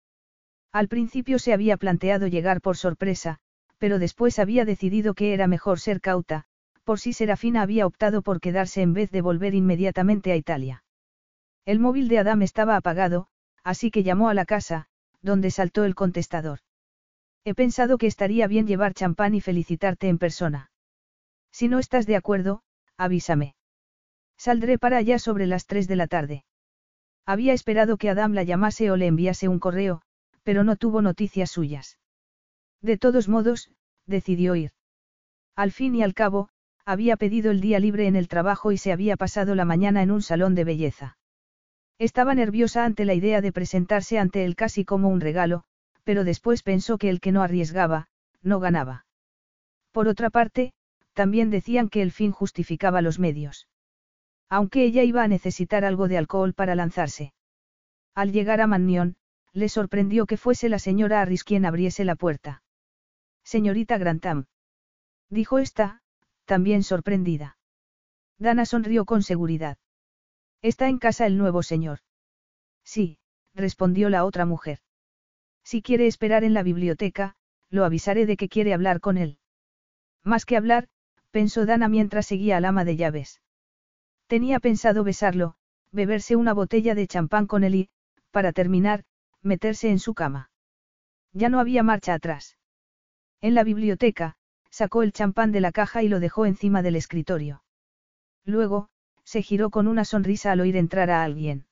Al 0.73 0.89
principio 0.89 1.39
se 1.39 1.52
había 1.52 1.76
planteado 1.76 2.28
llegar 2.28 2.62
por 2.62 2.78
sorpresa, 2.78 3.41
pero 3.76 3.99
después 3.99 4.39
había 4.39 4.65
decidido 4.65 5.12
que 5.12 5.34
era 5.34 5.47
mejor 5.47 5.81
ser 5.81 6.00
cauta, 6.00 6.47
por 6.83 6.99
si 6.99 7.12
Serafina 7.12 7.60
había 7.60 7.84
optado 7.84 8.23
por 8.23 8.41
quedarse 8.41 8.81
en 8.81 8.94
vez 8.94 9.10
de 9.10 9.20
volver 9.20 9.55
inmediatamente 9.55 10.33
a 10.33 10.36
Italia. 10.36 10.83
El 11.66 11.78
móvil 11.78 12.08
de 12.08 12.20
Adam 12.20 12.41
estaba 12.41 12.74
apagado, 12.74 13.26
así 13.62 13.91
que 13.91 14.02
llamó 14.02 14.31
a 14.31 14.34
la 14.34 14.47
casa, 14.47 14.86
donde 15.20 15.50
saltó 15.50 15.84
el 15.84 15.94
contestador. 15.94 16.60
He 17.44 17.55
pensado 17.55 17.99
que 17.99 18.07
estaría 18.07 18.47
bien 18.47 18.66
llevar 18.66 18.94
champán 18.94 19.34
y 19.34 19.42
felicitarte 19.42 20.08
en 20.08 20.16
persona. 20.16 20.70
Si 21.52 21.68
no 21.68 21.81
estás 21.81 22.07
de 22.07 22.16
acuerdo, 22.16 22.62
avísame. 22.97 23.57
Saldré 24.39 24.78
para 24.78 24.97
allá 24.97 25.18
sobre 25.18 25.47
las 25.47 25.66
3 25.66 25.86
de 25.86 25.97
la 25.97 26.07
tarde. 26.07 26.44
Había 27.26 27.52
esperado 27.52 27.96
que 27.96 28.10
Adam 28.10 28.32
la 28.32 28.42
llamase 28.42 28.90
o 28.90 28.96
le 28.96 29.06
enviase 29.06 29.48
un 29.48 29.58
correo, 29.58 30.02
pero 30.42 30.64
no 30.64 30.76
tuvo 30.76 31.02
noticias 31.02 31.50
suyas. 31.50 31.98
De 32.82 32.98
todos 32.98 33.28
modos, 33.28 33.70
decidió 34.06 34.54
ir. 34.56 34.72
Al 35.56 35.72
fin 35.72 35.94
y 35.94 36.02
al 36.02 36.14
cabo, 36.14 36.50
había 36.84 37.16
pedido 37.16 37.50
el 37.50 37.60
día 37.60 37.78
libre 37.78 38.06
en 38.06 38.16
el 38.16 38.28
trabajo 38.28 38.72
y 38.72 38.76
se 38.76 38.92
había 38.92 39.16
pasado 39.16 39.54
la 39.54 39.64
mañana 39.64 40.02
en 40.02 40.10
un 40.10 40.20
salón 40.20 40.54
de 40.54 40.64
belleza. 40.64 41.16
Estaba 41.98 42.34
nerviosa 42.34 42.84
ante 42.84 43.04
la 43.04 43.14
idea 43.14 43.40
de 43.40 43.52
presentarse 43.52 44.18
ante 44.18 44.44
él 44.44 44.56
casi 44.56 44.84
como 44.84 45.08
un 45.08 45.20
regalo, 45.20 45.64
pero 46.02 46.24
después 46.24 46.62
pensó 46.62 46.98
que 46.98 47.08
el 47.08 47.20
que 47.20 47.32
no 47.32 47.42
arriesgaba, 47.42 48.08
no 48.42 48.60
ganaba. 48.60 49.06
Por 49.92 50.08
otra 50.08 50.28
parte, 50.28 50.74
también 51.14 51.50
decían 51.50 51.88
que 51.88 52.02
el 52.02 52.12
fin 52.12 52.32
justificaba 52.32 53.00
los 53.00 53.18
medios. 53.18 53.68
Aunque 54.48 54.84
ella 54.84 55.02
iba 55.02 55.23
a 55.23 55.28
necesitar 55.28 55.84
algo 55.84 56.08
de 56.08 56.18
alcohol 56.18 56.55
para 56.55 56.74
lanzarse. 56.74 57.32
Al 58.14 58.32
llegar 58.32 58.60
a 58.60 58.66
Mannion, 58.66 59.16
le 59.52 59.68
sorprendió 59.68 60.26
que 60.26 60.36
fuese 60.36 60.68
la 60.68 60.78
señora 60.78 61.20
Harris 61.20 61.44
quien 61.44 61.64
abriese 61.64 62.05
la 62.05 62.16
puerta. 62.16 62.62
Señorita 63.42 63.98
Grantham. 63.98 64.47
Dijo 65.31 65.58
esta, 65.58 66.02
también 66.44 66.82
sorprendida. 66.82 67.56
Dana 68.39 68.66
sonrió 68.66 69.05
con 69.05 69.23
seguridad. 69.23 69.78
¿Está 70.62 70.89
en 70.89 70.98
casa 70.98 71.26
el 71.26 71.39
nuevo 71.39 71.62
señor? 71.62 72.00
Sí, 72.84 73.18
respondió 73.55 74.10
la 74.10 74.24
otra 74.24 74.44
mujer. 74.44 74.81
Si 75.62 75.82
quiere 75.82 76.06
esperar 76.06 76.44
en 76.44 76.55
la 76.55 76.62
biblioteca, 76.62 77.36
lo 77.70 77.84
avisaré 77.84 78.26
de 78.26 78.36
que 78.36 78.48
quiere 78.48 78.74
hablar 78.74 79.00
con 79.00 79.16
él. 79.18 79.39
Más 80.23 80.44
que 80.47 80.56
hablar, 80.56 80.89
pensó 81.31 81.66
Dana 81.66 81.89
mientras 81.89 82.26
seguía 82.26 82.56
al 82.56 82.64
ama 82.64 82.84
de 82.84 82.97
llaves. 82.97 83.40
Tenía 84.26 84.60
pensado 84.60 85.04
besarlo, 85.04 85.56
beberse 85.92 86.36
una 86.36 86.52
botella 86.52 86.94
de 86.94 87.06
champán 87.06 87.46
con 87.46 87.64
él 87.64 87.74
y, 87.74 87.88
para 88.30 88.52
terminar, 88.52 89.04
meterse 89.42 89.90
en 89.90 89.98
su 89.98 90.14
cama. 90.14 90.50
Ya 91.32 91.48
no 91.48 91.60
había 91.60 91.82
marcha 91.82 92.14
atrás. 92.14 92.56
En 93.40 93.54
la 93.54 93.64
biblioteca, 93.64 94.36
sacó 94.70 95.02
el 95.02 95.12
champán 95.12 95.52
de 95.52 95.60
la 95.60 95.72
caja 95.72 96.02
y 96.02 96.08
lo 96.08 96.20
dejó 96.20 96.46
encima 96.46 96.82
del 96.82 96.96
escritorio. 96.96 97.62
Luego, 98.44 98.88
se 99.24 99.42
giró 99.42 99.70
con 99.70 99.88
una 99.88 100.04
sonrisa 100.04 100.52
al 100.52 100.60
oír 100.60 100.76
entrar 100.76 101.10
a 101.10 101.24
alguien. 101.24 101.66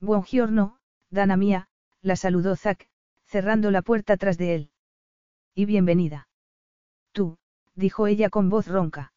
Buongiorno, 0.00 0.78
Dana 1.10 1.36
mía, 1.36 1.68
la 2.02 2.16
saludó 2.16 2.56
Zack, 2.56 2.88
cerrando 3.24 3.70
la 3.70 3.82
puerta 3.82 4.16
tras 4.16 4.36
de 4.36 4.54
él. 4.54 4.70
Y 5.54 5.64
bienvenida. 5.64 6.28
Tú, 7.12 7.38
dijo 7.74 8.06
ella 8.06 8.28
con 8.28 8.50
voz 8.50 8.66
ronca. 8.66 9.13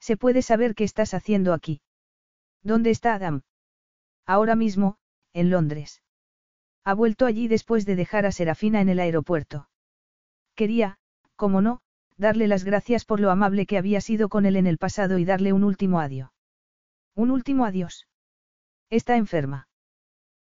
¿Se 0.00 0.16
puede 0.16 0.42
saber 0.42 0.74
qué 0.74 0.84
estás 0.84 1.14
haciendo 1.14 1.52
aquí? 1.52 1.82
¿Dónde 2.62 2.90
está 2.90 3.14
Adam? 3.14 3.42
Ahora 4.26 4.56
mismo, 4.56 4.96
en 5.32 5.50
Londres. 5.50 6.02
Ha 6.84 6.94
vuelto 6.94 7.26
allí 7.26 7.46
después 7.48 7.86
de 7.86 7.96
dejar 7.96 8.26
a 8.26 8.32
Serafina 8.32 8.80
en 8.80 8.88
el 8.88 8.98
aeropuerto. 8.98 9.68
Quería, 10.54 10.98
como 11.36 11.60
no, 11.60 11.80
darle 12.16 12.48
las 12.48 12.64
gracias 12.64 13.04
por 13.04 13.20
lo 13.20 13.30
amable 13.30 13.66
que 13.66 13.78
había 13.78 14.00
sido 14.00 14.28
con 14.28 14.46
él 14.46 14.56
en 14.56 14.66
el 14.66 14.78
pasado 14.78 15.18
y 15.18 15.24
darle 15.24 15.52
un 15.52 15.64
último 15.64 16.00
adiós. 16.00 16.30
Un 17.14 17.30
último 17.30 17.64
adiós. 17.64 18.08
Está 18.88 19.16
enferma. 19.16 19.68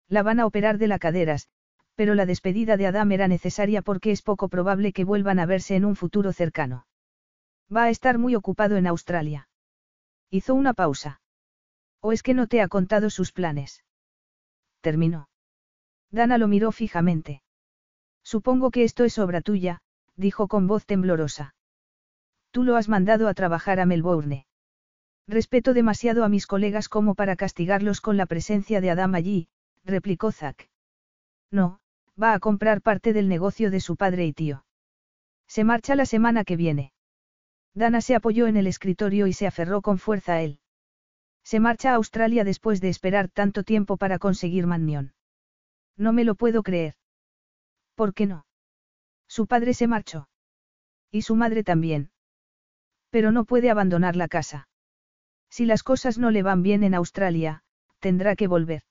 La 0.07 0.23
van 0.23 0.39
a 0.39 0.45
operar 0.45 0.77
de 0.77 0.87
la 0.87 0.99
caderas, 0.99 1.49
pero 1.95 2.15
la 2.15 2.25
despedida 2.25 2.77
de 2.77 2.87
Adam 2.87 3.11
era 3.11 3.27
necesaria 3.27 3.81
porque 3.81 4.11
es 4.11 4.21
poco 4.21 4.47
probable 4.47 4.93
que 4.93 5.03
vuelvan 5.03 5.39
a 5.39 5.45
verse 5.45 5.75
en 5.75 5.83
un 5.83 5.97
futuro 5.97 6.31
cercano. 6.31 6.85
Va 7.75 7.83
a 7.83 7.89
estar 7.89 8.17
muy 8.17 8.35
ocupado 8.35 8.77
en 8.77 8.87
Australia. 8.87 9.48
Hizo 10.29 10.53
una 10.53 10.73
pausa. 10.73 11.21
¿O 12.01 12.11
es 12.11 12.23
que 12.23 12.33
no 12.33 12.47
te 12.47 12.61
ha 12.61 12.67
contado 12.67 13.09
sus 13.09 13.31
planes? 13.31 13.83
Terminó. 14.81 15.29
Dana 16.11 16.37
lo 16.37 16.47
miró 16.47 16.71
fijamente. 16.71 17.41
Supongo 18.23 18.71
que 18.71 18.83
esto 18.83 19.03
es 19.03 19.17
obra 19.17 19.41
tuya, 19.41 19.81
dijo 20.15 20.47
con 20.47 20.67
voz 20.67 20.85
temblorosa. 20.85 21.55
Tú 22.51 22.63
lo 22.63 22.75
has 22.75 22.89
mandado 22.89 23.27
a 23.27 23.33
trabajar 23.33 23.79
a 23.79 23.85
Melbourne. 23.85 24.45
Respeto 25.27 25.73
demasiado 25.73 26.23
a 26.23 26.29
mis 26.29 26.47
colegas 26.47 26.89
como 26.89 27.15
para 27.15 27.35
castigarlos 27.35 28.01
con 28.01 28.17
la 28.17 28.25
presencia 28.25 28.81
de 28.81 28.89
Adam 28.89 29.13
allí, 29.15 29.47
replicó 29.83 30.31
Zack. 30.31 30.69
No, 31.51 31.79
va 32.21 32.33
a 32.33 32.39
comprar 32.39 32.81
parte 32.81 33.13
del 33.13 33.29
negocio 33.29 33.71
de 33.71 33.79
su 33.79 33.95
padre 33.95 34.25
y 34.25 34.33
tío. 34.33 34.65
Se 35.47 35.63
marcha 35.63 35.95
la 35.95 36.05
semana 36.05 36.43
que 36.43 36.55
viene. 36.55 36.93
Dana 37.73 38.01
se 38.01 38.15
apoyó 38.15 38.47
en 38.47 38.57
el 38.57 38.67
escritorio 38.67 39.27
y 39.27 39.33
se 39.33 39.47
aferró 39.47 39.81
con 39.81 39.97
fuerza 39.97 40.33
a 40.33 40.41
él. 40.41 40.59
Se 41.43 41.59
marcha 41.59 41.91
a 41.91 41.95
Australia 41.95 42.43
después 42.43 42.81
de 42.81 42.89
esperar 42.89 43.29
tanto 43.29 43.63
tiempo 43.63 43.97
para 43.97 44.19
conseguir 44.19 44.67
Mannion. 44.67 45.13
No 45.97 46.13
me 46.13 46.23
lo 46.23 46.35
puedo 46.35 46.63
creer. 46.63 46.95
¿Por 47.95 48.13
qué 48.13 48.25
no? 48.25 48.45
Su 49.27 49.47
padre 49.47 49.73
se 49.73 49.87
marchó. 49.87 50.29
Y 51.11 51.23
su 51.23 51.35
madre 51.35 51.63
también. 51.63 52.11
Pero 53.09 53.31
no 53.31 53.45
puede 53.45 53.69
abandonar 53.69 54.15
la 54.15 54.27
casa. 54.27 54.67
Si 55.49 55.65
las 55.65 55.83
cosas 55.83 56.17
no 56.17 56.31
le 56.31 56.43
van 56.43 56.61
bien 56.61 56.83
en 56.83 56.93
Australia, 56.93 57.63
tendrá 57.99 58.35
que 58.35 58.47
volver. 58.47 58.83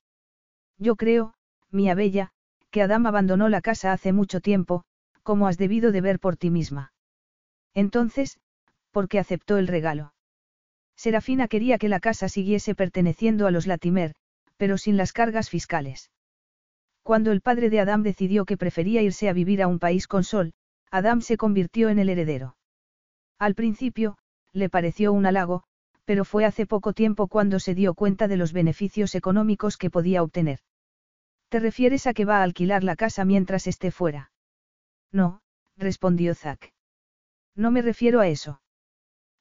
Yo 0.77 0.95
creo, 0.95 1.33
mía 1.71 1.95
bella, 1.95 2.31
que 2.69 2.81
Adam 2.81 3.05
abandonó 3.05 3.49
la 3.49 3.61
casa 3.61 3.91
hace 3.91 4.13
mucho 4.13 4.41
tiempo, 4.41 4.83
como 5.23 5.47
has 5.47 5.57
debido 5.57 5.91
de 5.91 6.01
ver 6.01 6.19
por 6.19 6.37
ti 6.37 6.49
misma. 6.49 6.93
Entonces, 7.73 8.39
¿por 8.91 9.07
qué 9.07 9.19
aceptó 9.19 9.57
el 9.57 9.67
regalo? 9.67 10.13
Serafina 10.95 11.47
quería 11.47 11.77
que 11.77 11.89
la 11.89 11.99
casa 11.99 12.27
siguiese 12.27 12.75
perteneciendo 12.75 13.47
a 13.47 13.51
los 13.51 13.67
Latimer, 13.67 14.15
pero 14.57 14.77
sin 14.77 14.97
las 14.97 15.13
cargas 15.13 15.49
fiscales. 15.49 16.11
Cuando 17.03 17.31
el 17.31 17.41
padre 17.41 17.69
de 17.69 17.79
Adam 17.79 18.03
decidió 18.03 18.45
que 18.45 18.57
prefería 18.57 19.01
irse 19.01 19.29
a 19.29 19.33
vivir 19.33 19.61
a 19.61 19.67
un 19.67 19.79
país 19.79 20.07
con 20.07 20.23
sol, 20.23 20.53
Adam 20.91 21.21
se 21.21 21.37
convirtió 21.37 21.89
en 21.89 21.99
el 21.99 22.09
heredero. 22.09 22.57
Al 23.37 23.55
principio, 23.55 24.17
le 24.51 24.69
pareció 24.69 25.13
un 25.13 25.25
halago, 25.25 25.63
pero 26.03 26.25
fue 26.25 26.43
hace 26.43 26.65
poco 26.65 26.93
tiempo 26.93 27.27
cuando 27.27 27.59
se 27.59 27.75
dio 27.75 27.93
cuenta 27.93 28.27
de 28.27 28.35
los 28.35 28.51
beneficios 28.51 29.15
económicos 29.15 29.77
que 29.77 29.89
podía 29.89 30.23
obtener. 30.23 30.59
¿Te 31.49 31.59
refieres 31.59 32.07
a 32.07 32.13
que 32.13 32.25
va 32.25 32.39
a 32.39 32.43
alquilar 32.43 32.83
la 32.83 32.95
casa 32.95 33.25
mientras 33.25 33.67
esté 33.67 33.91
fuera? 33.91 34.31
No, 35.11 35.41
respondió 35.77 36.35
Zack. 36.35 36.73
No 37.55 37.71
me 37.71 37.81
refiero 37.81 38.19
a 38.19 38.27
eso. 38.27 38.61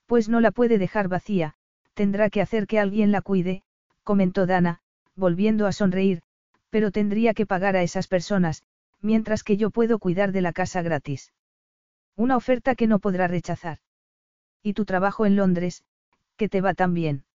Pues 0.08 0.30
no 0.30 0.40
la 0.40 0.52
puede 0.52 0.78
dejar 0.78 1.06
vacía, 1.06 1.54
tendrá 1.92 2.30
que 2.30 2.40
hacer 2.40 2.66
que 2.66 2.78
alguien 2.78 3.12
la 3.12 3.20
cuide, 3.20 3.62
comentó 4.04 4.46
Dana, 4.46 4.80
volviendo 5.14 5.66
a 5.66 5.72
sonreír, 5.72 6.22
pero 6.70 6.90
tendría 6.90 7.34
que 7.34 7.44
pagar 7.44 7.76
a 7.76 7.82
esas 7.82 8.08
personas, 8.08 8.62
mientras 9.02 9.44
que 9.44 9.58
yo 9.58 9.68
puedo 9.70 9.98
cuidar 9.98 10.32
de 10.32 10.40
la 10.40 10.54
casa 10.54 10.80
gratis. 10.80 11.34
Una 12.16 12.38
oferta 12.38 12.74
que 12.74 12.86
no 12.86 13.00
podrá 13.00 13.28
rechazar. 13.28 13.80
¿Y 14.62 14.72
tu 14.72 14.86
trabajo 14.86 15.26
en 15.26 15.36
Londres, 15.36 15.84
que 16.38 16.48
te 16.48 16.62
va 16.62 16.72
tan 16.72 16.94
bien? 16.94 17.26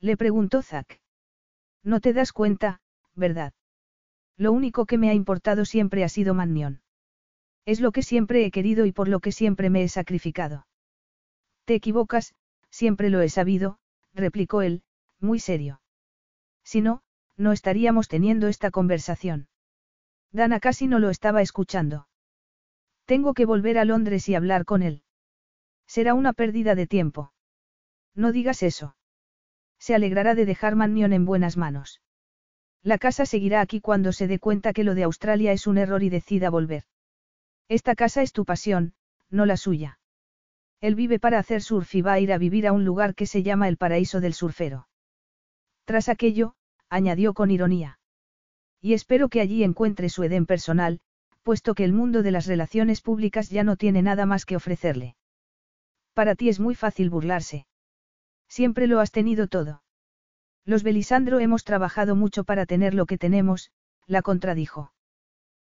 Le 0.00 0.16
preguntó 0.16 0.62
Zack. 0.62 1.00
No 1.84 2.00
te 2.00 2.14
das 2.14 2.32
cuenta, 2.32 2.80
¿verdad? 3.14 3.52
Lo 4.38 4.52
único 4.52 4.86
que 4.86 4.96
me 4.96 5.10
ha 5.10 5.14
importado 5.14 5.66
siempre 5.66 6.02
ha 6.02 6.08
sido 6.08 6.32
Mannion. 6.32 6.80
Es 7.66 7.78
lo 7.78 7.92
que 7.92 8.02
siempre 8.02 8.46
he 8.46 8.50
querido 8.50 8.86
y 8.86 8.92
por 8.92 9.06
lo 9.06 9.20
que 9.20 9.32
siempre 9.32 9.68
me 9.68 9.82
he 9.82 9.88
sacrificado. 9.88 10.64
Te 11.70 11.76
equivocas, 11.76 12.34
siempre 12.68 13.10
lo 13.10 13.20
he 13.20 13.28
sabido, 13.28 13.78
replicó 14.12 14.60
él, 14.60 14.82
muy 15.20 15.38
serio. 15.38 15.80
Si 16.64 16.80
no, 16.80 17.04
no 17.36 17.52
estaríamos 17.52 18.08
teniendo 18.08 18.48
esta 18.48 18.72
conversación. 18.72 19.46
Dana 20.32 20.58
casi 20.58 20.88
no 20.88 20.98
lo 20.98 21.10
estaba 21.10 21.42
escuchando. 21.42 22.08
Tengo 23.04 23.34
que 23.34 23.46
volver 23.46 23.78
a 23.78 23.84
Londres 23.84 24.28
y 24.28 24.34
hablar 24.34 24.64
con 24.64 24.82
él. 24.82 25.04
Será 25.86 26.14
una 26.14 26.32
pérdida 26.32 26.74
de 26.74 26.88
tiempo. 26.88 27.32
No 28.16 28.32
digas 28.32 28.64
eso. 28.64 28.96
Se 29.78 29.94
alegrará 29.94 30.34
de 30.34 30.46
dejar 30.46 30.74
Mannion 30.74 31.12
en 31.12 31.24
buenas 31.24 31.56
manos. 31.56 32.02
La 32.82 32.98
casa 32.98 33.26
seguirá 33.26 33.60
aquí 33.60 33.80
cuando 33.80 34.10
se 34.10 34.26
dé 34.26 34.40
cuenta 34.40 34.72
que 34.72 34.82
lo 34.82 34.96
de 34.96 35.04
Australia 35.04 35.52
es 35.52 35.68
un 35.68 35.78
error 35.78 36.02
y 36.02 36.10
decida 36.10 36.50
volver. 36.50 36.82
Esta 37.68 37.94
casa 37.94 38.22
es 38.22 38.32
tu 38.32 38.44
pasión, 38.44 38.94
no 39.28 39.46
la 39.46 39.56
suya. 39.56 39.99
Él 40.80 40.94
vive 40.94 41.18
para 41.18 41.38
hacer 41.38 41.62
surf 41.62 41.94
y 41.94 42.02
va 42.02 42.14
a 42.14 42.20
ir 42.20 42.32
a 42.32 42.38
vivir 42.38 42.66
a 42.66 42.72
un 42.72 42.84
lugar 42.84 43.14
que 43.14 43.26
se 43.26 43.42
llama 43.42 43.68
el 43.68 43.76
paraíso 43.76 44.20
del 44.20 44.34
surfero. 44.34 44.88
Tras 45.84 46.08
aquello, 46.08 46.54
añadió 46.88 47.34
con 47.34 47.50
ironía. 47.50 47.98
Y 48.80 48.94
espero 48.94 49.28
que 49.28 49.40
allí 49.40 49.62
encuentre 49.62 50.08
su 50.08 50.22
Edén 50.22 50.46
personal, 50.46 51.00
puesto 51.42 51.74
que 51.74 51.84
el 51.84 51.92
mundo 51.92 52.22
de 52.22 52.30
las 52.30 52.46
relaciones 52.46 53.02
públicas 53.02 53.50
ya 53.50 53.62
no 53.62 53.76
tiene 53.76 54.02
nada 54.02 54.24
más 54.24 54.46
que 54.46 54.56
ofrecerle. 54.56 55.16
Para 56.14 56.34
ti 56.34 56.48
es 56.48 56.60
muy 56.60 56.74
fácil 56.74 57.10
burlarse. 57.10 57.66
Siempre 58.48 58.86
lo 58.86 59.00
has 59.00 59.12
tenido 59.12 59.48
todo. 59.48 59.82
Los 60.64 60.82
Belisandro 60.82 61.40
hemos 61.40 61.64
trabajado 61.64 62.16
mucho 62.16 62.44
para 62.44 62.66
tener 62.66 62.94
lo 62.94 63.06
que 63.06 63.18
tenemos, 63.18 63.70
la 64.06 64.22
contradijo. 64.22 64.92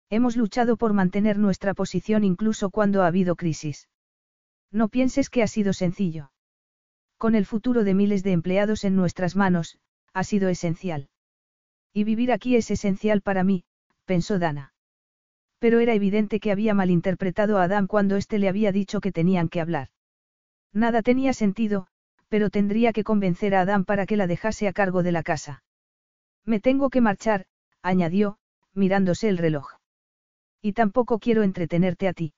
Hemos 0.09 0.37
luchado 0.37 0.77
por 0.77 0.93
mantener 0.93 1.37
nuestra 1.37 1.73
posición 1.73 2.23
incluso 2.23 2.69
cuando 2.69 3.01
ha 3.01 3.07
habido 3.07 3.35
crisis. 3.35 3.87
No 4.75 4.89
pienses 4.89 5.29
que 5.29 5.41
ha 5.41 5.47
sido 5.47 5.71
sencillo. 5.71 6.31
Con 7.17 7.33
el 7.33 7.45
futuro 7.45 7.85
de 7.85 7.93
miles 7.93 8.23
de 8.23 8.33
empleados 8.33 8.83
en 8.83 8.97
nuestras 8.97 9.37
manos, 9.37 9.79
ha 10.13 10.25
sido 10.25 10.49
esencial. 10.49 11.07
Y 11.93 12.03
vivir 12.03 12.33
aquí 12.33 12.57
es 12.57 12.69
esencial 12.69 13.21
para 13.21 13.45
mí, 13.45 13.63
pensó 14.03 14.37
Dana. 14.37 14.73
Pero 15.59 15.79
era 15.79 15.93
evidente 15.93 16.41
que 16.41 16.51
había 16.51 16.73
malinterpretado 16.73 17.57
a 17.57 17.63
Adam 17.63 17.87
cuando 17.87 18.17
éste 18.17 18.37
le 18.37 18.49
había 18.49 18.73
dicho 18.73 18.99
que 18.99 19.13
tenían 19.13 19.47
que 19.47 19.61
hablar. 19.61 19.87
Nada 20.73 21.01
tenía 21.01 21.31
sentido, 21.31 21.87
pero 22.27 22.49
tendría 22.49 22.91
que 22.91 23.05
convencer 23.05 23.55
a 23.55 23.61
Adam 23.61 23.85
para 23.85 24.05
que 24.05 24.17
la 24.17 24.27
dejase 24.27 24.67
a 24.67 24.73
cargo 24.73 25.03
de 25.03 25.13
la 25.13 25.23
casa. 25.23 25.63
Me 26.43 26.59
tengo 26.59 26.89
que 26.89 26.99
marchar, 26.99 27.45
añadió, 27.81 28.39
mirándose 28.73 29.29
el 29.29 29.37
reloj. 29.37 29.69
Y 30.61 30.73
tampoco 30.73 31.19
quiero 31.19 31.43
entretenerte 31.43 32.09
a 32.09 32.13
ti. 32.13 32.33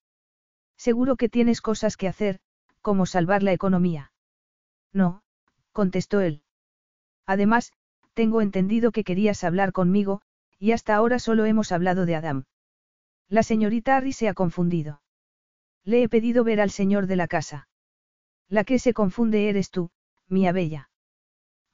Seguro 0.78 1.16
que 1.16 1.30
tienes 1.30 1.62
cosas 1.62 1.98
que 1.98 2.08
hacer, 2.08 2.40
como 2.82 3.06
salvar 3.06 3.44
la 3.44 3.52
economía. 3.52 4.12
No, 4.94 5.24
contestó 5.74 6.22
él. 6.22 6.44
Además, 7.26 7.74
tengo 8.14 8.42
entendido 8.42 8.92
que 8.92 9.04
querías 9.04 9.44
hablar 9.44 9.74
conmigo, 9.74 10.22
y 10.60 10.72
hasta 10.72 10.96
ahora 10.96 11.20
solo 11.20 11.46
hemos 11.46 11.72
hablado 11.72 12.06
de 12.06 12.16
Adam. 12.16 12.46
La 13.28 13.44
señorita 13.44 13.98
Harry 13.98 14.14
se 14.14 14.30
ha 14.30 14.34
confundido. 14.34 15.02
Le 15.84 16.04
he 16.04 16.10
pedido 16.10 16.44
ver 16.44 16.62
al 16.62 16.72
señor 16.72 17.08
de 17.08 17.16
la 17.16 17.28
casa. 17.28 17.68
La 18.48 18.64
que 18.64 18.80
se 18.80 18.94
confunde 18.94 19.50
eres 19.50 19.70
tú, 19.70 19.92
mía 20.28 20.52
bella. 20.52 20.90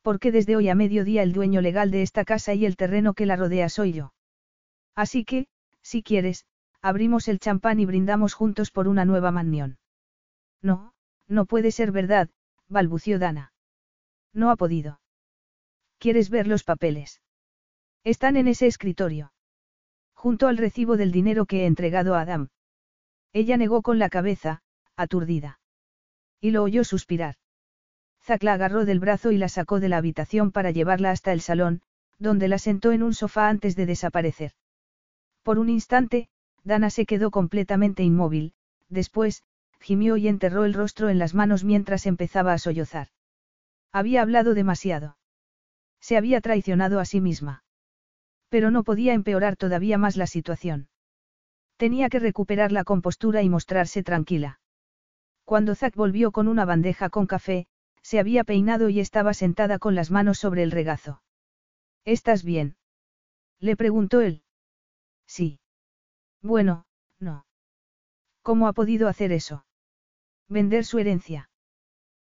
Porque 0.01 0.31
desde 0.31 0.55
hoy 0.55 0.69
a 0.69 0.75
mediodía 0.75 1.23
el 1.23 1.33
dueño 1.33 1.61
legal 1.61 1.91
de 1.91 2.01
esta 2.01 2.25
casa 2.25 2.53
y 2.53 2.65
el 2.65 2.75
terreno 2.75 3.13
que 3.13 3.25
la 3.25 3.35
rodea 3.35 3.69
soy 3.69 3.93
yo. 3.93 4.13
Así 4.95 5.23
que, 5.23 5.47
si 5.81 6.03
quieres, 6.03 6.45
abrimos 6.83 7.27
el 7.29 7.39
champán 7.39 7.79
y 7.79 7.85
brindamos 7.85 8.33
juntos 8.33 8.69
por 8.69 8.87
una 8.87 9.05
nueva 9.05 9.31
mansión. 9.31 9.79
No, 10.61 10.93
no 11.27 11.45
puede 11.45 11.71
ser 11.71 11.91
verdad, 11.91 12.29
balbució 12.67 13.17
Dana. 13.17 13.53
No 14.33 14.51
ha 14.51 14.57
podido. 14.57 14.99
¿Quieres 15.97 16.29
ver 16.29 16.45
los 16.45 16.63
papeles? 16.63 17.21
Están 18.03 18.35
en 18.35 18.49
ese 18.49 18.67
escritorio. 18.67 19.31
Junto 20.13 20.47
al 20.47 20.57
recibo 20.57 20.97
del 20.97 21.11
dinero 21.11 21.45
que 21.45 21.63
he 21.63 21.65
entregado 21.65 22.15
a 22.15 22.21
Adam. 22.21 22.49
Ella 23.31 23.55
negó 23.55 23.81
con 23.81 23.97
la 23.97 24.09
cabeza, 24.09 24.61
aturdida. 24.97 25.59
Y 26.41 26.51
lo 26.51 26.63
oyó 26.63 26.83
suspirar. 26.83 27.35
Zack 28.21 28.43
la 28.43 28.53
agarró 28.53 28.83
del 28.83 28.99
brazo 28.99 29.31
y 29.31 29.37
la 29.37 29.47
sacó 29.47 29.79
de 29.79 29.89
la 29.89 29.97
habitación 29.97 30.51
para 30.51 30.71
llevarla 30.71 31.11
hasta 31.11 31.31
el 31.31 31.39
salón, 31.39 31.81
donde 32.19 32.49
la 32.49 32.57
sentó 32.57 32.91
en 32.91 33.03
un 33.03 33.13
sofá 33.13 33.47
antes 33.47 33.75
de 33.77 33.85
desaparecer. 33.85 34.51
Por 35.43 35.59
un 35.59 35.69
instante, 35.69 36.29
Dana 36.63 36.89
se 36.89 37.05
quedó 37.05 37.31
completamente 37.31 38.03
inmóvil, 38.03 38.53
después, 38.89 39.43
gimió 39.79 40.17
y 40.17 40.27
enterró 40.27 40.65
el 40.65 40.73
rostro 40.73 41.09
en 41.09 41.19
las 41.19 41.33
manos 41.33 41.63
mientras 41.63 42.05
empezaba 42.05 42.53
a 42.53 42.57
sollozar. 42.57 43.09
Había 43.91 44.21
hablado 44.21 44.53
demasiado. 44.53 45.17
Se 45.99 46.17
había 46.17 46.41
traicionado 46.41 46.99
a 46.99 47.05
sí 47.05 47.21
misma. 47.21 47.63
Pero 48.49 48.71
no 48.71 48.83
podía 48.83 49.13
empeorar 49.13 49.55
todavía 49.55 49.97
más 49.97 50.15
la 50.15 50.27
situación. 50.27 50.87
Tenía 51.77 52.09
que 52.09 52.19
recuperar 52.19 52.71
la 52.71 52.83
compostura 52.83 53.41
y 53.41 53.49
mostrarse 53.49 54.03
tranquila. 54.03 54.59
Cuando 55.43 55.75
Zack 55.75 55.95
volvió 55.95 56.31
con 56.31 56.47
una 56.47 56.65
bandeja 56.65 57.09
con 57.09 57.27
café, 57.27 57.67
se 58.01 58.19
había 58.19 58.43
peinado 58.43 58.89
y 58.89 58.99
estaba 58.99 59.33
sentada 59.33 59.79
con 59.79 59.95
las 59.95 60.11
manos 60.11 60.37
sobre 60.37 60.63
el 60.63 60.71
regazo. 60.71 61.21
¿Estás 62.05 62.43
bien? 62.43 62.75
Le 63.59 63.75
preguntó 63.75 64.21
él. 64.21 64.43
Sí. 65.25 65.59
Bueno, 66.43 66.85
no. 67.19 67.45
¿Cómo 68.41 68.67
ha 68.67 68.73
podido 68.73 69.07
hacer 69.07 69.31
eso? 69.31 69.65
Vender 70.49 70.83
su 70.83 70.99
herencia. 70.99 71.49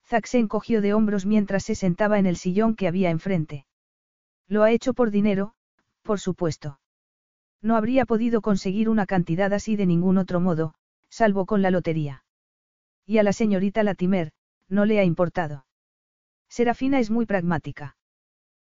Zack 0.05 0.25
se 0.25 0.39
encogió 0.39 0.81
de 0.81 0.93
hombros 0.93 1.25
mientras 1.25 1.63
se 1.63 1.75
sentaba 1.75 2.17
en 2.17 2.25
el 2.25 2.37
sillón 2.37 2.75
que 2.75 2.87
había 2.87 3.09
enfrente. 3.09 3.65
Lo 4.47 4.63
ha 4.63 4.71
hecho 4.71 4.93
por 4.93 5.11
dinero, 5.11 5.53
por 6.01 6.21
supuesto. 6.21 6.79
No 7.61 7.75
habría 7.75 8.05
podido 8.05 8.41
conseguir 8.41 8.87
una 8.87 9.05
cantidad 9.05 9.51
así 9.51 9.75
de 9.75 9.85
ningún 9.85 10.17
otro 10.17 10.39
modo, 10.39 10.75
salvo 11.09 11.45
con 11.45 11.61
la 11.61 11.71
lotería. 11.71 12.23
Y 13.05 13.17
a 13.17 13.23
la 13.23 13.33
señorita 13.33 13.83
Latimer, 13.83 14.31
no 14.69 14.85
le 14.85 14.99
ha 14.99 15.03
importado. 15.03 15.65
Serafina 16.47 16.99
es 16.99 17.11
muy 17.11 17.25
pragmática. 17.25 17.97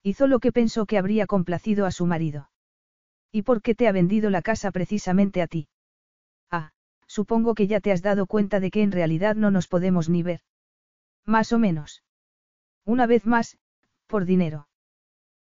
Hizo 0.03 0.27
lo 0.27 0.39
que 0.39 0.51
pensó 0.51 0.85
que 0.85 0.99
habría 0.99 1.25
complacido 1.25 1.87
a 1.87 1.91
su 1.91 2.05
marido. 2.05 2.50
¿Y 3.31 3.43
por 3.43 3.61
qué 3.61 3.75
te 3.75 3.87
ha 3.87 3.91
vendido 3.91 4.29
la 4.29 4.41
casa 4.41 4.71
precisamente 4.71 5.41
a 5.41 5.47
ti? 5.47 5.69
Ah, 6.49 6.71
supongo 7.07 7.55
que 7.55 7.67
ya 7.67 7.79
te 7.79 7.91
has 7.91 8.01
dado 8.01 8.25
cuenta 8.25 8.59
de 8.59 8.71
que 8.71 8.83
en 8.83 8.91
realidad 8.91 9.35
no 9.35 9.51
nos 9.51 9.67
podemos 9.67 10.09
ni 10.09 10.23
ver. 10.23 10.41
Más 11.25 11.53
o 11.53 11.59
menos. 11.59 12.03
Una 12.85 13.05
vez 13.05 13.25
más, 13.25 13.57
por 14.07 14.25
dinero. 14.25 14.67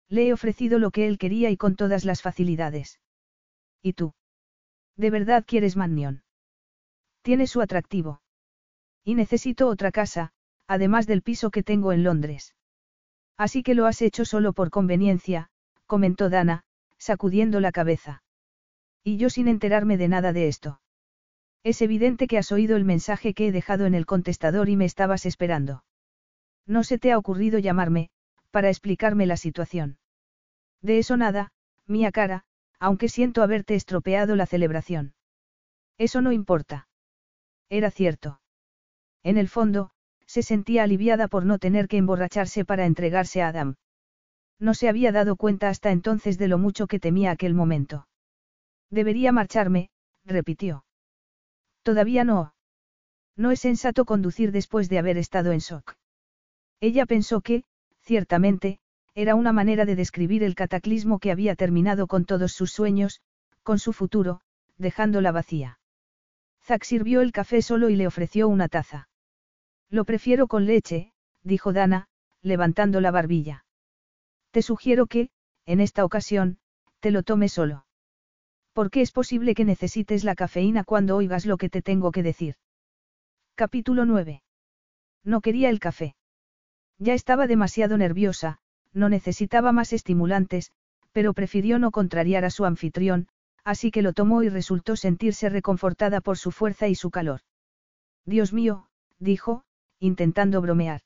Le 0.08 0.28
he 0.28 0.34
ofrecido 0.34 0.80
lo 0.80 0.92
que 0.92 1.08
él 1.08 1.18
quería 1.18 1.50
y 1.50 1.58
con 1.58 1.76
todas 1.76 2.06
las 2.06 2.22
facilidades. 2.22 3.00
¿Y 3.82 3.94
tú? 3.94 4.14
¿De 4.96 5.10
verdad 5.10 5.46
quieres 5.48 5.76
Mannion? 5.76 6.24
Tiene 7.22 7.48
su 7.48 7.62
atractivo. 7.62 8.22
Y 9.04 9.16
necesito 9.16 9.68
otra 9.68 9.92
casa, 9.92 10.34
además 10.68 11.08
del 11.08 11.22
piso 11.22 11.52
que 11.52 11.64
tengo 11.64 11.94
en 11.94 12.04
Londres. 12.04 12.56
Así 13.38 13.64
que 13.64 13.76
lo 13.76 13.86
has 13.86 14.02
hecho 14.02 14.26
solo 14.26 14.54
por 14.54 14.70
conveniencia, 14.70 15.50
comentó 15.86 16.30
Dana, 16.30 16.64
sacudiendo 17.00 17.60
la 17.60 17.72
cabeza. 17.72 18.22
Y 19.04 19.18
yo 19.18 19.30
sin 19.30 19.48
enterarme 19.48 19.98
de 19.98 20.08
nada 20.08 20.34
de 20.34 20.48
esto. 20.48 20.82
Es 21.64 21.82
evidente 21.82 22.28
que 22.28 22.38
has 22.38 22.52
oído 22.52 22.78
el 22.78 22.86
mensaje 22.86 23.34
que 23.34 23.48
he 23.48 23.52
dejado 23.52 23.86
en 23.86 23.96
el 23.96 24.06
contestador 24.06 24.70
y 24.70 24.76
me 24.76 24.86
estabas 24.86 25.26
esperando. 25.26 25.84
No 26.66 26.84
se 26.84 27.00
te 27.00 27.12
ha 27.12 27.18
ocurrido 27.18 27.60
llamarme, 27.60 28.10
para 28.52 28.70
explicarme 28.70 29.26
la 29.26 29.38
situación. 29.38 29.98
De 30.82 31.00
eso 31.00 31.18
nada, 31.18 31.52
mía 31.88 32.12
cara, 32.12 32.44
aunque 32.80 33.10
siento 33.10 33.44
haberte 33.44 33.76
estropeado 33.76 34.36
la 34.36 34.46
celebración. 34.46 35.14
Eso 35.98 36.22
no 36.22 36.32
importa. 36.32 36.88
Era 37.70 37.92
cierto. 37.92 38.40
En 39.24 39.38
el 39.38 39.50
fondo, 39.50 39.92
se 40.26 40.44
sentía 40.44 40.84
aliviada 40.84 41.28
por 41.28 41.46
no 41.46 41.60
tener 41.60 41.88
que 41.88 41.98
emborracharse 41.98 42.64
para 42.64 42.86
entregarse 42.86 43.42
a 43.42 43.50
Adam. 43.50 43.76
No 44.60 44.74
se 44.74 44.90
había 44.90 45.12
dado 45.12 45.38
cuenta 45.38 45.70
hasta 45.70 45.92
entonces 45.92 46.38
de 46.38 46.48
lo 46.48 46.58
mucho 46.58 46.88
que 46.88 47.00
temía 47.00 47.32
aquel 47.32 47.54
momento. 47.54 48.08
Debería 48.90 49.32
marcharme, 49.32 49.90
repitió. 50.26 50.84
Todavía 51.84 52.24
no. 52.24 52.54
No 53.38 53.52
es 53.52 53.62
sensato 53.62 54.04
conducir 54.04 54.52
después 54.52 54.90
de 54.90 55.00
haber 55.00 55.18
estado 55.18 55.54
en 55.54 55.60
shock. 55.60 55.96
Ella 56.82 57.06
pensó 57.06 57.42
que, 57.42 57.64
ciertamente, 58.02 58.80
era 59.16 59.36
una 59.36 59.54
manera 59.54 59.86
de 59.86 59.96
describir 59.96 60.44
el 60.44 60.56
cataclismo 60.56 61.20
que 61.20 61.32
había 61.32 61.56
terminado 61.56 62.08
con 62.08 62.26
todos 62.26 62.52
sus 62.52 62.72
sueños, 62.72 63.22
con 63.64 63.80
su 63.80 63.94
futuro, 63.94 64.42
dejándola 64.78 65.32
vacía. 65.32 65.80
Zack 66.64 66.84
sirvió 66.84 67.22
el 67.22 67.32
café 67.32 67.62
solo 67.62 67.90
y 67.90 67.96
le 67.96 68.08
ofreció 68.08 68.48
una 68.48 68.68
taza. 68.68 69.10
Lo 69.90 70.06
prefiero 70.06 70.48
con 70.48 70.66
leche, 70.66 71.14
dijo 71.44 71.74
Dana, 71.74 72.08
levantando 72.42 73.02
la 73.02 73.12
barbilla. 73.12 73.66
Te 74.52 74.62
sugiero 74.62 75.08
que, 75.08 75.30
en 75.66 75.80
esta 75.80 76.04
ocasión, 76.04 76.58
te 77.00 77.12
lo 77.12 77.24
tomes 77.24 77.54
solo. 77.54 77.86
Porque 78.74 79.02
es 79.02 79.12
posible 79.12 79.54
que 79.56 79.66
necesites 79.66 80.24
la 80.24 80.36
cafeína 80.36 80.84
cuando 80.84 81.16
oigas 81.16 81.46
lo 81.46 81.58
que 81.58 81.70
te 81.70 81.82
tengo 81.82 82.12
que 82.12 82.24
decir. 82.24 82.56
Capítulo 83.56 84.06
9. 84.06 84.42
No 85.24 85.42
quería 85.42 85.70
el 85.70 85.80
café. 85.80 86.16
Ya 86.98 87.14
estaba 87.14 87.48
demasiado 87.48 87.98
nerviosa, 87.98 88.60
no 88.94 89.10
necesitaba 89.10 89.72
más 89.72 89.94
estimulantes, 89.94 90.72
pero 91.12 91.34
prefirió 91.34 91.80
no 91.80 91.92
contrariar 91.92 92.46
a 92.46 92.50
su 92.50 92.66
anfitrión, 92.66 93.28
así 93.64 93.92
que 93.92 94.02
lo 94.02 94.14
tomó 94.14 94.44
y 94.44 94.50
resultó 94.50 94.96
sentirse 94.96 95.50
reconfortada 95.50 96.22
por 96.22 96.38
su 96.38 96.52
fuerza 96.52 96.88
y 96.88 96.96
su 96.96 97.12
calor. 97.12 97.42
Dios 98.26 98.54
mío, 98.54 98.88
dijo, 99.20 99.64
intentando 100.00 100.62
bromear. 100.62 101.02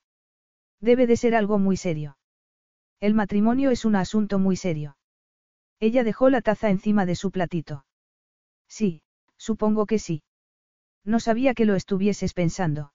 Debe 0.79 1.07
de 1.07 1.17
ser 1.17 1.35
algo 1.35 1.59
muy 1.59 1.77
serio. 1.77 2.17
El 3.03 3.15
matrimonio 3.15 3.69
es 3.69 3.83
un 3.83 3.97
asunto 3.97 4.39
muy 4.39 4.55
serio. 4.55 4.95
Ella 5.81 6.05
dejó 6.05 6.29
la 6.29 6.39
taza 6.39 6.69
encima 6.69 7.05
de 7.05 7.15
su 7.15 7.31
platito. 7.31 7.85
Sí, 8.69 9.01
supongo 9.35 9.85
que 9.87 9.99
sí. 9.99 10.23
No 11.03 11.19
sabía 11.19 11.53
que 11.53 11.65
lo 11.65 11.75
estuvieses 11.75 12.33
pensando. 12.33 12.93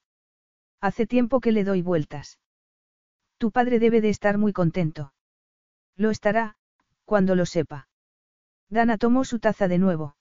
Hace 0.81 1.05
tiempo 1.05 1.39
que 1.39 1.51
le 1.51 1.63
doy 1.63 1.83
vueltas. 1.83 2.39
Tu 3.37 3.51
padre 3.51 3.77
debe 3.77 4.01
de 4.01 4.09
estar 4.09 4.39
muy 4.39 4.51
contento. 4.51 5.13
Lo 5.95 6.09
estará, 6.09 6.57
cuando 7.05 7.35
lo 7.35 7.45
sepa. 7.45 7.87
Dana 8.67 8.97
tomó 8.97 9.25
su 9.25 9.37
taza 9.37 9.67
de 9.67 9.77
nuevo. 9.77 10.15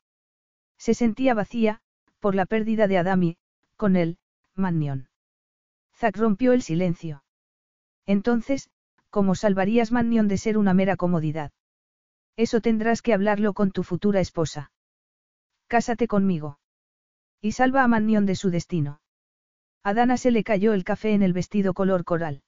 Se 0.76 0.92
sentía 0.92 1.32
vacía, 1.32 1.80
por 2.20 2.34
la 2.34 2.44
pérdida 2.44 2.88
de 2.88 2.98
Adami, 2.98 3.38
con 3.76 3.96
él, 3.96 4.18
Mannion. 4.54 5.08
Zack 5.94 6.18
rompió 6.18 6.52
el 6.52 6.60
silencio. 6.60 7.24
Entonces, 8.04 8.68
¿cómo 9.10 9.34
salvarías 9.34 9.92
Mannion 9.92 10.28
de 10.28 10.38
ser 10.38 10.58
una 10.58 10.74
mera 10.74 10.96
comodidad? 10.96 11.52
Eso 12.36 12.60
tendrás 12.60 13.02
que 13.02 13.14
hablarlo 13.14 13.52
con 13.52 13.72
tu 13.72 13.82
futura 13.82 14.20
esposa. 14.20 14.70
Cásate 15.66 16.06
conmigo. 16.06 16.58
Y 17.40 17.52
salva 17.52 17.82
a 17.82 17.88
Mannion 17.88 18.26
de 18.26 18.34
su 18.34 18.50
destino. 18.50 19.00
A 19.82 19.94
Dana 19.94 20.16
se 20.16 20.30
le 20.30 20.44
cayó 20.44 20.72
el 20.72 20.84
café 20.84 21.12
en 21.12 21.22
el 21.22 21.32
vestido 21.32 21.74
color 21.74 22.04
coral. 22.04 22.42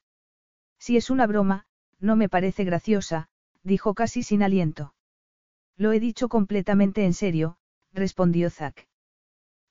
Si 0.79 0.97
es 0.97 1.11
una 1.11 1.27
broma, 1.27 1.67
no 1.99 2.17
me 2.17 2.29
parece 2.29 2.65
graciosa, 2.65 3.29
dijo 3.63 3.95
casi 3.95 4.23
sin 4.23 4.43
aliento. 4.43 4.95
Lo 5.77 5.93
he 5.93 6.01
dicho 6.01 6.29
completamente 6.29 7.05
en 7.05 7.15
serio, 7.15 7.57
respondió 7.93 8.51
Zack. 8.51 8.87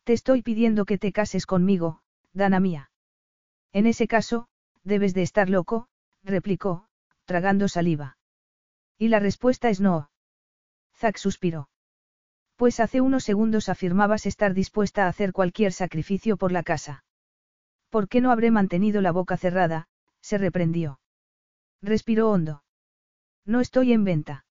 Te 0.03 0.13
estoy 0.13 0.41
pidiendo 0.41 0.85
que 0.85 0.97
te 0.97 1.11
cases 1.11 1.45
conmigo, 1.45 2.01
Dana 2.33 2.59
mía. 2.59 2.91
En 3.73 3.85
ese 3.85 4.07
caso, 4.07 4.47
debes 4.83 5.13
de 5.13 5.21
estar 5.21 5.49
loco, 5.49 5.87
replicó, 6.29 6.87
tragando 7.25 7.67
saliva. 7.67 8.17
Y 8.97 9.09
la 9.09 9.19
respuesta 9.19 9.69
es 9.69 9.81
no. 9.81 10.09
Zack 10.95 11.17
suspiró. 11.17 11.69
Pues 12.55 12.79
hace 12.79 13.01
unos 13.01 13.23
segundos 13.23 13.69
afirmabas 13.69 14.25
estar 14.25 14.53
dispuesta 14.53 15.05
a 15.05 15.07
hacer 15.07 15.31
cualquier 15.31 15.71
sacrificio 15.71 16.37
por 16.37 16.51
la 16.51 16.63
casa. 16.63 17.03
¿Por 17.89 18.07
qué 18.09 18.21
no 18.21 18.31
habré 18.31 18.51
mantenido 18.51 19.01
la 19.01 19.11
boca 19.11 19.37
cerrada? 19.37 19.87
se 20.21 20.37
reprendió. 20.37 20.99
Respiró 21.81 22.29
hondo. 22.29 22.63
No 23.45 23.61
estoy 23.61 23.93
en 23.93 24.03
venta. 24.03 24.45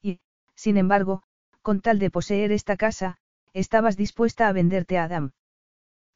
Y, 0.00 0.20
sin 0.54 0.76
embargo, 0.76 1.24
con 1.62 1.80
tal 1.80 1.98
de 1.98 2.10
poseer 2.10 2.52
esta 2.52 2.76
casa, 2.76 3.18
estabas 3.52 3.96
dispuesta 3.96 4.48
a 4.48 4.52
venderte 4.52 4.98
a 4.98 5.04
Adam. 5.04 5.32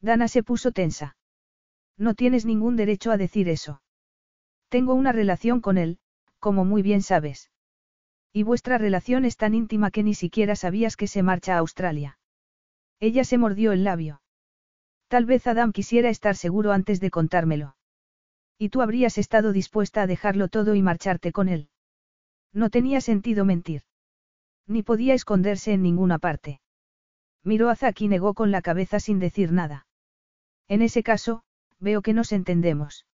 Dana 0.01 0.27
se 0.27 0.43
puso 0.43 0.71
tensa. 0.71 1.17
No 1.97 2.13
tienes 2.13 2.45
ningún 2.45 2.77
derecho 2.77 3.11
a 3.11 3.17
decir 3.17 3.49
eso. 3.49 3.81
Tengo 4.69 4.93
una 4.93 5.11
relación 5.11 5.61
con 5.61 5.77
él, 5.77 5.99
como 6.39 6.63
muy 6.63 6.81
bien 6.81 7.01
sabes. 7.01 7.51
Y 8.31 8.43
vuestra 8.43 8.77
relación 8.77 9.25
es 9.25 9.35
tan 9.35 9.55
íntima 9.55 9.91
que 9.91 10.03
ni 10.03 10.13
siquiera 10.13 10.55
sabías 10.55 10.95
que 10.95 11.07
se 11.07 11.23
marcha 11.23 11.55
a 11.55 11.59
Australia. 11.59 12.19
Ella 12.99 13.23
se 13.23 13.37
mordió 13.37 13.71
el 13.71 13.83
labio. 13.83 14.21
Tal 15.07 15.25
vez 15.25 15.47
Adam 15.47 15.71
quisiera 15.71 16.09
estar 16.09 16.35
seguro 16.35 16.71
antes 16.71 16.99
de 16.99 17.09
contármelo. 17.09 17.75
Y 18.59 18.69
tú 18.69 18.81
habrías 18.81 19.17
estado 19.17 19.53
dispuesta 19.53 20.03
a 20.03 20.07
dejarlo 20.07 20.49
todo 20.49 20.75
y 20.75 20.83
marcharte 20.83 21.31
con 21.31 21.49
él. 21.49 21.69
No 22.53 22.69
tenía 22.69 23.01
sentido 23.01 23.45
mentir. 23.45 23.81
Ni 24.67 24.83
podía 24.83 25.15
esconderse 25.15 25.73
en 25.73 25.81
ninguna 25.81 26.19
parte. 26.19 26.61
Miró 27.43 27.69
a 27.69 27.75
Zack 27.75 28.01
y 28.01 28.07
negó 28.07 28.35
con 28.35 28.51
la 28.51 28.61
cabeza 28.61 28.99
sin 28.99 29.17
decir 29.17 29.51
nada. 29.51 29.87
En 30.67 30.83
ese 30.83 31.01
caso, 31.01 31.43
veo 31.79 32.03
que 32.03 32.13
nos 32.13 32.31
entendemos. 32.31 33.07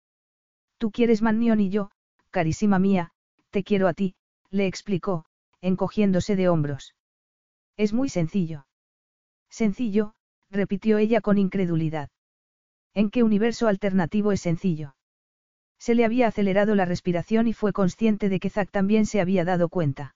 Tú 0.78 0.92
quieres 0.92 1.22
Mannion 1.22 1.60
y 1.60 1.70
yo, 1.70 1.92
carísima 2.32 2.80
mía, 2.80 3.12
te 3.50 3.64
quiero 3.64 3.88
a 3.88 3.94
ti, 3.94 4.16
le 4.50 4.68
explicó, 4.68 5.26
encogiéndose 5.62 6.36
de 6.36 6.50
hombros. 6.50 6.96
Es 7.78 7.94
muy 7.94 8.10
sencillo. 8.10 8.68
Sencillo, 9.50 10.14
repitió 10.50 10.98
ella 10.98 11.22
con 11.22 11.38
incredulidad. 11.38 12.10
¿En 12.94 13.10
qué 13.10 13.24
universo 13.24 13.68
alternativo 13.68 14.32
es 14.32 14.42
sencillo? 14.42 14.96
Se 15.80 15.96
le 15.96 16.06
había 16.06 16.28
acelerado 16.28 16.76
la 16.76 16.86
respiración 16.86 17.48
y 17.48 17.54
fue 17.54 17.74
consciente 17.74 18.30
de 18.30 18.40
que 18.40 18.50
Zack 18.50 18.72
también 18.72 19.06
se 19.06 19.22
había 19.22 19.44
dado 19.44 19.70
cuenta. 19.70 20.16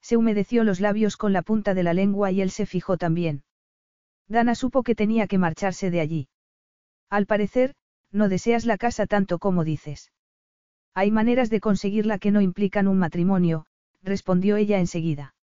Se 0.00 0.16
humedeció 0.16 0.64
los 0.64 0.80
labios 0.80 1.16
con 1.16 1.32
la 1.32 1.42
punta 1.42 1.74
de 1.74 1.82
la 1.82 1.94
lengua 1.94 2.30
y 2.30 2.40
él 2.40 2.50
se 2.50 2.66
fijó 2.66 2.96
también. 2.96 3.44
Dana 4.28 4.54
supo 4.54 4.82
que 4.82 4.94
tenía 4.94 5.26
que 5.26 5.38
marcharse 5.38 5.90
de 5.90 6.00
allí. 6.00 6.28
Al 7.10 7.26
parecer, 7.26 7.74
no 8.12 8.28
deseas 8.28 8.64
la 8.64 8.78
casa 8.78 9.06
tanto 9.06 9.38
como 9.38 9.64
dices. 9.64 10.12
Hay 10.94 11.10
maneras 11.10 11.50
de 11.50 11.60
conseguirla 11.60 12.18
que 12.18 12.30
no 12.30 12.40
implican 12.40 12.88
un 12.88 12.98
matrimonio, 12.98 13.66
respondió 14.02 14.56
ella 14.56 14.78
enseguida. 14.78 15.34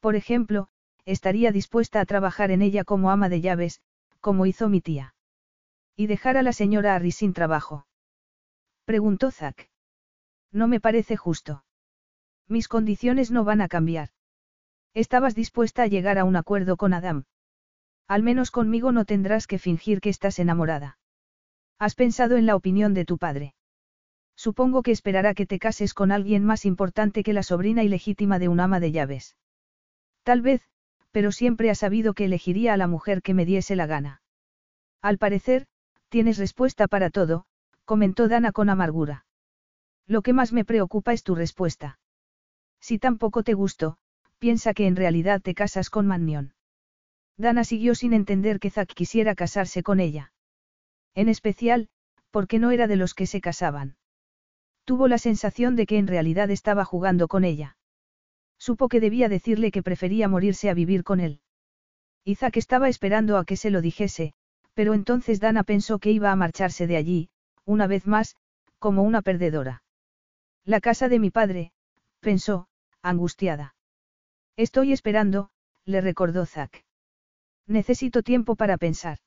Por 0.00 0.16
ejemplo, 0.16 0.68
estaría 1.04 1.52
dispuesta 1.52 2.00
a 2.00 2.06
trabajar 2.06 2.50
en 2.50 2.62
ella 2.62 2.84
como 2.84 3.10
ama 3.10 3.28
de 3.28 3.40
llaves, 3.40 3.80
como 4.20 4.46
hizo 4.46 4.68
mi 4.68 4.80
tía. 4.80 5.14
¿Y 5.96 6.06
dejar 6.06 6.36
a 6.36 6.42
la 6.42 6.52
señora 6.52 6.94
Harry 6.94 7.12
sin 7.12 7.32
trabajo? 7.32 7.86
Preguntó 8.84 9.30
Zack. 9.30 9.70
No 10.52 10.68
me 10.68 10.80
parece 10.80 11.16
justo. 11.16 11.64
Mis 12.48 12.68
condiciones 12.68 13.30
no 13.30 13.44
van 13.44 13.60
a 13.60 13.68
cambiar. 13.68 14.10
Estabas 14.94 15.34
dispuesta 15.34 15.82
a 15.82 15.86
llegar 15.86 16.18
a 16.18 16.24
un 16.24 16.36
acuerdo 16.36 16.76
con 16.76 16.94
Adam. 16.94 17.24
Al 18.08 18.22
menos 18.22 18.50
conmigo 18.50 18.90
no 18.90 19.04
tendrás 19.04 19.46
que 19.46 19.58
fingir 19.58 20.00
que 20.00 20.08
estás 20.08 20.38
enamorada. 20.38 20.98
¿Has 21.80 21.94
pensado 21.94 22.36
en 22.36 22.44
la 22.44 22.56
opinión 22.56 22.92
de 22.92 23.06
tu 23.06 23.16
padre? 23.16 23.54
Supongo 24.36 24.82
que 24.82 24.90
esperará 24.90 25.32
que 25.32 25.46
te 25.46 25.58
cases 25.58 25.94
con 25.94 26.12
alguien 26.12 26.44
más 26.44 26.66
importante 26.66 27.22
que 27.22 27.32
la 27.32 27.42
sobrina 27.42 27.82
ilegítima 27.82 28.38
de 28.38 28.48
un 28.48 28.60
ama 28.60 28.80
de 28.80 28.92
llaves. 28.92 29.38
Tal 30.22 30.42
vez, 30.42 30.60
pero 31.10 31.32
siempre 31.32 31.70
ha 31.70 31.74
sabido 31.74 32.12
que 32.12 32.26
elegiría 32.26 32.74
a 32.74 32.76
la 32.76 32.86
mujer 32.86 33.22
que 33.22 33.32
me 33.32 33.46
diese 33.46 33.76
la 33.76 33.86
gana. 33.86 34.20
Al 35.00 35.16
parecer, 35.16 35.66
tienes 36.10 36.36
respuesta 36.36 36.86
para 36.86 37.08
todo, 37.08 37.46
comentó 37.86 38.28
Dana 38.28 38.52
con 38.52 38.68
amargura. 38.68 39.24
Lo 40.06 40.20
que 40.20 40.34
más 40.34 40.52
me 40.52 40.66
preocupa 40.66 41.14
es 41.14 41.22
tu 41.22 41.34
respuesta. 41.34 41.98
Si 42.78 42.98
tampoco 42.98 43.42
te 43.42 43.54
gustó, 43.54 43.96
piensa 44.38 44.74
que 44.74 44.86
en 44.86 44.96
realidad 44.96 45.40
te 45.40 45.54
casas 45.54 45.88
con 45.88 46.06
Mannion. 46.06 46.52
Dana 47.38 47.64
siguió 47.64 47.94
sin 47.94 48.12
entender 48.12 48.60
que 48.60 48.68
Zack 48.68 48.92
quisiera 48.92 49.34
casarse 49.34 49.82
con 49.82 49.98
ella. 49.98 50.32
En 51.14 51.28
especial, 51.28 51.88
porque 52.30 52.58
no 52.58 52.70
era 52.70 52.86
de 52.86 52.96
los 52.96 53.14
que 53.14 53.26
se 53.26 53.40
casaban. 53.40 53.96
Tuvo 54.84 55.08
la 55.08 55.18
sensación 55.18 55.76
de 55.76 55.86
que 55.86 55.98
en 55.98 56.06
realidad 56.06 56.50
estaba 56.50 56.84
jugando 56.84 57.28
con 57.28 57.44
ella. 57.44 57.76
Supo 58.58 58.88
que 58.88 59.00
debía 59.00 59.28
decirle 59.28 59.70
que 59.70 59.82
prefería 59.82 60.28
morirse 60.28 60.68
a 60.70 60.74
vivir 60.74 61.04
con 61.04 61.20
él. 61.20 61.40
Isaac 62.24 62.56
estaba 62.56 62.88
esperando 62.88 63.38
a 63.38 63.44
que 63.44 63.56
se 63.56 63.70
lo 63.70 63.80
dijese, 63.80 64.34
pero 64.74 64.94
entonces 64.94 65.40
Dana 65.40 65.64
pensó 65.64 65.98
que 65.98 66.10
iba 66.10 66.30
a 66.30 66.36
marcharse 66.36 66.86
de 66.86 66.96
allí, 66.96 67.30
una 67.64 67.86
vez 67.86 68.06
más, 68.06 68.36
como 68.78 69.02
una 69.02 69.22
perdedora. 69.22 69.82
La 70.64 70.80
casa 70.80 71.08
de 71.08 71.18
mi 71.18 71.30
padre, 71.30 71.72
pensó, 72.20 72.68
angustiada. 73.02 73.74
Estoy 74.56 74.92
esperando, 74.92 75.50
le 75.84 76.00
recordó 76.00 76.44
Zack. 76.44 76.84
Necesito 77.66 78.22
tiempo 78.22 78.56
para 78.56 78.76
pensar. 78.76 79.18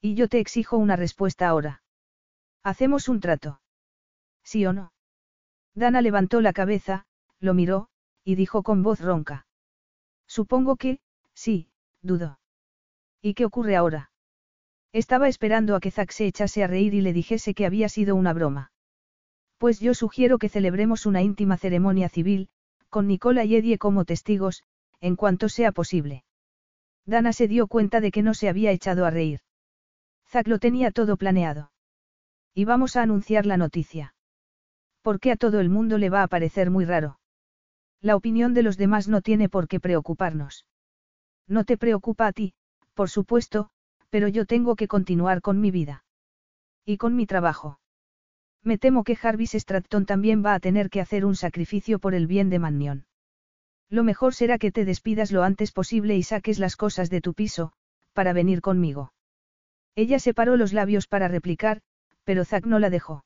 Y 0.00 0.14
yo 0.14 0.28
te 0.28 0.38
exijo 0.38 0.76
una 0.76 0.96
respuesta 0.96 1.48
ahora. 1.48 1.82
Hacemos 2.62 3.08
un 3.08 3.20
trato. 3.20 3.60
¿Sí 4.44 4.64
o 4.66 4.72
no? 4.72 4.92
Dana 5.74 6.00
levantó 6.00 6.40
la 6.40 6.52
cabeza, 6.52 7.06
lo 7.40 7.54
miró, 7.54 7.88
y 8.24 8.34
dijo 8.34 8.62
con 8.62 8.82
voz 8.82 9.00
ronca. 9.00 9.46
Supongo 10.26 10.76
que, 10.76 11.00
sí, 11.34 11.70
dudó. 12.02 12.38
¿Y 13.22 13.34
qué 13.34 13.44
ocurre 13.44 13.76
ahora? 13.76 14.10
Estaba 14.92 15.28
esperando 15.28 15.74
a 15.74 15.80
que 15.80 15.90
Zack 15.90 16.10
se 16.12 16.26
echase 16.26 16.62
a 16.62 16.66
reír 16.66 16.94
y 16.94 17.00
le 17.00 17.12
dijese 17.12 17.54
que 17.54 17.66
había 17.66 17.88
sido 17.88 18.14
una 18.16 18.32
broma. 18.32 18.72
Pues 19.58 19.80
yo 19.80 19.94
sugiero 19.94 20.38
que 20.38 20.48
celebremos 20.48 21.06
una 21.06 21.22
íntima 21.22 21.56
ceremonia 21.56 22.08
civil, 22.08 22.48
con 22.88 23.06
Nicola 23.06 23.44
y 23.44 23.56
Eddie 23.56 23.78
como 23.78 24.04
testigos, 24.04 24.64
en 25.00 25.16
cuanto 25.16 25.48
sea 25.48 25.72
posible. 25.72 26.24
Dana 27.04 27.32
se 27.32 27.48
dio 27.48 27.66
cuenta 27.66 28.00
de 28.00 28.10
que 28.10 28.22
no 28.22 28.34
se 28.34 28.48
había 28.48 28.70
echado 28.70 29.04
a 29.04 29.10
reír. 29.10 29.40
Zack 30.30 30.46
lo 30.46 30.58
tenía 30.58 30.90
todo 30.90 31.16
planeado. 31.16 31.72
Y 32.54 32.64
vamos 32.64 32.96
a 32.96 33.02
anunciar 33.02 33.46
la 33.46 33.56
noticia. 33.56 34.14
Porque 35.02 35.32
a 35.32 35.36
todo 35.36 35.60
el 35.60 35.70
mundo 35.70 35.96
le 35.96 36.10
va 36.10 36.22
a 36.22 36.28
parecer 36.28 36.70
muy 36.70 36.84
raro. 36.84 37.18
La 38.00 38.14
opinión 38.14 38.52
de 38.52 38.62
los 38.62 38.76
demás 38.76 39.08
no 39.08 39.22
tiene 39.22 39.48
por 39.48 39.68
qué 39.68 39.80
preocuparnos. 39.80 40.66
No 41.46 41.64
te 41.64 41.78
preocupa 41.78 42.26
a 42.26 42.32
ti, 42.32 42.54
por 42.94 43.08
supuesto, 43.08 43.70
pero 44.10 44.28
yo 44.28 44.44
tengo 44.44 44.76
que 44.76 44.86
continuar 44.86 45.40
con 45.40 45.60
mi 45.60 45.70
vida. 45.70 46.04
Y 46.84 46.98
con 46.98 47.16
mi 47.16 47.26
trabajo. 47.26 47.80
Me 48.62 48.76
temo 48.76 49.04
que 49.04 49.16
Jarvis 49.16 49.52
Stratton 49.52 50.04
también 50.04 50.44
va 50.44 50.54
a 50.54 50.60
tener 50.60 50.90
que 50.90 51.00
hacer 51.00 51.24
un 51.24 51.36
sacrificio 51.36 51.98
por 51.98 52.14
el 52.14 52.26
bien 52.26 52.50
de 52.50 52.58
Mannion. 52.58 53.06
Lo 53.88 54.04
mejor 54.04 54.34
será 54.34 54.58
que 54.58 54.72
te 54.72 54.84
despidas 54.84 55.32
lo 55.32 55.42
antes 55.42 55.72
posible 55.72 56.16
y 56.16 56.22
saques 56.22 56.58
las 56.58 56.76
cosas 56.76 57.08
de 57.08 57.20
tu 57.22 57.32
piso, 57.32 57.72
para 58.12 58.34
venir 58.34 58.60
conmigo. 58.60 59.12
Ella 59.98 60.20
separó 60.20 60.56
los 60.56 60.72
labios 60.72 61.08
para 61.08 61.26
replicar, 61.26 61.80
pero 62.22 62.44
Zack 62.44 62.66
no 62.66 62.78
la 62.78 62.88
dejó. 62.88 63.24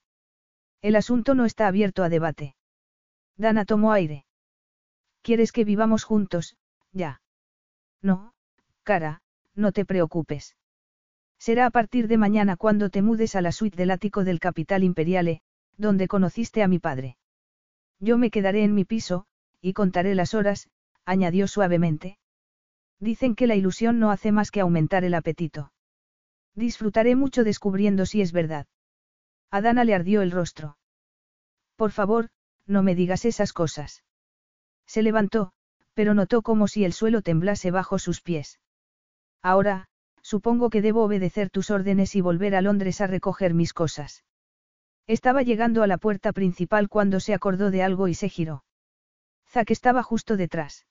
El 0.81 0.97
asunto 0.97 1.34
no 1.34 1.44
está 1.44 1.67
abierto 1.67 2.02
a 2.02 2.09
debate. 2.09 2.57
Dana 3.36 3.67
tomó 3.67 3.92
aire. 3.92 4.25
¿Quieres 5.20 5.52
que 5.52 5.67
vivamos 5.67 6.05
juntos, 6.05 6.57
ya? 6.91 7.20
No, 8.01 8.33
cara, 8.84 9.20
no 9.55 9.73
te 9.73 9.84
preocupes. 9.84 10.57
Será 11.39 11.67
a 11.67 11.70
partir 11.70 12.09
de 12.09 12.17
mañana 12.17 12.57
cuando 12.57 12.89
te 12.89 13.02
mudes 13.02 13.36
a 13.36 13.42
la 13.42 13.52
suite 13.52 13.76
del 13.76 13.91
ático 13.91 14.25
del 14.25 14.41
Capital 14.41 14.83
Imperiale, 14.83 15.42
donde 15.76 16.09
conociste 16.09 16.62
a 16.62 16.68
mi 16.68 16.78
padre. 16.78 17.18
Yo 18.01 18.17
me 18.17 18.31
quedaré 18.31 18.65
en 18.65 18.75
mi 18.75 18.86
piso, 18.86 19.26
y 19.60 19.75
contaré 19.75 20.15
las 20.15 20.33
horas, 20.33 20.70
añadió 21.05 21.49
suavemente. 21.49 22.18
Dicen 22.99 23.34
que 23.34 23.47
la 23.47 23.57
ilusión 23.57 23.99
no 23.99 24.10
hace 24.10 24.33
más 24.33 24.51
que 24.51 24.60
aumentar 24.60 25.05
el 25.05 25.12
apetito. 25.12 25.70
Disfrutaré 26.55 27.16
mucho 27.16 27.44
descubriendo 27.44 28.06
si 28.06 28.20
es 28.20 28.32
verdad. 28.32 28.66
A 29.50 29.60
Dana 29.60 29.84
le 29.84 29.94
ardió 29.94 30.22
el 30.22 30.31
rostro. 30.31 30.76
Por 31.76 31.90
favor, 31.90 32.28
no 32.66 32.82
me 32.82 32.94
digas 32.94 33.24
esas 33.24 33.52
cosas. 33.52 34.05
Se 34.86 35.02
levantó, 35.02 35.52
pero 35.94 36.14
notó 36.14 36.42
como 36.42 36.68
si 36.68 36.84
el 36.84 36.92
suelo 36.92 37.22
temblase 37.22 37.70
bajo 37.70 37.98
sus 37.98 38.20
pies. 38.20 38.60
Ahora, 39.42 39.89
supongo 40.22 40.70
que 40.70 40.82
debo 40.82 41.05
obedecer 41.05 41.50
tus 41.50 41.70
órdenes 41.70 42.14
y 42.14 42.20
volver 42.20 42.55
a 42.55 42.62
Londres 42.62 43.00
a 43.00 43.06
recoger 43.06 43.55
mis 43.55 43.72
cosas. 43.72 44.24
Estaba 45.06 45.42
llegando 45.42 45.82
a 45.82 45.86
la 45.86 45.98
puerta 45.98 46.32
principal 46.32 46.89
cuando 46.89 47.20
se 47.20 47.34
acordó 47.34 47.70
de 47.70 47.82
algo 47.82 48.08
y 48.08 48.14
se 48.14 48.28
giró. 48.28 48.64
Zack 49.48 49.70
estaba 49.70 50.02
justo 50.02 50.36
detrás. 50.36 50.86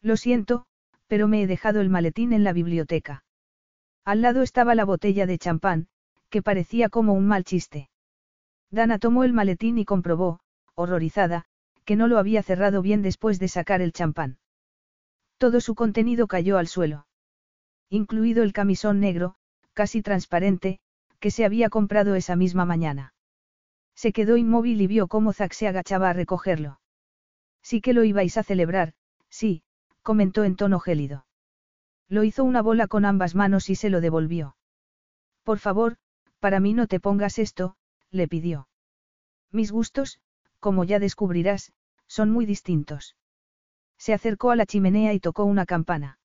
Lo 0.00 0.16
siento, 0.16 0.66
pero 1.06 1.28
me 1.28 1.42
he 1.42 1.46
dejado 1.46 1.80
el 1.80 1.90
maletín 1.90 2.32
en 2.32 2.44
la 2.44 2.52
biblioteca. 2.52 3.23
Al 4.04 4.20
lado 4.20 4.42
estaba 4.42 4.74
la 4.74 4.84
botella 4.84 5.26
de 5.26 5.38
champán, 5.38 5.88
que 6.28 6.42
parecía 6.42 6.88
como 6.88 7.14
un 7.14 7.26
mal 7.26 7.44
chiste. 7.44 7.88
Dana 8.70 8.98
tomó 8.98 9.24
el 9.24 9.32
maletín 9.32 9.78
y 9.78 9.84
comprobó, 9.84 10.40
horrorizada, 10.74 11.46
que 11.84 11.96
no 11.96 12.08
lo 12.08 12.18
había 12.18 12.42
cerrado 12.42 12.82
bien 12.82 13.02
después 13.02 13.38
de 13.38 13.48
sacar 13.48 13.80
el 13.80 13.92
champán. 13.92 14.38
Todo 15.38 15.60
su 15.60 15.74
contenido 15.74 16.26
cayó 16.26 16.58
al 16.58 16.66
suelo. 16.66 17.06
Incluido 17.88 18.42
el 18.42 18.52
camisón 18.52 19.00
negro, 19.00 19.36
casi 19.72 20.02
transparente, 20.02 20.80
que 21.20 21.30
se 21.30 21.44
había 21.44 21.70
comprado 21.70 22.14
esa 22.14 22.36
misma 22.36 22.64
mañana. 22.64 23.14
Se 23.94 24.12
quedó 24.12 24.36
inmóvil 24.36 24.80
y 24.80 24.86
vio 24.86 25.06
cómo 25.06 25.32
Zack 25.32 25.52
se 25.52 25.68
agachaba 25.68 26.10
a 26.10 26.12
recogerlo. 26.12 26.80
Sí 27.62 27.80
que 27.80 27.94
lo 27.94 28.04
ibais 28.04 28.36
a 28.36 28.42
celebrar, 28.42 28.92
sí, 29.30 29.62
comentó 30.02 30.44
en 30.44 30.56
tono 30.56 30.80
gélido. 30.80 31.26
Lo 32.08 32.24
hizo 32.24 32.44
una 32.44 32.62
bola 32.62 32.86
con 32.86 33.04
ambas 33.04 33.34
manos 33.34 33.70
y 33.70 33.76
se 33.76 33.90
lo 33.90 34.00
devolvió. 34.00 34.56
Por 35.42 35.58
favor, 35.58 35.96
para 36.38 36.60
mí 36.60 36.74
no 36.74 36.86
te 36.86 37.00
pongas 37.00 37.38
esto, 37.38 37.76
le 38.10 38.28
pidió. 38.28 38.68
Mis 39.50 39.72
gustos, 39.72 40.20
como 40.60 40.84
ya 40.84 40.98
descubrirás, 40.98 41.72
son 42.06 42.30
muy 42.30 42.46
distintos. 42.46 43.16
Se 43.96 44.12
acercó 44.12 44.50
a 44.50 44.56
la 44.56 44.66
chimenea 44.66 45.14
y 45.14 45.20
tocó 45.20 45.44
una 45.44 45.64
campana. 45.64 46.18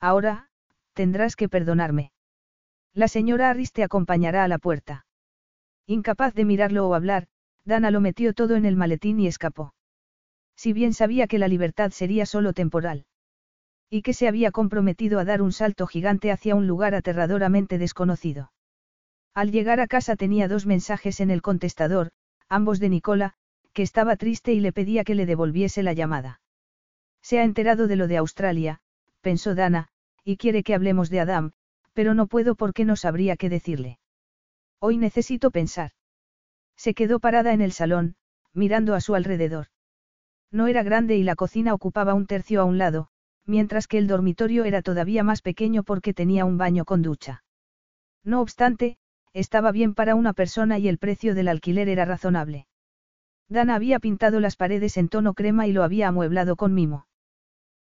Ahora, 0.00 0.48
tendrás 0.94 1.36
que 1.36 1.48
perdonarme. 1.48 2.12
La 2.94 3.08
señora 3.08 3.50
Arris 3.50 3.72
te 3.72 3.82
acompañará 3.82 4.44
a 4.44 4.48
la 4.48 4.58
puerta. 4.58 5.06
Incapaz 5.86 6.34
de 6.34 6.44
mirarlo 6.44 6.88
o 6.88 6.94
hablar, 6.94 7.26
Dana 7.64 7.90
lo 7.90 8.00
metió 8.00 8.32
todo 8.32 8.56
en 8.56 8.64
el 8.64 8.76
maletín 8.76 9.20
y 9.20 9.26
escapó. 9.26 9.74
Si 10.56 10.72
bien 10.72 10.94
sabía 10.94 11.26
que 11.26 11.38
la 11.38 11.48
libertad 11.48 11.90
sería 11.90 12.26
solo 12.26 12.52
temporal 12.52 13.06
y 13.90 14.02
que 14.02 14.14
se 14.14 14.28
había 14.28 14.50
comprometido 14.50 15.18
a 15.18 15.24
dar 15.24 15.42
un 15.42 15.52
salto 15.52 15.86
gigante 15.86 16.32
hacia 16.32 16.54
un 16.54 16.66
lugar 16.66 16.94
aterradoramente 16.94 17.78
desconocido. 17.78 18.52
Al 19.34 19.50
llegar 19.50 19.80
a 19.80 19.86
casa 19.86 20.16
tenía 20.16 20.48
dos 20.48 20.66
mensajes 20.66 21.20
en 21.20 21.30
el 21.30 21.42
contestador, 21.42 22.10
ambos 22.48 22.78
de 22.80 22.88
Nicola, 22.88 23.34
que 23.72 23.82
estaba 23.82 24.16
triste 24.16 24.52
y 24.52 24.60
le 24.60 24.72
pedía 24.72 25.04
que 25.04 25.14
le 25.14 25.26
devolviese 25.26 25.82
la 25.82 25.92
llamada. 25.92 26.40
Se 27.22 27.38
ha 27.38 27.44
enterado 27.44 27.88
de 27.88 27.96
lo 27.96 28.06
de 28.06 28.16
Australia, 28.18 28.80
pensó 29.20 29.54
Dana, 29.54 29.88
y 30.24 30.36
quiere 30.36 30.62
que 30.62 30.74
hablemos 30.74 31.10
de 31.10 31.20
Adam, 31.20 31.52
pero 31.92 32.14
no 32.14 32.26
puedo 32.26 32.54
porque 32.54 32.84
no 32.84 32.96
sabría 32.96 33.36
qué 33.36 33.48
decirle. 33.48 33.98
Hoy 34.78 34.98
necesito 34.98 35.50
pensar. 35.50 35.92
Se 36.76 36.94
quedó 36.94 37.20
parada 37.20 37.52
en 37.52 37.60
el 37.60 37.72
salón, 37.72 38.16
mirando 38.52 38.94
a 38.94 39.00
su 39.00 39.14
alrededor. 39.14 39.66
No 40.50 40.66
era 40.68 40.82
grande 40.82 41.16
y 41.16 41.24
la 41.24 41.34
cocina 41.34 41.74
ocupaba 41.74 42.14
un 42.14 42.26
tercio 42.26 42.60
a 42.60 42.64
un 42.64 42.78
lado, 42.78 43.08
mientras 43.46 43.86
que 43.86 43.98
el 43.98 44.06
dormitorio 44.06 44.64
era 44.64 44.82
todavía 44.82 45.22
más 45.22 45.42
pequeño 45.42 45.82
porque 45.82 46.14
tenía 46.14 46.44
un 46.44 46.58
baño 46.58 46.84
con 46.84 47.02
ducha. 47.02 47.44
No 48.24 48.40
obstante, 48.40 48.96
estaba 49.32 49.72
bien 49.72 49.94
para 49.94 50.14
una 50.14 50.32
persona 50.32 50.78
y 50.78 50.88
el 50.88 50.98
precio 50.98 51.34
del 51.34 51.48
alquiler 51.48 51.88
era 51.88 52.04
razonable. 52.04 52.66
Dana 53.48 53.74
había 53.74 53.98
pintado 53.98 54.40
las 54.40 54.56
paredes 54.56 54.96
en 54.96 55.08
tono 55.08 55.34
crema 55.34 55.66
y 55.66 55.72
lo 55.72 55.82
había 55.82 56.08
amueblado 56.08 56.56
con 56.56 56.72
mimo. 56.72 57.06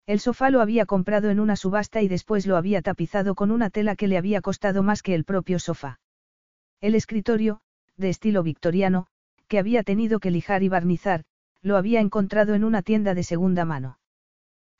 El 0.07 0.19
sofá 0.19 0.49
lo 0.49 0.61
había 0.61 0.85
comprado 0.85 1.29
en 1.29 1.39
una 1.39 1.55
subasta 1.55 2.01
y 2.01 2.07
después 2.07 2.47
lo 2.47 2.57
había 2.57 2.81
tapizado 2.81 3.35
con 3.35 3.51
una 3.51 3.69
tela 3.69 3.95
que 3.95 4.07
le 4.07 4.17
había 4.17 4.41
costado 4.41 4.81
más 4.81 5.03
que 5.03 5.13
el 5.13 5.23
propio 5.23 5.59
sofá. 5.59 5.99
El 6.81 6.95
escritorio, 6.95 7.61
de 7.97 8.09
estilo 8.09 8.41
victoriano, 8.41 9.07
que 9.47 9.59
había 9.59 9.83
tenido 9.83 10.19
que 10.19 10.31
lijar 10.31 10.63
y 10.63 10.69
barnizar, 10.69 11.23
lo 11.61 11.77
había 11.77 11.99
encontrado 11.99 12.55
en 12.55 12.63
una 12.63 12.81
tienda 12.81 13.13
de 13.13 13.23
segunda 13.23 13.65
mano. 13.65 13.99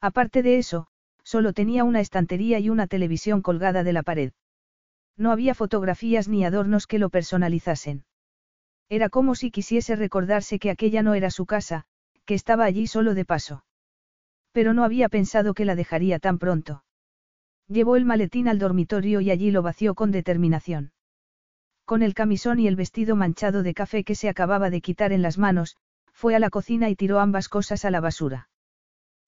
Aparte 0.02 0.42
de 0.42 0.58
eso, 0.58 0.88
solo 1.24 1.54
tenía 1.54 1.84
una 1.84 2.00
estantería 2.00 2.60
y 2.60 2.70
una 2.70 2.88
televisión 2.88 3.42
colgada 3.42 3.84
de 3.84 3.94
la 3.94 4.02
pared. 4.02 4.34
No 5.16 5.32
había 5.32 5.54
fotografías 5.54 6.28
ni 6.28 6.44
adornos 6.44 6.88
que 6.88 6.98
lo 6.98 7.10
personalizasen. 7.10 8.04
Era 8.90 9.10
como 9.10 9.36
si 9.36 9.52
quisiese 9.52 9.96
recordarse 9.96 10.60
que 10.60 10.72
aquella 10.72 11.04
no 11.04 11.14
era 11.14 11.30
su 11.30 11.46
casa, 11.46 11.86
que 12.26 12.34
estaba 12.34 12.66
allí 12.66 12.88
solo 12.88 13.14
de 13.14 13.26
paso. 13.26 13.64
Pero 14.52 14.74
no 14.74 14.84
había 14.84 15.08
pensado 15.08 15.54
que 15.54 15.66
la 15.66 15.76
dejaría 15.76 16.20
tan 16.20 16.40
pronto. 16.40 16.84
Llevó 17.68 17.96
el 17.96 18.04
maletín 18.04 18.48
al 18.48 18.60
dormitorio 18.60 19.22
y 19.22 19.32
allí 19.32 19.52
lo 19.52 19.62
vació 19.62 19.96
con 19.96 20.12
determinación. 20.12 20.92
Con 21.86 22.04
el 22.04 22.14
camisón 22.14 22.60
y 22.60 22.68
el 22.68 22.76
vestido 22.76 23.16
manchado 23.16 23.64
de 23.64 23.74
café 23.74 24.04
que 24.04 24.16
se 24.16 24.30
acababa 24.30 24.70
de 24.70 24.82
quitar 24.82 25.14
en 25.14 25.22
las 25.22 25.38
manos, 25.38 25.78
fue 26.12 26.36
a 26.36 26.40
la 26.40 26.50
cocina 26.50 26.90
y 26.90 26.96
tiró 26.96 27.20
ambas 27.20 27.48
cosas 27.48 27.86
a 27.86 27.92
la 27.92 28.02
basura. 28.02 28.50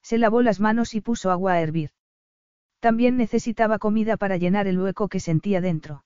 Se 0.04 0.18
lavó 0.18 0.42
las 0.42 0.60
manos 0.60 0.94
y 0.94 1.02
puso 1.02 1.32
agua 1.32 1.54
a 1.54 1.62
hervir. 1.62 1.92
También 2.80 3.18
necesitaba 3.18 3.80
comida 3.80 4.18
para 4.18 4.38
llenar 4.38 4.68
el 4.68 4.80
hueco 4.80 5.08
que 5.08 5.22
sentía 5.22 5.62
dentro. 5.62 6.04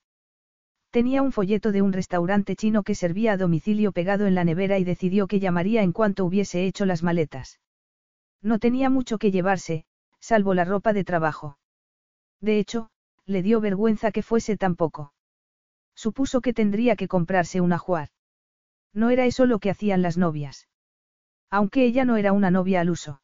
Tenía 0.92 1.22
un 1.22 1.32
folleto 1.32 1.72
de 1.72 1.82
un 1.82 1.92
restaurante 1.92 2.56
chino 2.56 2.84
que 2.84 2.96
servía 2.96 3.34
a 3.34 3.38
domicilio 3.38 3.92
pegado 3.92 4.28
en 4.28 4.36
la 4.36 4.44
nevera 4.44 4.78
y 4.78 4.84
decidió 4.84 5.28
que 5.28 5.40
llamaría 5.40 5.82
en 5.82 5.92
cuanto 5.92 6.24
hubiese 6.24 6.66
hecho 6.66 6.86
las 6.86 7.04
maletas. 7.04 7.60
No 8.42 8.60
tenía 8.60 8.90
mucho 8.90 9.18
que 9.18 9.32
llevarse, 9.32 9.86
salvo 10.20 10.54
la 10.54 10.64
ropa 10.66 10.94
de 10.94 11.04
trabajo. 11.04 11.58
De 12.40 12.60
hecho, 12.60 12.90
le 13.26 13.42
dio 13.42 13.60
vergüenza 13.60 14.12
que 14.12 14.24
fuese 14.24 14.56
tan 14.56 14.76
poco. 14.76 15.14
Supuso 15.96 16.42
que 16.42 16.54
tendría 16.54 16.96
que 16.96 17.08
comprarse 17.08 17.60
un 17.60 17.74
ajuar. 17.74 18.10
No 18.94 19.10
era 19.10 19.26
eso 19.26 19.46
lo 19.46 19.60
que 19.60 19.72
hacían 19.72 20.02
las 20.02 20.18
novias. 20.18 20.68
Aunque 21.50 21.86
ella 21.86 22.06
no 22.06 22.18
era 22.18 22.34
una 22.34 22.52
novia 22.52 22.82
al 22.82 22.90
uso. 22.90 23.22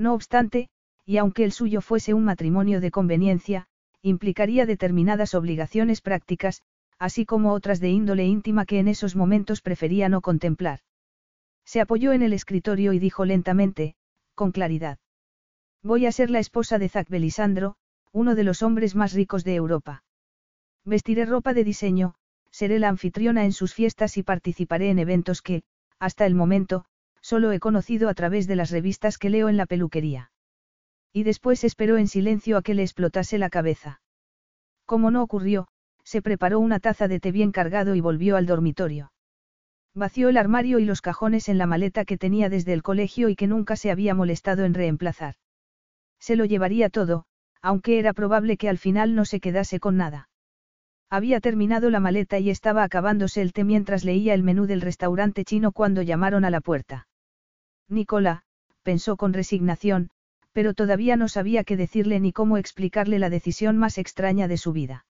No 0.00 0.14
obstante, 0.14 0.70
y 1.04 1.18
aunque 1.18 1.44
el 1.44 1.52
suyo 1.52 1.82
fuese 1.82 2.14
un 2.14 2.24
matrimonio 2.24 2.80
de 2.80 2.90
conveniencia, 2.90 3.66
implicaría 4.00 4.64
determinadas 4.64 5.34
obligaciones 5.34 6.00
prácticas, 6.00 6.62
así 6.98 7.26
como 7.26 7.52
otras 7.52 7.80
de 7.80 7.90
índole 7.90 8.24
íntima 8.24 8.64
que 8.64 8.78
en 8.78 8.88
esos 8.88 9.14
momentos 9.14 9.60
prefería 9.60 10.08
no 10.08 10.22
contemplar. 10.22 10.80
Se 11.66 11.82
apoyó 11.82 12.12
en 12.12 12.22
el 12.22 12.32
escritorio 12.32 12.94
y 12.94 12.98
dijo 12.98 13.26
lentamente, 13.26 13.94
con 14.34 14.52
claridad. 14.52 14.98
Voy 15.82 16.06
a 16.06 16.12
ser 16.12 16.30
la 16.30 16.38
esposa 16.38 16.78
de 16.78 16.88
Zac 16.88 17.10
Belisandro, 17.10 17.76
uno 18.10 18.34
de 18.34 18.44
los 18.44 18.62
hombres 18.62 18.96
más 18.96 19.12
ricos 19.12 19.44
de 19.44 19.54
Europa. 19.54 20.02
Vestiré 20.86 21.26
ropa 21.26 21.52
de 21.52 21.62
diseño, 21.62 22.14
seré 22.50 22.78
la 22.78 22.88
anfitriona 22.88 23.44
en 23.44 23.52
sus 23.52 23.74
fiestas 23.74 24.16
y 24.16 24.22
participaré 24.22 24.88
en 24.88 24.98
eventos 24.98 25.42
que, 25.42 25.62
hasta 25.98 26.24
el 26.24 26.34
momento, 26.34 26.86
solo 27.20 27.52
he 27.52 27.60
conocido 27.60 28.08
a 28.08 28.14
través 28.14 28.46
de 28.46 28.56
las 28.56 28.70
revistas 28.70 29.18
que 29.18 29.30
leo 29.30 29.48
en 29.48 29.56
la 29.56 29.66
peluquería. 29.66 30.30
Y 31.12 31.24
después 31.24 31.64
esperó 31.64 31.96
en 31.96 32.08
silencio 32.08 32.56
a 32.56 32.62
que 32.62 32.74
le 32.74 32.82
explotase 32.82 33.38
la 33.38 33.50
cabeza. 33.50 34.00
Como 34.86 35.10
no 35.10 35.22
ocurrió, 35.22 35.68
se 36.04 36.22
preparó 36.22 36.60
una 36.60 36.80
taza 36.80 37.08
de 37.08 37.20
té 37.20 37.32
bien 37.32 37.52
cargado 37.52 37.94
y 37.94 38.00
volvió 38.00 38.36
al 38.36 38.46
dormitorio. 38.46 39.12
Vació 39.94 40.28
el 40.28 40.36
armario 40.36 40.78
y 40.78 40.84
los 40.84 41.02
cajones 41.02 41.48
en 41.48 41.58
la 41.58 41.66
maleta 41.66 42.04
que 42.04 42.16
tenía 42.16 42.48
desde 42.48 42.72
el 42.72 42.82
colegio 42.82 43.28
y 43.28 43.36
que 43.36 43.48
nunca 43.48 43.76
se 43.76 43.90
había 43.90 44.14
molestado 44.14 44.64
en 44.64 44.74
reemplazar. 44.74 45.34
Se 46.20 46.36
lo 46.36 46.44
llevaría 46.44 46.90
todo, 46.90 47.24
aunque 47.60 47.98
era 47.98 48.12
probable 48.12 48.56
que 48.56 48.68
al 48.68 48.78
final 48.78 49.14
no 49.14 49.24
se 49.24 49.40
quedase 49.40 49.80
con 49.80 49.96
nada. 49.96 50.28
Había 51.10 51.40
terminado 51.40 51.90
la 51.90 51.98
maleta 51.98 52.38
y 52.38 52.50
estaba 52.50 52.84
acabándose 52.84 53.42
el 53.42 53.52
té 53.52 53.64
mientras 53.64 54.04
leía 54.04 54.32
el 54.32 54.44
menú 54.44 54.66
del 54.66 54.80
restaurante 54.80 55.44
chino 55.44 55.72
cuando 55.72 56.02
llamaron 56.02 56.44
a 56.44 56.50
la 56.50 56.60
puerta. 56.60 57.08
Nicola, 57.90 58.42
pensó 58.82 59.16
con 59.16 59.32
resignación, 59.32 60.10
pero 60.52 60.74
todavía 60.74 61.16
no 61.16 61.28
sabía 61.28 61.64
qué 61.64 61.76
decirle 61.76 62.20
ni 62.20 62.32
cómo 62.32 62.56
explicarle 62.56 63.18
la 63.18 63.30
decisión 63.30 63.76
más 63.76 63.98
extraña 63.98 64.48
de 64.48 64.56
su 64.56 64.72
vida. 64.72 65.06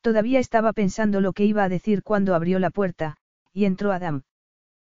Todavía 0.00 0.38
estaba 0.38 0.72
pensando 0.72 1.20
lo 1.20 1.32
que 1.32 1.44
iba 1.44 1.62
a 1.62 1.68
decir 1.68 2.02
cuando 2.02 2.34
abrió 2.34 2.58
la 2.58 2.70
puerta, 2.70 3.16
y 3.52 3.64
entró 3.66 3.92
Adam. 3.92 4.22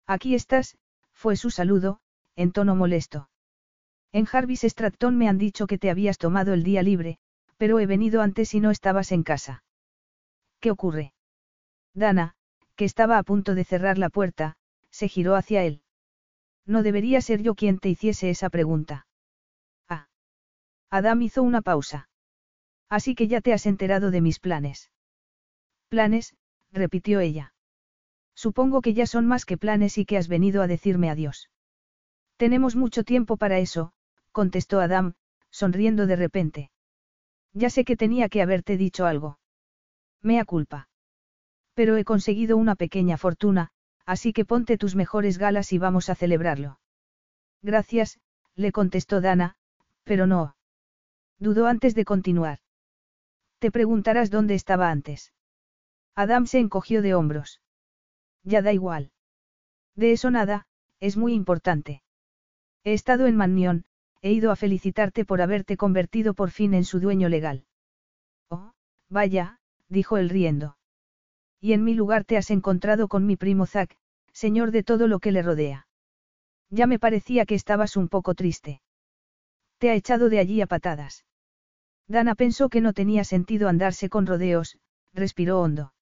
Aquí 0.07 0.35
estás, 0.35 0.77
fue 1.12 1.37
su 1.37 1.51
saludo, 1.51 2.01
en 2.37 2.53
tono 2.53 2.75
molesto. 2.75 3.29
En 4.12 4.25
Jarvis 4.25 4.65
Stratton 4.65 5.17
me 5.17 5.29
han 5.29 5.39
dicho 5.39 5.67
que 5.67 5.79
te 5.79 5.91
habías 5.91 6.19
tomado 6.19 6.53
el 6.53 6.65
día 6.65 6.83
libre, 6.83 7.19
pero 7.57 7.79
he 7.79 7.87
venido 7.87 8.23
antes 8.23 8.55
y 8.55 8.61
no 8.61 8.70
estabas 8.70 9.12
en 9.12 9.23
casa. 9.23 9.62
¿Qué 10.61 10.70
ocurre? 10.70 11.15
Dana, 11.95 12.35
que 12.77 12.85
estaba 12.85 13.19
a 13.19 13.23
punto 13.23 13.55
de 13.55 13.65
cerrar 13.65 13.99
la 13.99 14.11
puerta, 14.11 14.57
se 14.91 15.09
giró 15.09 15.37
hacia 15.37 15.62
él. 15.65 15.83
No 16.67 16.83
debería 16.83 17.21
ser 17.21 17.43
yo 17.43 17.55
quien 17.55 17.79
te 17.79 17.89
hiciese 17.89 18.31
esa 18.31 18.51
pregunta. 18.51 19.07
Ah. 19.89 20.09
Adam 20.91 21.23
hizo 21.23 21.43
una 21.43 21.63
pausa. 21.63 22.09
Así 22.89 23.15
que 23.15 23.29
ya 23.29 23.41
te 23.41 23.53
has 23.53 23.67
enterado 23.67 24.11
de 24.11 24.21
mis 24.21 24.41
planes. 24.41 24.91
Planes, 25.89 26.35
repitió 26.73 27.21
ella. 27.21 27.55
Supongo 28.35 28.81
que 28.81 28.95
ya 28.95 29.07
son 29.07 29.27
más 29.27 29.45
que 29.45 29.59
planes 29.59 29.99
y 29.99 30.05
que 30.05 30.17
has 30.17 30.29
venido 30.29 30.63
a 30.63 30.67
decirme 30.67 31.11
adiós. 31.11 31.51
Tenemos 32.37 32.75
mucho 32.75 33.05
tiempo 33.05 33.37
para 33.37 33.59
eso, 33.59 33.93
contestó 34.33 34.81
Adam, 34.81 35.15
sonriendo 35.51 36.07
de 36.07 36.17
repente. 36.17 36.71
Ya 37.53 37.71
sé 37.71 37.85
que 37.85 37.97
tenía 37.97 38.29
que 38.29 38.43
haberte 38.43 38.77
dicho 38.77 39.07
algo. 39.07 39.39
Mea 40.23 40.45
culpa. 40.45 40.89
Pero 41.75 41.97
he 41.97 42.05
conseguido 42.05 42.57
una 42.57 42.77
pequeña 42.77 43.17
fortuna, 43.19 43.71
así 44.11 44.33
que 44.33 44.45
ponte 44.45 44.77
tus 44.77 44.97
mejores 44.97 45.39
galas 45.39 45.73
y 45.73 45.79
vamos 45.79 46.09
a 46.09 46.17
celebrarlo. 46.17 46.81
Gracias, 47.63 48.19
le 48.57 48.73
contestó 48.73 49.21
Dana, 49.21 49.55
pero 50.03 50.27
no. 50.27 50.57
Dudó 51.39 51.69
antes 51.69 51.95
de 51.95 52.05
continuar. 52.05 52.59
Te 53.61 53.71
preguntarás 53.71 54.29
dónde 54.29 54.55
estaba 54.55 54.91
antes. 54.91 55.33
Adam 56.17 56.47
se 56.47 56.59
encogió 56.59 57.03
de 57.03 57.15
hombros. 57.15 57.61
Ya 58.43 58.63
da 58.63 58.73
igual. 58.73 59.13
De 59.95 60.11
eso 60.11 60.33
nada, 60.33 60.67
es 60.99 61.17
muy 61.17 61.33
importante. 61.33 62.03
He 62.83 62.95
estado 62.95 63.29
en 63.29 63.37
Mannion, 63.37 63.85
he 64.23 64.33
ido 64.33 64.51
a 64.51 64.57
felicitarte 64.57 65.25
por 65.25 65.41
haberte 65.41 65.77
convertido 65.77 66.35
por 66.35 66.51
fin 66.51 66.75
en 66.75 66.85
su 66.85 66.99
dueño 66.99 67.29
legal. 67.29 67.65
Oh, 68.49 68.73
vaya, 69.09 69.61
dijo 69.89 70.17
él 70.17 70.31
riendo. 70.31 70.79
Y 71.61 71.75
en 71.75 71.85
mi 71.85 71.95
lugar 71.95 72.25
te 72.25 72.37
has 72.37 72.51
encontrado 72.51 73.07
con 73.07 73.25
mi 73.25 73.37
primo 73.37 73.67
Zack, 73.67 74.00
señor 74.33 74.70
de 74.70 74.83
todo 74.83 75.09
lo 75.09 75.18
que 75.18 75.33
le 75.33 75.42
rodea. 75.42 75.86
Ya 76.70 76.86
me 76.86 76.99
parecía 76.99 77.47
que 77.47 77.55
estabas 77.55 77.97
un 77.97 78.09
poco 78.09 78.34
triste. 78.34 78.81
Te 79.78 79.91
ha 79.91 79.94
echado 79.94 80.28
de 80.28 80.39
allí 80.39 80.60
a 80.60 80.67
patadas. 80.67 81.25
Dana 82.07 82.34
pensó 82.34 82.68
que 82.68 82.81
no 82.81 82.92
tenía 82.92 83.25
sentido 83.25 83.68
andarse 83.68 84.09
con 84.09 84.26
rodeos, 84.26 84.78
respiró 85.12 85.60
hondo. 85.60 85.92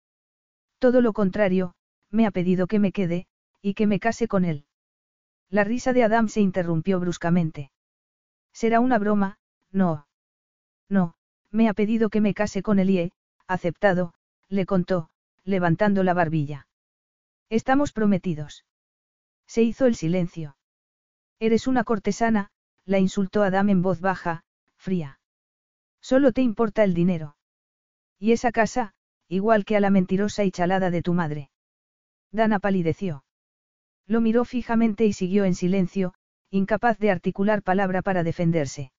Todo 0.78 1.00
lo 1.00 1.12
contrario, 1.12 1.74
me 2.10 2.26
ha 2.26 2.30
pedido 2.30 2.66
que 2.66 2.78
me 2.78 2.92
quede, 2.92 3.26
y 3.62 3.74
que 3.74 3.86
me 3.86 4.00
case 4.00 4.28
con 4.28 4.44
él. 4.44 4.64
La 5.50 5.64
risa 5.64 5.92
de 5.92 6.04
Adam 6.04 6.28
se 6.28 6.40
interrumpió 6.40 7.00
bruscamente. 7.00 7.70
Será 8.52 8.80
una 8.80 8.98
broma, 8.98 9.38
no. 9.72 10.06
No, 10.88 11.14
me 11.50 11.68
ha 11.68 11.74
pedido 11.74 12.10
que 12.10 12.20
me 12.20 12.34
case 12.34 12.62
con 12.62 12.78
él 12.78 12.90
y 12.90 12.98
he, 12.98 13.12
aceptado, 13.46 14.14
le 14.48 14.66
contó, 14.66 15.10
levantando 15.44 16.02
la 16.02 16.14
barbilla. 16.14 16.67
Estamos 17.50 17.92
prometidos. 17.92 18.66
Se 19.46 19.62
hizo 19.62 19.86
el 19.86 19.94
silencio. 19.94 20.56
Eres 21.40 21.66
una 21.66 21.82
cortesana, 21.82 22.50
la 22.84 22.98
insultó 22.98 23.42
Adam 23.42 23.70
en 23.70 23.80
voz 23.80 24.00
baja, 24.00 24.44
fría. 24.76 25.18
Solo 26.00 26.32
te 26.32 26.42
importa 26.42 26.84
el 26.84 26.92
dinero. 26.92 27.36
Y 28.18 28.32
esa 28.32 28.52
casa, 28.52 28.92
igual 29.28 29.64
que 29.64 29.76
a 29.76 29.80
la 29.80 29.88
mentirosa 29.88 30.44
y 30.44 30.50
chalada 30.50 30.90
de 30.90 31.02
tu 31.02 31.14
madre. 31.14 31.50
Dana 32.32 32.58
palideció. 32.58 33.24
Lo 34.06 34.20
miró 34.20 34.44
fijamente 34.44 35.06
y 35.06 35.14
siguió 35.14 35.44
en 35.44 35.54
silencio, 35.54 36.12
incapaz 36.50 36.98
de 36.98 37.10
articular 37.10 37.62
palabra 37.62 38.02
para 38.02 38.24
defenderse. 38.24 38.92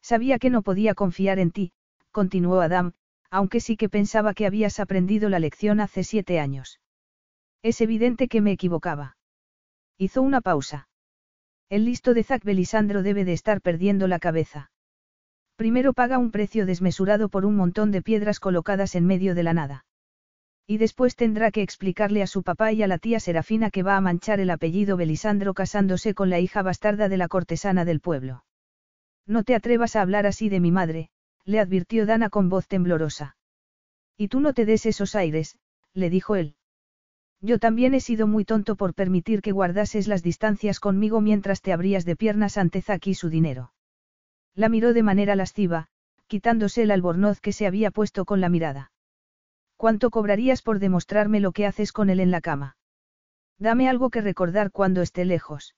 Sabía 0.00 0.38
que 0.38 0.50
no 0.50 0.62
podía 0.62 0.94
confiar 0.94 1.38
en 1.38 1.50
ti, 1.50 1.72
continuó 2.10 2.60
Adam, 2.60 2.92
aunque 3.30 3.60
sí 3.60 3.76
que 3.76 3.90
pensaba 3.90 4.32
que 4.32 4.46
habías 4.46 4.80
aprendido 4.80 5.28
la 5.28 5.40
lección 5.40 5.80
hace 5.80 6.04
siete 6.04 6.38
años. 6.38 6.80
Es 7.66 7.80
evidente 7.80 8.28
que 8.28 8.40
me 8.40 8.52
equivocaba. 8.52 9.16
Hizo 9.98 10.22
una 10.22 10.40
pausa. 10.40 10.88
El 11.68 11.84
listo 11.84 12.14
de 12.14 12.22
Zack 12.22 12.44
Belisandro 12.44 13.02
debe 13.02 13.24
de 13.24 13.32
estar 13.32 13.60
perdiendo 13.60 14.06
la 14.06 14.20
cabeza. 14.20 14.70
Primero 15.56 15.92
paga 15.92 16.18
un 16.18 16.30
precio 16.30 16.64
desmesurado 16.64 17.28
por 17.28 17.44
un 17.44 17.56
montón 17.56 17.90
de 17.90 18.02
piedras 18.02 18.38
colocadas 18.38 18.94
en 18.94 19.04
medio 19.04 19.34
de 19.34 19.42
la 19.42 19.52
nada. 19.52 19.84
Y 20.68 20.78
después 20.78 21.16
tendrá 21.16 21.50
que 21.50 21.62
explicarle 21.62 22.22
a 22.22 22.28
su 22.28 22.44
papá 22.44 22.70
y 22.70 22.84
a 22.84 22.86
la 22.86 22.98
tía 22.98 23.18
Serafina 23.18 23.72
que 23.72 23.82
va 23.82 23.96
a 23.96 24.00
manchar 24.00 24.38
el 24.38 24.50
apellido 24.50 24.96
Belisandro 24.96 25.52
casándose 25.52 26.14
con 26.14 26.30
la 26.30 26.38
hija 26.38 26.62
bastarda 26.62 27.08
de 27.08 27.16
la 27.16 27.26
cortesana 27.26 27.84
del 27.84 27.98
pueblo. 27.98 28.44
No 29.26 29.42
te 29.42 29.56
atrevas 29.56 29.96
a 29.96 30.02
hablar 30.02 30.26
así 30.26 30.48
de 30.48 30.60
mi 30.60 30.70
madre, 30.70 31.10
le 31.44 31.58
advirtió 31.58 32.06
Dana 32.06 32.30
con 32.30 32.48
voz 32.48 32.68
temblorosa. 32.68 33.36
Y 34.16 34.28
tú 34.28 34.38
no 34.38 34.52
te 34.52 34.66
des 34.66 34.86
esos 34.86 35.16
aires, 35.16 35.58
le 35.94 36.10
dijo 36.10 36.36
él. 36.36 36.55
Yo 37.40 37.58
también 37.58 37.94
he 37.94 38.00
sido 38.00 38.26
muy 38.26 38.44
tonto 38.44 38.76
por 38.76 38.94
permitir 38.94 39.42
que 39.42 39.52
guardases 39.52 40.08
las 40.08 40.22
distancias 40.22 40.80
conmigo 40.80 41.20
mientras 41.20 41.60
te 41.60 41.72
abrías 41.72 42.04
de 42.04 42.16
piernas 42.16 42.56
ante 42.56 42.82
Zack 42.82 43.06
y 43.08 43.14
su 43.14 43.28
dinero. 43.28 43.72
La 44.54 44.68
miró 44.68 44.94
de 44.94 45.02
manera 45.02 45.36
lasciva, 45.36 45.88
quitándose 46.26 46.82
el 46.82 46.90
albornoz 46.90 47.40
que 47.40 47.52
se 47.52 47.66
había 47.66 47.90
puesto 47.90 48.24
con 48.24 48.40
la 48.40 48.48
mirada. 48.48 48.90
¿Cuánto 49.76 50.10
cobrarías 50.10 50.62
por 50.62 50.78
demostrarme 50.78 51.40
lo 51.40 51.52
que 51.52 51.66
haces 51.66 51.92
con 51.92 52.08
él 52.08 52.20
en 52.20 52.30
la 52.30 52.40
cama? 52.40 52.76
Dame 53.58 53.88
algo 53.88 54.10
que 54.10 54.22
recordar 54.22 54.70
cuando 54.70 55.02
esté 55.02 55.24
lejos. 55.24 55.76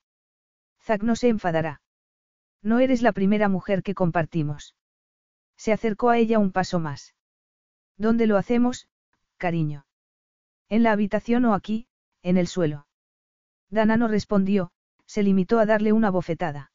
Zack 0.80 1.02
no 1.02 1.16
se 1.16 1.28
enfadará. 1.28 1.80
No 2.62 2.78
eres 2.78 3.02
la 3.02 3.12
primera 3.12 3.48
mujer 3.48 3.82
que 3.82 3.94
compartimos. 3.94 4.76
Se 5.56 5.72
acercó 5.72 6.10
a 6.10 6.18
ella 6.18 6.38
un 6.38 6.52
paso 6.52 6.78
más. 6.78 7.14
¿Dónde 7.96 8.26
lo 8.28 8.36
hacemos, 8.36 8.88
cariño? 9.36 9.87
En 10.68 10.82
la 10.82 10.92
habitación 10.92 11.44
o 11.44 11.54
aquí, 11.54 11.86
en 12.22 12.36
el 12.36 12.46
suelo. 12.46 12.86
Dana 13.70 13.96
no 13.96 14.08
respondió, 14.08 14.70
se 15.06 15.22
limitó 15.22 15.58
a 15.58 15.66
darle 15.66 15.92
una 15.92 16.10
bofetada. 16.10 16.72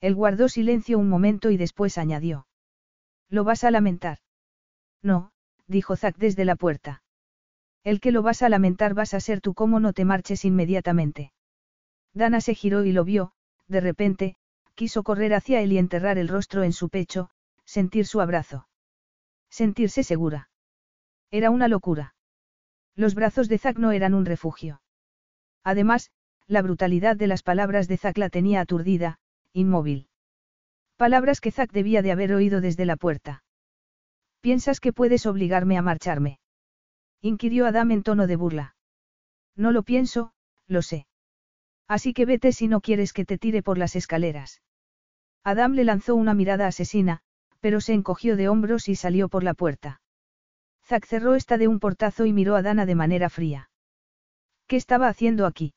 Él 0.00 0.14
guardó 0.14 0.48
silencio 0.48 0.98
un 0.98 1.08
momento 1.08 1.50
y 1.50 1.56
después 1.56 1.98
añadió. 1.98 2.46
¿Lo 3.28 3.44
vas 3.44 3.64
a 3.64 3.70
lamentar? 3.70 4.18
No, 5.02 5.32
dijo 5.66 5.96
Zack 5.96 6.16
desde 6.16 6.44
la 6.44 6.56
puerta. 6.56 7.02
El 7.84 8.00
que 8.00 8.12
lo 8.12 8.22
vas 8.22 8.42
a 8.42 8.48
lamentar 8.48 8.94
vas 8.94 9.14
a 9.14 9.20
ser 9.20 9.40
tú 9.40 9.54
como 9.54 9.78
no 9.78 9.92
te 9.92 10.04
marches 10.04 10.44
inmediatamente. 10.44 11.32
Dana 12.12 12.40
se 12.40 12.54
giró 12.54 12.84
y 12.84 12.92
lo 12.92 13.04
vio, 13.04 13.32
de 13.68 13.80
repente, 13.80 14.36
quiso 14.74 15.04
correr 15.04 15.34
hacia 15.34 15.60
él 15.60 15.72
y 15.72 15.78
enterrar 15.78 16.18
el 16.18 16.28
rostro 16.28 16.64
en 16.64 16.72
su 16.72 16.88
pecho, 16.88 17.30
sentir 17.64 18.06
su 18.06 18.20
abrazo. 18.20 18.68
Sentirse 19.48 20.02
segura. 20.02 20.50
Era 21.30 21.50
una 21.50 21.68
locura. 21.68 22.15
Los 22.96 23.14
brazos 23.14 23.48
de 23.48 23.58
Zack 23.58 23.78
no 23.78 23.92
eran 23.92 24.14
un 24.14 24.24
refugio. 24.24 24.80
Además, 25.62 26.10
la 26.46 26.62
brutalidad 26.62 27.16
de 27.16 27.26
las 27.26 27.42
palabras 27.42 27.88
de 27.88 27.98
Zack 27.98 28.18
la 28.18 28.30
tenía 28.30 28.60
aturdida, 28.60 29.18
inmóvil. 29.52 30.08
Palabras 30.96 31.40
que 31.40 31.50
Zack 31.50 31.72
debía 31.72 32.00
de 32.00 32.12
haber 32.12 32.32
oído 32.32 32.60
desde 32.60 32.86
la 32.86 32.96
puerta. 32.96 33.44
¿Piensas 34.40 34.80
que 34.80 34.92
puedes 34.92 35.26
obligarme 35.26 35.76
a 35.76 35.82
marcharme? 35.82 36.38
inquirió 37.20 37.66
Adam 37.66 37.90
en 37.90 38.02
tono 38.02 38.26
de 38.26 38.36
burla. 38.36 38.76
No 39.56 39.72
lo 39.72 39.82
pienso, 39.82 40.32
lo 40.66 40.82
sé. 40.82 41.06
Así 41.88 42.14
que 42.14 42.26
vete 42.26 42.52
si 42.52 42.68
no 42.68 42.80
quieres 42.80 43.12
que 43.12 43.24
te 43.24 43.38
tire 43.38 43.62
por 43.62 43.76
las 43.78 43.96
escaleras. 43.96 44.62
Adam 45.44 45.72
le 45.72 45.84
lanzó 45.84 46.14
una 46.14 46.34
mirada 46.34 46.66
asesina, 46.66 47.20
pero 47.60 47.80
se 47.80 47.92
encogió 47.92 48.36
de 48.36 48.48
hombros 48.48 48.88
y 48.88 48.96
salió 48.96 49.28
por 49.28 49.42
la 49.42 49.54
puerta. 49.54 50.00
Zack 50.86 51.04
cerró 51.06 51.34
esta 51.34 51.58
de 51.58 51.66
un 51.66 51.80
portazo 51.80 52.26
y 52.26 52.32
miró 52.32 52.54
a 52.54 52.62
Dana 52.62 52.86
de 52.86 52.94
manera 52.94 53.28
fría. 53.28 53.70
¿Qué 54.68 54.76
estaba 54.76 55.08
haciendo 55.08 55.44
aquí? 55.46 55.74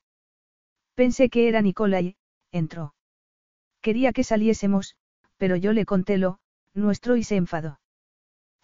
Pensé 0.93 1.29
que 1.29 1.47
era 1.47 1.61
Nicolai, 1.61 2.15
entró. 2.51 2.93
Quería 3.81 4.13
que 4.13 4.23
saliésemos, 4.23 4.95
pero 5.38 5.55
yo 5.55 5.73
le 5.73 5.85
conté 5.85 6.17
lo, 6.17 6.39
nuestro 6.75 7.15
y 7.15 7.23
se 7.23 7.38
enfadó. 7.38 7.79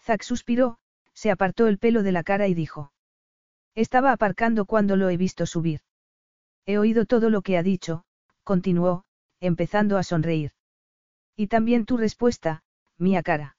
Zack 0.02 0.22
suspiró, 0.22 0.78
se 1.14 1.32
apartó 1.32 1.66
el 1.66 1.78
pelo 1.78 2.04
de 2.04 2.12
la 2.12 2.22
cara 2.22 2.46
y 2.46 2.54
dijo. 2.54 2.92
Estaba 3.74 4.12
aparcando 4.12 4.66
cuando 4.66 4.96
lo 4.96 5.10
he 5.10 5.16
visto 5.16 5.46
subir. 5.46 5.80
He 6.64 6.78
oído 6.78 7.06
todo 7.06 7.28
lo 7.28 7.42
que 7.42 7.58
ha 7.58 7.62
dicho, 7.62 8.04
continuó, 8.44 9.04
empezando 9.40 9.98
a 9.98 10.04
sonreír. 10.04 10.52
Y 11.34 11.48
también 11.48 11.86
tu 11.86 11.96
respuesta, 11.96 12.62
mía 12.98 13.22
cara. 13.22 13.56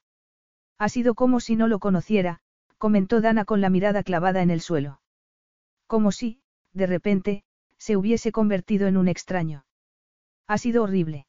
Ha 0.77 0.89
sido 0.89 1.15
como 1.15 1.39
si 1.39 1.55
no 1.55 1.67
lo 1.67 1.79
conociera, 1.79 2.41
comentó 2.77 3.21
Dana 3.21 3.45
con 3.45 3.61
la 3.61 3.69
mirada 3.69 4.03
clavada 4.03 4.41
en 4.41 4.49
el 4.49 4.61
suelo. 4.61 5.01
Como 5.87 6.11
si, 6.11 6.41
de 6.73 6.87
repente, 6.87 7.43
se 7.77 7.97
hubiese 7.97 8.31
convertido 8.31 8.87
en 8.87 8.97
un 8.97 9.07
extraño. 9.07 9.65
Ha 10.47 10.57
sido 10.57 10.83
horrible. 10.83 11.27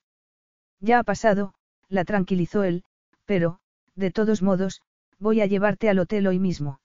Ya 0.80 0.98
ha 0.98 1.04
pasado, 1.04 1.54
la 1.88 2.04
tranquilizó 2.04 2.64
él, 2.64 2.84
pero, 3.24 3.60
de 3.94 4.10
todos 4.10 4.42
modos, 4.42 4.82
voy 5.18 5.40
a 5.40 5.46
llevarte 5.46 5.88
al 5.88 5.98
hotel 5.98 6.26
hoy 6.26 6.38
mismo. 6.38 6.80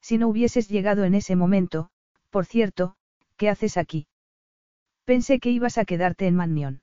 Si 0.00 0.18
no 0.18 0.28
hubieses 0.28 0.68
llegado 0.68 1.04
en 1.04 1.14
ese 1.14 1.36
momento, 1.36 1.90
por 2.30 2.44
cierto, 2.44 2.96
¿qué 3.36 3.48
haces 3.48 3.76
aquí? 3.76 4.06
Pensé 5.04 5.38
que 5.40 5.50
ibas 5.50 5.78
a 5.78 5.84
quedarte 5.84 6.26
en 6.26 6.36
Mannion. 6.36 6.82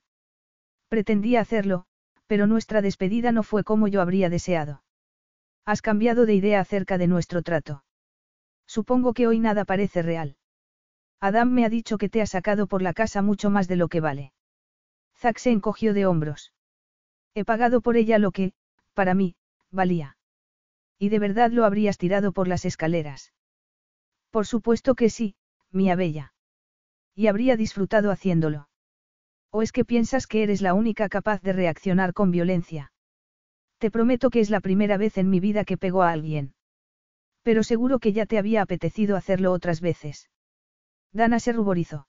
Pretendía 0.88 1.40
hacerlo, 1.40 1.86
pero 2.26 2.46
nuestra 2.46 2.82
despedida 2.82 3.32
no 3.32 3.42
fue 3.42 3.64
como 3.64 3.88
yo 3.88 4.00
habría 4.00 4.28
deseado. 4.30 4.82
Has 5.66 5.80
cambiado 5.82 6.26
de 6.26 6.34
idea 6.34 6.60
acerca 6.60 6.98
de 6.98 7.06
nuestro 7.06 7.42
trato. 7.42 7.84
Supongo 8.66 9.14
que 9.14 9.26
hoy 9.26 9.38
nada 9.38 9.64
parece 9.64 10.02
real. 10.02 10.36
Adam 11.20 11.50
me 11.50 11.64
ha 11.64 11.68
dicho 11.68 11.96
que 11.96 12.08
te 12.08 12.20
ha 12.20 12.26
sacado 12.26 12.66
por 12.66 12.82
la 12.82 12.92
casa 12.92 13.22
mucho 13.22 13.50
más 13.50 13.68
de 13.68 13.76
lo 13.76 13.88
que 13.88 14.00
vale. 14.00 14.32
Zack 15.16 15.38
se 15.38 15.50
encogió 15.50 15.94
de 15.94 16.06
hombros. 16.06 16.52
He 17.34 17.44
pagado 17.44 17.80
por 17.80 17.96
ella 17.96 18.18
lo 18.18 18.30
que, 18.30 18.52
para 18.92 19.14
mí, 19.14 19.36
valía. 19.70 20.16
¿Y 20.98 21.08
de 21.08 21.18
verdad 21.18 21.50
lo 21.50 21.64
habrías 21.64 21.98
tirado 21.98 22.32
por 22.32 22.46
las 22.46 22.64
escaleras? 22.64 23.32
Por 24.30 24.46
supuesto 24.46 24.94
que 24.94 25.10
sí, 25.10 25.34
mía 25.70 25.96
bella. 25.96 26.34
Y 27.14 27.28
habría 27.28 27.56
disfrutado 27.56 28.10
haciéndolo. 28.10 28.68
¿O 29.50 29.62
es 29.62 29.72
que 29.72 29.84
piensas 29.84 30.26
que 30.26 30.42
eres 30.42 30.60
la 30.60 30.74
única 30.74 31.08
capaz 31.08 31.40
de 31.42 31.52
reaccionar 31.52 32.12
con 32.12 32.30
violencia? 32.30 32.92
Te 33.78 33.90
prometo 33.90 34.30
que 34.30 34.40
es 34.40 34.50
la 34.50 34.60
primera 34.60 34.96
vez 34.96 35.18
en 35.18 35.30
mi 35.30 35.40
vida 35.40 35.64
que 35.64 35.76
pego 35.76 36.02
a 36.02 36.10
alguien. 36.10 36.54
Pero 37.42 37.62
seguro 37.62 37.98
que 37.98 38.12
ya 38.12 38.26
te 38.26 38.38
había 38.38 38.62
apetecido 38.62 39.16
hacerlo 39.16 39.52
otras 39.52 39.80
veces. 39.80 40.30
Dana 41.12 41.38
se 41.40 41.52
ruborizó. 41.52 42.08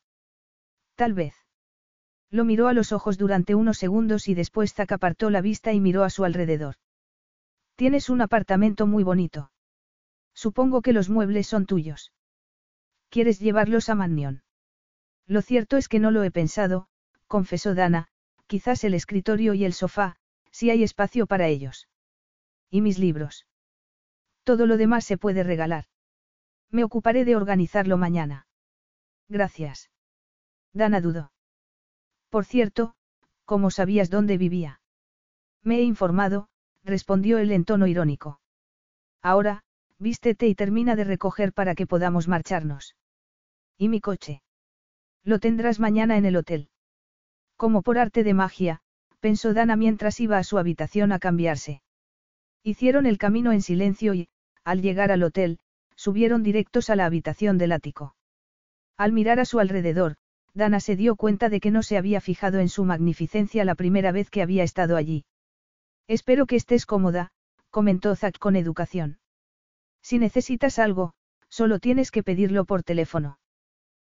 Tal 0.96 1.14
vez. 1.14 1.36
Lo 2.32 2.46
miró 2.46 2.68
a 2.68 2.74
los 2.74 2.92
ojos 2.92 3.18
durante 3.18 3.56
unos 3.56 3.78
segundos 3.78 4.28
y 4.28 4.34
después 4.34 4.74
Zack 4.74 4.94
apartó 4.94 5.30
la 5.30 5.42
vista 5.42 5.74
y 5.74 5.80
miró 5.80 6.04
a 6.04 6.10
su 6.10 6.26
alrededor. 6.26 6.76
Tienes 7.76 8.10
un 8.10 8.22
apartamento 8.22 8.88
muy 8.88 9.04
bonito. 9.04 9.52
Supongo 10.34 10.82
que 10.82 10.94
los 10.94 11.10
muebles 11.10 11.48
son 11.48 11.66
tuyos. 11.66 12.14
¿Quieres 13.10 13.40
llevarlos 13.40 13.90
a 13.90 13.96
Mannion? 13.96 14.44
Lo 15.28 15.42
cierto 15.42 15.78
es 15.78 15.88
que 15.88 16.00
no 16.00 16.12
lo 16.12 16.24
he 16.24 16.32
pensado, 16.32 16.88
confesó 17.28 17.76
Dana, 17.76 18.08
quizás 18.48 18.84
el 18.84 18.94
escritorio 18.94 19.54
y 19.54 19.66
el 19.66 19.74
sofá, 19.74 20.18
si 20.56 20.70
hay 20.70 20.84
espacio 20.84 21.28
para 21.28 21.48
ellos. 21.48 21.90
¿Y 22.70 22.80
mis 22.80 22.98
libros? 22.98 23.46
Todo 24.46 24.66
lo 24.66 24.78
demás 24.78 25.04
se 25.04 25.18
puede 25.18 25.44
regalar. 25.44 25.84
Me 26.72 26.86
ocuparé 26.86 27.26
de 27.26 27.36
organizarlo 27.36 27.98
mañana. 27.98 28.48
Gracias. 29.28 29.92
Dana 30.72 31.02
dudó. 31.02 31.34
Por 32.30 32.46
cierto, 32.46 32.96
¿cómo 33.44 33.70
sabías 33.70 34.10
dónde 34.10 34.38
vivía? 34.38 34.80
Me 35.62 35.80
he 35.80 35.84
informado, 35.84 36.48
respondió 36.86 37.38
él 37.38 37.52
en 37.52 37.66
tono 37.66 37.86
irónico. 37.86 38.40
Ahora, 39.22 39.64
vístete 40.00 40.48
y 40.48 40.56
termina 40.56 40.96
de 40.96 41.04
recoger 41.04 41.52
para 41.52 41.76
que 41.76 41.86
podamos 41.86 42.30
marcharnos. 42.30 42.96
¿Y 43.78 43.90
mi 43.90 44.00
coche? 44.00 44.42
Lo 45.22 45.40
tendrás 45.40 45.82
mañana 45.82 46.16
en 46.16 46.26
el 46.26 46.38
hotel. 46.38 46.70
Como 47.58 47.82
por 47.82 47.98
arte 47.98 48.24
de 48.24 48.34
magia, 48.34 48.84
pensó 49.26 49.56
Dana 49.56 49.76
mientras 49.76 50.20
iba 50.20 50.38
a 50.38 50.44
su 50.44 50.60
habitación 50.60 51.12
a 51.12 51.18
cambiarse. 51.18 51.82
Hicieron 52.62 53.08
el 53.08 53.18
camino 53.18 53.54
en 53.54 53.64
silencio 53.64 54.14
y, 54.14 54.28
al 54.64 54.84
llegar 54.84 55.12
al 55.12 55.24
hotel, 55.24 55.58
subieron 55.96 56.44
directos 56.44 56.92
a 56.92 56.96
la 56.96 57.08
habitación 57.08 57.58
del 57.58 57.72
ático. 57.72 58.16
Al 58.98 59.14
mirar 59.14 59.40
a 59.40 59.46
su 59.46 59.60
alrededor, 59.60 60.18
Dana 60.54 60.80
se 60.80 60.96
dio 60.96 61.16
cuenta 61.16 61.50
de 61.50 61.60
que 61.60 61.72
no 61.72 61.82
se 61.82 61.98
había 61.98 62.22
fijado 62.22 62.60
en 62.60 62.70
su 62.70 62.86
magnificencia 62.86 63.66
la 63.66 63.74
primera 63.74 64.12
vez 64.12 64.30
que 64.30 64.44
había 64.44 64.62
estado 64.62 64.96
allí. 64.96 65.26
Espero 66.08 66.46
que 66.46 66.58
estés 66.58 66.86
cómoda, 66.86 67.32
comentó 67.72 68.16
Zack 68.16 68.38
con 68.38 68.56
educación. 68.56 69.18
Si 70.04 70.20
necesitas 70.20 70.78
algo, 70.78 71.14
solo 71.50 71.80
tienes 71.80 72.12
que 72.12 72.22
pedirlo 72.22 72.66
por 72.66 72.84
teléfono. 72.84 73.40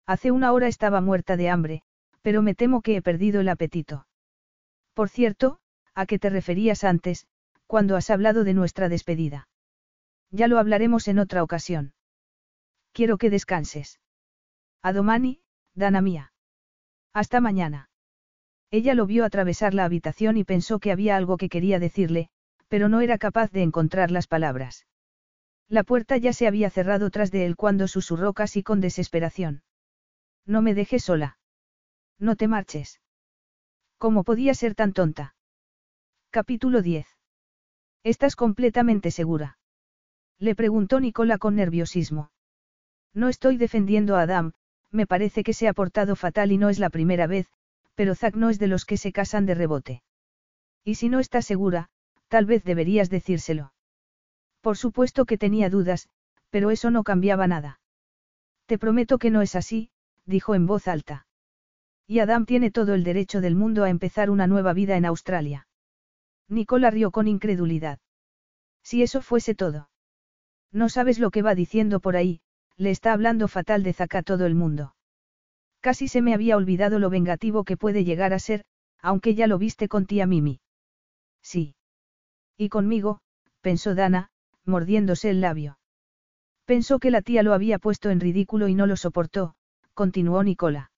Hace 0.06 0.30
una 0.30 0.52
hora 0.52 0.68
estaba 0.68 1.00
muerta 1.00 1.36
de 1.36 1.50
hambre, 1.50 1.82
pero 2.22 2.42
me 2.42 2.54
temo 2.54 2.80
que 2.80 2.94
he 2.94 3.02
perdido 3.02 3.40
el 3.40 3.48
apetito. 3.48 4.06
Por 4.94 5.08
cierto, 5.08 5.60
¿a 5.94 6.06
qué 6.06 6.18
te 6.18 6.30
referías 6.30 6.84
antes, 6.84 7.26
cuando 7.66 7.96
has 7.96 8.10
hablado 8.10 8.44
de 8.44 8.54
nuestra 8.54 8.88
despedida? 8.88 9.48
Ya 10.30 10.48
lo 10.48 10.58
hablaremos 10.58 11.08
en 11.08 11.18
otra 11.18 11.42
ocasión. 11.42 11.94
Quiero 12.92 13.18
que 13.18 13.30
descanses. 13.30 14.00
Adomani, 14.82 15.42
Dana 15.74 16.00
mía. 16.00 16.32
Hasta 17.12 17.40
mañana. 17.40 17.90
Ella 18.70 18.94
lo 18.94 19.06
vio 19.06 19.24
atravesar 19.24 19.74
la 19.74 19.84
habitación 19.84 20.36
y 20.36 20.44
pensó 20.44 20.78
que 20.78 20.92
había 20.92 21.16
algo 21.16 21.36
que 21.36 21.48
quería 21.48 21.78
decirle, 21.78 22.30
pero 22.68 22.88
no 22.88 23.00
era 23.00 23.18
capaz 23.18 23.50
de 23.50 23.62
encontrar 23.62 24.10
las 24.10 24.28
palabras. 24.28 24.86
La 25.68 25.84
puerta 25.84 26.16
ya 26.16 26.32
se 26.32 26.46
había 26.46 26.70
cerrado 26.70 27.10
tras 27.10 27.30
de 27.30 27.46
él 27.46 27.56
cuando 27.56 27.88
susurró 27.88 28.32
casi 28.32 28.62
con 28.62 28.80
desesperación. 28.80 29.62
No 30.46 30.62
me 30.62 30.74
dejes 30.74 31.04
sola. 31.04 31.38
No 32.18 32.36
te 32.36 32.48
marches. 32.48 33.00
¿Cómo 34.00 34.24
podía 34.24 34.54
ser 34.54 34.74
tan 34.74 34.94
tonta? 34.94 35.34
Capítulo 36.30 36.80
10. 36.80 37.06
¿Estás 38.02 38.34
completamente 38.34 39.10
segura? 39.10 39.58
Le 40.38 40.54
preguntó 40.54 41.00
Nicola 41.00 41.36
con 41.36 41.54
nerviosismo. 41.54 42.30
No 43.12 43.28
estoy 43.28 43.58
defendiendo 43.58 44.16
a 44.16 44.22
Adam, 44.22 44.52
me 44.90 45.06
parece 45.06 45.44
que 45.44 45.52
se 45.52 45.68
ha 45.68 45.74
portado 45.74 46.16
fatal 46.16 46.50
y 46.50 46.56
no 46.56 46.70
es 46.70 46.78
la 46.78 46.88
primera 46.88 47.26
vez, 47.26 47.46
pero 47.94 48.14
Zack 48.14 48.36
no 48.36 48.48
es 48.48 48.58
de 48.58 48.68
los 48.68 48.86
que 48.86 48.96
se 48.96 49.12
casan 49.12 49.44
de 49.44 49.54
rebote. 49.54 50.02
Y 50.82 50.94
si 50.94 51.10
no 51.10 51.18
estás 51.20 51.44
segura, 51.44 51.90
tal 52.28 52.46
vez 52.46 52.64
deberías 52.64 53.10
decírselo. 53.10 53.74
Por 54.62 54.78
supuesto 54.78 55.26
que 55.26 55.36
tenía 55.36 55.68
dudas, 55.68 56.08
pero 56.48 56.70
eso 56.70 56.90
no 56.90 57.04
cambiaba 57.04 57.46
nada. 57.46 57.80
Te 58.64 58.78
prometo 58.78 59.18
que 59.18 59.30
no 59.30 59.42
es 59.42 59.54
así, 59.56 59.90
dijo 60.24 60.54
en 60.54 60.66
voz 60.66 60.88
alta. 60.88 61.26
Y 62.10 62.18
Adam 62.18 62.44
tiene 62.44 62.72
todo 62.72 62.94
el 62.94 63.04
derecho 63.04 63.40
del 63.40 63.54
mundo 63.54 63.84
a 63.84 63.88
empezar 63.88 64.30
una 64.30 64.48
nueva 64.48 64.72
vida 64.72 64.96
en 64.96 65.04
Australia. 65.04 65.68
Nicola 66.48 66.90
rió 66.90 67.12
con 67.12 67.28
incredulidad. 67.28 68.00
Si 68.82 69.04
eso 69.04 69.22
fuese 69.22 69.54
todo. 69.54 69.90
No 70.72 70.88
sabes 70.88 71.20
lo 71.20 71.30
que 71.30 71.42
va 71.42 71.54
diciendo 71.54 72.00
por 72.00 72.16
ahí, 72.16 72.40
le 72.76 72.90
está 72.90 73.12
hablando 73.12 73.46
fatal 73.46 73.84
de 73.84 73.92
Zack 73.92 74.16
a 74.16 74.22
todo 74.24 74.46
el 74.46 74.56
mundo. 74.56 74.96
Casi 75.78 76.08
se 76.08 76.20
me 76.20 76.34
había 76.34 76.56
olvidado 76.56 76.98
lo 76.98 77.10
vengativo 77.10 77.62
que 77.62 77.76
puede 77.76 78.02
llegar 78.02 78.32
a 78.32 78.40
ser, 78.40 78.64
aunque 79.00 79.36
ya 79.36 79.46
lo 79.46 79.56
viste 79.56 79.86
con 79.86 80.06
tía 80.06 80.26
Mimi. 80.26 80.60
Sí. 81.42 81.76
Y 82.56 82.70
conmigo, 82.70 83.20
pensó 83.60 83.94
Dana, 83.94 84.30
mordiéndose 84.64 85.30
el 85.30 85.40
labio. 85.40 85.78
Pensó 86.64 86.98
que 86.98 87.12
la 87.12 87.22
tía 87.22 87.44
lo 87.44 87.54
había 87.54 87.78
puesto 87.78 88.10
en 88.10 88.18
ridículo 88.18 88.66
y 88.66 88.74
no 88.74 88.88
lo 88.88 88.96
soportó, 88.96 89.54
continuó 89.94 90.42
Nicola. 90.42 90.90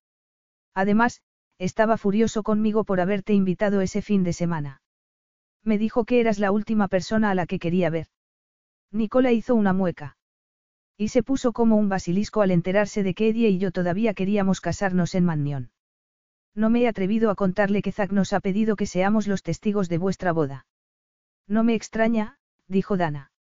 Además, 0.74 1.22
estaba 1.58 1.96
furioso 1.96 2.42
conmigo 2.42 2.84
por 2.84 3.00
haberte 3.00 3.34
invitado 3.34 3.80
ese 3.80 4.02
fin 4.02 4.24
de 4.24 4.32
semana. 4.32 4.82
Me 5.62 5.78
dijo 5.78 6.04
que 6.04 6.20
eras 6.20 6.38
la 6.38 6.50
última 6.50 6.88
persona 6.88 7.30
a 7.30 7.34
la 7.34 7.46
que 7.46 7.58
quería 7.58 7.90
ver. 7.90 8.08
Nicola 8.90 9.32
hizo 9.32 9.54
una 9.54 9.72
mueca. 9.72 10.16
Y 10.96 11.08
se 11.08 11.22
puso 11.22 11.52
como 11.52 11.76
un 11.76 11.88
basilisco 11.88 12.42
al 12.42 12.50
enterarse 12.50 13.02
de 13.02 13.14
que 13.14 13.28
Eddie 13.28 13.48
y 13.48 13.58
yo 13.58 13.70
todavía 13.70 14.14
queríamos 14.14 14.60
casarnos 14.60 15.14
en 15.14 15.24
Mannion. 15.24 15.70
No 16.54 16.68
me 16.68 16.82
he 16.82 16.88
atrevido 16.88 17.30
a 17.30 17.34
contarle 17.34 17.80
que 17.80 17.92
Zack 17.92 18.12
nos 18.12 18.32
ha 18.32 18.40
pedido 18.40 18.76
que 18.76 18.86
seamos 18.86 19.26
los 19.26 19.42
testigos 19.42 19.88
de 19.88 19.98
vuestra 19.98 20.32
boda. 20.32 20.66
No 21.46 21.64
me 21.64 21.74
extraña, 21.74 22.38
dijo 22.68 22.96
Dana. 22.96 23.32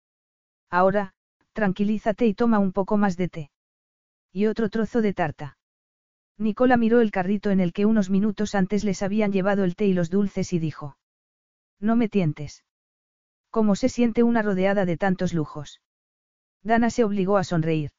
Ahora, 0.70 1.15
tranquilízate 1.52 2.26
y 2.26 2.34
toma 2.34 2.59
un 2.60 2.73
poco 2.73 2.97
más 2.97 3.17
de 3.17 3.28
té. 3.28 3.50
Y 4.33 4.47
otro 4.47 4.70
trozo 4.70 5.02
de 5.02 5.12
tarta. 5.12 5.59
Nicola 6.41 6.78
miró 6.78 7.02
el 7.02 7.10
carrito 7.10 7.51
en 7.51 7.60
el 7.60 7.75
que 7.75 7.85
unos 7.85 8.09
minutos 8.09 8.55
antes 8.55 8.83
les 8.83 9.02
habían 9.02 9.31
llevado 9.31 9.62
el 9.62 9.77
té 9.77 9.85
y 9.85 9.93
los 9.93 10.09
dulces 10.09 10.55
y 10.55 10.59
dijo. 10.59 10.97
No 11.78 11.97
me 11.97 12.09
tientes. 12.09 12.65
¿Cómo 13.51 13.77
se 13.77 13.91
siente 13.91 14.23
una 14.23 14.41
rodeada 14.41 14.86
de 14.86 14.97
tantos 14.97 15.35
lujos? 15.35 15.83
Dana 16.62 16.89
se 16.89 17.05
obligó 17.05 17.36
a 17.36 17.44
sonreír. 17.44 17.91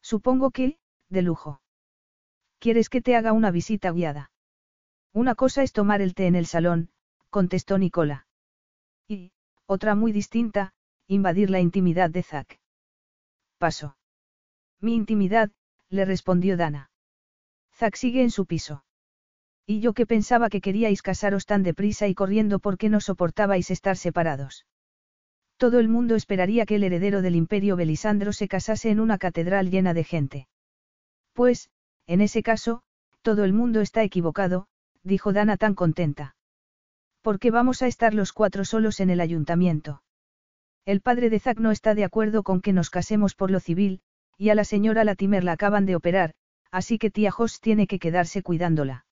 Supongo 0.00 0.52
que, 0.52 0.78
de 1.08 1.22
lujo. 1.22 1.60
¿Quieres 2.60 2.88
que 2.88 3.02
te 3.02 3.16
haga 3.16 3.32
una 3.32 3.50
visita 3.50 3.90
guiada? 3.90 4.30
Una 5.12 5.34
cosa 5.34 5.64
es 5.64 5.72
tomar 5.72 6.00
el 6.00 6.14
té 6.14 6.28
en 6.28 6.36
el 6.36 6.46
salón, 6.46 6.90
contestó 7.30 7.78
Nicola. 7.78 8.28
Y, 9.08 9.32
otra 9.66 9.96
muy 9.96 10.12
distinta, 10.12 10.72
invadir 11.08 11.50
la 11.50 11.58
intimidad 11.58 12.10
de 12.10 12.22
Zack. 12.22 12.60
Paso. 13.58 13.96
Mi 14.80 14.94
intimidad, 14.94 15.50
le 15.88 16.04
respondió 16.04 16.56
Dana. 16.56 16.90
Zack 17.76 17.96
sigue 17.96 18.22
en 18.22 18.30
su 18.30 18.46
piso. 18.46 18.84
Y 19.66 19.80
yo 19.80 19.92
que 19.92 20.06
pensaba 20.06 20.48
que 20.48 20.60
queríais 20.60 21.02
casaros 21.02 21.44
tan 21.44 21.62
deprisa 21.62 22.08
y 22.08 22.14
corriendo 22.14 22.58
porque 22.58 22.88
no 22.88 23.00
soportabais 23.00 23.70
estar 23.70 23.96
separados. 23.96 24.64
Todo 25.58 25.78
el 25.78 25.88
mundo 25.88 26.14
esperaría 26.14 26.64
que 26.64 26.76
el 26.76 26.84
heredero 26.84 27.20
del 27.20 27.36
imperio 27.36 27.76
Belisandro 27.76 28.32
se 28.32 28.48
casase 28.48 28.90
en 28.90 29.00
una 29.00 29.18
catedral 29.18 29.70
llena 29.70 29.92
de 29.92 30.04
gente. 30.04 30.48
Pues, 31.32 31.70
en 32.06 32.20
ese 32.20 32.42
caso, 32.42 32.82
todo 33.22 33.44
el 33.44 33.52
mundo 33.52 33.80
está 33.80 34.02
equivocado, 34.02 34.68
dijo 35.02 35.32
Dana 35.32 35.56
tan 35.56 35.74
contenta. 35.74 36.36
¿Por 37.20 37.38
qué 37.38 37.50
vamos 37.50 37.82
a 37.82 37.88
estar 37.88 38.14
los 38.14 38.32
cuatro 38.32 38.64
solos 38.64 39.00
en 39.00 39.10
el 39.10 39.20
ayuntamiento? 39.20 40.02
El 40.84 41.00
padre 41.00 41.28
de 41.28 41.40
Zack 41.40 41.58
no 41.58 41.72
está 41.72 41.94
de 41.94 42.04
acuerdo 42.04 42.42
con 42.42 42.60
que 42.60 42.72
nos 42.72 42.88
casemos 42.88 43.34
por 43.34 43.50
lo 43.50 43.60
civil, 43.60 44.00
y 44.38 44.50
a 44.50 44.54
la 44.54 44.64
señora 44.64 45.02
Latimer 45.04 45.42
la 45.42 45.52
acaban 45.52 45.86
de 45.86 45.96
operar, 45.96 46.34
así 46.76 46.98
que 46.98 47.10
tía 47.10 47.30
Jos 47.30 47.60
tiene 47.62 47.86
que 47.86 47.98
quedarse 47.98 48.42
cuidándola. 48.42 49.06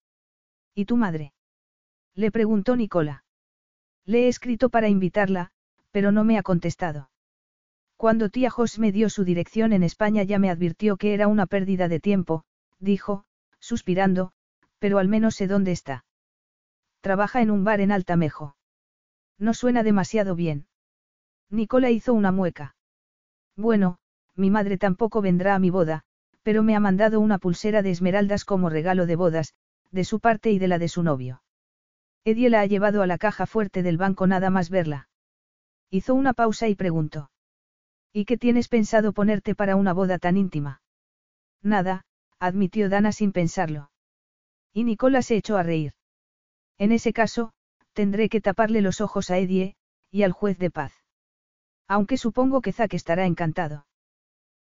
¿Y 0.74 0.84
tu 0.84 0.98
madre? 0.98 1.32
Le 2.14 2.30
preguntó 2.30 2.76
Nicola. 2.76 3.24
Le 4.04 4.24
he 4.24 4.28
escrito 4.28 4.68
para 4.68 4.90
invitarla, 4.90 5.50
pero 5.90 6.12
no 6.12 6.24
me 6.24 6.36
ha 6.36 6.42
contestado. 6.42 7.08
Cuando 7.96 8.28
tía 8.28 8.50
Jos 8.50 8.78
me 8.78 8.92
dio 8.92 9.08
su 9.08 9.24
dirección 9.24 9.72
en 9.72 9.82
España 9.82 10.24
ya 10.24 10.38
me 10.38 10.50
advirtió 10.50 10.98
que 10.98 11.14
era 11.14 11.26
una 11.26 11.46
pérdida 11.46 11.88
de 11.88 12.00
tiempo, 12.00 12.44
dijo, 12.80 13.24
suspirando, 13.60 14.32
pero 14.78 14.98
al 14.98 15.08
menos 15.08 15.34
sé 15.34 15.46
dónde 15.46 15.72
está. 15.72 16.04
Trabaja 17.00 17.40
en 17.40 17.50
un 17.50 17.64
bar 17.64 17.80
en 17.80 17.92
Altamejo. 17.92 18.58
No 19.38 19.54
suena 19.54 19.82
demasiado 19.82 20.34
bien. 20.34 20.66
Nicola 21.48 21.90
hizo 21.90 22.12
una 22.12 22.30
mueca. 22.30 22.76
Bueno, 23.56 23.96
mi 24.36 24.50
madre 24.50 24.76
tampoco 24.76 25.22
vendrá 25.22 25.54
a 25.54 25.58
mi 25.58 25.70
boda, 25.70 26.04
pero 26.44 26.62
me 26.62 26.76
ha 26.76 26.80
mandado 26.80 27.18
una 27.18 27.38
pulsera 27.38 27.82
de 27.82 27.90
esmeraldas 27.90 28.44
como 28.44 28.68
regalo 28.68 29.06
de 29.06 29.16
bodas, 29.16 29.54
de 29.90 30.04
su 30.04 30.20
parte 30.20 30.52
y 30.52 30.58
de 30.58 30.68
la 30.68 30.78
de 30.78 30.88
su 30.88 31.02
novio. 31.02 31.42
Eddie 32.22 32.50
la 32.50 32.60
ha 32.60 32.66
llevado 32.66 33.02
a 33.02 33.06
la 33.06 33.18
caja 33.18 33.46
fuerte 33.46 33.82
del 33.82 33.96
banco 33.96 34.26
nada 34.26 34.50
más 34.50 34.70
verla. 34.70 35.08
Hizo 35.90 36.14
una 36.14 36.34
pausa 36.34 36.68
y 36.68 36.74
preguntó. 36.74 37.30
¿Y 38.12 38.26
qué 38.26 38.36
tienes 38.36 38.68
pensado 38.68 39.12
ponerte 39.12 39.54
para 39.54 39.74
una 39.74 39.92
boda 39.92 40.18
tan 40.18 40.36
íntima? 40.36 40.82
Nada, 41.62 42.04
admitió 42.38 42.88
Dana 42.88 43.10
sin 43.10 43.32
pensarlo. 43.32 43.90
Y 44.72 44.84
Nicola 44.84 45.22
se 45.22 45.36
echó 45.36 45.56
a 45.56 45.62
reír. 45.62 45.94
En 46.76 46.92
ese 46.92 47.12
caso, 47.12 47.52
tendré 47.94 48.28
que 48.28 48.40
taparle 48.40 48.82
los 48.82 49.00
ojos 49.00 49.30
a 49.30 49.38
Eddie, 49.38 49.76
y 50.10 50.24
al 50.24 50.32
juez 50.32 50.58
de 50.58 50.70
paz. 50.70 50.92
Aunque 51.88 52.18
supongo 52.18 52.60
que 52.60 52.72
Zack 52.72 52.94
estará 52.94 53.24
encantado. 53.24 53.86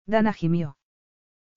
Dana 0.05 0.33
gimió. 0.33 0.77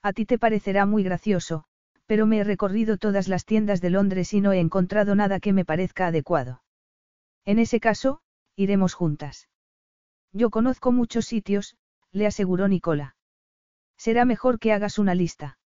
A 0.05 0.13
ti 0.13 0.27
te 0.27 0.39
parecerá 0.39 0.85
muy 0.85 1.03
gracioso, 1.03 1.65
pero 2.05 2.27
me 2.27 2.39
he 2.39 2.45
recorrido 2.45 2.99
todas 2.99 3.27
las 3.27 3.47
tiendas 3.47 3.81
de 3.81 3.89
Londres 3.89 4.35
y 4.35 4.43
no 4.43 4.53
he 4.53 4.61
encontrado 4.61 5.15
nada 5.15 5.41
que 5.41 5.55
me 5.55 5.65
parezca 5.65 6.09
adecuado. 6.09 6.63
En 7.47 7.59
ese 7.59 7.81
caso, 7.81 8.21
iremos 8.55 8.93
juntas. 8.93 9.49
Yo 10.31 10.51
conozco 10.51 10.93
muchos 10.93 11.25
sitios, 11.25 11.77
le 12.13 12.27
aseguró 12.27 12.69
Nicola. 12.69 13.17
Será 13.97 14.27
mejor 14.27 14.59
que 14.59 14.75
hagas 14.75 14.99
una 14.99 15.15
lista. 15.15 15.59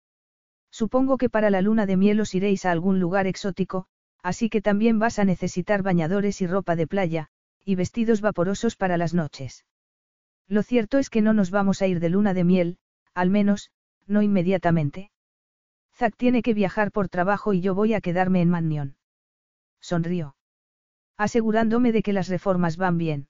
Supongo 0.70 1.16
que 1.16 1.30
para 1.30 1.48
la 1.48 1.62
luna 1.62 1.86
de 1.86 1.96
miel 1.96 2.20
os 2.20 2.34
iréis 2.34 2.66
a 2.66 2.72
algún 2.72 3.00
lugar 3.00 3.26
exótico, 3.26 3.86
así 4.22 4.50
que 4.50 4.60
también 4.60 4.98
vas 4.98 5.18
a 5.18 5.24
necesitar 5.24 5.82
bañadores 5.82 6.42
y 6.42 6.46
ropa 6.46 6.76
de 6.76 6.86
playa, 6.86 7.28
y 7.64 7.74
vestidos 7.74 8.20
vaporosos 8.20 8.76
para 8.76 8.98
las 8.98 9.14
noches. 9.14 9.64
Lo 10.46 10.62
cierto 10.62 10.98
es 10.98 11.08
que 11.08 11.22
no 11.22 11.32
nos 11.32 11.50
vamos 11.50 11.80
a 11.80 11.86
ir 11.86 12.00
de 12.00 12.10
luna 12.10 12.34
de 12.34 12.44
miel, 12.44 12.78
al 13.14 13.30
menos, 13.30 13.70
no 14.06 14.22
inmediatamente. 14.22 15.10
Zack 15.94 16.16
tiene 16.16 16.42
que 16.42 16.54
viajar 16.54 16.92
por 16.92 17.08
trabajo 17.08 17.52
y 17.52 17.60
yo 17.60 17.74
voy 17.74 17.94
a 17.94 18.00
quedarme 18.00 18.40
en 18.42 18.50
Mannion. 18.50 18.96
Sonrió. 19.80 20.36
Asegurándome 21.16 21.92
de 21.92 22.02
que 22.02 22.12
las 22.12 22.28
reformas 22.28 22.76
van 22.76 22.98
bien. 22.98 23.28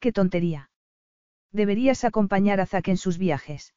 Qué 0.00 0.12
tontería. 0.12 0.70
Deberías 1.52 2.04
acompañar 2.04 2.60
a 2.60 2.66
Zack 2.66 2.88
en 2.88 2.96
sus 2.96 3.18
viajes. 3.18 3.74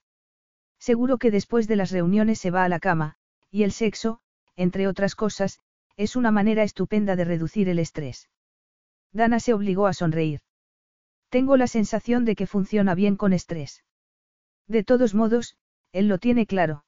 Seguro 0.80 1.18
que 1.18 1.32
después 1.32 1.68
de 1.68 1.76
las 1.76 1.92
reuniones 1.92 2.40
se 2.40 2.52
va 2.52 2.64
a 2.64 2.70
la 2.70 2.80
cama, 2.80 3.18
y 3.50 3.64
el 3.64 3.72
sexo, 3.72 4.20
entre 4.56 4.88
otras 4.88 5.16
cosas, 5.16 5.60
es 5.98 6.16
una 6.16 6.32
manera 6.32 6.64
estupenda 6.64 7.16
de 7.16 7.26
reducir 7.26 7.70
el 7.70 7.80
estrés. 7.80 8.30
Dana 9.12 9.40
se 9.40 9.54
obligó 9.54 9.88
a 9.88 9.94
sonreír. 9.94 10.42
Tengo 11.30 11.58
la 11.58 11.68
sensación 11.68 12.26
de 12.26 12.36
que 12.36 12.48
funciona 12.48 12.96
bien 12.96 13.16
con 13.16 13.34
estrés. 13.34 13.84
De 14.68 14.84
todos 14.84 15.14
modos, 15.14 15.58
él 15.94 16.08
lo 16.08 16.18
tiene 16.18 16.46
claro. 16.46 16.86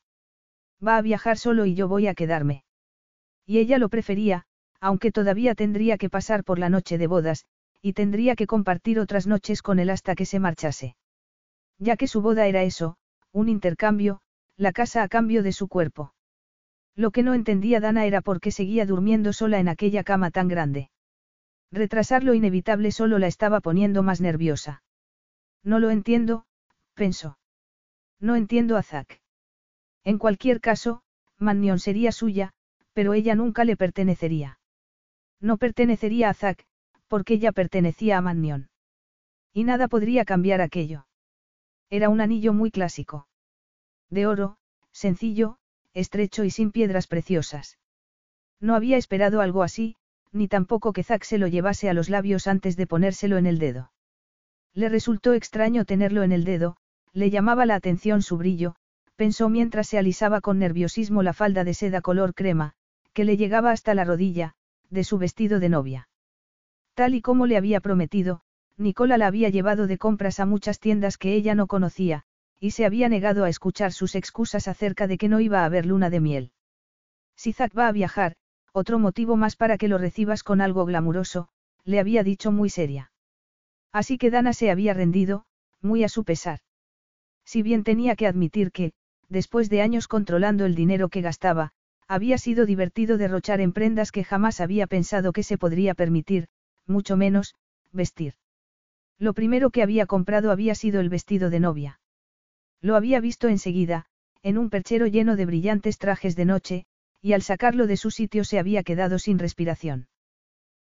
Va 0.86 0.98
a 0.98 1.02
viajar 1.02 1.38
solo 1.38 1.66
y 1.66 1.76
yo 1.76 1.88
voy 1.88 2.08
a 2.08 2.14
quedarme. 2.14 2.64
Y 3.46 3.60
ella 3.60 3.78
lo 3.78 3.90
prefería, 3.90 4.44
aunque 4.80 5.12
todavía 5.12 5.56
tendría 5.56 5.98
que 5.98 6.10
pasar 6.10 6.44
por 6.44 6.60
la 6.60 6.70
noche 6.70 6.98
de 6.98 7.08
bodas, 7.08 7.46
y 7.82 7.94
tendría 7.94 8.36
que 8.36 8.48
compartir 8.48 9.00
otras 9.00 9.28
noches 9.28 9.62
con 9.62 9.80
él 9.80 9.90
hasta 9.90 10.16
que 10.16 10.26
se 10.26 10.40
marchase. 10.40 10.96
Ya 11.80 11.98
que 11.98 12.08
su 12.08 12.22
boda 12.22 12.48
era 12.48 12.64
eso, 12.64 12.98
un 13.32 13.50
intercambio, 13.50 14.22
la 14.58 14.72
casa 14.72 15.04
a 15.04 15.08
cambio 15.08 15.44
de 15.44 15.52
su 15.52 15.68
cuerpo. 15.68 16.14
Lo 16.96 17.12
que 17.12 17.24
no 17.24 17.34
entendía 17.34 17.80
Dana 17.80 18.06
era 18.06 18.22
por 18.22 18.40
qué 18.40 18.52
seguía 18.52 18.86
durmiendo 18.86 19.34
sola 19.34 19.60
en 19.60 19.68
aquella 19.68 20.04
cama 20.04 20.32
tan 20.32 20.48
grande. 20.48 20.90
Retrasar 21.72 22.24
lo 22.24 22.36
inevitable 22.36 22.92
solo 22.92 23.18
la 23.18 23.28
estaba 23.28 23.60
poniendo 23.60 24.04
más 24.04 24.22
nerviosa. 24.22 24.84
No 25.64 25.80
lo 25.80 25.90
entiendo, 25.90 26.46
pensó. 26.94 27.38
No 28.24 28.38
entiendo 28.38 28.77
a 28.77 28.84
Zack. 28.84 29.19
En 30.06 30.18
cualquier 30.18 30.61
caso, 30.61 31.02
Mannion 31.40 31.77
sería 31.77 32.14
suya, 32.14 32.53
pero 32.93 33.14
ella 33.14 33.35
nunca 33.35 33.66
le 33.66 33.76
pertenecería. 33.76 34.60
No 35.42 35.58
pertenecería 35.58 36.30
a 36.30 36.34
Zack, 36.34 36.66
porque 37.10 37.34
ella 37.34 37.52
pertenecía 37.52 38.18
a 38.18 38.22
Mannion. 38.22 38.69
Y 39.52 39.66
nada 39.66 39.90
podría 39.90 40.24
cambiar 40.24 40.61
aquello. 40.61 41.06
Era 41.90 42.08
un 42.08 42.22
anillo 42.22 42.53
muy 42.53 42.72
clásico. 42.72 43.27
De 44.10 44.26
oro, 44.26 44.56
sencillo, 44.93 45.58
estrecho 45.93 46.45
y 46.45 46.50
sin 46.50 46.72
piedras 46.72 47.08
preciosas. 47.08 47.77
No 48.61 48.74
había 48.74 48.95
esperado 48.95 49.42
algo 49.42 49.64
así, 49.64 49.98
ni 50.32 50.48
tampoco 50.48 50.93
que 50.93 51.03
Zack 51.03 51.26
se 51.26 51.38
lo 51.38 51.48
llevase 51.48 51.90
a 51.90 51.93
los 51.93 52.08
labios 52.08 52.48
antes 52.48 52.77
de 52.77 52.88
ponérselo 52.88 53.38
en 53.38 53.48
el 53.48 53.60
dedo. 53.60 53.92
Le 54.74 54.88
resultó 54.88 55.34
extraño 55.34 55.84
tenerlo 55.84 56.24
en 56.24 56.32
el 56.32 56.45
dedo, 56.45 56.77
le 57.14 57.30
llamaba 57.30 57.66
la 57.66 57.75
atención 57.75 58.22
su 58.22 58.38
brillo, 58.38 58.75
pensó 59.16 59.50
mientras 59.50 59.88
se 59.88 59.98
alisaba 59.98 60.42
con 60.42 60.59
nerviosismo 60.59 61.24
la 61.24 61.33
falda 61.33 61.64
de 61.64 61.74
seda 61.74 62.01
color 62.01 62.33
crema, 62.33 62.74
que 63.14 63.24
le 63.24 63.38
llegaba 63.38 63.72
hasta 63.72 63.93
la 63.93 64.03
rodilla, 64.03 64.56
de 64.90 65.03
su 65.03 65.17
vestido 65.17 65.59
de 65.59 65.69
novia. 65.69 66.09
Tal 66.95 67.16
y 67.16 67.22
como 67.22 67.45
le 67.45 67.58
había 67.58 67.80
prometido, 67.80 68.42
Nicola 68.77 69.17
la 69.17 69.27
había 69.27 69.50
llevado 69.50 69.88
de 69.88 69.98
compras 69.98 70.40
a 70.40 70.45
muchas 70.45 70.80
tiendas 70.80 71.17
que 71.17 71.33
ella 71.33 71.53
no 71.56 71.67
conocía, 71.67 72.24
y 72.59 72.72
se 72.72 72.85
había 72.85 73.09
negado 73.09 73.43
a 73.43 73.50
escuchar 73.50 73.92
sus 73.92 74.16
excusas 74.16 74.67
acerca 74.67 75.06
de 75.06 75.17
que 75.17 75.30
no 75.30 75.40
iba 75.40 75.61
a 75.61 75.66
haber 75.66 75.85
luna 75.85 76.09
de 76.09 76.19
miel. 76.19 76.51
Si 77.35 77.53
Zack 77.53 77.77
va 77.77 77.88
a 77.88 77.92
viajar, 77.92 78.35
otro 78.72 78.98
motivo 78.98 79.35
más 79.35 79.56
para 79.56 79.77
que 79.77 79.88
lo 79.88 79.98
recibas 79.98 80.43
con 80.43 80.61
algo 80.61 80.85
glamuroso, 80.85 81.50
le 81.83 82.00
había 82.00 82.24
dicho 82.24 82.51
muy 82.51 82.69
seria. 82.69 83.11
Así 83.92 84.17
que 84.17 84.32
Dana 84.32 84.53
se 84.53 84.72
había 84.72 84.93
rendido, 84.93 85.45
muy 85.82 86.03
a 86.03 86.09
su 86.09 86.24
pesar. 86.24 86.59
Si 87.46 87.62
bien 87.62 87.84
tenía 87.84 88.16
que 88.16 88.28
admitir 88.28 88.72
que, 88.72 88.94
después 89.30 89.70
de 89.70 89.82
años 89.82 90.08
controlando 90.08 90.66
el 90.66 90.76
dinero 90.76 91.10
que 91.10 91.22
gastaba, 91.22 91.72
había 92.08 92.38
sido 92.38 92.66
divertido 92.66 93.18
derrochar 93.18 93.62
en 93.62 93.74
prendas 93.74 94.12
que 94.12 94.24
jamás 94.24 94.60
había 94.60 94.88
pensado 94.88 95.34
que 95.34 95.44
se 95.44 95.58
podría 95.58 95.94
permitir, 95.94 96.48
mucho 96.86 97.18
menos, 97.18 97.56
vestir. 97.92 98.36
Lo 99.18 99.34
primero 99.34 99.70
que 99.70 99.84
había 99.84 100.06
comprado 100.06 100.52
había 100.52 100.76
sido 100.76 101.00
el 101.00 101.10
vestido 101.10 101.50
de 101.50 101.60
novia. 101.60 102.00
Lo 102.82 102.96
había 102.96 103.20
visto 103.20 103.48
enseguida, 103.48 104.06
en 104.42 104.58
un 104.58 104.70
perchero 104.70 105.08
lleno 105.08 105.36
de 105.36 105.46
brillantes 105.46 105.98
trajes 105.98 106.36
de 106.36 106.46
noche, 106.46 106.86
y 107.22 107.34
al 107.34 107.42
sacarlo 107.42 107.88
de 107.88 107.96
su 107.96 108.12
sitio 108.12 108.44
se 108.44 108.60
había 108.60 108.84
quedado 108.84 109.18
sin 109.18 109.40
respiración. 109.40 110.08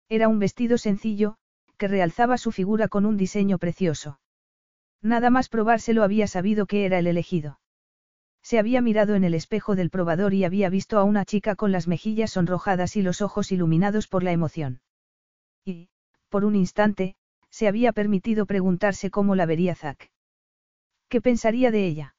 Era 0.09 0.29
un 0.29 0.39
vestido 0.39 0.79
sencillo, 0.79 1.37
que 1.77 1.87
realzaba 1.87 2.39
su 2.39 2.53
figura 2.53 2.89
con 2.89 3.05
un 3.05 3.17
diseño 3.19 3.59
precioso. 3.59 4.19
Nada 5.03 5.31
más 5.31 5.49
probárselo 5.49 6.03
había 6.03 6.27
sabido 6.27 6.67
que 6.67 6.85
era 6.85 6.99
el 6.99 7.07
elegido. 7.07 7.61
Se 8.43 8.59
había 8.59 8.81
mirado 8.81 9.15
en 9.15 9.25
el 9.25 9.35
espejo 9.35 9.77
del 9.77 9.91
probador 9.91 10.35
y 10.35 10.45
había 10.45 10.69
visto 10.71 10.99
a 10.99 11.05
una 11.05 11.25
chica 11.25 11.57
con 11.57 11.73
las 11.73 11.89
mejillas 11.89 12.33
sonrojadas 12.33 12.97
y 12.97 13.03
los 13.03 13.23
ojos 13.23 13.53
iluminados 13.53 14.09
por 14.09 14.23
la 14.23 14.33
emoción. 14.33 14.81
Y, 15.65 15.89
por 16.29 16.45
un 16.45 16.57
instante, 16.57 17.17
se 17.51 17.69
había 17.69 17.93
permitido 17.93 18.47
preguntarse 18.47 19.11
cómo 19.11 19.35
la 19.35 19.47
vería 19.47 19.75
Zack. 19.75 20.11
¿Qué 21.09 21.21
pensaría 21.21 21.71
de 21.71 21.87
ella? 21.87 22.15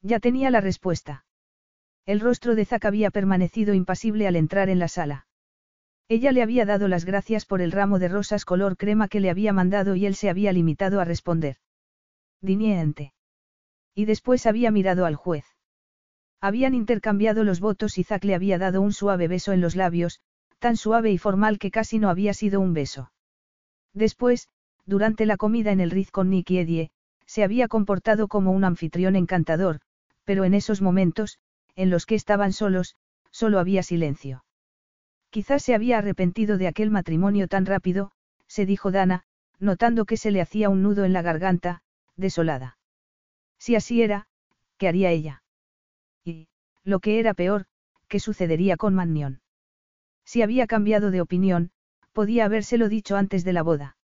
Ya 0.00 0.20
tenía 0.20 0.50
la 0.50 0.60
respuesta. 0.60 1.24
El 2.06 2.20
rostro 2.20 2.54
de 2.54 2.64
Zack 2.64 2.84
había 2.84 3.10
permanecido 3.10 3.74
impasible 3.74 4.26
al 4.26 4.36
entrar 4.36 4.68
en 4.68 4.78
la 4.78 4.88
sala. 4.88 5.26
Ella 6.08 6.32
le 6.32 6.42
había 6.42 6.66
dado 6.66 6.86
las 6.86 7.06
gracias 7.06 7.46
por 7.46 7.62
el 7.62 7.72
ramo 7.72 7.98
de 7.98 8.08
rosas 8.08 8.44
color 8.44 8.76
crema 8.76 9.08
que 9.08 9.20
le 9.20 9.30
había 9.30 9.54
mandado 9.54 9.96
y 9.96 10.04
él 10.04 10.14
se 10.14 10.28
había 10.28 10.52
limitado 10.52 11.00
a 11.00 11.04
responder. 11.04 11.56
Diniente. 12.44 13.14
Y 13.94 14.04
después 14.04 14.44
había 14.46 14.70
mirado 14.70 15.06
al 15.06 15.16
juez. 15.16 15.46
Habían 16.42 16.74
intercambiado 16.74 17.42
los 17.42 17.58
votos 17.58 17.96
y 17.96 18.04
Zack 18.04 18.22
le 18.24 18.34
había 18.34 18.58
dado 18.58 18.82
un 18.82 18.92
suave 18.92 19.28
beso 19.28 19.52
en 19.52 19.62
los 19.62 19.76
labios, 19.76 20.20
tan 20.58 20.76
suave 20.76 21.10
y 21.10 21.16
formal 21.16 21.58
que 21.58 21.70
casi 21.70 21.98
no 21.98 22.10
había 22.10 22.34
sido 22.34 22.60
un 22.60 22.74
beso. 22.74 23.10
Después, 23.94 24.48
durante 24.84 25.24
la 25.24 25.38
comida 25.38 25.72
en 25.72 25.80
el 25.80 25.90
Riz 25.90 26.10
con 26.10 26.28
Nick 26.28 26.50
y 26.50 26.58
Eddie, 26.58 26.90
se 27.24 27.44
había 27.44 27.66
comportado 27.66 28.28
como 28.28 28.52
un 28.52 28.64
anfitrión 28.64 29.16
encantador, 29.16 29.80
pero 30.24 30.44
en 30.44 30.52
esos 30.52 30.82
momentos, 30.82 31.38
en 31.76 31.88
los 31.88 32.04
que 32.04 32.14
estaban 32.14 32.52
solos, 32.52 32.94
solo 33.30 33.58
había 33.58 33.82
silencio. 33.82 34.44
Quizás 35.30 35.62
se 35.62 35.74
había 35.74 35.96
arrepentido 35.96 36.58
de 36.58 36.68
aquel 36.68 36.90
matrimonio 36.90 37.48
tan 37.48 37.64
rápido, 37.64 38.10
se 38.46 38.66
dijo 38.66 38.90
Dana, 38.90 39.24
notando 39.58 40.04
que 40.04 40.18
se 40.18 40.30
le 40.30 40.42
hacía 40.42 40.68
un 40.68 40.82
nudo 40.82 41.06
en 41.06 41.14
la 41.14 41.22
garganta, 41.22 41.80
desolada. 42.16 42.78
Si 43.58 43.76
así 43.76 44.02
era, 44.02 44.26
¿qué 44.78 44.88
haría 44.88 45.10
ella? 45.10 45.42
Y, 46.24 46.48
lo 46.82 47.00
que 47.00 47.18
era 47.18 47.34
peor, 47.34 47.66
¿qué 48.08 48.20
sucedería 48.20 48.76
con 48.76 48.94
Mannion? 48.94 49.40
Si 50.24 50.42
había 50.42 50.66
cambiado 50.66 51.10
de 51.10 51.20
opinión, 51.20 51.70
podía 52.12 52.44
habérselo 52.44 52.88
dicho 52.88 53.16
antes 53.16 53.44
de 53.44 53.52
la 53.52 53.62
boda. 53.62 53.96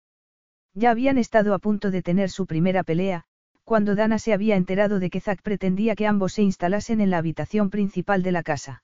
Ya 0.74 0.92
habían 0.92 1.18
estado 1.18 1.54
a 1.54 1.60
punto 1.60 1.92
de 1.92 2.02
tener 2.02 2.30
su 2.30 2.46
primera 2.46 2.84
pelea, 2.84 3.26
cuando 3.64 3.96
Dana 3.96 4.18
se 4.18 4.34
había 4.34 4.56
enterado 4.56 5.00
de 5.00 5.10
que 5.10 5.22
Zack 5.22 5.42
pretendía 5.42 5.96
que 5.96 6.08
ambos 6.08 6.34
se 6.34 6.42
instalasen 6.42 7.02
en 7.02 7.10
la 7.10 7.20
habitación 7.20 7.70
principal 7.70 8.24
de 8.24 8.32
la 8.32 8.44
casa. 8.44 8.84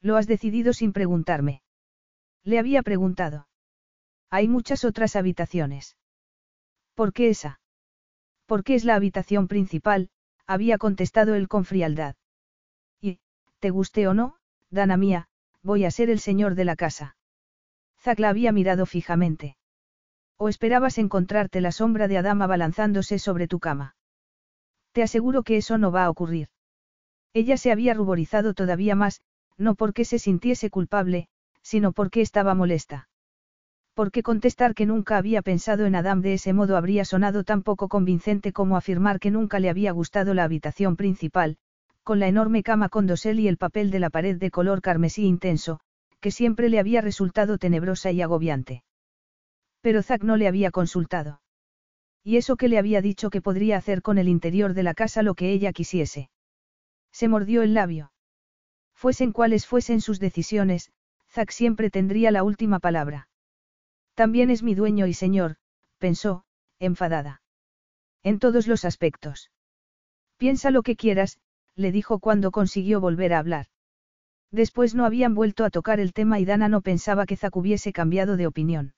Lo 0.00 0.16
has 0.16 0.26
decidido 0.26 0.72
sin 0.72 0.92
preguntarme. 0.92 1.62
Le 2.44 2.58
había 2.58 2.82
preguntado. 2.82 3.48
Hay 4.30 4.46
muchas 4.46 4.84
otras 4.84 5.16
habitaciones. 5.16 5.96
¿Por 6.94 7.12
qué 7.12 7.30
esa? 7.30 7.60
Porque 8.46 8.74
es 8.74 8.84
la 8.84 8.94
habitación 8.94 9.48
principal, 9.48 10.08
había 10.46 10.78
contestado 10.78 11.34
él 11.34 11.48
con 11.48 11.64
frialdad. 11.64 12.14
Y, 13.00 13.18
te 13.58 13.70
guste 13.70 14.06
o 14.08 14.14
no, 14.14 14.36
Dana 14.70 14.96
mía, 14.96 15.28
voy 15.62 15.84
a 15.84 15.90
ser 15.90 16.10
el 16.10 16.20
señor 16.20 16.54
de 16.54 16.64
la 16.64 16.76
casa. 16.76 17.16
Zack 18.00 18.20
la 18.20 18.28
había 18.28 18.52
mirado 18.52 18.86
fijamente. 18.86 19.56
¿O 20.38 20.48
esperabas 20.48 20.98
encontrarte 20.98 21.60
la 21.60 21.72
sombra 21.72 22.08
de 22.08 22.18
Adama 22.18 22.46
balanzándose 22.46 23.18
sobre 23.18 23.48
tu 23.48 23.58
cama? 23.58 23.96
Te 24.92 25.02
aseguro 25.02 25.42
que 25.42 25.56
eso 25.56 25.78
no 25.78 25.90
va 25.90 26.04
a 26.04 26.10
ocurrir. 26.10 26.48
Ella 27.32 27.56
se 27.56 27.72
había 27.72 27.94
ruborizado 27.94 28.54
todavía 28.54 28.94
más, 28.94 29.22
no 29.58 29.74
porque 29.74 30.04
se 30.04 30.18
sintiese 30.18 30.70
culpable, 30.70 31.28
sino 31.62 31.92
porque 31.92 32.20
estaba 32.20 32.54
molesta. 32.54 33.08
Porque 33.96 34.22
contestar 34.22 34.74
que 34.74 34.84
nunca 34.84 35.16
había 35.16 35.40
pensado 35.40 35.86
en 35.86 35.94
Adam 35.94 36.20
de 36.20 36.34
ese 36.34 36.52
modo 36.52 36.76
habría 36.76 37.06
sonado 37.06 37.44
tan 37.44 37.62
poco 37.62 37.88
convincente 37.88 38.52
como 38.52 38.76
afirmar 38.76 39.18
que 39.18 39.30
nunca 39.30 39.58
le 39.58 39.70
había 39.70 39.90
gustado 39.90 40.34
la 40.34 40.44
habitación 40.44 40.96
principal, 40.96 41.56
con 42.02 42.20
la 42.20 42.28
enorme 42.28 42.62
cama 42.62 42.90
con 42.90 43.06
dosel 43.06 43.40
y 43.40 43.48
el 43.48 43.56
papel 43.56 43.90
de 43.90 43.98
la 43.98 44.10
pared 44.10 44.36
de 44.36 44.50
color 44.50 44.82
carmesí 44.82 45.24
intenso, 45.24 45.80
que 46.20 46.30
siempre 46.30 46.68
le 46.68 46.78
había 46.78 47.00
resultado 47.00 47.56
tenebrosa 47.56 48.12
y 48.12 48.20
agobiante. 48.20 48.84
Pero 49.80 50.02
Zack 50.02 50.24
no 50.24 50.36
le 50.36 50.46
había 50.46 50.70
consultado. 50.70 51.40
Y 52.22 52.36
eso 52.36 52.56
que 52.56 52.68
le 52.68 52.76
había 52.76 53.00
dicho 53.00 53.30
que 53.30 53.40
podría 53.40 53.78
hacer 53.78 54.02
con 54.02 54.18
el 54.18 54.28
interior 54.28 54.74
de 54.74 54.82
la 54.82 54.92
casa 54.92 55.22
lo 55.22 55.34
que 55.34 55.52
ella 55.52 55.72
quisiese. 55.72 56.28
Se 57.12 57.28
mordió 57.28 57.62
el 57.62 57.72
labio. 57.72 58.12
Fuesen 58.94 59.32
cuales 59.32 59.66
fuesen 59.66 60.02
sus 60.02 60.20
decisiones, 60.20 60.92
Zack 61.30 61.50
siempre 61.50 61.88
tendría 61.88 62.30
la 62.30 62.42
última 62.42 62.78
palabra. 62.78 63.28
También 64.16 64.48
es 64.48 64.62
mi 64.62 64.74
dueño 64.74 65.06
y 65.06 65.12
señor, 65.12 65.56
pensó, 65.98 66.44
enfadada. 66.78 67.42
En 68.22 68.38
todos 68.38 68.66
los 68.66 68.86
aspectos. 68.86 69.50
Piensa 70.38 70.70
lo 70.70 70.82
que 70.82 70.96
quieras, 70.96 71.38
le 71.74 71.92
dijo 71.92 72.18
cuando 72.18 72.50
consiguió 72.50 72.98
volver 72.98 73.34
a 73.34 73.38
hablar. 73.38 73.66
Después 74.50 74.94
no 74.94 75.04
habían 75.04 75.34
vuelto 75.34 75.66
a 75.66 75.70
tocar 75.70 76.00
el 76.00 76.14
tema 76.14 76.40
y 76.40 76.46
Dana 76.46 76.70
no 76.70 76.80
pensaba 76.80 77.26
que 77.26 77.36
Zack 77.36 77.56
hubiese 77.56 77.92
cambiado 77.92 78.38
de 78.38 78.46
opinión. 78.46 78.94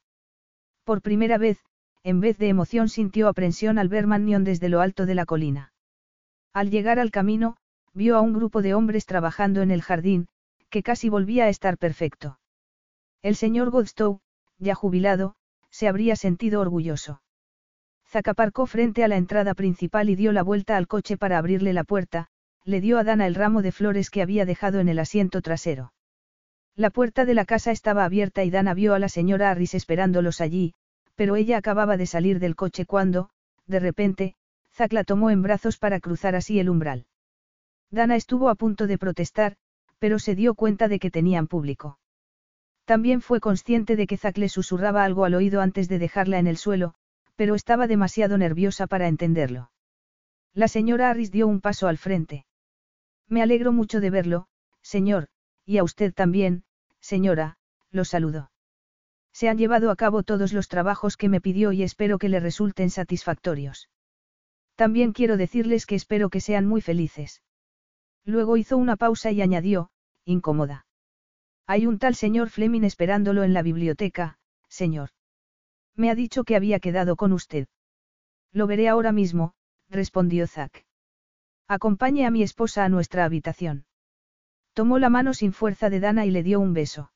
Por 0.85 1.03
primera 1.03 1.37
vez, 1.37 1.59
en 2.05 2.21
vez 2.21 2.39
de 2.39 2.49
emoción 2.49 2.89
sintió 2.89 3.27
aprensión 3.27 3.77
al 3.79 3.89
ver 3.89 4.07
Mannion 4.07 4.45
desde 4.45 4.69
lo 4.69 4.81
alto 4.81 5.05
de 5.05 5.17
la 5.17 5.27
colina. 5.27 5.73
Al 6.53 6.71
llegar 6.71 7.01
al 7.01 7.11
camino, 7.11 7.57
vio 7.93 8.17
a 8.17 8.21
un 8.21 8.35
grupo 8.35 8.63
de 8.63 8.75
hombres 8.75 9.05
trabajando 9.05 9.63
en 9.63 9.73
el 9.73 9.83
jardín, 9.83 10.29
que 10.71 10.85
casi 10.85 11.09
volvía 11.09 11.47
a 11.47 11.49
estar 11.49 11.77
perfecto. 11.77 12.39
El 13.21 13.35
señor 13.35 13.71
Godstow, 13.71 14.21
ya 14.59 14.75
jubilado, 14.75 15.35
se 15.71 15.89
habría 15.89 16.17
sentido 16.17 16.61
orgulloso. 16.61 17.23
Zack 18.09 18.29
aparcó 18.29 18.67
frente 18.67 19.05
a 19.05 19.09
la 19.09 19.17
entrada 19.17 19.55
principal 19.55 20.09
y 20.09 20.17
dio 20.17 20.33
la 20.33 20.43
vuelta 20.43 20.77
al 20.77 20.87
coche 20.87 21.17
para 21.17 21.39
abrirle 21.39 21.73
la 21.73 21.85
puerta, 21.85 22.29
le 22.65 22.81
dio 22.81 22.99
a 22.99 23.05
Dana 23.05 23.27
el 23.27 23.35
ramo 23.35 23.63
de 23.63 23.73
flores 23.73 24.11
que 24.11 24.23
había 24.23 24.47
dejado 24.47 24.81
en 24.81 24.89
el 24.89 24.99
asiento 24.99 25.43
trasero. 25.43 25.93
La 26.75 26.91
puerta 26.91 27.25
de 27.25 27.35
la 27.35 27.45
casa 27.45 27.71
estaba 27.71 28.05
abierta 28.05 28.45
y 28.45 28.51
Dana 28.51 28.73
vio 28.73 28.95
a 28.95 28.99
la 28.99 29.09
señora 29.09 29.51
Harris 29.51 29.75
esperándolos 29.75 30.41
allí, 30.41 30.75
pero 31.17 31.37
ella 31.37 31.57
acababa 31.59 31.97
de 31.97 32.07
salir 32.07 32.39
del 32.39 32.57
coche 32.57 32.87
cuando, 32.87 33.31
de 33.67 33.81
repente, 33.81 34.37
Zack 34.73 34.93
la 34.93 35.05
tomó 35.05 35.31
en 35.31 35.43
brazos 35.43 35.77
para 35.77 35.99
cruzar 35.99 36.37
así 36.37 36.61
el 36.61 36.71
umbral. 36.71 37.07
Dana 37.91 38.17
estuvo 38.17 38.49
a 38.49 38.55
punto 38.55 38.87
de 38.87 38.97
protestar, 38.97 39.57
pero 39.99 40.19
se 40.19 40.35
dio 40.35 40.55
cuenta 40.55 40.89
de 40.89 40.99
que 40.99 41.11
tenían 41.11 41.49
público. 41.49 41.98
También 42.89 43.21
fue 43.21 43.39
consciente 43.39 43.97
de 43.97 44.07
que 44.07 44.17
Zack 44.17 44.39
le 44.39 44.49
susurraba 44.49 45.05
algo 45.05 45.27
al 45.27 45.35
oído 45.35 45.61
antes 45.61 45.91
de 45.91 45.99
dejarla 45.99 46.39
en 46.39 46.47
el 46.47 46.57
suelo, 46.57 46.95
pero 47.37 47.55
estaba 47.55 47.87
demasiado 47.87 48.39
nerviosa 48.39 48.87
para 48.87 49.09
entenderlo. 49.09 49.71
La 50.55 50.69
señora 50.69 51.11
Harris 51.11 51.31
dio 51.31 51.47
un 51.49 51.61
paso 51.61 51.87
al 51.87 51.99
frente. 51.99 52.47
Me 53.29 53.43
alegro 53.43 53.73
mucho 53.73 54.01
de 54.01 54.09
verlo, 54.09 54.47
señor, 54.81 55.29
y 55.67 55.77
a 55.77 55.85
usted 55.85 56.15
también, 56.15 56.65
señora, 56.99 57.59
lo 57.91 58.07
saludó. 58.07 58.51
Se 59.35 59.51
han 59.51 59.59
llevado 59.59 59.91
a 59.91 59.97
cabo 59.97 60.23
todos 60.23 60.55
los 60.55 60.69
trabajos 60.69 61.19
que 61.19 61.29
me 61.29 61.43
pidió 61.43 61.73
y 61.73 61.83
espero 61.83 62.17
que 62.17 62.31
le 62.31 62.41
resulten 62.41 62.89
satisfactorios. 62.89 63.91
También 64.77 65.13
quiero 65.13 65.37
decirles 65.37 65.85
que 65.85 65.95
espero 65.95 66.31
que 66.31 66.41
sean 66.41 66.65
muy 66.65 66.81
felices. 66.81 67.43
Luego 68.25 68.57
hizo 68.57 68.79
una 68.79 68.97
pausa 68.97 69.31
y 69.31 69.43
añadió, 69.43 69.91
incómoda. 70.25 70.87
Hay 71.71 71.87
un 71.87 71.99
tal 71.99 72.15
señor 72.15 72.49
Fleming 72.49 72.83
esperándolo 72.83 73.45
en 73.45 73.53
la 73.53 73.61
biblioteca, 73.61 74.39
señor. 74.71 75.11
Me 75.95 76.11
ha 76.11 76.15
dicho 76.15 76.45
que 76.45 76.57
había 76.57 76.81
quedado 76.81 77.15
con 77.15 77.35
usted. 77.35 77.69
Lo 78.53 78.67
veré 78.67 78.89
ahora 78.89 79.13
mismo, 79.13 79.53
respondió 79.91 80.47
Zack. 80.47 80.87
Acompañe 81.69 82.25
a 82.25 82.31
mi 82.31 82.43
esposa 82.43 82.87
a 82.87 82.89
nuestra 82.89 83.27
habitación. 83.27 83.85
Tomó 84.73 84.99
la 84.99 85.11
mano 85.11 85.35
sin 85.35 85.53
fuerza 85.53 85.91
de 85.91 86.01
Dana 86.01 86.25
y 86.25 86.31
le 86.31 86.43
dio 86.43 86.59
un 86.59 86.73
beso. 86.73 87.13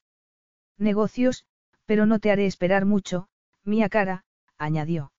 Negocios, 0.76 1.46
pero 1.86 2.04
no 2.04 2.18
te 2.18 2.30
haré 2.30 2.44
esperar 2.44 2.84
mucho, 2.84 3.28
mía 3.64 3.88
cara, 3.88 4.26
añadió. 4.58 5.12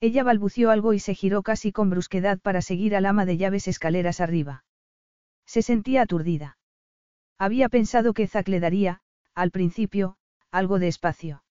Ella 0.00 0.24
balbució 0.24 0.72
algo 0.72 0.94
y 0.94 0.98
se 0.98 1.14
giró 1.14 1.44
casi 1.44 1.70
con 1.70 1.90
brusquedad 1.90 2.40
para 2.40 2.60
seguir 2.60 2.96
al 2.96 3.06
ama 3.06 3.24
de 3.24 3.36
llaves 3.36 3.68
escaleras 3.68 4.20
arriba. 4.20 4.64
Se 5.46 5.62
sentía 5.62 6.02
aturdida. 6.02 6.57
Había 7.38 7.68
pensado 7.68 8.14
que 8.14 8.26
Zack 8.26 8.48
le 8.48 8.60
daría, 8.60 9.00
al 9.34 9.50
principio, 9.50 10.16
algo 10.50 10.78
de 10.78 10.88
espacio. 10.88 11.44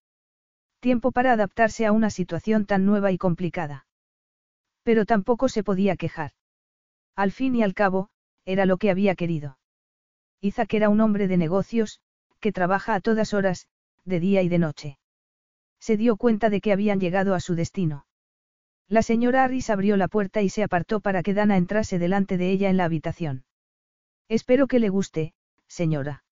Tiempo 0.80 1.12
para 1.12 1.32
adaptarse 1.32 1.86
a 1.86 1.92
una 1.92 2.10
situación 2.10 2.66
tan 2.66 2.84
nueva 2.84 3.10
y 3.10 3.18
complicada. 3.18 3.86
Pero 4.82 5.06
tampoco 5.06 5.48
se 5.48 5.64
podía 5.64 5.96
quejar. 5.96 6.32
Al 7.16 7.32
fin 7.32 7.56
y 7.56 7.62
al 7.62 7.74
cabo, 7.74 8.10
era 8.44 8.66
lo 8.66 8.76
que 8.76 8.90
había 8.90 9.14
querido. 9.14 9.58
Isaac 10.40 10.74
era 10.74 10.88
un 10.88 11.00
hombre 11.00 11.26
de 11.26 11.36
negocios, 11.36 12.00
que 12.38 12.52
trabaja 12.52 12.94
a 12.94 13.00
todas 13.00 13.34
horas, 13.34 13.66
de 14.04 14.20
día 14.20 14.42
y 14.42 14.48
de 14.48 14.58
noche. 14.58 14.98
Se 15.80 15.96
dio 15.96 16.16
cuenta 16.16 16.50
de 16.50 16.60
que 16.60 16.72
habían 16.72 17.00
llegado 17.00 17.34
a 17.34 17.40
su 17.40 17.54
destino. 17.54 18.06
La 18.88 19.02
señora 19.02 19.44
Harris 19.44 19.70
abrió 19.70 19.96
la 19.96 20.08
puerta 20.08 20.42
y 20.42 20.48
se 20.48 20.62
apartó 20.62 21.00
para 21.00 21.22
que 21.22 21.34
Dana 21.34 21.56
entrase 21.56 21.98
delante 21.98 22.36
de 22.36 22.50
ella 22.50 22.70
en 22.70 22.76
la 22.76 22.84
habitación. 22.84 23.44
Espero 24.28 24.66
que 24.66 24.78
le 24.78 24.88
guste, 24.88 25.34
señora. 25.80 26.24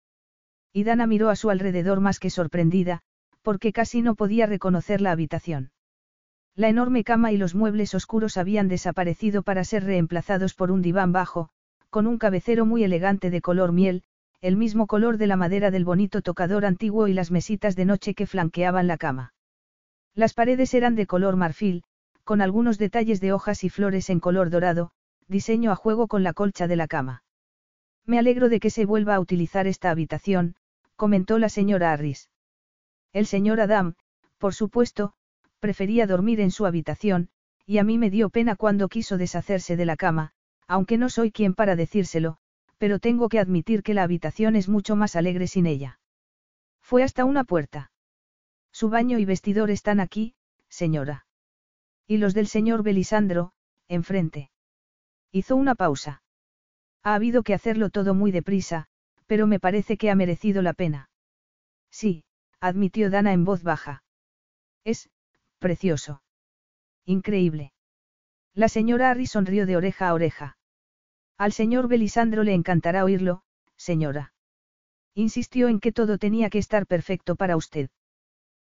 Y 0.72 0.82
Dana 0.82 1.06
miró 1.06 1.30
a 1.30 1.36
su 1.36 1.50
alrededor 1.50 2.00
más 2.00 2.18
que 2.18 2.30
sorprendida, 2.30 3.02
porque 3.42 3.72
casi 3.72 4.02
no 4.02 4.16
podía 4.16 4.46
reconocer 4.46 5.00
la 5.00 5.12
habitación. 5.12 5.70
La 6.56 6.68
enorme 6.68 7.04
cama 7.04 7.30
y 7.30 7.36
los 7.36 7.54
muebles 7.54 7.94
oscuros 7.94 8.38
habían 8.38 8.66
desaparecido 8.66 9.42
para 9.42 9.62
ser 9.62 9.84
reemplazados 9.84 10.54
por 10.54 10.72
un 10.72 10.82
diván 10.82 11.12
bajo, 11.12 11.50
con 11.90 12.08
un 12.08 12.18
cabecero 12.18 12.66
muy 12.66 12.82
elegante 12.82 13.30
de 13.30 13.40
color 13.40 13.70
miel, 13.72 14.02
el 14.40 14.56
mismo 14.56 14.86
color 14.86 15.16
de 15.16 15.28
la 15.28 15.36
madera 15.36 15.70
del 15.70 15.84
bonito 15.84 16.22
tocador 16.22 16.64
antiguo 16.64 17.06
y 17.06 17.14
las 17.14 17.30
mesitas 17.30 17.76
de 17.76 17.84
noche 17.84 18.14
que 18.14 18.26
flanqueaban 18.26 18.88
la 18.88 18.96
cama. 18.96 19.32
Las 20.14 20.34
paredes 20.34 20.74
eran 20.74 20.96
de 20.96 21.06
color 21.06 21.36
marfil, 21.36 21.84
con 22.24 22.40
algunos 22.40 22.78
detalles 22.78 23.20
de 23.20 23.32
hojas 23.32 23.62
y 23.62 23.68
flores 23.68 24.10
en 24.10 24.18
color 24.18 24.50
dorado, 24.50 24.90
diseño 25.28 25.70
a 25.70 25.76
juego 25.76 26.08
con 26.08 26.24
la 26.24 26.32
colcha 26.32 26.66
de 26.66 26.76
la 26.76 26.88
cama. 26.88 27.22
Me 28.06 28.18
alegro 28.18 28.48
de 28.48 28.60
que 28.60 28.70
se 28.70 28.86
vuelva 28.86 29.16
a 29.16 29.20
utilizar 29.20 29.66
esta 29.66 29.90
habitación, 29.90 30.54
comentó 30.94 31.38
la 31.38 31.48
señora 31.48 31.92
Harris. 31.92 32.30
El 33.12 33.26
señor 33.26 33.60
Adam, 33.60 33.94
por 34.38 34.54
supuesto, 34.54 35.14
prefería 35.58 36.06
dormir 36.06 36.40
en 36.40 36.50
su 36.50 36.66
habitación, 36.66 37.30
y 37.66 37.78
a 37.78 37.84
mí 37.84 37.98
me 37.98 38.10
dio 38.10 38.30
pena 38.30 38.54
cuando 38.54 38.88
quiso 38.88 39.18
deshacerse 39.18 39.76
de 39.76 39.86
la 39.86 39.96
cama, 39.96 40.32
aunque 40.68 40.98
no 40.98 41.08
soy 41.08 41.32
quien 41.32 41.54
para 41.54 41.74
decírselo, 41.74 42.38
pero 42.78 42.98
tengo 43.00 43.28
que 43.28 43.40
admitir 43.40 43.82
que 43.82 43.94
la 43.94 44.04
habitación 44.04 44.54
es 44.54 44.68
mucho 44.68 44.94
más 44.94 45.16
alegre 45.16 45.48
sin 45.48 45.66
ella. 45.66 45.98
Fue 46.80 47.02
hasta 47.02 47.24
una 47.24 47.42
puerta. 47.42 47.90
Su 48.70 48.90
baño 48.90 49.18
y 49.18 49.24
vestidor 49.24 49.70
están 49.70 49.98
aquí, 49.98 50.34
señora. 50.68 51.26
Y 52.06 52.18
los 52.18 52.34
del 52.34 52.46
señor 52.46 52.84
Belisandro, 52.84 53.52
enfrente. 53.88 54.50
Hizo 55.32 55.56
una 55.56 55.74
pausa. 55.74 56.22
Ha 57.06 57.14
habido 57.14 57.44
que 57.44 57.54
hacerlo 57.54 57.88
todo 57.90 58.14
muy 58.14 58.32
deprisa, 58.32 58.88
pero 59.28 59.46
me 59.46 59.60
parece 59.60 59.96
que 59.96 60.10
ha 60.10 60.16
merecido 60.16 60.60
la 60.60 60.72
pena. 60.72 61.08
Sí, 61.88 62.24
admitió 62.58 63.10
Dana 63.10 63.32
en 63.32 63.44
voz 63.44 63.62
baja. 63.62 64.02
Es, 64.82 65.08
precioso. 65.60 66.24
Increíble. 67.04 67.72
La 68.54 68.68
señora 68.68 69.08
Harry 69.08 69.26
sonrió 69.28 69.66
de 69.66 69.76
oreja 69.76 70.08
a 70.08 70.14
oreja. 70.14 70.58
Al 71.38 71.52
señor 71.52 71.86
Belisandro 71.86 72.42
le 72.42 72.54
encantará 72.54 73.04
oírlo, 73.04 73.44
señora. 73.76 74.34
Insistió 75.14 75.68
en 75.68 75.78
que 75.78 75.92
todo 75.92 76.18
tenía 76.18 76.50
que 76.50 76.58
estar 76.58 76.88
perfecto 76.88 77.36
para 77.36 77.56
usted. 77.56 77.88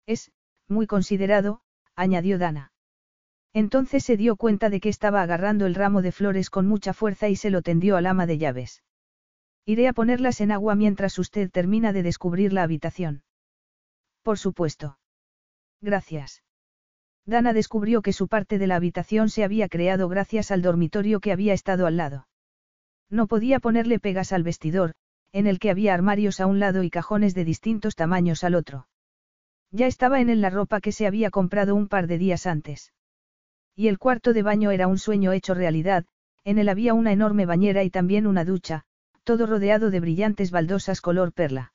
Es, 0.06 0.30
muy 0.68 0.86
considerado, 0.86 1.62
añadió 1.96 2.38
Dana. 2.38 2.70
Entonces 3.58 4.04
se 4.04 4.16
dio 4.16 4.36
cuenta 4.36 4.70
de 4.70 4.78
que 4.78 4.88
estaba 4.88 5.20
agarrando 5.20 5.66
el 5.66 5.74
ramo 5.74 6.00
de 6.00 6.12
flores 6.12 6.48
con 6.48 6.68
mucha 6.68 6.92
fuerza 6.92 7.28
y 7.28 7.34
se 7.34 7.50
lo 7.50 7.60
tendió 7.60 7.96
al 7.96 8.06
ama 8.06 8.24
de 8.24 8.38
llaves. 8.38 8.84
Iré 9.66 9.88
a 9.88 9.92
ponerlas 9.92 10.40
en 10.40 10.52
agua 10.52 10.76
mientras 10.76 11.18
usted 11.18 11.50
termina 11.50 11.92
de 11.92 12.04
descubrir 12.04 12.52
la 12.52 12.62
habitación. 12.62 13.24
Por 14.22 14.38
supuesto. 14.38 15.00
Gracias. 15.80 16.44
Dana 17.26 17.52
descubrió 17.52 18.00
que 18.00 18.12
su 18.12 18.28
parte 18.28 18.58
de 18.58 18.68
la 18.68 18.76
habitación 18.76 19.28
se 19.28 19.42
había 19.42 19.68
creado 19.68 20.08
gracias 20.08 20.52
al 20.52 20.62
dormitorio 20.62 21.18
que 21.18 21.32
había 21.32 21.52
estado 21.52 21.88
al 21.88 21.96
lado. 21.96 22.28
No 23.10 23.26
podía 23.26 23.58
ponerle 23.58 23.98
pegas 23.98 24.32
al 24.32 24.44
vestidor, 24.44 24.94
en 25.32 25.48
el 25.48 25.58
que 25.58 25.70
había 25.70 25.94
armarios 25.94 26.38
a 26.38 26.46
un 26.46 26.60
lado 26.60 26.84
y 26.84 26.90
cajones 26.90 27.34
de 27.34 27.44
distintos 27.44 27.96
tamaños 27.96 28.44
al 28.44 28.54
otro. 28.54 28.86
Ya 29.72 29.88
estaba 29.88 30.20
en 30.20 30.30
él 30.30 30.42
la 30.42 30.50
ropa 30.50 30.80
que 30.80 30.92
se 30.92 31.08
había 31.08 31.30
comprado 31.32 31.74
un 31.74 31.88
par 31.88 32.06
de 32.06 32.18
días 32.18 32.46
antes. 32.46 32.92
Y 33.78 33.86
el 33.86 34.00
cuarto 34.00 34.32
de 34.32 34.42
baño 34.42 34.72
era 34.72 34.88
un 34.88 34.98
sueño 34.98 35.30
hecho 35.30 35.54
realidad, 35.54 36.04
en 36.42 36.58
él 36.58 36.68
había 36.68 36.94
una 36.94 37.12
enorme 37.12 37.46
bañera 37.46 37.84
y 37.84 37.90
también 37.90 38.26
una 38.26 38.44
ducha, 38.44 38.82
todo 39.22 39.46
rodeado 39.46 39.92
de 39.92 40.00
brillantes 40.00 40.50
baldosas 40.50 41.00
color 41.00 41.32
perla. 41.32 41.72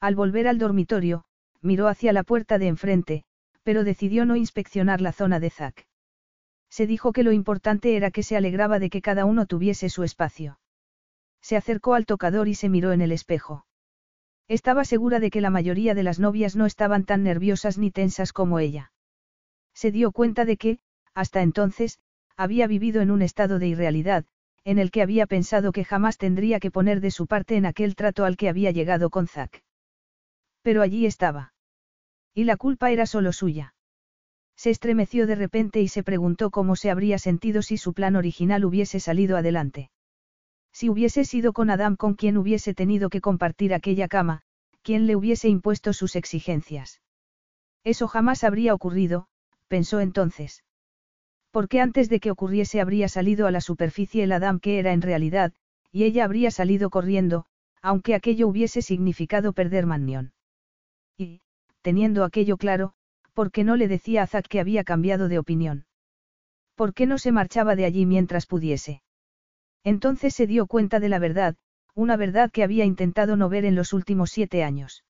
Al 0.00 0.16
volver 0.16 0.46
al 0.46 0.58
dormitorio, 0.58 1.24
miró 1.62 1.88
hacia 1.88 2.12
la 2.12 2.24
puerta 2.24 2.58
de 2.58 2.66
enfrente, 2.66 3.24
pero 3.62 3.84
decidió 3.84 4.26
no 4.26 4.36
inspeccionar 4.36 5.00
la 5.00 5.12
zona 5.12 5.40
de 5.40 5.48
Zack. 5.48 5.86
Se 6.68 6.86
dijo 6.86 7.14
que 7.14 7.22
lo 7.22 7.32
importante 7.32 7.96
era 7.96 8.10
que 8.10 8.22
se 8.22 8.36
alegraba 8.36 8.78
de 8.78 8.90
que 8.90 9.00
cada 9.00 9.24
uno 9.24 9.46
tuviese 9.46 9.88
su 9.88 10.02
espacio. 10.02 10.58
Se 11.40 11.56
acercó 11.56 11.94
al 11.94 12.04
tocador 12.04 12.48
y 12.48 12.54
se 12.54 12.68
miró 12.68 12.92
en 12.92 13.00
el 13.00 13.12
espejo. 13.12 13.64
Estaba 14.46 14.84
segura 14.84 15.20
de 15.20 15.30
que 15.30 15.40
la 15.40 15.48
mayoría 15.48 15.94
de 15.94 16.02
las 16.02 16.20
novias 16.20 16.54
no 16.54 16.66
estaban 16.66 17.04
tan 17.06 17.22
nerviosas 17.22 17.78
ni 17.78 17.90
tensas 17.90 18.34
como 18.34 18.58
ella. 18.58 18.92
Se 19.72 19.90
dio 19.90 20.12
cuenta 20.12 20.44
de 20.44 20.58
que, 20.58 20.80
hasta 21.14 21.42
entonces, 21.42 21.98
había 22.36 22.66
vivido 22.66 23.00
en 23.00 23.10
un 23.10 23.22
estado 23.22 23.58
de 23.58 23.68
irrealidad, 23.68 24.24
en 24.64 24.78
el 24.78 24.90
que 24.90 25.02
había 25.02 25.26
pensado 25.26 25.72
que 25.72 25.84
jamás 25.84 26.18
tendría 26.18 26.58
que 26.58 26.70
poner 26.70 27.00
de 27.00 27.10
su 27.10 27.26
parte 27.26 27.56
en 27.56 27.66
aquel 27.66 27.94
trato 27.94 28.24
al 28.24 28.36
que 28.36 28.48
había 28.48 28.70
llegado 28.70 29.10
con 29.10 29.28
Zack. 29.28 29.62
Pero 30.62 30.82
allí 30.82 31.06
estaba. 31.06 31.52
Y 32.34 32.44
la 32.44 32.56
culpa 32.56 32.90
era 32.90 33.06
solo 33.06 33.32
suya. 33.32 33.74
Se 34.56 34.70
estremeció 34.70 35.26
de 35.26 35.34
repente 35.34 35.80
y 35.80 35.88
se 35.88 36.02
preguntó 36.02 36.50
cómo 36.50 36.76
se 36.76 36.90
habría 36.90 37.18
sentido 37.18 37.62
si 37.62 37.76
su 37.76 37.92
plan 37.92 38.16
original 38.16 38.64
hubiese 38.64 39.00
salido 39.00 39.36
adelante. 39.36 39.90
Si 40.72 40.88
hubiese 40.88 41.24
sido 41.24 41.52
con 41.52 41.70
Adam 41.70 41.96
con 41.96 42.14
quien 42.14 42.36
hubiese 42.36 42.74
tenido 42.74 43.10
que 43.10 43.20
compartir 43.20 43.74
aquella 43.74 44.08
cama, 44.08 44.42
quien 44.82 45.06
le 45.06 45.14
hubiese 45.14 45.48
impuesto 45.48 45.92
sus 45.92 46.16
exigencias. 46.16 47.00
Eso 47.84 48.08
jamás 48.08 48.42
habría 48.42 48.74
ocurrido, 48.74 49.28
pensó 49.68 50.00
entonces 50.00 50.63
porque 51.54 51.80
antes 51.80 52.08
de 52.08 52.18
que 52.18 52.32
ocurriese 52.32 52.80
habría 52.80 53.08
salido 53.08 53.46
a 53.46 53.52
la 53.52 53.60
superficie 53.60 54.24
el 54.24 54.32
Adam 54.32 54.58
que 54.58 54.80
era 54.80 54.92
en 54.92 55.00
realidad, 55.00 55.52
y 55.92 56.02
ella 56.02 56.24
habría 56.24 56.50
salido 56.50 56.90
corriendo, 56.90 57.46
aunque 57.80 58.16
aquello 58.16 58.48
hubiese 58.48 58.82
significado 58.82 59.52
perder 59.52 59.86
Mannion. 59.86 60.32
Y, 61.16 61.42
teniendo 61.80 62.24
aquello 62.24 62.56
claro, 62.56 62.94
¿por 63.34 63.52
qué 63.52 63.62
no 63.62 63.76
le 63.76 63.86
decía 63.86 64.24
a 64.24 64.26
Zack 64.26 64.48
que 64.48 64.58
había 64.58 64.82
cambiado 64.82 65.28
de 65.28 65.38
opinión? 65.38 65.86
¿Por 66.74 66.92
qué 66.92 67.06
no 67.06 67.18
se 67.18 67.30
marchaba 67.30 67.76
de 67.76 67.84
allí 67.84 68.04
mientras 68.04 68.46
pudiese? 68.46 69.02
Entonces 69.84 70.34
se 70.34 70.48
dio 70.48 70.66
cuenta 70.66 70.98
de 70.98 71.08
la 71.08 71.20
verdad, 71.20 71.54
una 71.94 72.16
verdad 72.16 72.50
que 72.50 72.64
había 72.64 72.84
intentado 72.84 73.36
no 73.36 73.48
ver 73.48 73.64
en 73.64 73.76
los 73.76 73.92
últimos 73.92 74.32
siete 74.32 74.64
años. 74.64 75.04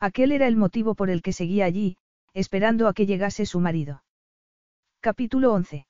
Aquel 0.00 0.32
era 0.32 0.46
el 0.46 0.56
motivo 0.56 0.94
por 0.94 1.10
el 1.10 1.20
que 1.20 1.34
seguía 1.34 1.66
allí, 1.66 1.98
esperando 2.32 2.88
a 2.88 2.94
que 2.94 3.04
llegase 3.04 3.44
su 3.44 3.60
marido. 3.60 4.02
Capítulo 5.00 5.52
11. 5.52 5.86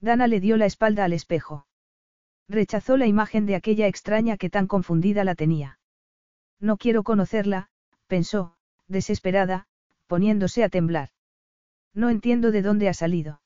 Dana 0.00 0.28
le 0.28 0.38
dio 0.38 0.56
la 0.56 0.66
espalda 0.66 1.04
al 1.04 1.12
espejo. 1.12 1.66
Rechazó 2.48 2.96
la 2.96 3.08
imagen 3.08 3.44
de 3.44 3.56
aquella 3.56 3.88
extraña 3.88 4.36
que 4.36 4.48
tan 4.48 4.68
confundida 4.68 5.24
la 5.24 5.34
tenía. 5.34 5.80
No 6.60 6.76
quiero 6.76 7.02
conocerla, 7.02 7.70
pensó, 8.06 8.54
desesperada, 8.86 9.66
poniéndose 10.06 10.62
a 10.62 10.68
temblar. 10.68 11.08
No 11.92 12.08
entiendo 12.08 12.52
de 12.52 12.62
dónde 12.62 12.88
ha 12.88 12.94
salido. 12.94 13.42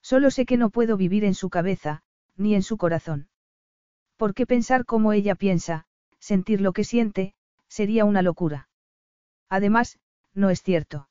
Solo 0.00 0.30
sé 0.30 0.46
que 0.46 0.56
no 0.56 0.70
puedo 0.70 0.96
vivir 0.96 1.24
en 1.24 1.34
su 1.34 1.50
cabeza, 1.50 2.02
ni 2.34 2.54
en 2.54 2.62
su 2.62 2.78
corazón. 2.78 3.28
Porque 4.16 4.46
pensar 4.46 4.86
como 4.86 5.12
ella 5.12 5.34
piensa, 5.34 5.84
sentir 6.18 6.62
lo 6.62 6.72
que 6.72 6.84
siente, 6.84 7.34
sería 7.68 8.06
una 8.06 8.22
locura. 8.22 8.70
Además, 9.50 9.98
no 10.32 10.48
es 10.48 10.62
cierto. 10.62 11.10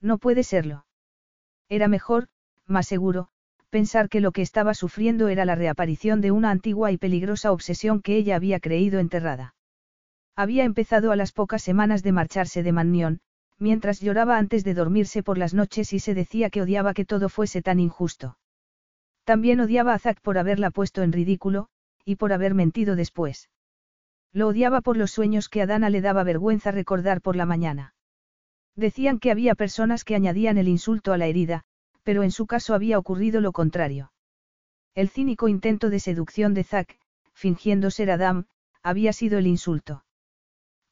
No 0.00 0.18
puede 0.18 0.42
serlo. 0.42 0.87
Era 1.68 1.88
mejor, 1.88 2.28
más 2.66 2.86
seguro, 2.86 3.28
pensar 3.70 4.08
que 4.08 4.20
lo 4.20 4.32
que 4.32 4.42
estaba 4.42 4.74
sufriendo 4.74 5.28
era 5.28 5.44
la 5.44 5.54
reaparición 5.54 6.20
de 6.20 6.30
una 6.30 6.50
antigua 6.50 6.92
y 6.92 6.96
peligrosa 6.96 7.52
obsesión 7.52 8.00
que 8.00 8.16
ella 8.16 8.36
había 8.36 8.60
creído 8.60 8.98
enterrada. 8.98 9.54
Había 10.34 10.64
empezado 10.64 11.12
a 11.12 11.16
las 11.16 11.32
pocas 11.32 11.62
semanas 11.62 12.02
de 12.02 12.12
marcharse 12.12 12.62
de 12.62 12.72
Mannion, 12.72 13.20
mientras 13.58 14.00
lloraba 14.00 14.38
antes 14.38 14.64
de 14.64 14.74
dormirse 14.74 15.22
por 15.22 15.36
las 15.36 15.52
noches 15.52 15.92
y 15.92 15.98
se 15.98 16.14
decía 16.14 16.48
que 16.48 16.62
odiaba 16.62 16.94
que 16.94 17.04
todo 17.04 17.28
fuese 17.28 17.60
tan 17.60 17.80
injusto. 17.80 18.38
También 19.24 19.60
odiaba 19.60 19.94
a 19.94 19.98
Zack 19.98 20.20
por 20.20 20.38
haberla 20.38 20.70
puesto 20.70 21.02
en 21.02 21.12
ridículo, 21.12 21.68
y 22.04 22.16
por 22.16 22.32
haber 22.32 22.54
mentido 22.54 22.96
después. 22.96 23.50
Lo 24.32 24.48
odiaba 24.48 24.80
por 24.80 24.96
los 24.96 25.10
sueños 25.10 25.48
que 25.48 25.60
a 25.60 25.66
Dana 25.66 25.90
le 25.90 26.00
daba 26.00 26.22
vergüenza 26.22 26.70
recordar 26.70 27.20
por 27.20 27.36
la 27.36 27.44
mañana. 27.44 27.94
Decían 28.78 29.18
que 29.18 29.32
había 29.32 29.56
personas 29.56 30.04
que 30.04 30.14
añadían 30.14 30.56
el 30.56 30.68
insulto 30.68 31.12
a 31.12 31.18
la 31.18 31.26
herida, 31.26 31.64
pero 32.04 32.22
en 32.22 32.30
su 32.30 32.46
caso 32.46 32.74
había 32.74 32.96
ocurrido 32.96 33.40
lo 33.40 33.50
contrario. 33.50 34.12
El 34.94 35.08
cínico 35.08 35.48
intento 35.48 35.90
de 35.90 35.98
seducción 35.98 36.54
de 36.54 36.62
Zack, 36.62 36.96
fingiendo 37.34 37.90
ser 37.90 38.12
Adam, 38.12 38.44
había 38.84 39.12
sido 39.12 39.38
el 39.38 39.48
insulto. 39.48 40.04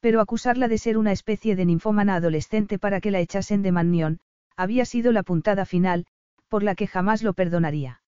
Pero 0.01 0.21
acusarla 0.21 0.67
de 0.67 0.79
ser 0.79 0.99
una 0.99 1.13
especie 1.13 1.55
de 1.55 1.65
ninfómana 1.65 2.17
adolescente 2.17 2.81
para 2.81 3.01
que 3.01 3.13
la 3.13 3.21
echasen 3.21 3.63
de 3.63 3.71
Mannion, 3.71 4.19
había 4.57 4.85
sido 4.85 5.13
la 5.13 5.23
puntada 5.23 5.65
final, 5.65 6.07
por 6.49 6.65
la 6.65 6.75
que 6.75 6.89
jamás 6.89 7.23
lo 7.23 7.35
perdonaría. 7.35 8.03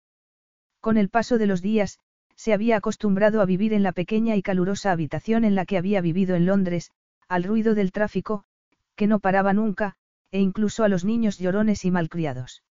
Con 0.81 0.97
el 0.97 1.09
paso 1.09 1.39
de 1.39 1.47
los 1.47 1.63
días, 1.63 2.01
se 2.35 2.53
había 2.53 2.79
acostumbrado 2.79 3.41
a 3.41 3.45
vivir 3.45 3.73
en 3.73 3.85
la 3.85 3.93
pequeña 3.93 4.35
y 4.35 4.43
calurosa 4.43 4.91
habitación 4.91 5.45
en 5.45 5.55
la 5.55 5.67
que 5.67 5.79
había 5.79 6.01
vivido 6.01 6.35
en 6.35 6.47
Londres, 6.47 6.91
al 7.29 7.45
ruido 7.45 7.77
del 7.77 7.93
tráfico, 7.93 8.45
que 8.99 9.07
no 9.07 9.20
paraba 9.20 9.52
nunca, 9.52 9.94
e 10.33 10.41
incluso 10.41 10.83
a 10.83 10.89
los 10.89 11.05
niños 11.05 11.39
llorones 11.39 11.85
y 11.85 11.91
malcriados. 11.93 12.65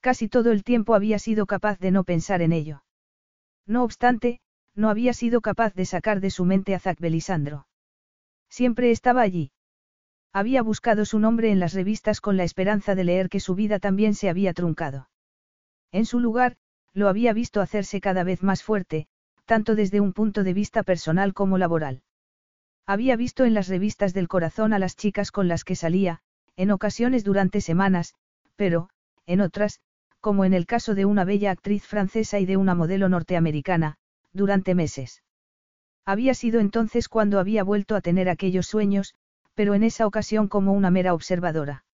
Casi 0.00 0.28
todo 0.28 0.52
el 0.52 0.62
tiempo 0.62 0.94
había 0.94 1.18
sido 1.18 1.44
capaz 1.44 1.80
de 1.80 1.90
no 1.90 2.04
pensar 2.04 2.40
en 2.40 2.52
ello. 2.52 2.84
No 3.66 3.82
obstante, 3.82 4.40
no 4.76 4.88
había 4.88 5.12
sido 5.12 5.40
capaz 5.40 5.74
de 5.74 5.86
sacar 5.86 6.20
de 6.20 6.30
su 6.30 6.44
mente 6.44 6.76
a 6.76 6.78
Zack 6.78 7.00
Belisandro. 7.00 7.66
Siempre 8.48 8.92
estaba 8.92 9.22
allí. 9.22 9.50
Había 10.32 10.62
buscado 10.62 11.04
su 11.04 11.18
nombre 11.18 11.50
en 11.50 11.58
las 11.58 11.74
revistas 11.74 12.20
con 12.20 12.36
la 12.36 12.44
esperanza 12.44 12.94
de 12.94 13.02
leer 13.02 13.28
que 13.28 13.40
su 13.40 13.56
vida 13.56 13.80
también 13.80 14.14
se 14.14 14.28
había 14.28 14.54
truncado. 14.54 15.10
En 15.90 16.06
su 16.06 16.20
lugar, 16.20 16.56
lo 16.94 17.08
había 17.08 17.32
visto 17.32 17.60
hacerse 17.60 18.00
cada 18.00 18.22
vez 18.22 18.44
más 18.44 18.62
fuerte, 18.62 19.08
tanto 19.46 19.74
desde 19.74 20.00
un 20.00 20.12
punto 20.12 20.44
de 20.44 20.54
vista 20.54 20.84
personal 20.84 21.34
como 21.34 21.58
laboral. 21.58 22.02
Había 22.86 23.16
visto 23.16 23.44
en 23.44 23.54
las 23.54 23.68
revistas 23.68 24.14
del 24.14 24.28
corazón 24.28 24.72
a 24.72 24.78
las 24.78 24.96
chicas 24.96 25.30
con 25.30 25.48
las 25.48 25.64
que 25.64 25.76
salía, 25.76 26.20
en 26.56 26.70
ocasiones 26.70 27.24
durante 27.24 27.60
semanas, 27.60 28.14
pero, 28.56 28.90
en 29.26 29.40
otras, 29.40 29.80
como 30.20 30.44
en 30.44 30.52
el 30.52 30.66
caso 30.66 30.94
de 30.94 31.04
una 31.04 31.24
bella 31.24 31.50
actriz 31.50 31.84
francesa 31.86 32.38
y 32.40 32.46
de 32.46 32.56
una 32.56 32.74
modelo 32.74 33.08
norteamericana, 33.08 33.96
durante 34.32 34.74
meses. 34.74 35.22
Había 36.04 36.34
sido 36.34 36.60
entonces 36.60 37.08
cuando 37.08 37.38
había 37.38 37.64
vuelto 37.64 37.94
a 37.94 38.00
tener 38.00 38.28
aquellos 38.28 38.66
sueños, 38.66 39.14
pero 39.54 39.74
en 39.74 39.82
esa 39.82 40.06
ocasión 40.06 40.48
como 40.48 40.72
una 40.72 40.90
mera 40.90 41.14
observadora. 41.14 41.84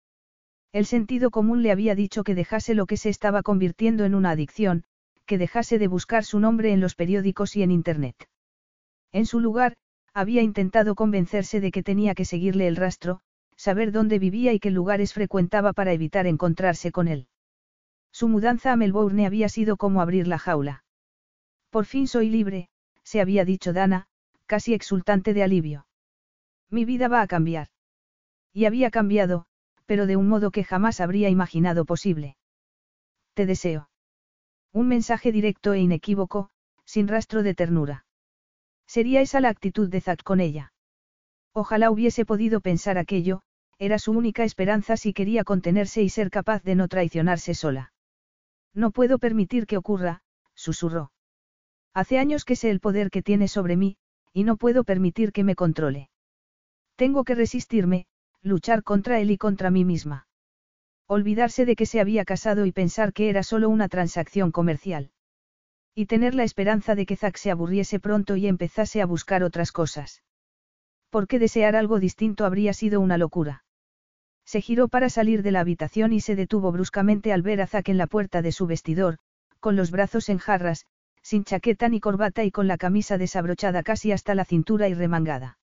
El 0.72 0.86
sentido 0.86 1.30
común 1.30 1.62
le 1.62 1.72
había 1.72 1.94
dicho 1.94 2.24
que 2.24 2.34
dejase 2.34 2.74
lo 2.74 2.86
que 2.86 2.96
se 2.96 3.08
estaba 3.08 3.42
convirtiendo 3.42 4.04
en 4.04 4.14
una 4.14 4.30
adicción, 4.30 4.84
que 5.24 5.38
dejase 5.38 5.78
de 5.78 5.88
buscar 5.88 6.24
su 6.24 6.38
nombre 6.38 6.72
en 6.72 6.80
los 6.80 6.94
periódicos 6.94 7.56
y 7.56 7.62
en 7.62 7.70
Internet. 7.70 8.28
En 9.12 9.26
su 9.26 9.40
lugar, 9.40 9.76
había 10.16 10.40
intentado 10.40 10.94
convencerse 10.94 11.60
de 11.60 11.70
que 11.70 11.82
tenía 11.82 12.14
que 12.14 12.24
seguirle 12.24 12.68
el 12.68 12.76
rastro, 12.76 13.20
saber 13.54 13.92
dónde 13.92 14.18
vivía 14.18 14.54
y 14.54 14.58
qué 14.58 14.70
lugares 14.70 15.12
frecuentaba 15.12 15.74
para 15.74 15.92
evitar 15.92 16.26
encontrarse 16.26 16.90
con 16.90 17.06
él. 17.06 17.28
Su 18.12 18.26
mudanza 18.26 18.72
a 18.72 18.76
Melbourne 18.76 19.26
había 19.26 19.50
sido 19.50 19.76
como 19.76 20.00
abrir 20.00 20.26
la 20.26 20.38
jaula. 20.38 20.84
Por 21.68 21.84
fin 21.84 22.08
soy 22.08 22.30
libre, 22.30 22.70
se 23.02 23.20
había 23.20 23.44
dicho 23.44 23.74
Dana, 23.74 24.06
casi 24.46 24.72
exultante 24.72 25.34
de 25.34 25.42
alivio. 25.42 25.86
Mi 26.70 26.86
vida 26.86 27.08
va 27.08 27.20
a 27.20 27.26
cambiar. 27.26 27.68
Y 28.54 28.64
había 28.64 28.90
cambiado, 28.90 29.44
pero 29.84 30.06
de 30.06 30.16
un 30.16 30.28
modo 30.28 30.50
que 30.50 30.64
jamás 30.64 31.02
habría 31.02 31.28
imaginado 31.28 31.84
posible. 31.84 32.38
Te 33.34 33.44
deseo. 33.44 33.90
Un 34.72 34.88
mensaje 34.88 35.30
directo 35.30 35.74
e 35.74 35.80
inequívoco, 35.80 36.48
sin 36.86 37.06
rastro 37.06 37.42
de 37.42 37.54
ternura. 37.54 38.05
Sería 38.86 39.20
esa 39.20 39.40
la 39.40 39.48
actitud 39.48 39.88
de 39.88 40.00
Zack 40.00 40.22
con 40.22 40.40
ella. 40.40 40.72
Ojalá 41.52 41.90
hubiese 41.90 42.24
podido 42.24 42.60
pensar 42.60 42.98
aquello, 42.98 43.42
era 43.78 43.98
su 43.98 44.12
única 44.12 44.44
esperanza 44.44 44.96
si 44.96 45.12
quería 45.12 45.44
contenerse 45.44 46.02
y 46.02 46.08
ser 46.08 46.30
capaz 46.30 46.62
de 46.62 46.74
no 46.74 46.88
traicionarse 46.88 47.54
sola. 47.54 47.92
No 48.72 48.90
puedo 48.90 49.18
permitir 49.18 49.66
que 49.66 49.76
ocurra, 49.76 50.22
susurró. 50.54 51.12
Hace 51.94 52.18
años 52.18 52.44
que 52.44 52.56
sé 52.56 52.70
el 52.70 52.80
poder 52.80 53.10
que 53.10 53.22
tiene 53.22 53.48
sobre 53.48 53.76
mí, 53.76 53.96
y 54.32 54.44
no 54.44 54.56
puedo 54.56 54.84
permitir 54.84 55.32
que 55.32 55.44
me 55.44 55.54
controle. 55.54 56.10
Tengo 56.94 57.24
que 57.24 57.34
resistirme, 57.34 58.06
luchar 58.42 58.82
contra 58.82 59.18
él 59.18 59.30
y 59.30 59.38
contra 59.38 59.70
mí 59.70 59.84
misma. 59.84 60.26
Olvidarse 61.06 61.64
de 61.64 61.76
que 61.76 61.86
se 61.86 62.00
había 62.00 62.24
casado 62.24 62.66
y 62.66 62.72
pensar 62.72 63.12
que 63.12 63.30
era 63.30 63.42
solo 63.42 63.68
una 63.68 63.88
transacción 63.88 64.52
comercial. 64.52 65.10
Y 65.98 66.04
tener 66.04 66.34
la 66.34 66.44
esperanza 66.44 66.94
de 66.94 67.06
que 67.06 67.16
Zack 67.16 67.38
se 67.38 67.50
aburriese 67.50 67.98
pronto 67.98 68.36
y 68.36 68.46
empezase 68.46 69.00
a 69.00 69.06
buscar 69.06 69.42
otras 69.42 69.72
cosas. 69.72 70.22
Porque 71.08 71.38
desear 71.38 71.74
algo 71.74 71.98
distinto 71.98 72.44
habría 72.44 72.74
sido 72.74 73.00
una 73.00 73.16
locura. 73.16 73.64
Se 74.44 74.60
giró 74.60 74.88
para 74.88 75.08
salir 75.08 75.42
de 75.42 75.52
la 75.52 75.60
habitación 75.60 76.12
y 76.12 76.20
se 76.20 76.36
detuvo 76.36 76.70
bruscamente 76.70 77.32
al 77.32 77.40
ver 77.40 77.62
a 77.62 77.66
Zack 77.66 77.88
en 77.88 77.96
la 77.96 78.06
puerta 78.06 78.42
de 78.42 78.52
su 78.52 78.66
vestidor, 78.66 79.16
con 79.58 79.74
los 79.74 79.90
brazos 79.90 80.28
en 80.28 80.36
jarras, 80.36 80.84
sin 81.22 81.44
chaqueta 81.44 81.88
ni 81.88 81.98
corbata 81.98 82.44
y 82.44 82.50
con 82.50 82.68
la 82.68 82.76
camisa 82.76 83.16
desabrochada 83.16 83.82
casi 83.82 84.12
hasta 84.12 84.34
la 84.34 84.44
cintura 84.44 84.88
y 84.88 84.94
remangada. 84.94 85.58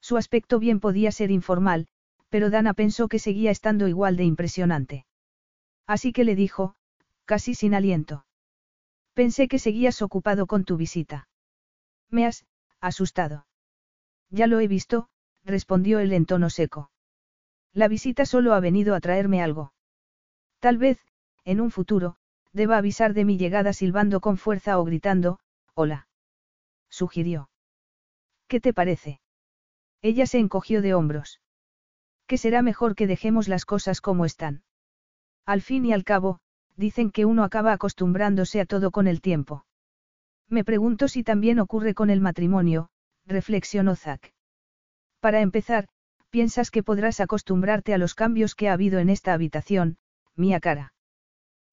Su 0.00 0.16
aspecto 0.16 0.60
bien 0.60 0.78
podía 0.78 1.10
ser 1.10 1.32
informal, 1.32 1.88
pero 2.28 2.48
Dana 2.50 2.74
pensó 2.74 3.08
que 3.08 3.18
seguía 3.18 3.50
estando 3.50 3.88
igual 3.88 4.16
de 4.16 4.22
impresionante. 4.22 5.04
Así 5.84 6.12
que 6.12 6.22
le 6.22 6.36
dijo, 6.36 6.76
casi 7.24 7.56
sin 7.56 7.74
aliento. 7.74 8.24
Pensé 9.18 9.48
que 9.48 9.58
seguías 9.58 10.00
ocupado 10.00 10.46
con 10.46 10.62
tu 10.62 10.76
visita. 10.76 11.28
Me 12.08 12.24
has, 12.24 12.46
asustado. 12.80 13.48
Ya 14.30 14.46
lo 14.46 14.60
he 14.60 14.68
visto, 14.68 15.08
respondió 15.44 15.98
él 15.98 16.12
en 16.12 16.24
tono 16.24 16.50
seco. 16.50 16.92
La 17.72 17.88
visita 17.88 18.26
solo 18.26 18.54
ha 18.54 18.60
venido 18.60 18.94
a 18.94 19.00
traerme 19.00 19.42
algo. 19.42 19.72
Tal 20.60 20.78
vez, 20.78 21.00
en 21.44 21.60
un 21.60 21.72
futuro, 21.72 22.14
deba 22.52 22.76
avisar 22.76 23.12
de 23.12 23.24
mi 23.24 23.38
llegada 23.38 23.72
silbando 23.72 24.20
con 24.20 24.36
fuerza 24.36 24.78
o 24.78 24.84
gritando, 24.84 25.40
hola. 25.74 26.06
Sugirió. 26.88 27.50
¿Qué 28.46 28.60
te 28.60 28.72
parece? 28.72 29.20
Ella 30.00 30.26
se 30.26 30.38
encogió 30.38 30.80
de 30.80 30.94
hombros. 30.94 31.40
Que 32.28 32.38
será 32.38 32.62
mejor 32.62 32.94
que 32.94 33.08
dejemos 33.08 33.48
las 33.48 33.64
cosas 33.64 34.00
como 34.00 34.24
están. 34.24 34.62
Al 35.44 35.60
fin 35.60 35.84
y 35.86 35.92
al 35.92 36.04
cabo, 36.04 36.38
dicen 36.78 37.10
que 37.10 37.24
uno 37.24 37.42
acaba 37.42 37.72
acostumbrándose 37.72 38.60
a 38.60 38.64
todo 38.64 38.92
con 38.92 39.08
el 39.08 39.20
tiempo. 39.20 39.66
Me 40.48 40.64
pregunto 40.64 41.08
si 41.08 41.24
también 41.24 41.58
ocurre 41.58 41.92
con 41.92 42.08
el 42.08 42.20
matrimonio, 42.20 42.88
reflexionó 43.26 43.96
Zack. 43.96 44.32
Para 45.20 45.40
empezar, 45.40 45.88
piensas 46.30 46.70
que 46.70 46.84
podrás 46.84 47.18
acostumbrarte 47.20 47.94
a 47.94 47.98
los 47.98 48.14
cambios 48.14 48.54
que 48.54 48.68
ha 48.68 48.74
habido 48.74 49.00
en 49.00 49.10
esta 49.10 49.34
habitación, 49.34 49.98
mía 50.36 50.60
cara. 50.60 50.94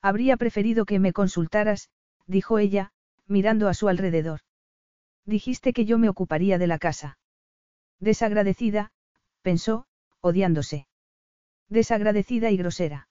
Habría 0.01 0.37
preferido 0.37 0.85
que 0.85 0.99
me 0.99 1.13
consultaras, 1.13 1.89
dijo 2.25 2.57
ella, 2.57 2.91
mirando 3.27 3.67
a 3.69 3.75
su 3.75 3.87
alrededor. 3.87 4.39
Dijiste 5.23 5.71
que 5.71 5.85
yo 5.85 5.99
me 5.99 6.09
ocuparía 6.09 6.57
de 6.57 6.67
la 6.67 6.79
casa. 6.79 7.19
Desagradecida, 7.99 8.91
pensó, 9.43 9.85
odiándose. 10.19 10.87
Desagradecida 11.69 12.49
y 12.49 12.57
grosera. 12.57 13.07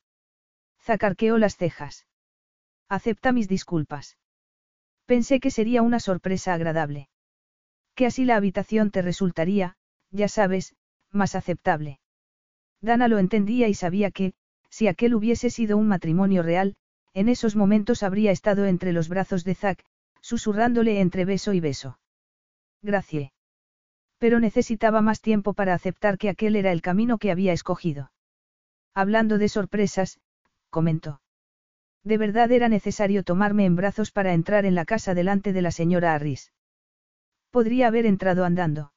Zacarqueó 0.85 1.39
las 1.39 1.57
cejas. 1.57 2.07
Acepta 2.91 3.33
mis 3.33 3.49
disculpas. 3.49 4.19
Pensé 5.07 5.41
que 5.41 5.51
sería 5.51 5.81
una 5.81 5.99
sorpresa 5.99 6.53
agradable. 6.53 7.09
Que 7.95 8.05
así 8.05 8.27
la 8.27 8.37
habitación 8.37 8.91
te 8.91 9.01
resultaría, 9.01 9.77
ya 10.11 10.29
sabes, 10.29 10.77
más 11.11 11.35
aceptable. 11.35 12.01
Dana 12.83 13.09
lo 13.09 13.19
entendía 13.19 13.69
y 13.69 13.75
sabía 13.75 14.11
que, 14.11 14.35
si 14.69 14.87
aquel 14.87 15.15
hubiese 15.15 15.49
sido 15.49 15.79
un 15.79 15.89
matrimonio 15.89 16.43
real, 16.43 16.77
en 17.15 17.31
esos 17.31 17.57
momentos 17.57 18.03
habría 18.03 18.31
estado 18.31 18.67
entre 18.67 18.93
los 18.93 19.09
brazos 19.09 19.45
de 19.45 19.55
Zack, 19.55 19.85
susurrándole 20.21 21.01
entre 21.01 21.25
beso 21.25 21.55
y 21.55 21.61
beso. 21.61 21.99
Gracie. 22.83 23.33
Pero 24.19 24.39
necesitaba 24.39 25.01
más 25.01 25.23
tiempo 25.23 25.55
para 25.55 25.73
aceptar 25.73 26.19
que 26.19 26.29
aquel 26.29 26.57
era 26.57 26.73
el 26.73 26.83
camino 26.83 27.17
que 27.17 27.31
había 27.31 27.53
escogido. 27.55 28.11
Hablando 28.95 29.39
de 29.39 29.49
sorpresas, 29.49 30.19
comentó. 30.79 31.21
De 32.03 32.19
verdad 32.19 32.51
era 32.51 32.69
necesario 32.69 33.23
tomarme 33.23 33.65
en 33.65 33.77
brazos 33.77 34.11
para 34.11 34.35
entrar 34.35 34.67
en 34.67 34.75
la 34.75 34.85
casa 34.85 35.15
delante 35.15 35.53
de 35.53 35.63
la 35.63 35.71
señora 35.71 36.15
Harris. 36.15 36.53
Podría 37.53 37.87
haber 37.87 38.07
entrado 38.07 38.45
andando. 38.45 38.93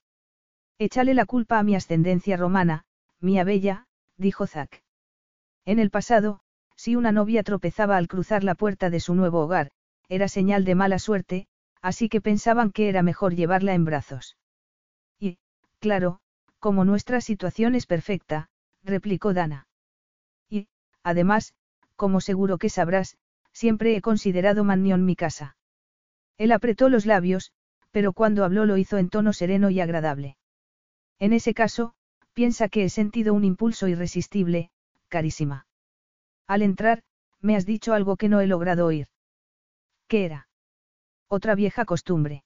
Échale 0.79 1.13
la 1.13 1.25
culpa 1.27 1.59
a 1.59 1.63
mi 1.63 1.75
ascendencia 1.75 2.35
romana, 2.35 2.83
mía 3.19 3.43
bella, 3.43 3.85
dijo 4.17 4.47
Zack. 4.47 4.83
En 5.65 5.77
el 5.77 5.91
pasado, 5.91 6.39
si 6.75 6.95
una 6.95 7.11
novia 7.11 7.43
tropezaba 7.43 7.97
al 7.97 8.07
cruzar 8.07 8.43
la 8.43 8.55
puerta 8.55 8.89
de 8.89 8.99
su 8.99 9.13
nuevo 9.13 9.41
hogar, 9.41 9.69
era 10.09 10.27
señal 10.27 10.65
de 10.65 10.73
mala 10.73 10.97
suerte, 10.97 11.47
así 11.81 12.09
que 12.09 12.21
pensaban 12.21 12.71
que 12.71 12.89
era 12.89 13.03
mejor 13.03 13.35
llevarla 13.35 13.75
en 13.75 13.85
brazos. 13.85 14.37
Y, 15.19 15.37
claro, 15.79 16.21
como 16.59 16.85
nuestra 16.85 17.21
situación 17.21 17.75
es 17.75 17.85
perfecta, 17.85 18.49
replicó 18.83 19.33
Dana. 19.33 19.67
Y, 20.49 20.67
además, 21.03 21.53
como 21.97 22.21
seguro 22.21 22.57
que 22.57 22.69
sabrás, 22.69 23.17
siempre 23.51 23.95
he 23.95 24.01
considerado 24.01 24.63
Mannion 24.63 25.03
mi 25.03 25.17
casa. 25.17 25.57
Él 26.37 26.53
apretó 26.53 26.87
los 26.87 27.05
labios, 27.05 27.51
pero 27.91 28.13
cuando 28.13 28.45
habló 28.45 28.65
lo 28.65 28.77
hizo 28.77 28.97
en 28.97 29.09
tono 29.09 29.33
sereno 29.33 29.69
y 29.69 29.81
agradable. 29.81 30.37
En 31.19 31.33
ese 31.33 31.53
caso, 31.53 31.95
piensa 32.33 32.69
que 32.69 32.83
he 32.83 32.89
sentido 32.89 33.33
un 33.33 33.43
impulso 33.43 33.87
irresistible, 33.87 34.69
carísima. 35.07 35.65
Al 36.45 36.61
entrar, 36.61 37.03
me 37.41 37.55
has 37.55 37.65
dicho 37.65 37.93
algo 37.93 38.15
que 38.15 38.29
no 38.29 38.39
he 38.39 38.47
logrado 38.47 38.85
oír. 38.85 39.07
¿Qué 40.07 40.25
era? 40.25 40.47
Otra 41.27 41.55
vieja 41.55 41.85
costumbre. 41.85 42.43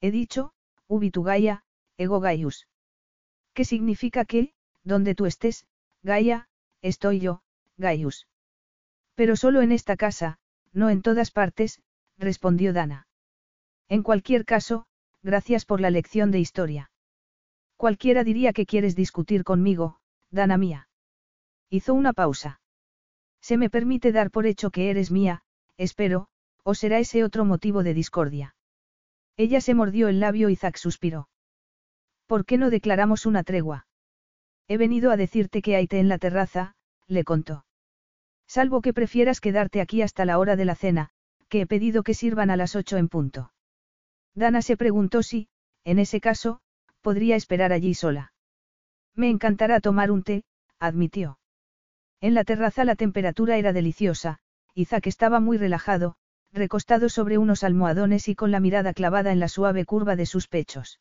He 0.00 0.10
dicho, 0.10 0.54
ubitu 0.88 1.22
Gaia, 1.22 1.64
ego 1.98 2.20
Gaius. 2.20 2.66
¿Qué 3.52 3.64
significa 3.64 4.24
que, 4.24 4.54
donde 4.82 5.14
tú 5.14 5.26
estés, 5.26 5.66
Gaia, 6.02 6.48
estoy 6.80 7.20
yo, 7.20 7.42
Gaius? 7.76 8.26
Pero 9.14 9.36
solo 9.36 9.62
en 9.62 9.72
esta 9.72 9.96
casa, 9.96 10.38
no 10.72 10.90
en 10.90 11.02
todas 11.02 11.30
partes, 11.30 11.82
respondió 12.18 12.72
Dana. 12.72 13.06
En 13.88 14.02
cualquier 14.02 14.44
caso, 14.44 14.86
gracias 15.22 15.64
por 15.64 15.80
la 15.80 15.90
lección 15.90 16.30
de 16.30 16.40
historia. 16.40 16.90
Cualquiera 17.76 18.24
diría 18.24 18.52
que 18.52 18.66
quieres 18.66 18.94
discutir 18.96 19.44
conmigo, 19.44 19.98
Dana 20.30 20.56
mía. 20.56 20.88
Hizo 21.68 21.94
una 21.94 22.12
pausa. 22.12 22.60
Se 23.40 23.56
me 23.56 23.70
permite 23.70 24.12
dar 24.12 24.30
por 24.30 24.46
hecho 24.46 24.70
que 24.70 24.88
eres 24.90 25.10
mía, 25.10 25.42
espero, 25.76 26.28
o 26.62 26.74
será 26.74 26.98
ese 26.98 27.24
otro 27.24 27.44
motivo 27.44 27.82
de 27.82 27.94
discordia. 27.94 28.54
Ella 29.36 29.60
se 29.60 29.74
mordió 29.74 30.08
el 30.08 30.20
labio 30.20 30.48
y 30.48 30.56
Zack 30.56 30.76
suspiró. 30.76 31.28
¿Por 32.26 32.44
qué 32.44 32.56
no 32.56 32.70
declaramos 32.70 33.26
una 33.26 33.42
tregua? 33.42 33.86
He 34.68 34.76
venido 34.76 35.10
a 35.10 35.16
decirte 35.16 35.60
que 35.60 35.76
hay 35.76 35.86
té 35.86 35.98
en 35.98 36.08
la 36.08 36.18
terraza, 36.18 36.76
le 37.08 37.24
contó. 37.24 37.64
Salvo 38.54 38.82
que 38.82 38.92
prefieras 38.92 39.40
quedarte 39.40 39.80
aquí 39.80 40.02
hasta 40.02 40.26
la 40.26 40.38
hora 40.38 40.56
de 40.56 40.66
la 40.66 40.74
cena, 40.74 41.08
que 41.48 41.62
he 41.62 41.66
pedido 41.66 42.02
que 42.02 42.12
sirvan 42.12 42.50
a 42.50 42.56
las 42.58 42.76
ocho 42.76 42.98
en 42.98 43.08
punto. 43.08 43.50
Dana 44.34 44.60
se 44.60 44.76
preguntó 44.76 45.22
si, 45.22 45.48
en 45.84 45.98
ese 45.98 46.20
caso, 46.20 46.60
podría 47.00 47.34
esperar 47.34 47.72
allí 47.72 47.94
sola. 47.94 48.34
Me 49.14 49.30
encantará 49.30 49.80
tomar 49.80 50.10
un 50.10 50.22
té, 50.22 50.44
admitió. 50.78 51.38
En 52.20 52.34
la 52.34 52.44
terraza 52.44 52.84
la 52.84 52.94
temperatura 52.94 53.56
era 53.56 53.72
deliciosa, 53.72 54.38
y 54.74 54.84
Zack 54.84 55.06
estaba 55.06 55.40
muy 55.40 55.56
relajado, 55.56 56.16
recostado 56.52 57.08
sobre 57.08 57.38
unos 57.38 57.64
almohadones 57.64 58.28
y 58.28 58.34
con 58.34 58.50
la 58.50 58.60
mirada 58.60 58.92
clavada 58.92 59.32
en 59.32 59.40
la 59.40 59.48
suave 59.48 59.86
curva 59.86 60.14
de 60.14 60.26
sus 60.26 60.46
pechos. 60.46 61.00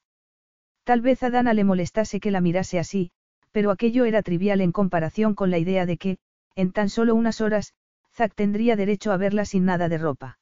Tal 0.85 1.01
vez 1.01 1.21
a 1.21 1.29
Dana 1.29 1.53
le 1.53 1.65
molestase 1.65 2.21
que 2.21 2.31
la 2.31 2.39
mirase 2.39 2.79
así, 2.79 3.11
pero 3.51 3.71
aquello 3.71 4.05
era 4.05 4.21
trivial 4.21 4.61
en 4.61 4.71
comparación 4.71 5.35
con 5.35 5.51
la 5.51 5.57
idea 5.57 5.85
de 5.85 5.97
que, 5.97 6.17
en 6.55 6.71
tan 6.71 6.89
solo 6.89 7.15
unas 7.15 7.41
horas, 7.41 7.73
Zack 8.13 8.35
tendría 8.35 8.75
derecho 8.75 9.11
a 9.11 9.17
verla 9.17 9.45
sin 9.45 9.65
nada 9.65 9.89
de 9.89 9.97
ropa. 9.97 10.39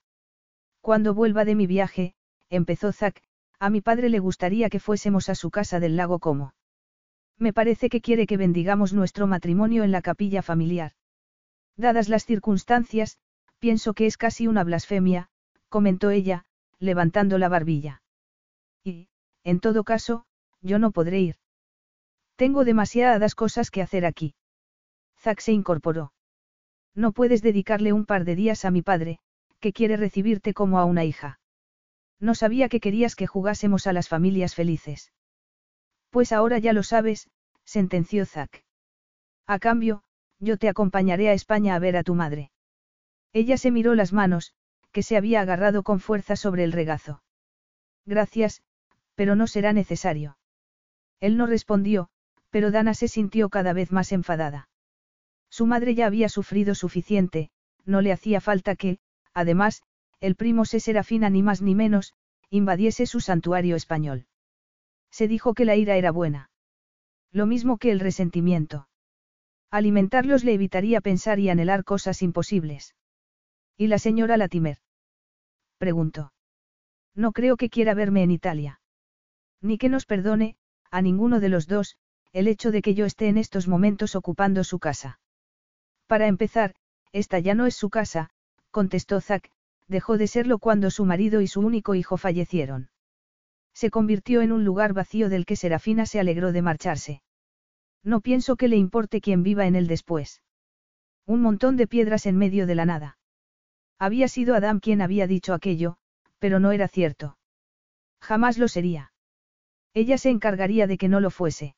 Cuando 0.82 1.14
vuelva 1.14 1.46
de 1.46 1.56
mi 1.56 1.68
viaje, 1.68 2.16
empezó 2.50 2.92
Zack, 2.92 3.22
a 3.60 3.70
mi 3.70 3.82
padre 3.82 4.10
le 4.10 4.20
gustaría 4.20 4.70
que 4.70 4.80
fuésemos 4.80 5.30
a 5.30 5.36
su 5.36 5.52
casa 5.52 5.80
del 5.80 5.98
lago 5.98 6.20
como. 6.20 6.54
Me 7.38 7.54
parece 7.54 7.90
que 7.90 8.02
quiere 8.02 8.26
que 8.26 8.38
bendigamos 8.38 8.94
nuestro 8.94 9.28
matrimonio 9.28 9.84
en 9.84 9.92
la 9.92 10.02
capilla 10.02 10.42
familiar. 10.42 10.94
Dadas 11.78 12.10
las 12.10 12.26
circunstancias, 12.26 13.18
pienso 13.60 13.94
que 13.94 14.06
es 14.06 14.18
casi 14.18 14.48
una 14.48 14.64
blasfemia, 14.64 15.30
comentó 15.70 16.10
ella, 16.10 16.46
levantando 16.80 17.38
la 17.38 17.50
barbilla. 17.50 18.02
Y, 18.84 19.10
en 19.44 19.60
todo 19.60 19.84
caso, 19.84 20.26
yo 20.62 20.80
no 20.80 20.92
podré 20.92 21.20
ir. 21.20 21.36
Tengo 22.36 22.64
demasiadas 22.66 23.36
cosas 23.36 23.70
que 23.70 23.82
hacer 23.82 24.06
aquí. 24.06 24.34
Zack 25.22 25.40
se 25.42 25.52
incorporó. 25.52 26.14
No 26.96 27.12
puedes 27.12 27.42
dedicarle 27.42 27.94
un 27.94 28.06
par 28.06 28.26
de 28.26 28.36
días 28.36 28.66
a 28.66 28.72
mi 28.72 28.82
padre, 28.82 29.20
que 29.60 29.74
quiere 29.74 29.98
recibirte 29.98 30.54
como 30.54 30.80
a 30.80 30.86
una 30.86 31.04
hija. 31.04 31.40
No 32.20 32.36
sabía 32.36 32.70
que 32.70 32.80
querías 32.80 33.16
que 33.16 33.28
jugásemos 33.28 33.88
a 33.88 33.94
las 33.94 34.10
familias 34.10 34.56
felices. 34.56 35.12
Pues 36.10 36.32
ahora 36.32 36.58
ya 36.60 36.74
lo 36.74 36.84
sabes, 36.84 37.30
sentenció 37.64 38.26
Zack. 38.26 38.64
A 39.46 39.60
cambio, 39.60 40.04
yo 40.40 40.58
te 40.58 40.70
acompañaré 40.70 41.30
a 41.30 41.34
España 41.34 41.76
a 41.76 41.80
ver 41.80 41.98
a 41.98 42.04
tu 42.04 42.16
madre. 42.16 42.52
Ella 43.34 43.58
se 43.58 43.72
miró 43.72 43.96
las 43.96 44.14
manos, 44.14 44.54
que 44.92 45.04
se 45.04 45.18
había 45.18 45.42
agarrado 45.42 45.84
con 45.84 46.00
fuerza 46.00 46.36
sobre 46.36 46.64
el 46.64 46.72
regazo. 46.72 47.22
Gracias, 48.06 48.64
pero 49.16 49.36
no 49.36 49.48
será 49.48 49.74
necesario. 49.74 50.38
Él 51.20 51.38
no 51.38 51.46
respondió, 51.46 52.10
pero 52.50 52.72
Dana 52.72 52.94
se 52.94 53.08
sintió 53.08 53.50
cada 53.50 53.74
vez 53.74 53.92
más 53.92 54.12
enfadada. 54.12 54.70
Su 55.50 55.66
madre 55.66 55.96
ya 55.96 56.06
había 56.06 56.30
sufrido 56.30 56.76
suficiente, 56.76 57.50
no 57.86 58.02
le 58.02 58.12
hacía 58.12 58.42
falta 58.42 58.76
que, 58.76 59.00
además, 59.34 59.82
el 60.20 60.36
primo 60.36 60.66
se 60.66 60.80
Serafina 60.80 61.30
ni 61.30 61.44
más 61.44 61.62
ni 61.62 61.76
menos, 61.76 62.14
invadiese 62.50 63.06
su 63.06 63.20
santuario 63.20 63.76
español. 63.76 64.28
Se 65.12 65.28
dijo 65.28 65.54
que 65.54 65.66
la 65.66 65.76
ira 65.76 65.96
era 65.98 66.12
buena. 66.12 66.50
Lo 67.32 67.46
mismo 67.46 67.78
que 67.78 67.92
el 67.92 68.00
resentimiento. 68.00 68.88
Alimentarlos 69.72 70.44
le 70.44 70.54
evitaría 70.54 71.02
pensar 71.02 71.40
y 71.40 71.50
anhelar 71.50 71.84
cosas 71.84 72.22
imposibles. 72.22 72.96
¿Y 73.78 73.88
la 73.88 74.00
señora 74.00 74.36
Latimer? 74.38 74.78
Preguntó. 75.78 76.34
No 77.16 77.32
creo 77.32 77.56
que 77.56 77.70
quiera 77.70 77.94
verme 77.94 78.24
en 78.24 78.32
Italia. 78.32 78.82
Ni 79.62 79.78
que 79.78 79.90
nos 79.90 80.06
perdone, 80.06 80.56
a 80.92 81.02
ninguno 81.02 81.40
de 81.40 81.50
los 81.50 81.68
dos, 81.68 81.98
el 82.34 82.48
hecho 82.48 82.72
de 82.72 82.82
que 82.82 82.94
yo 82.94 83.06
esté 83.06 83.28
en 83.28 83.38
estos 83.38 83.68
momentos 83.68 84.16
ocupando 84.16 84.64
su 84.64 84.80
casa. 84.80 85.20
Para 86.10 86.26
empezar, 86.26 86.74
esta 87.12 87.38
ya 87.38 87.54
no 87.54 87.68
es 87.68 87.76
su 87.76 87.92
casa, 87.92 88.32
contestó 88.72 89.22
Zack, 89.22 89.52
dejó 89.88 90.18
de 90.18 90.26
serlo 90.26 90.58
cuando 90.58 90.90
su 90.90 91.06
marido 91.06 91.40
y 91.40 91.46
su 91.46 91.62
único 91.62 91.94
hijo 91.94 92.18
fallecieron. 92.18 92.90
Se 93.76 93.92
convirtió 93.92 94.42
en 94.42 94.52
un 94.52 94.66
lugar 94.66 94.94
vacío 94.94 95.30
del 95.30 95.46
que 95.46 95.56
Serafina 95.56 96.08
se 96.08 96.20
alegró 96.20 96.52
de 96.52 96.64
marcharse. 96.64 97.22
No 98.04 98.22
pienso 98.22 98.56
que 98.56 98.68
le 98.68 98.76
importe 98.76 99.22
quién 99.22 99.44
viva 99.44 99.68
en 99.68 99.76
él 99.76 99.86
después. 99.86 100.42
Un 101.28 101.44
montón 101.44 101.78
de 101.78 101.86
piedras 101.86 102.26
en 102.26 102.38
medio 102.38 102.66
de 102.66 102.74
la 102.74 102.86
nada. 102.86 103.20
Había 104.00 104.28
sido 104.30 104.56
Adam 104.56 104.80
quien 104.80 105.04
había 105.04 105.28
dicho 105.28 105.54
aquello, 105.54 105.98
pero 106.40 106.60
no 106.60 106.72
era 106.72 106.88
cierto. 106.88 107.38
Jamás 108.20 108.58
lo 108.58 108.68
sería. 108.68 109.14
Ella 109.94 110.18
se 110.18 110.32
encargaría 110.32 110.88
de 110.88 110.98
que 110.98 111.08
no 111.08 111.20
lo 111.20 111.30
fuese. 111.30 111.76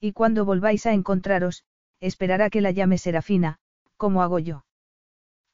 Y 0.00 0.12
cuando 0.12 0.46
volváis 0.46 0.86
a 0.86 0.94
encontraros, 0.94 1.66
esperará 2.02 2.50
que 2.50 2.60
la 2.60 2.72
llame 2.72 2.98
Serafina, 2.98 3.58
como 3.96 4.22
hago 4.22 4.38
yo. 4.38 4.66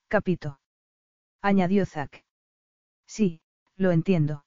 Capito 0.08 0.58
añadió 1.40 1.86
Zack. 1.86 2.24
Sí, 3.06 3.40
lo 3.76 3.92
entiendo. 3.92 4.44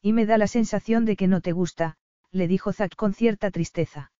Y 0.00 0.12
me 0.12 0.26
da 0.26 0.38
la 0.38 0.46
sensación 0.46 1.04
de 1.04 1.16
que 1.16 1.28
no 1.28 1.40
te 1.40 1.52
gusta, 1.52 1.96
le 2.30 2.48
dijo 2.48 2.72
Zack 2.72 2.96
con 2.96 3.14
cierta 3.14 3.50
tristeza. 3.50 4.12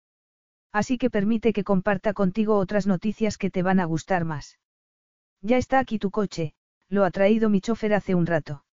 Así 0.73 0.97
que 0.97 1.11
permite 1.11 1.53
que 1.53 1.65
comparta 1.65 2.15
contigo 2.15 2.57
otras 2.57 2.87
noticias 2.87 3.37
que 3.37 3.51
te 3.51 3.63
van 3.63 3.81
a 3.81 3.85
gustar 3.85 4.25
más. 4.25 4.59
Ya 5.43 5.59
está 5.59 5.79
aquí 5.79 5.99
tu 5.99 6.11
coche, 6.11 6.55
lo 6.89 7.05
ha 7.05 7.11
traído 7.11 7.51
mi 7.51 7.61
chofer 7.61 7.95
hace 7.95 8.15
un 8.15 8.27
rato. 8.27 8.65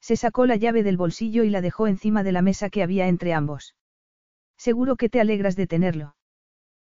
Se 0.00 0.14
sacó 0.14 0.46
la 0.46 0.56
llave 0.56 0.82
del 0.82 0.96
bolsillo 0.96 1.42
y 1.42 1.50
la 1.50 1.62
dejó 1.62 1.88
encima 1.88 2.22
de 2.22 2.32
la 2.32 2.42
mesa 2.42 2.70
que 2.70 2.82
había 2.82 3.08
entre 3.08 3.32
ambos. 3.32 3.74
Seguro 4.56 4.96
que 4.96 5.08
te 5.08 5.20
alegras 5.20 5.56
de 5.56 5.66
tenerlo. 5.66 6.16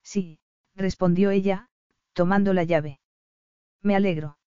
Sí, 0.04 0.40
respondió 0.82 1.32
ella, 1.32 1.68
tomando 2.14 2.54
la 2.54 2.64
llave. 2.64 3.00
Me 3.82 3.96
alegro. 3.96 4.38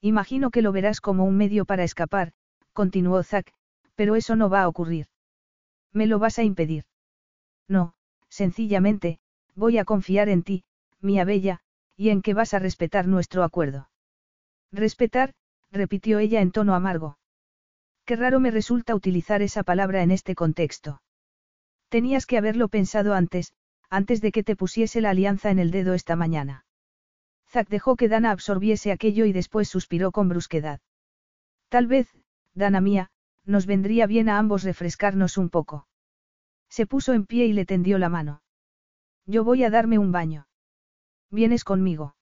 Imagino 0.00 0.50
que 0.50 0.62
lo 0.62 0.72
verás 0.72 1.00
como 1.00 1.24
un 1.24 1.36
medio 1.36 1.64
para 1.64 1.84
escapar, 1.84 2.32
continuó 2.72 3.22
Zack, 3.22 3.52
pero 3.94 4.16
eso 4.16 4.36
no 4.36 4.50
va 4.50 4.62
a 4.62 4.68
ocurrir. 4.68 5.06
¿Me 5.92 6.06
lo 6.06 6.18
vas 6.18 6.38
a 6.38 6.42
impedir? 6.42 6.84
No, 7.68 7.94
sencillamente, 8.28 9.20
voy 9.54 9.78
a 9.78 9.84
confiar 9.84 10.28
en 10.28 10.42
ti, 10.42 10.64
mía 11.00 11.24
bella, 11.24 11.60
y 11.96 12.10
en 12.10 12.22
que 12.22 12.34
vas 12.34 12.54
a 12.54 12.58
respetar 12.58 13.06
nuestro 13.06 13.44
acuerdo. 13.44 13.88
Respetar, 14.72 15.34
repitió 15.70 16.18
ella 16.18 16.40
en 16.40 16.50
tono 16.50 16.74
amargo. 16.74 17.18
Qué 18.04 18.16
raro 18.16 18.40
me 18.40 18.50
resulta 18.50 18.94
utilizar 18.94 19.42
esa 19.42 19.62
palabra 19.62 20.02
en 20.02 20.10
este 20.10 20.34
contexto. 20.34 21.02
Tenías 21.88 22.26
que 22.26 22.38
haberlo 22.38 22.68
pensado 22.68 23.14
antes, 23.14 23.52
antes 23.92 24.22
de 24.22 24.32
que 24.32 24.42
te 24.42 24.56
pusiese 24.56 25.02
la 25.02 25.10
alianza 25.10 25.50
en 25.50 25.58
el 25.58 25.70
dedo 25.70 25.92
esta 25.92 26.16
mañana. 26.16 26.64
Zack 27.50 27.68
dejó 27.68 27.94
que 27.94 28.08
Dana 28.08 28.30
absorbiese 28.30 28.90
aquello 28.90 29.26
y 29.26 29.32
después 29.34 29.68
suspiró 29.68 30.12
con 30.12 30.30
brusquedad. 30.30 30.80
Tal 31.68 31.86
vez, 31.86 32.08
Dana 32.54 32.80
mía, 32.80 33.10
nos 33.44 33.66
vendría 33.66 34.06
bien 34.06 34.30
a 34.30 34.38
ambos 34.38 34.62
refrescarnos 34.62 35.36
un 35.36 35.50
poco. 35.50 35.86
Se 36.70 36.86
puso 36.86 37.12
en 37.12 37.26
pie 37.26 37.44
y 37.44 37.52
le 37.52 37.66
tendió 37.66 37.98
la 37.98 38.08
mano. 38.08 38.40
Yo 39.26 39.44
voy 39.44 39.62
a 39.62 39.68
darme 39.68 39.98
un 39.98 40.10
baño. 40.10 40.46
¿Vienes 41.30 41.62
conmigo? 41.62 42.16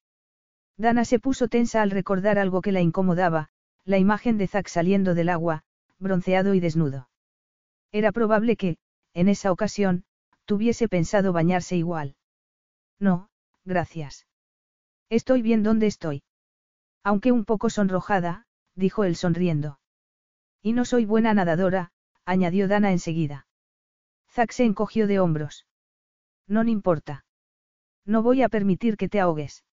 Dana 0.75 1.05
se 1.05 1.19
puso 1.19 1.47
tensa 1.47 1.81
al 1.81 1.91
recordar 1.91 2.37
algo 2.37 2.59
que 2.59 2.73
la 2.73 2.81
incomodaba, 2.81 3.47
la 3.85 3.97
imagen 3.97 4.37
de 4.37 4.47
Zack 4.47 4.67
saliendo 4.67 5.15
del 5.15 5.29
agua, 5.29 5.63
bronceado 5.99 6.53
y 6.53 6.59
desnudo. 6.59 7.07
Era 7.93 8.11
probable 8.11 8.57
que, 8.57 8.75
en 9.13 9.29
esa 9.29 9.53
ocasión, 9.53 10.03
tuviese 10.45 10.87
pensado 10.87 11.33
bañarse 11.33 11.75
igual. 11.75 12.15
No, 12.99 13.29
gracias. 13.65 14.27
Estoy 15.09 15.41
bien 15.41 15.63
donde 15.63 15.87
estoy. 15.87 16.23
Aunque 17.03 17.31
un 17.31 17.45
poco 17.45 17.69
sonrojada, 17.69 18.45
dijo 18.75 19.03
él 19.03 19.15
sonriendo. 19.15 19.79
Y 20.61 20.73
no 20.73 20.85
soy 20.85 21.05
buena 21.05 21.33
nadadora, 21.33 21.91
añadió 22.25 22.67
Dana 22.67 22.91
enseguida. 22.91 23.47
Zack 24.29 24.51
se 24.51 24.63
encogió 24.63 25.07
de 25.07 25.19
hombros. 25.19 25.65
No 26.47 26.63
importa. 26.63 27.25
No 28.05 28.23
voy 28.23 28.41
a 28.41 28.49
permitir 28.49 28.97
que 28.97 29.09
te 29.09 29.19
ahogues. 29.19 29.63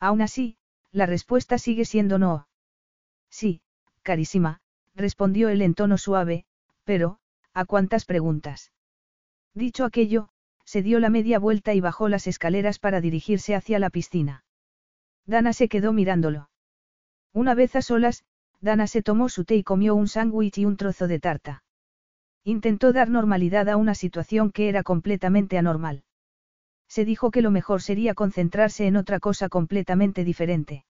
Aún 0.00 0.22
así, 0.22 0.56
la 0.92 1.06
respuesta 1.06 1.58
sigue 1.58 1.84
siendo 1.84 2.18
no. 2.18 2.48
Sí, 3.30 3.62
carísima, 4.02 4.60
respondió 4.94 5.48
él 5.48 5.62
en 5.62 5.74
tono 5.74 5.98
suave, 5.98 6.44
pero, 6.84 7.18
¿a 7.52 7.64
cuántas 7.64 8.04
preguntas? 8.04 8.70
Dicho 9.54 9.84
aquello, 9.84 10.28
se 10.64 10.82
dio 10.82 10.98
la 10.98 11.10
media 11.10 11.38
vuelta 11.38 11.74
y 11.74 11.80
bajó 11.80 12.08
las 12.08 12.26
escaleras 12.26 12.78
para 12.78 13.00
dirigirse 13.00 13.54
hacia 13.54 13.78
la 13.78 13.90
piscina. 13.90 14.44
Dana 15.26 15.52
se 15.52 15.68
quedó 15.68 15.92
mirándolo. 15.92 16.50
Una 17.32 17.54
vez 17.54 17.76
a 17.76 17.82
solas, 17.82 18.24
Dana 18.60 18.86
se 18.86 19.02
tomó 19.02 19.28
su 19.28 19.44
té 19.44 19.56
y 19.56 19.62
comió 19.62 19.94
un 19.94 20.08
sándwich 20.08 20.58
y 20.58 20.64
un 20.64 20.76
trozo 20.76 21.06
de 21.06 21.20
tarta. 21.20 21.62
Intentó 22.42 22.92
dar 22.92 23.08
normalidad 23.08 23.68
a 23.68 23.76
una 23.76 23.94
situación 23.94 24.50
que 24.50 24.68
era 24.68 24.82
completamente 24.82 25.56
anormal. 25.56 26.02
Se 26.88 27.04
dijo 27.04 27.30
que 27.30 27.42
lo 27.42 27.50
mejor 27.50 27.80
sería 27.80 28.14
concentrarse 28.14 28.86
en 28.86 28.96
otra 28.96 29.20
cosa 29.20 29.48
completamente 29.48 30.24
diferente. 30.24 30.84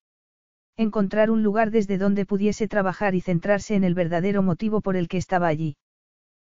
Encontrar 0.77 1.31
un 1.31 1.43
lugar 1.43 1.71
desde 1.71 1.99
donde 1.99 2.27
pudiese 2.27 2.67
trabajar 2.67 3.15
y 3.15 3.21
centrarse 3.21 3.75
en 3.75 3.85
el 3.85 3.95
verdadero 3.95 4.43
motivo 4.43 4.81
por 4.81 4.97
el 4.97 5.07
que 5.07 5.19
estaba 5.19 5.47
allí. 5.47 5.77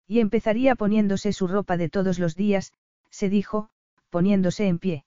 Y 0.07 0.21
empezaría 0.21 0.75
poniéndose 0.75 1.33
su 1.33 1.47
ropa 1.47 1.77
de 1.77 1.89
todos 1.89 2.19
los 2.19 2.35
días, 2.37 2.73
se 3.11 3.29
dijo, 3.29 3.71
poniéndose 4.11 4.67
en 4.67 4.79
pie. 4.79 5.05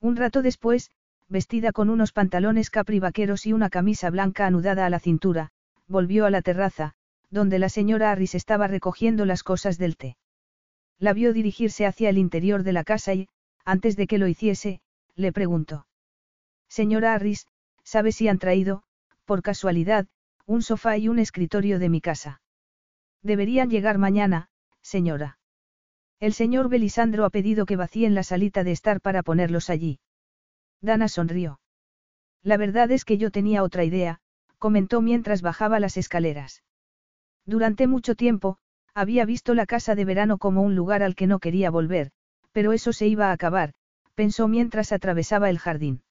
Un 0.00 0.16
rato 0.16 0.42
después, 0.42 0.90
vestida 1.28 1.72
con 1.72 1.90
unos 1.90 2.12
pantalones 2.12 2.70
capri 2.70 3.00
vaqueros 3.00 3.46
y 3.46 3.52
una 3.52 3.70
camisa 3.70 4.10
blanca 4.10 4.46
anudada 4.46 4.86
a 4.86 4.90
la 4.90 5.00
cintura, 5.00 5.50
volvió 5.86 6.26
a 6.26 6.30
la 6.30 6.42
terraza, 6.42 6.94
donde 7.30 7.58
la 7.58 7.68
señora 7.68 8.10
Harris 8.10 8.34
estaba 8.34 8.66
recogiendo 8.68 9.24
las 9.24 9.42
cosas 9.42 9.78
del 9.78 9.96
té. 9.96 10.16
La 10.98 11.12
vio 11.12 11.32
dirigirse 11.32 11.86
hacia 11.86 12.08
el 12.08 12.18
interior 12.18 12.62
de 12.62 12.72
la 12.72 12.84
casa 12.84 13.14
y, 13.14 13.28
antes 13.64 13.96
de 13.96 14.06
que 14.06 14.18
lo 14.18 14.28
hiciese, 14.28 14.80
le 15.14 15.32
preguntó. 15.32 15.86
Señora 16.68 17.14
Harris, 17.14 17.46
¿sabe 17.82 18.12
si 18.12 18.28
han 18.28 18.38
traído, 18.38 18.82
por 19.24 19.42
casualidad, 19.42 20.06
un 20.46 20.62
sofá 20.62 20.96
y 20.96 21.08
un 21.08 21.18
escritorio 21.18 21.78
de 21.78 21.88
mi 21.88 22.00
casa? 22.00 22.40
Deberían 23.26 23.70
llegar 23.70 23.98
mañana, 23.98 24.50
señora. 24.82 25.38
El 26.20 26.32
señor 26.32 26.68
Belisandro 26.68 27.24
ha 27.24 27.30
pedido 27.30 27.66
que 27.66 27.74
vacíen 27.74 28.14
la 28.14 28.22
salita 28.22 28.62
de 28.62 28.70
estar 28.70 29.00
para 29.00 29.24
ponerlos 29.24 29.68
allí. 29.68 29.98
Dana 30.80 31.08
sonrió. 31.08 31.58
La 32.44 32.56
verdad 32.56 32.88
es 32.92 33.04
que 33.04 33.18
yo 33.18 33.32
tenía 33.32 33.64
otra 33.64 33.82
idea, 33.82 34.20
comentó 34.58 35.00
mientras 35.00 35.42
bajaba 35.42 35.80
las 35.80 35.96
escaleras. 35.96 36.62
Durante 37.44 37.88
mucho 37.88 38.14
tiempo, 38.14 38.58
había 38.94 39.24
visto 39.24 39.54
la 39.54 39.66
casa 39.66 39.96
de 39.96 40.04
verano 40.04 40.38
como 40.38 40.62
un 40.62 40.76
lugar 40.76 41.02
al 41.02 41.16
que 41.16 41.26
no 41.26 41.40
quería 41.40 41.68
volver, 41.68 42.12
pero 42.52 42.72
eso 42.72 42.92
se 42.92 43.08
iba 43.08 43.30
a 43.30 43.32
acabar, 43.32 43.72
pensó 44.14 44.46
mientras 44.46 44.92
atravesaba 44.92 45.50
el 45.50 45.58
jardín. 45.58 46.04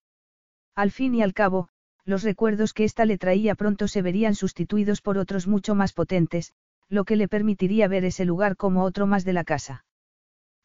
Al 0.75 0.91
fin 0.91 1.15
y 1.15 1.21
al 1.23 1.33
cabo, 1.33 1.69
los 2.03 2.23
recuerdos 2.23 2.73
que 2.73 2.83
ésta 2.83 3.05
le 3.05 3.17
traía 3.17 3.55
pronto 3.55 3.87
se 3.87 4.01
verían 4.01 4.35
sustituidos 4.35 5.01
por 5.01 5.17
otros 5.17 5.47
mucho 5.47 5.75
más 5.75 5.93
potentes, 5.93 6.53
lo 6.89 7.03
que 7.03 7.15
le 7.15 7.27
permitiría 7.27 7.87
ver 7.87 8.05
ese 8.05 8.25
lugar 8.25 8.55
como 8.55 8.83
otro 8.83 9.07
más 9.07 9.25
de 9.25 9.33
la 9.33 9.43
casa. 9.43 9.85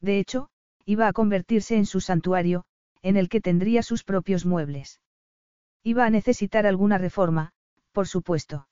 De 0.00 0.18
hecho, 0.18 0.48
iba 0.84 1.08
a 1.08 1.12
convertirse 1.12 1.76
en 1.76 1.86
su 1.86 2.00
santuario, 2.00 2.64
en 3.02 3.16
el 3.16 3.28
que 3.28 3.40
tendría 3.40 3.82
sus 3.82 4.04
propios 4.04 4.44
muebles. 4.44 5.00
Iba 5.82 6.04
a 6.04 6.10
necesitar 6.10 6.66
alguna 6.66 6.98
reforma, 6.98 7.52
por 7.92 8.06
supuesto. 8.06 8.68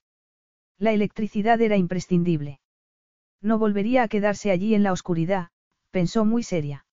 La 0.78 0.92
electricidad 0.92 1.60
era 1.60 1.76
imprescindible. 1.76 2.60
No 3.40 3.58
volvería 3.58 4.02
a 4.02 4.08
quedarse 4.08 4.50
allí 4.50 4.74
en 4.74 4.82
la 4.82 4.92
oscuridad, 4.92 5.48
pensó 5.90 6.24
muy 6.24 6.42
seria. 6.42 6.86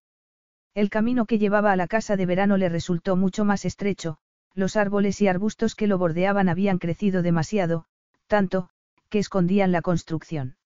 El 0.73 0.89
camino 0.89 1.25
que 1.25 1.39
llevaba 1.39 1.71
a 1.71 1.75
la 1.75 1.87
casa 1.87 2.15
de 2.15 2.25
verano 2.25 2.57
le 2.57 2.69
resultó 2.69 3.15
mucho 3.15 3.45
más 3.45 3.65
estrecho, 3.65 4.17
los 4.53 4.75
árboles 4.75 5.21
y 5.21 5.27
arbustos 5.27 5.75
que 5.75 5.87
lo 5.87 5.97
bordeaban 5.97 6.49
habían 6.49 6.79
crecido 6.79 7.21
demasiado, 7.21 7.85
tanto, 8.27 8.69
que 9.09 9.19
escondían 9.19 9.71
la 9.71 9.81
construcción. 9.81 10.57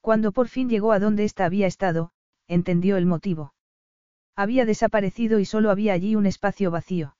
Cuando 0.00 0.32
por 0.32 0.48
fin 0.48 0.68
llegó 0.68 0.92
a 0.92 0.98
donde 0.98 1.24
ésta 1.24 1.44
había 1.44 1.66
estado, 1.66 2.12
entendió 2.48 2.96
el 2.96 3.06
motivo. 3.06 3.54
Había 4.34 4.64
desaparecido 4.64 5.38
y 5.38 5.44
solo 5.44 5.70
había 5.70 5.92
allí 5.92 6.16
un 6.16 6.26
espacio 6.26 6.70
vacío. 6.70 7.16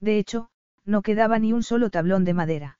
De 0.00 0.18
hecho, 0.18 0.50
no 0.84 1.02
quedaba 1.02 1.38
ni 1.38 1.52
un 1.52 1.62
solo 1.62 1.90
tablón 1.90 2.24
de 2.24 2.34
madera. 2.34 2.78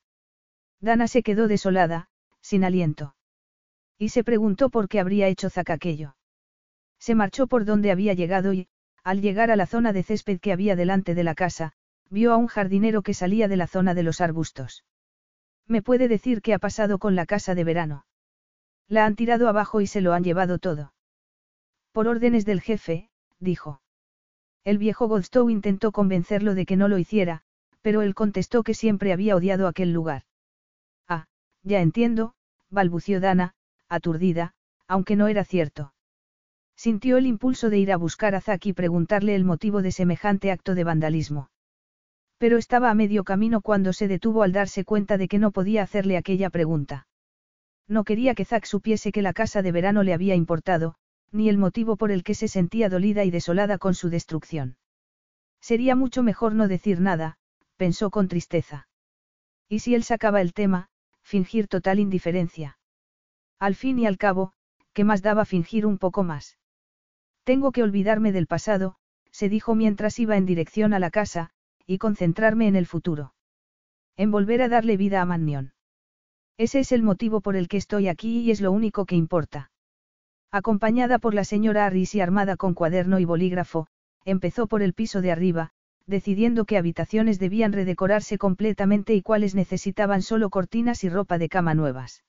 Dana 0.81 1.09
se 1.09 1.23
quedó 1.23 1.49
desolada, 1.49 2.09
sin 2.41 2.65
aliento. 2.65 3.17
Y 3.99 4.11
se 4.11 4.25
preguntó 4.25 4.71
por 4.71 4.89
qué 4.89 5.01
habría 5.01 5.29
hecho 5.29 5.49
Zack 5.49 5.71
aquello. 5.71 6.17
Se 6.99 7.15
marchó 7.15 7.47
por 7.47 7.65
donde 7.65 7.91
había 7.91 8.13
llegado 8.13 8.53
y, 8.53 8.69
al 9.03 9.21
llegar 9.21 9.51
a 9.51 9.57
la 9.57 9.67
zona 9.67 9.93
de 9.93 10.03
césped 10.03 10.41
que 10.41 10.53
había 10.53 10.77
delante 10.77 11.15
de 11.15 11.25
la 11.25 11.35
casa, 11.35 11.73
vio 12.11 12.33
a 12.33 12.37
un 12.37 12.47
jardinero 12.47 13.03
que 13.03 13.15
salía 13.15 13.49
de 13.49 13.57
la 13.57 13.67
zona 13.67 13.95
de 13.95 14.03
los 14.03 14.21
arbustos. 14.21 14.85
¿Me 15.67 15.83
puede 15.83 16.09
decir 16.09 16.43
qué 16.43 16.55
ha 16.55 16.59
pasado 16.59 16.99
con 16.99 17.15
la 17.15 17.27
casa 17.27 17.55
de 17.55 17.65
verano? 17.65 18.07
La 18.89 19.07
han 19.07 19.17
tirado 19.17 19.49
abajo 19.49 19.81
y 19.81 19.87
se 19.87 20.01
lo 20.01 20.13
han 20.13 20.25
llevado 20.25 20.59
todo. 20.59 20.93
Por 21.93 22.09
órdenes 22.09 22.45
del 22.45 22.61
jefe, 22.61 23.09
dijo. 23.39 23.81
El 24.65 24.79
viejo 24.79 25.09
Goldstow 25.09 25.51
intentó 25.51 25.93
convencerlo 25.93 26.55
de 26.55 26.67
que 26.67 26.77
no 26.77 26.89
lo 26.89 26.99
hiciera, 26.99 27.43
pero 27.83 28.03
él 28.03 28.15
contestó 28.15 28.63
que 28.63 28.75
siempre 28.75 29.13
había 29.13 29.37
odiado 29.37 29.69
aquel 29.69 29.93
lugar. 29.93 30.23
Ah, 31.09 31.27
ya 31.63 31.81
entiendo, 31.81 32.35
balbució 32.71 33.21
Dana, 33.21 33.55
aturdida, 33.89 34.55
aunque 34.89 35.17
no 35.17 35.29
era 35.29 35.45
cierto. 35.45 35.95
Sintió 36.77 37.19
el 37.19 37.27
impulso 37.27 37.71
de 37.71 37.79
ir 37.79 37.93
a 37.93 37.97
buscar 37.97 38.35
a 38.35 38.41
Zack 38.41 38.67
y 38.67 38.73
preguntarle 38.73 39.35
el 39.35 39.45
motivo 39.45 39.81
de 39.81 39.93
semejante 39.93 40.51
acto 40.51 40.75
de 40.75 40.85
vandalismo. 40.85 41.51
Pero 42.45 42.59
estaba 42.59 42.91
a 42.91 42.95
medio 42.95 43.25
camino 43.25 43.63
cuando 43.63 43.95
se 43.95 44.07
detuvo 44.07 44.43
al 44.43 44.53
darse 44.53 44.85
cuenta 44.85 45.17
de 45.17 45.29
que 45.29 45.39
no 45.39 45.51
podía 45.51 45.83
hacerle 45.83 46.19
aquella 46.19 46.51
pregunta. 46.51 47.07
No 47.89 48.05
quería 48.05 48.35
que 48.35 48.45
Zack 48.45 48.67
supiese 48.67 49.13
que 49.13 49.23
la 49.23 49.33
casa 49.33 49.63
de 49.63 49.73
verano 49.73 50.03
le 50.03 50.13
había 50.13 50.35
importado, 50.35 50.97
ni 51.33 51.49
el 51.49 51.57
motivo 51.57 51.97
por 51.97 52.11
el 52.11 52.23
que 52.23 52.35
se 52.35 52.49
sentía 52.49 52.91
dolida 52.91 53.25
y 53.25 53.31
desolada 53.31 53.79
con 53.79 53.95
su 53.95 54.11
destrucción. 54.11 54.77
Sería 55.63 55.97
mucho 55.97 56.23
mejor 56.23 56.55
no 56.55 56.69
decir 56.69 57.01
nada, 57.01 57.39
pensó 57.79 58.11
con 58.11 58.29
tristeza. 58.29 58.89
¿Y 59.67 59.79
si 59.79 59.95
él 59.95 60.05
sacaba 60.05 60.43
el 60.43 60.53
tema, 60.53 60.91
fingir 61.23 61.67
total 61.67 61.99
indiferencia? 61.99 62.79
Al 63.59 63.75
fin 63.75 63.99
y 63.99 64.05
al 64.05 64.19
cabo, 64.19 64.53
¿qué 64.93 65.03
más 65.03 65.23
daba 65.23 65.47
fingir 65.47 65.87
un 65.87 65.97
poco 65.97 66.25
más? 66.25 66.59
Tengo 67.45 67.73
que 67.73 67.83
olvidarme 67.83 68.33
del 68.33 68.47
pasado, 68.47 68.97
se 69.31 69.49
dijo 69.49 69.75
mientras 69.75 70.19
iba 70.19 70.37
en 70.37 70.45
dirección 70.45 70.93
a 70.93 70.99
la 70.99 71.11
casa, 71.11 71.54
y 71.87 71.99
concentrarme 71.99 72.69
en 72.69 72.77
el 72.77 72.87
futuro. 72.87 73.35
En 74.17 74.31
volver 74.31 74.63
a 74.63 74.69
darle 74.69 74.97
vida 74.97 75.21
a 75.21 75.25
Mannion. 75.25 75.73
Ese 76.57 76.81
es 76.81 76.93
el 76.93 77.03
motivo 77.03 77.41
por 77.41 77.57
el 77.57 77.69
que 77.69 77.77
estoy 77.77 78.09
aquí 78.09 78.41
y 78.41 78.51
es 78.51 78.61
lo 78.61 78.71
único 78.71 79.07
que 79.07 79.17
importa. 79.17 79.71
Acompañada 80.53 81.19
por 81.19 81.35
la 81.35 81.45
señora 81.45 81.87
Harris 81.87 82.15
y 82.15 82.21
armada 82.21 82.57
con 82.57 82.75
cuaderno 82.75 83.19
y 83.19 83.25
bolígrafo, 83.25 83.89
empezó 84.25 84.69
por 84.69 84.83
el 84.83 84.95
piso 84.95 85.21
de 85.21 85.33
arriba, 85.33 85.73
decidiendo 86.07 86.65
qué 86.65 86.77
habitaciones 86.77 87.39
debían 87.39 87.73
redecorarse 87.73 88.39
completamente 88.39 89.15
y 89.15 89.23
cuáles 89.23 89.55
necesitaban 89.55 90.23
solo 90.23 90.51
cortinas 90.51 91.03
y 91.03 91.09
ropa 91.09 91.39
de 91.39 91.49
cama 91.49 91.75
nuevas. 91.75 92.23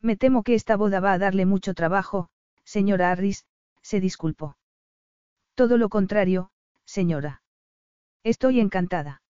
Me 0.00 0.16
temo 0.16 0.42
que 0.42 0.54
esta 0.54 0.76
boda 0.76 1.00
va 1.00 1.12
a 1.12 1.18
darle 1.18 1.46
mucho 1.46 1.74
trabajo, 1.74 2.28
señora 2.64 3.10
Harris, 3.10 3.46
se 3.82 4.00
disculpó. 4.00 4.56
Todo 5.54 5.78
lo 5.78 5.88
contrario, 5.88 6.50
señora. 6.84 7.42
Estoy 8.24 8.60
encantada. 8.60 9.22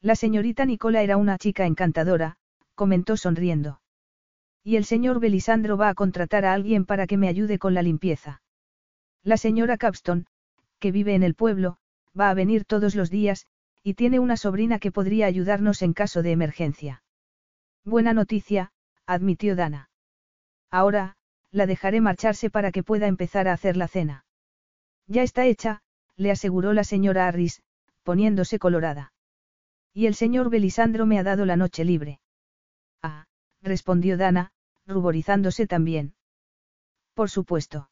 La 0.00 0.14
señorita 0.14 0.64
Nicola 0.64 1.02
era 1.02 1.16
una 1.16 1.38
chica 1.38 1.66
encantadora, 1.66 2.36
comentó 2.74 3.16
sonriendo. 3.16 3.80
Y 4.62 4.76
el 4.76 4.84
señor 4.84 5.20
Belisandro 5.20 5.76
va 5.76 5.88
a 5.88 5.94
contratar 5.94 6.44
a 6.44 6.52
alguien 6.52 6.84
para 6.84 7.06
que 7.06 7.16
me 7.16 7.28
ayude 7.28 7.58
con 7.58 7.74
la 7.74 7.82
limpieza. 7.82 8.42
La 9.22 9.36
señora 9.36 9.76
Capston, 9.76 10.26
que 10.78 10.92
vive 10.92 11.14
en 11.14 11.22
el 11.22 11.34
pueblo, 11.34 11.78
va 12.18 12.30
a 12.30 12.34
venir 12.34 12.64
todos 12.64 12.94
los 12.94 13.10
días, 13.10 13.46
y 13.82 13.94
tiene 13.94 14.18
una 14.18 14.36
sobrina 14.36 14.78
que 14.78 14.90
podría 14.90 15.26
ayudarnos 15.26 15.82
en 15.82 15.92
caso 15.92 16.22
de 16.22 16.32
emergencia. 16.32 17.02
Buena 17.84 18.12
noticia, 18.12 18.72
admitió 19.06 19.54
Dana. 19.54 19.90
Ahora, 20.70 21.16
la 21.52 21.66
dejaré 21.66 22.00
marcharse 22.00 22.50
para 22.50 22.72
que 22.72 22.82
pueda 22.82 23.06
empezar 23.06 23.48
a 23.48 23.52
hacer 23.52 23.76
la 23.76 23.88
cena. 23.88 24.24
Ya 25.06 25.22
está 25.22 25.46
hecha, 25.46 25.82
le 26.16 26.30
aseguró 26.30 26.72
la 26.72 26.84
señora 26.84 27.28
Harris, 27.28 27.62
poniéndose 28.06 28.60
colorada. 28.60 29.12
Y 29.92 30.06
el 30.06 30.14
señor 30.14 30.48
Belisandro 30.48 31.06
me 31.06 31.18
ha 31.18 31.24
dado 31.24 31.44
la 31.44 31.56
noche 31.56 31.84
libre. 31.84 32.20
Ah, 33.02 33.26
respondió 33.60 34.16
Dana, 34.16 34.52
ruborizándose 34.86 35.66
también. 35.66 36.14
Por 37.14 37.30
supuesto. 37.30 37.90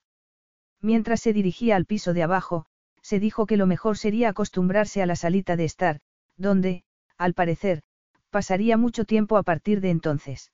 Mientras 0.80 1.20
se 1.20 1.32
dirigía 1.32 1.74
al 1.74 1.84
piso 1.84 2.14
de 2.14 2.22
abajo, 2.22 2.66
se 3.02 3.18
dijo 3.18 3.46
que 3.46 3.56
lo 3.56 3.66
mejor 3.66 3.98
sería 3.98 4.28
acostumbrarse 4.28 5.02
a 5.02 5.06
la 5.06 5.16
salita 5.16 5.56
de 5.56 5.64
estar, 5.64 6.00
donde, 6.36 6.84
al 7.18 7.34
parecer, 7.34 7.82
pasaría 8.30 8.76
mucho 8.76 9.04
tiempo 9.04 9.36
a 9.36 9.42
partir 9.42 9.80
de 9.80 9.90
entonces. 9.90 10.52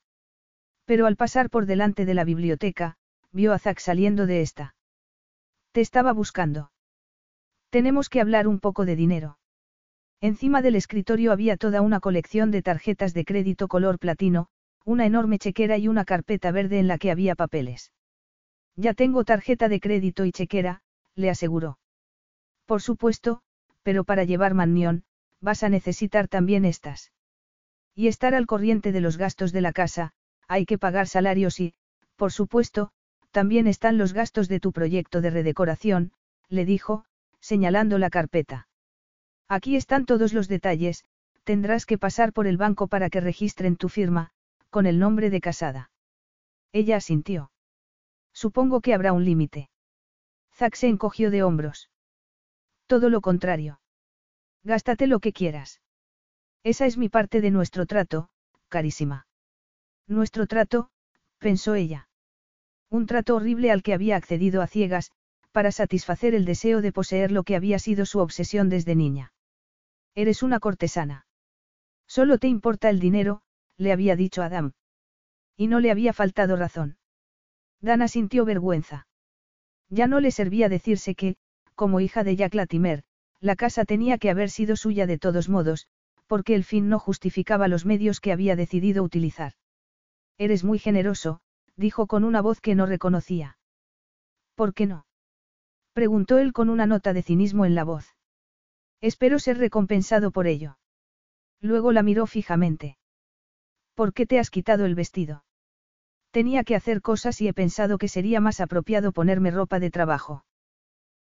Pero 0.86 1.06
al 1.06 1.16
pasar 1.16 1.50
por 1.50 1.66
delante 1.66 2.06
de 2.06 2.14
la 2.14 2.24
biblioteca, 2.24 2.96
vio 3.30 3.52
a 3.52 3.58
Zack 3.58 3.78
saliendo 3.78 4.24
de 4.24 4.40
esta. 4.40 4.74
Te 5.72 5.82
estaba 5.82 6.12
buscando. 6.14 6.72
Tenemos 7.68 8.08
que 8.08 8.22
hablar 8.22 8.48
un 8.48 8.58
poco 8.58 8.86
de 8.86 8.96
dinero. 8.96 9.39
Encima 10.22 10.60
del 10.60 10.74
escritorio 10.74 11.32
había 11.32 11.56
toda 11.56 11.80
una 11.80 12.00
colección 12.00 12.50
de 12.50 12.62
tarjetas 12.62 13.14
de 13.14 13.24
crédito 13.24 13.68
color 13.68 13.98
platino, 13.98 14.48
una 14.84 15.06
enorme 15.06 15.38
chequera 15.38 15.78
y 15.78 15.88
una 15.88 16.04
carpeta 16.04 16.52
verde 16.52 16.78
en 16.78 16.88
la 16.88 16.98
que 16.98 17.10
había 17.10 17.34
papeles. 17.34 17.92
Ya 18.76 18.92
tengo 18.92 19.24
tarjeta 19.24 19.68
de 19.68 19.80
crédito 19.80 20.26
y 20.26 20.32
chequera, 20.32 20.82
le 21.14 21.30
aseguró. 21.30 21.78
Por 22.66 22.82
supuesto, 22.82 23.40
pero 23.82 24.04
para 24.04 24.24
llevar 24.24 24.54
Mannión, 24.54 25.04
vas 25.40 25.62
a 25.62 25.70
necesitar 25.70 26.28
también 26.28 26.64
estas. 26.64 27.12
Y 27.94 28.08
estar 28.08 28.34
al 28.34 28.46
corriente 28.46 28.92
de 28.92 29.00
los 29.00 29.16
gastos 29.16 29.52
de 29.52 29.62
la 29.62 29.72
casa, 29.72 30.12
hay 30.48 30.66
que 30.66 30.78
pagar 30.78 31.06
salarios 31.06 31.60
y, 31.60 31.74
por 32.16 32.30
supuesto, 32.30 32.90
también 33.30 33.66
están 33.66 33.96
los 33.96 34.12
gastos 34.12 34.48
de 34.48 34.60
tu 34.60 34.72
proyecto 34.72 35.20
de 35.20 35.30
redecoración, 35.30 36.12
le 36.48 36.64
dijo, 36.64 37.04
señalando 37.40 37.98
la 37.98 38.10
carpeta. 38.10 38.68
Aquí 39.52 39.74
están 39.74 40.06
todos 40.06 40.32
los 40.32 40.46
detalles, 40.46 41.04
tendrás 41.42 41.84
que 41.84 41.98
pasar 41.98 42.32
por 42.32 42.46
el 42.46 42.56
banco 42.56 42.86
para 42.86 43.10
que 43.10 43.20
registren 43.20 43.74
tu 43.74 43.88
firma, 43.88 44.30
con 44.70 44.86
el 44.86 45.00
nombre 45.00 45.28
de 45.28 45.40
casada. 45.40 45.90
Ella 46.70 46.98
asintió. 46.98 47.50
Supongo 48.32 48.80
que 48.80 48.94
habrá 48.94 49.12
un 49.12 49.24
límite. 49.24 49.68
Zack 50.54 50.76
se 50.76 50.86
encogió 50.86 51.32
de 51.32 51.42
hombros. 51.42 51.90
Todo 52.86 53.10
lo 53.10 53.20
contrario. 53.20 53.80
Gástate 54.62 55.08
lo 55.08 55.18
que 55.18 55.32
quieras. 55.32 55.80
Esa 56.62 56.86
es 56.86 56.96
mi 56.96 57.08
parte 57.08 57.40
de 57.40 57.50
nuestro 57.50 57.86
trato, 57.86 58.28
carísima. 58.68 59.26
Nuestro 60.06 60.46
trato, 60.46 60.90
pensó 61.38 61.74
ella. 61.74 62.08
Un 62.88 63.06
trato 63.06 63.34
horrible 63.34 63.72
al 63.72 63.82
que 63.82 63.94
había 63.94 64.14
accedido 64.14 64.62
a 64.62 64.68
ciegas, 64.68 65.10
para 65.50 65.72
satisfacer 65.72 66.36
el 66.36 66.44
deseo 66.44 66.82
de 66.82 66.92
poseer 66.92 67.32
lo 67.32 67.42
que 67.42 67.56
había 67.56 67.80
sido 67.80 68.06
su 68.06 68.20
obsesión 68.20 68.68
desde 68.68 68.94
niña. 68.94 69.32
Eres 70.20 70.42
una 70.42 70.60
cortesana. 70.60 71.24
Solo 72.06 72.36
te 72.36 72.46
importa 72.46 72.90
el 72.90 73.00
dinero, 73.00 73.40
le 73.78 73.90
había 73.90 74.16
dicho 74.16 74.42
Adam. 74.42 74.72
Y 75.56 75.66
no 75.66 75.80
le 75.80 75.90
había 75.90 76.12
faltado 76.12 76.56
razón. 76.56 76.98
Dana 77.80 78.06
sintió 78.06 78.44
vergüenza. 78.44 79.06
Ya 79.88 80.06
no 80.08 80.20
le 80.20 80.30
servía 80.30 80.68
decirse 80.68 81.14
que, 81.14 81.36
como 81.74 82.00
hija 82.00 82.22
de 82.22 82.36
Jack 82.36 82.52
Latimer, 82.52 83.02
la 83.40 83.56
casa 83.56 83.86
tenía 83.86 84.18
que 84.18 84.28
haber 84.28 84.50
sido 84.50 84.76
suya 84.76 85.06
de 85.06 85.16
todos 85.16 85.48
modos, 85.48 85.86
porque 86.26 86.54
el 86.54 86.64
fin 86.64 86.90
no 86.90 86.98
justificaba 86.98 87.66
los 87.66 87.86
medios 87.86 88.20
que 88.20 88.32
había 88.32 88.56
decidido 88.56 89.02
utilizar. 89.02 89.54
Eres 90.36 90.64
muy 90.64 90.78
generoso, 90.78 91.40
dijo 91.76 92.06
con 92.06 92.24
una 92.24 92.42
voz 92.42 92.60
que 92.60 92.74
no 92.74 92.84
reconocía. 92.84 93.56
¿Por 94.54 94.74
qué 94.74 94.84
no? 94.84 95.06
preguntó 95.94 96.36
él 96.36 96.52
con 96.52 96.68
una 96.68 96.84
nota 96.84 97.14
de 97.14 97.22
cinismo 97.22 97.64
en 97.64 97.74
la 97.74 97.84
voz. 97.84 98.14
Espero 99.00 99.38
ser 99.38 99.58
recompensado 99.58 100.30
por 100.30 100.46
ello. 100.46 100.78
Luego 101.60 101.92
la 101.92 102.02
miró 102.02 102.26
fijamente. 102.26 102.98
¿Por 103.94 104.12
qué 104.12 104.26
te 104.26 104.38
has 104.38 104.50
quitado 104.50 104.84
el 104.84 104.94
vestido? 104.94 105.44
Tenía 106.30 106.64
que 106.64 106.76
hacer 106.76 107.02
cosas 107.02 107.40
y 107.40 107.48
he 107.48 107.54
pensado 107.54 107.98
que 107.98 108.08
sería 108.08 108.40
más 108.40 108.60
apropiado 108.60 109.12
ponerme 109.12 109.50
ropa 109.50 109.80
de 109.80 109.90
trabajo. 109.90 110.44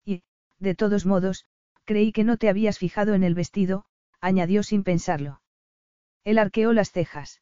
Y, 0.05 0.23
de 0.59 0.75
todos 0.75 1.05
modos, 1.05 1.45
creí 1.85 2.11
que 2.11 2.23
no 2.23 2.37
te 2.37 2.49
habías 2.49 2.77
fijado 2.77 3.13
en 3.13 3.23
el 3.23 3.33
vestido, 3.33 3.85
añadió 4.19 4.63
sin 4.63 4.83
pensarlo. 4.83 5.41
Él 6.23 6.39
arqueó 6.39 6.73
las 6.73 6.91
cejas. 6.91 7.41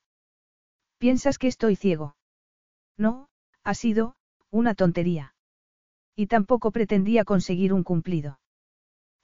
¿Piensas 1.00 1.38
que 1.38 1.48
estoy 1.48 1.76
ciego? 1.76 2.16
No, 2.98 3.30
ha 3.64 3.74
sido, 3.74 4.16
una 4.52 4.76
tontería. 4.76 5.34
Y 6.16 6.28
tampoco 6.28 6.72
pretendía 6.72 7.26
conseguir 7.26 7.74
un 7.74 7.84
cumplido. 7.84 8.40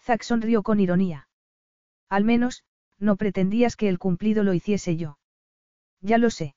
Zack 0.02 0.24
sonrió 0.24 0.64
con 0.64 0.80
ironía. 0.80 1.28
Al 2.10 2.24
menos, 2.24 2.64
no 2.98 3.16
pretendías 3.16 3.76
que 3.76 3.90
el 3.90 4.00
cumplido 4.00 4.44
lo 4.44 4.54
hiciese 4.54 4.98
yo. 4.98 5.18
Ya 6.02 6.18
lo 6.18 6.30
sé. 6.30 6.56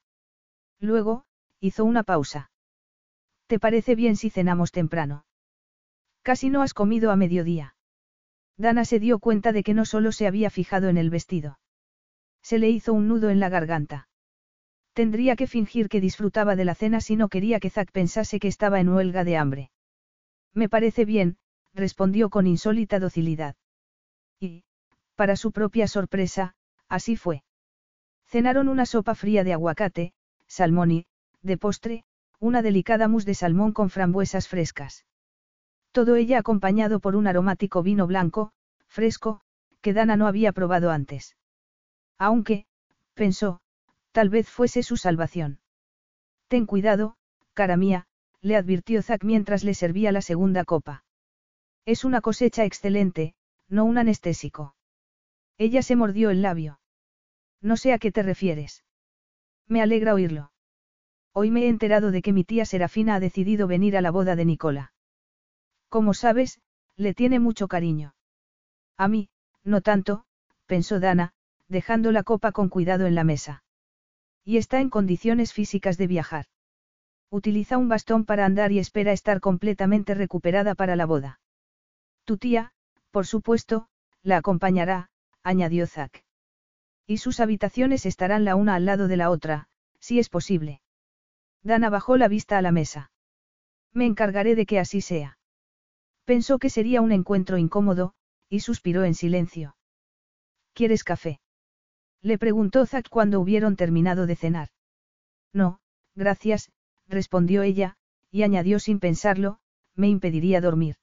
Luego, 0.81 1.25
hizo 1.61 1.85
una 1.85 2.03
pausa. 2.03 2.51
¿Te 3.47 3.59
parece 3.59 3.95
bien 3.95 4.17
si 4.17 4.31
cenamos 4.31 4.73
temprano? 4.73 5.27
Casi 6.23 6.49
no 6.49 6.63
has 6.63 6.75
comido 6.75 7.11
a 7.11 7.17
mediodía. 7.17 7.77
Dana 8.57 8.85
se 8.85 8.99
dio 8.99 9.19
cuenta 9.19 9.53
de 9.53 9.63
que 9.63 9.75
no 9.75 9.85
solo 9.85 10.13
se 10.13 10.27
había 10.27 10.49
fijado 10.49 10.89
en 10.89 10.97
el 10.97 11.11
vestido. 11.11 11.59
Se 12.43 12.59
le 12.59 12.71
hizo 12.71 12.93
un 12.93 13.09
nudo 13.09 13.31
en 13.31 13.41
la 13.41 13.49
garganta. 13.49 14.09
Tendría 14.95 15.37
que 15.37 15.47
fingir 15.47 15.89
que 15.89 16.01
disfrutaba 16.01 16.57
de 16.57 16.65
la 16.65 16.75
cena 16.75 17.01
si 17.01 17.17
no 17.17 17.29
quería 17.29 17.59
que 17.59 17.69
Zack 17.69 17.91
pensase 17.91 18.39
que 18.39 18.49
estaba 18.49 18.81
en 18.81 18.89
huelga 18.89 19.25
de 19.25 19.37
hambre. 19.37 19.71
Me 20.53 20.69
parece 20.69 21.05
bien, 21.05 21.37
respondió 21.75 22.31
con 22.31 22.47
insólita 22.47 22.99
docilidad. 22.99 23.57
Y, 24.41 24.65
para 25.17 25.37
su 25.37 25.53
propia 25.53 25.89
sorpresa, 25.89 26.55
así 26.89 27.17
fue. 27.17 27.43
Cenaron 28.27 28.69
una 28.69 28.87
sopa 28.87 29.15
fría 29.15 29.45
de 29.45 29.53
aguacate, 29.53 30.13
salmón 30.47 30.91
y, 30.91 31.07
de 31.43 31.59
postre, 31.59 32.05
una 32.41 32.63
delicada 32.63 33.09
mousse 33.09 33.27
de 33.27 33.35
salmón 33.35 33.73
con 33.73 33.91
frambuesas 33.91 34.49
frescas. 34.49 35.05
Todo 35.93 36.17
ella 36.17 36.39
acompañado 36.39 37.01
por 37.01 37.17
un 37.17 37.27
aromático 37.27 37.83
vino 37.83 38.07
blanco, 38.07 38.53
fresco, 38.89 39.41
que 39.81 39.93
Dana 39.93 40.17
no 40.17 40.27
había 40.27 40.53
probado 40.53 40.91
antes. 40.91 41.37
Aunque, 42.19 42.67
pensó, 43.15 43.61
tal 44.13 44.29
vez 44.29 44.49
fuese 44.49 44.83
su 44.83 44.97
salvación. 44.97 45.61
Ten 46.49 46.67
cuidado, 46.67 47.17
cara 47.53 47.77
mía, 47.77 48.07
le 48.41 48.57
advirtió 48.57 49.03
Zack 49.03 49.25
mientras 49.25 49.65
le 49.65 49.75
servía 49.75 50.13
la 50.13 50.23
segunda 50.23 50.65
copa. 50.65 51.04
Es 51.87 52.05
una 52.05 52.21
cosecha 52.23 52.65
excelente, 52.65 53.35
no 53.69 53.85
un 53.85 53.99
anestésico. 53.99 54.75
Ella 55.59 55.83
se 55.83 55.97
mordió 55.97 56.31
el 56.31 56.41
labio. 56.41 56.81
No 57.61 57.77
sé 57.77 57.93
a 57.93 57.99
qué 57.99 58.11
te 58.11 58.23
refieres. 58.23 58.85
Me 59.69 59.83
alegra 59.83 60.15
oírlo. 60.15 60.51
Hoy 61.33 61.51
me 61.51 61.65
he 61.65 61.69
enterado 61.69 62.11
de 62.11 62.23
que 62.23 62.33
mi 62.33 62.45
tía 62.45 62.65
Serafina 62.65 63.17
ha 63.17 63.21
decidido 63.21 63.67
venir 63.67 63.97
a 63.97 64.01
la 64.01 64.11
boda 64.11 64.37
de 64.37 64.45
Nicola. 64.45 64.93
Como 65.89 66.15
sabes, 66.15 66.61
le 66.97 67.13
tiene 67.13 67.39
mucho 67.39 67.69
cariño. 67.69 68.15
A 68.97 69.09
mí, 69.09 69.29
no 69.63 69.81
tanto, 69.81 70.25
pensó 70.67 71.01
Dana, 71.01 71.33
dejando 71.69 72.13
la 72.13 72.23
copa 72.23 72.53
con 72.53 72.69
cuidado 72.69 73.07
en 73.07 73.15
la 73.15 73.25
mesa. 73.25 73.63
Y 74.45 74.57
está 74.57 74.81
en 74.81 74.91
condiciones 74.91 75.53
físicas 75.53 75.99
de 75.99 76.07
viajar. 76.07 76.47
Utiliza 77.31 77.79
un 77.79 77.89
bastón 77.89 78.25
para 78.25 78.45
andar 78.47 78.73
y 78.73 78.79
espera 78.79 79.13
estar 79.13 79.41
completamente 79.41 80.15
recuperada 80.15 80.75
para 80.75 80.97
la 80.97 81.07
boda. 81.07 81.41
Tu 82.25 82.39
tía, 82.39 82.73
por 83.11 83.27
supuesto, 83.27 83.89
la 84.23 84.39
acompañará, 84.39 85.11
añadió 85.43 85.87
Zack. 85.87 86.25
Y 87.07 87.19
sus 87.19 87.41
habitaciones 87.41 88.07
estarán 88.07 88.45
la 88.45 88.57
una 88.57 88.75
al 88.75 88.87
lado 88.87 89.09
de 89.09 89.17
la 89.17 89.31
otra, 89.31 89.69
si 90.01 90.19
es 90.19 90.31
posible. 90.31 90.81
Dana 91.63 91.91
bajó 91.91 92.17
la 92.17 92.29
vista 92.29 92.57
a 92.59 92.63
la 92.63 92.73
mesa. 92.73 93.11
Me 93.93 94.07
encargaré 94.07 94.55
de 94.55 94.67
que 94.67 94.79
así 94.79 95.01
sea. 95.01 95.39
Pensó 96.25 96.59
que 96.59 96.71
sería 96.71 97.03
un 97.03 97.13
encuentro 97.13 97.59
incómodo, 97.59 98.15
y 98.49 98.61
suspiró 98.61 99.05
en 99.05 99.15
silencio. 99.15 99.77
¿Quieres 100.73 101.05
café? 101.05 101.41
Le 102.23 102.39
preguntó 102.39 102.87
Zack 102.87 103.09
cuando 103.11 103.39
hubieron 103.41 103.77
terminado 103.77 104.27
de 104.27 104.37
cenar. 104.37 104.69
No, 105.53 105.81
gracias, 106.15 106.73
respondió 107.07 107.63
ella, 107.63 107.97
y 108.31 108.43
añadió 108.43 108.79
sin 108.79 108.99
pensarlo, 108.99 109.59
me 109.95 110.09
impediría 110.09 110.63
dormir. 110.63 110.97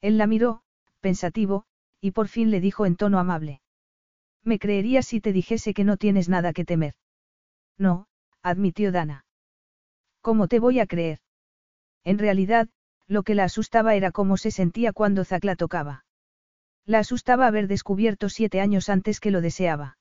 Él 0.00 0.18
la 0.18 0.26
miró, 0.26 0.62
pensativo, 1.00 1.64
y 2.00 2.10
por 2.10 2.28
fin 2.28 2.50
le 2.50 2.60
dijo 2.60 2.86
en 2.86 2.96
tono 2.96 3.18
amable. 3.18 3.60
Me 4.42 4.58
creerías 4.58 5.06
si 5.06 5.20
te 5.20 5.32
dijese 5.32 5.72
que 5.74 5.84
no 5.84 5.96
tienes 5.96 6.28
nada 6.28 6.52
que 6.52 6.64
temer. 6.64 6.94
No, 7.78 8.06
admitió 8.42 8.92
Dana. 8.92 9.24
¿Cómo 10.20 10.48
te 10.48 10.58
voy 10.58 10.80
a 10.80 10.86
creer? 10.86 11.20
En 12.04 12.18
realidad, 12.18 12.68
lo 13.06 13.22
que 13.22 13.34
la 13.34 13.44
asustaba 13.44 13.94
era 13.94 14.10
cómo 14.10 14.36
se 14.36 14.50
sentía 14.50 14.92
cuando 14.92 15.24
Zack 15.24 15.44
la 15.44 15.56
tocaba. 15.56 16.04
La 16.86 16.98
asustaba 16.98 17.46
haber 17.46 17.66
descubierto 17.66 18.28
siete 18.28 18.60
años 18.60 18.88
antes 18.88 19.20
que 19.20 19.30
lo 19.30 19.40
deseaba. 19.40 19.98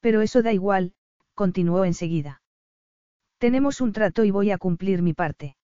Pero 0.00 0.22
eso 0.22 0.42
da 0.42 0.52
igual, 0.52 0.94
continuó 1.34 1.84
enseguida. 1.84 2.42
Tenemos 3.38 3.80
un 3.80 3.92
trato 3.92 4.24
y 4.24 4.30
voy 4.30 4.50
a 4.50 4.58
cumplir 4.58 5.02
mi 5.02 5.14
parte. 5.14 5.56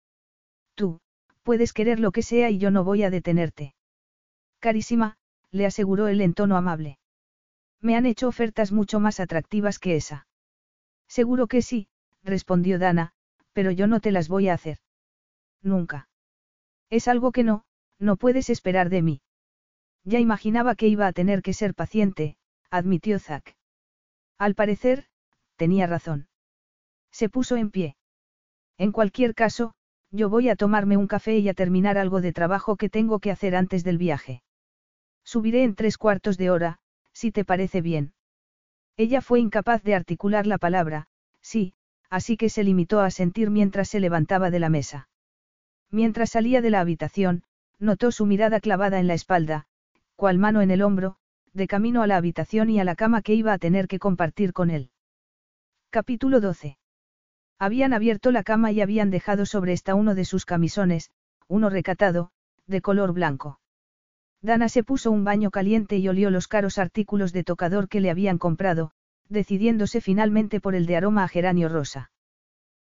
Tú, 0.75 1.01
puedes 1.45 1.73
querer 1.73 2.01
lo 2.01 2.11
que 2.11 2.23
sea 2.23 2.51
y 2.51 2.59
yo 2.59 2.73
no 2.73 2.83
voy 2.83 3.05
a 3.05 3.11
detenerte. 3.11 3.75
Carísima, 4.59 5.17
le 5.53 5.67
aseguró 5.67 6.09
él 6.09 6.21
en 6.21 6.35
tono 6.35 6.57
amable. 6.57 6.99
Me 7.81 7.97
han 7.97 8.07
hecho 8.07 8.27
ofertas 8.27 8.73
mucho 8.73 8.99
más 8.99 9.21
atractivas 9.21 9.79
que 9.79 9.95
esa. 9.95 10.27
Seguro 11.07 11.47
que 11.47 11.63
sí, 11.63 11.87
respondió 12.23 12.79
Dana, 12.79 13.13
pero 13.53 13.71
yo 13.71 13.87
no 13.87 14.01
te 14.01 14.11
las 14.11 14.29
voy 14.29 14.49
a 14.49 14.55
hacer. 14.55 14.79
Nunca. 15.63 16.09
Es 16.91 17.09
algo 17.09 17.31
que 17.31 17.45
no, 17.45 17.65
no 17.99 18.17
puedes 18.17 18.49
esperar 18.51 18.89
de 18.89 19.03
mí. 19.03 19.21
Ya 20.03 20.19
imaginaba 20.19 20.75
que 20.75 20.89
iba 20.89 21.07
a 21.07 21.13
tener 21.13 21.43
que 21.43 21.53
ser 21.53 21.75
paciente, 21.75 22.37
admitió 22.71 23.19
Zack. 23.19 23.57
Al 24.39 24.55
parecer, 24.55 25.07
tenía 25.57 25.87
razón. 25.87 26.29
Se 27.11 27.29
puso 27.29 27.57
en 27.57 27.71
pie. 27.71 27.97
En 28.77 28.93
cualquier 28.93 29.35
caso, 29.35 29.75
yo 30.15 30.29
voy 30.29 30.49
a 30.49 30.55
tomarme 30.55 30.97
un 30.97 31.09
café 31.09 31.39
y 31.39 31.49
a 31.49 31.55
terminar 31.55 31.99
algo 31.99 32.21
de 32.21 32.33
trabajo 32.33 32.77
que 32.77 32.89
tengo 32.89 33.19
que 33.19 33.33
hacer 33.33 33.57
antes 33.57 33.83
del 33.83 33.99
viaje. 33.99 34.43
Subiré 35.25 35.65
en 35.65 35.75
tres 35.75 35.99
cuartos 35.99 36.39
de 36.39 36.51
hora, 36.51 36.79
si 37.13 37.33
te 37.33 37.45
parece 37.45 37.81
bien. 37.81 38.13
Ella 38.97 39.21
fue 39.21 39.41
incapaz 39.41 39.83
de 39.83 39.97
articular 39.97 40.47
la 40.47 40.59
palabra, 40.59 41.09
sí, 41.41 41.75
así 42.11 42.37
que 42.37 42.49
se 42.49 42.63
limitó 42.63 43.01
a 43.01 43.11
sentir 43.11 43.51
mientras 43.51 43.89
se 43.89 43.99
levantaba 43.99 44.53
de 44.53 44.61
la 44.61 44.69
mesa. 44.69 45.09
Mientras 45.91 46.31
salía 46.31 46.61
de 46.61 46.71
la 46.71 46.79
habitación, 46.79 47.43
notó 47.81 48.13
su 48.13 48.25
mirada 48.25 48.61
clavada 48.61 49.01
en 49.01 49.09
la 49.09 49.15
espalda, 49.15 49.67
cual 50.15 50.39
mano 50.39 50.63
en 50.63 50.71
el 50.71 50.83
hombro, 50.83 51.17
de 51.53 51.67
camino 51.67 52.03
a 52.03 52.07
la 52.07 52.17
habitación 52.17 52.71
y 52.71 52.79
a 52.79 52.85
la 52.85 52.95
cama 52.95 53.21
que 53.21 53.35
iba 53.35 53.53
a 53.53 53.59
tener 53.59 53.89
que 53.89 53.99
compartir 53.99 54.53
con 54.53 54.71
él. 54.71 54.91
Capítulo 55.91 56.41
12. 56.41 56.79
Habían 57.59 57.93
abierto 57.93 58.31
la 58.31 58.43
cama 58.43 58.73
y 58.73 58.81
habían 58.81 59.11
dejado 59.11 59.47
sobre 59.47 59.73
esta 59.73 59.95
uno 59.95 60.15
de 60.15 60.25
sus 60.25 60.45
camisones, 60.45 61.11
uno 61.49 61.71
recatado, 61.71 62.31
de 62.67 62.81
color 62.81 63.13
blanco. 63.13 63.61
Dana 64.43 64.69
se 64.69 64.85
puso 64.85 65.11
un 65.11 65.25
baño 65.25 65.51
caliente 65.51 65.97
y 65.97 66.09
olió 66.09 66.31
los 66.31 66.49
caros 66.49 66.79
artículos 66.79 67.33
de 67.33 67.45
tocador 67.45 67.89
que 67.89 68.01
le 68.01 68.11
habían 68.11 68.39
comprado, 68.39 68.91
decidiéndose 69.29 70.01
finalmente 70.01 70.61
por 70.61 70.75
el 70.75 70.87
de 70.87 70.97
aroma 70.97 71.25
a 71.25 71.29
geranio 71.29 71.69
rosa. 71.69 72.11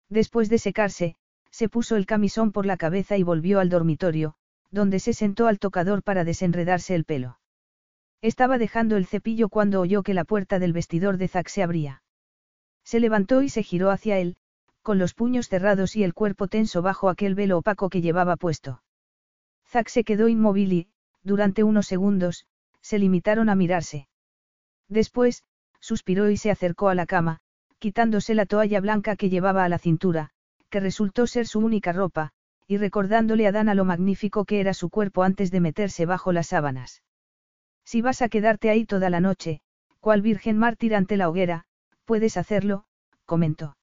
Después 0.09 0.49
de 0.49 0.57
secarse, 0.57 1.15
se 1.51 1.69
puso 1.69 1.95
el 1.95 2.05
camisón 2.05 2.51
por 2.51 2.65
la 2.65 2.77
cabeza 2.77 3.17
y 3.17 3.23
volvió 3.23 3.59
al 3.59 3.69
dormitorio, 3.69 4.35
donde 4.71 4.99
se 4.99 5.13
sentó 5.13 5.47
al 5.47 5.59
tocador 5.59 6.01
para 6.01 6.23
desenredarse 6.23 6.95
el 6.95 7.05
pelo. 7.05 7.39
Estaba 8.21 8.57
dejando 8.57 8.97
el 8.97 9.05
cepillo 9.05 9.49
cuando 9.49 9.81
oyó 9.81 10.03
que 10.03 10.13
la 10.13 10.23
puerta 10.23 10.59
del 10.59 10.73
vestidor 10.73 11.17
de 11.17 11.27
Zack 11.27 11.47
se 11.47 11.63
abría. 11.63 12.03
Se 12.83 12.99
levantó 12.99 13.41
y 13.41 13.49
se 13.49 13.63
giró 13.63 13.91
hacia 13.91 14.17
él, 14.17 14.37
con 14.81 14.97
los 14.97 15.13
puños 15.13 15.47
cerrados 15.47 15.95
y 15.95 16.03
el 16.03 16.13
cuerpo 16.13 16.47
tenso 16.47 16.81
bajo 16.81 17.09
aquel 17.09 17.35
velo 17.35 17.57
opaco 17.57 17.89
que 17.89 18.01
llevaba 18.01 18.35
puesto. 18.35 18.81
Zack 19.67 19.87
se 19.87 20.03
quedó 20.03 20.27
inmóvil 20.27 20.73
y, 20.73 20.87
durante 21.23 21.63
unos 21.63 21.87
segundos, 21.87 22.45
se 22.81 22.99
limitaron 22.99 23.49
a 23.49 23.55
mirarse. 23.55 24.07
Después, 24.87 25.43
suspiró 25.79 26.29
y 26.29 26.37
se 26.37 26.51
acercó 26.51 26.89
a 26.89 26.95
la 26.95 27.05
cama, 27.05 27.39
quitándose 27.79 28.35
la 28.35 28.45
toalla 28.45 28.81
blanca 28.81 29.15
que 29.15 29.29
llevaba 29.29 29.63
a 29.63 29.69
la 29.69 29.77
cintura, 29.77 30.31
que 30.69 30.79
resultó 30.79 31.27
ser 31.27 31.47
su 31.47 31.59
única 31.59 31.93
ropa, 31.93 32.31
y 32.67 32.77
recordándole 32.77 33.47
a 33.47 33.51
Dana 33.51 33.75
lo 33.75 33.85
magnífico 33.85 34.45
que 34.45 34.59
era 34.59 34.73
su 34.73 34.89
cuerpo 34.89 35.23
antes 35.23 35.51
de 35.51 35.59
meterse 35.59 36.05
bajo 36.05 36.31
las 36.31 36.47
sábanas. 36.47 37.03
Si 37.83 38.01
vas 38.01 38.21
a 38.21 38.29
quedarte 38.29 38.69
ahí 38.69 38.85
toda 38.85 39.09
la 39.09 39.19
noche, 39.19 39.61
cual 39.99 40.21
virgen 40.21 40.57
mártir 40.57 40.95
ante 40.95 41.17
la 41.17 41.29
hoguera, 41.29 41.65
puedes 42.05 42.37
hacerlo, 42.37 42.85
comentó. 43.25 43.75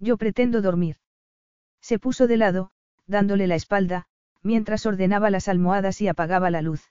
Yo 0.00 0.16
pretendo 0.16 0.62
dormir. 0.62 0.96
Se 1.80 1.98
puso 1.98 2.26
de 2.26 2.38
lado, 2.38 2.70
dándole 3.06 3.46
la 3.46 3.54
espalda, 3.54 4.06
mientras 4.42 4.86
ordenaba 4.86 5.30
las 5.30 5.46
almohadas 5.46 6.00
y 6.00 6.08
apagaba 6.08 6.50
la 6.50 6.62
luz. 6.62 6.90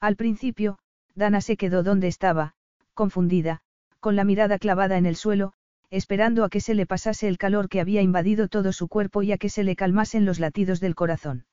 Al 0.00 0.16
principio, 0.16 0.78
Dana 1.14 1.40
se 1.40 1.56
quedó 1.56 1.82
donde 1.82 2.08
estaba, 2.08 2.54
confundida, 2.94 3.60
con 4.00 4.16
la 4.16 4.24
mirada 4.24 4.58
clavada 4.58 4.96
en 4.96 5.06
el 5.06 5.16
suelo, 5.16 5.52
esperando 5.90 6.44
a 6.44 6.48
que 6.48 6.60
se 6.60 6.74
le 6.74 6.86
pasase 6.86 7.28
el 7.28 7.38
calor 7.38 7.68
que 7.68 7.80
había 7.80 8.02
invadido 8.02 8.48
todo 8.48 8.72
su 8.72 8.88
cuerpo 8.88 9.22
y 9.22 9.32
a 9.32 9.38
que 9.38 9.48
se 9.48 9.62
le 9.62 9.76
calmasen 9.76 10.24
los 10.24 10.40
latidos 10.40 10.80
del 10.80 10.94
corazón. 10.94 11.46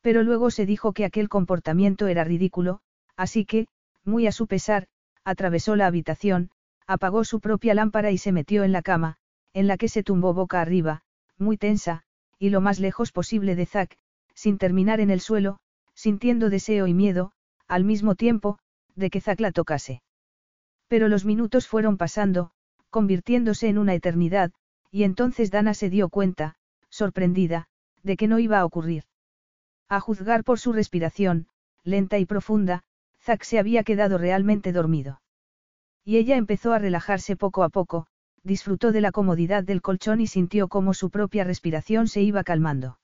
Pero 0.00 0.22
luego 0.22 0.50
se 0.50 0.66
dijo 0.66 0.92
que 0.92 1.04
aquel 1.04 1.28
comportamiento 1.28 2.08
era 2.08 2.24
ridículo, 2.24 2.80
así 3.16 3.44
que, 3.44 3.68
muy 4.04 4.26
a 4.26 4.32
su 4.32 4.46
pesar, 4.46 4.88
atravesó 5.22 5.76
la 5.76 5.86
habitación, 5.86 6.50
apagó 6.86 7.24
su 7.24 7.40
propia 7.40 7.74
lámpara 7.74 8.10
y 8.10 8.18
se 8.18 8.32
metió 8.32 8.64
en 8.64 8.72
la 8.72 8.82
cama, 8.82 9.18
en 9.54 9.66
la 9.66 9.76
que 9.76 9.88
se 9.88 10.02
tumbó 10.02 10.34
boca 10.34 10.60
arriba, 10.60 11.02
muy 11.38 11.56
tensa, 11.56 12.02
y 12.38 12.50
lo 12.50 12.60
más 12.60 12.80
lejos 12.80 13.12
posible 13.12 13.54
de 13.54 13.66
Zack, 13.66 13.96
sin 14.34 14.58
terminar 14.58 15.00
en 15.00 15.10
el 15.10 15.20
suelo, 15.20 15.58
sintiendo 15.94 16.50
deseo 16.50 16.86
y 16.86 16.94
miedo, 16.94 17.32
al 17.68 17.84
mismo 17.84 18.14
tiempo, 18.14 18.58
de 18.94 19.10
que 19.10 19.20
Zack 19.20 19.40
la 19.40 19.52
tocase. 19.52 20.02
Pero 20.88 21.08
los 21.08 21.24
minutos 21.24 21.68
fueron 21.68 21.96
pasando, 21.96 22.50
convirtiéndose 22.90 23.68
en 23.68 23.78
una 23.78 23.94
eternidad, 23.94 24.52
y 24.90 25.04
entonces 25.04 25.50
Dana 25.50 25.74
se 25.74 25.88
dio 25.88 26.08
cuenta, 26.08 26.56
sorprendida, 26.90 27.68
de 28.02 28.16
que 28.16 28.28
no 28.28 28.38
iba 28.38 28.58
a 28.58 28.64
ocurrir. 28.64 29.04
A 29.88 30.00
juzgar 30.00 30.44
por 30.44 30.58
su 30.58 30.72
respiración, 30.72 31.46
lenta 31.84 32.18
y 32.18 32.26
profunda, 32.26 32.82
Zack 33.20 33.44
se 33.44 33.58
había 33.58 33.84
quedado 33.84 34.18
realmente 34.18 34.72
dormido. 34.72 35.20
Y 36.04 36.16
ella 36.16 36.36
empezó 36.36 36.72
a 36.72 36.78
relajarse 36.78 37.36
poco 37.36 37.62
a 37.62 37.68
poco, 37.68 38.06
disfrutó 38.44 38.92
de 38.92 39.00
la 39.00 39.12
comodidad 39.12 39.64
del 39.64 39.82
colchón 39.82 40.20
y 40.20 40.26
sintió 40.26 40.68
cómo 40.68 40.94
su 40.94 41.10
propia 41.10 41.44
respiración 41.44 42.08
se 42.08 42.22
iba 42.22 42.44
calmando. 42.44 42.98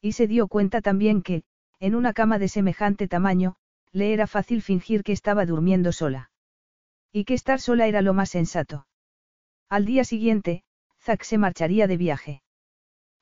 Y 0.00 0.12
se 0.12 0.26
dio 0.26 0.48
cuenta 0.48 0.80
también 0.80 1.22
que, 1.22 1.44
en 1.80 1.94
una 1.94 2.12
cama 2.12 2.38
de 2.38 2.48
semejante 2.48 3.08
tamaño, 3.08 3.56
le 3.92 4.12
era 4.12 4.26
fácil 4.26 4.62
fingir 4.62 5.02
que 5.02 5.12
estaba 5.12 5.46
durmiendo 5.46 5.92
sola. 5.92 6.30
Y 7.12 7.24
que 7.24 7.34
estar 7.34 7.60
sola 7.60 7.86
era 7.86 8.02
lo 8.02 8.14
más 8.14 8.30
sensato. 8.30 8.86
Al 9.68 9.84
día 9.84 10.04
siguiente, 10.04 10.64
Zack 11.00 11.24
se 11.24 11.38
marcharía 11.38 11.86
de 11.86 11.96
viaje. 11.96 12.42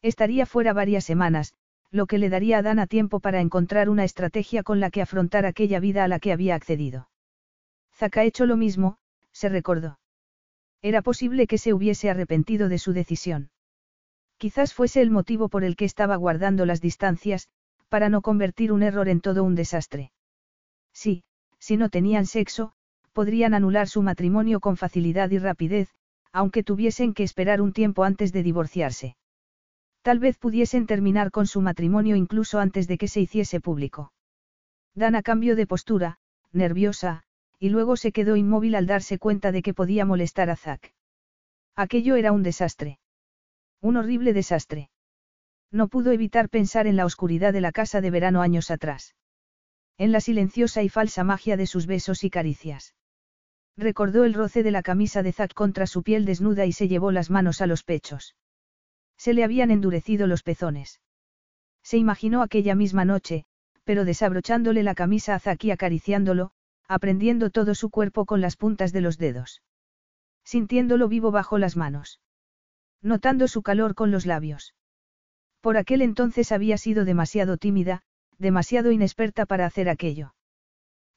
Estaría 0.02 0.46
fuera 0.46 0.72
varias 0.72 1.04
semanas, 1.04 1.54
lo 1.90 2.06
que 2.06 2.18
le 2.18 2.28
daría 2.28 2.58
a 2.58 2.62
Dana 2.62 2.86
tiempo 2.86 3.20
para 3.20 3.40
encontrar 3.40 3.88
una 3.88 4.04
estrategia 4.04 4.62
con 4.62 4.78
la 4.78 4.90
que 4.90 5.02
afrontar 5.02 5.44
aquella 5.44 5.80
vida 5.80 6.04
a 6.04 6.08
la 6.08 6.20
que 6.20 6.32
había 6.32 6.54
accedido. 6.54 7.08
Zack 7.94 8.18
ha 8.18 8.24
hecho 8.24 8.46
lo 8.46 8.56
mismo, 8.56 8.98
se 9.32 9.48
recordó. 9.48 9.98
Era 10.82 11.02
posible 11.02 11.46
que 11.46 11.58
se 11.58 11.74
hubiese 11.74 12.10
arrepentido 12.10 12.68
de 12.68 12.78
su 12.78 12.92
decisión. 12.92 13.50
Quizás 14.38 14.72
fuese 14.72 15.02
el 15.02 15.10
motivo 15.10 15.48
por 15.48 15.64
el 15.64 15.76
que 15.76 15.84
estaba 15.84 16.16
guardando 16.16 16.64
las 16.64 16.80
distancias, 16.80 17.48
para 17.88 18.08
no 18.08 18.22
convertir 18.22 18.72
un 18.72 18.82
error 18.82 19.08
en 19.08 19.20
todo 19.20 19.44
un 19.44 19.54
desastre. 19.54 20.12
Sí, 20.92 21.24
si 21.58 21.76
no 21.76 21.90
tenían 21.90 22.24
sexo, 22.24 22.72
podrían 23.12 23.52
anular 23.52 23.88
su 23.88 24.02
matrimonio 24.02 24.60
con 24.60 24.76
facilidad 24.76 25.30
y 25.30 25.38
rapidez, 25.38 25.90
aunque 26.32 26.62
tuviesen 26.62 27.12
que 27.12 27.24
esperar 27.24 27.60
un 27.60 27.72
tiempo 27.72 28.04
antes 28.04 28.32
de 28.32 28.42
divorciarse. 28.42 29.16
Tal 30.02 30.18
vez 30.18 30.38
pudiesen 30.38 30.86
terminar 30.86 31.30
con 31.30 31.46
su 31.46 31.60
matrimonio 31.60 32.16
incluso 32.16 32.58
antes 32.58 32.88
de 32.88 32.96
que 32.96 33.08
se 33.08 33.20
hiciese 33.20 33.60
público. 33.60 34.12
Dana 34.94 35.22
cambió 35.22 35.56
de 35.56 35.66
postura, 35.66 36.18
nerviosa, 36.52 37.22
y 37.60 37.68
luego 37.68 37.96
se 37.96 38.10
quedó 38.10 38.36
inmóvil 38.36 38.74
al 38.74 38.86
darse 38.86 39.18
cuenta 39.18 39.52
de 39.52 39.60
que 39.60 39.74
podía 39.74 40.06
molestar 40.06 40.48
a 40.48 40.56
Zack. 40.56 40.94
Aquello 41.76 42.16
era 42.16 42.32
un 42.32 42.42
desastre. 42.42 42.98
Un 43.82 43.98
horrible 43.98 44.32
desastre. 44.32 44.90
No 45.70 45.88
pudo 45.88 46.10
evitar 46.10 46.48
pensar 46.48 46.86
en 46.86 46.96
la 46.96 47.04
oscuridad 47.04 47.52
de 47.52 47.60
la 47.60 47.70
casa 47.70 48.00
de 48.00 48.10
verano 48.10 48.40
años 48.40 48.70
atrás. 48.70 49.14
En 49.98 50.10
la 50.10 50.22
silenciosa 50.22 50.82
y 50.82 50.88
falsa 50.88 51.22
magia 51.22 51.58
de 51.58 51.66
sus 51.66 51.86
besos 51.86 52.24
y 52.24 52.30
caricias. 52.30 52.94
Recordó 53.76 54.24
el 54.24 54.32
roce 54.32 54.62
de 54.62 54.70
la 54.70 54.82
camisa 54.82 55.22
de 55.22 55.32
Zack 55.32 55.52
contra 55.52 55.86
su 55.86 56.02
piel 56.02 56.24
desnuda 56.24 56.64
y 56.64 56.72
se 56.72 56.88
llevó 56.88 57.12
las 57.12 57.28
manos 57.28 57.60
a 57.60 57.66
los 57.66 57.84
pechos. 57.84 58.36
Se 59.18 59.34
le 59.34 59.44
habían 59.44 59.70
endurecido 59.70 60.26
los 60.26 60.42
pezones. 60.42 61.02
Se 61.82 61.98
imaginó 61.98 62.40
aquella 62.40 62.74
misma 62.74 63.04
noche, 63.04 63.44
pero 63.84 64.06
desabrochándole 64.06 64.82
la 64.82 64.94
camisa 64.94 65.34
a 65.34 65.38
Zack 65.40 65.64
y 65.64 65.70
acariciándolo, 65.70 66.52
aprendiendo 66.90 67.50
todo 67.50 67.76
su 67.76 67.88
cuerpo 67.88 68.26
con 68.26 68.40
las 68.40 68.56
puntas 68.56 68.92
de 68.92 69.00
los 69.00 69.16
dedos. 69.16 69.62
Sintiéndolo 70.44 71.06
vivo 71.06 71.30
bajo 71.30 71.56
las 71.56 71.76
manos. 71.76 72.20
Notando 73.00 73.46
su 73.46 73.62
calor 73.62 73.94
con 73.94 74.10
los 74.10 74.26
labios. 74.26 74.74
Por 75.60 75.76
aquel 75.76 76.02
entonces 76.02 76.50
había 76.50 76.78
sido 76.78 77.04
demasiado 77.04 77.58
tímida, 77.58 78.02
demasiado 78.38 78.90
inexperta 78.90 79.46
para 79.46 79.66
hacer 79.66 79.88
aquello. 79.88 80.34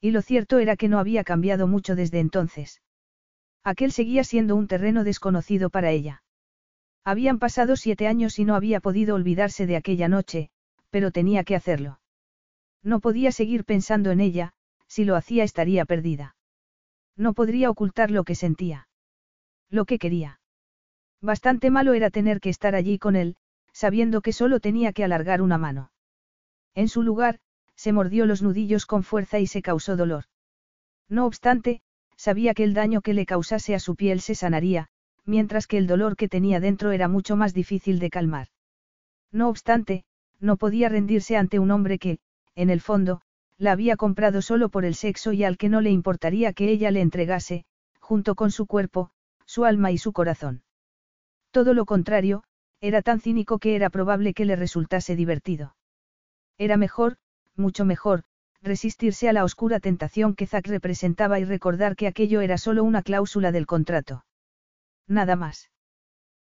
Y 0.00 0.12
lo 0.12 0.22
cierto 0.22 0.60
era 0.60 0.76
que 0.76 0.88
no 0.88 1.00
había 1.00 1.24
cambiado 1.24 1.66
mucho 1.66 1.96
desde 1.96 2.20
entonces. 2.20 2.80
Aquel 3.64 3.90
seguía 3.90 4.22
siendo 4.22 4.54
un 4.54 4.68
terreno 4.68 5.02
desconocido 5.02 5.70
para 5.70 5.90
ella. 5.90 6.22
Habían 7.02 7.40
pasado 7.40 7.74
siete 7.74 8.06
años 8.06 8.38
y 8.38 8.44
no 8.44 8.54
había 8.54 8.78
podido 8.78 9.16
olvidarse 9.16 9.66
de 9.66 9.74
aquella 9.74 10.06
noche, 10.06 10.50
pero 10.90 11.10
tenía 11.10 11.42
que 11.42 11.56
hacerlo. 11.56 11.98
No 12.84 13.00
podía 13.00 13.32
seguir 13.32 13.64
pensando 13.64 14.12
en 14.12 14.20
ella, 14.20 14.53
si 14.88 15.04
lo 15.04 15.16
hacía 15.16 15.44
estaría 15.44 15.84
perdida. 15.84 16.36
No 17.16 17.32
podría 17.32 17.70
ocultar 17.70 18.10
lo 18.10 18.24
que 18.24 18.34
sentía. 18.34 18.88
Lo 19.70 19.84
que 19.84 19.98
quería. 19.98 20.40
Bastante 21.20 21.70
malo 21.70 21.94
era 21.94 22.10
tener 22.10 22.40
que 22.40 22.50
estar 22.50 22.74
allí 22.74 22.98
con 22.98 23.16
él, 23.16 23.36
sabiendo 23.72 24.20
que 24.20 24.32
solo 24.32 24.60
tenía 24.60 24.92
que 24.92 25.04
alargar 25.04 25.42
una 25.42 25.58
mano. 25.58 25.90
En 26.74 26.88
su 26.88 27.02
lugar, 27.02 27.38
se 27.76 27.92
mordió 27.92 28.26
los 28.26 28.42
nudillos 28.42 28.86
con 28.86 29.02
fuerza 29.02 29.38
y 29.38 29.46
se 29.46 29.62
causó 29.62 29.96
dolor. 29.96 30.24
No 31.08 31.26
obstante, 31.26 31.82
sabía 32.16 32.54
que 32.54 32.64
el 32.64 32.74
daño 32.74 33.00
que 33.00 33.14
le 33.14 33.26
causase 33.26 33.74
a 33.74 33.80
su 33.80 33.96
piel 33.96 34.20
se 34.20 34.34
sanaría, 34.34 34.88
mientras 35.24 35.66
que 35.66 35.78
el 35.78 35.86
dolor 35.86 36.16
que 36.16 36.28
tenía 36.28 36.60
dentro 36.60 36.92
era 36.92 37.08
mucho 37.08 37.36
más 37.36 37.54
difícil 37.54 37.98
de 37.98 38.10
calmar. 38.10 38.48
No 39.32 39.48
obstante, 39.48 40.04
no 40.40 40.56
podía 40.56 40.88
rendirse 40.88 41.36
ante 41.36 41.58
un 41.58 41.70
hombre 41.70 41.98
que, 41.98 42.18
en 42.54 42.70
el 42.70 42.80
fondo, 42.80 43.20
la 43.58 43.72
había 43.72 43.96
comprado 43.96 44.42
solo 44.42 44.68
por 44.68 44.84
el 44.84 44.94
sexo 44.94 45.32
y 45.32 45.44
al 45.44 45.56
que 45.56 45.68
no 45.68 45.80
le 45.80 45.90
importaría 45.90 46.52
que 46.52 46.70
ella 46.70 46.90
le 46.90 47.00
entregase, 47.00 47.64
junto 48.00 48.34
con 48.34 48.50
su 48.50 48.66
cuerpo, 48.66 49.10
su 49.46 49.64
alma 49.64 49.90
y 49.90 49.98
su 49.98 50.12
corazón. 50.12 50.62
Todo 51.50 51.74
lo 51.74 51.86
contrario, 51.86 52.44
era 52.80 53.00
tan 53.00 53.20
cínico 53.20 53.58
que 53.58 53.76
era 53.76 53.90
probable 53.90 54.34
que 54.34 54.44
le 54.44 54.56
resultase 54.56 55.16
divertido. 55.16 55.76
Era 56.58 56.76
mejor, 56.76 57.16
mucho 57.56 57.84
mejor, 57.84 58.24
resistirse 58.60 59.28
a 59.28 59.32
la 59.32 59.44
oscura 59.44 59.78
tentación 59.80 60.34
que 60.34 60.46
Zack 60.46 60.66
representaba 60.66 61.38
y 61.38 61.44
recordar 61.44 61.96
que 61.96 62.06
aquello 62.06 62.40
era 62.40 62.58
solo 62.58 62.82
una 62.82 63.02
cláusula 63.02 63.52
del 63.52 63.66
contrato. 63.66 64.24
Nada 65.06 65.36
más. 65.36 65.70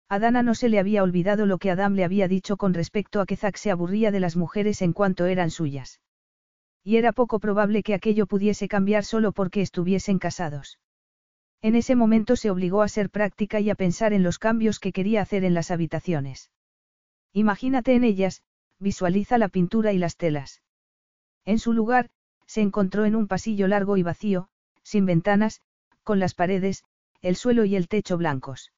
A 0.08 0.18
Dana 0.18 0.42
no 0.42 0.54
se 0.54 0.68
le 0.68 0.78
había 0.78 1.02
olvidado 1.02 1.46
lo 1.46 1.58
que 1.58 1.70
Adam 1.70 1.94
le 1.94 2.04
había 2.04 2.28
dicho 2.28 2.56
con 2.56 2.74
respecto 2.74 3.20
a 3.20 3.26
que 3.26 3.36
Zack 3.36 3.56
se 3.56 3.70
aburría 3.70 4.10
de 4.10 4.20
las 4.20 4.36
mujeres 4.36 4.82
en 4.82 4.92
cuanto 4.92 5.26
eran 5.26 5.50
suyas. 5.50 6.00
Y 6.82 6.96
era 6.96 7.12
poco 7.12 7.38
probable 7.38 7.82
que 7.82 7.94
aquello 7.94 8.26
pudiese 8.26 8.68
cambiar 8.68 9.04
solo 9.04 9.32
porque 9.32 9.60
estuviesen 9.60 10.18
casados. 10.18 10.78
En 11.62 11.74
ese 11.74 11.94
momento 11.94 12.36
se 12.36 12.50
obligó 12.50 12.82
a 12.82 12.88
ser 12.88 13.10
práctica 13.10 13.60
y 13.60 13.68
a 13.68 13.74
pensar 13.74 14.12
en 14.12 14.22
los 14.22 14.38
cambios 14.38 14.78
que 14.80 14.92
quería 14.92 15.20
hacer 15.20 15.44
en 15.44 15.52
las 15.52 15.70
habitaciones. 15.70 16.50
Imagínate 17.32 17.94
en 17.94 18.04
ellas, 18.04 18.42
visualiza 18.78 19.36
la 19.36 19.48
pintura 19.48 19.92
y 19.92 19.98
las 19.98 20.16
telas. 20.16 20.62
En 21.44 21.58
su 21.58 21.72
lugar, 21.72 22.08
se 22.46 22.62
encontró 22.62 23.04
en 23.04 23.14
un 23.14 23.28
pasillo 23.28 23.68
largo 23.68 23.96
y 23.96 24.02
vacío, 24.02 24.48
sin 24.82 25.04
ventanas, 25.04 25.60
con 26.02 26.18
las 26.18 26.34
paredes, 26.34 26.82
el 27.20 27.36
suelo 27.36 27.64
y 27.64 27.76
el 27.76 27.88
techo 27.88 28.16
blancos. 28.16 28.72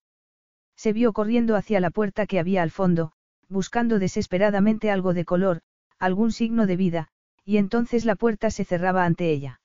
Se 0.76 0.92
vio 0.92 1.12
corriendo 1.12 1.54
hacia 1.54 1.80
la 1.80 1.90
puerta 1.90 2.26
que 2.26 2.40
había 2.40 2.62
al 2.62 2.70
fondo, 2.70 3.12
buscando 3.48 3.98
desesperadamente 3.98 4.90
algo 4.90 5.14
de 5.14 5.24
color, 5.24 5.60
algún 5.98 6.32
signo 6.32 6.66
de 6.66 6.76
vida, 6.76 7.08
y 7.44 7.56
entonces 7.56 8.04
la 8.04 8.16
puerta 8.16 8.50
se 8.50 8.64
cerraba 8.64 9.04
ante 9.04 9.30
ella. 9.30 9.60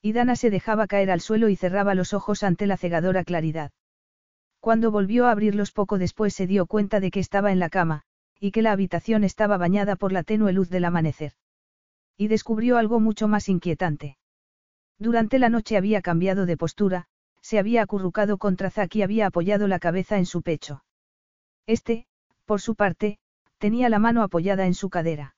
Y 0.00 0.12
Dana 0.12 0.36
se 0.36 0.50
dejaba 0.50 0.86
caer 0.86 1.10
al 1.10 1.20
suelo 1.20 1.48
y 1.48 1.56
cerraba 1.56 1.94
los 1.94 2.12
ojos 2.12 2.42
ante 2.42 2.66
la 2.66 2.76
cegadora 2.76 3.24
claridad. 3.24 3.72
Cuando 4.60 4.90
volvió 4.90 5.26
a 5.26 5.32
abrirlos 5.32 5.72
poco 5.72 5.98
después 5.98 6.34
se 6.34 6.46
dio 6.46 6.66
cuenta 6.66 7.00
de 7.00 7.10
que 7.10 7.20
estaba 7.20 7.52
en 7.52 7.58
la 7.58 7.68
cama, 7.68 8.02
y 8.38 8.50
que 8.50 8.62
la 8.62 8.72
habitación 8.72 9.24
estaba 9.24 9.56
bañada 9.56 9.96
por 9.96 10.12
la 10.12 10.22
tenue 10.22 10.52
luz 10.52 10.68
del 10.70 10.84
amanecer. 10.84 11.32
Y 12.16 12.28
descubrió 12.28 12.76
algo 12.76 13.00
mucho 13.00 13.28
más 13.28 13.48
inquietante. 13.48 14.18
Durante 14.98 15.38
la 15.38 15.48
noche 15.48 15.76
había 15.76 16.02
cambiado 16.02 16.46
de 16.46 16.56
postura, 16.56 17.06
se 17.40 17.58
había 17.58 17.82
acurrucado 17.82 18.38
contra 18.38 18.70
Zack 18.70 18.96
y 18.96 19.02
había 19.02 19.26
apoyado 19.26 19.66
la 19.66 19.78
cabeza 19.78 20.18
en 20.18 20.26
su 20.26 20.42
pecho. 20.42 20.84
Este, 21.66 22.06
por 22.44 22.60
su 22.60 22.74
parte, 22.74 23.18
tenía 23.58 23.88
la 23.88 23.98
mano 23.98 24.22
apoyada 24.22 24.66
en 24.66 24.74
su 24.74 24.90
cadera. 24.90 25.34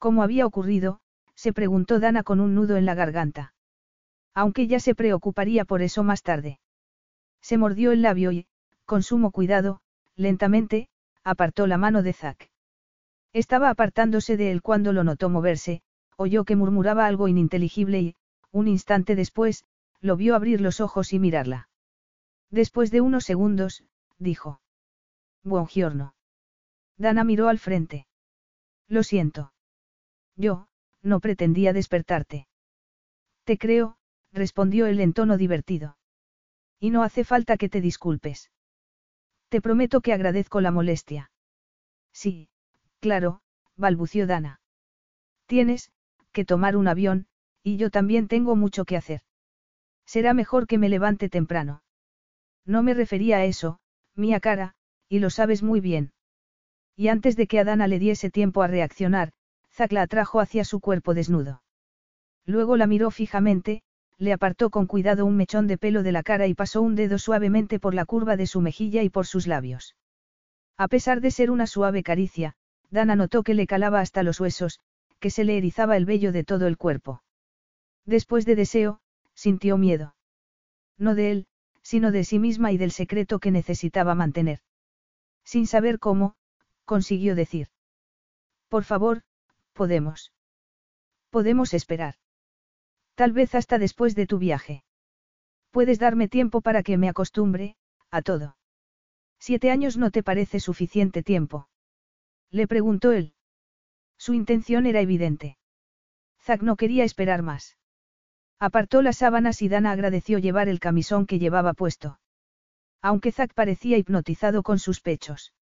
¿Cómo 0.00 0.22
había 0.22 0.46
ocurrido? 0.46 1.02
se 1.34 1.52
preguntó 1.52 2.00
Dana 2.00 2.22
con 2.22 2.40
un 2.40 2.54
nudo 2.54 2.78
en 2.78 2.86
la 2.86 2.94
garganta. 2.94 3.52
Aunque 4.34 4.66
ya 4.66 4.80
se 4.80 4.94
preocuparía 4.94 5.66
por 5.66 5.82
eso 5.82 6.02
más 6.02 6.22
tarde. 6.22 6.58
Se 7.42 7.58
mordió 7.58 7.92
el 7.92 8.00
labio 8.00 8.32
y, 8.32 8.46
con 8.86 9.02
sumo 9.02 9.30
cuidado, 9.30 9.82
lentamente, 10.16 10.88
apartó 11.22 11.66
la 11.66 11.76
mano 11.76 12.02
de 12.02 12.14
Zack. 12.14 12.50
Estaba 13.34 13.68
apartándose 13.68 14.38
de 14.38 14.50
él 14.50 14.62
cuando 14.62 14.94
lo 14.94 15.04
notó 15.04 15.28
moverse, 15.28 15.82
oyó 16.16 16.44
que 16.44 16.56
murmuraba 16.56 17.06
algo 17.06 17.28
ininteligible 17.28 18.00
y, 18.00 18.16
un 18.52 18.68
instante 18.68 19.14
después, 19.14 19.66
lo 20.00 20.16
vio 20.16 20.34
abrir 20.34 20.62
los 20.62 20.80
ojos 20.80 21.12
y 21.12 21.18
mirarla. 21.18 21.68
Después 22.50 22.90
de 22.90 23.02
unos 23.02 23.24
segundos, 23.24 23.84
dijo. 24.18 24.62
Buongiorno. 25.44 26.14
Dana 26.96 27.22
miró 27.22 27.48
al 27.48 27.58
frente. 27.58 28.06
Lo 28.88 29.02
siento. 29.02 29.52
Yo, 30.40 30.68
no 31.02 31.20
pretendía 31.20 31.74
despertarte. 31.74 32.48
Te 33.44 33.58
creo, 33.58 33.98
respondió 34.32 34.86
él 34.86 34.98
en 35.00 35.12
tono 35.12 35.36
divertido. 35.36 35.98
Y 36.78 36.88
no 36.88 37.02
hace 37.02 37.24
falta 37.24 37.58
que 37.58 37.68
te 37.68 37.82
disculpes. 37.82 38.50
Te 39.50 39.60
prometo 39.60 40.00
que 40.00 40.14
agradezco 40.14 40.62
la 40.62 40.70
molestia. 40.70 41.30
Sí, 42.14 42.48
claro, 43.00 43.42
balbució 43.76 44.26
Dana. 44.26 44.62
Tienes, 45.44 45.92
que 46.32 46.46
tomar 46.46 46.74
un 46.74 46.88
avión, 46.88 47.26
y 47.62 47.76
yo 47.76 47.90
también 47.90 48.26
tengo 48.26 48.56
mucho 48.56 48.86
que 48.86 48.96
hacer. 48.96 49.20
Será 50.06 50.32
mejor 50.32 50.66
que 50.66 50.78
me 50.78 50.88
levante 50.88 51.28
temprano. 51.28 51.82
No 52.64 52.82
me 52.82 52.94
refería 52.94 53.38
a 53.38 53.44
eso, 53.44 53.78
mía 54.14 54.40
cara, 54.40 54.74
y 55.06 55.18
lo 55.18 55.28
sabes 55.28 55.62
muy 55.62 55.80
bien. 55.80 56.12
Y 56.96 57.08
antes 57.08 57.36
de 57.36 57.46
que 57.46 57.58
Adana 57.58 57.88
le 57.88 57.98
diese 57.98 58.30
tiempo 58.30 58.62
a 58.62 58.68
reaccionar, 58.68 59.34
Zack 59.72 59.92
la 59.92 60.02
atrajo 60.02 60.40
hacia 60.40 60.64
su 60.64 60.80
cuerpo 60.80 61.14
desnudo. 61.14 61.62
Luego 62.44 62.76
la 62.76 62.86
miró 62.86 63.10
fijamente, 63.10 63.82
le 64.18 64.32
apartó 64.32 64.70
con 64.70 64.86
cuidado 64.86 65.24
un 65.24 65.36
mechón 65.36 65.66
de 65.66 65.78
pelo 65.78 66.02
de 66.02 66.12
la 66.12 66.22
cara 66.22 66.46
y 66.46 66.54
pasó 66.54 66.82
un 66.82 66.94
dedo 66.94 67.18
suavemente 67.18 67.78
por 67.78 67.94
la 67.94 68.04
curva 68.04 68.36
de 68.36 68.46
su 68.46 68.60
mejilla 68.60 69.02
y 69.02 69.08
por 69.08 69.26
sus 69.26 69.46
labios. 69.46 69.96
A 70.76 70.88
pesar 70.88 71.20
de 71.20 71.30
ser 71.30 71.50
una 71.50 71.66
suave 71.66 72.02
caricia, 72.02 72.54
Dana 72.90 73.16
notó 73.16 73.42
que 73.42 73.54
le 73.54 73.66
calaba 73.66 74.00
hasta 74.00 74.22
los 74.22 74.40
huesos, 74.40 74.80
que 75.20 75.30
se 75.30 75.44
le 75.44 75.56
erizaba 75.56 75.96
el 75.96 76.06
vello 76.06 76.32
de 76.32 76.44
todo 76.44 76.66
el 76.66 76.76
cuerpo. 76.76 77.22
Después 78.04 78.44
de 78.44 78.56
deseo, 78.56 79.00
sintió 79.34 79.78
miedo. 79.78 80.14
No 80.98 81.14
de 81.14 81.30
él, 81.30 81.46
sino 81.82 82.10
de 82.10 82.24
sí 82.24 82.38
misma 82.38 82.72
y 82.72 82.78
del 82.78 82.90
secreto 82.90 83.38
que 83.38 83.50
necesitaba 83.50 84.14
mantener. 84.14 84.60
Sin 85.44 85.66
saber 85.66 85.98
cómo, 85.98 86.34
consiguió 86.84 87.34
decir. 87.34 87.68
Por 88.68 88.84
favor, 88.84 89.22
podemos. 89.80 90.30
Podemos 91.30 91.72
esperar. 91.72 92.16
Tal 93.14 93.32
vez 93.32 93.54
hasta 93.54 93.78
después 93.78 94.14
de 94.14 94.26
tu 94.26 94.36
viaje. 94.36 94.84
Puedes 95.70 95.98
darme 95.98 96.28
tiempo 96.28 96.60
para 96.60 96.82
que 96.82 96.98
me 96.98 97.08
acostumbre, 97.08 97.76
a 98.10 98.20
todo. 98.20 98.58
Siete 99.38 99.70
años 99.70 99.96
no 99.96 100.10
te 100.10 100.22
parece 100.22 100.60
suficiente 100.60 101.22
tiempo. 101.22 101.70
Le 102.50 102.68
preguntó 102.68 103.12
él. 103.12 103.32
Su 104.18 104.34
intención 104.34 104.84
era 104.84 105.00
evidente. 105.00 105.56
Zack 106.42 106.60
no 106.60 106.76
quería 106.76 107.04
esperar 107.04 107.40
más. 107.40 107.78
Apartó 108.58 109.00
las 109.00 109.16
sábanas 109.16 109.62
y 109.62 109.70
Dana 109.70 109.92
agradeció 109.92 110.38
llevar 110.38 110.68
el 110.68 110.78
camisón 110.78 111.24
que 111.24 111.38
llevaba 111.38 111.72
puesto. 111.72 112.20
Aunque 113.00 113.32
Zack 113.32 113.54
parecía 113.54 113.96
hipnotizado 113.96 114.62
con 114.62 114.78
sus 114.78 115.00
pechos. 115.00 115.54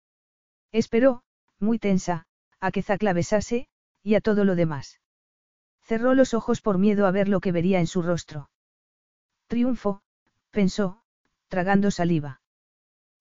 Esperó, 0.71 1.21
muy 1.59 1.77
tensa, 1.77 2.25
a 2.59 2.71
que 2.71 2.81
Zack 2.81 3.03
la 3.03 3.13
besase, 3.13 3.67
y 4.03 4.15
a 4.15 4.21
todo 4.21 4.45
lo 4.45 4.55
demás. 4.55 4.99
Cerró 5.81 6.13
los 6.13 6.33
ojos 6.33 6.61
por 6.61 6.77
miedo 6.77 7.05
a 7.07 7.11
ver 7.11 7.29
lo 7.29 7.39
que 7.39 7.51
vería 7.51 7.79
en 7.79 7.87
su 7.87 8.01
rostro. 8.01 8.49
Triunfo, 9.47 10.01
pensó, 10.51 11.01
tragando 11.47 11.91
saliva. 11.91 12.41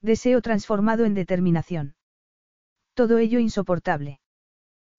Deseo 0.02 0.42
transformado 0.42 1.04
en 1.04 1.14
determinación. 1.14 1.94
Todo 2.94 3.18
ello 3.18 3.38
insoportable. 3.38 4.20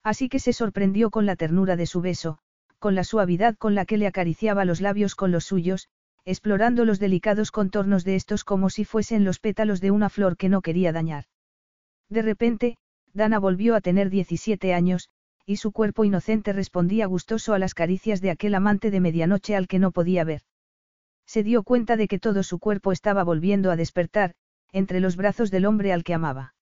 Así 0.02 0.28
que 0.28 0.38
se 0.38 0.52
sorprendió 0.52 1.10
con 1.10 1.26
la 1.26 1.36
ternura 1.36 1.76
de 1.76 1.86
su 1.86 2.00
beso, 2.00 2.38
con 2.78 2.94
la 2.94 3.04
suavidad 3.04 3.56
con 3.56 3.74
la 3.74 3.84
que 3.84 3.98
le 3.98 4.06
acariciaba 4.06 4.64
los 4.64 4.80
labios 4.80 5.14
con 5.14 5.32
los 5.32 5.44
suyos, 5.44 5.88
explorando 6.24 6.84
los 6.84 6.98
delicados 6.98 7.50
contornos 7.50 8.04
de 8.04 8.14
estos 8.14 8.44
como 8.44 8.70
si 8.70 8.84
fuesen 8.84 9.24
los 9.24 9.40
pétalos 9.40 9.80
de 9.80 9.90
una 9.90 10.08
flor 10.08 10.36
que 10.36 10.48
no 10.48 10.62
quería 10.62 10.92
dañar. 10.92 11.24
De 12.08 12.22
repente, 12.22 12.76
Dana 13.12 13.38
volvió 13.38 13.74
a 13.74 13.80
tener 13.80 14.10
17 14.10 14.74
años, 14.74 15.08
y 15.48 15.56
su 15.56 15.72
cuerpo 15.72 16.04
inocente 16.04 16.52
respondía 16.52 17.06
gustoso 17.06 17.54
a 17.54 17.58
las 17.58 17.72
caricias 17.72 18.20
de 18.20 18.30
aquel 18.30 18.54
amante 18.54 18.90
de 18.90 19.00
medianoche 19.00 19.56
al 19.56 19.66
que 19.66 19.78
no 19.78 19.92
podía 19.92 20.22
ver. 20.22 20.42
Se 21.24 21.42
dio 21.42 21.62
cuenta 21.62 21.96
de 21.96 22.06
que 22.06 22.18
todo 22.18 22.42
su 22.42 22.58
cuerpo 22.58 22.92
estaba 22.92 23.24
volviendo 23.24 23.70
a 23.70 23.76
despertar, 23.76 24.34
entre 24.72 25.00
los 25.00 25.16
brazos 25.16 25.50
del 25.50 25.64
hombre 25.64 25.94
al 25.94 26.04
que 26.04 26.12
amaba. 26.12 26.52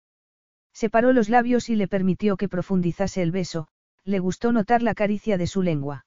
Separó 0.73 1.13
los 1.13 1.29
labios 1.29 1.69
y 1.69 1.75
le 1.75 1.89
permitió 1.89 2.37
que 2.37 2.49
profundizase 2.49 3.23
el 3.23 3.33
beso, 3.33 3.67
le 4.05 4.21
gustó 4.21 4.53
notar 4.53 4.83
la 4.83 4.95
caricia 4.95 5.37
de 5.37 5.49
su 5.49 5.63
lengua. 5.63 6.07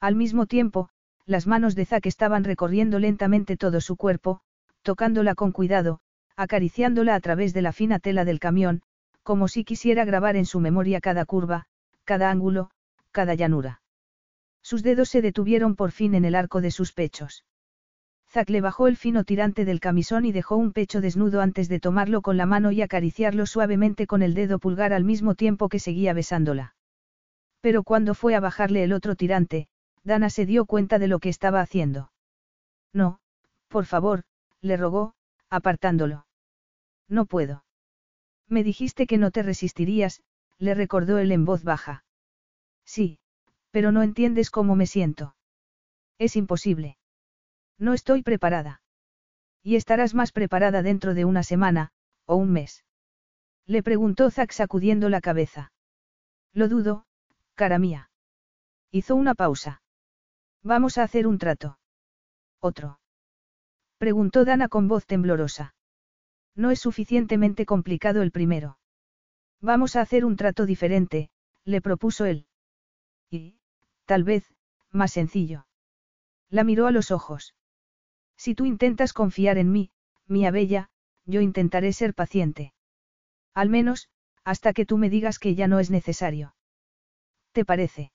Al 0.00 0.16
mismo 0.16 0.46
tiempo, 0.46 0.88
las 1.26 1.46
manos 1.46 1.74
de 1.74 1.84
Zack 1.84 2.06
estaban 2.06 2.44
recorriendo 2.44 2.98
lentamente 2.98 3.58
todo 3.58 3.82
su 3.82 3.96
cuerpo, 3.96 4.40
tocándola 4.80 5.34
con 5.34 5.52
cuidado, 5.52 6.00
acariciándola 6.34 7.14
a 7.14 7.20
través 7.20 7.52
de 7.52 7.60
la 7.60 7.72
fina 7.72 7.98
tela 7.98 8.24
del 8.24 8.40
camión, 8.40 8.80
como 9.22 9.48
si 9.48 9.64
quisiera 9.64 10.06
grabar 10.06 10.36
en 10.36 10.46
su 10.46 10.60
memoria 10.60 11.02
cada 11.02 11.26
curva, 11.26 11.66
cada 12.10 12.28
ángulo, 12.28 12.70
cada 13.12 13.36
llanura. 13.36 13.82
Sus 14.62 14.82
dedos 14.82 15.10
se 15.10 15.22
detuvieron 15.22 15.76
por 15.76 15.92
fin 15.92 16.16
en 16.16 16.24
el 16.24 16.34
arco 16.34 16.60
de 16.60 16.72
sus 16.72 16.92
pechos. 16.92 17.44
Zack 18.28 18.50
le 18.50 18.60
bajó 18.60 18.88
el 18.88 18.96
fino 18.96 19.22
tirante 19.22 19.64
del 19.64 19.78
camisón 19.78 20.24
y 20.24 20.32
dejó 20.32 20.56
un 20.56 20.72
pecho 20.72 21.00
desnudo 21.00 21.40
antes 21.40 21.68
de 21.68 21.78
tomarlo 21.78 22.20
con 22.20 22.36
la 22.36 22.46
mano 22.46 22.72
y 22.72 22.82
acariciarlo 22.82 23.46
suavemente 23.46 24.08
con 24.08 24.22
el 24.22 24.34
dedo 24.34 24.58
pulgar 24.58 24.92
al 24.92 25.04
mismo 25.04 25.36
tiempo 25.36 25.68
que 25.68 25.78
seguía 25.78 26.12
besándola. 26.12 26.74
Pero 27.60 27.84
cuando 27.84 28.14
fue 28.14 28.34
a 28.34 28.40
bajarle 28.40 28.82
el 28.82 28.92
otro 28.92 29.14
tirante, 29.14 29.68
Dana 30.02 30.30
se 30.30 30.46
dio 30.46 30.64
cuenta 30.64 30.98
de 30.98 31.06
lo 31.06 31.20
que 31.20 31.28
estaba 31.28 31.60
haciendo. 31.60 32.10
No, 32.92 33.20
por 33.68 33.84
favor, 33.84 34.24
le 34.62 34.76
rogó, 34.76 35.14
apartándolo. 35.48 36.26
No 37.08 37.26
puedo. 37.26 37.62
Me 38.48 38.64
dijiste 38.64 39.06
que 39.06 39.16
no 39.16 39.30
te 39.30 39.44
resistirías, 39.44 40.22
le 40.60 40.74
recordó 40.74 41.18
él 41.18 41.32
en 41.32 41.44
voz 41.44 41.64
baja. 41.64 42.04
Sí, 42.84 43.18
pero 43.70 43.92
no 43.92 44.02
entiendes 44.02 44.50
cómo 44.50 44.76
me 44.76 44.86
siento. 44.86 45.34
Es 46.18 46.36
imposible. 46.36 46.98
No 47.78 47.94
estoy 47.94 48.22
preparada. 48.22 48.82
Y 49.62 49.76
estarás 49.76 50.14
más 50.14 50.32
preparada 50.32 50.82
dentro 50.82 51.14
de 51.14 51.24
una 51.24 51.42
semana, 51.42 51.92
o 52.26 52.36
un 52.36 52.52
mes. 52.52 52.84
Le 53.66 53.82
preguntó 53.82 54.30
Zack 54.30 54.52
sacudiendo 54.52 55.08
la 55.08 55.20
cabeza. 55.20 55.72
Lo 56.52 56.68
dudo, 56.68 57.06
cara 57.54 57.78
mía. 57.78 58.10
Hizo 58.90 59.16
una 59.16 59.34
pausa. 59.34 59.82
Vamos 60.62 60.98
a 60.98 61.04
hacer 61.04 61.26
un 61.26 61.38
trato. 61.38 61.78
Otro. 62.60 63.00
Preguntó 63.96 64.44
Dana 64.44 64.68
con 64.68 64.88
voz 64.88 65.06
temblorosa. 65.06 65.74
No 66.54 66.70
es 66.70 66.80
suficientemente 66.80 67.64
complicado 67.64 68.20
el 68.22 68.30
primero. 68.30 68.79
Vamos 69.60 69.96
a 69.96 70.00
hacer 70.00 70.24
un 70.24 70.36
trato 70.36 70.64
diferente, 70.64 71.30
le 71.64 71.80
propuso 71.80 72.24
él. 72.24 72.46
Y, 73.30 73.58
tal 74.06 74.24
vez, 74.24 74.52
más 74.90 75.12
sencillo. 75.12 75.66
La 76.48 76.64
miró 76.64 76.86
a 76.86 76.90
los 76.90 77.10
ojos. 77.10 77.54
Si 78.36 78.54
tú 78.54 78.64
intentas 78.64 79.12
confiar 79.12 79.58
en 79.58 79.70
mí, 79.70 79.90
mía 80.26 80.50
bella, 80.50 80.90
yo 81.26 81.42
intentaré 81.42 81.92
ser 81.92 82.14
paciente. 82.14 82.72
Al 83.54 83.68
menos, 83.68 84.08
hasta 84.44 84.72
que 84.72 84.86
tú 84.86 84.96
me 84.96 85.10
digas 85.10 85.38
que 85.38 85.54
ya 85.54 85.68
no 85.68 85.78
es 85.78 85.90
necesario. 85.90 86.54
¿Te 87.52 87.64
parece? 87.64 88.12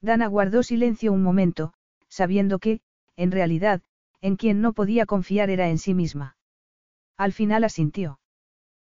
Dana 0.00 0.26
guardó 0.26 0.62
silencio 0.62 1.12
un 1.12 1.22
momento, 1.22 1.72
sabiendo 2.08 2.58
que, 2.58 2.80
en 3.16 3.32
realidad, 3.32 3.82
en 4.20 4.36
quien 4.36 4.60
no 4.60 4.72
podía 4.72 5.06
confiar 5.06 5.50
era 5.50 5.70
en 5.70 5.78
sí 5.78 5.94
misma. 5.94 6.36
Al 7.16 7.32
final 7.32 7.64
asintió. 7.64 8.20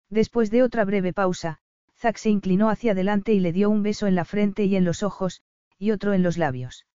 Después 0.08 0.50
de 0.50 0.62
otra 0.62 0.84
breve 0.84 1.12
pausa, 1.12 1.60
Zack 1.98 2.18
se 2.18 2.30
inclinó 2.30 2.68
hacia 2.68 2.92
adelante 2.92 3.32
y 3.32 3.40
le 3.40 3.52
dio 3.52 3.70
un 3.70 3.82
beso 3.82 4.06
en 4.06 4.14
la 4.14 4.24
frente 4.24 4.64
y 4.64 4.76
en 4.76 4.84
los 4.84 5.02
ojos, 5.02 5.42
y 5.78 5.90
otro 5.90 6.12
en 6.12 6.22
los 6.22 6.36
labios. 6.36 6.86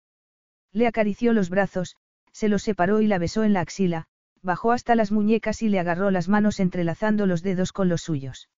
Le 0.72 0.86
acarició 0.86 1.32
los 1.32 1.50
brazos, 1.50 1.96
se 2.32 2.48
los 2.48 2.62
separó 2.62 3.00
y 3.00 3.06
la 3.06 3.18
besó 3.18 3.42
en 3.42 3.52
la 3.52 3.60
axila, 3.60 4.06
bajó 4.42 4.72
hasta 4.72 4.94
las 4.94 5.10
muñecas 5.10 5.62
y 5.62 5.68
le 5.68 5.80
agarró 5.80 6.10
las 6.10 6.28
manos 6.28 6.60
entrelazando 6.60 7.26
los 7.26 7.42
dedos 7.42 7.72
con 7.72 7.88
los 7.88 8.02
suyos. 8.02 8.48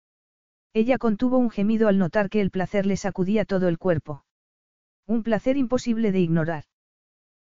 Ella 0.74 0.98
contuvo 0.98 1.38
un 1.38 1.50
gemido 1.50 1.88
al 1.88 1.98
notar 1.98 2.28
que 2.28 2.40
el 2.40 2.50
placer 2.50 2.86
le 2.86 2.96
sacudía 2.96 3.44
todo 3.44 3.68
el 3.68 3.78
cuerpo. 3.78 4.24
Un 5.06 5.22
placer 5.22 5.56
imposible 5.56 6.12
de 6.12 6.20
ignorar. 6.20 6.64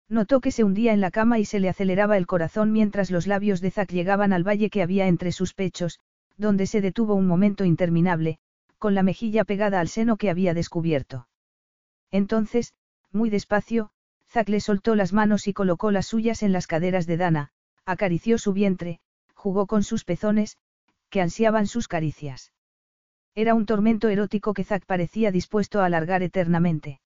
Notó 0.08 0.40
que 0.40 0.50
se 0.50 0.64
hundía 0.64 0.92
en 0.92 1.00
la 1.00 1.10
cama 1.10 1.38
y 1.38 1.44
se 1.44 1.58
le 1.58 1.68
aceleraba 1.68 2.18
el 2.18 2.26
corazón 2.26 2.72
mientras 2.72 3.10
los 3.10 3.26
labios 3.26 3.60
de 3.60 3.70
Zack 3.70 3.90
llegaban 3.90 4.32
al 4.32 4.46
valle 4.46 4.68
que 4.68 4.82
había 4.82 5.06
entre 5.06 5.32
sus 5.32 5.54
pechos, 5.54 6.00
donde 6.36 6.66
se 6.66 6.80
detuvo 6.80 7.14
un 7.14 7.26
momento 7.26 7.64
interminable, 7.64 8.38
con 8.82 8.96
la 8.96 9.04
mejilla 9.04 9.44
pegada 9.44 9.78
al 9.78 9.86
seno 9.86 10.16
que 10.16 10.28
había 10.28 10.54
descubierto. 10.54 11.28
Entonces, 12.10 12.74
muy 13.12 13.30
despacio, 13.30 13.90
Zack 14.28 14.48
le 14.48 14.58
soltó 14.58 14.96
las 14.96 15.12
manos 15.12 15.46
y 15.46 15.52
colocó 15.52 15.92
las 15.92 16.06
suyas 16.06 16.42
en 16.42 16.50
las 16.50 16.66
caderas 16.66 17.06
de 17.06 17.16
Dana, 17.16 17.52
acarició 17.84 18.38
su 18.38 18.52
vientre, 18.52 18.98
jugó 19.34 19.68
con 19.68 19.84
sus 19.84 20.04
pezones, 20.04 20.58
que 21.10 21.20
ansiaban 21.20 21.68
sus 21.68 21.86
caricias. 21.86 22.52
Era 23.36 23.54
un 23.54 23.66
tormento 23.66 24.08
erótico 24.08 24.52
que 24.52 24.64
Zack 24.64 24.84
parecía 24.84 25.30
dispuesto 25.30 25.80
a 25.80 25.84
alargar 25.84 26.24
eternamente. 26.24 27.00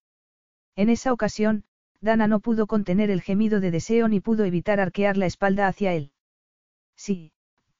En 0.76 0.88
esa 0.88 1.12
ocasión, 1.12 1.64
Dana 2.00 2.26
no 2.26 2.40
pudo 2.40 2.66
contener 2.66 3.10
el 3.10 3.20
gemido 3.20 3.60
de 3.60 3.70
deseo 3.70 4.08
ni 4.08 4.20
pudo 4.20 4.46
evitar 4.46 4.80
arquear 4.80 5.18
la 5.18 5.26
espalda 5.26 5.66
hacia 5.68 5.92
él. 5.92 6.10
Sí, 6.96 7.32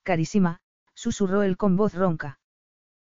carísima, 0.03 0.61
susurró 0.93 1.43
él 1.45 1.57
con 1.57 1.77
voz 1.77 1.95
ronca. 1.95 2.41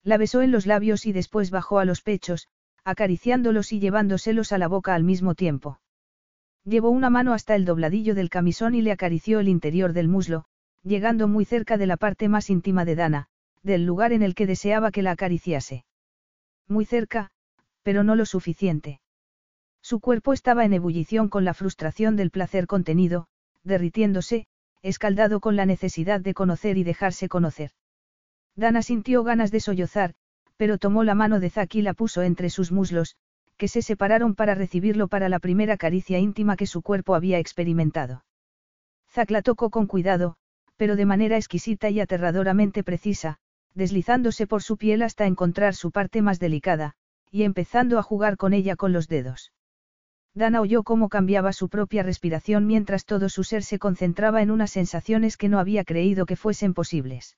La 0.03 0.17
besó 0.17 0.41
en 0.41 0.51
los 0.51 0.65
labios 0.65 1.05
y 1.05 1.11
después 1.11 1.51
bajó 1.51 1.79
a 1.79 1.85
los 1.85 2.01
pechos, 2.01 2.47
acariciándolos 2.83 3.73
y 3.73 3.79
llevándoselos 3.79 4.51
a 4.51 4.57
la 4.57 4.67
boca 4.67 4.95
al 4.95 5.03
mismo 5.03 5.35
tiempo. 5.35 5.79
Llevó 6.63 6.89
una 6.89 7.09
mano 7.09 7.33
hasta 7.33 7.55
el 7.55 7.65
dobladillo 7.65 8.15
del 8.15 8.29
camisón 8.29 8.75
y 8.75 8.81
le 8.81 8.91
acarició 8.91 9.39
el 9.39 9.47
interior 9.47 9.93
del 9.93 10.07
muslo, 10.07 10.45
llegando 10.83 11.27
muy 11.27 11.45
cerca 11.45 11.77
de 11.77 11.87
la 11.87 11.97
parte 11.97 12.29
más 12.29 12.49
íntima 12.49 12.85
de 12.85 12.95
Dana, 12.95 13.27
del 13.63 13.85
lugar 13.85 14.13
en 14.13 14.23
el 14.23 14.35
que 14.35 14.47
deseaba 14.47 14.91
que 14.91 15.01
la 15.01 15.11
acariciase. 15.11 15.85
Muy 16.67 16.85
cerca, 16.85 17.31
pero 17.83 18.03
no 18.03 18.15
lo 18.15 18.25
suficiente. 18.25 19.01
Su 19.81 19.99
cuerpo 19.99 20.33
estaba 20.33 20.65
en 20.65 20.73
ebullición 20.73 21.29
con 21.29 21.45
la 21.45 21.53
frustración 21.53 22.15
del 22.15 22.31
placer 22.31 22.67
contenido, 22.67 23.27
derritiéndose, 23.63 24.45
escaldado 24.81 25.39
con 25.39 25.55
la 25.55 25.65
necesidad 25.65 26.21
de 26.21 26.33
conocer 26.33 26.77
y 26.77 26.83
dejarse 26.83 27.27
conocer. 27.27 27.71
Dana 28.59 28.81
sintió 28.81 29.23
ganas 29.23 29.51
de 29.51 29.61
sollozar, 29.61 30.15
pero 30.57 30.77
tomó 30.77 31.05
la 31.05 31.15
mano 31.15 31.39
de 31.39 31.49
Zack 31.49 31.75
y 31.75 31.81
la 31.81 31.93
puso 31.93 32.23
entre 32.23 32.49
sus 32.49 32.73
muslos, 32.73 33.15
que 33.55 33.69
se 33.69 33.81
separaron 33.81 34.35
para 34.35 34.53
recibirlo 34.53 35.07
para 35.07 35.29
la 35.29 35.39
primera 35.39 35.77
caricia 35.77 36.19
íntima 36.19 36.57
que 36.57 36.67
su 36.67 36.81
cuerpo 36.81 37.15
había 37.15 37.39
experimentado. 37.39 38.25
Zack 39.11 39.31
la 39.31 39.41
tocó 39.41 39.69
con 39.69 39.87
cuidado, 39.87 40.35
pero 40.75 40.97
de 40.97 41.05
manera 41.05 41.37
exquisita 41.37 41.89
y 41.89 42.01
aterradoramente 42.01 42.83
precisa, 42.83 43.37
deslizándose 43.75 44.45
por 44.45 44.61
su 44.61 44.75
piel 44.75 45.03
hasta 45.03 45.25
encontrar 45.25 45.73
su 45.73 45.91
parte 45.91 46.21
más 46.21 46.39
delicada, 46.39 46.95
y 47.31 47.43
empezando 47.43 47.97
a 47.97 48.03
jugar 48.03 48.35
con 48.35 48.53
ella 48.53 48.75
con 48.75 48.91
los 48.91 49.07
dedos. 49.07 49.53
Dana 50.33 50.59
oyó 50.59 50.83
cómo 50.83 51.07
cambiaba 51.07 51.53
su 51.53 51.69
propia 51.69 52.03
respiración 52.03 52.67
mientras 52.67 53.05
todo 53.05 53.29
su 53.29 53.45
ser 53.45 53.63
se 53.63 53.79
concentraba 53.79 54.41
en 54.41 54.51
unas 54.51 54.71
sensaciones 54.71 55.37
que 55.37 55.47
no 55.47 55.59
había 55.59 55.85
creído 55.85 56.25
que 56.25 56.35
fuesen 56.35 56.73
posibles. 56.73 57.37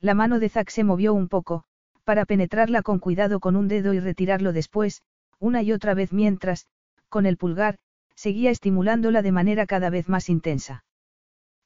La 0.00 0.14
mano 0.14 0.38
de 0.38 0.48
Zack 0.48 0.70
se 0.70 0.82
movió 0.82 1.12
un 1.12 1.28
poco, 1.28 1.64
para 2.04 2.24
penetrarla 2.24 2.82
con 2.82 2.98
cuidado 2.98 3.38
con 3.38 3.54
un 3.54 3.68
dedo 3.68 3.92
y 3.92 4.00
retirarlo 4.00 4.52
después, 4.52 5.02
una 5.38 5.62
y 5.62 5.72
otra 5.72 5.94
vez 5.94 6.12
mientras, 6.12 6.66
con 7.08 7.26
el 7.26 7.36
pulgar, 7.36 7.76
seguía 8.14 8.50
estimulándola 8.50 9.22
de 9.22 9.32
manera 9.32 9.66
cada 9.66 9.90
vez 9.90 10.08
más 10.08 10.28
intensa. 10.28 10.84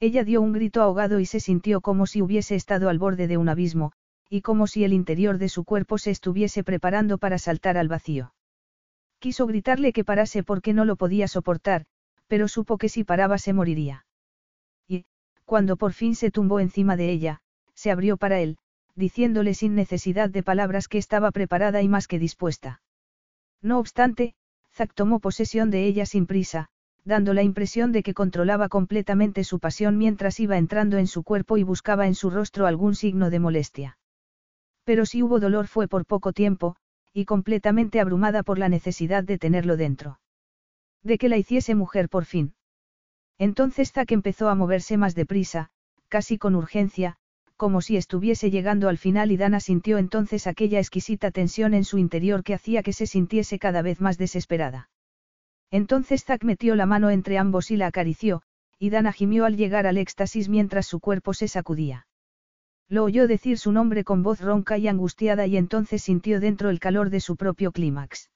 Ella 0.00 0.24
dio 0.24 0.42
un 0.42 0.52
grito 0.52 0.82
ahogado 0.82 1.20
y 1.20 1.26
se 1.26 1.40
sintió 1.40 1.80
como 1.80 2.06
si 2.06 2.22
hubiese 2.22 2.56
estado 2.56 2.88
al 2.88 2.98
borde 2.98 3.28
de 3.28 3.36
un 3.36 3.48
abismo, 3.48 3.92
y 4.28 4.42
como 4.42 4.66
si 4.66 4.84
el 4.84 4.92
interior 4.92 5.38
de 5.38 5.48
su 5.48 5.64
cuerpo 5.64 5.98
se 5.98 6.10
estuviese 6.10 6.64
preparando 6.64 7.18
para 7.18 7.38
saltar 7.38 7.76
al 7.76 7.88
vacío. 7.88 8.34
Quiso 9.20 9.46
gritarle 9.46 9.92
que 9.92 10.04
parase 10.04 10.42
porque 10.42 10.72
no 10.74 10.84
lo 10.84 10.96
podía 10.96 11.28
soportar, 11.28 11.86
pero 12.26 12.48
supo 12.48 12.78
que 12.78 12.88
si 12.88 13.04
paraba 13.04 13.38
se 13.38 13.52
moriría. 13.52 14.06
Y, 14.88 15.04
cuando 15.44 15.76
por 15.76 15.92
fin 15.92 16.16
se 16.16 16.30
tumbó 16.30 16.58
encima 16.58 16.96
de 16.96 17.10
ella, 17.10 17.40
se 17.84 17.90
abrió 17.90 18.16
para 18.16 18.40
él, 18.40 18.56
diciéndole 18.94 19.52
sin 19.52 19.74
necesidad 19.74 20.30
de 20.30 20.42
palabras 20.42 20.88
que 20.88 20.96
estaba 20.96 21.30
preparada 21.32 21.82
y 21.82 21.88
más 21.88 22.08
que 22.08 22.18
dispuesta. 22.18 22.80
No 23.60 23.78
obstante, 23.78 24.34
Zack 24.72 24.94
tomó 24.94 25.20
posesión 25.20 25.70
de 25.70 25.84
ella 25.84 26.06
sin 26.06 26.24
prisa, 26.24 26.70
dando 27.04 27.34
la 27.34 27.42
impresión 27.42 27.92
de 27.92 28.02
que 28.02 28.14
controlaba 28.14 28.70
completamente 28.70 29.44
su 29.44 29.58
pasión 29.60 29.98
mientras 29.98 30.40
iba 30.40 30.56
entrando 30.56 30.96
en 30.96 31.06
su 31.06 31.24
cuerpo 31.24 31.58
y 31.58 31.62
buscaba 31.62 32.06
en 32.06 32.14
su 32.14 32.30
rostro 32.30 32.66
algún 32.66 32.94
signo 32.94 33.28
de 33.28 33.38
molestia. 33.38 33.98
Pero 34.84 35.04
si 35.04 35.22
hubo 35.22 35.38
dolor 35.38 35.66
fue 35.66 35.86
por 35.86 36.06
poco 36.06 36.32
tiempo, 36.32 36.76
y 37.12 37.26
completamente 37.26 38.00
abrumada 38.00 38.42
por 38.42 38.58
la 38.58 38.70
necesidad 38.70 39.24
de 39.24 39.36
tenerlo 39.36 39.76
dentro. 39.76 40.20
De 41.02 41.18
que 41.18 41.28
la 41.28 41.36
hiciese 41.36 41.74
mujer 41.74 42.08
por 42.08 42.24
fin. 42.24 42.54
Entonces 43.36 43.92
Zack 43.92 44.12
empezó 44.12 44.48
a 44.48 44.54
moverse 44.54 44.96
más 44.96 45.14
deprisa, 45.14 45.68
casi 46.08 46.38
con 46.38 46.54
urgencia, 46.54 47.18
como 47.64 47.80
si 47.80 47.96
estuviese 47.96 48.50
llegando 48.50 48.90
al 48.90 48.98
final 48.98 49.32
y 49.32 49.38
Dana 49.38 49.58
sintió 49.58 49.96
entonces 49.96 50.46
aquella 50.46 50.80
exquisita 50.80 51.30
tensión 51.30 51.72
en 51.72 51.84
su 51.84 51.96
interior 51.96 52.44
que 52.44 52.52
hacía 52.52 52.82
que 52.82 52.92
se 52.92 53.06
sintiese 53.06 53.58
cada 53.58 53.80
vez 53.80 54.02
más 54.02 54.18
desesperada. 54.18 54.90
Entonces 55.70 56.24
Zack 56.26 56.44
metió 56.44 56.74
la 56.74 56.84
mano 56.84 57.08
entre 57.08 57.38
ambos 57.38 57.70
y 57.70 57.78
la 57.78 57.86
acarició, 57.86 58.42
y 58.78 58.90
Dana 58.90 59.14
gimió 59.14 59.46
al 59.46 59.56
llegar 59.56 59.86
al 59.86 59.96
éxtasis 59.96 60.50
mientras 60.50 60.86
su 60.86 61.00
cuerpo 61.00 61.32
se 61.32 61.48
sacudía. 61.48 62.06
Lo 62.90 63.02
oyó 63.02 63.26
decir 63.26 63.56
su 63.56 63.72
nombre 63.72 64.04
con 64.04 64.22
voz 64.22 64.42
ronca 64.42 64.76
y 64.76 64.86
angustiada 64.86 65.46
y 65.46 65.56
entonces 65.56 66.02
sintió 66.02 66.40
dentro 66.40 66.68
el 66.68 66.80
calor 66.80 67.08
de 67.08 67.20
su 67.20 67.34
propio 67.34 67.72
clímax. 67.72 68.28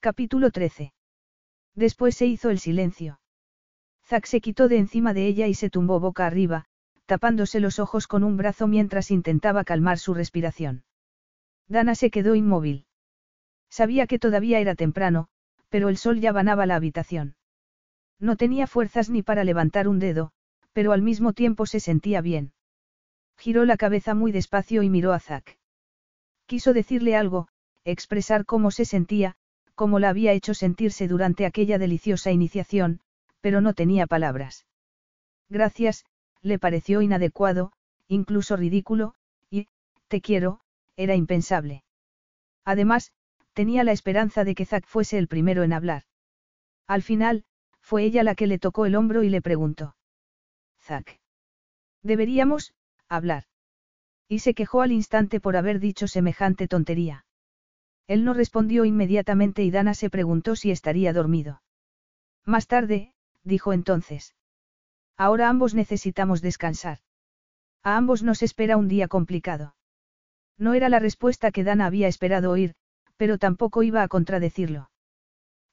Capítulo 0.00 0.50
13. 0.50 0.92
Después 1.74 2.14
se 2.14 2.26
hizo 2.26 2.50
el 2.50 2.58
silencio. 2.58 3.18
Zack 4.04 4.26
se 4.26 4.42
quitó 4.42 4.68
de 4.68 4.76
encima 4.76 5.14
de 5.14 5.26
ella 5.26 5.46
y 5.46 5.54
se 5.54 5.70
tumbó 5.70 6.00
boca 6.00 6.26
arriba, 6.26 6.66
tapándose 7.06 7.60
los 7.60 7.78
ojos 7.78 8.06
con 8.06 8.24
un 8.24 8.36
brazo 8.36 8.66
mientras 8.66 9.10
intentaba 9.10 9.64
calmar 9.64 9.98
su 9.98 10.12
respiración. 10.12 10.84
Dana 11.68 11.94
se 11.94 12.10
quedó 12.10 12.34
inmóvil. 12.34 12.86
Sabía 13.70 14.06
que 14.06 14.18
todavía 14.18 14.60
era 14.60 14.74
temprano, 14.74 15.28
pero 15.68 15.88
el 15.88 15.96
sol 15.96 16.20
ya 16.20 16.32
banaba 16.32 16.66
la 16.66 16.76
habitación. 16.76 17.36
No 18.18 18.36
tenía 18.36 18.66
fuerzas 18.66 19.10
ni 19.10 19.22
para 19.22 19.44
levantar 19.44 19.88
un 19.88 19.98
dedo, 19.98 20.32
pero 20.72 20.92
al 20.92 21.02
mismo 21.02 21.32
tiempo 21.32 21.66
se 21.66 21.80
sentía 21.80 22.20
bien. 22.20 22.52
Giró 23.36 23.64
la 23.64 23.76
cabeza 23.76 24.14
muy 24.14 24.32
despacio 24.32 24.82
y 24.82 24.90
miró 24.90 25.12
a 25.12 25.20
Zack. 25.20 25.58
Quiso 26.46 26.72
decirle 26.72 27.16
algo, 27.16 27.48
expresar 27.84 28.44
cómo 28.46 28.70
se 28.70 28.84
sentía, 28.84 29.36
cómo 29.74 29.98
la 29.98 30.08
había 30.08 30.32
hecho 30.32 30.54
sentirse 30.54 31.08
durante 31.08 31.44
aquella 31.44 31.78
deliciosa 31.78 32.30
iniciación, 32.30 33.00
pero 33.40 33.60
no 33.60 33.74
tenía 33.74 34.06
palabras. 34.06 34.66
Gracias, 35.48 36.04
le 36.46 36.58
pareció 36.58 37.02
inadecuado, 37.02 37.72
incluso 38.08 38.56
ridículo, 38.56 39.14
y, 39.50 39.68
te 40.08 40.20
quiero, 40.20 40.60
era 40.96 41.14
impensable. 41.14 41.82
Además, 42.64 43.12
tenía 43.52 43.84
la 43.84 43.92
esperanza 43.92 44.44
de 44.44 44.54
que 44.54 44.64
Zack 44.64 44.86
fuese 44.86 45.18
el 45.18 45.28
primero 45.28 45.64
en 45.64 45.72
hablar. 45.72 46.04
Al 46.86 47.02
final, 47.02 47.44
fue 47.80 48.04
ella 48.04 48.22
la 48.22 48.34
que 48.34 48.46
le 48.46 48.58
tocó 48.58 48.86
el 48.86 48.94
hombro 48.94 49.22
y 49.24 49.28
le 49.28 49.42
preguntó. 49.42 49.96
Zack. 50.80 51.20
Deberíamos, 52.02 52.74
hablar. 53.08 53.44
Y 54.28 54.38
se 54.38 54.54
quejó 54.54 54.82
al 54.82 54.92
instante 54.92 55.40
por 55.40 55.56
haber 55.56 55.80
dicho 55.80 56.06
semejante 56.06 56.68
tontería. 56.68 57.26
Él 58.06 58.24
no 58.24 58.34
respondió 58.34 58.84
inmediatamente 58.84 59.64
y 59.64 59.72
Dana 59.72 59.94
se 59.94 60.10
preguntó 60.10 60.54
si 60.54 60.70
estaría 60.70 61.12
dormido. 61.12 61.62
Más 62.44 62.68
tarde, 62.68 63.14
dijo 63.42 63.72
entonces. 63.72 64.36
Ahora 65.16 65.48
ambos 65.48 65.74
necesitamos 65.74 66.42
descansar. 66.42 66.98
A 67.82 67.96
ambos 67.96 68.22
nos 68.22 68.42
espera 68.42 68.76
un 68.76 68.88
día 68.88 69.08
complicado. 69.08 69.74
No 70.58 70.74
era 70.74 70.88
la 70.88 70.98
respuesta 70.98 71.52
que 71.52 71.64
Dana 71.64 71.86
había 71.86 72.08
esperado 72.08 72.50
oír, 72.50 72.74
pero 73.16 73.38
tampoco 73.38 73.82
iba 73.82 74.02
a 74.02 74.08
contradecirlo. 74.08 74.90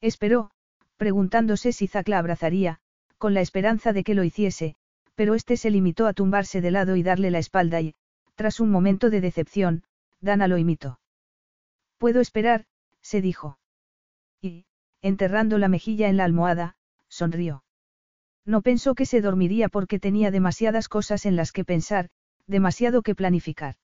Esperó, 0.00 0.50
preguntándose 0.96 1.72
si 1.72 1.86
Zack 1.88 2.08
la 2.08 2.18
abrazaría, 2.18 2.80
con 3.18 3.34
la 3.34 3.40
esperanza 3.40 3.92
de 3.92 4.04
que 4.04 4.14
lo 4.14 4.24
hiciese, 4.24 4.76
pero 5.14 5.34
este 5.34 5.56
se 5.56 5.70
limitó 5.70 6.06
a 6.06 6.12
tumbarse 6.12 6.60
de 6.60 6.70
lado 6.70 6.96
y 6.96 7.02
darle 7.02 7.30
la 7.30 7.38
espalda 7.38 7.80
y, 7.80 7.94
tras 8.34 8.60
un 8.60 8.70
momento 8.70 9.10
de 9.10 9.20
decepción, 9.20 9.84
Dana 10.20 10.48
lo 10.48 10.58
imitó. 10.58 11.00
Puedo 11.98 12.20
esperar, 12.20 12.66
se 13.00 13.20
dijo. 13.20 13.58
Y, 14.40 14.66
enterrando 15.02 15.58
la 15.58 15.68
mejilla 15.68 16.08
en 16.08 16.16
la 16.16 16.24
almohada, 16.24 16.76
sonrió. 17.08 17.64
No 18.46 18.60
pensó 18.60 18.94
que 18.94 19.06
se 19.06 19.20
dormiría 19.20 19.68
porque 19.68 19.98
tenía 19.98 20.30
demasiadas 20.30 20.88
cosas 20.88 21.24
en 21.24 21.36
las 21.36 21.52
que 21.52 21.64
pensar, 21.64 22.10
demasiado 22.46 23.02
que 23.02 23.14
planificar. 23.14 23.76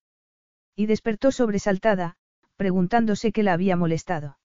Y 0.76 0.86
despertó 0.86 1.32
sobresaltada, 1.32 2.16
preguntándose 2.56 3.32
qué 3.32 3.42
la 3.42 3.54
había 3.54 3.76
molestado. 3.76 4.38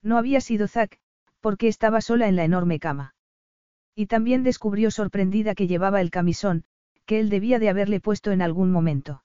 No 0.00 0.16
había 0.16 0.40
sido 0.40 0.68
Zack, 0.68 0.98
porque 1.40 1.68
estaba 1.68 2.00
sola 2.00 2.28
en 2.28 2.36
la 2.36 2.44
enorme 2.44 2.78
cama. 2.78 3.14
Y 3.94 4.06
también 4.06 4.44
descubrió 4.44 4.90
sorprendida 4.90 5.54
que 5.54 5.66
llevaba 5.66 6.00
el 6.00 6.10
camisón, 6.10 6.64
que 7.04 7.18
él 7.18 7.28
debía 7.28 7.58
de 7.58 7.68
haberle 7.68 8.00
puesto 8.00 8.30
en 8.30 8.42
algún 8.42 8.70
momento. 8.70 9.24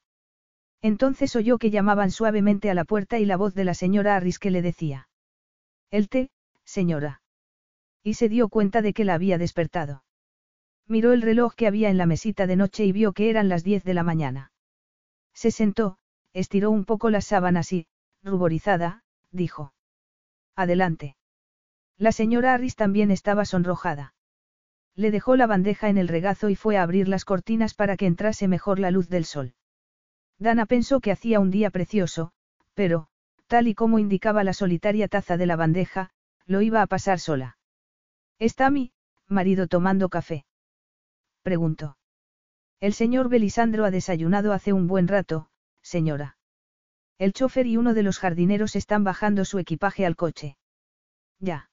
Entonces 0.82 1.36
oyó 1.36 1.58
que 1.58 1.70
llamaban 1.70 2.12
suavemente 2.12 2.70
a 2.70 2.74
la 2.74 2.86
puerta 2.86 3.20
y 3.20 3.26
la 3.26 3.38
voz 3.38 3.54
de 3.54 3.66
la 3.66 3.76
señora 3.76 4.16
Harris 4.16 4.40
que 4.40 4.52
le 4.52 4.62
decía. 4.62 5.10
El 5.92 6.10
té, 6.10 6.32
señora. 6.66 7.22
Y 8.04 8.16
se 8.16 8.30
dio 8.30 8.50
cuenta 8.50 8.82
de 8.82 8.94
que 8.94 9.06
la 9.06 9.14
había 9.14 9.38
despertado. 9.38 10.04
Miró 10.88 11.12
el 11.12 11.22
reloj 11.22 11.54
que 11.56 11.68
había 11.68 11.90
en 11.90 11.98
la 11.98 12.06
mesita 12.06 12.48
de 12.48 12.56
noche 12.56 12.86
y 12.86 12.92
vio 12.92 13.14
que 13.14 13.30
eran 13.30 13.50
las 13.50 13.64
diez 13.64 13.84
de 13.84 13.94
la 13.94 14.04
mañana. 14.04 14.52
Se 15.34 15.52
sentó, 15.52 15.98
estiró 16.34 16.72
un 16.72 16.86
poco 16.86 17.10
las 17.10 17.26
sábanas 17.26 17.74
y, 17.74 17.88
ruborizada, 18.24 19.04
dijo. 19.32 19.74
Adelante. 20.56 21.16
La 21.98 22.12
señora 22.12 22.54
Harris 22.54 22.76
también 22.76 23.12
estaba 23.12 23.46
sonrojada. 23.46 24.14
Le 24.96 25.12
dejó 25.12 25.36
la 25.36 25.46
bandeja 25.46 25.90
en 25.90 25.98
el 25.98 26.08
regazo 26.08 26.50
y 26.50 26.56
fue 26.56 26.78
a 26.78 26.84
abrir 26.84 27.08
las 27.08 27.26
cortinas 27.26 27.76
para 27.76 27.98
que 27.98 28.08
entrase 28.08 28.48
mejor 28.48 28.80
la 28.80 28.90
luz 28.90 29.10
del 29.10 29.26
sol. 29.26 29.54
Dana 30.40 30.66
pensó 30.66 31.02
que 31.02 31.12
hacía 31.12 31.40
un 31.40 31.52
día 31.52 31.70
precioso, 31.70 32.32
pero, 32.74 33.08
tal 33.46 33.68
y 33.68 33.76
como 33.76 34.00
indicaba 34.00 34.44
la 34.44 34.54
solitaria 34.54 35.08
taza 35.08 35.38
de 35.38 35.46
la 35.46 35.56
bandeja, 35.56 36.10
lo 36.48 36.62
iba 36.62 36.82
a 36.82 36.88
pasar 36.88 37.20
sola. 37.20 37.58
¿Está 38.40 38.72
mi, 38.72 38.92
marido 39.28 39.68
tomando 39.68 40.10
café? 40.10 40.47
Preguntó. 41.48 41.98
El 42.82 42.92
señor 42.92 43.30
Belisandro 43.30 43.86
ha 43.86 43.90
desayunado 43.90 44.52
hace 44.52 44.74
un 44.74 44.86
buen 44.86 45.08
rato, 45.08 45.48
señora. 45.82 46.36
El 47.18 47.32
chofer 47.32 47.68
y 47.68 47.78
uno 47.78 47.94
de 47.94 48.04
los 48.04 48.20
jardineros 48.20 48.76
están 48.76 49.06
bajando 49.06 49.46
su 49.46 49.58
equipaje 49.58 50.06
al 50.06 50.18
coche. 50.18 50.58
Ya. 51.40 51.70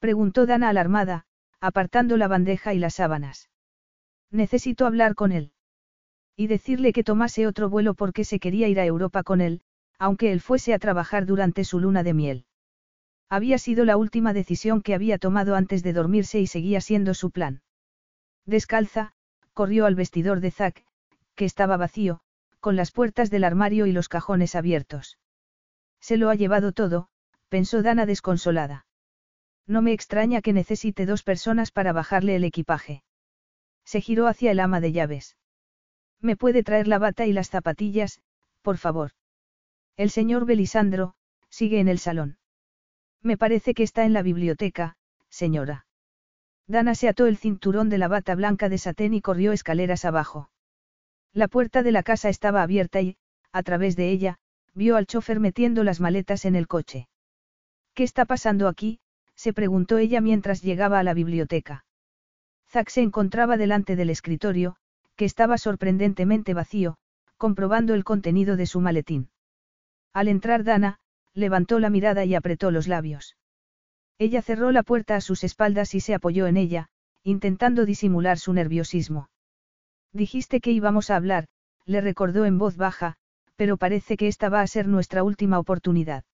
Preguntó 0.00 0.44
Dana 0.44 0.70
alarmada, 0.70 1.24
apartando 1.60 2.16
la 2.16 2.26
bandeja 2.26 2.74
y 2.74 2.80
las 2.80 2.94
sábanas. 2.94 3.48
Necesito 4.32 4.86
hablar 4.86 5.14
con 5.14 5.30
él. 5.30 5.52
Y 6.34 6.48
decirle 6.48 6.92
que 6.92 7.04
tomase 7.04 7.46
otro 7.46 7.70
vuelo 7.70 7.94
porque 7.94 8.24
se 8.24 8.40
quería 8.40 8.66
ir 8.66 8.80
a 8.80 8.86
Europa 8.86 9.22
con 9.22 9.40
él, 9.40 9.62
aunque 10.00 10.32
él 10.32 10.40
fuese 10.40 10.74
a 10.74 10.80
trabajar 10.80 11.26
durante 11.26 11.62
su 11.62 11.78
luna 11.78 12.02
de 12.02 12.14
miel. 12.14 12.44
Había 13.28 13.58
sido 13.58 13.84
la 13.84 13.96
última 13.96 14.32
decisión 14.32 14.82
que 14.82 14.96
había 14.96 15.18
tomado 15.18 15.54
antes 15.54 15.84
de 15.84 15.92
dormirse 15.92 16.40
y 16.40 16.48
seguía 16.48 16.80
siendo 16.80 17.14
su 17.14 17.30
plan. 17.30 17.62
Descalza, 18.46 19.12
corrió 19.54 19.86
al 19.86 19.94
vestidor 19.94 20.40
de 20.40 20.50
Zack, 20.50 20.84
que 21.34 21.44
estaba 21.44 21.76
vacío, 21.76 22.20
con 22.60 22.76
las 22.76 22.92
puertas 22.92 23.30
del 23.30 23.44
armario 23.44 23.86
y 23.86 23.92
los 23.92 24.08
cajones 24.08 24.54
abiertos. 24.54 25.18
Se 26.00 26.16
lo 26.16 26.30
ha 26.30 26.34
llevado 26.34 26.72
todo, 26.72 27.08
pensó 27.48 27.82
Dana 27.82 28.06
desconsolada. 28.06 28.86
No 29.66 29.82
me 29.82 29.92
extraña 29.92 30.42
que 30.42 30.52
necesite 30.52 31.06
dos 31.06 31.22
personas 31.22 31.70
para 31.70 31.92
bajarle 31.92 32.36
el 32.36 32.44
equipaje. 32.44 33.02
Se 33.84 34.00
giró 34.00 34.26
hacia 34.26 34.50
el 34.50 34.60
ama 34.60 34.80
de 34.80 34.92
llaves. 34.92 35.36
¿Me 36.20 36.36
puede 36.36 36.62
traer 36.62 36.86
la 36.88 36.98
bata 36.98 37.26
y 37.26 37.32
las 37.32 37.50
zapatillas, 37.50 38.20
por 38.62 38.78
favor? 38.78 39.12
El 39.96 40.10
señor 40.10 40.44
Belisandro, 40.44 41.14
sigue 41.48 41.80
en 41.80 41.88
el 41.88 41.98
salón. 41.98 42.38
Me 43.22 43.36
parece 43.36 43.74
que 43.74 43.82
está 43.82 44.04
en 44.04 44.12
la 44.12 44.22
biblioteca, 44.22 44.96
señora. 45.28 45.86
Dana 46.70 46.94
se 46.94 47.08
ató 47.08 47.26
el 47.26 47.36
cinturón 47.36 47.88
de 47.88 47.98
la 47.98 48.06
bata 48.06 48.36
blanca 48.36 48.68
de 48.68 48.78
satén 48.78 49.12
y 49.12 49.20
corrió 49.20 49.50
escaleras 49.50 50.04
abajo. 50.04 50.50
La 51.32 51.48
puerta 51.48 51.82
de 51.82 51.90
la 51.90 52.04
casa 52.04 52.28
estaba 52.28 52.62
abierta 52.62 53.00
y, 53.00 53.16
a 53.50 53.64
través 53.64 53.96
de 53.96 54.10
ella, 54.10 54.38
vio 54.72 54.94
al 54.94 55.08
chofer 55.08 55.40
metiendo 55.40 55.82
las 55.82 55.98
maletas 55.98 56.44
en 56.44 56.54
el 56.54 56.68
coche. 56.68 57.08
¿Qué 57.92 58.04
está 58.04 58.24
pasando 58.24 58.68
aquí? 58.68 59.00
se 59.34 59.52
preguntó 59.52 59.98
ella 59.98 60.20
mientras 60.20 60.62
llegaba 60.62 61.00
a 61.00 61.02
la 61.02 61.12
biblioteca. 61.12 61.84
Zack 62.68 62.90
se 62.90 63.00
encontraba 63.02 63.56
delante 63.56 63.96
del 63.96 64.10
escritorio, 64.10 64.76
que 65.16 65.24
estaba 65.24 65.58
sorprendentemente 65.58 66.54
vacío, 66.54 66.98
comprobando 67.36 67.94
el 67.94 68.04
contenido 68.04 68.56
de 68.56 68.66
su 68.66 68.80
maletín. 68.80 69.30
Al 70.12 70.28
entrar 70.28 70.62
Dana, 70.62 71.00
levantó 71.34 71.80
la 71.80 71.90
mirada 71.90 72.24
y 72.24 72.36
apretó 72.36 72.70
los 72.70 72.86
labios. 72.86 73.34
Ella 74.20 74.42
cerró 74.42 74.70
la 74.70 74.82
puerta 74.82 75.16
a 75.16 75.22
sus 75.22 75.44
espaldas 75.44 75.94
y 75.94 76.00
se 76.00 76.12
apoyó 76.12 76.46
en 76.46 76.58
ella, 76.58 76.90
intentando 77.22 77.86
disimular 77.86 78.38
su 78.38 78.52
nerviosismo. 78.52 79.30
Dijiste 80.12 80.60
que 80.60 80.72
íbamos 80.72 81.08
a 81.08 81.16
hablar, 81.16 81.46
le 81.86 82.02
recordó 82.02 82.44
en 82.44 82.58
voz 82.58 82.76
baja, 82.76 83.16
pero 83.56 83.78
parece 83.78 84.18
que 84.18 84.28
esta 84.28 84.50
va 84.50 84.60
a 84.60 84.66
ser 84.66 84.86
nuestra 84.88 85.22
última 85.22 85.58
oportunidad. 85.58 86.24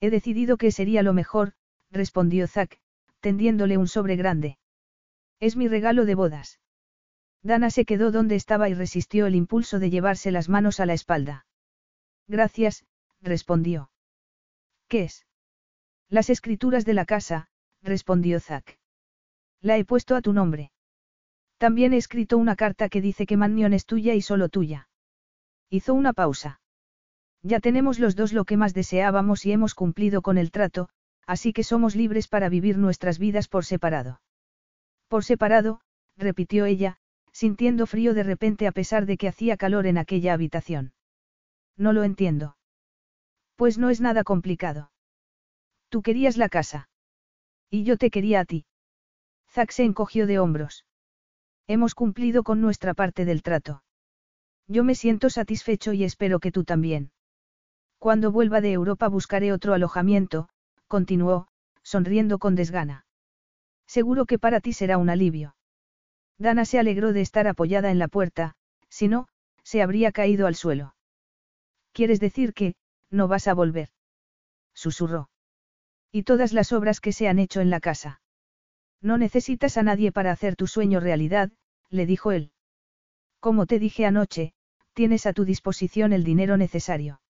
He 0.00 0.08
decidido 0.08 0.56
que 0.56 0.72
sería 0.72 1.02
lo 1.02 1.12
mejor, 1.12 1.52
respondió 1.90 2.46
Zack, 2.48 2.80
tendiéndole 3.20 3.76
un 3.76 3.88
sobre 3.88 4.16
grande. 4.16 4.56
Es 5.38 5.54
mi 5.54 5.68
regalo 5.68 6.06
de 6.06 6.14
bodas. 6.14 6.60
Dana 7.42 7.68
se 7.68 7.84
quedó 7.84 8.10
donde 8.10 8.36
estaba 8.36 8.70
y 8.70 8.74
resistió 8.74 9.26
el 9.26 9.34
impulso 9.34 9.78
de 9.78 9.90
llevarse 9.90 10.30
las 10.30 10.48
manos 10.48 10.80
a 10.80 10.86
la 10.86 10.94
espalda. 10.94 11.44
Gracias, 12.26 12.86
respondió. 13.20 13.90
¿Qué 14.88 15.02
es? 15.02 15.26
Las 16.12 16.28
escrituras 16.28 16.84
de 16.84 16.92
la 16.92 17.06
casa, 17.06 17.48
respondió 17.82 18.38
Zack. 18.38 18.78
La 19.62 19.78
he 19.78 19.84
puesto 19.86 20.14
a 20.14 20.20
tu 20.20 20.34
nombre. 20.34 20.70
También 21.56 21.94
he 21.94 21.96
escrito 21.96 22.36
una 22.36 22.54
carta 22.54 22.90
que 22.90 23.00
dice 23.00 23.24
que 23.24 23.38
Mannion 23.38 23.72
es 23.72 23.86
tuya 23.86 24.12
y 24.12 24.20
solo 24.20 24.50
tuya. 24.50 24.90
Hizo 25.70 25.94
una 25.94 26.12
pausa. 26.12 26.60
Ya 27.42 27.60
tenemos 27.60 27.98
los 27.98 28.14
dos 28.14 28.34
lo 28.34 28.44
que 28.44 28.58
más 28.58 28.74
deseábamos 28.74 29.46
y 29.46 29.52
hemos 29.52 29.74
cumplido 29.74 30.20
con 30.20 30.36
el 30.36 30.50
trato, 30.50 30.90
así 31.26 31.54
que 31.54 31.64
somos 31.64 31.96
libres 31.96 32.28
para 32.28 32.50
vivir 32.50 32.76
nuestras 32.76 33.18
vidas 33.18 33.48
por 33.48 33.64
separado. 33.64 34.20
Por 35.08 35.24
separado, 35.24 35.80
repitió 36.18 36.66
ella, 36.66 36.98
sintiendo 37.32 37.86
frío 37.86 38.12
de 38.12 38.24
repente 38.24 38.66
a 38.66 38.72
pesar 38.72 39.06
de 39.06 39.16
que 39.16 39.28
hacía 39.28 39.56
calor 39.56 39.86
en 39.86 39.96
aquella 39.96 40.34
habitación. 40.34 40.92
No 41.78 41.94
lo 41.94 42.04
entiendo. 42.04 42.58
Pues 43.56 43.78
no 43.78 43.88
es 43.88 44.02
nada 44.02 44.24
complicado. 44.24 44.91
Tú 45.92 46.00
querías 46.00 46.38
la 46.38 46.48
casa. 46.48 46.88
Y 47.68 47.84
yo 47.84 47.98
te 47.98 48.08
quería 48.08 48.40
a 48.40 48.44
ti. 48.46 48.64
Zack 49.50 49.72
se 49.72 49.84
encogió 49.84 50.26
de 50.26 50.38
hombros. 50.38 50.86
Hemos 51.66 51.94
cumplido 51.94 52.44
con 52.44 52.62
nuestra 52.62 52.94
parte 52.94 53.26
del 53.26 53.42
trato. 53.42 53.84
Yo 54.66 54.84
me 54.84 54.94
siento 54.94 55.28
satisfecho 55.28 55.92
y 55.92 56.04
espero 56.04 56.40
que 56.40 56.50
tú 56.50 56.64
también. 56.64 57.12
Cuando 57.98 58.32
vuelva 58.32 58.62
de 58.62 58.72
Europa 58.72 59.06
buscaré 59.08 59.52
otro 59.52 59.74
alojamiento, 59.74 60.48
continuó, 60.88 61.48
sonriendo 61.82 62.38
con 62.38 62.54
desgana. 62.54 63.04
Seguro 63.86 64.24
que 64.24 64.38
para 64.38 64.60
ti 64.60 64.72
será 64.72 64.96
un 64.96 65.10
alivio. 65.10 65.56
Dana 66.38 66.64
se 66.64 66.78
alegró 66.78 67.12
de 67.12 67.20
estar 67.20 67.46
apoyada 67.46 67.90
en 67.90 67.98
la 67.98 68.08
puerta, 68.08 68.54
si 68.88 69.08
no, 69.08 69.28
se 69.62 69.82
habría 69.82 70.10
caído 70.10 70.46
al 70.46 70.54
suelo. 70.54 70.94
¿Quieres 71.92 72.18
decir 72.18 72.54
que, 72.54 72.76
no 73.10 73.28
vas 73.28 73.46
a 73.46 73.52
volver? 73.52 73.90
Susurró. 74.72 75.28
Y 76.12 76.24
todas 76.24 76.52
las 76.52 76.72
obras 76.72 77.00
que 77.00 77.12
se 77.12 77.26
han 77.26 77.38
hecho 77.38 77.60
en 77.60 77.70
la 77.70 77.80
casa. 77.80 78.20
No 79.00 79.18
necesitas 79.18 79.78
a 79.78 79.82
nadie 79.82 80.12
para 80.12 80.30
hacer 80.30 80.54
tu 80.54 80.66
sueño 80.66 81.00
realidad, 81.00 81.50
le 81.88 82.06
dijo 82.06 82.30
él. 82.30 82.52
Como 83.40 83.66
te 83.66 83.78
dije 83.78 84.06
anoche, 84.06 84.52
tienes 84.92 85.26
a 85.26 85.32
tu 85.32 85.44
disposición 85.44 86.12
el 86.12 86.22
dinero 86.22 86.56
necesario. 86.56 87.20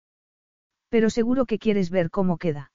Pero 0.88 1.08
seguro 1.08 1.46
que 1.46 1.58
quieres 1.58 1.90
ver 1.90 2.10
cómo 2.10 2.36
queda. 2.36 2.72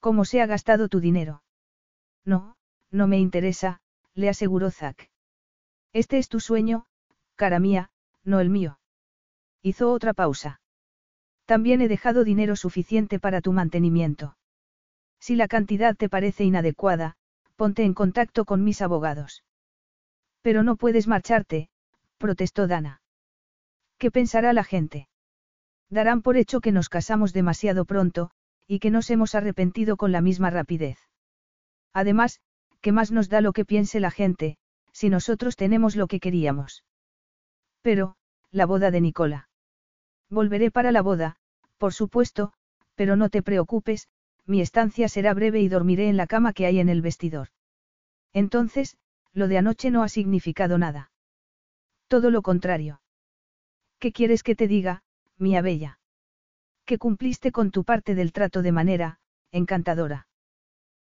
¿Cómo 0.00 0.24
se 0.24 0.42
ha 0.42 0.46
gastado 0.46 0.88
tu 0.88 1.00
dinero? 1.00 1.42
No, 2.24 2.56
no 2.90 3.06
me 3.06 3.18
interesa, 3.18 3.80
le 4.14 4.28
aseguró 4.28 4.70
Zack. 4.70 5.10
Este 5.92 6.18
es 6.18 6.28
tu 6.28 6.40
sueño, 6.40 6.86
cara 7.36 7.60
mía, 7.60 7.90
no 8.24 8.40
el 8.40 8.50
mío. 8.50 8.78
Hizo 9.62 9.92
otra 9.92 10.12
pausa. 10.12 10.60
También 11.46 11.80
he 11.80 11.88
dejado 11.88 12.24
dinero 12.24 12.56
suficiente 12.56 13.18
para 13.18 13.40
tu 13.40 13.52
mantenimiento. 13.52 14.36
Si 15.26 15.36
la 15.36 15.48
cantidad 15.48 15.96
te 15.96 16.10
parece 16.10 16.44
inadecuada, 16.44 17.16
ponte 17.56 17.82
en 17.82 17.94
contacto 17.94 18.44
con 18.44 18.62
mis 18.62 18.82
abogados. 18.82 19.42
Pero 20.42 20.62
no 20.62 20.76
puedes 20.76 21.06
marcharte, 21.06 21.70
protestó 22.18 22.66
Dana. 22.66 23.00
¿Qué 23.96 24.10
pensará 24.10 24.52
la 24.52 24.64
gente? 24.64 25.08
Darán 25.88 26.20
por 26.20 26.36
hecho 26.36 26.60
que 26.60 26.72
nos 26.72 26.90
casamos 26.90 27.32
demasiado 27.32 27.86
pronto, 27.86 28.32
y 28.66 28.80
que 28.80 28.90
nos 28.90 29.08
hemos 29.08 29.34
arrepentido 29.34 29.96
con 29.96 30.12
la 30.12 30.20
misma 30.20 30.50
rapidez. 30.50 30.98
Además, 31.94 32.40
¿qué 32.82 32.92
más 32.92 33.10
nos 33.10 33.30
da 33.30 33.40
lo 33.40 33.54
que 33.54 33.64
piense 33.64 34.00
la 34.00 34.10
gente, 34.10 34.58
si 34.92 35.08
nosotros 35.08 35.56
tenemos 35.56 35.96
lo 35.96 36.06
que 36.06 36.20
queríamos? 36.20 36.84
Pero, 37.80 38.16
la 38.50 38.66
boda 38.66 38.90
de 38.90 39.00
Nicola. 39.00 39.48
Volveré 40.28 40.70
para 40.70 40.92
la 40.92 41.00
boda, 41.00 41.36
por 41.78 41.94
supuesto, 41.94 42.52
pero 42.94 43.16
no 43.16 43.30
te 43.30 43.42
preocupes, 43.42 44.06
mi 44.46 44.60
estancia 44.60 45.08
será 45.08 45.34
breve 45.34 45.60
y 45.60 45.68
dormiré 45.68 46.08
en 46.08 46.16
la 46.16 46.26
cama 46.26 46.52
que 46.52 46.66
hay 46.66 46.80
en 46.80 46.88
el 46.88 47.02
vestidor. 47.02 47.48
Entonces, 48.32 48.96
lo 49.32 49.48
de 49.48 49.58
anoche 49.58 49.90
no 49.90 50.02
ha 50.02 50.08
significado 50.08 50.78
nada. 50.78 51.10
Todo 52.08 52.30
lo 52.30 52.42
contrario. 52.42 53.00
¿Qué 53.98 54.12
quieres 54.12 54.42
que 54.42 54.54
te 54.54 54.68
diga, 54.68 55.02
mía 55.38 55.62
bella? 55.62 55.98
Que 56.84 56.98
cumpliste 56.98 57.52
con 57.52 57.70
tu 57.70 57.84
parte 57.84 58.14
del 58.14 58.32
trato 58.32 58.62
de 58.62 58.72
manera, 58.72 59.18
encantadora. 59.50 60.28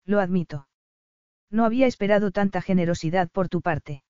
Lo 0.04 0.20
admito. 0.20 0.68
No 1.50 1.64
había 1.64 1.86
esperado 1.86 2.30
tanta 2.30 2.60
generosidad 2.60 3.30
por 3.30 3.48
tu 3.48 3.60
parte. 3.62 4.04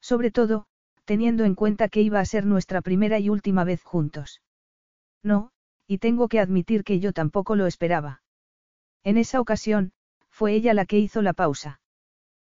Sobre 0.00 0.30
todo, 0.30 0.66
teniendo 1.04 1.44
en 1.44 1.54
cuenta 1.54 1.88
que 1.88 2.00
iba 2.00 2.20
a 2.20 2.24
ser 2.24 2.46
nuestra 2.46 2.80
primera 2.80 3.18
y 3.18 3.28
última 3.28 3.64
vez 3.64 3.82
juntos. 3.82 4.42
No, 5.22 5.50
y 5.86 5.98
tengo 5.98 6.28
que 6.28 6.40
admitir 6.40 6.82
que 6.84 6.98
yo 6.98 7.12
tampoco 7.12 7.54
lo 7.54 7.66
esperaba. 7.66 8.22
En 9.06 9.18
esa 9.18 9.40
ocasión, 9.40 9.92
fue 10.30 10.54
ella 10.54 10.74
la 10.74 10.84
que 10.84 10.98
hizo 10.98 11.22
la 11.22 11.32
pausa. 11.32 11.80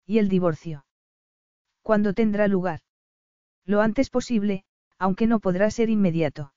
¿Y 0.05 0.19
el 0.19 0.29
divorcio? 0.29 0.85
¿Cuándo 1.81 2.13
tendrá 2.13 2.49
lugar? 2.49 2.81
Lo 3.65 3.83
antes 3.83 4.11
posible, 4.11 4.65
aunque 4.99 5.29
no 5.29 5.39
podrá 5.39 5.71
ser 5.71 5.91
inmediato. 5.91 6.53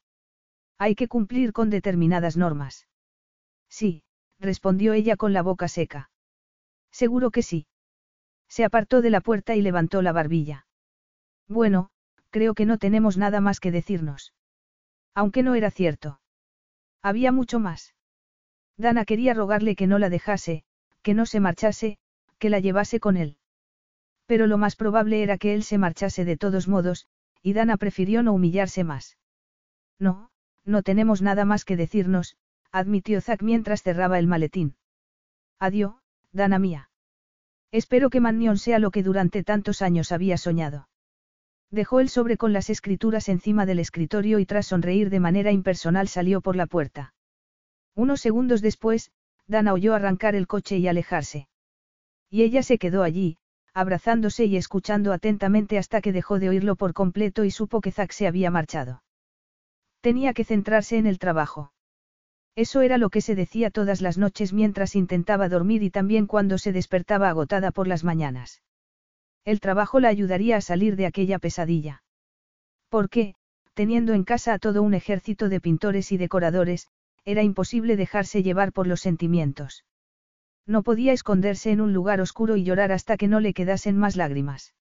Hay 0.80 0.96
que 0.96 1.08
cumplir 1.08 1.54
con 1.54 1.70
determinadas 1.70 2.38
normas. 2.38 2.88
Sí, 3.70 4.02
respondió 4.40 4.94
ella 4.94 5.16
con 5.16 5.32
la 5.32 5.44
boca 5.44 5.68
seca. 5.68 6.10
Seguro 6.92 7.30
que 7.30 7.44
sí. 7.44 7.68
Se 8.48 8.66
apartó 8.66 9.04
de 9.04 9.12
la 9.12 9.22
puerta 9.22 9.54
y 9.56 9.62
levantó 9.62 10.02
la 10.02 10.12
barbilla. 10.12 10.66
Bueno, 11.48 11.92
creo 12.32 12.56
que 12.56 12.66
no 12.66 12.80
tenemos 12.80 13.16
nada 13.20 13.42
más 13.42 13.60
que 13.60 13.70
decirnos. 13.70 14.34
Aunque 15.14 15.44
no 15.44 15.54
era 15.54 15.70
cierto. 15.70 16.20
Había 17.04 17.32
mucho 17.32 17.60
más. 17.60 17.94
Dana 18.78 19.06
quería 19.06 19.34
rogarle 19.34 19.76
que 19.76 19.88
no 19.88 20.00
la 20.00 20.10
dejase, 20.10 20.64
que 21.02 21.14
no 21.14 21.26
se 21.26 21.40
marchase, 21.40 21.98
que 22.40 22.50
la 22.50 22.60
llevase 22.60 23.00
con 23.00 23.18
él. 23.18 23.38
Pero 24.26 24.48
lo 24.48 24.58
más 24.58 24.76
probable 24.76 25.22
era 25.22 25.38
que 25.38 25.54
él 25.54 25.64
se 25.64 25.78
marchase 25.78 26.26
de 26.26 26.38
todos 26.38 26.68
modos, 26.68 27.08
y 27.42 27.54
Dana 27.54 27.78
prefirió 27.78 28.24
no 28.24 28.34
humillarse 28.34 28.84
más. 28.84 29.18
No, 30.00 30.32
no 30.66 30.82
tenemos 30.82 31.22
nada 31.22 31.46
más 31.46 31.66
que 31.66 31.78
decirnos, 31.78 32.38
admitió 32.72 33.22
Zack 33.22 33.44
mientras 33.44 33.84
cerraba 33.84 34.18
el 34.18 34.28
maletín. 34.28 34.76
Adiós, 35.60 35.96
Dana 36.32 36.58
mía. 36.58 36.90
Espero 37.72 38.10
que 38.10 38.20
Mannion 38.20 38.58
sea 38.58 38.80
lo 38.80 38.92
que 38.92 39.04
durante 39.04 39.44
tantos 39.44 39.82
años 39.82 40.12
había 40.12 40.38
soñado. 40.38 40.88
Dejó 41.70 42.00
el 42.00 42.10
sobre 42.10 42.38
con 42.38 42.54
las 42.54 42.70
escrituras 42.70 43.30
encima 43.30 43.66
del 43.66 43.80
escritorio 43.80 44.40
y 44.40 44.46
tras 44.46 44.68
sonreír 44.68 45.10
de 45.10 45.20
manera 45.20 45.52
impersonal 45.52 46.08
salió 46.08 46.40
por 46.42 46.56
la 46.56 46.68
puerta. 46.68 47.13
Unos 47.96 48.22
segundos 48.22 48.62
después, 48.62 49.12
Dana 49.48 49.74
oyó 49.74 49.94
arrancar 49.94 50.36
el 50.36 50.48
coche 50.48 50.78
y 50.78 50.88
alejarse. 50.88 51.48
Y 52.30 52.44
ella 52.44 52.64
se 52.64 52.78
quedó 52.78 53.04
allí, 53.04 53.38
abrazándose 53.74 54.46
y 54.46 54.58
escuchando 54.58 55.14
atentamente 55.14 55.78
hasta 55.78 56.02
que 56.02 56.12
dejó 56.12 56.40
de 56.40 56.50
oírlo 56.50 56.76
por 56.76 56.94
completo 56.94 57.44
y 57.44 57.52
supo 57.52 57.82
que 57.82 57.92
Zack 57.92 58.12
se 58.12 58.28
había 58.28 58.52
marchado. 58.52 59.04
Tenía 60.02 60.34
que 60.34 60.44
centrarse 60.44 60.98
en 60.98 61.08
el 61.08 61.20
trabajo. 61.20 61.72
Eso 62.56 62.82
era 62.82 62.98
lo 62.98 63.10
que 63.10 63.22
se 63.22 63.36
decía 63.36 63.72
todas 63.72 64.02
las 64.02 64.18
noches 64.18 64.54
mientras 64.54 64.96
intentaba 64.96 65.50
dormir 65.50 65.82
y 65.82 65.90
también 65.90 66.28
cuando 66.28 66.58
se 66.58 66.72
despertaba 66.72 67.30
agotada 67.30 67.72
por 67.72 67.88
las 67.88 68.04
mañanas. 68.04 68.62
El 69.44 69.60
trabajo 69.60 70.00
la 70.00 70.10
ayudaría 70.10 70.58
a 70.58 70.62
salir 70.62 70.96
de 70.96 71.06
aquella 71.06 71.40
pesadilla. 71.40 72.04
Porque, 72.90 73.36
teniendo 73.74 74.14
en 74.14 74.24
casa 74.24 74.54
a 74.54 74.60
todo 74.60 74.84
un 74.84 74.94
ejército 74.94 75.50
de 75.50 75.60
pintores 75.60 76.12
y 76.12 76.18
decoradores, 76.18 76.88
era 77.26 77.44
imposible 77.44 77.96
dejarse 77.96 78.44
llevar 78.44 78.74
por 78.74 78.88
los 78.88 79.02
sentimientos. 79.02 79.86
No 80.66 80.84
podía 80.84 81.14
esconderse 81.14 81.72
en 81.72 81.82
un 81.82 81.94
lugar 81.94 82.22
oscuro 82.22 82.56
y 82.56 82.64
llorar 82.64 82.92
hasta 82.92 83.18
que 83.18 83.28
no 83.28 83.40
le 83.40 83.54
quedasen 83.54 83.98
más 83.98 84.16
lágrimas. 84.16 84.74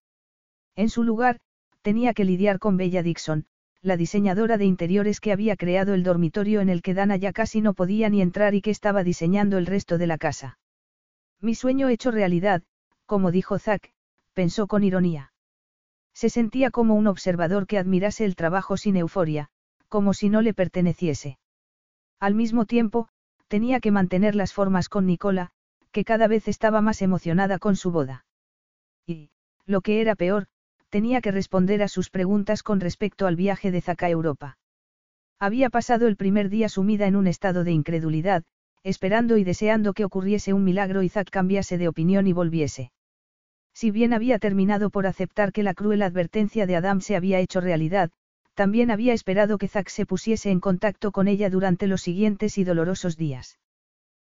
En 0.76 0.88
su 0.88 1.02
lugar, 1.02 1.38
tenía 1.82 2.14
que 2.14 2.24
lidiar 2.24 2.58
con 2.58 2.76
Bella 2.76 3.02
Dixon, 3.02 3.46
la 3.82 3.96
diseñadora 3.96 4.58
de 4.58 4.64
interiores 4.64 5.18
que 5.20 5.32
había 5.32 5.56
creado 5.56 5.94
el 5.94 6.04
dormitorio 6.04 6.60
en 6.60 6.68
el 6.68 6.82
que 6.82 6.94
Dana 6.94 7.16
ya 7.16 7.32
casi 7.32 7.60
no 7.60 7.74
podía 7.74 8.08
ni 8.08 8.22
entrar 8.22 8.54
y 8.54 8.62
que 8.62 8.70
estaba 8.70 9.02
diseñando 9.02 9.58
el 9.58 9.66
resto 9.66 9.98
de 9.98 10.06
la 10.06 10.18
casa. 10.18 10.58
Mi 11.40 11.56
sueño 11.56 11.88
hecho 11.88 12.12
realidad, 12.12 12.62
como 13.06 13.32
dijo 13.32 13.58
Zack, 13.58 13.92
pensó 14.32 14.68
con 14.68 14.84
ironía. 14.84 15.32
Se 16.14 16.30
sentía 16.30 16.70
como 16.70 16.94
un 16.94 17.08
observador 17.08 17.66
que 17.66 17.78
admirase 17.78 18.24
el 18.24 18.36
trabajo 18.36 18.76
sin 18.76 18.96
euforia, 18.96 19.48
como 19.88 20.14
si 20.14 20.28
no 20.28 20.42
le 20.42 20.54
perteneciese. 20.54 21.38
Al 22.22 22.36
mismo 22.36 22.66
tiempo, 22.66 23.08
tenía 23.48 23.80
que 23.80 23.90
mantener 23.90 24.36
las 24.36 24.52
formas 24.52 24.88
con 24.88 25.06
Nicola, 25.06 25.50
que 25.90 26.04
cada 26.04 26.28
vez 26.28 26.46
estaba 26.46 26.80
más 26.80 27.02
emocionada 27.02 27.58
con 27.58 27.74
su 27.74 27.90
boda. 27.90 28.24
Y, 29.08 29.30
lo 29.66 29.80
que 29.80 30.00
era 30.00 30.14
peor, 30.14 30.46
tenía 30.88 31.20
que 31.20 31.32
responder 31.32 31.82
a 31.82 31.88
sus 31.88 32.10
preguntas 32.10 32.62
con 32.62 32.78
respecto 32.78 33.26
al 33.26 33.34
viaje 33.34 33.72
de 33.72 33.80
Zaca 33.80 34.06
a 34.06 34.10
Europa. 34.10 34.56
Había 35.40 35.68
pasado 35.68 36.06
el 36.06 36.14
primer 36.14 36.48
día 36.48 36.68
sumida 36.68 37.08
en 37.08 37.16
un 37.16 37.26
estado 37.26 37.64
de 37.64 37.72
incredulidad, 37.72 38.44
esperando 38.84 39.36
y 39.36 39.42
deseando 39.42 39.92
que 39.92 40.04
ocurriese 40.04 40.52
un 40.52 40.62
milagro 40.62 41.02
y 41.02 41.08
Zack 41.08 41.28
cambiase 41.28 41.76
de 41.76 41.88
opinión 41.88 42.28
y 42.28 42.32
volviese. 42.32 42.92
Si 43.74 43.90
bien 43.90 44.12
había 44.12 44.38
terminado 44.38 44.90
por 44.90 45.08
aceptar 45.08 45.50
que 45.50 45.64
la 45.64 45.74
cruel 45.74 46.02
advertencia 46.02 46.66
de 46.68 46.76
Adam 46.76 47.00
se 47.00 47.16
había 47.16 47.40
hecho 47.40 47.60
realidad, 47.60 48.12
también 48.54 48.90
había 48.90 49.12
esperado 49.12 49.58
que 49.58 49.68
Zack 49.68 49.88
se 49.88 50.06
pusiese 50.06 50.50
en 50.50 50.60
contacto 50.60 51.12
con 51.12 51.28
ella 51.28 51.50
durante 51.50 51.86
los 51.86 52.02
siguientes 52.02 52.58
y 52.58 52.64
dolorosos 52.64 53.16
días. 53.16 53.58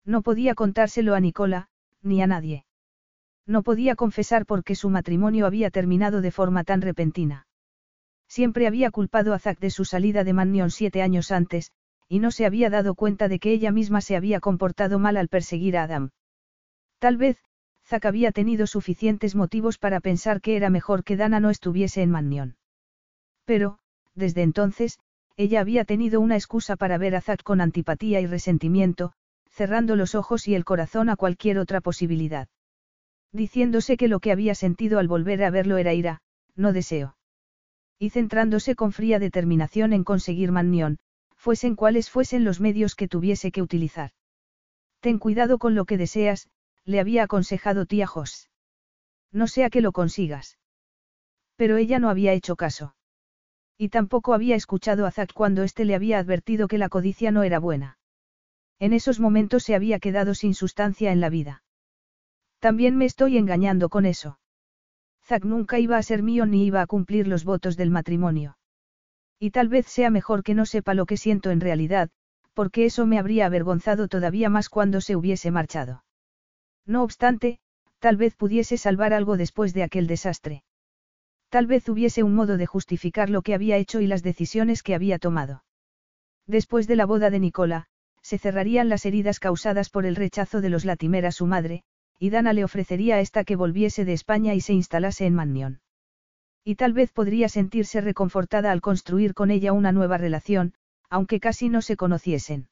No 0.05 0.23
podía 0.23 0.55
contárselo 0.55 1.15
a 1.15 1.21
Nicola, 1.21 1.69
ni 2.03 2.23
a 2.23 2.27
nadie. 2.27 2.65
No 3.47 3.63
podía 3.63 3.95
confesar 3.95 4.47
por 4.47 4.65
qué 4.65 4.75
su 4.75 4.91
matrimonio 4.91 5.47
había 5.47 5.71
terminado 5.71 6.21
de 6.21 6.31
forma 6.31 6.65
tan 6.65 6.81
repentina. 6.81 7.47
Siempre 8.29 8.67
había 8.67 8.91
culpado 8.91 9.35
a 9.35 9.39
Zack 9.39 9.59
de 9.61 9.71
su 9.71 9.85
salida 9.85 10.25
de 10.25 10.33
Mannion 10.33 10.71
siete 10.71 11.03
años 11.03 11.31
antes, 11.31 11.71
y 12.09 12.19
no 12.19 12.31
se 12.31 12.47
había 12.47 12.71
dado 12.71 12.95
cuenta 12.95 13.29
de 13.29 13.39
que 13.39 13.53
ella 13.53 13.73
misma 13.73 14.01
se 14.01 14.17
había 14.17 14.41
comportado 14.41 14.99
mal 14.99 15.17
al 15.17 15.29
perseguir 15.29 15.77
a 15.77 15.85
Adam. 15.85 16.11
Tal 16.99 17.17
vez, 17.17 17.37
Zack 17.85 18.07
había 18.07 18.33
tenido 18.33 18.67
suficientes 18.67 19.37
motivos 19.37 19.79
para 19.79 20.01
pensar 20.01 20.41
que 20.41 20.57
era 20.57 20.71
mejor 20.71 21.05
que 21.05 21.17
Dana 21.17 21.39
no 21.39 21.51
estuviese 21.51 22.03
en 22.03 22.11
Mannion. 22.11 22.57
Pero, 23.45 23.79
desde 24.17 24.43
entonces, 24.43 24.99
ella 25.37 25.61
había 25.61 25.85
tenido 25.85 26.21
una 26.21 26.35
excusa 26.35 26.77
para 26.77 26.99
ver 26.99 27.15
a 27.15 27.21
Zack 27.21 27.43
con 27.43 27.61
antipatía 27.61 28.21
y 28.21 28.27
resentimiento, 28.27 29.13
cerrando 29.51 29.95
los 29.95 30.15
ojos 30.15 30.49
y 30.49 30.55
el 30.55 30.65
corazón 30.65 31.09
a 31.11 31.17
cualquier 31.17 31.59
otra 31.59 31.81
posibilidad. 31.81 32.49
Diciéndose 33.33 33.97
que 33.97 34.09
lo 34.09 34.19
que 34.21 34.33
había 34.33 34.55
sentido 34.55 34.99
al 34.99 35.09
volver 35.09 35.45
a 35.45 35.51
verlo 35.51 35.77
era 35.77 35.93
ira, 35.93 36.23
no 36.55 36.73
deseo. 36.73 37.17
Y 37.99 38.11
centrándose 38.11 38.75
con 38.75 38.93
fría 38.93 39.19
determinación 39.19 39.93
en 39.93 40.05
conseguir 40.05 40.53
Mannion, 40.53 40.99
fuesen 41.37 41.77
cuales 41.77 42.11
fuesen 42.11 42.45
los 42.45 42.61
medios 42.61 42.95
que 42.95 43.09
tuviese 43.09 43.53
que 43.53 43.63
utilizar. 43.63 44.11
Ten 45.01 45.19
cuidado 45.19 45.59
con 45.59 45.75
lo 45.75 45.85
que 45.85 45.99
deseas, 45.99 46.49
le 46.85 46.99
había 46.99 47.25
aconsejado 47.25 47.87
tía 47.87 48.07
Jos. 48.07 48.49
No 49.33 49.47
sea 49.47 49.71
que 49.71 49.83
lo 49.83 49.93
consigas. 49.93 50.59
Pero 51.57 51.77
ella 51.77 51.99
no 51.99 52.09
había 52.09 52.33
hecho 52.33 52.57
caso. 52.57 52.96
Y 53.79 53.91
tampoco 53.91 54.33
había 54.33 54.57
escuchado 54.57 55.07
a 55.07 55.11
Zack 55.11 55.33
cuando 55.33 55.63
éste 55.63 55.85
le 55.85 55.95
había 55.95 56.19
advertido 56.19 56.69
que 56.69 56.79
la 56.79 56.89
codicia 56.89 57.31
no 57.31 57.43
era 57.43 57.59
buena. 57.59 57.99
En 58.79 58.93
esos 58.93 59.21
momentos 59.21 59.65
se 59.65 59.75
había 59.75 59.99
quedado 59.99 60.35
sin 60.35 60.55
sustancia 60.55 61.13
en 61.13 61.21
la 61.21 61.31
vida. 61.31 61.63
También 62.59 62.97
me 62.97 63.05
estoy 63.05 63.39
engañando 63.39 63.89
con 63.89 64.07
eso. 64.07 64.39
Zack 65.25 65.45
nunca 65.45 65.79
iba 65.79 65.97
a 65.97 66.03
ser 66.03 66.23
mío 66.23 66.47
ni 66.47 66.65
iba 66.65 66.81
a 66.81 66.87
cumplir 66.87 67.27
los 67.27 67.45
votos 67.45 67.77
del 67.77 67.91
matrimonio. 67.91 68.57
Y 69.39 69.51
tal 69.51 69.69
vez 69.69 69.87
sea 69.87 70.09
mejor 70.11 70.43
que 70.43 70.55
no 70.55 70.65
sepa 70.65 70.95
lo 70.95 71.05
que 71.05 71.17
siento 71.17 71.51
en 71.51 71.61
realidad, 71.61 72.11
porque 72.55 72.87
eso 72.87 73.07
me 73.07 73.19
habría 73.19 73.47
avergonzado 73.47 74.09
todavía 74.09 74.49
más 74.49 74.71
cuando 74.71 75.01
se 75.03 75.17
hubiese 75.17 75.51
marchado. 75.51 76.05
No 76.87 77.03
obstante, 77.03 77.59
tal 77.99 78.17
vez 78.17 78.35
pudiese 78.35 78.79
salvar 78.79 79.13
algo 79.13 79.37
después 79.37 79.75
de 79.75 79.83
aquel 79.83 80.07
desastre. 80.07 80.63
Tal 81.57 81.67
vez 81.67 81.89
hubiese 81.89 82.23
un 82.23 82.35
modo 82.35 82.59
de 82.59 82.67
justificar 82.67 83.31
lo 83.31 83.41
que 83.41 83.55
había 83.55 83.79
hecho 83.79 84.03
y 84.03 84.07
las 84.07 84.23
decisiones 84.23 84.83
que 84.83 84.95
había 84.95 85.19
tomado. 85.19 85.65
Después 86.47 86.87
de 86.87 86.97
la 86.97 87.07
boda 87.07 87.31
de 87.31 87.41
Nicola, 87.41 87.87
se 88.21 88.37
cerrarían 88.37 88.91
las 88.91 89.07
heridas 89.07 89.41
causadas 89.41 89.89
por 89.89 90.05
el 90.05 90.17
rechazo 90.17 90.61
de 90.61 90.69
los 90.69 90.85
Latimer 90.85 91.25
a 91.25 91.33
su 91.33 91.47
madre, 91.47 91.83
y 92.19 92.29
Dana 92.29 92.53
le 92.53 92.63
ofrecería 92.63 93.15
a 93.15 93.21
esta 93.21 93.43
que 93.43 93.57
volviese 93.57 94.05
de 94.05 94.13
España 94.13 94.53
y 94.53 94.61
se 94.61 94.75
instalase 94.75 95.25
en 95.25 95.35
Mannion. 95.35 95.81
Y 96.63 96.75
tal 96.75 96.93
vez 96.93 97.11
podría 97.11 97.49
sentirse 97.49 98.03
reconfortada 98.03 98.71
al 98.71 98.83
construir 98.83 99.33
con 99.33 99.51
ella 99.51 99.73
una 99.73 99.93
nueva 99.93 100.19
relación, 100.19 100.75
aunque 101.09 101.41
casi 101.41 101.71
no 101.71 101.81
se 101.81 101.97
conociesen. 101.97 102.69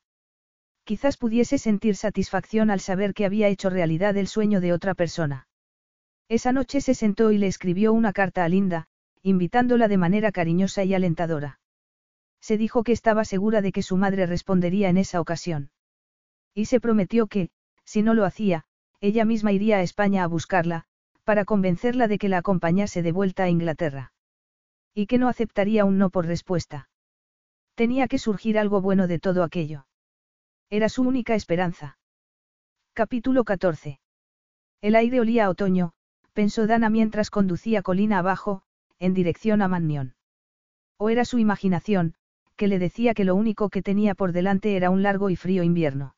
Quizás 0.84 1.16
pudiese 1.16 1.56
sentir 1.56 1.96
satisfacción 1.96 2.70
al 2.70 2.80
saber 2.80 3.14
que 3.14 3.24
había 3.24 3.48
hecho 3.48 3.70
realidad 3.70 4.14
el 4.18 4.26
sueño 4.26 4.60
de 4.60 4.74
otra 4.74 4.92
persona. 4.92 5.46
Esa 6.28 6.52
noche 6.52 6.80
se 6.80 6.94
sentó 6.94 7.32
y 7.32 7.38
le 7.38 7.46
escribió 7.46 7.92
una 7.92 8.12
carta 8.12 8.44
a 8.44 8.48
Linda, 8.48 8.86
invitándola 9.22 9.88
de 9.88 9.98
manera 9.98 10.32
cariñosa 10.32 10.84
y 10.84 10.94
alentadora. 10.94 11.60
Se 12.40 12.56
dijo 12.58 12.82
que 12.82 12.92
estaba 12.92 13.24
segura 13.24 13.62
de 13.62 13.72
que 13.72 13.82
su 13.82 13.96
madre 13.96 14.26
respondería 14.26 14.88
en 14.88 14.98
esa 14.98 15.20
ocasión. 15.20 15.70
Y 16.54 16.66
se 16.66 16.80
prometió 16.80 17.26
que, 17.26 17.50
si 17.84 18.02
no 18.02 18.14
lo 18.14 18.24
hacía, 18.24 18.64
ella 19.00 19.24
misma 19.24 19.52
iría 19.52 19.78
a 19.78 19.82
España 19.82 20.24
a 20.24 20.26
buscarla, 20.26 20.84
para 21.24 21.44
convencerla 21.44 22.06
de 22.08 22.18
que 22.18 22.28
la 22.28 22.38
acompañase 22.38 23.02
de 23.02 23.12
vuelta 23.12 23.44
a 23.44 23.48
Inglaterra. 23.48 24.12
Y 24.94 25.06
que 25.06 25.18
no 25.18 25.28
aceptaría 25.28 25.84
un 25.84 25.98
no 25.98 26.10
por 26.10 26.26
respuesta. 26.26 26.88
Tenía 27.74 28.08
que 28.08 28.18
surgir 28.18 28.58
algo 28.58 28.80
bueno 28.80 29.08
de 29.08 29.18
todo 29.18 29.42
aquello. 29.42 29.86
Era 30.70 30.88
su 30.88 31.02
única 31.02 31.34
esperanza. 31.34 31.98
Capítulo 32.92 33.44
14. 33.44 34.00
El 34.80 34.94
aire 34.94 35.20
olía 35.20 35.46
a 35.46 35.50
otoño, 35.50 35.92
pensó 36.34 36.66
Dana 36.66 36.90
mientras 36.90 37.30
conducía 37.30 37.80
colina 37.80 38.18
abajo, 38.18 38.62
en 38.98 39.14
dirección 39.14 39.62
a 39.62 39.68
Mannion. 39.68 40.14
O 40.98 41.08
era 41.08 41.24
su 41.24 41.38
imaginación, 41.38 42.14
que 42.56 42.68
le 42.68 42.78
decía 42.78 43.14
que 43.14 43.24
lo 43.24 43.34
único 43.34 43.70
que 43.70 43.82
tenía 43.82 44.14
por 44.14 44.32
delante 44.32 44.76
era 44.76 44.90
un 44.90 45.02
largo 45.02 45.30
y 45.30 45.36
frío 45.36 45.62
invierno. 45.62 46.14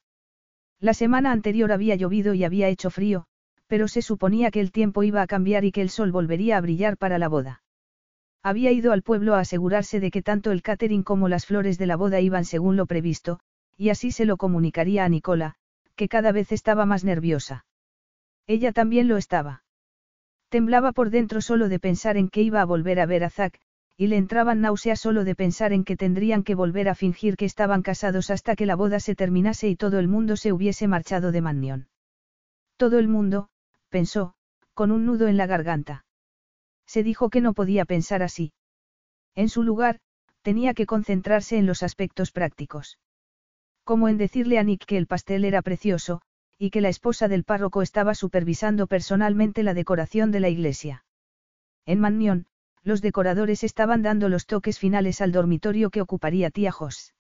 La 0.80 0.94
semana 0.94 1.32
anterior 1.32 1.72
había 1.72 1.94
llovido 1.94 2.34
y 2.34 2.44
había 2.44 2.68
hecho 2.68 2.90
frío, 2.90 3.26
pero 3.66 3.88
se 3.88 4.02
suponía 4.02 4.50
que 4.50 4.60
el 4.60 4.72
tiempo 4.72 5.02
iba 5.02 5.22
a 5.22 5.26
cambiar 5.26 5.64
y 5.64 5.72
que 5.72 5.82
el 5.82 5.90
sol 5.90 6.12
volvería 6.12 6.56
a 6.56 6.60
brillar 6.60 6.96
para 6.96 7.18
la 7.18 7.28
boda. 7.28 7.62
Había 8.42 8.70
ido 8.70 8.92
al 8.92 9.02
pueblo 9.02 9.34
a 9.34 9.40
asegurarse 9.40 9.98
de 9.98 10.10
que 10.10 10.22
tanto 10.22 10.52
el 10.52 10.62
catering 10.62 11.02
como 11.02 11.28
las 11.28 11.46
flores 11.46 11.78
de 11.78 11.86
la 11.86 11.96
boda 11.96 12.20
iban 12.20 12.44
según 12.44 12.76
lo 12.76 12.86
previsto, 12.86 13.40
y 13.76 13.88
así 13.88 14.12
se 14.12 14.24
lo 14.24 14.36
comunicaría 14.36 15.04
a 15.04 15.08
Nicola, 15.08 15.56
que 15.96 16.08
cada 16.08 16.30
vez 16.30 16.52
estaba 16.52 16.86
más 16.86 17.04
nerviosa. 17.04 17.64
Ella 18.46 18.72
también 18.72 19.08
lo 19.08 19.16
estaba. 19.16 19.64
Temblaba 20.56 20.92
por 20.92 21.10
dentro 21.10 21.42
solo 21.42 21.68
de 21.68 21.78
pensar 21.78 22.16
en 22.16 22.30
que 22.30 22.40
iba 22.40 22.62
a 22.62 22.64
volver 22.64 22.98
a 22.98 23.04
ver 23.04 23.24
a 23.24 23.28
Zack, 23.28 23.60
y 23.94 24.06
le 24.06 24.16
entraban 24.16 24.62
náuseas 24.62 24.98
solo 24.98 25.22
de 25.22 25.34
pensar 25.34 25.74
en 25.74 25.84
que 25.84 25.98
tendrían 25.98 26.42
que 26.44 26.54
volver 26.54 26.88
a 26.88 26.94
fingir 26.94 27.36
que 27.36 27.44
estaban 27.44 27.82
casados 27.82 28.30
hasta 28.30 28.56
que 28.56 28.64
la 28.64 28.74
boda 28.74 28.98
se 28.98 29.14
terminase 29.14 29.68
y 29.68 29.76
todo 29.76 29.98
el 29.98 30.08
mundo 30.08 30.34
se 30.38 30.54
hubiese 30.54 30.88
marchado 30.88 31.30
de 31.30 31.42
Mannion. 31.42 31.88
Todo 32.78 32.98
el 32.98 33.06
mundo, 33.06 33.50
pensó, 33.90 34.32
con 34.72 34.92
un 34.92 35.04
nudo 35.04 35.28
en 35.28 35.36
la 35.36 35.46
garganta. 35.46 36.06
Se 36.86 37.02
dijo 37.02 37.28
que 37.28 37.42
no 37.42 37.52
podía 37.52 37.84
pensar 37.84 38.22
así. 38.22 38.54
En 39.34 39.50
su 39.50 39.62
lugar, 39.62 40.00
tenía 40.40 40.72
que 40.72 40.86
concentrarse 40.86 41.58
en 41.58 41.66
los 41.66 41.82
aspectos 41.82 42.32
prácticos. 42.32 42.98
Como 43.84 44.08
en 44.08 44.16
decirle 44.16 44.58
a 44.58 44.62
Nick 44.62 44.86
que 44.86 44.96
el 44.96 45.06
pastel 45.06 45.44
era 45.44 45.60
precioso, 45.60 46.22
y 46.58 46.70
que 46.70 46.80
la 46.80 46.88
esposa 46.88 47.28
del 47.28 47.44
párroco 47.44 47.82
estaba 47.82 48.14
supervisando 48.14 48.86
personalmente 48.86 49.62
la 49.62 49.74
decoración 49.74 50.30
de 50.30 50.40
la 50.40 50.48
iglesia. 50.48 51.04
En 51.84 52.00
Mannion, 52.00 52.46
los 52.82 53.02
decoradores 53.02 53.64
estaban 53.64 54.02
dando 54.02 54.28
los 54.28 54.46
toques 54.46 54.78
finales 54.78 55.20
al 55.20 55.32
dormitorio 55.32 55.90
que 55.90 56.00
ocuparía 56.00 56.50
tía 56.50 56.72
Jos. 56.72 57.14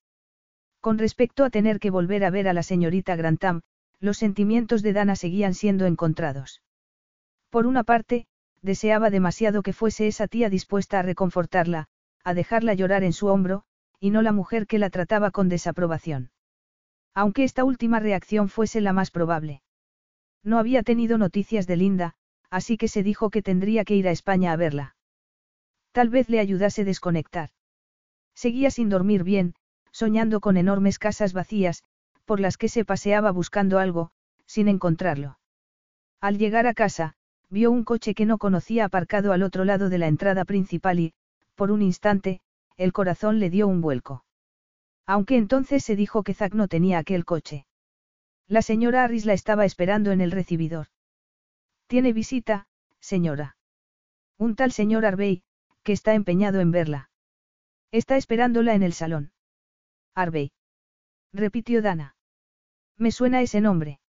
Con 0.80 0.98
respecto 0.98 1.44
a 1.44 1.50
tener 1.50 1.80
que 1.80 1.90
volver 1.90 2.24
a 2.24 2.30
ver 2.30 2.48
a 2.48 2.52
la 2.52 2.62
señorita 2.62 3.16
Grantham, 3.16 3.62
los 3.98 4.18
sentimientos 4.18 4.82
de 4.82 4.92
Dana 4.92 5.16
seguían 5.16 5.54
siendo 5.54 5.86
encontrados. 5.86 6.62
Por 7.50 7.66
una 7.66 7.82
parte, 7.82 8.26
deseaba 8.62 9.10
demasiado 9.10 9.62
que 9.62 9.72
fuese 9.72 10.06
esa 10.06 10.28
tía 10.28 10.50
dispuesta 10.50 10.98
a 10.98 11.02
reconfortarla, 11.02 11.88
a 12.24 12.34
dejarla 12.34 12.74
llorar 12.74 13.04
en 13.04 13.12
su 13.12 13.26
hombro, 13.28 13.64
y 13.98 14.10
no 14.10 14.22
la 14.22 14.32
mujer 14.32 14.66
que 14.66 14.78
la 14.78 14.90
trataba 14.90 15.30
con 15.30 15.48
desaprobación. 15.48 16.30
Aunque 17.16 17.44
esta 17.44 17.64
última 17.64 17.98
reacción 17.98 18.50
fuese 18.50 18.82
la 18.82 18.92
más 18.92 19.10
probable. 19.10 19.62
No 20.44 20.58
había 20.58 20.82
tenido 20.82 21.16
noticias 21.16 21.66
de 21.66 21.76
Linda, 21.76 22.12
así 22.50 22.76
que 22.76 22.88
se 22.88 23.02
dijo 23.02 23.30
que 23.30 23.40
tendría 23.40 23.86
que 23.86 23.96
ir 23.96 24.06
a 24.06 24.10
España 24.10 24.52
a 24.52 24.56
verla. 24.56 24.96
Tal 25.92 26.10
vez 26.10 26.28
le 26.28 26.40
ayudase 26.40 26.84
desconectar. 26.84 27.48
Seguía 28.34 28.70
sin 28.70 28.90
dormir 28.90 29.24
bien, 29.24 29.54
soñando 29.92 30.40
con 30.40 30.58
enormes 30.58 30.98
casas 30.98 31.32
vacías, 31.32 31.84
por 32.26 32.38
las 32.38 32.58
que 32.58 32.68
se 32.68 32.84
paseaba 32.84 33.30
buscando 33.30 33.78
algo, 33.78 34.10
sin 34.44 34.68
encontrarlo. 34.68 35.38
Al 36.20 36.36
llegar 36.36 36.66
a 36.66 36.74
casa, 36.74 37.14
vio 37.48 37.70
un 37.70 37.82
coche 37.82 38.14
que 38.14 38.26
no 38.26 38.36
conocía 38.36 38.84
aparcado 38.84 39.32
al 39.32 39.42
otro 39.42 39.64
lado 39.64 39.88
de 39.88 39.96
la 39.96 40.08
entrada 40.08 40.44
principal 40.44 41.00
y, 41.00 41.14
por 41.54 41.70
un 41.70 41.80
instante, 41.80 42.42
el 42.76 42.92
corazón 42.92 43.40
le 43.40 43.48
dio 43.48 43.68
un 43.68 43.80
vuelco. 43.80 44.25
Aunque 45.06 45.36
entonces 45.36 45.84
se 45.84 45.96
dijo 45.96 46.22
que 46.22 46.34
Zack 46.34 46.54
no 46.54 46.68
tenía 46.68 46.98
aquel 46.98 47.24
coche. 47.24 47.66
La 48.48 48.62
señora 48.62 49.04
Harris 49.04 49.24
la 49.24 49.32
estaba 49.32 49.64
esperando 49.64 50.10
en 50.12 50.20
el 50.20 50.32
recibidor. 50.32 50.88
Tiene 51.86 52.12
visita, 52.12 52.66
señora. 53.00 53.56
Un 54.38 54.56
tal 54.56 54.72
señor 54.72 55.06
Arbey, 55.06 55.42
que 55.82 55.92
está 55.92 56.14
empeñado 56.14 56.60
en 56.60 56.72
verla. 56.72 57.10
Está 57.92 58.16
esperándola 58.16 58.74
en 58.74 58.82
el 58.82 58.92
salón. 58.92 59.32
Harvey. 60.14 60.52
Repitió 61.32 61.82
Dana. 61.82 62.16
Me 62.96 63.12
suena 63.12 63.42
ese 63.42 63.60
nombre. 63.60 64.00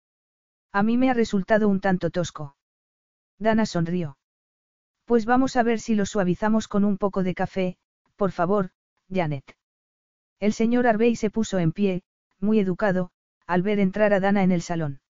A 0.71 0.81
mí 0.81 0.97
me 0.97 1.09
ha 1.09 1.13
resultado 1.13 1.67
un 1.67 1.79
tanto 1.79 2.09
tosco. 2.09 2.55
Dana 3.37 3.65
sonrió. 3.65 4.17
Pues 5.05 5.25
vamos 5.25 5.55
a 5.55 5.63
ver 5.63 5.79
si 5.79 5.95
lo 5.95 6.05
suavizamos 6.05 6.67
con 6.67 6.83
un 6.83 6.97
poco 6.97 7.23
de 7.23 7.35
café, 7.35 7.77
por 8.15 8.31
favor, 8.31 8.71
Janet. 9.09 9.56
El 10.39 10.53
señor 10.53 10.87
Arbey 10.87 11.15
se 11.15 11.29
puso 11.29 11.57
en 11.57 11.71
pie, 11.71 12.03
muy 12.39 12.59
educado, 12.59 13.11
al 13.47 13.63
ver 13.63 13.79
entrar 13.79 14.13
a 14.13 14.19
Dana 14.19 14.43
en 14.43 14.51
el 14.51 14.61
salón. 14.61 15.01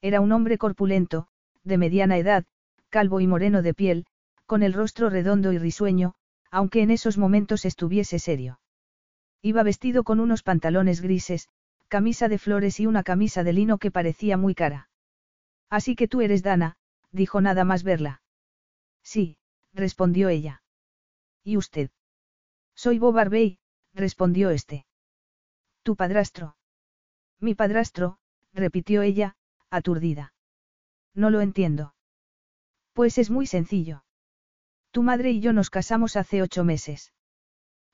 Era 0.00 0.20
un 0.20 0.32
hombre 0.32 0.58
corpulento, 0.58 1.28
de 1.64 1.78
mediana 1.78 2.18
edad, 2.18 2.44
calvo 2.88 3.20
y 3.20 3.26
moreno 3.26 3.62
de 3.62 3.74
piel, 3.74 4.06
con 4.46 4.62
el 4.62 4.72
rostro 4.72 5.10
redondo 5.10 5.52
y 5.52 5.58
risueño, 5.58 6.14
aunque 6.50 6.82
en 6.82 6.90
esos 6.90 7.18
momentos 7.18 7.64
estuviese 7.64 8.18
serio. 8.18 8.60
Iba 9.42 9.62
vestido 9.62 10.04
con 10.04 10.20
unos 10.20 10.42
pantalones 10.42 11.00
grises, 11.00 11.48
camisa 11.88 12.28
de 12.28 12.38
flores 12.38 12.78
y 12.80 12.86
una 12.86 13.02
camisa 13.02 13.42
de 13.42 13.52
lino 13.52 13.78
que 13.78 13.90
parecía 13.90 14.36
muy 14.36 14.54
cara. 14.54 14.88
Así 15.68 15.96
que 15.96 16.06
tú 16.06 16.20
eres 16.20 16.42
Dana, 16.42 16.76
dijo 17.10 17.40
nada 17.40 17.64
más 17.64 17.82
verla. 17.82 18.22
Sí, 19.02 19.38
respondió 19.72 20.28
ella. 20.28 20.62
¿Y 21.42 21.56
usted? 21.56 21.90
Soy 22.74 22.98
Bob 22.98 23.18
Arbey, 23.18 23.58
respondió 23.94 24.50
este. 24.50 24.86
¿Tu 25.82 25.96
padrastro? 25.96 26.56
Mi 27.40 27.54
padrastro, 27.54 28.18
repitió 28.52 29.02
ella, 29.02 29.36
aturdida. 29.70 30.32
No 31.14 31.30
lo 31.30 31.40
entiendo. 31.40 31.94
Pues 32.92 33.18
es 33.18 33.30
muy 33.30 33.46
sencillo. 33.46 34.04
Tu 34.90 35.02
madre 35.02 35.30
y 35.30 35.40
yo 35.40 35.52
nos 35.52 35.70
casamos 35.70 36.16
hace 36.16 36.42
ocho 36.42 36.64
meses. 36.64 37.12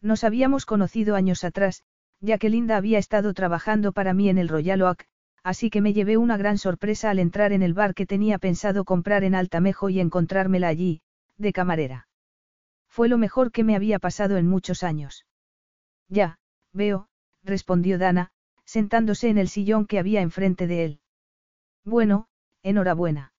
Nos 0.02 0.24
habíamos 0.24 0.66
conocido 0.66 1.14
años 1.14 1.44
atrás, 1.44 1.82
ya 2.20 2.38
que 2.38 2.50
Linda 2.50 2.76
había 2.76 2.98
estado 2.98 3.32
trabajando 3.34 3.92
para 3.92 4.14
mí 4.14 4.28
en 4.28 4.38
el 4.38 4.48
Royal 4.48 4.82
Oak, 4.82 5.06
así 5.42 5.70
que 5.70 5.80
me 5.80 5.92
llevé 5.92 6.16
una 6.16 6.36
gran 6.36 6.58
sorpresa 6.58 7.10
al 7.10 7.18
entrar 7.18 7.52
en 7.52 7.62
el 7.62 7.74
bar 7.74 7.94
que 7.94 8.06
tenía 8.06 8.38
pensado 8.38 8.84
comprar 8.84 9.24
en 9.24 9.34
Altamejo 9.34 9.88
y 9.88 10.00
encontrármela 10.00 10.68
allí, 10.68 11.02
de 11.38 11.52
camarera. 11.52 12.08
Fue 12.88 13.08
lo 13.08 13.18
mejor 13.18 13.52
que 13.52 13.64
me 13.64 13.76
había 13.76 13.98
pasado 13.98 14.36
en 14.36 14.46
muchos 14.46 14.82
años. 14.82 15.24
Ya, 16.10 16.38
veo, 16.72 17.08
respondió 17.44 17.96
Dana, 17.96 18.32
sentándose 18.64 19.28
en 19.28 19.38
el 19.38 19.48
sillón 19.48 19.86
que 19.86 19.98
había 19.98 20.20
enfrente 20.20 20.66
de 20.66 20.84
él. 20.84 21.00
Bueno, 21.84 22.28
enhorabuena. 22.62 23.32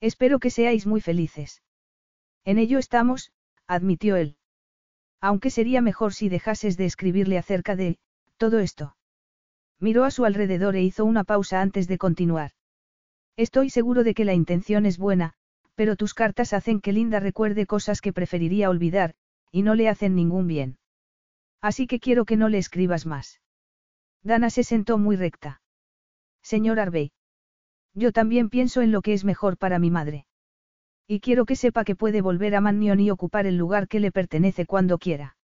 Espero 0.00 0.38
que 0.38 0.50
seáis 0.50 0.86
muy 0.86 1.00
felices. 1.00 1.62
En 2.44 2.58
ello 2.58 2.78
estamos, 2.78 3.32
admitió 3.66 4.16
él. 4.16 4.36
Aunque 5.20 5.50
sería 5.50 5.80
mejor 5.80 6.12
si 6.12 6.28
dejases 6.28 6.76
de 6.76 6.84
escribirle 6.84 7.38
acerca 7.38 7.74
de, 7.74 7.98
todo 8.36 8.58
esto. 8.60 8.96
Miró 9.80 10.04
a 10.04 10.10
su 10.10 10.24
alrededor 10.26 10.76
e 10.76 10.82
hizo 10.82 11.04
una 11.04 11.24
pausa 11.24 11.62
antes 11.62 11.88
de 11.88 11.98
continuar. 11.98 12.52
Estoy 13.36 13.70
seguro 13.70 14.04
de 14.04 14.14
que 14.14 14.24
la 14.24 14.34
intención 14.34 14.86
es 14.86 14.98
buena, 14.98 15.34
pero 15.74 15.96
tus 15.96 16.14
cartas 16.14 16.52
hacen 16.52 16.80
que 16.80 16.92
Linda 16.92 17.20
recuerde 17.20 17.66
cosas 17.66 18.00
que 18.00 18.12
preferiría 18.12 18.70
olvidar, 18.70 19.14
y 19.50 19.62
no 19.62 19.74
le 19.74 19.88
hacen 19.88 20.14
ningún 20.14 20.46
bien. 20.46 20.78
Así 21.60 21.86
que 21.86 22.00
quiero 22.00 22.24
que 22.24 22.36
no 22.36 22.48
le 22.48 22.58
escribas 22.58 23.06
más. 23.06 23.40
Dana 24.22 24.50
se 24.50 24.64
sentó 24.64 24.98
muy 24.98 25.16
recta. 25.16 25.60
Señor 26.42 26.80
Arbey. 26.80 27.12
Yo 27.94 28.12
también 28.12 28.50
pienso 28.50 28.82
en 28.82 28.92
lo 28.92 29.02
que 29.02 29.12
es 29.14 29.24
mejor 29.24 29.56
para 29.56 29.78
mi 29.78 29.90
madre. 29.90 30.26
Y 31.08 31.20
quiero 31.20 31.44
que 31.44 31.56
sepa 31.56 31.84
que 31.84 31.96
puede 31.96 32.20
volver 32.20 32.54
a 32.56 32.60
Mannion 32.60 33.00
y 33.00 33.10
ocupar 33.10 33.46
el 33.46 33.56
lugar 33.56 33.88
que 33.88 34.00
le 34.00 34.12
pertenece 34.12 34.66
cuando 34.66 34.98
quiera. 34.98 35.36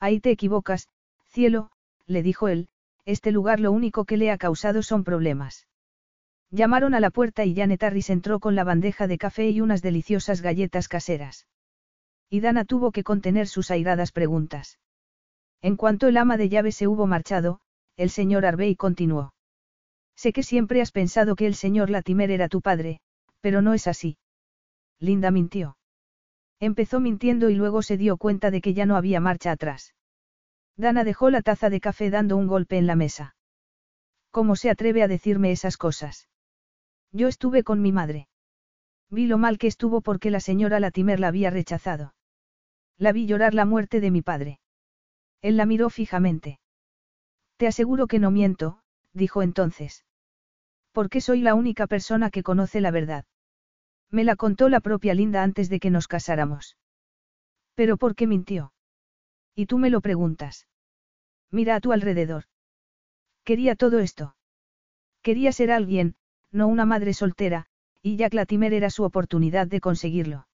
Ahí 0.00 0.20
te 0.20 0.30
equivocas, 0.30 0.88
cielo, 1.28 1.70
le 2.06 2.22
dijo 2.22 2.48
él, 2.48 2.68
este 3.04 3.32
lugar 3.32 3.60
lo 3.60 3.72
único 3.72 4.04
que 4.04 4.16
le 4.16 4.30
ha 4.30 4.38
causado 4.38 4.82
son 4.82 5.04
problemas. 5.04 5.66
Llamaron 6.50 6.94
a 6.94 7.00
la 7.00 7.10
puerta 7.10 7.44
y 7.44 7.54
Janet 7.54 7.82
Harris 7.82 8.10
entró 8.10 8.40
con 8.40 8.54
la 8.54 8.64
bandeja 8.64 9.06
de 9.06 9.18
café 9.18 9.50
y 9.50 9.60
unas 9.60 9.82
deliciosas 9.82 10.40
galletas 10.40 10.88
caseras. 10.88 11.46
Y 12.30 12.40
Dana 12.40 12.64
tuvo 12.64 12.90
que 12.90 13.04
contener 13.04 13.46
sus 13.48 13.70
airadas 13.70 14.12
preguntas. 14.12 14.78
En 15.62 15.76
cuanto 15.76 16.06
el 16.08 16.16
ama 16.16 16.36
de 16.36 16.48
llaves 16.48 16.76
se 16.76 16.86
hubo 16.86 17.06
marchado, 17.06 17.60
el 17.96 18.10
señor 18.10 18.46
Arbey 18.46 18.76
continuó. 18.76 19.34
Sé 20.16 20.32
que 20.32 20.42
siempre 20.42 20.80
has 20.80 20.92
pensado 20.92 21.36
que 21.36 21.46
el 21.46 21.54
señor 21.54 21.90
Latimer 21.90 22.30
era 22.30 22.48
tu 22.48 22.60
padre, 22.60 23.00
pero 23.40 23.62
no 23.62 23.74
es 23.74 23.86
así. 23.86 24.18
Linda 25.00 25.30
mintió. 25.30 25.76
Empezó 26.60 27.00
mintiendo 27.00 27.50
y 27.50 27.54
luego 27.54 27.82
se 27.82 27.96
dio 27.96 28.16
cuenta 28.16 28.50
de 28.50 28.60
que 28.60 28.74
ya 28.74 28.84
no 28.84 28.96
había 28.96 29.20
marcha 29.20 29.52
atrás. 29.52 29.94
Dana 30.76 31.04
dejó 31.04 31.30
la 31.30 31.42
taza 31.42 31.70
de 31.70 31.80
café 31.80 32.10
dando 32.10 32.36
un 32.36 32.46
golpe 32.46 32.78
en 32.78 32.86
la 32.86 32.96
mesa. 32.96 33.36
¿Cómo 34.30 34.56
se 34.56 34.70
atreve 34.70 35.02
a 35.02 35.08
decirme 35.08 35.50
esas 35.50 35.76
cosas? 35.76 36.28
Yo 37.12 37.28
estuve 37.28 37.64
con 37.64 37.80
mi 37.80 37.92
madre. 37.92 38.28
Vi 39.10 39.26
lo 39.26 39.38
mal 39.38 39.58
que 39.58 39.66
estuvo 39.66 40.00
porque 40.02 40.30
la 40.30 40.40
señora 40.40 40.80
Latimer 40.80 41.18
la 41.18 41.28
había 41.28 41.50
rechazado. 41.50 42.14
La 42.96 43.12
vi 43.12 43.26
llorar 43.26 43.54
la 43.54 43.64
muerte 43.64 44.00
de 44.00 44.10
mi 44.10 44.22
padre. 44.22 44.60
Él 45.42 45.56
la 45.56 45.66
miró 45.66 45.90
fijamente. 45.90 46.60
Te 47.56 47.66
aseguro 47.66 48.06
que 48.06 48.18
no 48.18 48.30
miento, 48.30 48.80
dijo 49.12 49.42
entonces. 49.42 50.04
Porque 50.92 51.20
soy 51.20 51.40
la 51.40 51.54
única 51.54 51.86
persona 51.86 52.30
que 52.30 52.42
conoce 52.42 52.80
la 52.80 52.90
verdad. 52.90 53.24
Me 54.10 54.24
la 54.24 54.36
contó 54.36 54.68
la 54.68 54.80
propia 54.80 55.14
Linda 55.14 55.42
antes 55.42 55.68
de 55.68 55.80
que 55.80 55.90
nos 55.90 56.08
casáramos. 56.08 56.76
Pero 57.74 57.96
¿por 57.96 58.14
qué 58.14 58.26
mintió? 58.26 58.72
Y 59.54 59.66
tú 59.66 59.78
me 59.78 59.90
lo 59.90 60.00
preguntas. 60.00 60.66
Mira 61.50 61.76
a 61.76 61.80
tu 61.80 61.92
alrededor. 61.92 62.44
Quería 63.44 63.76
todo 63.76 63.98
esto. 63.98 64.36
Quería 65.22 65.52
ser 65.52 65.70
alguien, 65.70 66.16
no 66.50 66.68
una 66.68 66.84
madre 66.84 67.12
soltera, 67.12 67.66
y 68.02 68.16
Jack 68.16 68.34
Latimer 68.34 68.72
era 68.72 68.90
su 68.90 69.04
oportunidad 69.04 69.66
de 69.66 69.80
conseguirlo. 69.80 70.48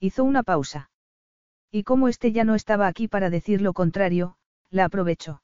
Hizo 0.00 0.24
una 0.24 0.42
pausa. 0.42 0.90
Y 1.70 1.84
como 1.84 2.08
este 2.08 2.32
ya 2.32 2.44
no 2.44 2.54
estaba 2.54 2.86
aquí 2.86 3.08
para 3.08 3.30
decir 3.30 3.60
lo 3.60 3.72
contrario, 3.72 4.36
la 4.70 4.86
aprovechó. 4.86 5.42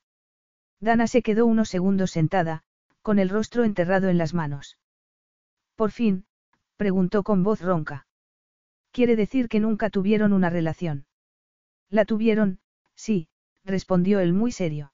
Dana 0.80 1.06
se 1.06 1.22
quedó 1.22 1.46
unos 1.46 1.68
segundos 1.68 2.10
sentada, 2.10 2.62
con 3.02 3.18
el 3.18 3.28
rostro 3.28 3.64
enterrado 3.64 4.08
en 4.08 4.18
las 4.18 4.34
manos. 4.34 4.78
Por 5.76 5.90
fin, 5.90 6.26
preguntó 6.76 7.22
con 7.22 7.42
voz 7.42 7.60
ronca. 7.60 8.06
Quiere 8.90 9.16
decir 9.16 9.48
que 9.48 9.60
nunca 9.60 9.90
tuvieron 9.90 10.32
una 10.32 10.50
relación. 10.50 11.06
La 11.90 12.04
tuvieron, 12.04 12.60
sí, 12.94 13.28
respondió 13.64 14.20
él 14.20 14.32
muy 14.32 14.52
serio. 14.52 14.92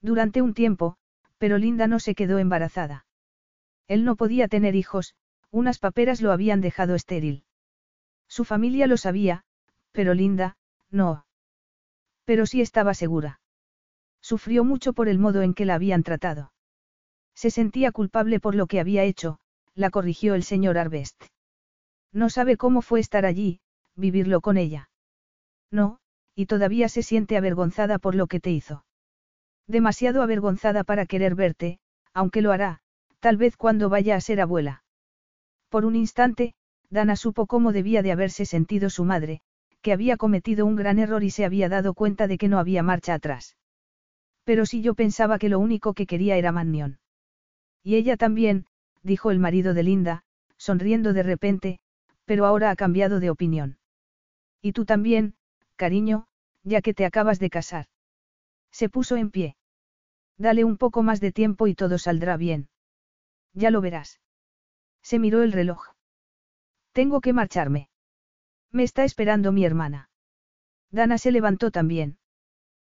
Durante 0.00 0.42
un 0.42 0.54
tiempo, 0.54 0.96
pero 1.38 1.58
Linda 1.58 1.86
no 1.86 2.00
se 2.00 2.14
quedó 2.14 2.38
embarazada. 2.38 3.06
Él 3.86 4.04
no 4.04 4.16
podía 4.16 4.48
tener 4.48 4.74
hijos, 4.74 5.14
unas 5.50 5.78
paperas 5.78 6.20
lo 6.20 6.32
habían 6.32 6.60
dejado 6.60 6.94
estéril. 6.94 7.44
Su 8.28 8.44
familia 8.44 8.86
lo 8.86 8.96
sabía, 8.96 9.44
pero 9.92 10.14
Linda, 10.14 10.56
no. 10.90 11.26
Pero 12.24 12.46
sí 12.46 12.60
estaba 12.60 12.94
segura. 12.94 13.40
Sufrió 14.20 14.64
mucho 14.64 14.92
por 14.92 15.08
el 15.08 15.18
modo 15.18 15.42
en 15.42 15.54
que 15.54 15.64
la 15.64 15.74
habían 15.74 16.02
tratado. 16.02 16.52
Se 17.34 17.50
sentía 17.50 17.90
culpable 17.90 18.38
por 18.38 18.54
lo 18.54 18.66
que 18.66 18.80
había 18.80 19.04
hecho, 19.04 19.38
la 19.74 19.90
corrigió 19.90 20.34
el 20.34 20.42
señor 20.42 20.78
Arbest. 20.78 21.24
No 22.12 22.28
sabe 22.28 22.56
cómo 22.56 22.82
fue 22.82 23.00
estar 23.00 23.24
allí, 23.24 23.60
vivirlo 23.96 24.40
con 24.40 24.56
ella. 24.56 24.90
No, 25.70 26.00
y 26.34 26.46
todavía 26.46 26.88
se 26.88 27.02
siente 27.02 27.36
avergonzada 27.36 27.98
por 27.98 28.14
lo 28.14 28.26
que 28.26 28.40
te 28.40 28.50
hizo. 28.50 28.84
Demasiado 29.66 30.22
avergonzada 30.22 30.84
para 30.84 31.06
querer 31.06 31.34
verte, 31.34 31.78
aunque 32.12 32.42
lo 32.42 32.52
hará, 32.52 32.80
tal 33.20 33.36
vez 33.36 33.56
cuando 33.56 33.88
vaya 33.88 34.16
a 34.16 34.20
ser 34.20 34.40
abuela. 34.40 34.82
Por 35.68 35.84
un 35.84 35.94
instante, 35.94 36.54
Dana 36.90 37.14
supo 37.14 37.46
cómo 37.46 37.72
debía 37.72 38.02
de 38.02 38.10
haberse 38.10 38.44
sentido 38.46 38.90
su 38.90 39.04
madre, 39.04 39.42
que 39.82 39.92
había 39.92 40.16
cometido 40.16 40.66
un 40.66 40.76
gran 40.76 40.98
error 40.98 41.22
y 41.24 41.30
se 41.30 41.44
había 41.44 41.68
dado 41.68 41.94
cuenta 41.94 42.26
de 42.26 42.38
que 42.38 42.48
no 42.48 42.58
había 42.58 42.82
marcha 42.82 43.14
atrás. 43.14 43.56
Pero 44.44 44.66
si 44.66 44.82
yo 44.82 44.94
pensaba 44.94 45.38
que 45.38 45.48
lo 45.48 45.58
único 45.58 45.94
que 45.94 46.06
quería 46.06 46.36
era 46.36 46.52
Mannion. 46.52 46.98
Y 47.82 47.96
ella 47.96 48.16
también, 48.16 48.66
dijo 49.02 49.30
el 49.30 49.38
marido 49.38 49.74
de 49.74 49.82
Linda, 49.82 50.22
sonriendo 50.56 51.12
de 51.12 51.22
repente, 51.22 51.80
pero 52.24 52.46
ahora 52.46 52.70
ha 52.70 52.76
cambiado 52.76 53.20
de 53.20 53.30
opinión. 53.30 53.78
Y 54.60 54.72
tú 54.72 54.84
también, 54.84 55.34
cariño, 55.76 56.26
ya 56.62 56.82
que 56.82 56.94
te 56.94 57.06
acabas 57.06 57.38
de 57.38 57.50
casar. 57.50 57.86
Se 58.70 58.88
puso 58.88 59.16
en 59.16 59.30
pie. 59.30 59.56
Dale 60.36 60.64
un 60.64 60.76
poco 60.76 61.02
más 61.02 61.20
de 61.20 61.32
tiempo 61.32 61.66
y 61.66 61.74
todo 61.74 61.98
saldrá 61.98 62.36
bien. 62.36 62.68
Ya 63.52 63.70
lo 63.70 63.80
verás. 63.80 64.20
Se 65.02 65.18
miró 65.18 65.42
el 65.42 65.52
reloj. 65.52 65.88
Tengo 66.92 67.20
que 67.20 67.32
marcharme. 67.32 67.89
Me 68.72 68.82
está 68.82 69.04
esperando 69.04 69.52
mi 69.52 69.64
hermana. 69.64 70.10
Dana 70.90 71.18
se 71.18 71.32
levantó 71.32 71.70
también. 71.70 72.18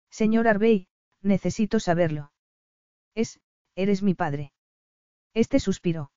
Señor 0.10 0.48
Arbey, 0.48 0.88
necesito 1.22 1.80
saberlo. 1.80 2.32
Es, 3.16 3.40
eres 3.76 4.04
mi 4.04 4.14
padre. 4.14 4.52
Este 5.34 5.60
suspiró. 5.60 6.12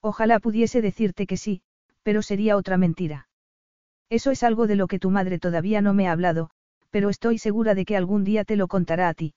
Ojalá 0.00 0.38
pudiese 0.38 0.80
decirte 0.80 1.26
que 1.26 1.36
sí, 1.36 1.62
pero 2.02 2.22
sería 2.22 2.56
otra 2.56 2.76
mentira. 2.76 3.28
Eso 4.08 4.30
es 4.30 4.42
algo 4.42 4.66
de 4.66 4.76
lo 4.76 4.86
que 4.86 4.98
tu 4.98 5.10
madre 5.10 5.38
todavía 5.38 5.82
no 5.82 5.92
me 5.92 6.08
ha 6.08 6.12
hablado, 6.12 6.50
pero 6.90 7.10
estoy 7.10 7.38
segura 7.38 7.74
de 7.74 7.84
que 7.84 7.96
algún 7.96 8.24
día 8.24 8.44
te 8.44 8.56
lo 8.56 8.68
contará 8.68 9.08
a 9.08 9.14
ti. 9.14 9.34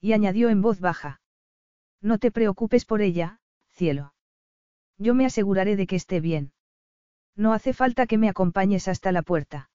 Y 0.00 0.12
añadió 0.12 0.48
en 0.48 0.62
voz 0.62 0.80
baja. 0.80 1.20
No 2.00 2.18
te 2.18 2.30
preocupes 2.30 2.84
por 2.84 3.02
ella, 3.02 3.40
cielo. 3.70 4.14
Yo 4.98 5.14
me 5.14 5.26
aseguraré 5.26 5.76
de 5.76 5.86
que 5.86 5.96
esté 5.96 6.20
bien. 6.20 6.52
No 7.36 7.52
hace 7.52 7.72
falta 7.72 8.06
que 8.06 8.18
me 8.18 8.28
acompañes 8.28 8.88
hasta 8.88 9.12
la 9.12 9.22
puerta. 9.22 9.70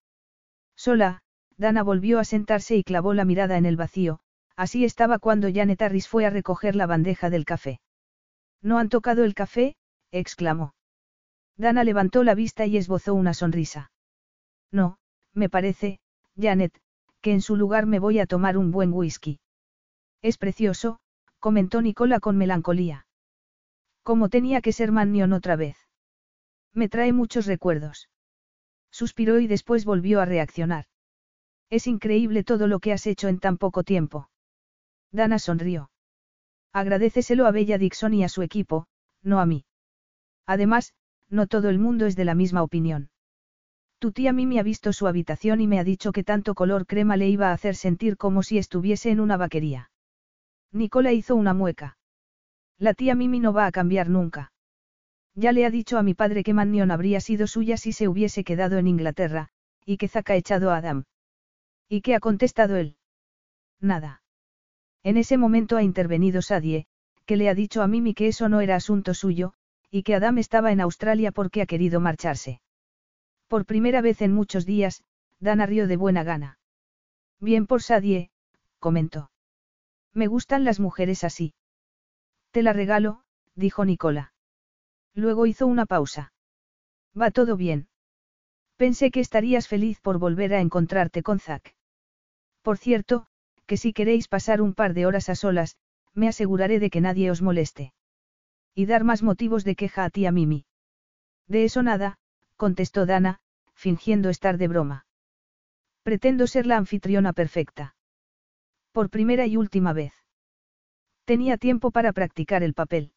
Sola, 0.76 1.22
Dana 1.58 1.84
volvió 1.84 2.20
a 2.20 2.24
sentarse 2.24 2.76
y 2.76 2.84
clavó 2.84 3.14
la 3.14 3.26
mirada 3.26 3.58
en 3.58 3.66
el 3.66 3.78
vacío, 3.78 4.20
así 4.56 4.86
estaba 4.86 5.18
cuando 5.18 5.52
Janet 5.52 5.82
Harris 5.82 6.08
fue 6.08 6.26
a 6.26 6.30
recoger 6.30 6.76
la 6.76 6.86
bandeja 6.86 7.30
del 7.30 7.46
café. 7.46 7.80
¿No 8.62 8.78
han 8.78 8.90
tocado 8.90 9.24
el 9.24 9.34
café? 9.34 9.76
exclamó. 10.12 10.76
Dana 11.58 11.84
levantó 11.84 12.24
la 12.24 12.36
vista 12.36 12.66
y 12.68 12.78
esbozó 12.78 13.16
una 13.16 13.34
sonrisa. 13.34 13.92
No, 14.72 14.98
me 15.34 15.50
parece, 15.50 16.00
Janet, 16.40 16.80
que 17.22 17.32
en 17.32 17.42
su 17.42 17.56
lugar 17.56 17.88
me 17.88 18.00
voy 18.00 18.20
a 18.20 18.28
tomar 18.28 18.58
un 18.58 18.72
buen 18.72 18.94
whisky. 18.94 19.40
Es 20.22 20.38
precioso, 20.38 21.00
comentó 21.40 21.82
Nicola 21.82 22.20
con 22.20 22.38
melancolía. 22.38 23.08
¿Cómo 24.04 24.30
tenía 24.30 24.62
que 24.62 24.72
ser 24.72 24.92
Mannion 24.92 25.34
otra 25.34 25.56
vez? 25.56 25.87
Me 26.74 26.90
trae 26.90 27.14
muchos 27.14 27.46
recuerdos. 27.46 28.10
Suspiró 28.92 29.40
y 29.40 29.48
después 29.48 29.86
volvió 29.86 30.22
a 30.22 30.26
reaccionar. 30.26 30.86
Es 31.70 31.88
increíble 31.88 32.44
todo 32.44 32.68
lo 32.68 32.80
que 32.80 32.94
has 32.94 33.06
hecho 33.08 33.28
en 33.28 33.40
tan 33.40 33.58
poco 33.58 33.84
tiempo. 33.84 34.30
Dana 35.12 35.40
sonrió. 35.40 35.90
Agradeceselo 36.74 37.46
a 37.46 37.52
Bella 37.52 37.78
Dixon 37.78 38.14
y 38.14 38.24
a 38.24 38.30
su 38.30 38.42
equipo, 38.42 38.88
no 39.24 39.40
a 39.40 39.46
mí. 39.46 39.66
Además, 40.46 40.94
no 41.30 41.48
todo 41.48 41.70
el 41.70 41.80
mundo 41.80 42.06
es 42.06 42.16
de 42.16 42.26
la 42.26 42.36
misma 42.36 42.64
opinión. 42.64 43.10
Tu 44.00 44.12
tía 44.12 44.32
Mimi 44.32 44.60
ha 44.60 44.64
visto 44.64 44.94
su 44.94 45.08
habitación 45.08 45.60
y 45.60 45.68
me 45.68 45.80
ha 45.80 45.84
dicho 45.84 46.12
que 46.12 46.24
tanto 46.24 46.54
color 46.54 46.86
crema 46.86 47.18
le 47.18 47.30
iba 47.30 47.50
a 47.50 47.54
hacer 47.54 47.76
sentir 47.76 48.16
como 48.16 48.44
si 48.44 48.58
estuviese 48.58 49.10
en 49.10 49.20
una 49.20 49.38
vaquería. 49.38 49.90
Nicola 50.72 51.14
hizo 51.14 51.36
una 51.36 51.54
mueca. 51.54 51.98
La 52.78 52.94
tía 52.94 53.16
Mimi 53.16 53.40
no 53.40 53.54
va 53.54 53.66
a 53.66 53.72
cambiar 53.72 54.10
nunca. 54.10 54.52
Ya 55.38 55.52
le 55.52 55.68
ha 55.68 55.70
dicho 55.70 56.00
a 56.00 56.04
mi 56.04 56.16
padre 56.16 56.44
que 56.44 56.56
Mannion 56.56 56.90
habría 56.90 57.22
sido 57.22 57.46
suya 57.46 57.78
si 57.78 57.94
se 57.94 58.08
hubiese 58.08 58.44
quedado 58.44 58.80
en 58.80 58.88
Inglaterra, 58.88 59.50
¿y 59.86 59.98
qué 59.98 60.08
Zack 60.08 60.32
ha 60.32 60.36
echado 60.36 60.72
a 60.72 60.78
Adam? 60.78 61.04
¿Y 61.88 62.02
qué 62.02 62.16
ha 62.16 62.20
contestado 62.20 62.76
él? 62.76 62.96
Nada. 63.80 64.24
En 65.04 65.16
ese 65.16 65.38
momento 65.38 65.78
ha 65.78 65.84
intervenido 65.84 66.42
Sadie, 66.42 66.88
que 67.28 67.38
le 67.38 67.50
ha 67.50 67.54
dicho 67.54 67.84
a 67.84 67.88
Mimi 67.88 68.16
que 68.16 68.30
eso 68.30 68.50
no 68.50 68.62
era 68.62 68.76
asunto 68.76 69.14
suyo, 69.14 69.54
y 69.92 70.02
que 70.02 70.16
Adam 70.16 70.40
estaba 70.40 70.72
en 70.72 70.82
Australia 70.82 71.32
porque 71.32 71.62
ha 71.62 71.68
querido 71.68 72.00
marcharse. 72.00 72.60
Por 73.48 73.68
primera 73.68 74.02
vez 74.02 74.24
en 74.24 74.34
muchos 74.34 74.66
días, 74.66 75.04
Dana 75.40 75.68
rió 75.68 75.86
de 75.88 75.98
buena 75.98 76.24
gana. 76.24 76.58
Bien 77.40 77.68
por 77.68 77.84
Sadie, 77.84 78.32
comentó. 78.80 79.30
Me 80.16 80.26
gustan 80.26 80.64
las 80.64 80.80
mujeres 80.80 81.24
así. 81.24 81.54
Te 82.50 82.64
la 82.64 82.74
regalo, 82.74 83.22
dijo 83.54 83.86
Nicola. 83.86 84.34
Luego 85.18 85.48
hizo 85.48 85.66
una 85.66 85.88
pausa. 85.88 86.32
Va 87.20 87.32
todo 87.32 87.58
bien. 87.58 87.88
Pensé 88.76 89.10
que 89.10 89.20
estarías 89.20 89.68
feliz 89.68 90.00
por 90.00 90.20
volver 90.20 90.54
a 90.54 90.62
encontrarte 90.62 91.24
con 91.24 91.40
Zack. 91.40 91.74
Por 92.62 92.78
cierto, 92.78 93.26
que 93.66 93.78
si 93.78 93.94
queréis 93.94 94.28
pasar 94.28 94.62
un 94.62 94.76
par 94.76 94.94
de 94.94 95.08
horas 95.08 95.30
a 95.30 95.36
solas, 95.36 95.76
me 96.14 96.28
aseguraré 96.28 96.80
de 96.80 96.92
que 96.92 97.02
nadie 97.02 97.32
os 97.32 97.42
moleste. 97.42 97.94
Y 98.76 98.86
dar 98.86 99.04
más 99.04 99.24
motivos 99.24 99.64
de 99.64 99.76
queja 99.76 100.04
a 100.04 100.12
ti 100.12 100.28
a 100.28 100.32
Mimi. 100.32 100.68
De 101.48 101.64
eso 101.64 101.82
nada, 101.82 102.20
contestó 102.56 103.08
Dana, 103.08 103.40
fingiendo 103.74 104.30
estar 104.30 104.60
de 104.60 104.68
broma. 104.68 105.08
Pretendo 106.04 106.46
ser 106.46 106.68
la 106.68 106.78
anfitriona 106.78 107.34
perfecta. 107.34 107.96
Por 108.92 109.10
primera 109.10 109.48
y 109.48 109.58
última 109.58 109.94
vez. 109.94 110.14
Tenía 111.26 111.58
tiempo 111.58 111.90
para 111.90 112.14
practicar 112.14 112.62
el 112.62 112.76
papel. 112.76 113.14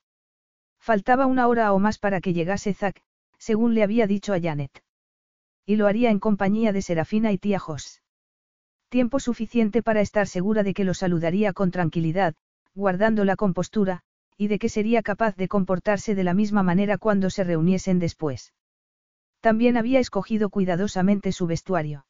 Faltaba 0.81 1.27
una 1.27 1.47
hora 1.47 1.73
o 1.73 1.79
más 1.79 1.99
para 1.99 2.21
que 2.21 2.33
llegase 2.33 2.73
Zack, 2.73 3.03
según 3.39 3.75
le 3.75 3.83
había 3.83 4.07
dicho 4.07 4.33
a 4.33 4.41
Janet. 4.41 4.83
Y 5.67 5.77
lo 5.77 5.87
haría 5.87 6.11
en 6.11 6.19
compañía 6.19 6.73
de 6.73 6.83
Serafina 6.83 7.33
y 7.33 7.39
tía 7.39 7.59
Jos. 7.59 8.03
Tiempo 8.89 9.21
suficiente 9.21 9.83
para 9.83 10.01
estar 10.01 10.27
segura 10.27 10.63
de 10.63 10.75
que 10.75 10.85
lo 10.85 10.95
saludaría 10.95 11.53
con 11.53 11.71
tranquilidad, 11.71 12.35
guardando 12.75 13.25
la 13.25 13.37
compostura, 13.37 14.03
y 14.37 14.49
de 14.49 14.59
que 14.59 14.71
sería 14.71 15.03
capaz 15.03 15.37
de 15.37 15.49
comportarse 15.49 16.15
de 16.15 16.25
la 16.25 16.35
misma 16.35 16.63
manera 16.63 16.97
cuando 16.97 17.29
se 17.29 17.45
reuniesen 17.45 17.99
después. 17.99 18.55
También 19.41 19.77
había 19.77 20.01
escogido 20.01 20.49
cuidadosamente 20.49 21.31
su 21.31 21.47
vestuario. 21.47 22.07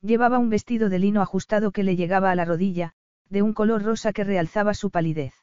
Llevaba 0.00 0.38
un 0.38 0.48
vestido 0.48 0.88
de 0.88 0.98
lino 0.98 1.20
ajustado 1.20 1.70
que 1.70 1.82
le 1.82 1.94
llegaba 1.94 2.30
a 2.30 2.34
la 2.34 2.46
rodilla, 2.46 2.94
de 3.28 3.42
un 3.42 3.52
color 3.52 3.82
rosa 3.82 4.12
que 4.12 4.24
realzaba 4.24 4.74
su 4.74 4.90
palidez. 4.90 5.34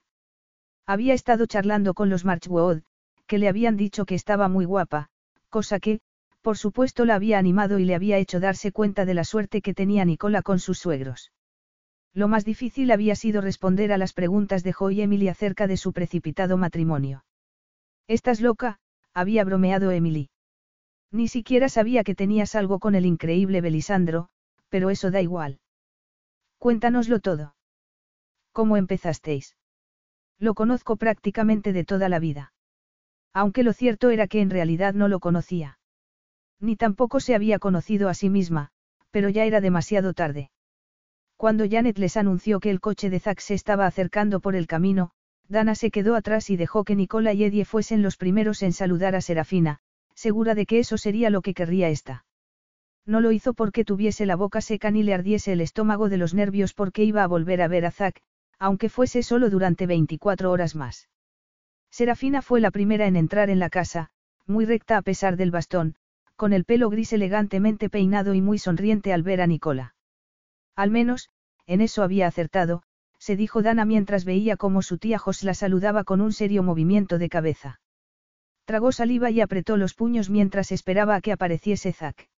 Había 0.89 1.13
estado 1.13 1.45
charlando 1.45 1.93
con 1.93 2.09
los 2.09 2.25
Marchwood, 2.25 2.81
que 3.27 3.37
le 3.37 3.47
habían 3.47 3.77
dicho 3.77 4.07
que 4.07 4.15
estaba 4.15 4.47
muy 4.47 4.65
guapa, 4.65 5.09
cosa 5.49 5.79
que, 5.79 5.99
por 6.41 6.57
supuesto 6.57 7.05
la 7.05 7.13
había 7.13 7.37
animado 7.37 7.77
y 7.77 7.85
le 7.85 7.93
había 7.93 8.17
hecho 8.17 8.39
darse 8.39 8.71
cuenta 8.71 9.05
de 9.05 9.13
la 9.13 9.23
suerte 9.23 9.61
que 9.61 9.75
tenía 9.75 10.03
Nicola 10.03 10.41
con 10.41 10.57
sus 10.57 10.79
suegros. 10.79 11.31
Lo 12.11 12.27
más 12.27 12.43
difícil 12.43 12.89
había 12.89 13.15
sido 13.15 13.39
responder 13.39 13.93
a 13.93 13.99
las 13.99 14.13
preguntas 14.13 14.63
de 14.63 14.73
Joy 14.73 15.01
Emily 15.01 15.27
acerca 15.27 15.67
de 15.67 15.77
su 15.77 15.93
precipitado 15.93 16.57
matrimonio. 16.57 17.23
Estás 18.07 18.41
loca, 18.41 18.79
había 19.13 19.43
bromeado 19.43 19.91
Emily. 19.91 20.31
Ni 21.11 21.27
siquiera 21.27 21.69
sabía 21.69 22.03
que 22.03 22.15
tenías 22.15 22.55
algo 22.55 22.79
con 22.79 22.95
el 22.95 23.05
increíble 23.05 23.61
Belisandro, 23.61 24.29
pero 24.69 24.89
eso 24.89 25.11
da 25.11 25.21
igual. 25.21 25.59
Cuéntanoslo 26.57 27.19
todo. 27.19 27.53
¿Cómo 28.53 28.75
empezasteis? 28.75 29.55
Lo 30.39 30.53
conozco 30.53 30.95
prácticamente 30.95 31.73
de 31.73 31.83
toda 31.83 32.09
la 32.09 32.19
vida. 32.19 32.53
Aunque 33.33 33.63
lo 33.63 33.73
cierto 33.73 34.09
era 34.09 34.27
que 34.27 34.41
en 34.41 34.49
realidad 34.49 34.93
no 34.93 35.07
lo 35.07 35.19
conocía. 35.19 35.79
Ni 36.59 36.75
tampoco 36.75 37.19
se 37.19 37.35
había 37.35 37.59
conocido 37.59 38.09
a 38.09 38.13
sí 38.13 38.29
misma, 38.29 38.71
pero 39.11 39.29
ya 39.29 39.45
era 39.45 39.61
demasiado 39.61 40.13
tarde. 40.13 40.49
Cuando 41.37 41.65
Janet 41.69 41.97
les 41.97 42.17
anunció 42.17 42.59
que 42.59 42.69
el 42.69 42.81
coche 42.81 43.09
de 43.09 43.19
Zack 43.19 43.39
se 43.39 43.53
estaba 43.53 43.85
acercando 43.85 44.39
por 44.39 44.55
el 44.55 44.67
camino, 44.67 45.11
Dana 45.47 45.73
se 45.73 45.89
quedó 45.89 46.15
atrás 46.15 46.49
y 46.49 46.57
dejó 46.57 46.83
que 46.83 46.95
Nicola 46.95 47.33
y 47.33 47.43
Eddie 47.43 47.65
fuesen 47.65 48.01
los 48.01 48.17
primeros 48.17 48.61
en 48.61 48.73
saludar 48.73 49.15
a 49.15 49.21
Serafina, 49.21 49.79
segura 50.13 50.53
de 50.53 50.65
que 50.65 50.79
eso 50.79 50.97
sería 50.97 51.29
lo 51.29 51.41
que 51.41 51.53
querría 51.53 51.89
esta. 51.89 52.25
No 53.05 53.21
lo 53.21 53.31
hizo 53.31 53.53
porque 53.53 53.85
tuviese 53.85 54.25
la 54.25 54.35
boca 54.35 54.61
seca 54.61 54.91
ni 54.91 55.01
le 55.01 55.13
ardiese 55.13 55.53
el 55.53 55.61
estómago 55.61 56.09
de 56.09 56.17
los 56.17 56.33
nervios 56.33 56.73
porque 56.73 57.03
iba 57.03 57.23
a 57.23 57.27
volver 57.27 57.61
a 57.61 57.67
ver 57.67 57.85
a 57.85 57.91
Zack, 57.91 58.21
aunque 58.59 58.89
fuese 58.89 59.23
solo 59.23 59.49
durante 59.49 59.87
24 59.87 60.51
horas 60.51 60.75
más. 60.75 61.09
Serafina 61.89 62.41
fue 62.41 62.61
la 62.61 62.71
primera 62.71 63.07
en 63.07 63.15
entrar 63.15 63.49
en 63.49 63.59
la 63.59 63.69
casa, 63.69 64.11
muy 64.45 64.65
recta 64.65 64.97
a 64.97 65.01
pesar 65.01 65.37
del 65.37 65.51
bastón, 65.51 65.95
con 66.35 66.53
el 66.53 66.65
pelo 66.65 66.89
gris 66.89 67.13
elegantemente 67.13 67.89
peinado 67.89 68.33
y 68.33 68.41
muy 68.41 68.59
sonriente 68.59 69.13
al 69.13 69.23
ver 69.23 69.41
a 69.41 69.47
Nicola. 69.47 69.95
Al 70.75 70.91
menos, 70.91 71.29
en 71.65 71.81
eso 71.81 72.03
había 72.03 72.27
acertado, 72.27 72.83
se 73.17 73.35
dijo 73.35 73.61
Dana 73.61 73.85
mientras 73.85 74.23
veía 74.25 74.55
cómo 74.55 74.81
su 74.81 74.97
tía 74.97 75.19
Jos 75.19 75.43
la 75.43 75.53
saludaba 75.53 76.03
con 76.03 76.21
un 76.21 76.31
serio 76.31 76.63
movimiento 76.63 77.17
de 77.17 77.29
cabeza. 77.29 77.81
Tragó 78.65 78.91
saliva 78.91 79.29
y 79.31 79.41
apretó 79.41 79.77
los 79.77 79.93
puños 79.93 80.29
mientras 80.29 80.71
esperaba 80.71 81.15
a 81.15 81.21
que 81.21 81.31
apareciese 81.31 81.91
Zack. 81.91 82.29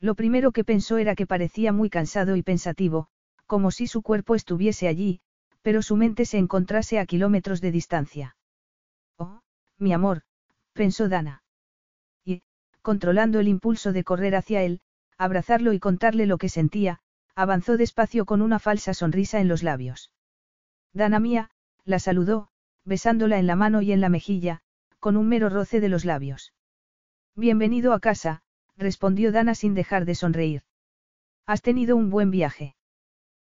Lo 0.00 0.14
primero 0.14 0.52
que 0.52 0.64
pensó 0.64 0.98
era 0.98 1.14
que 1.14 1.26
parecía 1.26 1.72
muy 1.72 1.90
cansado 1.90 2.36
y 2.36 2.42
pensativo, 2.42 3.08
como 3.46 3.70
si 3.70 3.86
su 3.86 4.02
cuerpo 4.02 4.34
estuviese 4.34 4.88
allí, 4.88 5.20
pero 5.62 5.82
su 5.82 5.96
mente 5.96 6.24
se 6.24 6.38
encontrase 6.38 6.98
a 6.98 7.06
kilómetros 7.06 7.60
de 7.60 7.72
distancia. 7.72 8.36
Oh, 9.16 9.40
mi 9.78 9.92
amor, 9.92 10.22
pensó 10.72 11.08
Dana 11.08 11.42
controlando 12.88 13.38
el 13.38 13.48
impulso 13.48 13.92
de 13.92 14.02
correr 14.02 14.34
hacia 14.34 14.62
él, 14.62 14.80
abrazarlo 15.18 15.74
y 15.74 15.78
contarle 15.78 16.24
lo 16.24 16.38
que 16.38 16.48
sentía, 16.48 17.00
avanzó 17.34 17.76
despacio 17.76 18.24
con 18.24 18.40
una 18.40 18.58
falsa 18.58 18.94
sonrisa 18.94 19.40
en 19.40 19.48
los 19.48 19.62
labios. 19.62 20.10
Dana 20.94 21.20
mía, 21.20 21.50
la 21.84 21.98
saludó, 21.98 22.48
besándola 22.86 23.38
en 23.38 23.46
la 23.46 23.56
mano 23.56 23.82
y 23.82 23.92
en 23.92 24.00
la 24.00 24.08
mejilla, 24.08 24.62
con 25.00 25.18
un 25.18 25.28
mero 25.28 25.50
roce 25.50 25.80
de 25.80 25.90
los 25.90 26.06
labios. 26.06 26.54
Bienvenido 27.36 27.92
a 27.92 28.00
casa, 28.00 28.40
respondió 28.78 29.32
Dana 29.32 29.54
sin 29.54 29.74
dejar 29.74 30.06
de 30.06 30.14
sonreír. 30.14 30.62
Has 31.44 31.60
tenido 31.60 31.94
un 31.94 32.08
buen 32.08 32.30
viaje. 32.30 32.74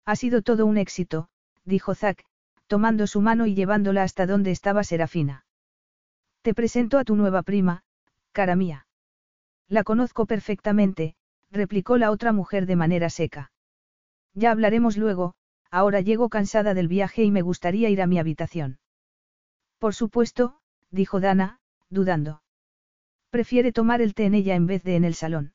Ha 0.04 0.16
sido 0.16 0.42
todo 0.42 0.66
un 0.66 0.80
éxito, 0.80 1.30
dijo 1.68 1.94
Zack, 1.94 2.24
tomando 2.68 3.08
su 3.08 3.22
mano 3.22 3.46
y 3.46 3.54
llevándola 3.54 4.04
hasta 4.04 4.26
donde 4.26 4.52
estaba 4.52 4.84
Serafina. 4.84 5.46
Te 6.42 6.54
presento 6.54 6.98
a 6.98 7.04
tu 7.04 7.16
nueva 7.16 7.44
prima, 7.44 7.84
cara 8.32 8.56
mía. 8.56 8.88
La 9.68 9.84
conozco 9.84 10.26
perfectamente, 10.26 11.16
replicó 11.52 11.98
la 11.98 12.12
otra 12.12 12.32
mujer 12.32 12.66
de 12.66 12.78
manera 12.78 13.10
seca. 13.10 13.52
Ya 14.34 14.52
hablaremos 14.52 14.98
luego, 14.98 15.36
ahora 15.70 16.00
llego 16.02 16.30
cansada 16.30 16.74
del 16.74 16.88
viaje 16.88 17.24
y 17.24 17.32
me 17.32 17.42
gustaría 17.42 17.90
ir 17.90 18.02
a 18.02 18.08
mi 18.08 18.18
habitación. 18.18 18.80
Por 19.78 19.94
supuesto, 19.94 20.60
dijo 20.90 21.20
Dana, 21.20 21.60
dudando. 21.90 22.42
Prefiere 23.30 23.74
tomar 23.74 24.02
el 24.02 24.14
té 24.14 24.26
en 24.26 24.36
ella 24.36 24.56
en 24.56 24.68
vez 24.68 24.84
de 24.84 24.96
en 24.96 25.04
el 25.04 25.16
salón. 25.16 25.54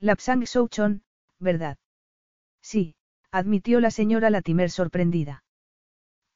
Lapsang 0.00 0.46
Souchon, 0.46 1.04
¿verdad? 1.38 1.78
Sí, 2.62 2.96
admitió 3.32 3.80
la 3.80 3.90
señora 3.90 4.30
Latimer 4.30 4.70
sorprendida. 4.70 5.44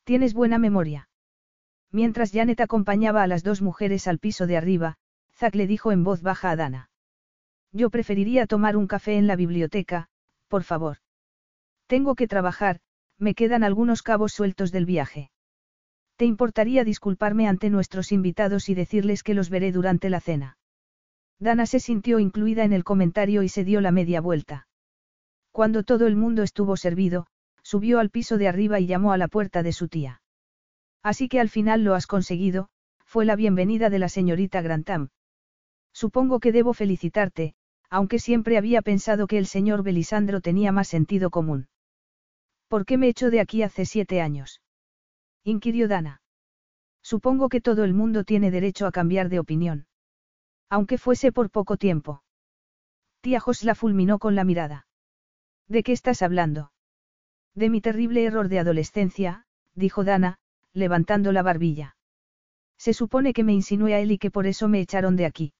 Tienes 0.04 0.34
buena 0.34 0.58
memoria. 0.58 1.08
Mientras 1.90 2.32
Janet 2.32 2.60
acompañaba 2.60 3.22
a 3.22 3.26
las 3.26 3.42
dos 3.42 3.62
mujeres 3.62 4.06
al 4.06 4.18
piso 4.18 4.46
de 4.46 4.56
arriba, 4.56 4.96
Zack 5.34 5.54
le 5.54 5.66
dijo 5.66 5.92
en 5.92 6.04
voz 6.04 6.22
baja 6.22 6.50
a 6.50 6.56
Dana. 6.56 6.90
Yo 7.72 7.90
preferiría 7.90 8.46
tomar 8.46 8.76
un 8.76 8.86
café 8.86 9.16
en 9.16 9.26
la 9.26 9.36
biblioteca, 9.36 10.08
por 10.48 10.62
favor. 10.62 10.98
Tengo 11.86 12.14
que 12.14 12.28
trabajar, 12.28 12.80
me 13.18 13.34
quedan 13.34 13.64
algunos 13.64 14.02
cabos 14.02 14.32
sueltos 14.32 14.72
del 14.72 14.86
viaje. 14.86 15.30
¿Te 16.16 16.24
importaría 16.24 16.84
disculparme 16.84 17.48
ante 17.48 17.70
nuestros 17.70 18.12
invitados 18.12 18.68
y 18.68 18.74
decirles 18.74 19.22
que 19.22 19.34
los 19.34 19.50
veré 19.50 19.72
durante 19.72 20.10
la 20.10 20.20
cena? 20.20 20.58
Dana 21.40 21.66
se 21.66 21.80
sintió 21.80 22.20
incluida 22.20 22.64
en 22.64 22.72
el 22.72 22.84
comentario 22.84 23.42
y 23.42 23.48
se 23.48 23.64
dio 23.64 23.80
la 23.80 23.90
media 23.90 24.20
vuelta. 24.20 24.68
Cuando 25.54 25.84
todo 25.84 26.08
el 26.08 26.16
mundo 26.16 26.42
estuvo 26.42 26.76
servido, 26.76 27.28
subió 27.62 28.00
al 28.00 28.10
piso 28.10 28.38
de 28.38 28.48
arriba 28.48 28.80
y 28.80 28.88
llamó 28.88 29.12
a 29.12 29.18
la 29.18 29.28
puerta 29.28 29.62
de 29.62 29.72
su 29.72 29.86
tía. 29.86 30.20
Así 31.00 31.28
que 31.28 31.38
al 31.38 31.48
final 31.48 31.84
lo 31.84 31.94
has 31.94 32.08
conseguido, 32.08 32.70
fue 33.04 33.24
la 33.24 33.36
bienvenida 33.36 33.88
de 33.88 34.00
la 34.00 34.08
señorita 34.08 34.62
Grantham. 34.62 35.10
Supongo 35.92 36.40
que 36.40 36.50
debo 36.50 36.74
felicitarte, 36.74 37.54
aunque 37.88 38.18
siempre 38.18 38.58
había 38.58 38.82
pensado 38.82 39.28
que 39.28 39.38
el 39.38 39.46
señor 39.46 39.84
Belisandro 39.84 40.40
tenía 40.40 40.72
más 40.72 40.88
sentido 40.88 41.30
común. 41.30 41.68
¿Por 42.66 42.84
qué 42.84 42.98
me 42.98 43.06
echó 43.06 43.30
de 43.30 43.38
aquí 43.38 43.62
hace 43.62 43.86
siete 43.86 44.20
años? 44.20 44.60
inquirió 45.44 45.86
Dana. 45.86 46.20
Supongo 47.00 47.48
que 47.48 47.60
todo 47.60 47.84
el 47.84 47.94
mundo 47.94 48.24
tiene 48.24 48.50
derecho 48.50 48.88
a 48.88 48.90
cambiar 48.90 49.28
de 49.28 49.38
opinión. 49.38 49.86
Aunque 50.68 50.98
fuese 50.98 51.30
por 51.30 51.48
poco 51.48 51.76
tiempo. 51.76 52.24
Tía 53.20 53.38
Jos 53.38 53.62
la 53.62 53.76
fulminó 53.76 54.18
con 54.18 54.34
la 54.34 54.42
mirada. 54.42 54.88
¿De 55.68 55.82
qué 55.82 55.92
estás 55.92 56.22
hablando? 56.22 56.72
De 57.54 57.70
mi 57.70 57.80
terrible 57.80 58.24
error 58.24 58.48
de 58.48 58.58
adolescencia, 58.58 59.46
dijo 59.74 60.04
Dana, 60.04 60.38
levantando 60.72 61.32
la 61.32 61.42
barbilla. 61.42 61.96
Se 62.76 62.92
supone 62.92 63.32
que 63.32 63.44
me 63.44 63.52
insinué 63.52 63.94
a 63.94 64.00
él 64.00 64.10
y 64.10 64.18
que 64.18 64.30
por 64.30 64.46
eso 64.46 64.68
me 64.68 64.80
echaron 64.80 65.16
de 65.16 65.26
aquí. 65.26 65.54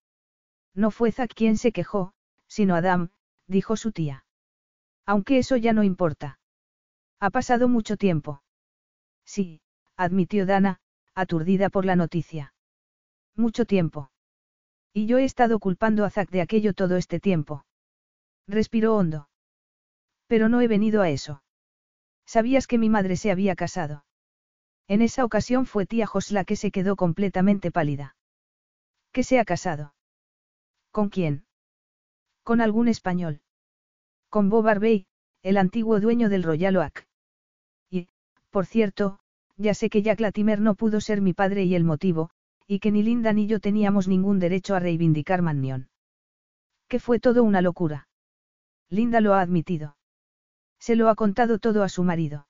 No 0.75 0.91
fue 0.91 1.13
Zack 1.13 1.33
quien 1.35 1.57
se 1.57 1.73
quejó, 1.73 2.13
sino 2.49 2.75
Adam, 2.75 3.11
dijo 3.47 3.77
su 3.77 3.93
tía. 3.93 4.25
Aunque 5.07 5.39
eso 5.39 5.57
ya 5.57 5.73
no 5.73 5.85
importa. 5.85 6.39
Ha 7.21 7.31
pasado 7.31 7.69
mucho 7.69 7.97
tiempo. 7.97 8.43
Sí, 9.25 9.61
admitió 9.97 10.47
Dana, 10.47 10.81
aturdida 11.15 11.71
por 11.71 11.85
la 11.85 11.97
noticia. 11.97 12.55
Mucho 13.37 13.65
tiempo. 13.65 14.11
Y 14.93 15.07
yo 15.07 15.19
he 15.19 15.25
estado 15.25 15.59
culpando 15.59 16.05
a 16.05 16.11
Zack 16.11 16.31
de 16.31 16.41
aquello 16.41 16.75
todo 16.75 16.97
este 16.97 17.21
tiempo. 17.21 17.65
Respiró 18.47 18.97
hondo. 18.97 19.29
Pero 20.27 20.49
no 20.49 20.61
he 20.61 20.69
venido 20.69 21.03
a 21.03 21.11
eso. 21.11 21.43
¿Sabías 22.27 22.67
que 22.67 22.79
mi 22.79 22.89
madre 22.89 23.17
se 23.17 23.31
había 23.31 23.55
casado? 23.55 24.05
En 24.89 25.03
esa 25.03 25.25
ocasión 25.25 25.67
fue 25.67 25.87
tía 25.87 26.07
Josla 26.07 26.45
que 26.45 26.57
se 26.57 26.71
quedó 26.71 26.97
completamente 26.97 27.71
pálida. 27.71 28.17
¿Qué 29.13 29.23
se 29.23 29.39
ha 29.39 29.45
casado? 29.45 29.95
¿Con 30.91 31.09
quién? 31.09 31.47
Con 32.43 32.61
algún 32.61 32.89
español. 32.89 33.41
Con 34.29 34.49
Bob 34.49 34.69
Arbey, 34.69 35.07
el 35.43 35.57
antiguo 35.57 36.01
dueño 36.01 36.29
del 36.29 36.43
Royal 36.43 36.77
Oak. 36.77 37.07
Y, 37.91 38.09
por 38.51 38.67
cierto, 38.67 39.21
ya 39.57 39.75
sé 39.75 39.89
que 39.89 40.03
Jack 40.03 40.21
Latimer 40.21 40.61
no 40.61 40.75
pudo 40.75 41.01
ser 41.01 41.21
mi 41.21 41.33
padre 41.33 41.65
y 41.65 41.75
el 41.75 41.85
motivo, 41.85 42.31
y 42.67 42.81
que 42.81 42.91
ni 42.91 43.03
Linda 43.03 43.33
ni 43.33 43.47
yo 43.47 43.61
teníamos 43.61 44.09
ningún 44.09 44.39
derecho 44.39 44.75
a 44.75 44.81
reivindicar 44.81 45.43
Mannion. 45.43 45.89
Que 46.89 46.99
fue 46.99 47.21
todo 47.21 47.45
una 47.45 47.61
locura. 47.61 48.09
Linda 48.89 49.21
lo 49.21 49.35
ha 49.35 49.41
admitido. 49.41 49.97
Se 50.85 50.97
lo 50.97 51.09
ha 51.09 51.15
contado 51.15 51.59
todo 51.59 51.83
a 51.83 51.89
su 51.89 52.05
marido. 52.05 52.47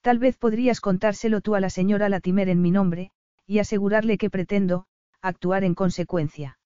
Tal 0.00 0.18
vez 0.18 0.38
podrías 0.38 0.80
contárselo 0.80 1.42
tú 1.42 1.54
a 1.54 1.60
la 1.60 1.68
señora 1.68 2.08
Latimer 2.08 2.48
en 2.48 2.62
mi 2.62 2.70
nombre, 2.70 3.10
y 3.46 3.58
asegurarle 3.58 4.16
que 4.16 4.30
pretendo, 4.30 4.86
actuar 5.20 5.62
en 5.62 5.74
consecuencia. 5.74 6.58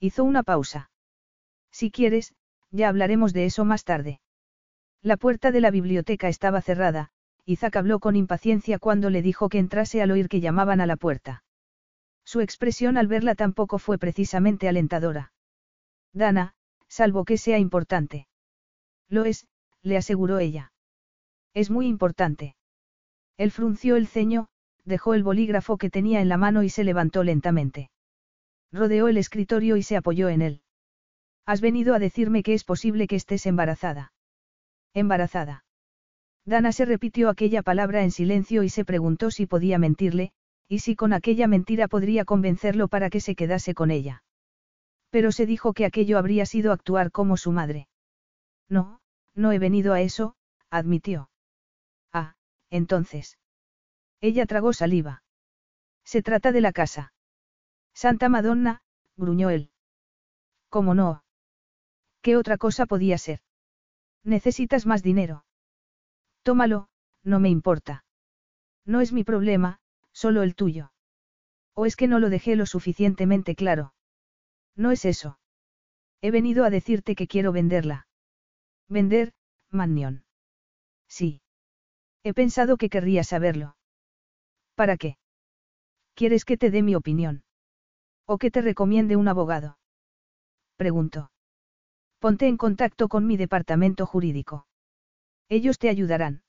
Hizo 0.00 0.22
una 0.24 0.42
pausa. 0.42 0.90
Si 1.70 1.90
quieres, 1.90 2.34
ya 2.70 2.90
hablaremos 2.90 3.32
de 3.32 3.46
eso 3.46 3.64
más 3.64 3.84
tarde. 3.84 4.20
La 5.00 5.16
puerta 5.16 5.50
de 5.50 5.62
la 5.62 5.70
biblioteca 5.70 6.28
estaba 6.28 6.60
cerrada, 6.60 7.08
y 7.46 7.56
Zack 7.56 7.76
habló 7.76 7.98
con 7.98 8.14
impaciencia 8.14 8.78
cuando 8.78 9.08
le 9.08 9.22
dijo 9.22 9.48
que 9.48 9.60
entrase 9.60 10.02
al 10.02 10.10
oír 10.10 10.28
que 10.28 10.42
llamaban 10.42 10.82
a 10.82 10.86
la 10.86 10.96
puerta. 10.96 11.42
Su 12.22 12.42
expresión 12.42 12.98
al 12.98 13.06
verla 13.06 13.34
tampoco 13.34 13.78
fue 13.78 13.96
precisamente 13.96 14.68
alentadora. 14.68 15.32
Dana, 16.12 16.54
salvo 16.86 17.24
que 17.24 17.38
sea 17.38 17.58
importante. 17.58 18.28
Lo 19.08 19.24
es, 19.24 19.46
le 19.82 19.96
aseguró 19.96 20.38
ella. 20.38 20.72
Es 21.54 21.70
muy 21.70 21.86
importante. 21.86 22.56
Él 23.36 23.50
frunció 23.50 23.96
el 23.96 24.06
ceño, 24.06 24.48
dejó 24.84 25.14
el 25.14 25.22
bolígrafo 25.22 25.76
que 25.76 25.90
tenía 25.90 26.20
en 26.20 26.28
la 26.28 26.36
mano 26.36 26.62
y 26.62 26.68
se 26.68 26.84
levantó 26.84 27.24
lentamente. 27.24 27.90
Rodeó 28.72 29.08
el 29.08 29.16
escritorio 29.16 29.76
y 29.76 29.82
se 29.82 29.96
apoyó 29.96 30.28
en 30.28 30.42
él. 30.42 30.62
Has 31.44 31.60
venido 31.60 31.94
a 31.94 31.98
decirme 31.98 32.42
que 32.42 32.54
es 32.54 32.64
posible 32.64 33.06
que 33.06 33.16
estés 33.16 33.46
embarazada. 33.46 34.12
Embarazada. 34.94 35.64
Dana 36.44 36.72
se 36.72 36.84
repitió 36.84 37.28
aquella 37.28 37.62
palabra 37.62 38.02
en 38.02 38.10
silencio 38.10 38.62
y 38.62 38.68
se 38.68 38.84
preguntó 38.84 39.30
si 39.30 39.46
podía 39.46 39.78
mentirle, 39.78 40.32
y 40.68 40.80
si 40.80 40.96
con 40.96 41.12
aquella 41.12 41.46
mentira 41.46 41.88
podría 41.88 42.24
convencerlo 42.24 42.88
para 42.88 43.10
que 43.10 43.20
se 43.20 43.34
quedase 43.34 43.74
con 43.74 43.90
ella. 43.90 44.24
Pero 45.10 45.30
se 45.30 45.46
dijo 45.46 45.74
que 45.74 45.84
aquello 45.84 46.18
habría 46.18 46.46
sido 46.46 46.72
actuar 46.72 47.10
como 47.10 47.36
su 47.36 47.52
madre. 47.52 47.88
No, 48.68 49.01
no 49.34 49.52
he 49.52 49.58
venido 49.58 49.92
a 49.92 50.00
eso, 50.00 50.36
admitió. 50.70 51.30
Ah, 52.12 52.34
entonces. 52.70 53.38
Ella 54.20 54.46
tragó 54.46 54.72
saliva. 54.72 55.22
Se 56.04 56.22
trata 56.22 56.52
de 56.52 56.60
la 56.60 56.72
casa. 56.72 57.12
Santa 57.94 58.28
Madonna, 58.28 58.82
gruñó 59.16 59.50
él. 59.50 59.70
¿Cómo 60.68 60.94
no? 60.94 61.24
¿Qué 62.22 62.36
otra 62.36 62.56
cosa 62.56 62.86
podía 62.86 63.18
ser? 63.18 63.40
Necesitas 64.22 64.86
más 64.86 65.02
dinero. 65.02 65.44
Tómalo, 66.42 66.88
no 67.22 67.40
me 67.40 67.48
importa. 67.48 68.04
No 68.84 69.00
es 69.00 69.12
mi 69.12 69.24
problema, 69.24 69.80
solo 70.12 70.42
el 70.42 70.54
tuyo. 70.54 70.92
¿O 71.74 71.86
es 71.86 71.96
que 71.96 72.08
no 72.08 72.18
lo 72.18 72.30
dejé 72.30 72.56
lo 72.56 72.66
suficientemente 72.66 73.54
claro? 73.54 73.94
No 74.76 74.90
es 74.90 75.04
eso. 75.04 75.38
He 76.20 76.30
venido 76.30 76.64
a 76.64 76.70
decirte 76.70 77.14
que 77.14 77.26
quiero 77.26 77.52
venderla. 77.52 78.06
Vender, 78.92 79.32
Mannion. 79.70 80.24
Sí. 81.08 81.40
He 82.22 82.34
pensado 82.34 82.76
que 82.76 82.90
querría 82.90 83.24
saberlo. 83.24 83.74
¿Para 84.74 84.98
qué? 84.98 85.16
¿Quieres 86.14 86.44
que 86.44 86.58
te 86.58 86.70
dé 86.70 86.82
mi 86.82 86.94
opinión? 86.94 87.42
¿O 88.26 88.36
que 88.36 88.50
te 88.50 88.60
recomiende 88.60 89.16
un 89.16 89.28
abogado? 89.28 89.78
Preguntó. 90.76 91.30
Ponte 92.18 92.46
en 92.48 92.58
contacto 92.58 93.08
con 93.08 93.26
mi 93.26 93.38
departamento 93.38 94.04
jurídico. 94.04 94.66
Ellos 95.48 95.78
te 95.78 95.88
ayudarán. 95.88 96.42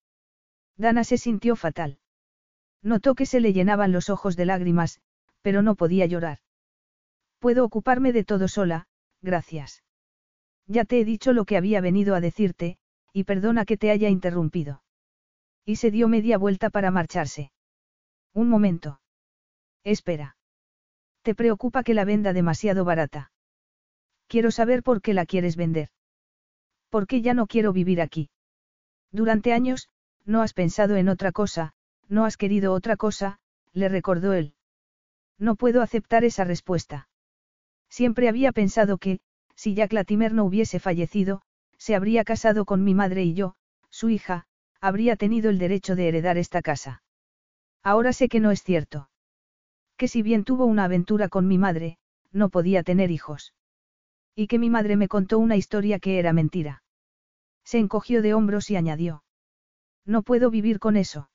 Dana 0.75 1.05
se 1.05 1.17
sintió 1.17 1.55
fatal. 1.55 1.99
Notó 2.81 3.15
que 3.15 3.25
se 3.25 3.39
le 3.39 3.53
llenaban 3.53 3.93
los 3.93 4.09
ojos 4.09 4.35
de 4.35 4.45
lágrimas, 4.45 4.99
pero 5.41 5.61
no 5.61 5.75
podía 5.75 6.05
llorar. 6.07 6.39
Puedo 7.39 7.63
ocuparme 7.63 8.11
de 8.11 8.25
todo 8.25 8.49
sola, 8.49 8.87
gracias. 9.21 9.82
Ya 10.67 10.85
te 10.85 10.99
he 10.99 11.05
dicho 11.05 11.33
lo 11.33 11.45
que 11.45 11.57
había 11.57 11.81
venido 11.81 12.15
a 12.15 12.21
decirte, 12.21 12.77
y 13.11 13.25
perdona 13.25 13.65
que 13.65 13.77
te 13.77 13.91
haya 13.91 14.09
interrumpido. 14.09 14.83
Y 15.65 15.77
se 15.77 15.91
dio 15.91 16.07
media 16.07 16.37
vuelta 16.37 16.69
para 16.69 16.91
marcharse. 16.91 17.51
Un 18.33 18.49
momento. 18.49 18.99
Espera. 19.83 20.37
¿Te 21.21 21.35
preocupa 21.35 21.83
que 21.83 21.93
la 21.93 22.05
venda 22.05 22.33
demasiado 22.33 22.85
barata? 22.85 23.31
Quiero 24.27 24.51
saber 24.51 24.83
por 24.83 25.01
qué 25.01 25.13
la 25.13 25.25
quieres 25.25 25.55
vender. 25.55 25.89
¿Por 26.89 27.07
qué 27.07 27.21
ya 27.21 27.33
no 27.33 27.47
quiero 27.47 27.73
vivir 27.73 28.01
aquí? 28.01 28.29
Durante 29.11 29.53
años, 29.53 29.89
no 30.25 30.41
has 30.41 30.53
pensado 30.53 30.95
en 30.95 31.09
otra 31.09 31.31
cosa, 31.31 31.73
no 32.07 32.25
has 32.25 32.37
querido 32.37 32.73
otra 32.73 32.97
cosa, 32.97 33.39
le 33.73 33.89
recordó 33.89 34.33
él. 34.33 34.55
No 35.37 35.55
puedo 35.55 35.81
aceptar 35.81 36.23
esa 36.23 36.43
respuesta. 36.43 37.09
Siempre 37.89 38.29
había 38.29 38.51
pensado 38.51 38.97
que, 38.97 39.19
si 39.55 39.75
Jack 39.75 39.93
Latimer 39.93 40.33
no 40.33 40.45
hubiese 40.45 40.79
fallecido, 40.79 41.41
se 41.77 41.95
habría 41.95 42.23
casado 42.23 42.65
con 42.65 42.83
mi 42.83 42.93
madre 42.93 43.23
y 43.23 43.33
yo, 43.33 43.55
su 43.89 44.09
hija, 44.09 44.45
habría 44.81 45.15
tenido 45.15 45.49
el 45.49 45.59
derecho 45.59 45.95
de 45.95 46.07
heredar 46.07 46.37
esta 46.37 46.61
casa. 46.61 47.03
Ahora 47.83 48.11
sé 48.11 48.27
que 48.27 48.39
no 48.39 48.51
es 48.51 48.63
cierto. 48.63 49.09
Que 49.97 50.07
si 50.07 50.21
bien 50.21 50.43
tuvo 50.43 50.65
una 50.65 50.85
aventura 50.85 51.29
con 51.29 51.47
mi 51.47 51.57
madre, 51.57 51.97
no 52.31 52.49
podía 52.49 52.83
tener 52.83 53.11
hijos. 53.11 53.53
Y 54.35 54.47
que 54.47 54.59
mi 54.59 54.69
madre 54.69 54.97
me 54.97 55.07
contó 55.07 55.39
una 55.39 55.55
historia 55.55 55.99
que 55.99 56.19
era 56.19 56.33
mentira. 56.33 56.83
Se 57.63 57.79
encogió 57.79 58.21
de 58.21 58.33
hombros 58.33 58.69
y 58.71 58.75
añadió. 58.75 59.23
No 60.05 60.23
puedo 60.23 60.49
vivir 60.49 60.79
con 60.79 60.97
eso. 60.97 61.29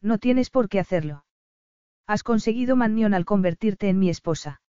No 0.00 0.18
tienes 0.18 0.48
por 0.48 0.68
qué 0.68 0.78
hacerlo. 0.80 1.24
Has 2.06 2.22
conseguido 2.22 2.74
Mannion 2.74 3.12
al 3.12 3.24
convertirte 3.24 3.88
en 3.88 3.98
mi 3.98 4.08
esposa. 4.08 4.62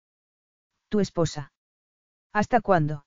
Tu 0.89 0.99
esposa. 0.99 1.52
¿Hasta 2.33 2.61
cuándo? 2.61 3.05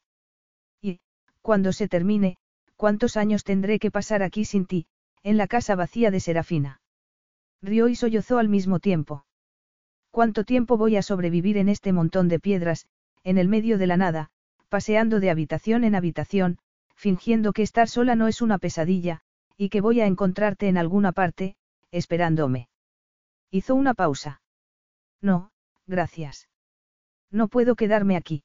Y, 0.80 1.00
cuando 1.42 1.72
se 1.72 1.88
termine, 1.88 2.36
¿cuántos 2.76 3.16
años 3.16 3.42
tendré 3.42 3.80
que 3.80 3.90
pasar 3.90 4.22
aquí 4.22 4.44
sin 4.44 4.66
ti, 4.66 4.86
en 5.24 5.36
la 5.36 5.48
casa 5.48 5.74
vacía 5.74 6.12
de 6.12 6.20
Serafina? 6.20 6.80
Rió 7.60 7.88
y 7.88 7.96
sollozó 7.96 8.38
al 8.38 8.48
mismo 8.48 8.78
tiempo. 8.78 9.26
¿Cuánto 10.12 10.44
tiempo 10.44 10.76
voy 10.76 10.96
a 10.96 11.02
sobrevivir 11.02 11.58
en 11.58 11.68
este 11.68 11.92
montón 11.92 12.28
de 12.28 12.38
piedras, 12.38 12.86
en 13.24 13.36
el 13.36 13.48
medio 13.48 13.76
de 13.76 13.88
la 13.88 13.96
nada, 13.96 14.30
paseando 14.68 15.20
de 15.20 15.30
habitación 15.30 15.84
en 15.84 15.94
habitación, 15.94 16.58
fingiendo 16.94 17.52
que 17.52 17.62
estar 17.62 17.88
sola 17.88 18.14
no 18.14 18.28
es 18.28 18.40
una 18.40 18.58
pesadilla, 18.58 19.20
y 19.56 19.68
que 19.68 19.80
voy 19.80 20.00
a 20.00 20.06
encontrarte 20.06 20.68
en 20.68 20.78
alguna 20.78 21.12
parte, 21.12 21.56
esperándome. 21.90 22.68
Hizo 23.50 23.74
una 23.74 23.94
pausa. 23.94 24.40
No, 25.20 25.50
gracias. 25.86 26.48
No 27.30 27.48
puedo 27.48 27.74
quedarme 27.74 28.16
aquí. 28.16 28.44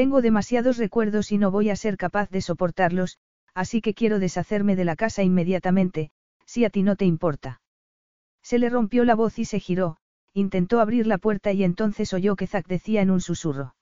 Tengo 0.00 0.22
demasiados 0.22 0.78
recuerdos 0.78 1.30
y 1.30 1.36
no 1.36 1.50
voy 1.50 1.68
a 1.68 1.76
ser 1.76 1.98
capaz 1.98 2.30
de 2.30 2.40
soportarlos, 2.40 3.18
así 3.52 3.82
que 3.82 3.92
quiero 3.92 4.18
deshacerme 4.18 4.74
de 4.74 4.86
la 4.86 4.96
casa 4.96 5.22
inmediatamente, 5.22 6.10
si 6.46 6.64
a 6.64 6.70
ti 6.70 6.82
no 6.82 6.96
te 6.96 7.04
importa. 7.04 7.60
Se 8.40 8.58
le 8.58 8.70
rompió 8.70 9.04
la 9.04 9.14
voz 9.14 9.38
y 9.38 9.44
se 9.44 9.60
giró, 9.60 9.98
intentó 10.32 10.80
abrir 10.80 11.06
la 11.06 11.18
puerta 11.18 11.52
y 11.52 11.64
entonces 11.64 12.14
oyó 12.14 12.34
que 12.34 12.46
Zack 12.46 12.66
decía 12.66 13.02
en 13.02 13.10
un 13.10 13.20
susurro. 13.20 13.74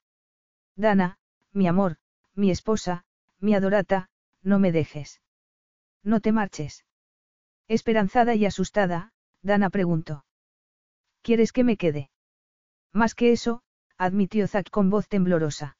Dana, 0.75 1.19
mi 1.53 1.69
amor, 1.69 1.95
mi 2.35 2.51
esposa, 2.51 3.05
mi 3.39 3.55
adorata, 3.55 4.09
no 4.43 4.59
me 4.59 4.73
dejes. 4.73 5.21
No 6.03 6.19
te 6.19 6.33
marches. 6.33 6.83
Esperanzada 7.69 8.35
y 8.35 8.45
asustada, 8.45 9.13
Dana 9.41 9.69
preguntó. 9.69 10.25
¿Quieres 11.21 11.53
que 11.53 11.63
me 11.63 11.77
quede? 11.77 12.09
Más 12.91 13.15
que 13.15 13.31
eso, 13.31 13.61
admitió 13.97 14.49
Zack 14.49 14.69
con 14.69 14.89
voz 14.89 15.07
temblorosa. 15.07 15.77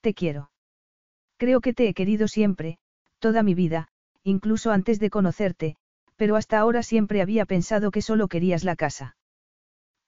Te 0.00 0.14
quiero. 0.14 0.50
Creo 1.36 1.60
que 1.60 1.74
te 1.74 1.88
he 1.88 1.94
querido 1.94 2.28
siempre, 2.28 2.78
toda 3.18 3.42
mi 3.42 3.54
vida, 3.54 3.88
incluso 4.22 4.70
antes 4.70 4.98
de 4.98 5.10
conocerte, 5.10 5.76
pero 6.16 6.36
hasta 6.36 6.58
ahora 6.58 6.82
siempre 6.82 7.22
había 7.22 7.44
pensado 7.44 7.90
que 7.90 8.02
solo 8.02 8.28
querías 8.28 8.64
la 8.64 8.76
casa. 8.76 9.16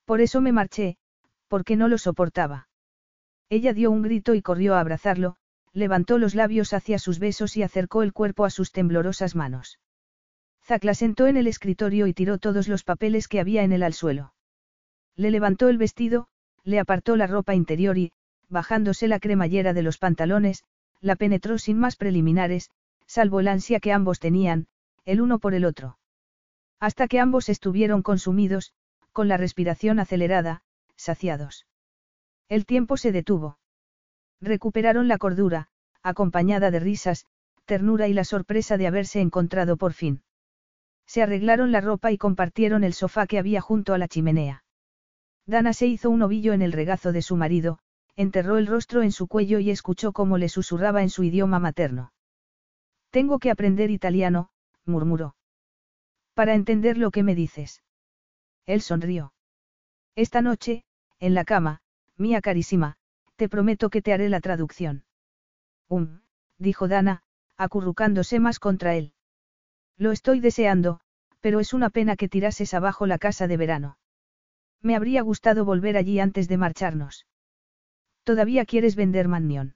Por 0.04 0.20
eso 0.20 0.40
me 0.40 0.52
marché, 0.52 0.96
porque 1.48 1.76
no 1.76 1.88
lo 1.88 1.98
soportaba. 1.98 2.68
Ella 3.50 3.72
dio 3.72 3.90
un 3.90 4.02
grito 4.02 4.34
y 4.34 4.42
corrió 4.42 4.74
a 4.74 4.80
abrazarlo, 4.80 5.36
levantó 5.72 6.18
los 6.18 6.34
labios 6.34 6.72
hacia 6.72 6.98
sus 6.98 7.18
besos 7.18 7.56
y 7.56 7.62
acercó 7.62 8.02
el 8.02 8.12
cuerpo 8.12 8.44
a 8.44 8.50
sus 8.50 8.72
temblorosas 8.72 9.34
manos. 9.34 9.78
Zack 10.64 10.84
la 10.84 10.94
sentó 10.94 11.26
en 11.26 11.36
el 11.36 11.46
escritorio 11.46 12.06
y 12.06 12.14
tiró 12.14 12.38
todos 12.38 12.68
los 12.68 12.84
papeles 12.84 13.28
que 13.28 13.40
había 13.40 13.62
en 13.62 13.72
él 13.72 13.82
al 13.82 13.94
suelo. 13.94 14.34
Le 15.16 15.30
levantó 15.30 15.68
el 15.68 15.78
vestido, 15.78 16.28
le 16.62 16.78
apartó 16.78 17.16
la 17.16 17.26
ropa 17.26 17.54
interior 17.54 17.96
y, 17.96 18.12
bajándose 18.48 19.08
la 19.08 19.20
cremallera 19.20 19.72
de 19.72 19.82
los 19.82 19.98
pantalones, 19.98 20.64
la 21.00 21.16
penetró 21.16 21.58
sin 21.58 21.78
más 21.78 21.96
preliminares, 21.96 22.70
salvo 23.06 23.40
el 23.40 23.48
ansia 23.48 23.80
que 23.80 23.92
ambos 23.92 24.20
tenían, 24.20 24.66
el 25.04 25.20
uno 25.20 25.38
por 25.38 25.54
el 25.54 25.64
otro. 25.64 25.98
Hasta 26.80 27.08
que 27.08 27.20
ambos 27.20 27.48
estuvieron 27.48 28.02
consumidos, 28.02 28.72
con 29.12 29.28
la 29.28 29.36
respiración 29.36 29.98
acelerada, 29.98 30.62
saciados. 30.96 31.66
El 32.48 32.66
tiempo 32.66 32.96
se 32.96 33.12
detuvo. 33.12 33.58
Recuperaron 34.40 35.08
la 35.08 35.18
cordura, 35.18 35.68
acompañada 36.02 36.70
de 36.70 36.80
risas, 36.80 37.26
ternura 37.64 38.08
y 38.08 38.14
la 38.14 38.24
sorpresa 38.24 38.76
de 38.76 38.86
haberse 38.86 39.20
encontrado 39.20 39.76
por 39.76 39.92
fin. 39.92 40.22
Se 41.06 41.22
arreglaron 41.22 41.72
la 41.72 41.80
ropa 41.80 42.12
y 42.12 42.18
compartieron 42.18 42.84
el 42.84 42.94
sofá 42.94 43.26
que 43.26 43.38
había 43.38 43.60
junto 43.60 43.94
a 43.94 43.98
la 43.98 44.08
chimenea. 44.08 44.64
Dana 45.46 45.72
se 45.72 45.86
hizo 45.86 46.10
un 46.10 46.22
ovillo 46.22 46.52
en 46.52 46.62
el 46.62 46.72
regazo 46.72 47.12
de 47.12 47.22
su 47.22 47.36
marido, 47.36 47.78
enterró 48.18 48.58
el 48.58 48.66
rostro 48.66 49.02
en 49.02 49.12
su 49.12 49.28
cuello 49.28 49.60
y 49.60 49.70
escuchó 49.70 50.12
cómo 50.12 50.38
le 50.38 50.48
susurraba 50.48 51.02
en 51.02 51.08
su 51.08 51.22
idioma 51.22 51.60
materno. 51.60 52.12
Tengo 53.10 53.38
que 53.38 53.48
aprender 53.48 53.92
italiano, 53.92 54.50
murmuró. 54.84 55.36
Para 56.34 56.54
entender 56.54 56.98
lo 56.98 57.12
que 57.12 57.22
me 57.22 57.36
dices. 57.36 57.84
Él 58.66 58.80
sonrió. 58.80 59.32
Esta 60.16 60.42
noche, 60.42 60.84
en 61.20 61.34
la 61.34 61.44
cama, 61.44 61.80
mía 62.16 62.40
carísima, 62.40 62.96
te 63.36 63.48
prometo 63.48 63.88
que 63.88 64.02
te 64.02 64.12
haré 64.12 64.28
la 64.28 64.40
traducción. 64.40 65.04
Um, 65.88 66.22
dijo 66.58 66.88
Dana, 66.88 67.22
acurrucándose 67.56 68.40
más 68.40 68.58
contra 68.58 68.96
él. 68.96 69.12
Lo 69.96 70.10
estoy 70.10 70.40
deseando, 70.40 70.98
pero 71.38 71.60
es 71.60 71.72
una 71.72 71.88
pena 71.88 72.16
que 72.16 72.28
tirases 72.28 72.74
abajo 72.74 73.06
la 73.06 73.18
casa 73.18 73.46
de 73.46 73.56
verano. 73.56 73.96
Me 74.82 74.96
habría 74.96 75.22
gustado 75.22 75.64
volver 75.64 75.96
allí 75.96 76.18
antes 76.18 76.48
de 76.48 76.56
marcharnos. 76.56 77.26
Todavía 78.28 78.66
quieres 78.66 78.94
vender 78.94 79.26
Mannion. 79.26 79.74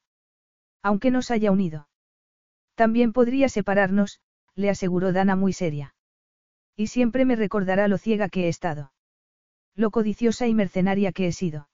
Aunque 0.82 1.10
nos 1.10 1.30
haya 1.30 1.50
unido. 1.50 1.88
También 2.74 3.14
podría 3.14 3.48
separarnos, 3.48 4.20
le 4.54 4.68
aseguró 4.68 5.14
Dana 5.14 5.36
muy 5.36 5.54
seria. 5.54 5.94
Y 6.76 6.88
siempre 6.88 7.24
me 7.24 7.34
recordará 7.34 7.88
lo 7.88 7.96
ciega 7.96 8.28
que 8.28 8.44
he 8.44 8.48
estado. 8.48 8.92
Lo 9.74 9.90
codiciosa 9.90 10.48
y 10.48 10.54
mercenaria 10.54 11.12
que 11.12 11.28
he 11.28 11.32
sido. 11.32 11.70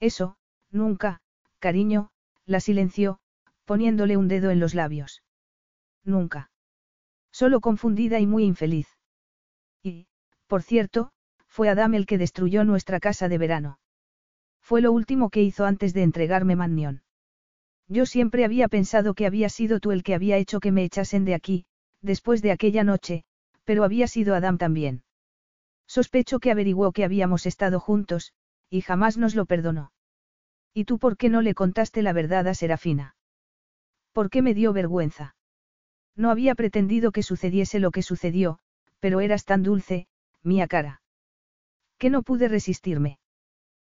Eso, 0.00 0.38
nunca, 0.70 1.20
cariño, 1.58 2.08
la 2.46 2.60
silenció, 2.60 3.20
poniéndole 3.66 4.16
un 4.16 4.26
dedo 4.26 4.50
en 4.50 4.58
los 4.58 4.74
labios. 4.74 5.22
Nunca. 6.02 6.50
Solo 7.30 7.60
confundida 7.60 8.20
y 8.20 8.26
muy 8.26 8.44
infeliz. 8.44 8.88
Y, 9.82 10.06
por 10.46 10.62
cierto, 10.62 11.12
fue 11.46 11.68
Adam 11.68 11.92
el 11.92 12.06
que 12.06 12.16
destruyó 12.16 12.64
nuestra 12.64 13.00
casa 13.00 13.28
de 13.28 13.36
verano. 13.36 13.79
Fue 14.70 14.82
lo 14.82 14.92
último 14.92 15.30
que 15.30 15.42
hizo 15.42 15.64
antes 15.64 15.94
de 15.94 16.04
entregarme 16.04 16.54
Mannion. 16.54 17.02
Yo 17.88 18.06
siempre 18.06 18.44
había 18.44 18.68
pensado 18.68 19.14
que 19.14 19.26
había 19.26 19.48
sido 19.48 19.80
tú 19.80 19.90
el 19.90 20.04
que 20.04 20.14
había 20.14 20.36
hecho 20.36 20.60
que 20.60 20.70
me 20.70 20.84
echasen 20.84 21.24
de 21.24 21.34
aquí, 21.34 21.66
después 22.02 22.40
de 22.40 22.52
aquella 22.52 22.84
noche, 22.84 23.24
pero 23.64 23.82
había 23.82 24.06
sido 24.06 24.32
Adam 24.32 24.58
también. 24.58 25.02
Sospecho 25.88 26.38
que 26.38 26.52
averiguó 26.52 26.92
que 26.92 27.02
habíamos 27.02 27.46
estado 27.46 27.80
juntos, 27.80 28.32
y 28.68 28.82
jamás 28.82 29.18
nos 29.18 29.34
lo 29.34 29.44
perdonó. 29.44 29.90
¿Y 30.72 30.84
tú 30.84 31.00
por 31.00 31.16
qué 31.16 31.30
no 31.30 31.42
le 31.42 31.54
contaste 31.54 32.00
la 32.00 32.12
verdad 32.12 32.46
a 32.46 32.54
Serafina? 32.54 33.16
¿Por 34.12 34.30
qué 34.30 34.40
me 34.40 34.54
dio 34.54 34.72
vergüenza? 34.72 35.34
No 36.14 36.30
había 36.30 36.54
pretendido 36.54 37.10
que 37.10 37.24
sucediese 37.24 37.80
lo 37.80 37.90
que 37.90 38.02
sucedió, 38.02 38.60
pero 39.00 39.18
eras 39.18 39.44
tan 39.44 39.64
dulce, 39.64 40.06
mía 40.44 40.68
cara. 40.68 41.02
Que 41.98 42.08
no 42.08 42.22
pude 42.22 42.46
resistirme. 42.46 43.18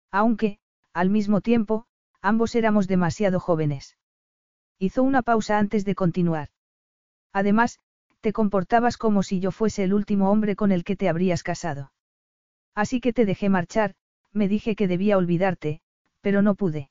Aunque, 0.09 0.57
al 0.93 1.09
mismo 1.09 1.41
tiempo, 1.41 1.85
ambos 2.21 2.55
éramos 2.55 2.87
demasiado 2.87 3.39
jóvenes. 3.39 3.97
Hizo 4.77 5.03
una 5.03 5.21
pausa 5.21 5.57
antes 5.57 5.85
de 5.85 5.95
continuar. 5.95 6.49
Además, 7.33 7.79
te 8.19 8.33
comportabas 8.33 8.97
como 8.97 9.23
si 9.23 9.39
yo 9.39 9.51
fuese 9.51 9.83
el 9.83 9.93
último 9.93 10.31
hombre 10.31 10.55
con 10.55 10.71
el 10.71 10.83
que 10.83 10.95
te 10.95 11.09
habrías 11.09 11.43
casado. 11.43 11.91
Así 12.75 12.99
que 12.99 13.13
te 13.13 13.25
dejé 13.25 13.49
marchar, 13.49 13.95
me 14.31 14.47
dije 14.47 14.75
que 14.75 14.87
debía 14.87 15.17
olvidarte, 15.17 15.81
pero 16.21 16.41
no 16.41 16.55
pude. 16.55 16.89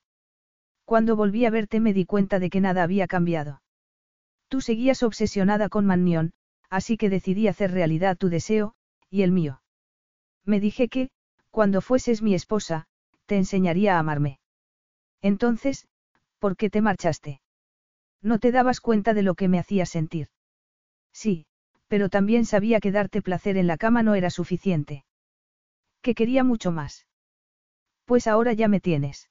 Cuando 0.84 1.16
volví 1.16 1.44
a 1.46 1.50
verte 1.50 1.80
me 1.80 1.92
di 1.92 2.04
cuenta 2.04 2.38
de 2.38 2.50
que 2.50 2.60
nada 2.60 2.82
había 2.82 3.06
cambiado. 3.06 3.62
Tú 4.48 4.60
seguías 4.60 5.02
obsesionada 5.02 5.68
con 5.68 5.86
Mannion, 5.86 6.32
así 6.68 6.96
que 6.96 7.08
decidí 7.08 7.46
hacer 7.46 7.70
realidad 7.70 8.16
tu 8.16 8.28
deseo, 8.28 8.74
y 9.08 9.22
el 9.22 9.30
mío. 9.30 9.62
Me 10.44 10.58
dije 10.58 10.88
que, 10.88 11.10
cuando 11.50 11.80
fueses 11.80 12.22
mi 12.22 12.34
esposa, 12.34 12.86
te 13.30 13.36
enseñaría 13.36 13.94
a 13.94 14.00
amarme. 14.00 14.40
Entonces, 15.22 15.86
¿por 16.40 16.56
qué 16.56 16.68
te 16.68 16.80
marchaste? 16.80 17.40
No 18.20 18.40
te 18.40 18.50
dabas 18.50 18.80
cuenta 18.80 19.14
de 19.14 19.22
lo 19.22 19.36
que 19.36 19.46
me 19.46 19.60
hacía 19.60 19.86
sentir. 19.86 20.26
Sí, 21.12 21.46
pero 21.86 22.08
también 22.08 22.44
sabía 22.44 22.80
que 22.80 22.90
darte 22.90 23.22
placer 23.22 23.56
en 23.56 23.68
la 23.68 23.76
cama 23.76 24.02
no 24.02 24.16
era 24.16 24.30
suficiente. 24.30 25.04
Que 26.02 26.16
quería 26.16 26.42
mucho 26.42 26.72
más. 26.72 27.06
Pues 28.04 28.26
ahora 28.26 28.52
ya 28.52 28.66
me 28.66 28.80
tienes. 28.80 29.30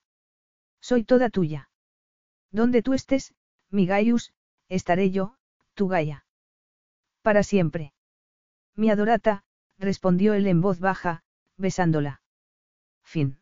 Soy 0.80 1.03
toda 1.03 1.30
tuya. 1.30 1.69
Donde 2.52 2.82
tú 2.82 2.94
estés, 2.94 3.34
mi 3.69 3.86
Gaius, 3.86 4.32
estaré 4.69 5.11
yo, 5.11 5.36
tu 5.74 5.90
Gaia. 5.90 6.24
Para 7.22 7.44
siempre. 7.44 7.92
Mi 8.78 8.92
adorata, 8.92 9.44
respondió 9.78 10.36
él 10.36 10.48
en 10.48 10.61
voz 10.61 10.80
baja, 10.80 11.22
besándola. 11.58 12.22
Fin. 13.03 13.42